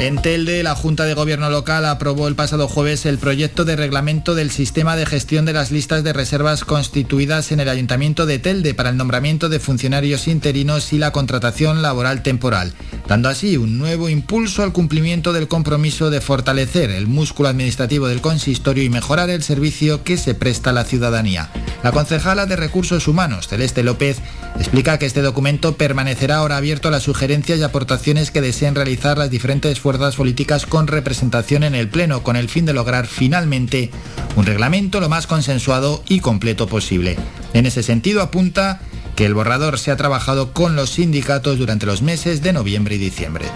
En 0.00 0.16
Telde, 0.16 0.62
la 0.62 0.74
Junta 0.74 1.04
de 1.04 1.12
Gobierno 1.12 1.50
local 1.50 1.84
aprobó 1.84 2.26
el 2.26 2.34
pasado 2.34 2.68
jueves 2.68 3.04
el 3.04 3.18
proyecto 3.18 3.66
de 3.66 3.76
reglamento 3.76 4.34
del 4.34 4.50
sistema 4.50 4.96
de 4.96 5.04
gestión 5.04 5.44
de 5.44 5.52
las 5.52 5.70
listas 5.70 6.02
de 6.02 6.14
reservas 6.14 6.64
constituidas 6.64 7.52
en 7.52 7.60
el 7.60 7.68
Ayuntamiento 7.68 8.24
de 8.24 8.38
Telde 8.38 8.72
para 8.72 8.88
el 8.88 8.96
nombramiento 8.96 9.50
de 9.50 9.60
funcionarios 9.60 10.26
interinos 10.26 10.94
y 10.94 10.98
la 10.98 11.12
contratación 11.12 11.82
laboral 11.82 12.22
temporal, 12.22 12.72
dando 13.08 13.28
así 13.28 13.58
un 13.58 13.76
nuevo 13.76 14.08
impulso 14.08 14.62
al 14.62 14.72
cumplimiento 14.72 15.34
del 15.34 15.48
compromiso 15.48 16.08
de 16.08 16.22
fortalecer 16.22 16.88
el 16.90 17.06
músculo 17.06 17.50
administrativo 17.50 18.08
del 18.08 18.22
consistorio 18.22 18.82
y 18.82 18.88
mejorar 18.88 19.28
el 19.28 19.42
servicio 19.42 20.02
que 20.02 20.16
se 20.16 20.34
presta 20.34 20.70
a 20.70 20.72
la 20.72 20.84
ciudadanía. 20.84 21.50
La 21.82 21.92
concejala 21.92 22.46
de 22.46 22.56
Recursos 22.56 23.06
Humanos, 23.06 23.48
Celeste 23.48 23.82
López, 23.82 24.16
explica 24.58 24.98
que 24.98 25.06
este 25.06 25.20
documento 25.20 25.76
permanecerá 25.76 26.36
ahora 26.36 26.56
abierto 26.56 26.88
a 26.88 26.90
las 26.90 27.02
sugerencias 27.02 27.58
y 27.58 27.62
aportaciones 27.62 28.30
que 28.30 28.40
deseen 28.40 28.74
realizar 28.74 29.18
las 29.18 29.30
diferentes 29.30 29.78
fuerzas 29.78 29.89
fuerzas 29.90 30.14
políticas 30.14 30.66
con 30.66 30.86
representación 30.86 31.64
en 31.64 31.74
el 31.74 31.88
Pleno, 31.88 32.22
con 32.22 32.36
el 32.36 32.48
fin 32.48 32.64
de 32.64 32.72
lograr 32.72 33.08
finalmente 33.08 33.90
un 34.36 34.46
reglamento 34.46 35.00
lo 35.00 35.08
más 35.08 35.26
consensuado 35.26 36.04
y 36.06 36.20
completo 36.20 36.68
posible. 36.68 37.16
En 37.54 37.66
ese 37.66 37.82
sentido 37.82 38.22
apunta 38.22 38.80
que 39.16 39.26
el 39.26 39.34
borrador 39.34 39.80
se 39.80 39.90
ha 39.90 39.96
trabajado 39.96 40.52
con 40.52 40.76
los 40.76 40.90
sindicatos 40.90 41.58
durante 41.58 41.86
los 41.86 42.02
meses 42.02 42.40
de 42.40 42.52
noviembre 42.52 42.94
y 42.94 42.98
diciembre. 42.98 43.46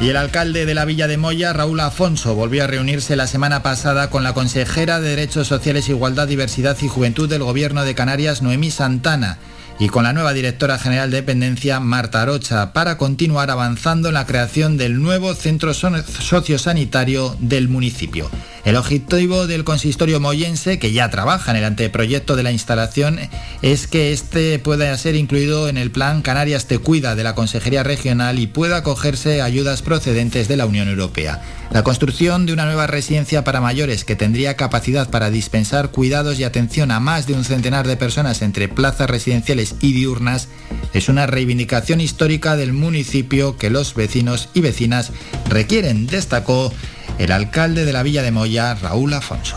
Y 0.00 0.10
el 0.10 0.16
alcalde 0.16 0.64
de 0.64 0.74
la 0.74 0.84
Villa 0.84 1.08
de 1.08 1.16
Moya, 1.16 1.52
Raúl 1.52 1.80
Afonso, 1.80 2.36
volvió 2.36 2.62
a 2.62 2.68
reunirse 2.68 3.16
la 3.16 3.26
semana 3.26 3.64
pasada 3.64 4.10
con 4.10 4.22
la 4.22 4.32
consejera 4.32 5.00
de 5.00 5.08
Derechos 5.10 5.48
Sociales, 5.48 5.88
Igualdad, 5.88 6.28
Diversidad 6.28 6.76
y 6.80 6.86
Juventud 6.86 7.28
del 7.28 7.42
Gobierno 7.42 7.82
de 7.82 7.96
Canarias, 7.96 8.42
Noemí 8.42 8.70
Santana, 8.70 9.38
y 9.80 9.88
con 9.88 10.04
la 10.04 10.12
nueva 10.12 10.34
directora 10.34 10.78
general 10.78 11.10
de 11.10 11.16
dependencia, 11.16 11.80
Marta 11.80 12.20
Arocha, 12.20 12.74
para 12.74 12.98
continuar 12.98 13.50
avanzando 13.50 14.08
en 14.08 14.14
la 14.14 14.26
creación 14.26 14.76
del 14.76 15.02
nuevo 15.02 15.34
centro 15.34 15.72
sociosanitario 15.72 17.34
del 17.40 17.68
municipio. 17.68 18.30
El 18.66 18.76
objetivo 18.76 19.46
del 19.46 19.64
consistorio 19.64 20.20
moyense, 20.20 20.78
que 20.78 20.92
ya 20.92 21.08
trabaja 21.08 21.50
en 21.50 21.56
el 21.56 21.64
anteproyecto 21.64 22.36
de 22.36 22.42
la 22.42 22.52
instalación, 22.52 23.18
es 23.62 23.86
que 23.86 24.12
este 24.12 24.58
pueda 24.58 24.96
ser 24.98 25.16
incluido 25.16 25.66
en 25.68 25.78
el 25.78 25.90
plan 25.90 26.20
Canarias 26.20 26.66
Te 26.66 26.78
Cuida 26.78 27.14
de 27.14 27.24
la 27.24 27.34
Consejería 27.34 27.82
Regional 27.82 28.38
y 28.38 28.46
pueda 28.46 28.76
acogerse 28.76 29.40
ayudas 29.40 29.80
procedentes 29.80 30.46
de 30.46 30.58
la 30.58 30.66
Unión 30.66 30.88
Europea. 30.88 31.40
La 31.70 31.84
construcción 31.84 32.44
de 32.44 32.52
una 32.52 32.66
nueva 32.66 32.86
residencia 32.86 33.44
para 33.44 33.60
mayores 33.60 34.04
que 34.04 34.16
tendría 34.16 34.56
capacidad 34.56 35.08
para 35.08 35.30
dispensar 35.30 35.90
cuidados 35.90 36.38
y 36.38 36.44
atención 36.44 36.90
a 36.90 37.00
más 37.00 37.26
de 37.26 37.34
un 37.34 37.44
centenar 37.44 37.86
de 37.86 37.96
personas 37.96 38.42
entre 38.42 38.68
plazas 38.68 39.08
residenciales 39.08 39.69
y 39.80 39.92
diurnas 39.92 40.48
es 40.92 41.08
una 41.08 41.26
reivindicación 41.26 42.00
histórica 42.00 42.56
del 42.56 42.72
municipio 42.72 43.56
que 43.56 43.70
los 43.70 43.94
vecinos 43.94 44.48
y 44.54 44.60
vecinas 44.60 45.12
requieren, 45.48 46.06
destacó 46.06 46.72
el 47.18 47.32
alcalde 47.32 47.84
de 47.84 47.92
la 47.92 48.02
Villa 48.02 48.22
de 48.22 48.30
Moya, 48.30 48.74
Raúl 48.74 49.14
Afonso. 49.14 49.56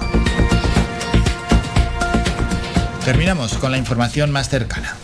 Terminamos 3.05 3.55
con 3.55 3.71
la 3.71 3.77
información 3.77 4.31
más 4.31 4.49
cercana. 4.49 4.95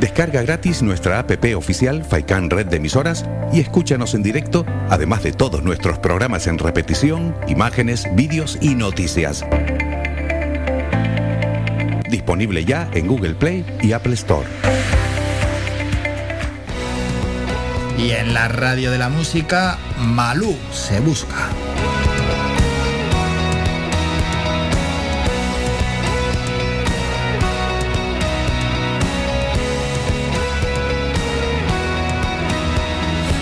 Descarga 0.00 0.42
gratis 0.42 0.80
nuestra 0.80 1.18
app 1.18 1.32
oficial 1.56 2.04
Faikan 2.04 2.50
Red 2.50 2.66
de 2.66 2.76
Emisoras 2.76 3.26
y 3.52 3.60
escúchanos 3.60 4.14
en 4.14 4.22
directo, 4.22 4.64
además 4.88 5.24
de 5.24 5.32
todos 5.32 5.62
nuestros 5.64 5.98
programas 5.98 6.46
en 6.46 6.58
repetición, 6.58 7.34
imágenes, 7.48 8.06
vídeos 8.14 8.58
y 8.60 8.76
noticias. 8.76 9.44
Disponible 12.10 12.64
ya 12.64 12.88
en 12.94 13.06
Google 13.06 13.34
Play 13.34 13.64
y 13.82 13.92
Apple 13.92 14.14
Store. 14.14 14.48
Y 17.98 18.12
en 18.12 18.32
la 18.32 18.48
radio 18.48 18.90
de 18.90 18.98
la 18.98 19.08
música, 19.08 19.76
Malú 19.98 20.56
se 20.72 21.00
busca. 21.00 21.48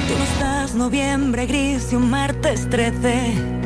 Tú 0.09 0.19
no 0.19 0.25
estás 0.25 0.75
noviembre 0.75 1.47
gris 1.47 1.93
y 1.93 1.97
un 1.97 2.11
martes 2.11 2.69
13. 2.71 3.57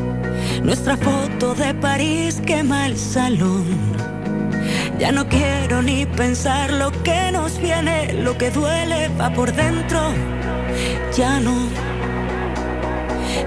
Nuestra 0.64 0.96
foto 0.96 1.54
de 1.54 1.72
París 1.74 2.42
quema 2.44 2.86
el 2.86 2.98
salón. 2.98 4.19
Ya 5.00 5.10
no 5.10 5.26
quiero 5.28 5.82
ni 5.82 6.06
pensar 6.06 6.70
lo 6.70 6.92
que 7.02 7.32
nos 7.32 7.58
viene, 7.58 8.12
lo 8.12 8.36
que 8.38 8.50
duele 8.50 9.08
va 9.18 9.30
por 9.30 9.52
dentro 9.52 10.12
ya 11.16 11.40
no. 11.40 11.68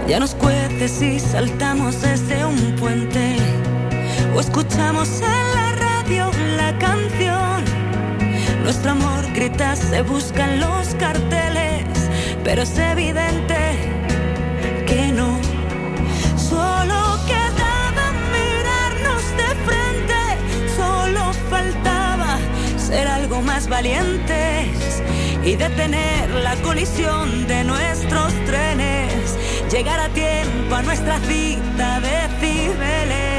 Ya 0.08 0.20
nos 0.20 0.36
cuece 0.36 0.88
si 0.88 1.20
saltamos 1.20 2.02
desde 2.02 2.46
un 2.46 2.76
puente 2.76 3.38
o 4.36 4.40
escuchamos 4.40 5.22
en 5.22 5.56
la 5.56 5.76
radio 5.76 6.32
la 6.58 6.78
canción. 6.78 7.64
Nuestro 8.64 8.92
amor 8.92 9.24
grita, 9.34 9.76
se 9.76 10.02
buscan 10.02 10.60
los 10.60 10.96
carteles, 10.96 11.86
pero 12.44 12.64
es 12.64 12.78
evidente 12.78 13.58
que 14.86 15.12
no. 15.12 15.40
Solo 16.38 17.13
ser 22.94 23.08
algo 23.08 23.42
más 23.42 23.68
valientes 23.68 25.02
y 25.44 25.56
detener 25.56 26.30
la 26.30 26.56
colisión 26.58 27.48
de 27.48 27.64
nuestros 27.64 28.32
trenes, 28.46 29.36
llegar 29.72 30.00
a 30.00 30.10
tiempo 30.10 30.76
a 30.76 30.84
nuestra 30.84 31.20
cita 31.22 32.00
de 32.02 32.16
Cibeles. 32.40 33.33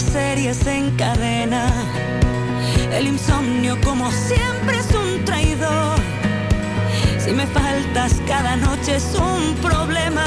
Series 0.00 0.66
en 0.66 0.90
cadena. 0.96 1.72
El 2.92 3.06
insomnio 3.06 3.78
como 3.82 4.10
siempre 4.10 4.78
es 4.78 4.90
un 4.94 5.24
traidor. 5.24 5.98
Si 7.18 7.32
me 7.32 7.46
faltas 7.46 8.20
cada 8.26 8.56
noche 8.56 8.96
es 8.96 9.14
un 9.14 9.54
problema 9.56 10.24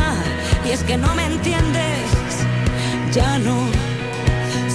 y 0.66 0.72
es 0.72 0.84
que 0.84 0.98
no 0.98 1.14
me 1.16 1.26
entiendes, 1.26 2.10
ya 3.12 3.40
no. 3.40 3.58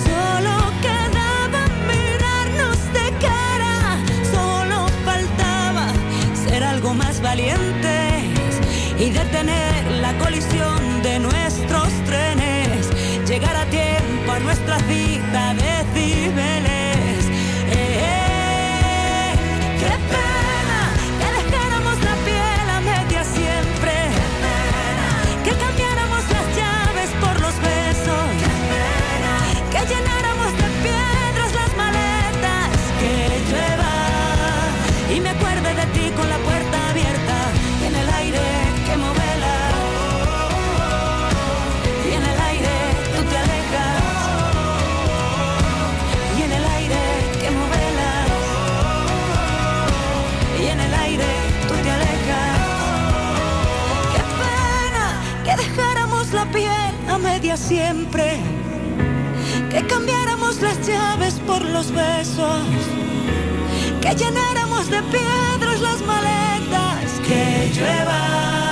Solo 0.07 0.55
quedaba 0.83 1.62
mirarnos 1.92 2.78
de 2.92 3.07
cara, 3.26 3.99
solo 4.33 4.89
faltaba 5.05 5.86
ser 6.49 6.65
algo 6.65 6.94
más 6.94 7.20
valientes 7.20 8.25
y 8.99 9.10
detener 9.10 9.45
cita 15.37 15.76
siempre, 57.57 58.39
que 59.70 59.86
cambiáramos 59.86 60.60
las 60.60 60.86
llaves 60.86 61.35
por 61.47 61.62
los 61.62 61.91
besos, 61.91 62.62
que 64.01 64.15
llenáramos 64.15 64.91
de 64.91 65.02
piedras 65.02 65.81
las 65.81 66.01
maletas, 66.02 67.20
que 67.26 67.70
llueva 67.75 68.66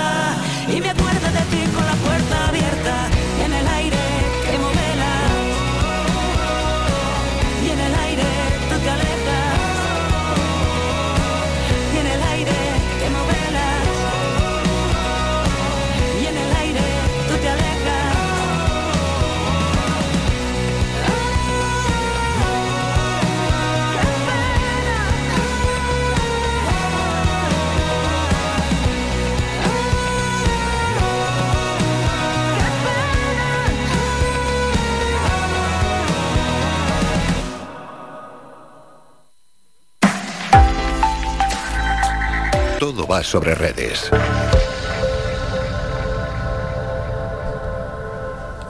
Todo 42.84 43.06
va 43.06 43.22
sobre 43.22 43.54
redes. 43.54 44.10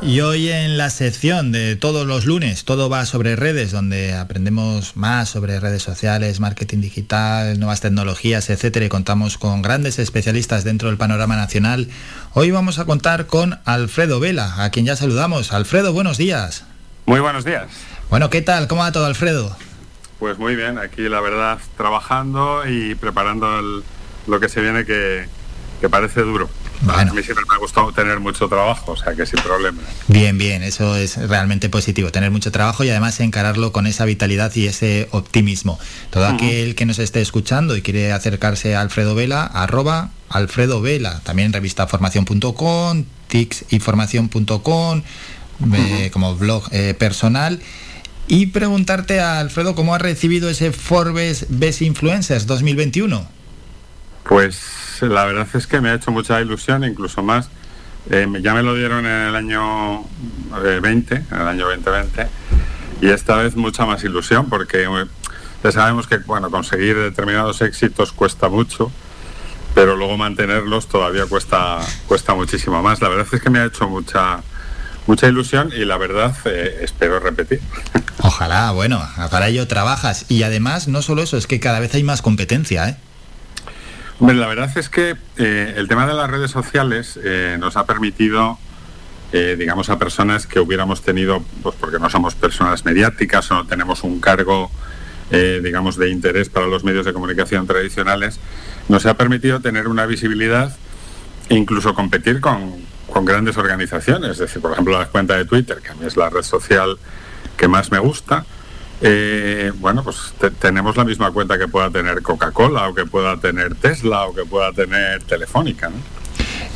Y 0.02 0.20
hoy 0.20 0.51
en 0.51 0.78
la 0.78 0.89
sección 0.91 1.51
de 1.51 1.75
todos 1.75 2.07
los 2.07 2.25
lunes, 2.25 2.65
todo 2.65 2.89
va 2.89 3.07
sobre 3.07 3.34
redes, 3.34 3.73
donde 3.73 4.15
aprendemos 4.15 4.97
más 4.97 5.31
sobre 5.31 5.59
redes 5.59 5.83
sociales, 5.83 6.39
marketing 6.39 6.78
digital, 6.81 7.59
nuevas 7.59 7.81
tecnologías, 7.81 8.51
etcétera, 8.51 8.86
y 8.86 8.89
contamos 8.89 9.36
con 9.36 9.62
grandes 9.62 9.99
especialistas 9.99 10.62
dentro 10.62 10.91
del 10.91 10.97
panorama 10.97 11.34
nacional. 11.34 11.89
Hoy 12.34 12.52
vamos 12.52 12.78
a 12.78 12.84
contar 12.84 13.26
con 13.26 13.59
Alfredo 13.65 14.20
Vela, 14.20 14.62
a 14.62 14.70
quien 14.70 14.86
ya 14.86 14.94
saludamos. 14.94 15.52
Alfredo, 15.52 15.93
buenos 15.93 16.18
días. 16.18 16.65
Muy 17.07 17.18
buenos 17.18 17.44
días. 17.44 17.67
Bueno, 18.10 18.31
¿qué 18.31 18.43
tal? 18.43 18.68
¿Cómo 18.68 18.83
va 18.83 18.93
todo, 18.93 19.07
Alfredo? 19.07 19.57
Pues 20.20 20.39
muy 20.39 20.55
bien, 20.55 20.78
aquí 20.78 21.02
la 21.09 21.20
verdad 21.20 21.59
trabajando 21.76 22.62
y 22.68 22.94
preparando 22.94 23.59
el- 23.59 23.83
lo 24.27 24.41
que 24.41 24.49
se 24.49 24.61
viene 24.61 24.85
que, 24.85 25.27
que 25.81 25.89
parece 25.89 26.20
duro. 26.23 26.49
A 26.89 27.05
mí 27.05 27.23
siempre 27.23 27.44
me 27.49 27.55
ha 27.55 27.59
gustado 27.59 27.93
tener 27.93 28.20
mucho 28.20 28.49
trabajo, 28.49 28.93
o 28.93 28.97
sea 28.97 29.15
que 29.15 29.25
sin 29.25 29.41
problema. 29.41 29.81
Bien, 30.09 30.36
bien, 30.36 30.62
eso 30.62 30.97
es 30.97 31.17
realmente 31.28 31.69
positivo, 31.69 32.11
tener 32.11 32.31
mucho 32.31 32.53
trabajo 32.53 32.85
y 32.85 32.91
además 32.91 33.20
encararlo 33.20 33.73
con 33.73 33.86
esa 33.86 34.05
vitalidad 34.05 34.55
y 34.55 34.67
ese 34.67 35.09
optimismo. 35.12 35.78
Todo 36.11 36.27
aquel 36.27 36.75
que 36.75 36.85
nos 36.85 36.99
esté 36.99 37.20
escuchando 37.20 37.77
y 37.77 37.83
quiere 37.83 38.12
acercarse 38.12 38.77
a 38.77 38.83
Alfredo 38.83 39.15
Vela, 39.15 39.44
arroba 39.44 40.11
Alfredo 40.28 40.83
Vela, 40.83 41.20
también 41.20 41.53
revistaformación.com, 41.53 43.05
tixinformación.com, 43.28 45.03
eh, 45.75 46.11
como 46.12 46.36
blog 46.36 46.65
eh, 46.73 46.94
personal. 46.94 47.61
Y 48.27 48.47
preguntarte 48.47 49.20
a 49.20 49.39
Alfredo 49.39 49.75
cómo 49.75 49.94
ha 49.94 49.99
recibido 49.99 50.49
ese 50.49 50.73
Forbes 50.73 51.47
Best 51.51 51.83
Influencers 51.83 52.47
2021. 52.47 53.34
Pues 54.28 54.99
la 55.03 55.25
verdad 55.25 55.47
es 55.55 55.67
que 55.67 55.81
me 55.81 55.91
ha 55.91 55.94
hecho 55.94 56.11
mucha 56.11 56.41
ilusión, 56.41 56.85
incluso 56.85 57.23
más. 57.23 57.49
Eh, 58.11 58.27
ya 58.41 58.55
me 58.55 58.62
lo 58.62 58.75
dieron 58.75 59.07
en 59.07 59.28
el 59.28 59.35
año 59.35 60.01
eh, 60.65 60.81
20, 60.83 61.15
en 61.15 61.25
el 61.31 61.49
año 61.49 61.67
2020, 61.67 62.27
y 63.01 63.09
esta 63.09 63.36
vez 63.36 63.57
mucha 63.57 63.86
más 63.86 64.05
ilusión 64.05 64.49
porque 64.51 64.85
eh, 64.85 65.07
ya 65.62 65.73
sabemos 65.73 66.07
que 66.07 66.19
bueno, 66.19 66.51
conseguir 66.51 66.97
determinados 66.97 67.62
éxitos 67.62 68.12
cuesta 68.12 68.51
mucho, 68.51 68.93
pero 69.75 69.97
luego 69.97 70.19
mantenerlos 70.19 70.86
todavía 70.86 71.25
cuesta, 71.27 71.78
cuesta 72.07 72.35
muchísimo 72.35 72.83
más. 72.83 73.01
La 73.01 73.09
verdad 73.09 73.27
es 73.33 73.41
que 73.41 73.49
me 73.49 73.59
ha 73.59 73.65
hecho 73.65 73.89
mucha, 73.89 74.43
mucha 75.07 75.27
ilusión 75.27 75.73
y 75.75 75.85
la 75.86 75.97
verdad 75.97 76.36
eh, 76.44 76.81
espero 76.83 77.20
repetir. 77.20 77.61
Ojalá, 78.19 78.70
bueno, 78.73 79.03
para 79.31 79.49
ello 79.49 79.67
trabajas. 79.67 80.27
Y 80.28 80.43
además, 80.43 80.89
no 80.89 81.03
solo 81.03 81.23
eso, 81.23 81.36
es 81.36 81.47
que 81.47 81.61
cada 81.61 81.81
vez 81.81 81.94
hay 81.94 82.05
más 82.05 82.23
competencia, 82.23 82.89
¿eh? 82.89 82.97
Hombre, 84.20 84.36
la 84.36 84.47
verdad 84.47 84.70
es 84.76 84.89
que 84.89 85.17
eh, 85.39 85.75
el 85.76 85.89
tema 85.89 86.07
de 86.07 86.15
las 86.15 86.31
redes 86.31 86.51
sociales 86.51 87.18
eh, 87.23 87.57
nos 87.59 87.76
ha 87.76 87.84
permitido, 87.84 88.59
eh, 89.33 89.57
digamos, 89.59 89.91
a 89.91 89.99
personas 89.99 90.47
que 90.47 90.60
hubiéramos 90.60 91.02
tenido, 91.02 91.43
pues 91.62 91.75
porque 91.81 91.99
no 91.99 92.09
somos 92.09 92.36
personas 92.36 92.84
mediáticas 92.84 93.51
o 93.51 93.55
no 93.55 93.67
tenemos 93.67 94.05
un 94.05 94.20
cargo, 94.20 94.70
digamos, 95.31 95.97
de 95.97 96.10
interés 96.10 96.49
para 96.49 96.67
los 96.67 96.84
medios 96.84 97.05
de 97.05 97.12
comunicación 97.12 97.67
tradicionales, 97.67 98.39
nos 98.89 99.05
ha 99.07 99.15
permitido 99.15 99.59
tener 99.59 99.89
una 99.89 100.07
visibilidad 100.07 100.76
e 101.49 101.57
incluso 101.57 101.93
competir 101.93 102.41
con, 102.41 102.76
con 103.10 103.25
grandes 103.25 103.57
organizaciones. 103.57 104.33
Es 104.33 104.39
decir, 104.39 104.62
por 104.62 104.73
ejemplo, 104.73 104.97
la 104.97 105.07
cuenta 105.07 105.36
de 105.36 105.44
Twitter, 105.44 105.78
que 105.78 105.89
a 105.91 105.94
mí 105.94 106.07
es 106.07 106.17
la 106.17 106.31
red 106.31 106.43
social 106.43 106.99
que 107.57 107.67
más 107.67 107.91
me 107.91 107.99
gusta, 107.99 108.44
eh, 109.07 109.70
bueno, 109.76 110.02
pues 110.02 110.33
te- 110.41 110.50
tenemos 110.50 110.97
la 110.97 111.05
misma 111.05 111.31
cuenta 111.31 111.58
que 111.58 111.68
pueda 111.68 111.91
tener 111.91 112.23
Coca-Cola 112.23 112.89
o 112.89 112.94
que 112.94 113.05
pueda 113.05 113.36
tener 113.36 113.74
Tesla 113.74 114.24
o 114.24 114.34
que 114.34 114.44
pueda 114.47 114.73
tener 114.73 115.23
Telefónica, 115.24 115.91
¿no? 115.91 115.97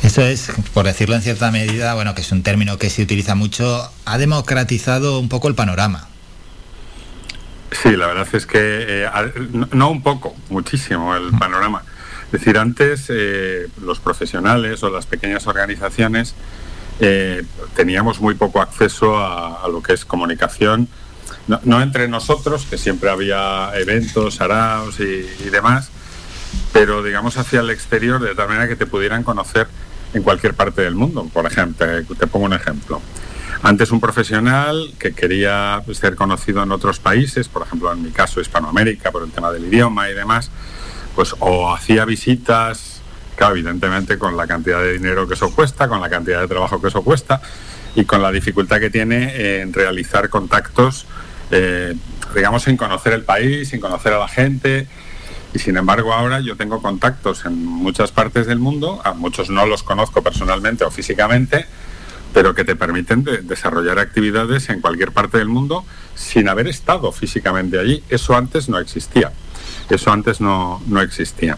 Eso 0.03 0.21
es, 0.21 0.51
por 0.73 0.85
decirlo 0.85 1.15
en 1.15 1.21
cierta 1.23 1.49
medida, 1.51 1.95
bueno, 1.95 2.13
que 2.13 2.21
es 2.21 2.31
un 2.31 2.43
término 2.43 2.77
que 2.77 2.89
se 2.91 3.01
utiliza 3.01 3.33
mucho, 3.33 3.91
ha 4.05 4.17
democratizado 4.19 5.19
un 5.19 5.27
poco 5.27 5.47
el 5.47 5.55
panorama. 5.55 6.07
Sí, 7.71 7.95
la 7.95 8.07
verdad 8.07 8.27
es 8.31 8.45
que 8.45 8.59
eh, 8.61 9.09
no, 9.51 9.67
no 9.71 9.89
un 9.89 10.03
poco, 10.03 10.35
muchísimo 10.49 11.15
el 11.15 11.31
panorama. 11.31 11.83
Es 12.27 12.31
decir, 12.33 12.57
antes 12.59 13.05
eh, 13.09 13.67
los 13.81 13.99
profesionales 13.99 14.83
o 14.83 14.89
las 14.91 15.07
pequeñas 15.07 15.47
organizaciones 15.47 16.35
eh, 16.99 17.43
teníamos 17.75 18.19
muy 18.19 18.35
poco 18.35 18.61
acceso 18.61 19.17
a, 19.17 19.63
a 19.63 19.67
lo 19.67 19.81
que 19.81 19.93
es 19.93 20.05
comunicación, 20.05 20.87
no, 21.63 21.81
entre 21.81 22.07
nosotros, 22.07 22.65
que 22.69 22.77
siempre 22.77 23.09
había 23.09 23.71
eventos, 23.75 24.41
araos 24.41 24.99
y, 24.99 25.03
y 25.03 25.49
demás, 25.49 25.89
pero 26.73 27.03
digamos 27.03 27.37
hacia 27.37 27.61
el 27.61 27.69
exterior 27.69 28.21
de 28.21 28.35
tal 28.35 28.47
manera 28.47 28.67
que 28.67 28.75
te 28.75 28.85
pudieran 28.85 29.23
conocer 29.23 29.67
en 30.13 30.23
cualquier 30.23 30.53
parte 30.53 30.81
del 30.81 30.95
mundo. 30.95 31.27
Por 31.31 31.45
ejemplo, 31.45 31.87
te 32.17 32.27
pongo 32.27 32.45
un 32.45 32.53
ejemplo. 32.53 33.01
Antes 33.61 33.91
un 33.91 33.99
profesional 33.99 34.93
que 34.97 35.13
quería 35.13 35.83
ser 35.93 36.15
conocido 36.15 36.63
en 36.63 36.71
otros 36.71 36.99
países, 36.99 37.49
por 37.49 37.63
ejemplo 37.63 37.91
en 37.91 38.03
mi 38.03 38.11
caso 38.11 38.39
Hispanoamérica 38.39 39.11
por 39.11 39.23
el 39.23 39.31
tema 39.31 39.51
del 39.51 39.65
idioma 39.65 40.09
y 40.09 40.13
demás, 40.13 40.49
pues 41.13 41.35
o 41.39 41.73
hacía 41.73 42.05
visitas, 42.05 43.01
claro, 43.35 43.55
evidentemente 43.55 44.17
con 44.17 44.37
la 44.37 44.47
cantidad 44.47 44.79
de 44.79 44.93
dinero 44.93 45.27
que 45.27 45.33
eso 45.33 45.53
cuesta, 45.53 45.89
con 45.89 45.99
la 45.99 46.09
cantidad 46.09 46.39
de 46.39 46.47
trabajo 46.47 46.81
que 46.81 46.87
eso 46.87 47.03
cuesta 47.03 47.41
y 47.95 48.05
con 48.05 48.21
la 48.21 48.31
dificultad 48.31 48.79
que 48.79 48.89
tiene 48.89 49.59
en 49.59 49.73
realizar 49.73 50.29
contactos, 50.29 51.05
eh, 51.51 51.95
digamos, 52.35 52.63
sin 52.63 52.77
conocer 52.77 53.13
el 53.13 53.23
país, 53.23 53.69
sin 53.69 53.79
conocer 53.79 54.13
a 54.13 54.19
la 54.19 54.27
gente. 54.27 54.87
Y 55.53 55.59
sin 55.59 55.77
embargo 55.77 56.13
ahora 56.13 56.39
yo 56.41 56.55
tengo 56.55 56.79
contactos 56.81 57.43
en 57.45 57.65
muchas 57.65 58.11
partes 58.11 58.45
del 58.45 58.59
mundo, 58.59 59.01
a 59.03 59.13
muchos 59.13 59.49
no 59.49 59.65
los 59.65 59.81
conozco 59.81 60.21
personalmente 60.21 60.83
o 60.83 60.91
físicamente, 60.91 61.65
pero 62.33 62.53
que 62.53 62.63
te 62.63 62.75
permiten 62.75 63.23
de- 63.23 63.39
desarrollar 63.39 63.97
actividades 63.97 64.69
en 64.69 64.79
cualquier 64.81 65.11
parte 65.11 65.39
del 65.39 65.47
mundo 65.47 65.83
sin 66.13 66.49
haber 66.49 66.67
estado 66.67 67.11
físicamente 67.11 67.79
allí. 67.79 68.03
Eso 68.09 68.35
antes 68.37 68.69
no 68.69 68.77
existía. 68.77 69.31
Eso 69.89 70.11
antes 70.11 70.39
no, 70.39 70.83
no 70.85 71.01
existía. 71.01 71.57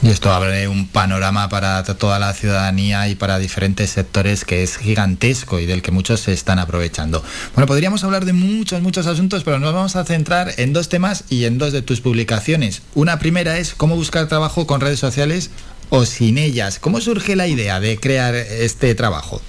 Y 0.00 0.10
esto 0.10 0.32
abre 0.32 0.68
un 0.68 0.86
panorama 0.86 1.48
para 1.48 1.82
to- 1.82 1.96
toda 1.96 2.20
la 2.20 2.32
ciudadanía 2.32 3.08
y 3.08 3.16
para 3.16 3.38
diferentes 3.40 3.90
sectores 3.90 4.44
que 4.44 4.62
es 4.62 4.76
gigantesco 4.76 5.58
y 5.58 5.66
del 5.66 5.82
que 5.82 5.90
muchos 5.90 6.20
se 6.20 6.32
están 6.32 6.60
aprovechando. 6.60 7.24
Bueno, 7.54 7.66
podríamos 7.66 8.04
hablar 8.04 8.24
de 8.24 8.32
muchos, 8.32 8.80
muchos 8.80 9.08
asuntos, 9.08 9.42
pero 9.42 9.58
nos 9.58 9.74
vamos 9.74 9.96
a 9.96 10.04
centrar 10.04 10.52
en 10.58 10.72
dos 10.72 10.88
temas 10.88 11.24
y 11.30 11.46
en 11.46 11.58
dos 11.58 11.72
de 11.72 11.82
tus 11.82 12.00
publicaciones. 12.00 12.82
Una 12.94 13.18
primera 13.18 13.58
es 13.58 13.74
cómo 13.74 13.96
buscar 13.96 14.28
trabajo 14.28 14.68
con 14.68 14.80
redes 14.80 15.00
sociales 15.00 15.50
o 15.90 16.04
sin 16.04 16.38
ellas. 16.38 16.78
¿Cómo 16.78 17.00
surge 17.00 17.34
la 17.34 17.48
idea 17.48 17.80
de 17.80 17.98
crear 17.98 18.36
este 18.36 18.94
trabajo? 18.94 19.42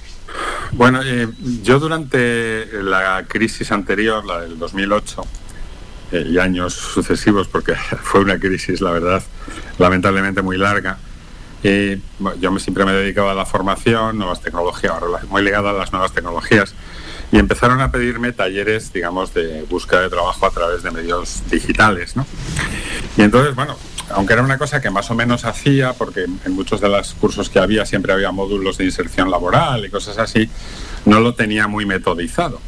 Bueno, 0.72 1.00
eh, 1.04 1.28
yo 1.62 1.78
durante 1.78 2.66
la 2.82 3.24
crisis 3.28 3.70
anterior, 3.70 4.24
la 4.26 4.40
del 4.40 4.58
2008, 4.58 5.22
eh, 5.22 5.26
y 6.12 6.38
años 6.38 6.74
sucesivos, 6.74 7.48
porque 7.48 7.74
fue 8.02 8.20
una 8.20 8.38
crisis, 8.38 8.80
la 8.80 8.90
verdad, 8.90 9.22
lamentablemente 9.78 10.42
muy 10.42 10.58
larga, 10.58 10.98
eh, 11.62 12.00
bueno, 12.18 12.40
yo 12.40 12.58
siempre 12.58 12.84
me 12.84 12.92
dedicaba 12.92 13.32
a 13.32 13.34
la 13.34 13.44
formación, 13.44 14.16
nuevas 14.16 14.40
tecnologías, 14.40 14.94
muy 15.28 15.42
ligada 15.42 15.70
a 15.70 15.72
las 15.74 15.92
nuevas 15.92 16.12
tecnologías, 16.12 16.74
y 17.32 17.38
empezaron 17.38 17.80
a 17.80 17.92
pedirme 17.92 18.32
talleres, 18.32 18.92
digamos, 18.92 19.34
de 19.34 19.64
búsqueda 19.68 20.02
de 20.02 20.08
trabajo 20.08 20.46
a 20.46 20.50
través 20.50 20.82
de 20.82 20.90
medios 20.90 21.42
digitales, 21.50 22.16
¿no? 22.16 22.26
Y 23.16 23.22
entonces, 23.22 23.54
bueno, 23.54 23.76
aunque 24.10 24.32
era 24.32 24.42
una 24.42 24.58
cosa 24.58 24.80
que 24.80 24.90
más 24.90 25.10
o 25.10 25.14
menos 25.14 25.44
hacía, 25.44 25.92
porque 25.92 26.24
en 26.24 26.52
muchos 26.52 26.80
de 26.80 26.88
los 26.88 27.14
cursos 27.14 27.48
que 27.50 27.58
había 27.58 27.86
siempre 27.86 28.12
había 28.12 28.32
módulos 28.32 28.78
de 28.78 28.84
inserción 28.84 29.30
laboral 29.30 29.84
y 29.84 29.90
cosas 29.90 30.18
así, 30.18 30.50
no 31.04 31.20
lo 31.20 31.34
tenía 31.34 31.66
muy 31.66 31.86
metodizado. 31.86 32.60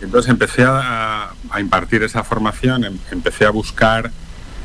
Entonces 0.00 0.30
empecé 0.30 0.64
a, 0.66 1.32
impartir 1.58 2.02
esa 2.02 2.24
formación, 2.24 2.84
em, 2.84 2.98
empecé 3.10 3.46
a 3.46 3.50
buscar, 3.50 4.10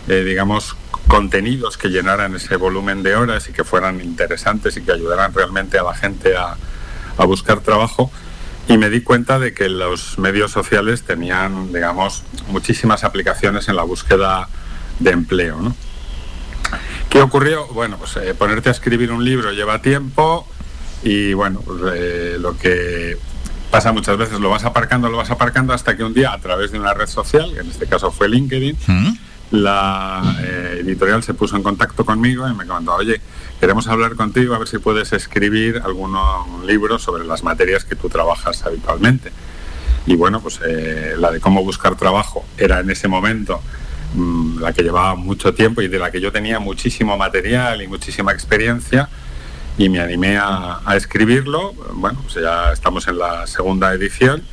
eh, 0.08 0.24
digamos, 0.24 0.76
contenidos 1.08 1.78
que 1.78 1.90
llenaran 1.90 2.36
ese 2.36 2.56
volumen 2.56 3.04
de 3.04 3.16
horas 3.16 3.48
y 3.50 3.54
que 3.54 3.64
fueran 3.64 4.02
interesantes 4.02 4.78
y 4.78 4.82
que 4.82 4.92
ayudaran 4.92 5.34
realmente 5.34 5.78
a 5.78 5.84
la 5.84 5.94
gente 5.94 6.36
a, 6.36 6.56
a 7.18 7.26
buscar 7.26 7.60
trabajo 7.60 8.12
y 8.68 8.78
me 8.78 8.90
di 8.90 9.02
cuenta 9.02 9.40
de 9.40 9.54
que 9.54 9.68
los 9.68 10.20
medios 10.20 10.52
sociales 10.52 11.04
tenían, 11.04 11.74
digamos, 11.74 12.24
muchísimas 12.48 13.04
aplicaciones 13.04 13.68
en 13.68 13.76
la 13.76 13.84
búsqueda 13.84 14.48
de 15.00 15.12
empleo. 15.12 15.60
¿no? 15.60 15.76
¿Qué 17.10 17.22
ocurrió? 17.22 17.66
Bueno, 17.68 17.98
pues 17.98 18.16
eh, 18.18 18.36
ponerte 18.36 18.70
a 18.70 18.72
escribir 18.72 19.12
un 19.12 19.26
libro 19.26 19.52
lleva 19.52 19.82
tiempo 19.82 20.48
y 21.04 21.34
bueno, 21.34 21.62
pues, 21.66 21.80
eh, 21.96 22.38
lo 22.40 22.58
que 22.58 23.18
pasa 23.72 23.92
muchas 23.92 24.18
veces, 24.18 24.40
lo 24.40 24.50
vas 24.50 24.66
aparcando, 24.66 25.10
lo 25.10 25.18
vas 25.18 25.32
aparcando 25.32 25.74
hasta 25.74 25.96
que 25.96 26.04
un 26.04 26.14
día 26.14 26.34
a 26.34 26.40
través 26.40 26.72
de 26.72 26.80
una 26.80 26.94
red 26.94 27.08
social, 27.08 27.54
que 27.54 27.60
en 27.60 27.70
este 27.70 27.86
caso 27.86 28.12
fue 28.12 28.28
LinkedIn, 28.28 28.78
¿Mm? 28.88 29.10
la 29.52 30.38
eh, 30.42 30.80
editorial 30.82 31.24
se 31.24 31.34
puso 31.34 31.56
en 31.56 31.64
contacto 31.64 32.06
conmigo 32.06 32.48
y 32.48 32.54
me 32.54 32.66
comentó, 32.66 32.96
oye, 32.96 33.22
queremos 33.60 33.88
hablar 33.88 34.16
contigo 34.16 34.56
a 34.56 34.60
ver 34.60 34.68
si 34.68 34.80
puedes 34.80 35.14
escribir 35.14 35.82
algún 35.84 36.16
libro 36.66 37.00
sobre 37.00 37.26
las 37.26 37.44
materias 37.44 37.86
que 37.86 37.96
tú 37.96 38.10
trabajas 38.10 38.64
habitualmente. 38.66 39.32
Y 40.06 40.16
bueno, 40.16 40.42
pues 40.42 40.60
eh, 40.66 41.16
la 41.18 41.32
de 41.32 41.40
cómo 41.40 41.64
buscar 41.64 41.96
trabajo 41.96 42.46
era 42.58 42.80
en 42.80 42.90
ese 42.90 43.08
momento 43.08 43.62
mm, 44.16 44.60
la 44.60 44.74
que 44.74 44.82
llevaba 44.84 45.16
mucho 45.16 45.54
tiempo 45.54 45.82
y 45.82 45.88
de 45.88 46.00
la 46.00 46.12
que 46.12 46.22
yo 46.22 46.32
tenía 46.32 46.60
muchísimo 46.60 47.18
material 47.18 47.82
y 47.82 47.88
muchísima 47.88 48.32
experiencia 48.32 49.10
y 49.80 49.88
me 49.88 50.02
animé 50.02 50.38
a, 50.38 50.82
escribirlo. 50.96 51.74
Bueno, 51.94 52.20
pues 52.22 52.36
ya 52.36 52.74
estamos 52.74 53.08
en 53.08 53.18
la 53.18 53.48
segunda 53.48 53.94
edición 53.94 54.44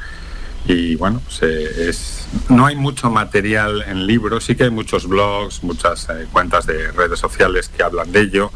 y 0.69 0.95
bueno, 0.95 1.21
pues, 1.25 1.41
eh, 1.43 1.93
no 2.49 2.65
hay 2.65 2.77
mucho 2.77 3.11
material 3.11 3.83
en 3.89 4.07
libros, 4.07 4.45
sí 4.45 4.55
que 4.55 4.65
hay 4.65 4.71
muchos 4.71 5.09
blogs, 5.09 5.65
muchas 5.65 6.09
eh, 6.11 6.29
cuentas 6.33 6.67
de 6.67 6.93
redes 6.93 7.19
sociales 7.19 7.69
que 7.69 7.83
hablan 7.83 8.13
de 8.13 8.21
ello, 8.21 8.53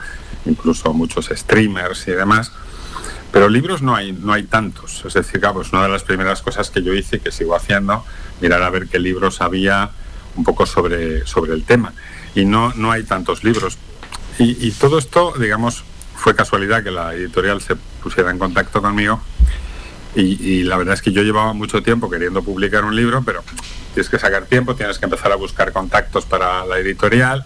incluso 0.46 0.92
muchos 0.92 1.26
streamers 1.26 2.06
y 2.06 2.12
demás, 2.12 2.52
pero 3.32 3.48
libros 3.48 3.82
no 3.82 3.96
hay, 3.96 4.12
no 4.12 4.32
hay 4.32 4.44
tantos. 4.44 5.04
Es 5.04 5.14
decir, 5.14 5.40
claro, 5.40 5.56
pues 5.56 5.72
una 5.72 5.82
de 5.82 5.88
las 5.88 6.04
primeras 6.04 6.40
cosas 6.40 6.70
que 6.70 6.84
yo 6.84 6.94
hice 6.94 7.18
que 7.18 7.32
sigo 7.32 7.56
haciendo, 7.56 8.04
mirar 8.40 8.62
a 8.62 8.70
ver 8.70 8.86
qué 8.86 9.00
libros 9.00 9.40
había 9.40 9.90
un 10.36 10.44
poco 10.44 10.66
sobre, 10.66 11.26
sobre 11.26 11.52
el 11.54 11.64
tema. 11.64 11.94
Y 12.36 12.44
no, 12.44 12.72
no 12.76 12.92
hay 12.92 13.02
tantos 13.02 13.42
libros. 13.42 13.76
Y 14.38 14.70
todo 14.70 14.96
esto, 14.96 15.34
digamos, 15.38 15.84
fue 16.20 16.36
casualidad 16.36 16.84
que 16.84 16.90
la 16.90 17.14
editorial 17.14 17.60
se 17.62 17.76
pusiera 18.02 18.30
en 18.30 18.38
contacto 18.38 18.82
conmigo. 18.82 19.20
Y, 20.14 20.64
la 20.64 20.76
verdad 20.76 20.94
es 20.94 21.02
que 21.02 21.12
yo 21.12 21.22
llevaba 21.22 21.52
mucho 21.52 21.82
tiempo 21.82 22.10
queriendo 22.10 22.42
publicar 22.42 22.84
un 22.84 22.96
libro, 22.96 23.22
pero 23.24 23.44
tienes 23.94 24.10
que 24.10 24.18
sacar 24.18 24.44
tiempo, 24.46 24.74
tienes 24.74 24.98
que 24.98 25.06
empezar 25.06 25.30
a 25.30 25.36
buscar 25.36 25.72
contactos 25.72 26.26
para 26.26 26.64
la 26.66 26.78
editorial. 26.78 27.44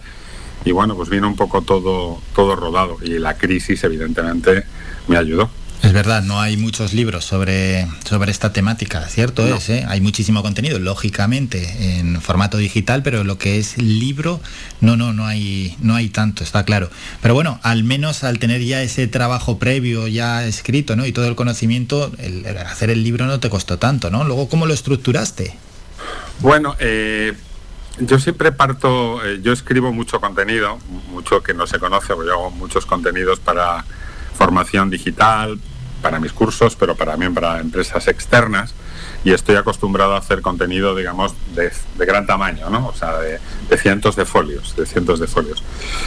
Y 0.65 0.71
bueno, 0.71 0.95
pues 0.95 1.09
vino 1.09 1.27
un 1.27 1.35
poco 1.35 1.61
todo, 1.61 2.19
todo 2.33 2.55
rodado. 2.55 2.97
Y 3.01 3.19
la 3.19 3.37
crisis 3.37 3.83
evidentemente 3.83 4.65
me 5.07 5.15
ayudó. 5.15 5.49
Es 5.85 5.93
verdad, 5.93 6.23
no 6.23 6.41
hay 6.41 6.57
muchos 6.57 6.93
libros 6.93 7.25
sobre, 7.25 7.87
sobre 8.09 8.31
esta 8.31 8.51
temática, 8.51 9.07
cierto 9.07 9.45
es, 9.45 9.69
¿eh? 9.69 9.85
hay 9.87 10.01
muchísimo 10.01 10.41
contenido, 10.41 10.79
lógicamente, 10.79 11.99
en 11.99 12.19
formato 12.23 12.57
digital, 12.57 13.03
pero 13.03 13.23
lo 13.23 13.37
que 13.37 13.59
es 13.59 13.77
libro, 13.77 14.41
no, 14.81 14.97
no, 14.97 15.13
no 15.13 15.27
hay, 15.27 15.77
no 15.81 15.93
hay 15.93 16.09
tanto, 16.09 16.43
está 16.43 16.65
claro. 16.65 16.89
Pero 17.21 17.35
bueno, 17.35 17.59
al 17.61 17.83
menos 17.83 18.23
al 18.23 18.39
tener 18.39 18.63
ya 18.63 18.81
ese 18.81 19.05
trabajo 19.05 19.59
previo 19.59 20.07
ya 20.07 20.43
escrito, 20.47 20.95
¿no? 20.95 21.05
Y 21.05 21.11
todo 21.11 21.27
el 21.27 21.35
conocimiento, 21.35 22.11
el, 22.17 22.47
hacer 22.57 22.89
el 22.89 23.03
libro 23.03 23.27
no 23.27 23.39
te 23.39 23.51
costó 23.51 23.77
tanto, 23.77 24.09
¿no? 24.09 24.23
Luego, 24.23 24.49
¿cómo 24.49 24.65
lo 24.65 24.73
estructuraste? 24.73 25.55
Bueno, 26.39 26.75
eh, 26.79 27.33
yo 27.99 28.17
siempre 28.17 28.51
parto, 28.51 29.23
eh, 29.23 29.39
yo 29.43 29.53
escribo 29.53 29.93
mucho 29.93 30.19
contenido, 30.19 30.79
mucho 31.11 31.43
que 31.43 31.53
no 31.53 31.67
se 31.67 31.77
conoce, 31.77 32.15
porque 32.15 32.29
yo 32.29 32.33
hago 32.33 32.49
muchos 32.49 32.87
contenidos 32.87 33.39
para 33.39 33.85
formación 34.35 34.89
digital, 34.89 35.59
para 36.05 36.19
mis 36.19 36.33
cursos, 36.33 36.75
pero 36.75 36.93
también 36.93 37.33
para 37.33 37.59
empresas 37.59 38.07
externas. 38.07 38.75
Y 39.23 39.31
estoy 39.31 39.55
acostumbrado 39.55 40.13
a 40.13 40.19
hacer 40.19 40.43
contenido, 40.43 40.95
digamos, 40.95 41.33
de, 41.55 41.71
gran 42.05 42.27
tamaño, 42.27 42.69
¿no? 42.69 42.89
O 42.89 42.93
sea, 42.93 43.17
de, 43.17 43.39
cientos 43.75 44.15
de 44.15 44.23
folios, 44.23 44.75
de 44.75 44.85
cientos 44.85 45.19
de 45.19 45.25
folios. 45.25 45.63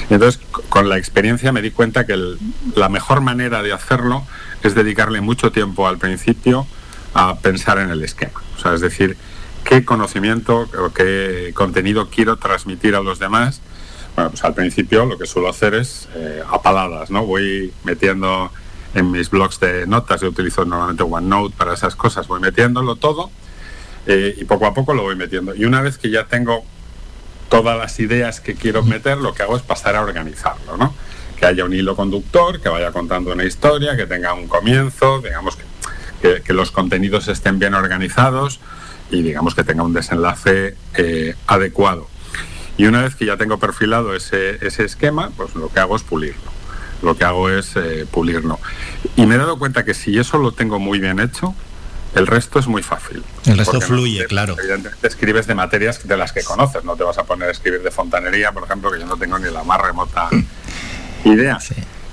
Entonces, 0.09 0.41
con 0.69 0.89
la 0.89 0.99
experiencia 0.99 1.51
me 1.51 1.63
di 1.63 1.73
cuenta 1.73 2.07
que 2.07 2.17
la 2.77 2.89
mejor 2.89 3.23
manera 3.23 3.61
de 3.65 3.73
hacerlo 3.73 4.25
es 4.63 4.77
dedicarle 4.77 5.21
mucho 5.21 5.51
tiempo 5.51 5.89
al 5.89 5.99
principio 5.99 6.69
a 7.15 7.35
pensar 7.41 7.79
en 7.79 7.91
el 7.91 8.05
esquema. 8.05 8.41
O 8.57 8.61
sea, 8.61 8.75
es 8.75 8.81
decir, 8.81 9.17
qué 9.65 9.85
conocimiento 9.85 10.69
o 10.79 10.93
qué 10.93 11.51
contenido 11.55 12.09
quiero 12.09 12.37
transmitir 12.37 12.95
a 12.95 13.01
los 13.01 13.19
demás. 13.19 13.63
Bueno, 14.15 14.31
pues 14.31 14.45
al 14.45 14.55
principio 14.55 15.07
lo 15.07 15.19
que 15.19 15.27
suelo 15.27 15.49
hacer 15.49 15.75
es 15.75 16.09
eh, 16.15 16.41
apaladas, 16.49 17.11
¿no? 17.11 17.27
Voy 17.27 17.73
metiendo 17.83 18.53
en 18.99 19.11
mis 19.11 19.31
blogs 19.31 19.61
de 19.61 19.87
notas, 19.87 20.21
yo 20.21 20.29
utilizo 20.29 20.65
normalmente 20.65 21.03
OneNote 21.03 21.55
para 21.57 21.75
esas 21.75 21.95
cosas, 21.95 22.27
voy 22.27 22.41
metiéndolo 22.41 22.97
todo 22.97 23.31
eh, 24.07 24.35
y 24.37 24.45
poco 24.45 24.67
a 24.67 24.75
poco 24.75 24.93
lo 24.93 25.03
voy 25.03 25.17
metiendo. 25.17 25.55
Y 25.55 25.65
una 25.65 25.81
vez 25.81 25.99
que 25.99 26.11
ya 26.11 26.27
tengo 26.27 26.65
todas 27.49 27.79
las 27.79 27.99
ideas 28.01 28.41
que 28.41 28.55
quiero 28.55 28.83
meter, 28.83 29.19
lo 29.19 29.35
que 29.35 29.43
hago 29.43 29.57
es 29.57 29.63
pasar 29.63 29.97
a 29.97 30.03
organizarlo, 30.03 30.77
¿no? 30.77 30.95
Que 31.39 31.47
haya 31.47 31.65
un 31.65 31.73
hilo 31.73 31.95
conductor, 31.95 32.61
que 32.61 32.69
vaya 32.69 32.91
contando 32.91 33.33
una 33.33 33.45
historia, 33.45 33.97
que 33.97 34.07
tenga 34.07 34.35
un 34.35 34.49
comienzo, 34.49 35.21
digamos 35.21 35.57
que, 36.21 36.43
que, 36.43 36.53
los 36.53 36.73
contenidos 36.73 37.29
estén 37.29 37.61
bien 37.61 37.75
organizados 37.75 38.59
y 39.11 39.23
digamos 39.23 39.55
que 39.55 39.63
tenga 39.63 39.85
un 39.85 39.93
desenlace 39.93 40.75
eh, 40.95 41.37
adecuado. 41.47 42.09
Y 42.77 42.87
una 42.87 43.03
vez 43.03 43.15
que 43.15 43.27
ya 43.27 43.37
tengo 43.37 43.59
perfilado 43.59 44.15
ese, 44.15 44.65
ese 44.67 44.85
esquema, 44.85 45.31
pues 45.37 45.55
lo 45.55 45.69
que 45.69 45.79
hago 45.81 45.97
es 45.97 46.03
pulirlo 46.03 46.58
lo 47.03 47.17
que 47.17 47.25
hago 47.25 47.49
es 47.51 47.77
eh, 47.77 48.07
pulirlo. 48.11 48.59
Y 49.17 49.27
me 49.27 49.37
he 49.37 49.39
dado 49.39 49.59
cuenta 49.59 49.85
que 49.85 49.95
si 49.95 50.19
eso 50.19 50.39
lo 50.39 50.53
tengo 50.53 50.79
muy 50.79 51.01
bien 51.01 51.21
hecho, 51.21 51.55
el 52.15 52.27
resto 52.27 52.59
es 52.59 52.67
muy 52.67 52.83
fácil. 52.83 53.23
El 53.45 53.59
resto 53.59 53.81
fluye, 53.81 54.27
claro. 54.27 54.57
Evidentemente 54.59 55.07
escribes 55.07 55.47
de 55.47 55.55
materias 55.55 56.07
de 56.07 56.17
las 56.17 56.33
que 56.33 56.43
conoces, 56.43 56.85
no 56.85 56.97
te 56.97 57.05
vas 57.05 57.19
a 57.19 57.25
poner 57.25 57.49
a 57.49 57.53
escribir 57.53 57.83
de 57.83 57.91
fontanería, 57.91 58.53
por 58.53 58.65
ejemplo, 58.65 58.91
que 58.91 58.99
yo 58.99 59.07
no 59.07 59.17
tengo 59.17 59.39
ni 59.39 59.51
la 59.51 59.63
más 59.65 59.81
remota 59.81 60.29
idea. 61.25 61.59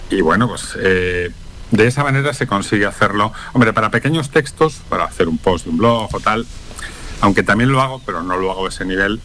Y 0.10 0.22
bueno, 0.22 0.48
pues 0.48 0.78
eh, 0.80 1.32
de 1.72 1.88
esa 1.88 2.04
manera 2.04 2.34
se 2.34 2.46
consigue 2.46 2.86
hacerlo. 2.86 3.32
Hombre, 3.54 3.74
para 3.74 3.90
pequeños 3.90 4.30
textos, 4.30 4.82
para 4.90 5.06
hacer 5.06 5.28
un 5.28 5.38
post 5.38 5.66
de 5.66 5.72
un 5.72 5.78
blog 5.78 6.14
o 6.14 6.20
tal, 6.20 6.46
aunque 7.22 7.44
también 7.44 7.72
lo 7.72 7.82
hago, 7.82 8.02
pero 8.06 8.22
no 8.22 8.38
lo 8.38 8.52
hago 8.52 8.66
a 8.66 8.70
ese 8.70 8.86
nivel, 8.86 9.22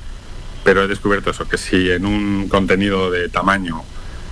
pero 0.64 0.84
he 0.84 0.88
descubierto 0.88 1.30
eso, 1.30 1.48
que 1.48 1.58
si 1.58 1.90
en 1.90 2.06
un 2.06 2.48
contenido 2.48 3.10
de 3.10 3.28
tamaño 3.28 3.82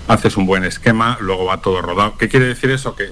haces 0.09 0.37
un 0.37 0.47
buen 0.47 0.65
esquema, 0.65 1.17
luego 1.21 1.45
va 1.45 1.61
todo 1.61 1.81
rodado. 1.83 2.17
¿Qué 2.17 2.27
quiere 2.27 2.47
decir 2.47 2.71
eso? 2.71 2.95
Que 2.95 3.11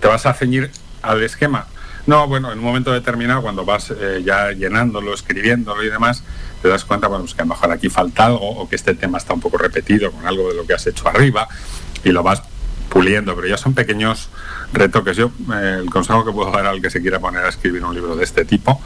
te 0.00 0.08
vas 0.08 0.26
a 0.26 0.34
ceñir 0.34 0.72
al 1.00 1.22
esquema. 1.22 1.66
No, 2.04 2.26
bueno, 2.26 2.50
en 2.50 2.58
un 2.58 2.64
momento 2.64 2.92
determinado, 2.92 3.42
cuando 3.42 3.64
vas 3.64 3.92
eh, 3.96 4.22
ya 4.24 4.50
llenándolo, 4.50 5.14
escribiéndolo 5.14 5.84
y 5.84 5.88
demás, 5.88 6.24
te 6.60 6.66
das 6.68 6.84
cuenta, 6.84 7.06
bueno, 7.06 7.22
pues 7.22 7.34
que 7.34 7.42
a 7.42 7.44
lo 7.44 7.50
mejor 7.50 7.70
aquí 7.70 7.88
falta 7.88 8.26
algo 8.26 8.48
o 8.48 8.68
que 8.68 8.74
este 8.74 8.94
tema 8.94 9.18
está 9.18 9.34
un 9.34 9.40
poco 9.40 9.56
repetido 9.56 10.10
con 10.10 10.26
algo 10.26 10.48
de 10.48 10.56
lo 10.56 10.66
que 10.66 10.74
has 10.74 10.84
hecho 10.84 11.08
arriba 11.08 11.46
y 12.02 12.10
lo 12.10 12.24
vas 12.24 12.42
puliendo, 12.88 13.36
pero 13.36 13.46
ya 13.46 13.56
son 13.56 13.72
pequeños 13.74 14.28
retoques. 14.72 15.16
Yo, 15.16 15.30
eh, 15.54 15.78
el 15.80 15.90
consejo 15.90 16.24
que 16.24 16.32
puedo 16.32 16.50
dar 16.50 16.66
al 16.66 16.82
que 16.82 16.90
se 16.90 17.00
quiera 17.00 17.20
poner 17.20 17.44
a 17.44 17.50
escribir 17.50 17.84
un 17.84 17.94
libro 17.94 18.16
de 18.16 18.24
este 18.24 18.44
tipo 18.44 18.82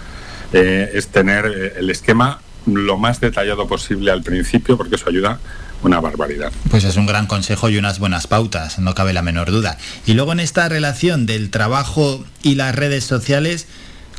eh, 0.53 0.91
es 0.93 1.09
tener 1.09 1.47
el 1.75 1.89
esquema 1.89 2.41
lo 2.67 2.99
más 2.99 3.19
detallado 3.21 3.67
posible 3.67 4.11
al 4.11 4.23
principio, 4.23 4.77
porque 4.77 4.97
eso 4.97 5.09
ayuda 5.09 5.39
una 5.83 6.01
barbaridad. 6.01 6.53
Pues 6.71 6.85
es 6.85 6.97
un 6.97 7.07
gran 7.07 7.27
consejo 7.27 7.69
y 7.69 7.79
unas 7.79 7.99
buenas 7.99 8.27
pautas, 8.27 8.79
no 8.79 8.95
cabe 8.95 9.13
la 9.13 9.23
menor 9.23 9.51
duda. 9.51 9.79
Y 10.07 10.15
luego 10.15 10.33
en 10.33 10.41
esta 10.41 10.69
relación 10.69 11.27
del 11.27 11.51
trabajo 11.51 12.25
y 12.43 12.55
las 12.55 12.75
redes 12.75 13.05
sociales, 13.05 13.67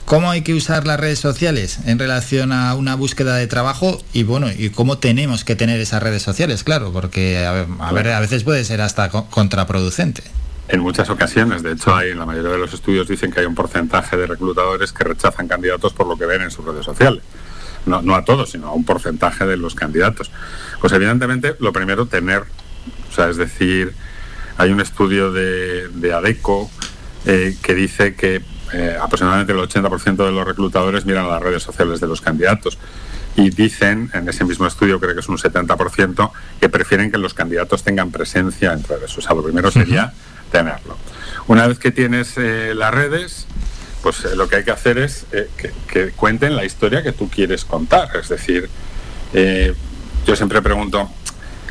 ¿cómo 0.05 0.31
hay 0.31 0.41
que 0.41 0.53
usar 0.53 0.87
las 0.87 0.99
redes 0.99 1.19
sociales 1.19 1.79
en 1.85 1.99
relación 1.99 2.51
a 2.51 2.73
una 2.75 2.95
búsqueda 2.95 3.35
de 3.35 3.47
trabajo? 3.47 4.01
Y 4.13 4.23
bueno, 4.23 4.47
y 4.55 4.69
cómo 4.69 4.97
tenemos 4.97 5.43
que 5.43 5.55
tener 5.55 5.79
esas 5.79 6.01
redes 6.01 6.21
sociales, 6.21 6.63
claro, 6.63 6.91
porque 6.91 7.45
a 7.45 7.91
ver, 7.91 8.09
a, 8.09 8.19
veces 8.19 8.43
puede 8.43 8.63
ser 8.63 8.81
hasta 8.81 9.09
contraproducente. 9.09 10.23
En 10.69 10.81
muchas 10.81 11.09
ocasiones, 11.09 11.63
de 11.63 11.71
hecho, 11.71 11.95
hay 11.95 12.11
en 12.11 12.19
la 12.19 12.25
mayoría 12.25 12.51
de 12.51 12.57
los 12.57 12.73
estudios 12.73 13.07
dicen 13.07 13.31
que 13.31 13.39
hay 13.39 13.45
un 13.45 13.55
porcentaje 13.55 14.17
de 14.17 14.27
reclutadores 14.27 14.91
que 14.91 15.05
rechazan 15.05 15.47
candidatos 15.47 15.93
por 15.93 16.07
lo 16.07 16.17
que 16.17 16.25
ven 16.25 16.41
en 16.41 16.51
sus 16.51 16.65
redes 16.65 16.83
sociales. 16.83 17.23
No, 17.87 18.01
no 18.01 18.15
a 18.15 18.25
todos, 18.25 18.51
sino 18.51 18.67
a 18.67 18.73
un 18.73 18.85
porcentaje 18.85 19.45
de 19.45 19.57
los 19.57 19.75
candidatos. 19.75 20.31
Pues 20.79 20.93
evidentemente, 20.93 21.55
lo 21.59 21.73
primero, 21.73 22.05
tener, 22.05 22.43
o 23.09 23.13
sea, 23.13 23.29
es 23.29 23.37
decir, 23.37 23.93
hay 24.57 24.71
un 24.71 24.81
estudio 24.81 25.31
de, 25.31 26.13
ADECO 26.13 26.69
eh, 27.25 27.55
que 27.61 27.73
dice 27.73 28.15
que 28.15 28.41
eh, 28.73 28.97
aproximadamente 29.01 29.53
el 29.53 29.59
80% 29.59 30.25
de 30.25 30.31
los 30.31 30.45
reclutadores 30.45 31.05
miran 31.05 31.29
las 31.29 31.41
redes 31.41 31.63
sociales 31.63 31.99
de 31.99 32.07
los 32.07 32.21
candidatos. 32.21 32.77
y 33.35 33.51
dicen, 33.51 34.09
en 34.13 34.27
ese 34.27 34.43
mismo 34.45 34.65
estudio 34.65 34.99
creo 34.99 35.13
que 35.13 35.19
es 35.19 35.29
un 35.29 35.37
70%, 35.37 36.31
que 36.59 36.69
prefieren 36.69 37.11
que 37.11 37.19
los 37.19 37.35
candidatos 37.35 37.83
tengan 37.83 38.09
presencia 38.09 38.73
en 38.73 38.83
redes. 38.83 39.15
O 39.15 39.21
sea, 39.21 39.35
lo 39.35 39.43
primero 39.43 39.69
sería 39.69 40.11
tenerlo. 40.51 40.97
Una 41.47 41.67
vez 41.67 41.77
que 41.77 41.91
tienes 41.91 42.33
eh, 42.37 42.73
las 42.75 42.93
redes, 42.93 43.45
pues 44.07 44.23
eh, 44.23 44.37
lo 44.37 44.47
que 44.47 44.55
hay 44.55 44.63
que 44.63 44.71
hacer 44.71 44.97
es 44.99 45.25
eh, 45.33 45.49
que, 45.57 45.73
que 45.91 46.11
cuenten 46.11 46.55
la 46.55 46.63
historia 46.63 47.03
que 47.03 47.11
tú 47.11 47.29
quieres 47.29 47.65
contar. 47.65 48.07
Es 48.15 48.29
decir, 48.29 48.69
eh, 49.33 49.73
yo 50.25 50.33
siempre 50.37 50.61
pregunto, 50.61 51.09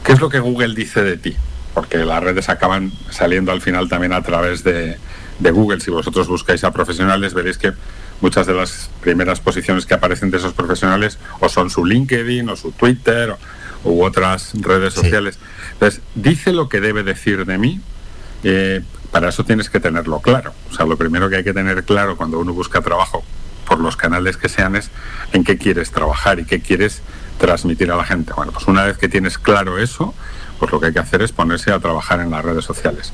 ¿qué 0.05 0.13
es 0.13 0.21
lo 0.21 0.29
que 0.29 0.39
Google 0.39 0.75
dice 0.75 1.03
de 1.03 1.17
ti? 1.17 1.35
Porque 1.73 1.97
las 1.97 2.23
redes 2.23 2.51
acaban 2.51 2.93
saliendo 3.09 3.53
al 3.53 3.63
final 3.63 3.89
también 3.89 4.13
a 4.13 4.21
través 4.21 4.63
de, 4.65 4.99
de 5.39 5.51
Google. 5.51 5.81
Si 5.81 5.91
vosotros 5.91 6.29
buscáis 6.29 6.63
a 6.65 6.73
profesionales, 6.73 7.33
veréis 7.33 7.57
que 7.57 7.73
muchas 8.21 8.47
de 8.47 8.53
las 8.53 8.91
primeras 9.01 9.41
posiciones 9.41 9.87
que 9.87 9.95
aparecen 9.95 10.31
de 10.31 10.37
esos 10.37 10.53
profesionales 10.53 11.19
o 11.41 11.49
son 11.49 11.71
su 11.71 11.87
LinkedIn 11.87 12.51
o 12.51 12.57
su 12.57 12.73
Twitter 12.73 13.31
o, 13.83 13.91
u 13.91 14.05
otras 14.05 14.51
redes 14.61 14.93
sociales. 14.93 15.39
Entonces, 15.73 16.03
dice 16.15 16.53
lo 16.53 16.69
que 16.69 16.83
debe 16.83 17.03
decir 17.03 17.47
de 17.47 17.57
mí. 17.57 17.81
eh, 18.45 18.83
para 19.11 19.29
eso 19.29 19.45
tienes 19.45 19.71
que 19.71 19.81
tenerlo 19.81 20.21
claro. 20.21 20.53
O 20.71 20.75
sea, 20.75 20.87
lo 20.87 20.97
primero 20.97 21.29
que 21.29 21.37
hay 21.37 21.45
que 21.45 21.53
tener 21.53 21.85
claro 21.85 22.17
cuando 22.17 22.39
uno 22.39 22.53
busca 22.53 22.81
trabajo, 22.81 23.25
por 23.67 23.81
los 23.81 23.97
canales 23.97 24.37
que 24.37 24.49
sean, 24.49 24.77
es 24.77 24.91
en 25.33 25.45
qué 25.45 25.59
quieres 25.59 25.91
trabajar 25.91 26.39
y 26.39 26.45
qué 26.45 26.61
quieres 26.61 27.03
transmitir 27.39 27.91
a 27.91 27.97
la 27.97 28.05
gente. 28.05 28.33
Bueno, 28.35 28.53
pues 28.53 28.67
una 28.67 28.85
vez 28.85 28.97
que 28.99 29.09
tienes 29.09 29.39
claro 29.39 29.79
eso, 29.79 30.15
pues 30.59 30.73
lo 30.73 30.81
que 30.81 30.87
hay 30.87 30.93
que 30.93 31.01
hacer 31.01 31.23
es 31.23 31.33
ponerse 31.33 31.73
a 31.73 31.81
trabajar 31.81 32.21
en 32.21 32.31
las 32.31 32.45
redes 32.45 32.65
sociales. 32.65 33.13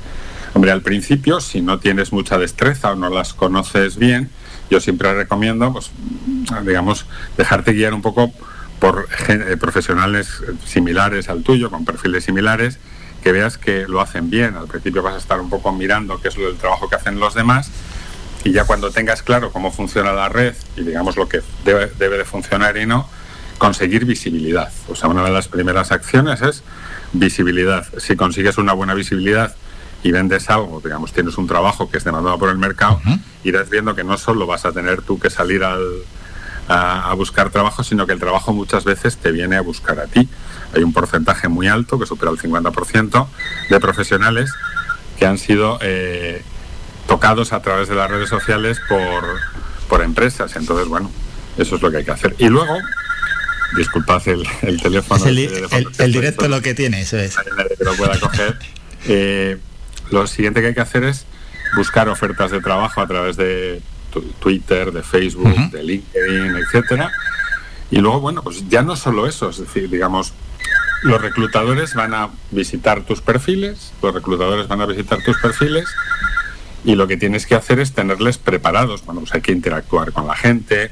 Hombre, 0.54 0.70
al 0.70 0.82
principio, 0.82 1.40
si 1.40 1.62
no 1.62 1.78
tienes 1.78 2.12
mucha 2.12 2.38
destreza 2.38 2.92
o 2.92 2.96
no 2.96 3.08
las 3.08 3.32
conoces 3.32 3.96
bien, 3.96 4.30
yo 4.70 4.80
siempre 4.80 5.12
recomiendo, 5.14 5.72
pues, 5.72 5.90
digamos, 6.64 7.06
dejarte 7.36 7.72
guiar 7.72 7.94
un 7.94 8.02
poco 8.02 8.32
por 8.78 9.08
eh, 9.28 9.56
profesionales 9.58 10.42
similares 10.66 11.28
al 11.28 11.42
tuyo, 11.42 11.70
con 11.70 11.84
perfiles 11.84 12.24
similares, 12.24 12.78
que 13.22 13.32
veas 13.32 13.58
que 13.58 13.86
lo 13.88 14.00
hacen 14.00 14.30
bien. 14.30 14.56
Al 14.56 14.66
principio 14.66 15.02
vas 15.02 15.14
a 15.14 15.18
estar 15.18 15.40
un 15.40 15.48
poco 15.48 15.72
mirando 15.72 16.20
qué 16.20 16.28
es 16.28 16.36
lo 16.36 16.46
del 16.46 16.56
trabajo 16.56 16.88
que 16.88 16.96
hacen 16.96 17.20
los 17.20 17.34
demás 17.34 17.70
y 18.44 18.52
ya 18.52 18.64
cuando 18.64 18.90
tengas 18.90 19.22
claro 19.22 19.52
cómo 19.52 19.70
funciona 19.70 20.12
la 20.12 20.28
red 20.28 20.54
y 20.76 20.82
digamos 20.82 21.16
lo 21.16 21.28
que 21.28 21.40
debe, 21.64 21.92
debe 21.98 22.18
de 22.18 22.24
funcionar 22.24 22.76
y 22.76 22.86
no, 22.86 23.08
conseguir 23.58 24.04
visibilidad. 24.04 24.72
O 24.88 24.96
sea, 24.96 25.08
una 25.08 25.22
de 25.22 25.30
las 25.30 25.48
primeras 25.48 25.92
acciones 25.92 26.42
es 26.42 26.64
visibilidad. 27.12 27.86
Si 27.98 28.16
consigues 28.16 28.58
una 28.58 28.72
buena 28.72 28.94
visibilidad 28.94 29.54
y 30.02 30.10
vendes 30.10 30.50
algo, 30.50 30.80
digamos, 30.80 31.12
tienes 31.12 31.38
un 31.38 31.46
trabajo 31.46 31.88
que 31.88 31.98
es 31.98 32.04
demandado 32.04 32.38
por 32.38 32.48
el 32.48 32.58
mercado, 32.58 33.00
irás 33.44 33.70
viendo 33.70 33.94
que 33.94 34.02
no 34.02 34.18
solo 34.18 34.46
vas 34.46 34.64
a 34.64 34.72
tener 34.72 35.02
tú 35.02 35.20
que 35.20 35.30
salir 35.30 35.62
al, 35.62 35.80
a, 36.72 37.10
a 37.10 37.14
buscar 37.14 37.50
trabajo, 37.50 37.84
sino 37.84 38.06
que 38.06 38.12
el 38.12 38.20
trabajo 38.20 38.52
muchas 38.52 38.84
veces 38.84 39.16
te 39.16 39.32
viene 39.32 39.56
a 39.56 39.60
buscar 39.60 40.00
a 40.00 40.06
ti. 40.06 40.28
Hay 40.74 40.82
un 40.82 40.92
porcentaje 40.92 41.48
muy 41.48 41.68
alto, 41.68 41.98
que 41.98 42.06
supera 42.06 42.30
el 42.30 42.38
50%, 42.38 43.26
de 43.68 43.80
profesionales 43.80 44.50
que 45.18 45.26
han 45.26 45.38
sido 45.38 45.78
eh, 45.82 46.42
tocados 47.06 47.52
a 47.52 47.62
través 47.62 47.88
de 47.88 47.94
las 47.94 48.10
redes 48.10 48.28
sociales 48.28 48.80
por, 48.88 49.24
por 49.88 50.02
empresas. 50.02 50.56
Entonces, 50.56 50.88
bueno, 50.88 51.10
eso 51.58 51.76
es 51.76 51.82
lo 51.82 51.90
que 51.90 51.98
hay 51.98 52.04
que 52.04 52.10
hacer. 52.10 52.34
Y 52.38 52.48
luego, 52.48 52.76
disculpad 53.76 54.26
el, 54.28 54.44
el 54.62 54.80
teléfono. 54.80 55.24
Es 55.24 55.26
el, 55.98 56.12
directo 56.12 56.48
lo 56.48 56.62
que 56.62 56.74
tiene, 56.74 57.02
eso 57.02 57.18
es. 57.18 57.36
que 57.36 57.84
lo 57.84 57.94
pueda 57.94 58.18
coger. 58.18 58.58
Eh, 59.06 59.58
lo 60.10 60.26
siguiente 60.26 60.60
que 60.60 60.68
hay 60.68 60.74
que 60.74 60.80
hacer 60.80 61.04
es 61.04 61.26
buscar 61.76 62.08
ofertas 62.08 62.50
de 62.50 62.60
trabajo 62.60 63.00
a 63.00 63.06
través 63.06 63.36
de 63.36 63.80
Twitter, 64.20 64.92
de 64.92 65.02
Facebook, 65.02 65.70
de 65.70 65.82
LinkedIn, 65.82 66.56
etcétera. 66.56 67.10
Y 67.90 67.98
luego, 67.98 68.20
bueno, 68.20 68.42
pues 68.42 68.68
ya 68.68 68.82
no 68.82 68.96
solo 68.96 69.26
eso, 69.26 69.50
es 69.50 69.58
decir, 69.58 69.88
digamos, 69.88 70.32
los 71.02 71.20
reclutadores 71.20 71.94
van 71.94 72.14
a 72.14 72.30
visitar 72.50 73.02
tus 73.02 73.20
perfiles, 73.20 73.92
los 74.02 74.14
reclutadores 74.14 74.68
van 74.68 74.80
a 74.80 74.86
visitar 74.86 75.22
tus 75.22 75.36
perfiles 75.38 75.86
y 76.84 76.94
lo 76.94 77.06
que 77.06 77.16
tienes 77.16 77.46
que 77.46 77.54
hacer 77.54 77.80
es 77.80 77.92
tenerles 77.92 78.38
preparados. 78.38 79.04
Bueno, 79.04 79.20
pues 79.20 79.34
hay 79.34 79.40
que 79.40 79.52
interactuar 79.52 80.12
con 80.12 80.26
la 80.26 80.36
gente. 80.36 80.90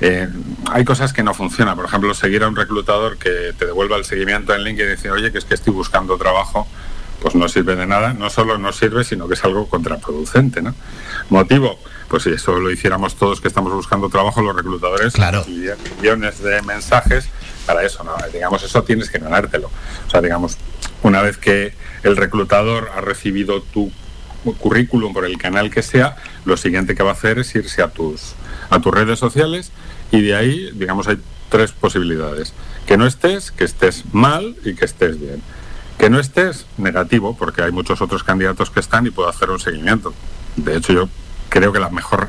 Eh, 0.00 0.28
hay 0.70 0.84
cosas 0.84 1.12
que 1.12 1.22
no 1.22 1.34
funcionan. 1.34 1.76
Por 1.76 1.84
ejemplo, 1.84 2.12
seguir 2.14 2.42
a 2.42 2.48
un 2.48 2.56
reclutador 2.56 3.18
que 3.18 3.52
te 3.56 3.66
devuelva 3.66 3.96
el 3.96 4.04
seguimiento 4.04 4.54
en 4.54 4.64
LinkedIn 4.64 4.88
y 4.88 4.90
decir, 4.90 5.10
oye, 5.10 5.30
que 5.30 5.38
es 5.38 5.44
que 5.44 5.54
estoy 5.54 5.72
buscando 5.72 6.16
trabajo, 6.18 6.66
pues 7.20 7.34
no 7.34 7.48
sirve 7.48 7.76
de 7.76 7.86
nada. 7.86 8.14
No 8.14 8.30
solo 8.30 8.58
no 8.58 8.72
sirve, 8.72 9.04
sino 9.04 9.28
que 9.28 9.34
es 9.34 9.44
algo 9.44 9.68
contraproducente. 9.68 10.60
¿no? 10.60 10.74
Motivo, 11.30 11.78
pues 12.12 12.24
si 12.24 12.30
eso 12.30 12.60
lo 12.60 12.70
hiciéramos 12.70 13.14
todos 13.16 13.40
que 13.40 13.48
estamos 13.48 13.72
buscando 13.72 14.10
trabajo, 14.10 14.42
los 14.42 14.54
reclutadores, 14.54 15.14
Claro. 15.14 15.46
millones 15.48 16.42
de 16.42 16.60
mensajes 16.60 17.26
para 17.64 17.82
eso. 17.84 18.04
¿no? 18.04 18.12
Digamos, 18.30 18.62
eso 18.62 18.82
tienes 18.82 19.08
que 19.08 19.18
ganártelo. 19.18 19.70
O 20.06 20.10
sea, 20.10 20.20
digamos, 20.20 20.58
una 21.02 21.22
vez 21.22 21.38
que 21.38 21.72
el 22.02 22.18
reclutador 22.18 22.90
ha 22.94 23.00
recibido 23.00 23.62
tu 23.62 23.90
currículum 24.58 25.14
por 25.14 25.24
el 25.24 25.38
canal 25.38 25.70
que 25.70 25.80
sea, 25.82 26.16
lo 26.44 26.58
siguiente 26.58 26.94
que 26.94 27.02
va 27.02 27.10
a 27.10 27.14
hacer 27.14 27.38
es 27.38 27.54
irse 27.54 27.80
a 27.80 27.88
tus, 27.88 28.34
a 28.68 28.78
tus 28.78 28.92
redes 28.92 29.18
sociales 29.18 29.72
y 30.10 30.20
de 30.20 30.34
ahí, 30.36 30.70
digamos, 30.74 31.08
hay 31.08 31.16
tres 31.48 31.72
posibilidades. 31.72 32.52
Que 32.86 32.98
no 32.98 33.06
estés, 33.06 33.52
que 33.52 33.64
estés 33.64 34.04
mal 34.12 34.54
y 34.66 34.74
que 34.74 34.84
estés 34.84 35.18
bien. 35.18 35.42
Que 35.96 36.10
no 36.10 36.20
estés 36.20 36.66
negativo, 36.76 37.38
porque 37.38 37.62
hay 37.62 37.72
muchos 37.72 38.02
otros 38.02 38.22
candidatos 38.22 38.68
que 38.68 38.80
están 38.80 39.06
y 39.06 39.10
puedo 39.10 39.30
hacer 39.30 39.48
un 39.48 39.60
seguimiento. 39.60 40.12
De 40.56 40.76
hecho, 40.76 40.92
yo 40.92 41.08
creo 41.52 41.70
que 41.72 41.78
la 41.78 41.90
mejor 41.90 42.28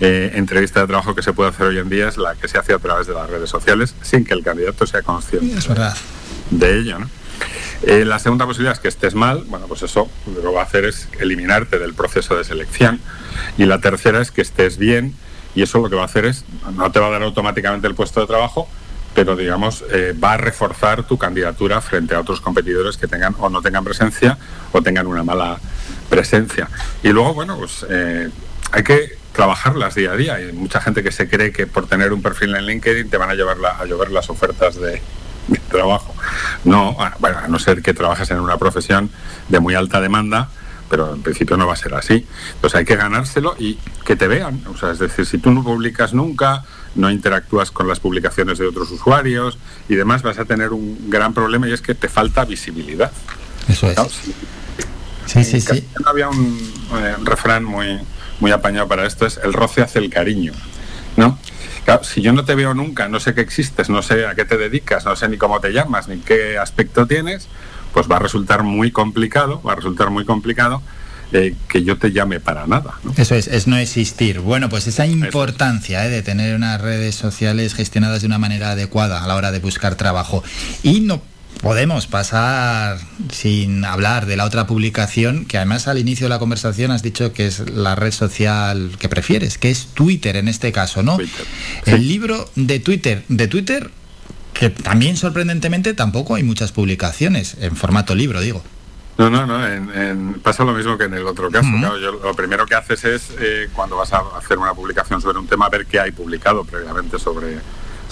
eh, 0.00 0.32
entrevista 0.34 0.80
de 0.80 0.88
trabajo 0.88 1.14
que 1.14 1.22
se 1.22 1.32
puede 1.32 1.50
hacer 1.50 1.66
hoy 1.66 1.78
en 1.78 1.88
día 1.88 2.08
es 2.08 2.16
la 2.16 2.34
que 2.34 2.48
se 2.48 2.58
hace 2.58 2.72
a 2.72 2.78
través 2.80 3.06
de 3.06 3.14
las 3.14 3.30
redes 3.30 3.48
sociales 3.48 3.94
sin 4.02 4.24
que 4.24 4.34
el 4.34 4.42
candidato 4.42 4.84
sea 4.84 5.02
consciente 5.02 5.56
Es 5.56 5.68
verdad. 5.68 5.96
de 6.50 6.78
ello. 6.80 6.98
¿no? 6.98 7.08
Eh, 7.84 8.04
la 8.04 8.18
segunda 8.18 8.46
posibilidad 8.46 8.72
es 8.74 8.80
que 8.80 8.88
estés 8.88 9.14
mal, 9.14 9.44
bueno, 9.46 9.66
pues 9.68 9.82
eso 9.82 10.10
lo 10.26 10.40
que 10.40 10.48
va 10.48 10.62
a 10.62 10.64
hacer 10.64 10.84
es 10.86 11.08
eliminarte 11.20 11.78
del 11.78 11.94
proceso 11.94 12.36
de 12.36 12.42
selección. 12.42 13.00
Y 13.56 13.66
la 13.66 13.78
tercera 13.80 14.20
es 14.20 14.32
que 14.32 14.42
estés 14.42 14.76
bien 14.76 15.14
y 15.54 15.62
eso 15.62 15.78
lo 15.78 15.88
que 15.88 15.94
va 15.94 16.02
a 16.02 16.06
hacer 16.06 16.24
es, 16.24 16.44
no 16.74 16.90
te 16.90 16.98
va 16.98 17.06
a 17.06 17.10
dar 17.10 17.22
automáticamente 17.22 17.86
el 17.86 17.94
puesto 17.94 18.20
de 18.20 18.26
trabajo, 18.26 18.68
pero 19.14 19.36
digamos, 19.36 19.84
eh, 19.92 20.12
va 20.22 20.32
a 20.32 20.36
reforzar 20.36 21.04
tu 21.04 21.16
candidatura 21.16 21.80
frente 21.80 22.16
a 22.16 22.20
otros 22.20 22.40
competidores 22.40 22.96
que 22.96 23.06
tengan 23.06 23.36
o 23.38 23.48
no 23.48 23.62
tengan 23.62 23.84
presencia 23.84 24.36
o 24.72 24.82
tengan 24.82 25.06
una 25.06 25.22
mala 25.22 25.60
presencia. 26.10 26.68
Y 27.04 27.10
luego, 27.10 27.34
bueno, 27.34 27.56
pues 27.56 27.86
eh, 27.88 28.30
hay 28.72 28.82
que 28.82 29.16
trabajarlas 29.32 29.94
día 29.94 30.12
a 30.12 30.16
día. 30.16 30.34
Hay 30.34 30.52
mucha 30.52 30.80
gente 30.80 31.02
que 31.02 31.10
se 31.12 31.28
cree 31.28 31.52
que 31.52 31.66
por 31.66 31.86
tener 31.86 32.12
un 32.12 32.22
perfil 32.22 32.54
en 32.54 32.66
LinkedIn 32.66 33.10
te 33.10 33.16
van 33.16 33.30
a 33.30 33.34
llevar 33.34 33.58
la- 33.58 33.76
a 33.78 33.84
llover 33.84 34.10
las 34.10 34.30
ofertas 34.30 34.76
de, 34.76 35.02
de 35.48 35.58
trabajo. 35.70 36.14
No, 36.64 36.96
a- 37.00 37.16
bueno, 37.18 37.38
a 37.38 37.48
no 37.48 37.58
ser 37.58 37.82
que 37.82 37.94
trabajes 37.94 38.30
en 38.30 38.40
una 38.40 38.56
profesión 38.58 39.10
de 39.48 39.60
muy 39.60 39.74
alta 39.74 40.00
demanda, 40.00 40.48
pero 40.88 41.14
en 41.14 41.22
principio 41.22 41.56
no 41.56 41.66
va 41.66 41.72
a 41.72 41.76
ser 41.76 41.94
así. 41.94 42.26
Entonces 42.54 42.78
hay 42.78 42.84
que 42.84 42.94
ganárselo 42.96 43.56
y 43.58 43.78
que 44.04 44.14
te 44.16 44.28
vean. 44.28 44.62
O 44.72 44.76
sea, 44.76 44.90
es 44.92 44.98
decir, 45.00 45.26
si 45.26 45.38
tú 45.38 45.50
no 45.50 45.64
publicas 45.64 46.14
nunca, 46.14 46.62
no 46.94 47.10
interactúas 47.10 47.72
con 47.72 47.88
las 47.88 47.98
publicaciones 47.98 48.58
de 48.58 48.66
otros 48.68 48.88
usuarios 48.92 49.58
y 49.88 49.96
demás, 49.96 50.22
vas 50.22 50.38
a 50.38 50.44
tener 50.44 50.72
un 50.72 51.10
gran 51.10 51.34
problema 51.34 51.68
y 51.68 51.72
es 51.72 51.80
que 51.82 51.94
te 51.96 52.08
falta 52.08 52.44
visibilidad. 52.44 53.10
Eso 53.68 53.88
es. 53.88 53.96
Si- 54.12 54.34
Sí, 55.26 55.42
sí, 55.42 55.58
sí. 55.60 55.88
había 56.04 56.28
un, 56.28 56.72
eh, 56.98 57.14
un 57.18 57.24
refrán 57.24 57.64
muy, 57.64 57.98
muy 58.40 58.50
apañado 58.50 58.88
para 58.88 59.06
esto, 59.06 59.26
es 59.26 59.40
el 59.42 59.52
roce 59.52 59.82
hace 59.82 59.98
el 59.98 60.10
cariño, 60.10 60.52
¿no? 61.16 61.38
Claro, 61.84 62.02
si 62.04 62.22
yo 62.22 62.32
no 62.32 62.44
te 62.44 62.54
veo 62.54 62.72
nunca, 62.72 63.08
no 63.08 63.20
sé 63.20 63.34
que 63.34 63.42
existes, 63.42 63.90
no 63.90 64.02
sé 64.02 64.26
a 64.26 64.34
qué 64.34 64.44
te 64.44 64.56
dedicas, 64.56 65.04
no 65.04 65.14
sé 65.16 65.28
ni 65.28 65.36
cómo 65.36 65.60
te 65.60 65.70
llamas, 65.70 66.08
ni 66.08 66.18
qué 66.18 66.56
aspecto 66.56 67.06
tienes, 67.06 67.48
pues 67.92 68.10
va 68.10 68.16
a 68.16 68.20
resultar 68.20 68.62
muy 68.62 68.90
complicado, 68.90 69.60
va 69.62 69.72
a 69.72 69.76
resultar 69.76 70.08
muy 70.08 70.24
complicado 70.24 70.80
eh, 71.32 71.54
que 71.68 71.84
yo 71.84 71.98
te 71.98 72.10
llame 72.10 72.40
para 72.40 72.66
nada. 72.66 72.94
¿no? 73.02 73.12
Eso 73.16 73.34
es, 73.34 73.48
es 73.48 73.66
no 73.66 73.76
existir. 73.76 74.40
Bueno, 74.40 74.70
pues 74.70 74.86
esa 74.86 75.06
importancia 75.06 76.06
¿eh? 76.06 76.08
de 76.08 76.22
tener 76.22 76.56
unas 76.56 76.80
redes 76.80 77.16
sociales 77.16 77.74
gestionadas 77.74 78.22
de 78.22 78.28
una 78.28 78.38
manera 78.38 78.70
adecuada 78.70 79.22
a 79.22 79.26
la 79.26 79.34
hora 79.34 79.52
de 79.52 79.58
buscar 79.58 79.94
trabajo. 79.94 80.42
Y 80.82 81.00
no 81.00 81.20
podemos 81.64 82.06
pasar 82.06 82.98
sin 83.32 83.84
hablar 83.86 84.26
de 84.26 84.36
la 84.36 84.44
otra 84.44 84.66
publicación, 84.66 85.46
que 85.46 85.56
además 85.56 85.88
al 85.88 85.98
inicio 85.98 86.26
de 86.26 86.28
la 86.28 86.38
conversación 86.38 86.90
has 86.90 87.02
dicho 87.02 87.32
que 87.32 87.46
es 87.46 87.58
la 87.70 87.94
red 87.94 88.12
social 88.12 88.92
que 88.98 89.08
prefieres, 89.08 89.56
que 89.56 89.70
es 89.70 89.86
Twitter 89.94 90.36
en 90.36 90.46
este 90.48 90.72
caso, 90.72 91.02
¿no? 91.02 91.16
El 91.86 92.06
libro 92.06 92.50
de 92.54 92.80
Twitter, 92.80 93.24
de 93.28 93.48
Twitter, 93.48 93.90
que 94.52 94.68
también 94.68 95.16
sorprendentemente 95.16 95.94
tampoco 95.94 96.34
hay 96.34 96.42
muchas 96.42 96.70
publicaciones, 96.70 97.56
en 97.58 97.74
formato 97.76 98.14
libro, 98.14 98.40
digo. 98.42 98.62
No, 99.16 99.30
no, 99.30 99.46
no, 99.46 99.66
en- 99.66 99.90
en- 99.94 100.34
pasa 100.42 100.64
lo 100.64 100.74
mismo 100.74 100.98
que 100.98 101.04
en 101.04 101.14
el 101.14 101.26
otro 101.26 101.50
caso. 101.50 101.68
Claro, 101.78 101.98
yo- 101.98 102.12
lo 102.12 102.34
primero 102.34 102.66
que 102.66 102.74
haces 102.74 103.04
es, 103.04 103.22
eh, 103.40 103.68
cuando 103.72 103.96
vas 103.96 104.12
a 104.12 104.20
hacer 104.36 104.58
una 104.58 104.74
publicación 104.74 105.20
sobre 105.22 105.38
un 105.38 105.46
tema, 105.46 105.70
ver 105.70 105.86
qué 105.86 105.98
hay 105.98 106.12
publicado 106.12 106.62
previamente 106.64 107.18
sobre, 107.18 107.56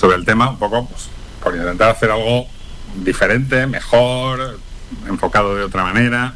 sobre 0.01 0.17
el 0.17 0.25
tema, 0.25 0.49
un 0.49 0.59
poco 0.59 0.89
pues, 0.89 1.09
por 1.43 1.55
intentar 1.55 1.91
hacer 1.91 2.11
algo 2.11 2.47
diferente, 2.97 3.67
mejor, 3.67 4.59
enfocado 5.09 5.55
de 5.55 5.65
otra 5.65 5.83
manera 5.83 6.35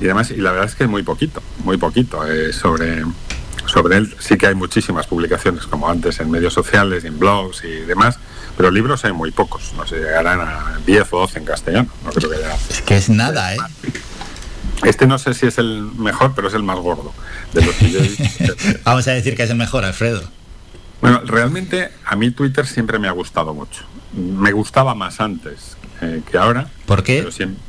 y 0.00 0.04
demás. 0.04 0.30
Y 0.30 0.36
la 0.36 0.52
verdad 0.52 0.68
es 0.68 0.74
que 0.74 0.86
muy 0.86 1.02
poquito, 1.02 1.42
muy 1.64 1.76
poquito 1.76 2.26
eh, 2.26 2.52
sobre, 2.52 3.04
sobre 3.66 3.96
él. 3.96 4.14
Sí 4.18 4.36
que 4.36 4.46
hay 4.46 4.54
muchísimas 4.54 5.06
publicaciones, 5.06 5.66
como 5.66 5.88
antes, 5.88 6.20
en 6.20 6.30
medios 6.30 6.54
sociales, 6.54 7.04
en 7.04 7.18
blogs 7.18 7.64
y 7.64 7.80
demás, 7.86 8.18
Pero 8.56 8.70
libros 8.70 9.04
hay 9.04 9.12
muy 9.12 9.30
pocos, 9.30 9.72
no 9.76 9.86
sé, 9.86 9.96
llegarán 9.96 10.40
a 10.40 10.78
10 10.84 11.12
o 11.12 11.20
12 11.20 11.38
en 11.38 11.44
castellano. 11.44 11.88
No 12.04 12.10
creo 12.10 12.30
que 12.30 12.36
haya. 12.36 12.56
Es 12.70 12.82
que 12.82 12.96
es 12.96 13.08
nada, 13.08 13.54
¿eh? 13.54 13.58
Este 14.84 15.06
no 15.06 15.18
sé 15.18 15.34
si 15.34 15.46
es 15.46 15.58
el 15.58 15.82
mejor, 15.96 16.34
pero 16.36 16.48
es 16.48 16.54
el 16.54 16.62
más 16.62 16.78
gordo 16.78 17.12
de 17.52 17.64
los 17.64 17.74
que 17.74 17.90
yo 17.90 17.98
he 17.98 18.02
visto. 18.02 18.54
Vamos 18.84 19.08
a 19.08 19.12
decir 19.12 19.36
que 19.36 19.42
es 19.42 19.50
el 19.50 19.56
mejor, 19.56 19.84
Alfredo. 19.84 20.22
Bueno, 21.00 21.20
realmente 21.24 21.90
a 22.04 22.16
mí 22.16 22.30
Twitter 22.30 22.66
siempre 22.66 22.98
me 22.98 23.08
ha 23.08 23.12
gustado 23.12 23.54
mucho. 23.54 23.84
Me 24.12 24.52
gustaba 24.52 24.94
más 24.94 25.20
antes 25.20 25.76
eh, 26.00 26.22
que 26.30 26.38
ahora. 26.38 26.68
¿Por 26.86 27.02
qué? 27.02 27.22
siempre- 27.32 27.62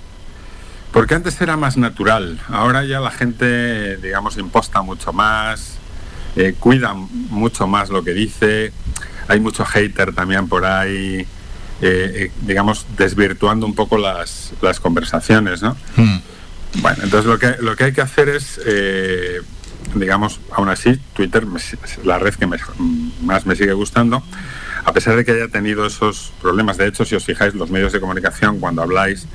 Porque 0.91 1.13
antes 1.15 1.39
era 1.41 1.55
más 1.57 1.77
natural. 1.77 2.39
Ahora 2.49 2.83
ya 2.85 2.99
la 2.99 3.11
gente, 3.11 3.97
digamos, 3.97 4.37
imposta 4.37 4.81
mucho 4.81 5.13
más, 5.13 5.75
eh, 6.35 6.55
cuida 6.59 6.93
mucho 6.95 7.67
más 7.67 7.89
lo 7.89 8.03
que 8.03 8.13
dice. 8.13 8.71
Hay 9.27 9.39
mucho 9.39 9.65
hater 9.65 10.13
también 10.15 10.47
por 10.47 10.65
ahí, 10.65 11.27
eh, 11.81 12.31
digamos, 12.41 12.85
desvirtuando 12.97 13.65
un 13.67 13.75
poco 13.75 13.97
las, 13.99 14.53
las 14.61 14.79
conversaciones, 14.79 15.61
¿no? 15.61 15.75
Bueno, 16.81 17.03
entonces 17.03 17.25
lo 17.25 17.37
que, 17.37 17.55
lo 17.61 17.75
que 17.75 17.83
hay 17.85 17.93
que 17.93 18.01
hacer 18.01 18.29
es, 18.29 18.59
eh, 18.65 19.41
digamos, 19.95 20.39
aún 20.51 20.69
así, 20.69 20.99
Twitter 21.13 21.45
es 21.55 22.03
la 22.05 22.17
red 22.19 22.33
que 22.35 22.47
me- 22.47 22.57
más 23.23 23.45
me 23.45 23.55
sigue 23.55 23.73
gustando, 23.73 24.23
a 24.83 24.93
pesar 24.93 25.15
de 25.15 25.25
que 25.25 25.31
haya 25.31 25.47
tenido 25.47 25.85
esos 25.85 26.31
problemas. 26.41 26.77
De 26.77 26.87
hecho, 26.87 27.05
si 27.05 27.15
os 27.15 27.25
fijáis, 27.25 27.53
los 27.53 27.69
medios 27.69 27.91
de 27.91 27.99
comunicación, 27.99 28.59
cuando 28.59 28.81
habláis 28.81 29.27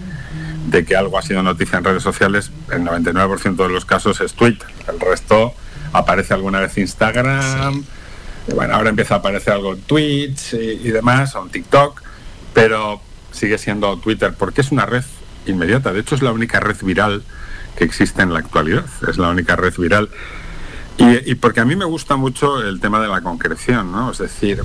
de 0.69 0.85
que 0.85 0.97
algo 0.97 1.19
ha 1.19 1.23
sido 1.23 1.43
noticia 1.43 1.79
en 1.79 1.85
redes 1.85 2.03
sociales, 2.03 2.51
el 2.71 2.83
99% 2.83 3.57
de 3.57 3.69
los 3.69 3.85
casos 3.85 4.21
es 4.21 4.35
Twitter. 4.35 4.69
El 4.89 5.01
resto 5.01 5.55
aparece 5.93 6.35
alguna 6.35 6.61
vez 6.61 6.77
Instagram, 6.79 7.85
y 8.49 8.53
bueno, 8.55 8.75
ahora 8.75 8.91
empieza 8.91 9.15
a 9.15 9.19
aparecer 9.19 9.55
algo 9.55 9.75
en 9.75 9.83
Twitch 9.83 10.55
y, 10.55 10.89
y 10.89 10.91
demás, 10.91 11.35
o 11.35 11.43
en 11.43 11.51
TikTok, 11.51 12.03
pero 12.53 13.01
sigue 13.33 13.59
siendo 13.59 13.99
Twitter 13.99 14.35
porque 14.39 14.61
es 14.61 14.71
una 14.71 14.87
red 14.87 15.05
inmediata. 15.47 15.93
De 15.93 16.01
hecho, 16.01 16.15
es 16.15 16.23
la 16.23 16.33
única 16.33 16.61
red 16.61 16.77
viral 16.83 17.23
que 17.77 17.85
existe 17.85 18.23
en 18.23 18.33
la 18.33 18.39
actualidad. 18.39 18.85
Es 19.09 19.19
la 19.19 19.29
única 19.29 19.57
red 19.57 19.75
viral. 19.77 20.09
Y, 20.97 21.31
y 21.31 21.35
porque 21.35 21.61
a 21.61 21.65
mí 21.65 21.75
me 21.75 21.85
gusta 21.85 22.17
mucho 22.17 22.63
el 22.63 22.81
tema 22.81 23.01
de 23.01 23.09
la 23.09 23.21
concreción, 23.21 23.91
¿no? 23.91 24.13
Es 24.13 24.19
decir, 24.19 24.63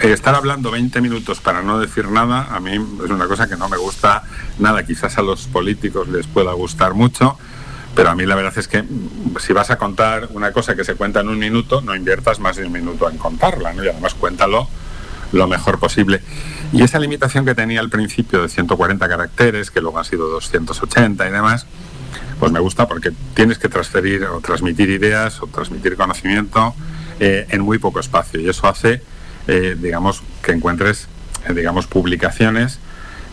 estar 0.00 0.34
hablando 0.34 0.70
20 0.70 1.00
minutos 1.00 1.40
para 1.40 1.62
no 1.62 1.78
decir 1.78 2.08
nada, 2.08 2.48
a 2.50 2.60
mí 2.60 2.72
es 2.72 3.10
una 3.10 3.26
cosa 3.26 3.48
que 3.48 3.56
no 3.56 3.68
me 3.68 3.76
gusta 3.76 4.24
nada. 4.58 4.84
Quizás 4.84 5.18
a 5.18 5.22
los 5.22 5.46
políticos 5.46 6.08
les 6.08 6.26
pueda 6.26 6.52
gustar 6.52 6.94
mucho, 6.94 7.38
pero 7.94 8.10
a 8.10 8.14
mí 8.14 8.26
la 8.26 8.34
verdad 8.34 8.54
es 8.56 8.68
que 8.68 8.82
mm, 8.82 9.36
si 9.38 9.52
vas 9.52 9.70
a 9.70 9.76
contar 9.76 10.28
una 10.30 10.52
cosa 10.52 10.74
que 10.74 10.84
se 10.84 10.94
cuenta 10.94 11.20
en 11.20 11.28
un 11.28 11.38
minuto, 11.38 11.80
no 11.80 11.94
inviertas 11.94 12.40
más 12.40 12.56
de 12.56 12.64
un 12.64 12.72
minuto 12.72 13.08
en 13.08 13.18
contarla, 13.18 13.72
¿no? 13.72 13.84
Y 13.84 13.88
además 13.88 14.14
cuéntalo 14.14 14.68
lo 15.32 15.46
mejor 15.46 15.78
posible. 15.78 16.20
Y 16.72 16.82
esa 16.82 16.98
limitación 16.98 17.44
que 17.44 17.54
tenía 17.54 17.80
al 17.80 17.90
principio 17.90 18.42
de 18.42 18.48
140 18.48 19.08
caracteres, 19.08 19.70
que 19.70 19.80
luego 19.80 19.98
ha 19.98 20.04
sido 20.04 20.28
280 20.28 21.26
y 21.26 21.30
demás, 21.30 21.66
pues 22.38 22.52
me 22.52 22.60
gusta 22.60 22.88
porque 22.88 23.12
tienes 23.34 23.58
que 23.58 23.68
transferir 23.68 24.24
o 24.24 24.40
transmitir 24.40 24.90
ideas 24.90 25.40
o 25.42 25.46
transmitir 25.46 25.96
conocimiento 25.96 26.74
eh, 27.20 27.46
en 27.50 27.60
muy 27.60 27.78
poco 27.78 28.00
espacio. 28.00 28.40
Y 28.40 28.48
eso 28.48 28.66
hace, 28.66 29.02
eh, 29.48 29.76
digamos, 29.78 30.22
que 30.42 30.52
encuentres, 30.52 31.08
eh, 31.48 31.54
digamos, 31.54 31.86
publicaciones 31.86 32.78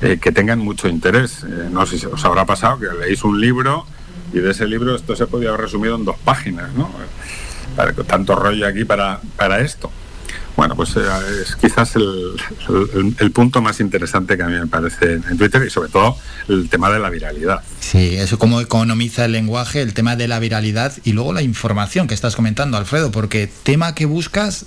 eh, 0.02 0.18
que 0.22 0.32
tengan 0.32 0.60
mucho 0.60 0.88
interés. 0.88 1.44
No 1.72 1.86
sé 1.86 2.00
si 2.00 2.06
os 2.06 2.24
habrá 2.26 2.46
pasado 2.46 2.80
que 2.80 2.88
leéis 3.00 3.24
un 3.24 3.40
libro 3.40 3.86
y 4.34 4.40
de 4.40 4.52
ese 4.52 4.66
libro 4.68 4.96
esto 4.96 5.16
se 5.16 5.28
podía 5.28 5.50
haber 5.50 5.62
resumido 5.62 5.96
en 5.96 6.06
dos 6.06 6.18
páginas, 6.24 6.74
¿no? 6.74 6.90
Para, 7.76 7.94
tanto 7.94 8.36
rollo 8.36 8.68
aquí 8.68 8.86
para, 8.86 9.22
para 9.38 9.60
esto. 9.60 9.92
Bueno, 10.56 10.76
pues 10.76 10.94
es 10.98 11.56
quizás 11.56 11.96
el, 11.96 13.32
punto 13.32 13.62
más 13.62 13.80
interesante 13.80 14.36
que 14.36 14.44
a 14.44 14.48
mí 14.48 14.60
me 14.60 14.68
parece 14.68 15.14
en 15.14 15.38
Twitter 15.38 15.64
y 15.64 15.70
sobre 15.70 15.90
todo 15.90 16.18
el 16.50 16.68
tema 16.70 16.90
de 16.90 17.00
la 17.00 17.10
viralidad. 17.10 17.62
Sí, 17.80 18.18
eso 18.18 18.38
cómo 18.38 18.60
economiza 18.60 19.24
el 19.24 19.32
lenguaje, 19.32 19.82
el 19.82 19.94
tema 19.94 20.18
de 20.18 20.28
la 20.28 20.38
viralidad 20.40 20.92
y 21.06 21.14
luego 21.14 21.32
la 21.32 21.44
información 21.44 22.08
que 22.08 22.14
estás 22.14 22.36
comentando, 22.36 22.78
Alfredo, 22.78 23.10
porque 23.10 23.50
tema 23.64 23.96
que 23.96 24.06
buscas 24.06 24.66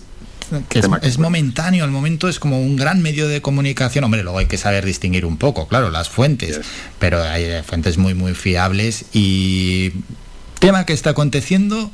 que 0.69 0.81
es, 1.03 1.19
momentáneo, 1.19 1.85
al 1.85 1.91
momento 1.91 2.29
es 2.29 2.39
como 2.39 2.61
un 2.61 2.77
gran 2.77 3.03
medio 3.03 3.29
de 3.29 3.41
comunicación. 3.41 4.05
Hombre, 4.05 4.23
luego 4.23 4.39
hay 4.39 4.47
que 4.47 4.59
saber 4.59 4.85
distinguir 4.85 5.25
un 5.25 5.37
poco, 5.37 5.69
claro, 5.69 5.91
las 5.91 6.09
fuentes, 6.09 6.61
pero 6.99 7.23
hay 7.23 7.63
fuentes 7.63 7.99
muy, 7.99 8.15
muy 8.15 8.35
fiables 8.35 9.05
y 9.13 9.93
tema 10.59 10.87
que 10.87 10.93
está 10.93 11.11
aconteciendo, 11.11 11.91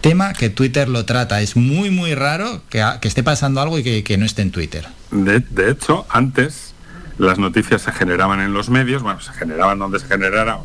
tema 0.00 0.32
que 0.32 0.50
Twitter 0.50 0.88
lo 0.88 1.04
trata. 1.04 1.40
Es 1.40 1.56
muy, 1.56 1.90
muy 1.90 2.14
raro 2.14 2.62
que, 2.68 2.84
que 3.00 3.08
esté 3.08 3.22
pasando 3.22 3.60
algo 3.60 3.78
y 3.78 3.82
que, 3.82 4.04
que 4.04 4.16
no 4.16 4.26
esté 4.26 4.42
en 4.42 4.50
Twitter. 4.50 4.86
De, 5.10 5.40
de 5.40 5.70
hecho, 5.70 6.06
antes 6.08 6.74
las 7.18 7.38
noticias 7.38 7.82
se 7.82 7.92
generaban 7.92 8.40
en 8.40 8.52
los 8.52 8.70
medios, 8.70 9.02
bueno, 9.02 9.20
se 9.20 9.32
generaban 9.32 9.78
donde 9.78 10.00
se 10.00 10.06
generara, 10.06 10.58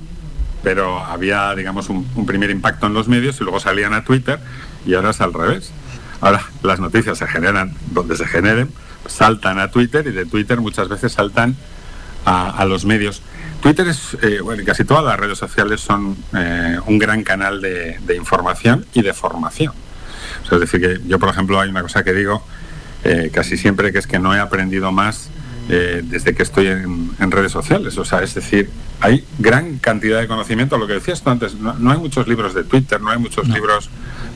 pero 0.64 1.00
había, 1.04 1.54
digamos, 1.56 1.90
un, 1.90 2.08
un 2.16 2.26
primer 2.26 2.50
impacto 2.50 2.88
en 2.88 2.94
los 2.94 3.08
medios 3.08 3.40
y 3.40 3.44
luego 3.44 3.60
salían 3.60 3.94
a 3.94 4.04
Twitter 4.04 4.40
y 4.86 4.94
ahora 4.96 5.12
es 5.12 5.22
al 5.22 5.34
revés. 5.34 5.72
Ahora 6.22 6.42
las 6.64 6.80
noticias 6.80 7.18
se 7.18 7.28
generan 7.28 7.74
donde 7.92 8.18
se 8.18 8.26
generen, 8.26 8.72
saltan 9.08 9.60
a 9.60 9.70
Twitter 9.70 10.06
y 10.08 10.12
de 10.12 10.26
Twitter 10.26 10.60
muchas 10.60 10.90
veces 10.90 11.14
saltan 11.14 11.56
a, 12.26 12.50
a 12.50 12.66
los 12.66 12.86
medios. 12.86 13.22
Twitter 13.62 13.88
es, 13.88 14.18
eh, 14.22 14.40
bueno, 14.42 14.64
casi 14.66 14.86
todas 14.86 15.04
las 15.04 15.20
redes 15.20 15.38
sociales 15.38 15.82
son 15.82 16.18
eh, 16.34 16.78
un 16.86 16.98
gran 16.98 17.24
canal 17.24 17.62
de, 17.62 18.00
de 18.06 18.16
información 18.16 18.86
y 18.94 19.02
de 19.02 19.14
formación. 19.14 19.74
O 20.44 20.48
sea, 20.48 20.58
es 20.58 20.62
decir, 20.62 20.82
que 20.82 21.08
yo, 21.08 21.20
por 21.20 21.30
ejemplo, 21.30 21.60
hay 21.60 21.70
una 21.70 21.82
cosa 21.82 22.04
que 22.04 22.14
digo 22.14 22.46
eh, 23.04 23.32
casi 23.34 23.58
siempre, 23.58 23.92
que 23.92 24.00
es 24.00 24.08
que 24.08 24.20
no 24.20 24.34
he 24.36 24.40
aprendido 24.40 24.92
más 24.92 25.30
eh, 25.70 26.02
desde 26.04 26.34
que 26.36 26.44
estoy 26.44 26.68
en, 26.68 27.12
en 27.20 27.32
redes 27.32 27.52
sociales. 27.52 27.98
O 27.98 28.06
sea, 28.06 28.22
es 28.24 28.34
decir, 28.34 28.70
hay 29.02 29.26
gran 29.38 29.78
cantidad 29.78 30.20
de 30.20 30.28
conocimiento. 30.28 30.78
Lo 30.78 30.88
que 30.88 30.94
decías 30.94 31.22
tú 31.22 31.30
antes, 31.30 31.56
no, 31.56 31.74
no 31.74 31.92
hay 31.92 31.98
muchos 31.98 32.28
libros 32.28 32.54
de 32.54 32.64
Twitter, 32.64 33.02
no 33.02 33.10
hay 33.10 33.20
muchos 33.20 33.48
libros 33.50 33.90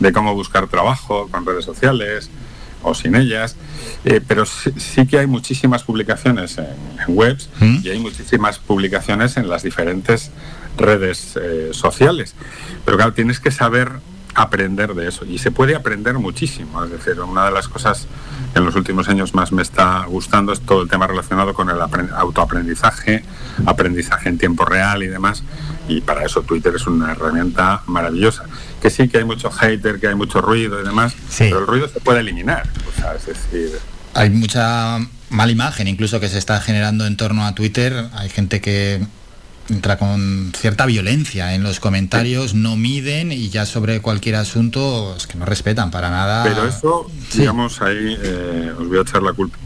de 0.04 0.12
cómo 0.12 0.36
buscar 0.36 0.68
trabajo 0.68 1.28
con 1.32 1.46
redes 1.46 1.66
sociales 1.66 2.30
o 2.84 2.94
sin 2.94 3.16
ellas, 3.16 3.56
eh, 4.04 4.20
pero 4.28 4.46
sí, 4.46 4.72
sí 4.76 5.08
que 5.08 5.18
hay 5.20 5.28
muchísimas 5.28 5.84
publicaciones 5.84 6.58
en, 6.58 6.66
en 7.08 7.18
webs 7.18 7.50
y 7.84 7.90
hay 7.90 8.00
muchísimas 8.00 8.60
publicaciones 8.60 9.38
en 9.38 9.48
las 9.48 9.64
diferentes 9.64 10.32
redes 10.78 11.38
eh, 11.42 11.70
sociales. 11.72 12.36
Pero 12.84 12.98
claro, 12.98 13.14
tienes 13.14 13.40
que 13.40 13.52
saber 13.52 13.90
aprender 14.36 14.96
de 14.96 15.08
eso 15.08 15.26
y 15.26 15.38
se 15.38 15.52
puede 15.52 15.76
aprender 15.76 16.16
muchísimo. 16.20 16.84
Es 16.84 16.92
decir, 16.92 17.20
una 17.22 17.46
de 17.46 17.52
las 17.52 17.68
cosas 17.70 18.08
que 18.52 18.60
en 18.60 18.66
los 18.66 18.76
últimos 18.76 19.08
años 19.08 19.34
más 19.34 19.52
me 19.54 19.62
está 19.62 20.04
gustando 20.06 20.52
es 20.52 20.60
todo 20.60 20.82
el 20.82 20.90
tema 20.90 21.08
relacionado 21.08 21.54
con 21.54 21.70
el 21.70 21.78
apren- 21.78 22.12
autoaprendizaje, 22.14 23.24
aprendizaje 23.66 24.28
en 24.30 24.38
tiempo 24.38 24.66
real 24.66 25.04
y 25.04 25.08
demás. 25.08 25.44
Y 25.88 26.02
para 26.02 26.26
eso 26.26 26.42
Twitter 26.42 26.74
es 26.76 26.88
una 26.88 27.12
herramienta 27.12 27.84
maravillosa. 27.88 28.46
Que 28.84 28.90
sí 28.90 29.08
que 29.08 29.18
hay 29.20 29.24
mucho 29.24 29.50
hater, 29.50 29.98
que 29.98 30.10
hay 30.10 30.16
mucho 30.16 30.42
ruido 30.42 30.80
y 30.82 30.84
demás, 30.86 31.14
pero 31.40 31.60
el 31.60 31.68
ruido 31.68 31.88
se 31.88 32.02
puede 32.02 32.20
eliminar. 32.20 32.68
O 32.94 33.00
sea, 33.02 33.16
es 33.16 33.26
decir, 33.26 33.80
Hay 34.14 34.30
mucha 34.30 35.00
mala 35.30 35.52
imagen 35.54 35.88
incluso 35.88 36.20
que 36.20 36.28
se 36.28 36.38
está 36.38 36.60
generando 36.60 37.08
en 37.08 37.16
torno 37.16 37.46
a 37.46 37.56
Twitter. 37.56 38.10
Hay 38.14 38.28
gente 38.30 38.60
que 38.60 39.02
entra 39.70 39.98
con 39.98 40.52
cierta 40.60 40.86
violencia 40.86 41.56
en 41.56 41.64
los 41.64 41.80
comentarios, 41.80 42.54
no 42.56 42.76
miden 42.76 43.32
y 43.32 43.48
ya 43.50 43.66
sobre 43.66 44.02
cualquier 44.02 44.36
asunto 44.36 45.16
es 45.16 45.28
que 45.28 45.38
no 45.38 45.46
respetan 45.46 45.90
para 45.90 46.10
nada. 46.10 46.44
Pero 46.44 46.68
eso, 46.68 47.10
Sí. 47.30 47.40
digamos, 47.40 47.82
ahí 47.82 48.18
eh, 48.22 48.74
os 48.78 48.86
voy 48.90 48.98
a 48.98 49.02
echar 49.04 49.24
la 49.24 49.32
culpa. 49.32 49.58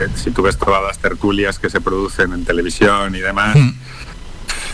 Eh, 0.00 0.08
Si 0.14 0.30
tú 0.30 0.40
ves 0.40 0.56
todas 0.56 0.82
las 0.82 0.98
tertulias 0.98 1.58
que 1.58 1.68
se 1.68 1.80
producen 1.82 2.32
en 2.32 2.44
televisión 2.46 3.14
y 3.14 3.20
demás, 3.20 3.54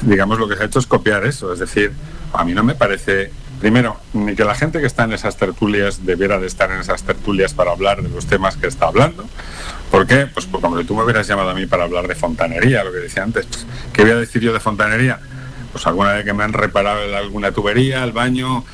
digamos, 0.03 0.39
lo 0.39 0.49
que 0.49 0.57
se 0.57 0.63
ha 0.63 0.67
hecho 0.67 0.79
es 0.79 0.87
copiar 0.87 1.25
eso. 1.27 1.53
Es 1.53 1.59
decir, 1.59 1.93
a 2.33 2.45
mí 2.45 2.53
no 2.55 2.63
me 2.63 2.75
parece, 2.75 3.31
primero, 3.61 3.97
ni 4.13 4.35
que 4.35 4.45
la 4.45 4.55
gente 4.55 4.81
que 4.81 4.87
está 4.87 5.05
en 5.05 5.13
esas 5.13 5.37
tertulias 5.37 6.05
debiera 6.05 6.39
de 6.39 6.47
estar 6.47 6.71
en 6.71 6.81
esas 6.81 7.03
tertulias 7.03 7.55
para 7.55 7.73
hablar 7.73 8.03
de 8.03 8.09
los 8.09 8.27
temas 8.27 8.57
que 8.57 8.67
está 8.67 8.87
hablando. 8.87 9.25
¿Por 9.91 10.07
qué? 10.07 10.27
Pues 10.27 10.47
porque 10.47 10.63
como 10.67 10.85
tú 10.85 10.95
me 10.97 11.05
hubieras 11.05 11.27
llamado 11.27 11.51
a 11.51 11.55
mí 11.55 11.67
para 11.67 11.85
hablar 11.85 12.09
de 12.09 12.15
fontanería, 12.15 12.85
lo 12.85 12.93
que 12.93 12.99
decía 12.99 13.23
antes. 13.23 13.47
Pues, 13.47 13.67
¿Qué 13.93 14.03
voy 14.03 14.11
a 14.13 14.17
decir 14.17 14.43
yo 14.43 14.53
de 14.53 14.61
fontanería? 14.61 15.21
Pues 15.73 15.87
alguna 15.87 16.13
vez 16.13 16.25
que 16.25 16.33
me 16.33 16.43
han 16.45 16.53
reparado 16.53 17.17
alguna 17.17 17.53
tubería, 17.53 18.03
el 18.05 18.13
baño, 18.13 18.65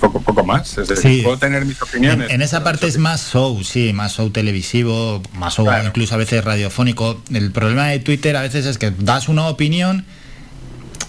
poco, 0.00 0.20
poco 0.20 0.44
más. 0.44 0.76
Es 0.78 0.88
decir, 0.88 1.10
Sí. 1.18 1.22
puedo 1.22 1.38
tener 1.38 1.64
mis 1.64 1.80
opiniones. 1.80 2.28
En, 2.28 2.36
en 2.36 2.42
esa 2.42 2.64
parte 2.64 2.86
es 2.86 2.98
más 2.98 3.30
show, 3.32 3.62
sí, 3.62 3.92
más 3.92 4.14
show 4.16 4.30
televisivo, 4.30 5.22
más 5.34 5.54
show 5.54 5.66
incluso 5.84 6.14
a 6.14 6.18
veces 6.18 6.44
radiofónico. 6.44 7.20
El 7.32 7.50
problema 7.52 7.86
de 7.88 8.00
Twitter 8.00 8.36
a 8.36 8.42
veces 8.42 8.66
es 8.66 8.76
que 8.78 8.90
das 8.98 9.28
una 9.28 9.46
opinión, 9.46 10.04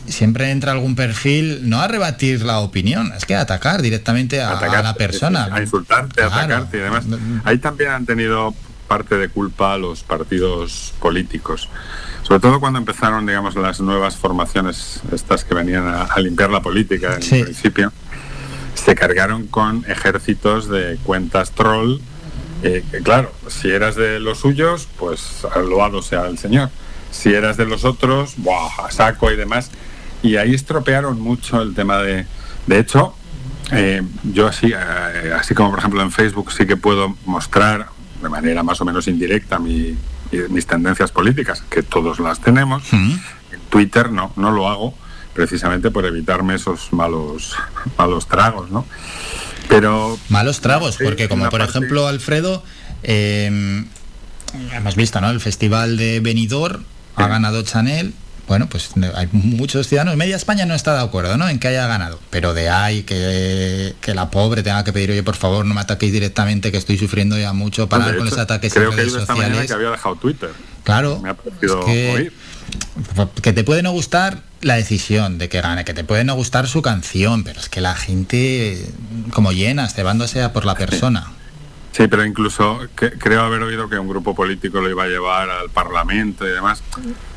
siempre 0.07 0.51
entra 0.51 0.71
algún 0.71 0.95
perfil, 0.95 1.69
no 1.69 1.81
a 1.81 1.87
rebatir 1.87 2.41
la 2.43 2.59
opinión, 2.59 3.13
es 3.15 3.25
que 3.25 3.35
a 3.35 3.41
atacar 3.41 3.81
directamente 3.81 4.41
a, 4.41 4.57
a 4.57 4.81
la 4.83 4.93
persona. 4.95 5.49
A 5.51 5.61
insultarte, 5.61 6.21
a 6.23 6.27
Claro. 6.27 6.43
atacarte 6.55 6.77
y 6.77 6.79
demás. 6.81 7.05
Ahí 7.43 7.57
también 7.57 7.91
han 7.91 8.05
tenido 8.05 8.53
parte 8.87 9.15
de 9.17 9.29
culpa 9.29 9.77
los 9.77 10.03
partidos 10.03 10.93
políticos. 10.99 11.69
Sobre 12.23 12.39
todo 12.39 12.59
cuando 12.59 12.79
empezaron, 12.79 13.25
digamos, 13.25 13.55
las 13.55 13.79
nuevas 13.79 14.15
formaciones, 14.15 15.01
estas 15.11 15.43
que 15.43 15.53
venían 15.53 15.87
a, 15.87 16.03
a 16.03 16.19
limpiar 16.19 16.49
la 16.49 16.61
política 16.61 17.15
en 17.15 17.21
Sí. 17.21 17.43
principio. 17.43 17.91
se 18.75 18.93
cargaron 18.95 19.47
con 19.47 19.83
ejércitos 19.89 20.69
de 20.69 20.97
cuentas 21.03 21.51
troll. 21.51 21.99
eh, 22.63 22.83
que 22.91 23.01
claro, 23.01 23.31
si 23.49 23.69
eras 23.69 23.95
de 23.95 24.19
los 24.19 24.39
suyos, 24.39 24.87
pues 24.97 25.45
loado 25.67 26.01
sea 26.01 26.25
el 26.27 26.37
Señor. 26.37 26.69
Si 27.11 27.33
eras 27.33 27.55
de 27.57 27.65
los 27.65 27.85
otros, 27.85 28.33
¡buah! 28.37 28.85
a 28.87 28.91
saco 28.91 29.31
y 29.31 29.35
demás. 29.35 29.69
Y 30.27 30.37
ahí 30.37 30.53
estropearon 30.53 31.19
mucho 31.21 31.61
el 31.61 31.73
tema 31.73 31.97
de... 31.99 32.25
De 32.65 32.79
hecho, 32.79 33.15
eh, 33.71 34.01
yo 34.23 34.47
así, 34.47 34.73
eh, 34.73 35.33
así 35.37 35.53
como 35.53 35.69
por 35.71 35.79
ejemplo 35.79 36.01
en 36.01 36.11
Facebook 36.11 36.51
sí 36.51 36.65
que 36.65 36.75
puedo 36.77 37.15
mostrar 37.25 37.87
de 38.21 38.29
manera 38.29 38.61
más 38.63 38.81
o 38.81 38.85
menos 38.85 39.07
indirecta 39.07 39.57
mi- 39.59 39.95
mi- 40.31 40.39
mis 40.49 40.65
tendencias 40.67 41.11
políticas, 41.11 41.63
que 41.69 41.83
todos 41.83 42.19
las 42.19 42.41
tenemos. 42.41 42.83
En 42.91 43.19
Twitter 43.69 44.11
no, 44.11 44.33
no 44.35 44.51
lo 44.51 44.67
hago 44.69 44.93
precisamente 45.33 45.91
por 45.91 46.05
evitarme 46.05 46.55
esos 46.55 46.91
malos, 46.91 47.55
malos 47.97 48.27
tragos, 48.27 48.69
¿no? 48.71 48.85
Pero 49.69 50.17
Malos 50.29 50.59
tragos, 50.61 50.95
Sí, 50.95 51.03
porque 51.03 51.27
como 51.29 51.43
por 51.49 51.59
parte- 51.59 51.77
ejemplo 51.77 52.07
Alfredo, 52.07 52.63
eh, 53.03 53.85
hemos 54.73 54.95
visto, 54.95 55.21
¿no? 55.21 55.29
El 55.29 55.39
festival 55.39 55.95
de 55.97 56.19
Benidorm 56.21 56.83
ha 57.15 57.27
ganado 57.27 57.61
Chanel. 57.63 58.13
Bueno, 58.47 58.67
pues 58.69 58.91
hay 59.15 59.27
muchos 59.33 59.87
ciudadanos, 59.87 60.15
media 60.15 60.35
España 60.37 60.65
no 60.65 60.73
está 60.73 60.95
de 60.95 61.03
acuerdo, 61.03 61.35
¿no? 61.37 61.49
En 61.49 61.59
que 61.59 61.67
haya 61.67 61.85
ganado, 61.85 62.17
pero 62.29 62.53
de 62.53 62.69
ahí 62.69 63.03
que, 63.03 63.93
que 63.99 64.13
la 64.13 64.29
pobre 64.31 64.63
tenga 64.63 64.83
que 64.85 64.93
pedir, 64.93 65.11
oye, 65.11 65.21
por 65.23 65.35
favor, 65.35 65.65
no 65.65 65.73
me 65.73 65.81
ataquéis 65.81 66.13
directamente, 66.13 66.71
que 66.71 66.77
estoy 66.77 66.97
sufriendo 66.97 67.37
ya 67.37 67.51
mucho 67.51 67.89
para 67.89 68.15
con 68.15 68.25
los 68.25 68.37
ataques 68.37 68.73
en 68.77 68.89
que 68.89 68.95
redes 68.95 69.13
esta 69.15 69.33
mañana 69.35 69.47
sociales. 69.55 69.67
que 69.67 69.73
había 69.73 69.91
dejado 69.91 70.15
Twitter. 70.15 70.49
Claro, 70.83 71.19
Me 71.19 71.29
ha 71.29 71.33
parecido 71.33 71.79
es 71.79 71.85
que- 71.85 72.11
oír. 72.13 72.33
que 73.41 73.51
te 73.53 73.63
puede 73.65 73.83
no 73.83 73.91
gustar 73.91 74.41
la 74.61 74.75
decisión 74.75 75.37
de 75.37 75.49
que 75.49 75.59
gane, 75.61 75.83
que 75.85 75.93
te 75.93 76.03
puede 76.05 76.23
no 76.23 76.33
gustar 76.35 76.67
su 76.67 76.81
canción, 76.81 77.43
pero 77.43 77.59
es 77.59 77.67
que 77.69 77.81
la 77.81 77.95
gente, 77.95 78.85
como 79.33 79.51
llena, 79.51 79.87
cebándose 79.89 80.41
a 80.41 80.53
por 80.53 80.65
la 80.65 80.75
persona. 80.75 81.31
Sí, 81.97 82.07
pero 82.07 82.23
incluso 82.23 82.79
que- 82.95 83.09
creo 83.13 83.41
haber 83.41 83.63
oído 83.63 83.89
que 83.89 83.97
un 83.97 84.07
grupo 84.07 84.35
político 84.35 84.79
lo 84.81 84.87
iba 84.87 85.05
a 85.05 85.07
llevar 85.07 85.49
al 85.49 85.71
Parlamento 85.71 86.45
y 86.47 86.51
demás. 86.51 86.83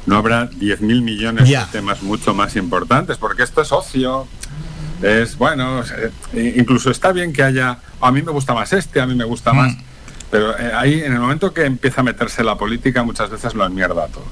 No 0.05 0.17
habrá 0.17 0.51
10.000 0.51 1.01
millones 1.01 1.49
de 1.65 1.73
temas 1.73 2.03
mucho 2.03 2.35
más 2.35 2.57
importantes, 2.57 3.17
porque 3.17 3.43
esto 3.43 3.63
es 3.63 3.73
ocio. 3.73 4.27
Es 5.01 5.39
bueno, 5.39 5.83
eh, 6.35 6.55
incluso 6.59 6.91
está 6.91 7.11
bien 7.13 7.33
que 7.33 7.43
haya. 7.43 7.79
A 8.03 8.13
mí 8.13 8.21
me 8.21 8.33
gusta 8.33 8.53
más 8.53 8.75
este, 8.75 9.01
a 9.01 9.07
mí 9.07 9.15
me 9.15 9.25
gusta 9.25 9.55
más. 9.55 9.73
Pero 10.31 10.57
eh, 10.59 10.73
ahí, 10.75 11.01
en 11.01 11.15
el 11.15 11.21
momento 11.21 11.55
que 11.55 11.65
empieza 11.65 12.03
a 12.03 12.05
meterse 12.05 12.45
la 12.45 12.57
política, 12.59 13.03
muchas 13.03 13.31
veces 13.31 13.55
lo 13.55 13.65
enmierda 13.65 14.09
todo. 14.09 14.27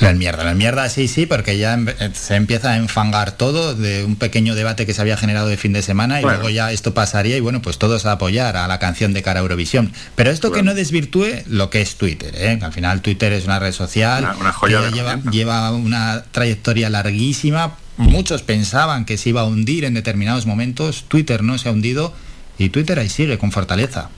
La 0.00 0.12
mierda, 0.14 0.42
la 0.42 0.54
mierda 0.54 0.88
sí, 0.88 1.06
sí, 1.06 1.26
porque 1.26 1.58
ya 1.58 1.74
em- 1.74 1.88
eh, 1.88 2.10
se 2.14 2.34
empieza 2.34 2.72
a 2.72 2.76
enfangar 2.76 3.32
todo 3.32 3.74
de 3.74 4.04
un 4.04 4.16
pequeño 4.16 4.54
debate 4.54 4.86
que 4.86 4.94
se 4.94 5.00
había 5.00 5.16
generado 5.16 5.46
de 5.48 5.56
fin 5.56 5.72
de 5.72 5.82
semana 5.82 6.18
y 6.20 6.22
Bueno. 6.24 6.38
luego 6.38 6.50
ya 6.50 6.72
esto 6.72 6.92
pasaría 6.94 7.36
y 7.36 7.40
bueno, 7.40 7.62
pues 7.62 7.78
todos 7.78 8.04
a 8.06 8.12
apoyar 8.12 8.56
a 8.56 8.66
la 8.66 8.78
canción 8.78 9.12
de 9.12 9.22
cara 9.22 9.40
a 9.40 9.42
Eurovisión. 9.42 9.92
Pero 10.16 10.30
esto 10.30 10.50
que 10.50 10.62
no 10.62 10.74
desvirtúe 10.74 11.26
lo 11.46 11.70
que 11.70 11.82
es 11.82 11.96
Twitter, 11.96 12.34
¿eh? 12.36 12.56
que 12.58 12.64
al 12.64 12.72
final 12.72 13.00
Twitter 13.02 13.32
es 13.32 13.44
una 13.44 13.58
red 13.58 13.72
social 13.72 14.24
Una- 14.24 14.34
una 14.36 14.52
joya 14.52 14.80
que 14.80 14.86
de 14.86 14.92
lleva, 14.92 15.20
lleva 15.30 15.70
una 15.72 16.24
trayectoria 16.32 16.90
larguísima. 16.90 17.76
Muchos 17.98 18.42
pensaban 18.42 19.04
que 19.04 19.18
se 19.18 19.28
iba 19.28 19.42
a 19.42 19.44
hundir 19.44 19.84
en 19.84 19.94
determinados 19.94 20.46
momentos, 20.46 21.04
Twitter 21.08 21.42
no 21.42 21.58
se 21.58 21.68
ha 21.68 21.72
hundido 21.72 22.14
y 22.58 22.70
Twitter 22.70 22.98
ahí 22.98 23.08
sigue 23.10 23.38
con 23.38 23.52
fortaleza. 23.52 24.08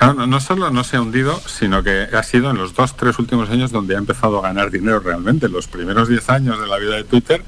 No, 0.00 0.26
no 0.26 0.40
solo 0.40 0.70
no 0.70 0.84
se 0.84 0.96
ha 0.96 1.00
hundido, 1.00 1.40
sino 1.46 1.82
que 1.82 2.08
ha 2.12 2.22
sido 2.22 2.50
en 2.50 2.58
los 2.58 2.74
dos, 2.74 2.96
tres 2.96 3.18
últimos 3.18 3.48
años 3.48 3.72
donde 3.72 3.94
ha 3.94 3.98
empezado 3.98 4.38
a 4.38 4.42
ganar 4.42 4.70
dinero 4.70 5.00
realmente. 5.00 5.48
Los 5.48 5.66
primeros 5.68 6.08
10 6.08 6.28
años 6.30 6.60
de 6.60 6.66
la 6.66 6.76
vida 6.76 6.96
de 6.96 7.04
Twitter 7.04 7.42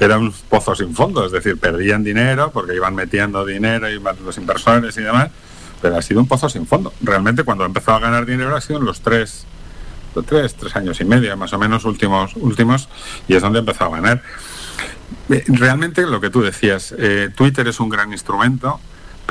eran 0.00 0.22
un 0.22 0.34
pozo 0.48 0.74
sin 0.74 0.94
fondo, 0.94 1.24
es 1.24 1.32
decir, 1.32 1.58
perdían 1.58 2.02
dinero 2.02 2.50
porque 2.52 2.74
iban 2.74 2.94
metiendo 2.94 3.44
dinero 3.46 3.90
y 3.90 4.00
más 4.00 4.18
los 4.20 4.36
inversores 4.36 4.96
y 4.96 5.02
demás, 5.02 5.30
pero 5.80 5.96
ha 5.96 6.02
sido 6.02 6.20
un 6.20 6.26
pozo 6.26 6.48
sin 6.48 6.66
fondo. 6.66 6.92
Realmente 7.00 7.44
cuando 7.44 7.62
ha 7.62 7.66
empezado 7.68 7.98
a 7.98 8.00
ganar 8.00 8.26
dinero 8.26 8.56
ha 8.56 8.60
sido 8.60 8.80
en 8.80 8.84
los 8.84 9.00
tres, 9.00 9.46
tres, 10.26 10.54
tres 10.54 10.74
años 10.74 11.00
y 11.00 11.04
medio, 11.04 11.36
más 11.36 11.52
o 11.52 11.58
menos 11.58 11.84
últimos, 11.84 12.34
últimos, 12.34 12.88
y 13.28 13.36
es 13.36 13.42
donde 13.42 13.58
ha 13.58 13.60
empezado 13.60 13.94
a 13.94 14.00
ganar. 14.00 14.22
Eh, 15.30 15.44
Realmente 15.46 16.04
lo 16.06 16.20
que 16.20 16.30
tú 16.30 16.42
decías, 16.42 16.94
eh, 16.98 17.30
Twitter 17.34 17.68
es 17.68 17.78
un 17.78 17.88
gran 17.88 18.12
instrumento, 18.12 18.80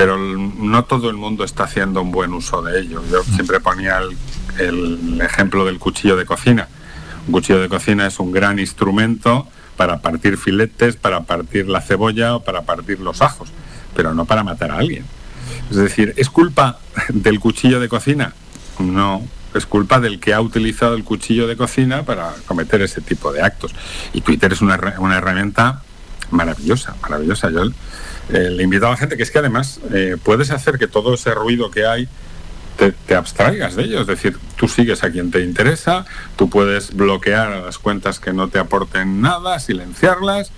pero 0.02 0.18
no 0.18 0.84
todo 0.86 1.12
el 1.12 1.16
mundo 1.16 1.44
está 1.44 1.66
haciendo 1.66 2.02
un 2.02 2.10
buen 2.10 2.34
uso 2.34 2.64
de 2.64 2.80
ello. 2.80 3.04
Yo 3.12 3.22
siempre 3.24 3.60
ponía 3.60 4.00
el, 4.00 4.18
el 4.58 5.22
ejemplo 5.22 5.64
del 5.64 5.78
cuchillo 5.78 6.16
de 6.16 6.26
cocina. 6.26 6.68
Un 7.28 7.34
cuchillo 7.34 7.60
de 7.60 7.70
cocina 7.70 8.08
es 8.08 8.20
un 8.20 8.32
gran 8.32 8.58
instrumento 8.58 9.48
para 9.78 10.00
partir 10.02 10.38
filetes, 10.38 10.96
para 10.96 11.22
partir 11.22 11.70
la 11.70 11.82
cebolla 11.82 12.38
o 12.38 12.44
para 12.44 12.64
partir 12.64 13.00
los 13.00 13.22
ajos, 13.22 13.50
pero 13.96 14.16
no 14.16 14.26
para 14.26 14.44
matar 14.44 14.72
a 14.72 14.80
alguien. 14.80 15.06
Es 15.70 15.78
decir, 15.78 16.16
¿es 16.18 16.32
culpa 16.32 16.80
del 17.10 17.40
cuchillo 17.40 17.80
de 17.80 17.88
cocina? 17.88 18.34
No, 18.80 19.22
es 19.54 19.68
culpa 19.68 20.00
del 20.00 20.20
que 20.20 20.34
ha 20.34 20.42
utilizado 20.42 20.96
el 20.96 21.04
cuchillo 21.04 21.46
de 21.46 21.56
cocina 21.56 22.02
para 22.02 22.34
cometer 22.48 22.82
ese 22.82 23.02
tipo 23.02 23.32
de 23.32 23.44
actos. 23.44 23.76
Y 24.14 24.22
Twitter 24.22 24.52
es 24.52 24.62
una, 24.62 24.80
una 24.98 25.20
herramienta 25.20 25.84
maravillosa, 26.32 26.96
maravillosa. 27.04 27.52
Yo 27.52 27.66
eh, 28.30 28.50
le 28.50 28.64
invito 28.64 28.88
a 28.88 28.92
la 28.92 28.98
gente 28.98 29.18
que 29.18 29.24
es 29.24 29.32
que 29.32 29.40
además 29.40 29.80
eh, 29.94 30.18
puedes 30.22 30.52
hacer 30.52 30.78
que 30.78 30.88
todo 30.88 31.14
ese 31.14 31.34
ruido 31.34 31.72
que 31.72 31.86
hay 31.86 32.08
te, 32.78 32.92
te 32.92 33.16
abstraigas 33.16 33.76
de 33.76 33.84
ello. 33.84 34.02
Es 34.02 34.08
decir, 34.08 34.38
tú 34.56 34.68
sigues 34.68 35.04
a 35.04 35.12
quien 35.12 35.32
te 35.32 35.42
interesa, 35.42 36.06
tú 36.38 36.50
puedes 36.50 36.94
bloquear 36.96 37.52
a 37.52 37.62
las 37.62 37.78
cuentas 37.78 38.20
que 38.20 38.34
no 38.34 38.48
te 38.48 38.60
aporten 38.60 39.22
nada, 39.22 39.60
silenciarlas. 39.60 40.52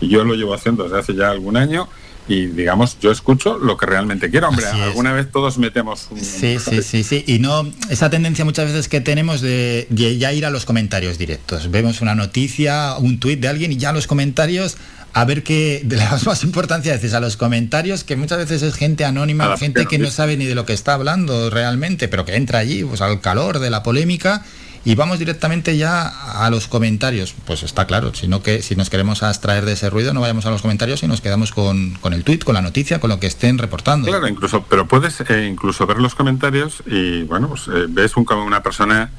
Y 0.00 0.08
yo 0.08 0.24
lo 0.24 0.34
llevo 0.34 0.54
haciendo 0.54 0.84
desde 0.84 0.98
hace 0.98 1.14
ya 1.14 1.30
algún 1.30 1.56
año. 1.56 1.88
Y 2.26 2.46
digamos, 2.46 2.98
yo 3.00 3.10
escucho 3.10 3.58
lo 3.58 3.76
que 3.76 3.84
realmente 3.84 4.30
quiero. 4.30 4.48
Hombre, 4.48 4.66
Así 4.66 4.78
es. 4.78 4.84
alguna 4.84 5.12
vez 5.12 5.30
todos 5.30 5.58
metemos 5.58 6.08
un, 6.10 6.20
Sí, 6.20 6.58
sí, 6.58 6.82
sí, 6.82 7.04
sí. 7.04 7.22
Y 7.26 7.38
no 7.38 7.70
esa 7.90 8.08
tendencia 8.08 8.46
muchas 8.46 8.66
veces 8.66 8.88
que 8.88 9.02
tenemos 9.02 9.42
de, 9.42 9.86
de 9.90 10.16
ya 10.16 10.32
ir 10.32 10.46
a 10.46 10.50
los 10.50 10.64
comentarios 10.64 11.18
directos. 11.18 11.70
Vemos 11.70 12.00
una 12.00 12.14
noticia, 12.14 12.96
un 12.98 13.20
tuit 13.20 13.40
de 13.40 13.48
alguien 13.48 13.72
y 13.72 13.76
ya 13.76 13.92
los 13.92 14.06
comentarios 14.06 14.78
a 15.14 15.24
ver 15.24 15.42
qué 15.44 15.80
de 15.84 15.96
le 15.96 16.02
das 16.02 16.26
más 16.26 16.44
importancia 16.44 16.92
a 16.92 16.96
veces 16.96 17.14
a 17.14 17.20
los 17.20 17.36
comentarios, 17.36 18.04
que 18.04 18.16
muchas 18.16 18.38
veces 18.38 18.62
es 18.62 18.74
gente 18.74 19.04
anónima, 19.04 19.44
A 19.44 19.48
la 19.50 19.56
gente 19.56 19.86
que 19.86 19.98
no 19.98 20.10
sabe 20.10 20.36
ni 20.36 20.44
de 20.44 20.54
lo 20.54 20.66
que 20.66 20.72
está 20.72 20.94
hablando 20.94 21.50
realmente, 21.50 22.08
pero 22.08 22.24
que 22.24 22.36
entra 22.36 22.58
allí 22.58 22.84
pues 22.84 23.00
al 23.00 23.20
calor 23.20 23.60
de 23.60 23.70
la 23.70 23.82
polémica 23.82 24.44
y 24.84 24.96
vamos 24.96 25.18
directamente 25.18 25.78
ya 25.78 26.08
a 26.44 26.50
los 26.50 26.68
comentarios. 26.68 27.34
Pues 27.46 27.62
está 27.62 27.86
claro, 27.86 28.12
sino 28.14 28.42
que 28.42 28.60
si 28.60 28.76
nos 28.76 28.90
queremos 28.90 29.22
abstraer 29.22 29.64
de 29.64 29.72
ese 29.72 29.88
ruido, 29.88 30.12
no 30.12 30.20
vayamos 30.20 30.44
a 30.44 30.50
los 30.50 30.60
comentarios 30.60 31.02
y 31.02 31.06
nos 31.06 31.22
quedamos 31.22 31.52
con, 31.52 31.94
con 31.94 32.12
el 32.12 32.22
tuit, 32.22 32.44
con 32.44 32.54
la 32.54 32.60
noticia, 32.60 33.00
con 33.00 33.08
lo 33.08 33.18
que 33.18 33.26
estén 33.26 33.56
reportando. 33.56 34.08
Claro, 34.08 34.28
incluso, 34.28 34.64
pero 34.68 34.86
puedes 34.86 35.22
eh, 35.28 35.46
incluso 35.50 35.86
ver 35.86 35.98
los 35.98 36.14
comentarios 36.14 36.82
y 36.86 37.22
bueno, 37.22 37.48
pues 37.48 37.68
eh, 37.68 37.86
ves 37.88 38.16
un, 38.16 38.26
una 38.30 38.62
persona 38.62 39.10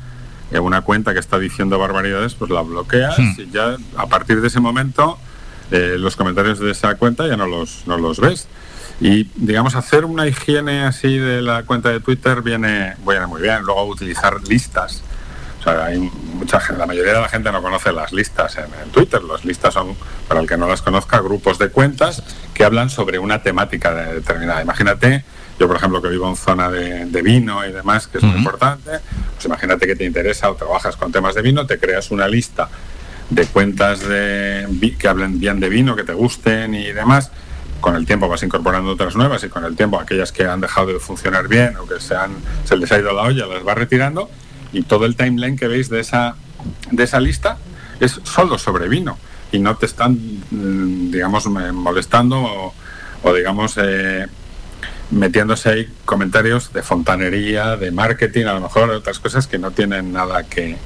en 0.52 0.62
una 0.62 0.82
cuenta 0.82 1.14
que 1.14 1.20
está 1.20 1.40
diciendo 1.40 1.80
barbaridades, 1.80 2.36
pues 2.36 2.52
la 2.52 2.62
bloqueas 2.62 3.18
Hmm. 3.18 3.34
y 3.38 3.50
ya 3.52 3.78
a 3.98 4.08
partir 4.08 4.42
de 4.42 4.48
ese 4.48 4.60
momento 4.60 5.18
eh, 5.72 5.96
los 5.98 6.16
comentarios 6.16 6.60
de 6.60 6.72
esa 6.72 6.96
cuenta 6.96 7.28
ya 7.28 7.38
no 7.38 7.48
los, 7.48 7.84
no 7.88 7.98
los 7.98 8.20
ves. 8.20 8.48
Y 9.02 9.26
digamos, 9.36 9.76
hacer 9.76 10.06
una 10.06 10.26
higiene 10.28 10.84
así 10.84 11.18
de 11.18 11.42
la 11.42 11.64
cuenta 11.64 11.90
de 11.90 12.00
Twitter 12.00 12.42
viene, 12.42 12.96
viene 13.06 13.26
muy 13.28 13.42
bien. 13.42 13.64
Luego 13.64 13.86
utilizar 13.86 14.42
listas. 14.48 15.02
O 15.60 15.64
sea, 15.64 15.86
hay 15.86 15.98
mucha 16.00 16.60
gente, 16.60 16.80
la 16.80 16.86
mayoría 16.86 17.14
de 17.14 17.22
la 17.22 17.28
gente 17.28 17.52
no 17.52 17.62
conoce 17.62 17.92
las 17.92 18.14
listas 18.14 18.56
en, 18.58 18.66
en 18.84 18.92
Twitter. 18.92 19.22
Las 19.24 19.44
listas 19.44 19.74
son, 19.74 19.96
para 20.28 20.40
el 20.40 20.48
que 20.48 20.56
no 20.58 20.68
las 20.68 20.82
conozca, 20.82 21.20
grupos 21.20 21.58
de 21.58 21.70
cuentas 21.70 22.24
que 22.54 22.64
hablan 22.64 22.90
sobre 22.90 23.20
una 23.20 23.42
temática 23.42 23.94
de- 23.94 24.14
determinada. 24.14 24.62
Imagínate, 24.62 25.26
yo 25.60 25.68
por 25.68 25.76
ejemplo 25.76 26.02
que 26.02 26.10
vivo 26.10 26.30
en 26.30 26.36
zona 26.36 26.70
de, 26.70 27.06
de 27.06 27.22
vino 27.22 27.66
y 27.66 27.72
demás, 27.74 28.08
que 28.08 28.20
es 28.20 28.24
muy 28.24 28.38
importante, 28.38 28.92
pues 29.34 29.46
imagínate 29.46 29.88
que 29.88 29.96
te 29.96 30.06
interesa 30.06 30.52
o 30.52 30.56
trabajas 30.56 30.96
con 30.96 31.12
temas 31.12 31.34
de 31.36 31.42
vino, 31.42 31.66
te 31.66 31.80
creas 31.80 32.12
una 32.12 32.28
lista 32.28 32.70
de 33.30 33.46
cuentas 33.46 34.02
de, 34.02 34.96
que 35.00 35.08
hablen 35.08 35.40
bien 35.40 35.60
de 35.60 35.70
vino, 35.70 35.96
que 35.96 36.04
te 36.04 36.14
gusten 36.14 36.76
y 36.76 36.92
demás. 36.92 37.32
Con 37.82 37.96
el 37.96 38.06
tiempo 38.06 38.28
vas 38.28 38.44
incorporando 38.44 38.92
otras 38.92 39.16
nuevas 39.16 39.44
y 39.44 39.50
con 39.50 39.64
el 39.66 39.76
tiempo 39.76 40.00
aquellas 40.00 40.32
que 40.32 40.46
han 40.46 40.62
dejado 40.62 40.88
de 40.88 41.00
funcionar 41.00 41.48
bien 41.48 41.76
o 41.78 41.88
que 41.88 42.00
se, 42.00 42.16
han, 42.16 42.32
se 42.64 42.78
les 42.78 42.92
ha 42.92 43.00
ido 43.00 43.14
la 43.14 43.24
olla 43.24 43.46
las 43.46 43.64
vas 43.64 43.78
retirando 43.78 44.30
y 44.74 44.84
todo 44.84 45.06
el 45.06 45.16
timeline 45.16 45.58
que 45.58 45.68
veis 45.68 45.90
de 45.90 46.00
esa, 46.00 46.36
de 46.92 47.04
esa 47.04 47.20
lista 47.20 47.58
es 48.00 48.20
solo 48.24 48.58
sobre 48.58 48.90
vino 48.90 49.18
y 49.52 49.60
no 49.60 49.76
te 49.78 49.86
están, 49.86 50.14
mm, 50.52 51.12
digamos, 51.12 51.46
molestando 51.48 52.42
o, 52.42 52.74
o, 53.24 53.34
digamos, 53.34 53.76
eh, 53.78 54.26
metiéndose 55.12 55.70
ahí 55.70 55.90
comentarios 56.04 56.74
de 56.74 56.82
fontanería, 56.82 57.78
de 57.78 57.92
marketing, 57.92 58.46
a 58.46 58.54
lo 58.54 58.62
mejor 58.62 58.90
otras 58.90 59.20
cosas 59.20 59.48
que 59.48 59.58
no 59.58 59.72
tienen 59.72 60.12
nada 60.12 60.44
que, 60.44 60.78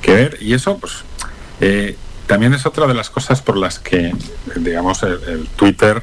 que 0.00 0.14
ver. 0.14 0.38
Y 0.40 0.54
eso, 0.54 0.78
pues, 0.78 1.04
eh, 1.60 1.96
también 2.26 2.54
es 2.54 2.66
otra 2.66 2.86
de 2.86 2.94
las 2.94 3.10
cosas 3.10 3.42
por 3.42 3.56
las 3.56 3.78
que, 3.78 4.14
digamos, 4.56 5.02
el, 5.02 5.20
el 5.24 5.46
Twitter 5.48 6.02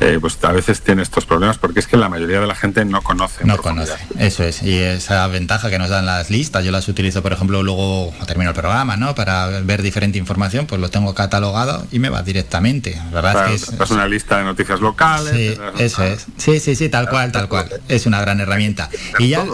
eh, 0.00 0.16
pues 0.18 0.38
a 0.44 0.52
veces 0.52 0.80
tiene 0.80 1.02
estos 1.02 1.26
problemas 1.26 1.58
porque 1.58 1.78
es 1.78 1.86
que 1.86 1.98
la 1.98 2.08
mayoría 2.08 2.40
de 2.40 2.46
la 2.46 2.54
gente 2.54 2.86
no 2.86 3.02
conoce. 3.02 3.44
No 3.44 3.58
conoce, 3.58 3.92
eso 4.18 4.44
es. 4.44 4.62
Y 4.62 4.78
esa 4.78 5.26
ventaja 5.26 5.68
que 5.68 5.78
nos 5.78 5.90
dan 5.90 6.06
las 6.06 6.30
listas, 6.30 6.64
yo 6.64 6.72
las 6.72 6.88
utilizo, 6.88 7.22
por 7.22 7.34
ejemplo, 7.34 7.62
luego 7.62 8.10
termino 8.26 8.48
el 8.48 8.56
programa, 8.56 8.96
¿no? 8.96 9.14
Para 9.14 9.60
ver 9.60 9.82
diferente 9.82 10.16
información, 10.16 10.66
pues 10.66 10.80
lo 10.80 10.88
tengo 10.88 11.14
catalogado 11.14 11.86
y 11.92 11.98
me 11.98 12.08
va 12.08 12.22
directamente. 12.22 12.96
La 13.12 13.20
verdad 13.20 13.52
es 13.52 13.66
que 13.66 13.84
es, 13.84 13.90
una 13.90 14.08
lista 14.08 14.38
de 14.38 14.44
noticias 14.44 14.80
locales. 14.80 15.34
Sí, 15.34 15.58
eso 15.78 16.02
es. 16.02 16.26
Sí, 16.38 16.60
sí, 16.60 16.76
sí, 16.76 16.88
tal 16.88 17.10
cual, 17.10 17.30
tal 17.30 17.50
cual. 17.50 17.68
Es 17.88 18.06
una 18.06 18.22
gran 18.22 18.40
herramienta. 18.40 18.88
Y 19.18 19.28
ya, 19.28 19.44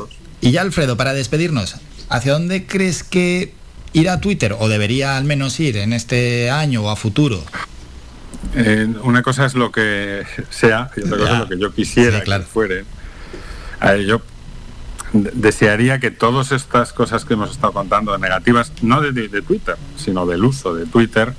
y 0.41 0.53
ya, 0.53 0.61
Alfredo, 0.61 0.97
para 0.97 1.13
despedirnos, 1.13 1.75
¿hacia 2.09 2.33
dónde 2.33 2.67
crees 2.67 3.03
que 3.03 3.53
irá 3.97 4.21
Twitter 4.21 4.55
o 4.59 4.69
debería 4.69 5.17
al 5.17 5.25
menos 5.25 5.59
ir 5.59 5.79
en 5.79 5.95
este 5.95 6.51
año 6.51 6.83
o 6.83 6.91
a 6.91 6.97
futuro? 6.97 7.43
Eh, 8.55 8.87
una 9.03 9.23
cosa 9.23 9.47
es 9.47 9.55
lo 9.55 9.73
que 9.73 10.25
sea 10.51 10.91
y 10.97 11.01
otra 11.03 11.17
cosa 11.17 11.33
es 11.33 11.39
lo 11.39 11.49
que 11.49 11.59
yo 11.59 11.75
quisiera 11.75 12.21
que 12.23 12.41
fuere. 12.41 12.85
yo 14.07 14.21
desearía 15.13 15.99
que 15.99 16.11
todas 16.11 16.53
estas 16.53 16.93
cosas 16.93 17.25
que 17.25 17.35
hemos 17.35 17.51
estado 17.51 17.73
contando 17.73 18.17
negativas, 18.19 18.71
no 18.83 19.01
de, 19.01 19.29
Twitter, 19.43 19.77
sino 19.97 20.27
del 20.27 20.45
uso 20.45 20.75
de 20.75 20.85
Twitter, 20.85 21.33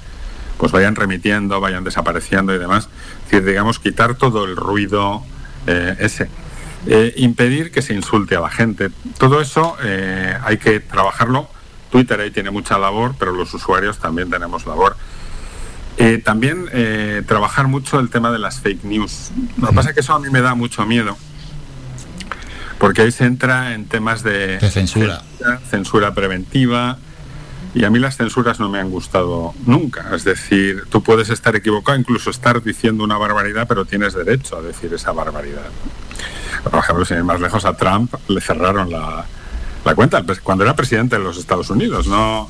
pues 0.57 0.71
vayan 0.71 0.95
remitiendo, 0.95 1.61
vayan 1.61 1.83
desapareciendo 1.83 2.55
y 2.55 2.57
demás. 2.57 2.89
Es 3.25 3.31
decir, 3.31 3.45
digamos, 3.45 3.77
quitar 3.77 4.15
todo 4.15 4.45
el 4.45 4.55
ruido 4.55 5.23
eh, 5.67 5.95
ese. 5.99 6.27
Eh, 6.87 7.13
impedir 7.17 7.69
que 7.69 7.83
se 7.83 7.93
insulte 7.93 8.35
a 8.35 8.39
la 8.39 8.49
gente. 8.49 8.89
Todo 9.19 9.41
eso 9.41 9.77
hay 10.43 10.57
que 10.57 10.79
trabajarlo. 10.79 11.49
Twitter 11.89 12.19
ahí 12.19 12.31
tiene 12.31 12.51
mucha 12.51 12.77
labor, 12.77 13.15
pero 13.17 13.31
los 13.31 13.53
usuarios 13.53 13.97
también 13.97 14.29
tenemos 14.29 14.65
labor. 14.65 14.95
Eh, 15.97 16.21
también 16.23 16.69
eh, 16.73 17.23
trabajar 17.27 17.67
mucho 17.67 17.99
el 17.99 18.09
tema 18.09 18.31
de 18.31 18.37
las 18.37 18.59
fake 18.59 18.83
news. 18.83 19.31
Lo 19.59 19.69
que 19.69 19.73
pasa 19.73 19.89
es 19.89 19.95
que 19.95 20.01
eso 20.01 20.13
a 20.13 20.19
mí 20.19 20.29
me 20.29 20.41
da 20.41 20.53
mucho 20.53 20.85
miedo, 20.85 21.17
porque 22.77 23.01
ahí 23.01 23.11
se 23.11 23.25
entra 23.25 23.73
en 23.73 23.85
temas 23.85 24.21
de, 24.21 24.59
censura. 24.71 25.23
censura, 25.69 26.13
preventiva, 26.13 26.99
y 27.73 27.83
a 27.83 27.89
mí 27.89 27.97
las 27.97 28.17
censuras 28.17 28.59
no 28.59 28.69
me 28.69 28.79
han 28.79 28.91
gustado 28.91 29.53
nunca. 29.65 30.15
Es 30.15 30.23
decir, 30.23 30.83
tú 30.89 31.01
puedes 31.01 31.29
estar 31.29 31.55
equivocado, 31.55 31.97
incluso 31.97 32.29
estar 32.29 32.61
diciendo 32.61 33.03
una 33.03 33.17
barbaridad, 33.17 33.67
pero 33.67 33.85
tienes 33.85 34.13
derecho 34.13 34.57
a 34.57 34.61
decir 34.61 34.93
esa 34.93 35.11
barbaridad. 35.13 35.65
Por 36.63 36.79
ejemplo, 36.79 37.05
sin 37.05 37.17
ir 37.17 37.23
más 37.23 37.39
lejos, 37.39 37.65
a 37.65 37.75
Trump 37.75 38.13
le 38.27 38.41
cerraron 38.41 38.91
la, 38.91 39.25
la 39.87 39.95
cuenta 39.95 40.23
cuando 40.43 40.63
era 40.63 40.75
presidente 40.75 41.17
de 41.17 41.23
los 41.23 41.37
Estados 41.37 41.69
Unidos. 41.69 42.07
No, 42.07 42.49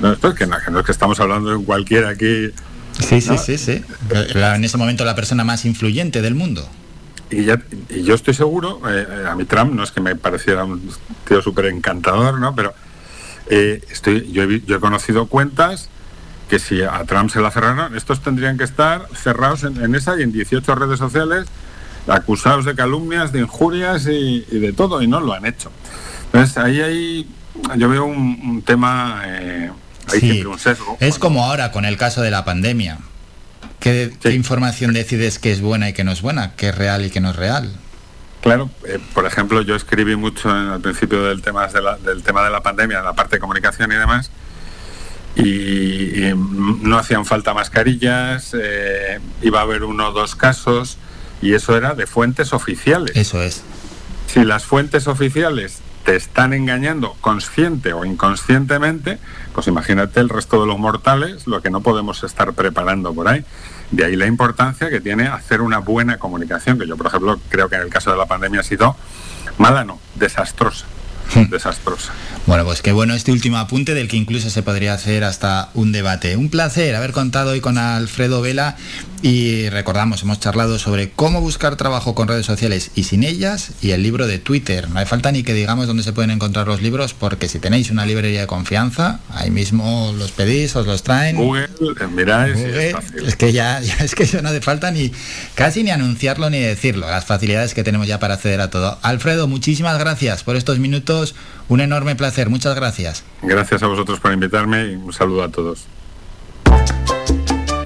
no, 0.00 0.34
que, 0.34 0.46
no, 0.46 0.80
es 0.80 0.86
que 0.86 0.92
estamos 0.92 1.20
hablando 1.20 1.58
de 1.58 1.64
cualquiera 1.64 2.10
aquí 2.10 2.52
Sí, 2.98 3.20
sí, 3.20 3.38
sí, 3.38 3.58
sí. 3.58 3.84
En 4.10 4.64
ese 4.64 4.76
momento 4.76 5.04
la 5.04 5.14
persona 5.14 5.44
más 5.44 5.64
influyente 5.64 6.22
del 6.22 6.34
mundo. 6.34 6.68
Y, 7.30 7.44
ya, 7.44 7.62
yo 8.02 8.14
estoy 8.14 8.34
seguro, 8.34 8.80
eh, 8.88 9.26
a 9.28 9.34
mi 9.36 9.44
Trump 9.44 9.72
no 9.72 9.84
es 9.84 9.92
que 9.92 10.00
me 10.00 10.16
pareciera 10.16 10.64
un 10.64 10.90
tío 11.26 11.40
súper 11.40 11.66
encantador, 11.66 12.40
¿no? 12.40 12.54
Pero 12.54 12.74
eh, 13.48 13.82
estoy, 13.90 14.30
yo 14.32 14.42
he, 14.42 14.60
yo, 14.62 14.76
he, 14.76 14.80
conocido 14.80 15.26
cuentas 15.26 15.88
que 16.48 16.58
si 16.58 16.82
a 16.82 17.04
Trump 17.04 17.30
se 17.30 17.40
la 17.40 17.50
cerraron, 17.52 17.96
estos 17.96 18.20
tendrían 18.20 18.58
que 18.58 18.64
estar 18.64 19.06
cerrados 19.14 19.62
en, 19.62 19.94
esa 19.94 20.18
y 20.18 20.22
en 20.22 20.32
18 20.32 20.74
redes 20.74 20.98
sociales, 20.98 21.46
acusados 22.08 22.64
de 22.64 22.74
calumnias, 22.74 23.30
de 23.32 23.40
injurias 23.40 24.06
y, 24.06 24.40
de 24.50 24.72
todo, 24.72 25.00
y 25.00 25.06
no 25.06 25.20
lo 25.20 25.32
han 25.32 25.46
hecho. 25.46 25.70
Entonces 26.32 26.56
ahí 26.58 26.80
hay, 26.80 27.30
yo 27.76 27.88
veo 27.88 28.04
un, 28.04 28.62
tema... 28.62 29.22
Eh, 29.26 29.70
es 31.00 31.18
como 31.18 31.44
ahora 31.44 31.70
con 31.70 31.84
el 31.84 31.96
caso 31.96 32.22
de 32.22 32.30
la 32.30 32.44
pandemia. 32.44 32.98
¿Qué, 33.80 34.12
información 34.32 34.92
decides 34.92 35.38
que 35.38 35.52
es 35.52 35.60
buena 35.60 35.88
y 35.88 35.92
que 35.92 36.04
no 36.04 36.12
es 36.12 36.22
buena? 36.22 36.54
¿Qué 36.54 36.68
es 36.68 36.74
real 36.74 37.04
y 37.04 37.10
qué 37.10 37.20
no 37.20 37.30
es 37.30 37.36
real? 37.36 37.72
Claro, 38.42 38.70
eh, 38.86 38.98
por 39.14 39.26
ejemplo, 39.26 39.62
yo 39.62 39.74
escribí 39.74 40.16
mucho 40.16 40.50
en, 40.50 40.68
al 40.68 40.80
principio 40.80 41.24
del 41.24 41.42
tema 41.42 41.66
de 41.66 41.80
la, 41.80 41.96
del 41.96 42.22
tema 42.22 42.42
de 42.42 42.50
la 42.50 42.62
pandemia, 42.62 43.02
la 43.02 43.12
parte 43.12 43.36
de 43.36 43.40
comunicación 43.40 43.90
y 43.92 43.96
demás, 43.96 44.30
y, 45.36 46.30
no 46.34 46.98
hacían 46.98 47.24
falta 47.24 47.54
mascarillas, 47.54 48.54
eh, 48.58 49.20
iba 49.42 49.60
a 49.60 49.62
haber 49.62 49.84
uno 49.84 50.08
o 50.08 50.12
dos 50.12 50.36
casos, 50.36 50.96
y 51.42 51.54
eso 51.54 51.76
era 51.76 51.94
de 51.94 52.06
fuentes 52.06 52.52
oficiales. 52.52 53.16
Eso 53.16 53.42
es. 53.42 53.62
Si 54.26 54.44
las 54.44 54.64
fuentes 54.64 55.06
oficiales 55.06 55.80
te 56.04 56.16
están 56.16 56.52
engañando 56.52 57.14
consciente 57.20 57.92
o 57.92 58.04
inconscientemente, 58.04 59.18
pues 59.54 59.66
imagínate 59.66 60.20
el 60.20 60.28
resto 60.28 60.60
de 60.60 60.66
los 60.66 60.78
mortales 60.78 61.46
lo 61.46 61.62
que 61.62 61.70
no 61.70 61.80
podemos 61.80 62.22
estar 62.24 62.52
preparando 62.54 63.12
por 63.12 63.28
ahí. 63.28 63.44
De 63.90 64.04
ahí 64.04 64.16
la 64.16 64.26
importancia 64.26 64.88
que 64.88 65.00
tiene 65.00 65.26
hacer 65.26 65.60
una 65.60 65.78
buena 65.78 66.18
comunicación, 66.18 66.78
que 66.78 66.86
yo 66.86 66.96
por 66.96 67.06
ejemplo 67.06 67.38
creo 67.48 67.68
que 67.68 67.76
en 67.76 67.82
el 67.82 67.90
caso 67.90 68.10
de 68.10 68.16
la 68.16 68.26
pandemia 68.26 68.60
ha 68.60 68.64
sido 68.64 68.96
mala, 69.58 69.84
no, 69.84 70.00
desastrosa. 70.14 70.86
Hmm. 71.34 71.48
desastrosa. 71.48 72.12
Bueno, 72.46 72.64
pues 72.64 72.82
qué 72.82 72.90
bueno 72.90 73.14
este 73.14 73.30
último 73.30 73.58
apunte 73.58 73.94
del 73.94 74.08
que 74.08 74.16
incluso 74.16 74.50
se 74.50 74.64
podría 74.64 74.94
hacer 74.94 75.22
hasta 75.22 75.70
un 75.74 75.92
debate. 75.92 76.36
Un 76.36 76.50
placer 76.50 76.96
haber 76.96 77.12
contado 77.12 77.52
hoy 77.52 77.60
con 77.60 77.78
Alfredo 77.78 78.40
Vela 78.42 78.76
y 79.22 79.68
recordamos, 79.68 80.22
hemos 80.22 80.40
charlado 80.40 80.78
sobre 80.78 81.10
cómo 81.10 81.40
buscar 81.40 81.76
trabajo 81.76 82.14
con 82.14 82.28
redes 82.28 82.46
sociales 82.46 82.90
y 82.94 83.04
sin 83.04 83.22
ellas 83.22 83.72
y 83.82 83.90
el 83.90 84.02
libro 84.02 84.26
de 84.26 84.38
Twitter. 84.38 84.88
No 84.88 84.98
hay 84.98 85.06
falta 85.06 85.30
ni 85.30 85.42
que 85.42 85.52
digamos 85.52 85.86
dónde 85.86 86.02
se 86.02 86.12
pueden 86.12 86.30
encontrar 86.30 86.66
los 86.66 86.80
libros 86.80 87.12
porque 87.12 87.48
si 87.48 87.58
tenéis 87.58 87.90
una 87.90 88.06
librería 88.06 88.40
de 88.40 88.46
confianza, 88.46 89.20
ahí 89.30 89.50
mismo 89.50 90.14
los 90.16 90.30
pedís, 90.32 90.74
os 90.76 90.86
los 90.86 91.02
traen. 91.02 91.36
Google, 91.36 91.64
eh, 91.64 92.06
miráis, 92.10 92.56
es, 92.56 93.36
que 93.36 93.52
ya, 93.52 93.80
es 94.00 94.14
que 94.14 94.22
eso 94.22 94.40
no 94.40 94.48
hace 94.48 94.60
falta 94.60 94.90
ni 94.90 95.12
casi 95.54 95.82
ni 95.82 95.90
anunciarlo 95.90 96.48
ni 96.48 96.58
decirlo, 96.58 97.06
las 97.08 97.26
facilidades 97.26 97.74
que 97.74 97.84
tenemos 97.84 98.06
ya 98.06 98.18
para 98.18 98.34
acceder 98.34 98.60
a 98.60 98.70
todo. 98.70 98.98
Alfredo, 99.02 99.48
muchísimas 99.48 99.98
gracias 99.98 100.44
por 100.44 100.56
estos 100.56 100.78
minutos, 100.78 101.34
un 101.68 101.80
enorme 101.80 102.16
placer, 102.16 102.48
muchas 102.48 102.74
gracias. 102.74 103.22
Gracias 103.42 103.82
a 103.82 103.86
vosotros 103.86 104.18
por 104.18 104.32
invitarme 104.32 104.86
y 104.86 104.94
un 104.94 105.12
saludo 105.12 105.42
a 105.42 105.50
todos. 105.50 105.86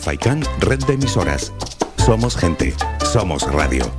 FAICAN, 0.05 0.45
red 0.61 0.85
de 0.85 0.93
emisoras. 0.93 1.51
Somos 2.05 2.37
gente, 2.37 2.75
somos 3.11 3.43
radio. 3.51 3.91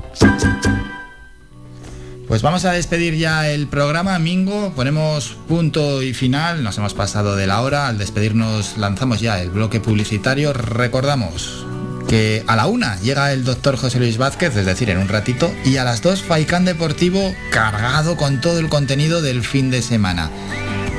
Pues 2.27 2.43
vamos 2.43 2.63
a 2.65 2.73
despedir 2.73 3.15
ya 3.15 3.49
el 3.49 3.65
programa, 3.65 4.19
Mingo. 4.19 4.71
Ponemos 4.75 5.35
punto 5.47 6.03
y 6.03 6.13
final. 6.13 6.63
Nos 6.63 6.77
hemos 6.77 6.93
pasado 6.93 7.35
de 7.35 7.47
la 7.47 7.61
hora. 7.61 7.87
Al 7.87 7.97
despedirnos 7.97 8.77
lanzamos 8.77 9.19
ya 9.19 9.41
el 9.41 9.49
bloque 9.49 9.79
publicitario. 9.79 10.53
Recordamos 10.53 11.65
que 12.07 12.43
a 12.45 12.55
la 12.55 12.67
una 12.67 12.99
llega 13.01 13.33
el 13.33 13.43
doctor 13.43 13.75
José 13.75 13.97
Luis 13.97 14.19
Vázquez, 14.19 14.55
es 14.55 14.67
decir, 14.67 14.91
en 14.91 14.99
un 14.99 15.07
ratito, 15.07 15.51
y 15.65 15.77
a 15.77 15.83
las 15.83 16.03
dos 16.03 16.21
Faicán 16.21 16.65
Deportivo 16.65 17.33
cargado 17.49 18.15
con 18.15 18.41
todo 18.41 18.59
el 18.59 18.69
contenido 18.69 19.23
del 19.23 19.43
fin 19.43 19.71
de 19.71 19.81
semana. 19.81 20.29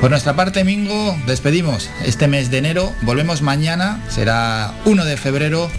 Por 0.01 0.11
nuestra 0.11 0.35
parte, 0.35 0.63
Mingo, 0.63 1.17
despedimos 1.25 1.89
este 2.05 2.27
mes 2.27 2.51
de 2.51 2.59
enero. 2.59 2.93
Volvemos 3.01 3.41
mañana, 3.41 3.99
será 4.09 4.73
1 4.85 5.05
de 5.05 5.17
febrero, 5.17 5.71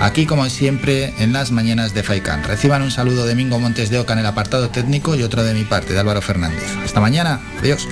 aquí 0.00 0.24
como 0.24 0.48
siempre 0.48 1.12
en 1.18 1.34
las 1.34 1.52
mañanas 1.52 1.92
de 1.92 2.02
Faikan. 2.02 2.42
Reciban 2.42 2.80
un 2.80 2.90
saludo 2.90 3.26
de 3.26 3.34
Mingo 3.34 3.60
Montes 3.60 3.90
de 3.90 3.98
Oca 3.98 4.14
en 4.14 4.20
el 4.20 4.26
apartado 4.26 4.70
técnico 4.70 5.14
y 5.14 5.22
otro 5.22 5.44
de 5.44 5.52
mi 5.52 5.64
parte, 5.64 5.92
de 5.92 6.00
Álvaro 6.00 6.22
Fernández. 6.22 6.74
Hasta 6.82 7.00
mañana, 7.00 7.40
adiós. 7.60 7.86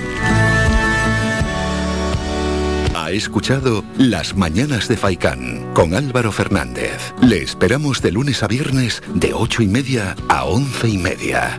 Ha 2.94 3.10
escuchado 3.10 3.84
Las 3.98 4.34
Mañanas 4.34 4.88
de 4.88 4.96
Faicán 4.96 5.70
con 5.74 5.94
Álvaro 5.94 6.32
Fernández. 6.32 7.12
Le 7.20 7.42
esperamos 7.42 8.00
de 8.00 8.10
lunes 8.10 8.42
a 8.42 8.48
viernes 8.48 9.02
de 9.14 9.34
8 9.34 9.62
y 9.62 9.68
media 9.68 10.16
a 10.30 10.46
11 10.46 10.88
y 10.88 10.96
media. 10.96 11.58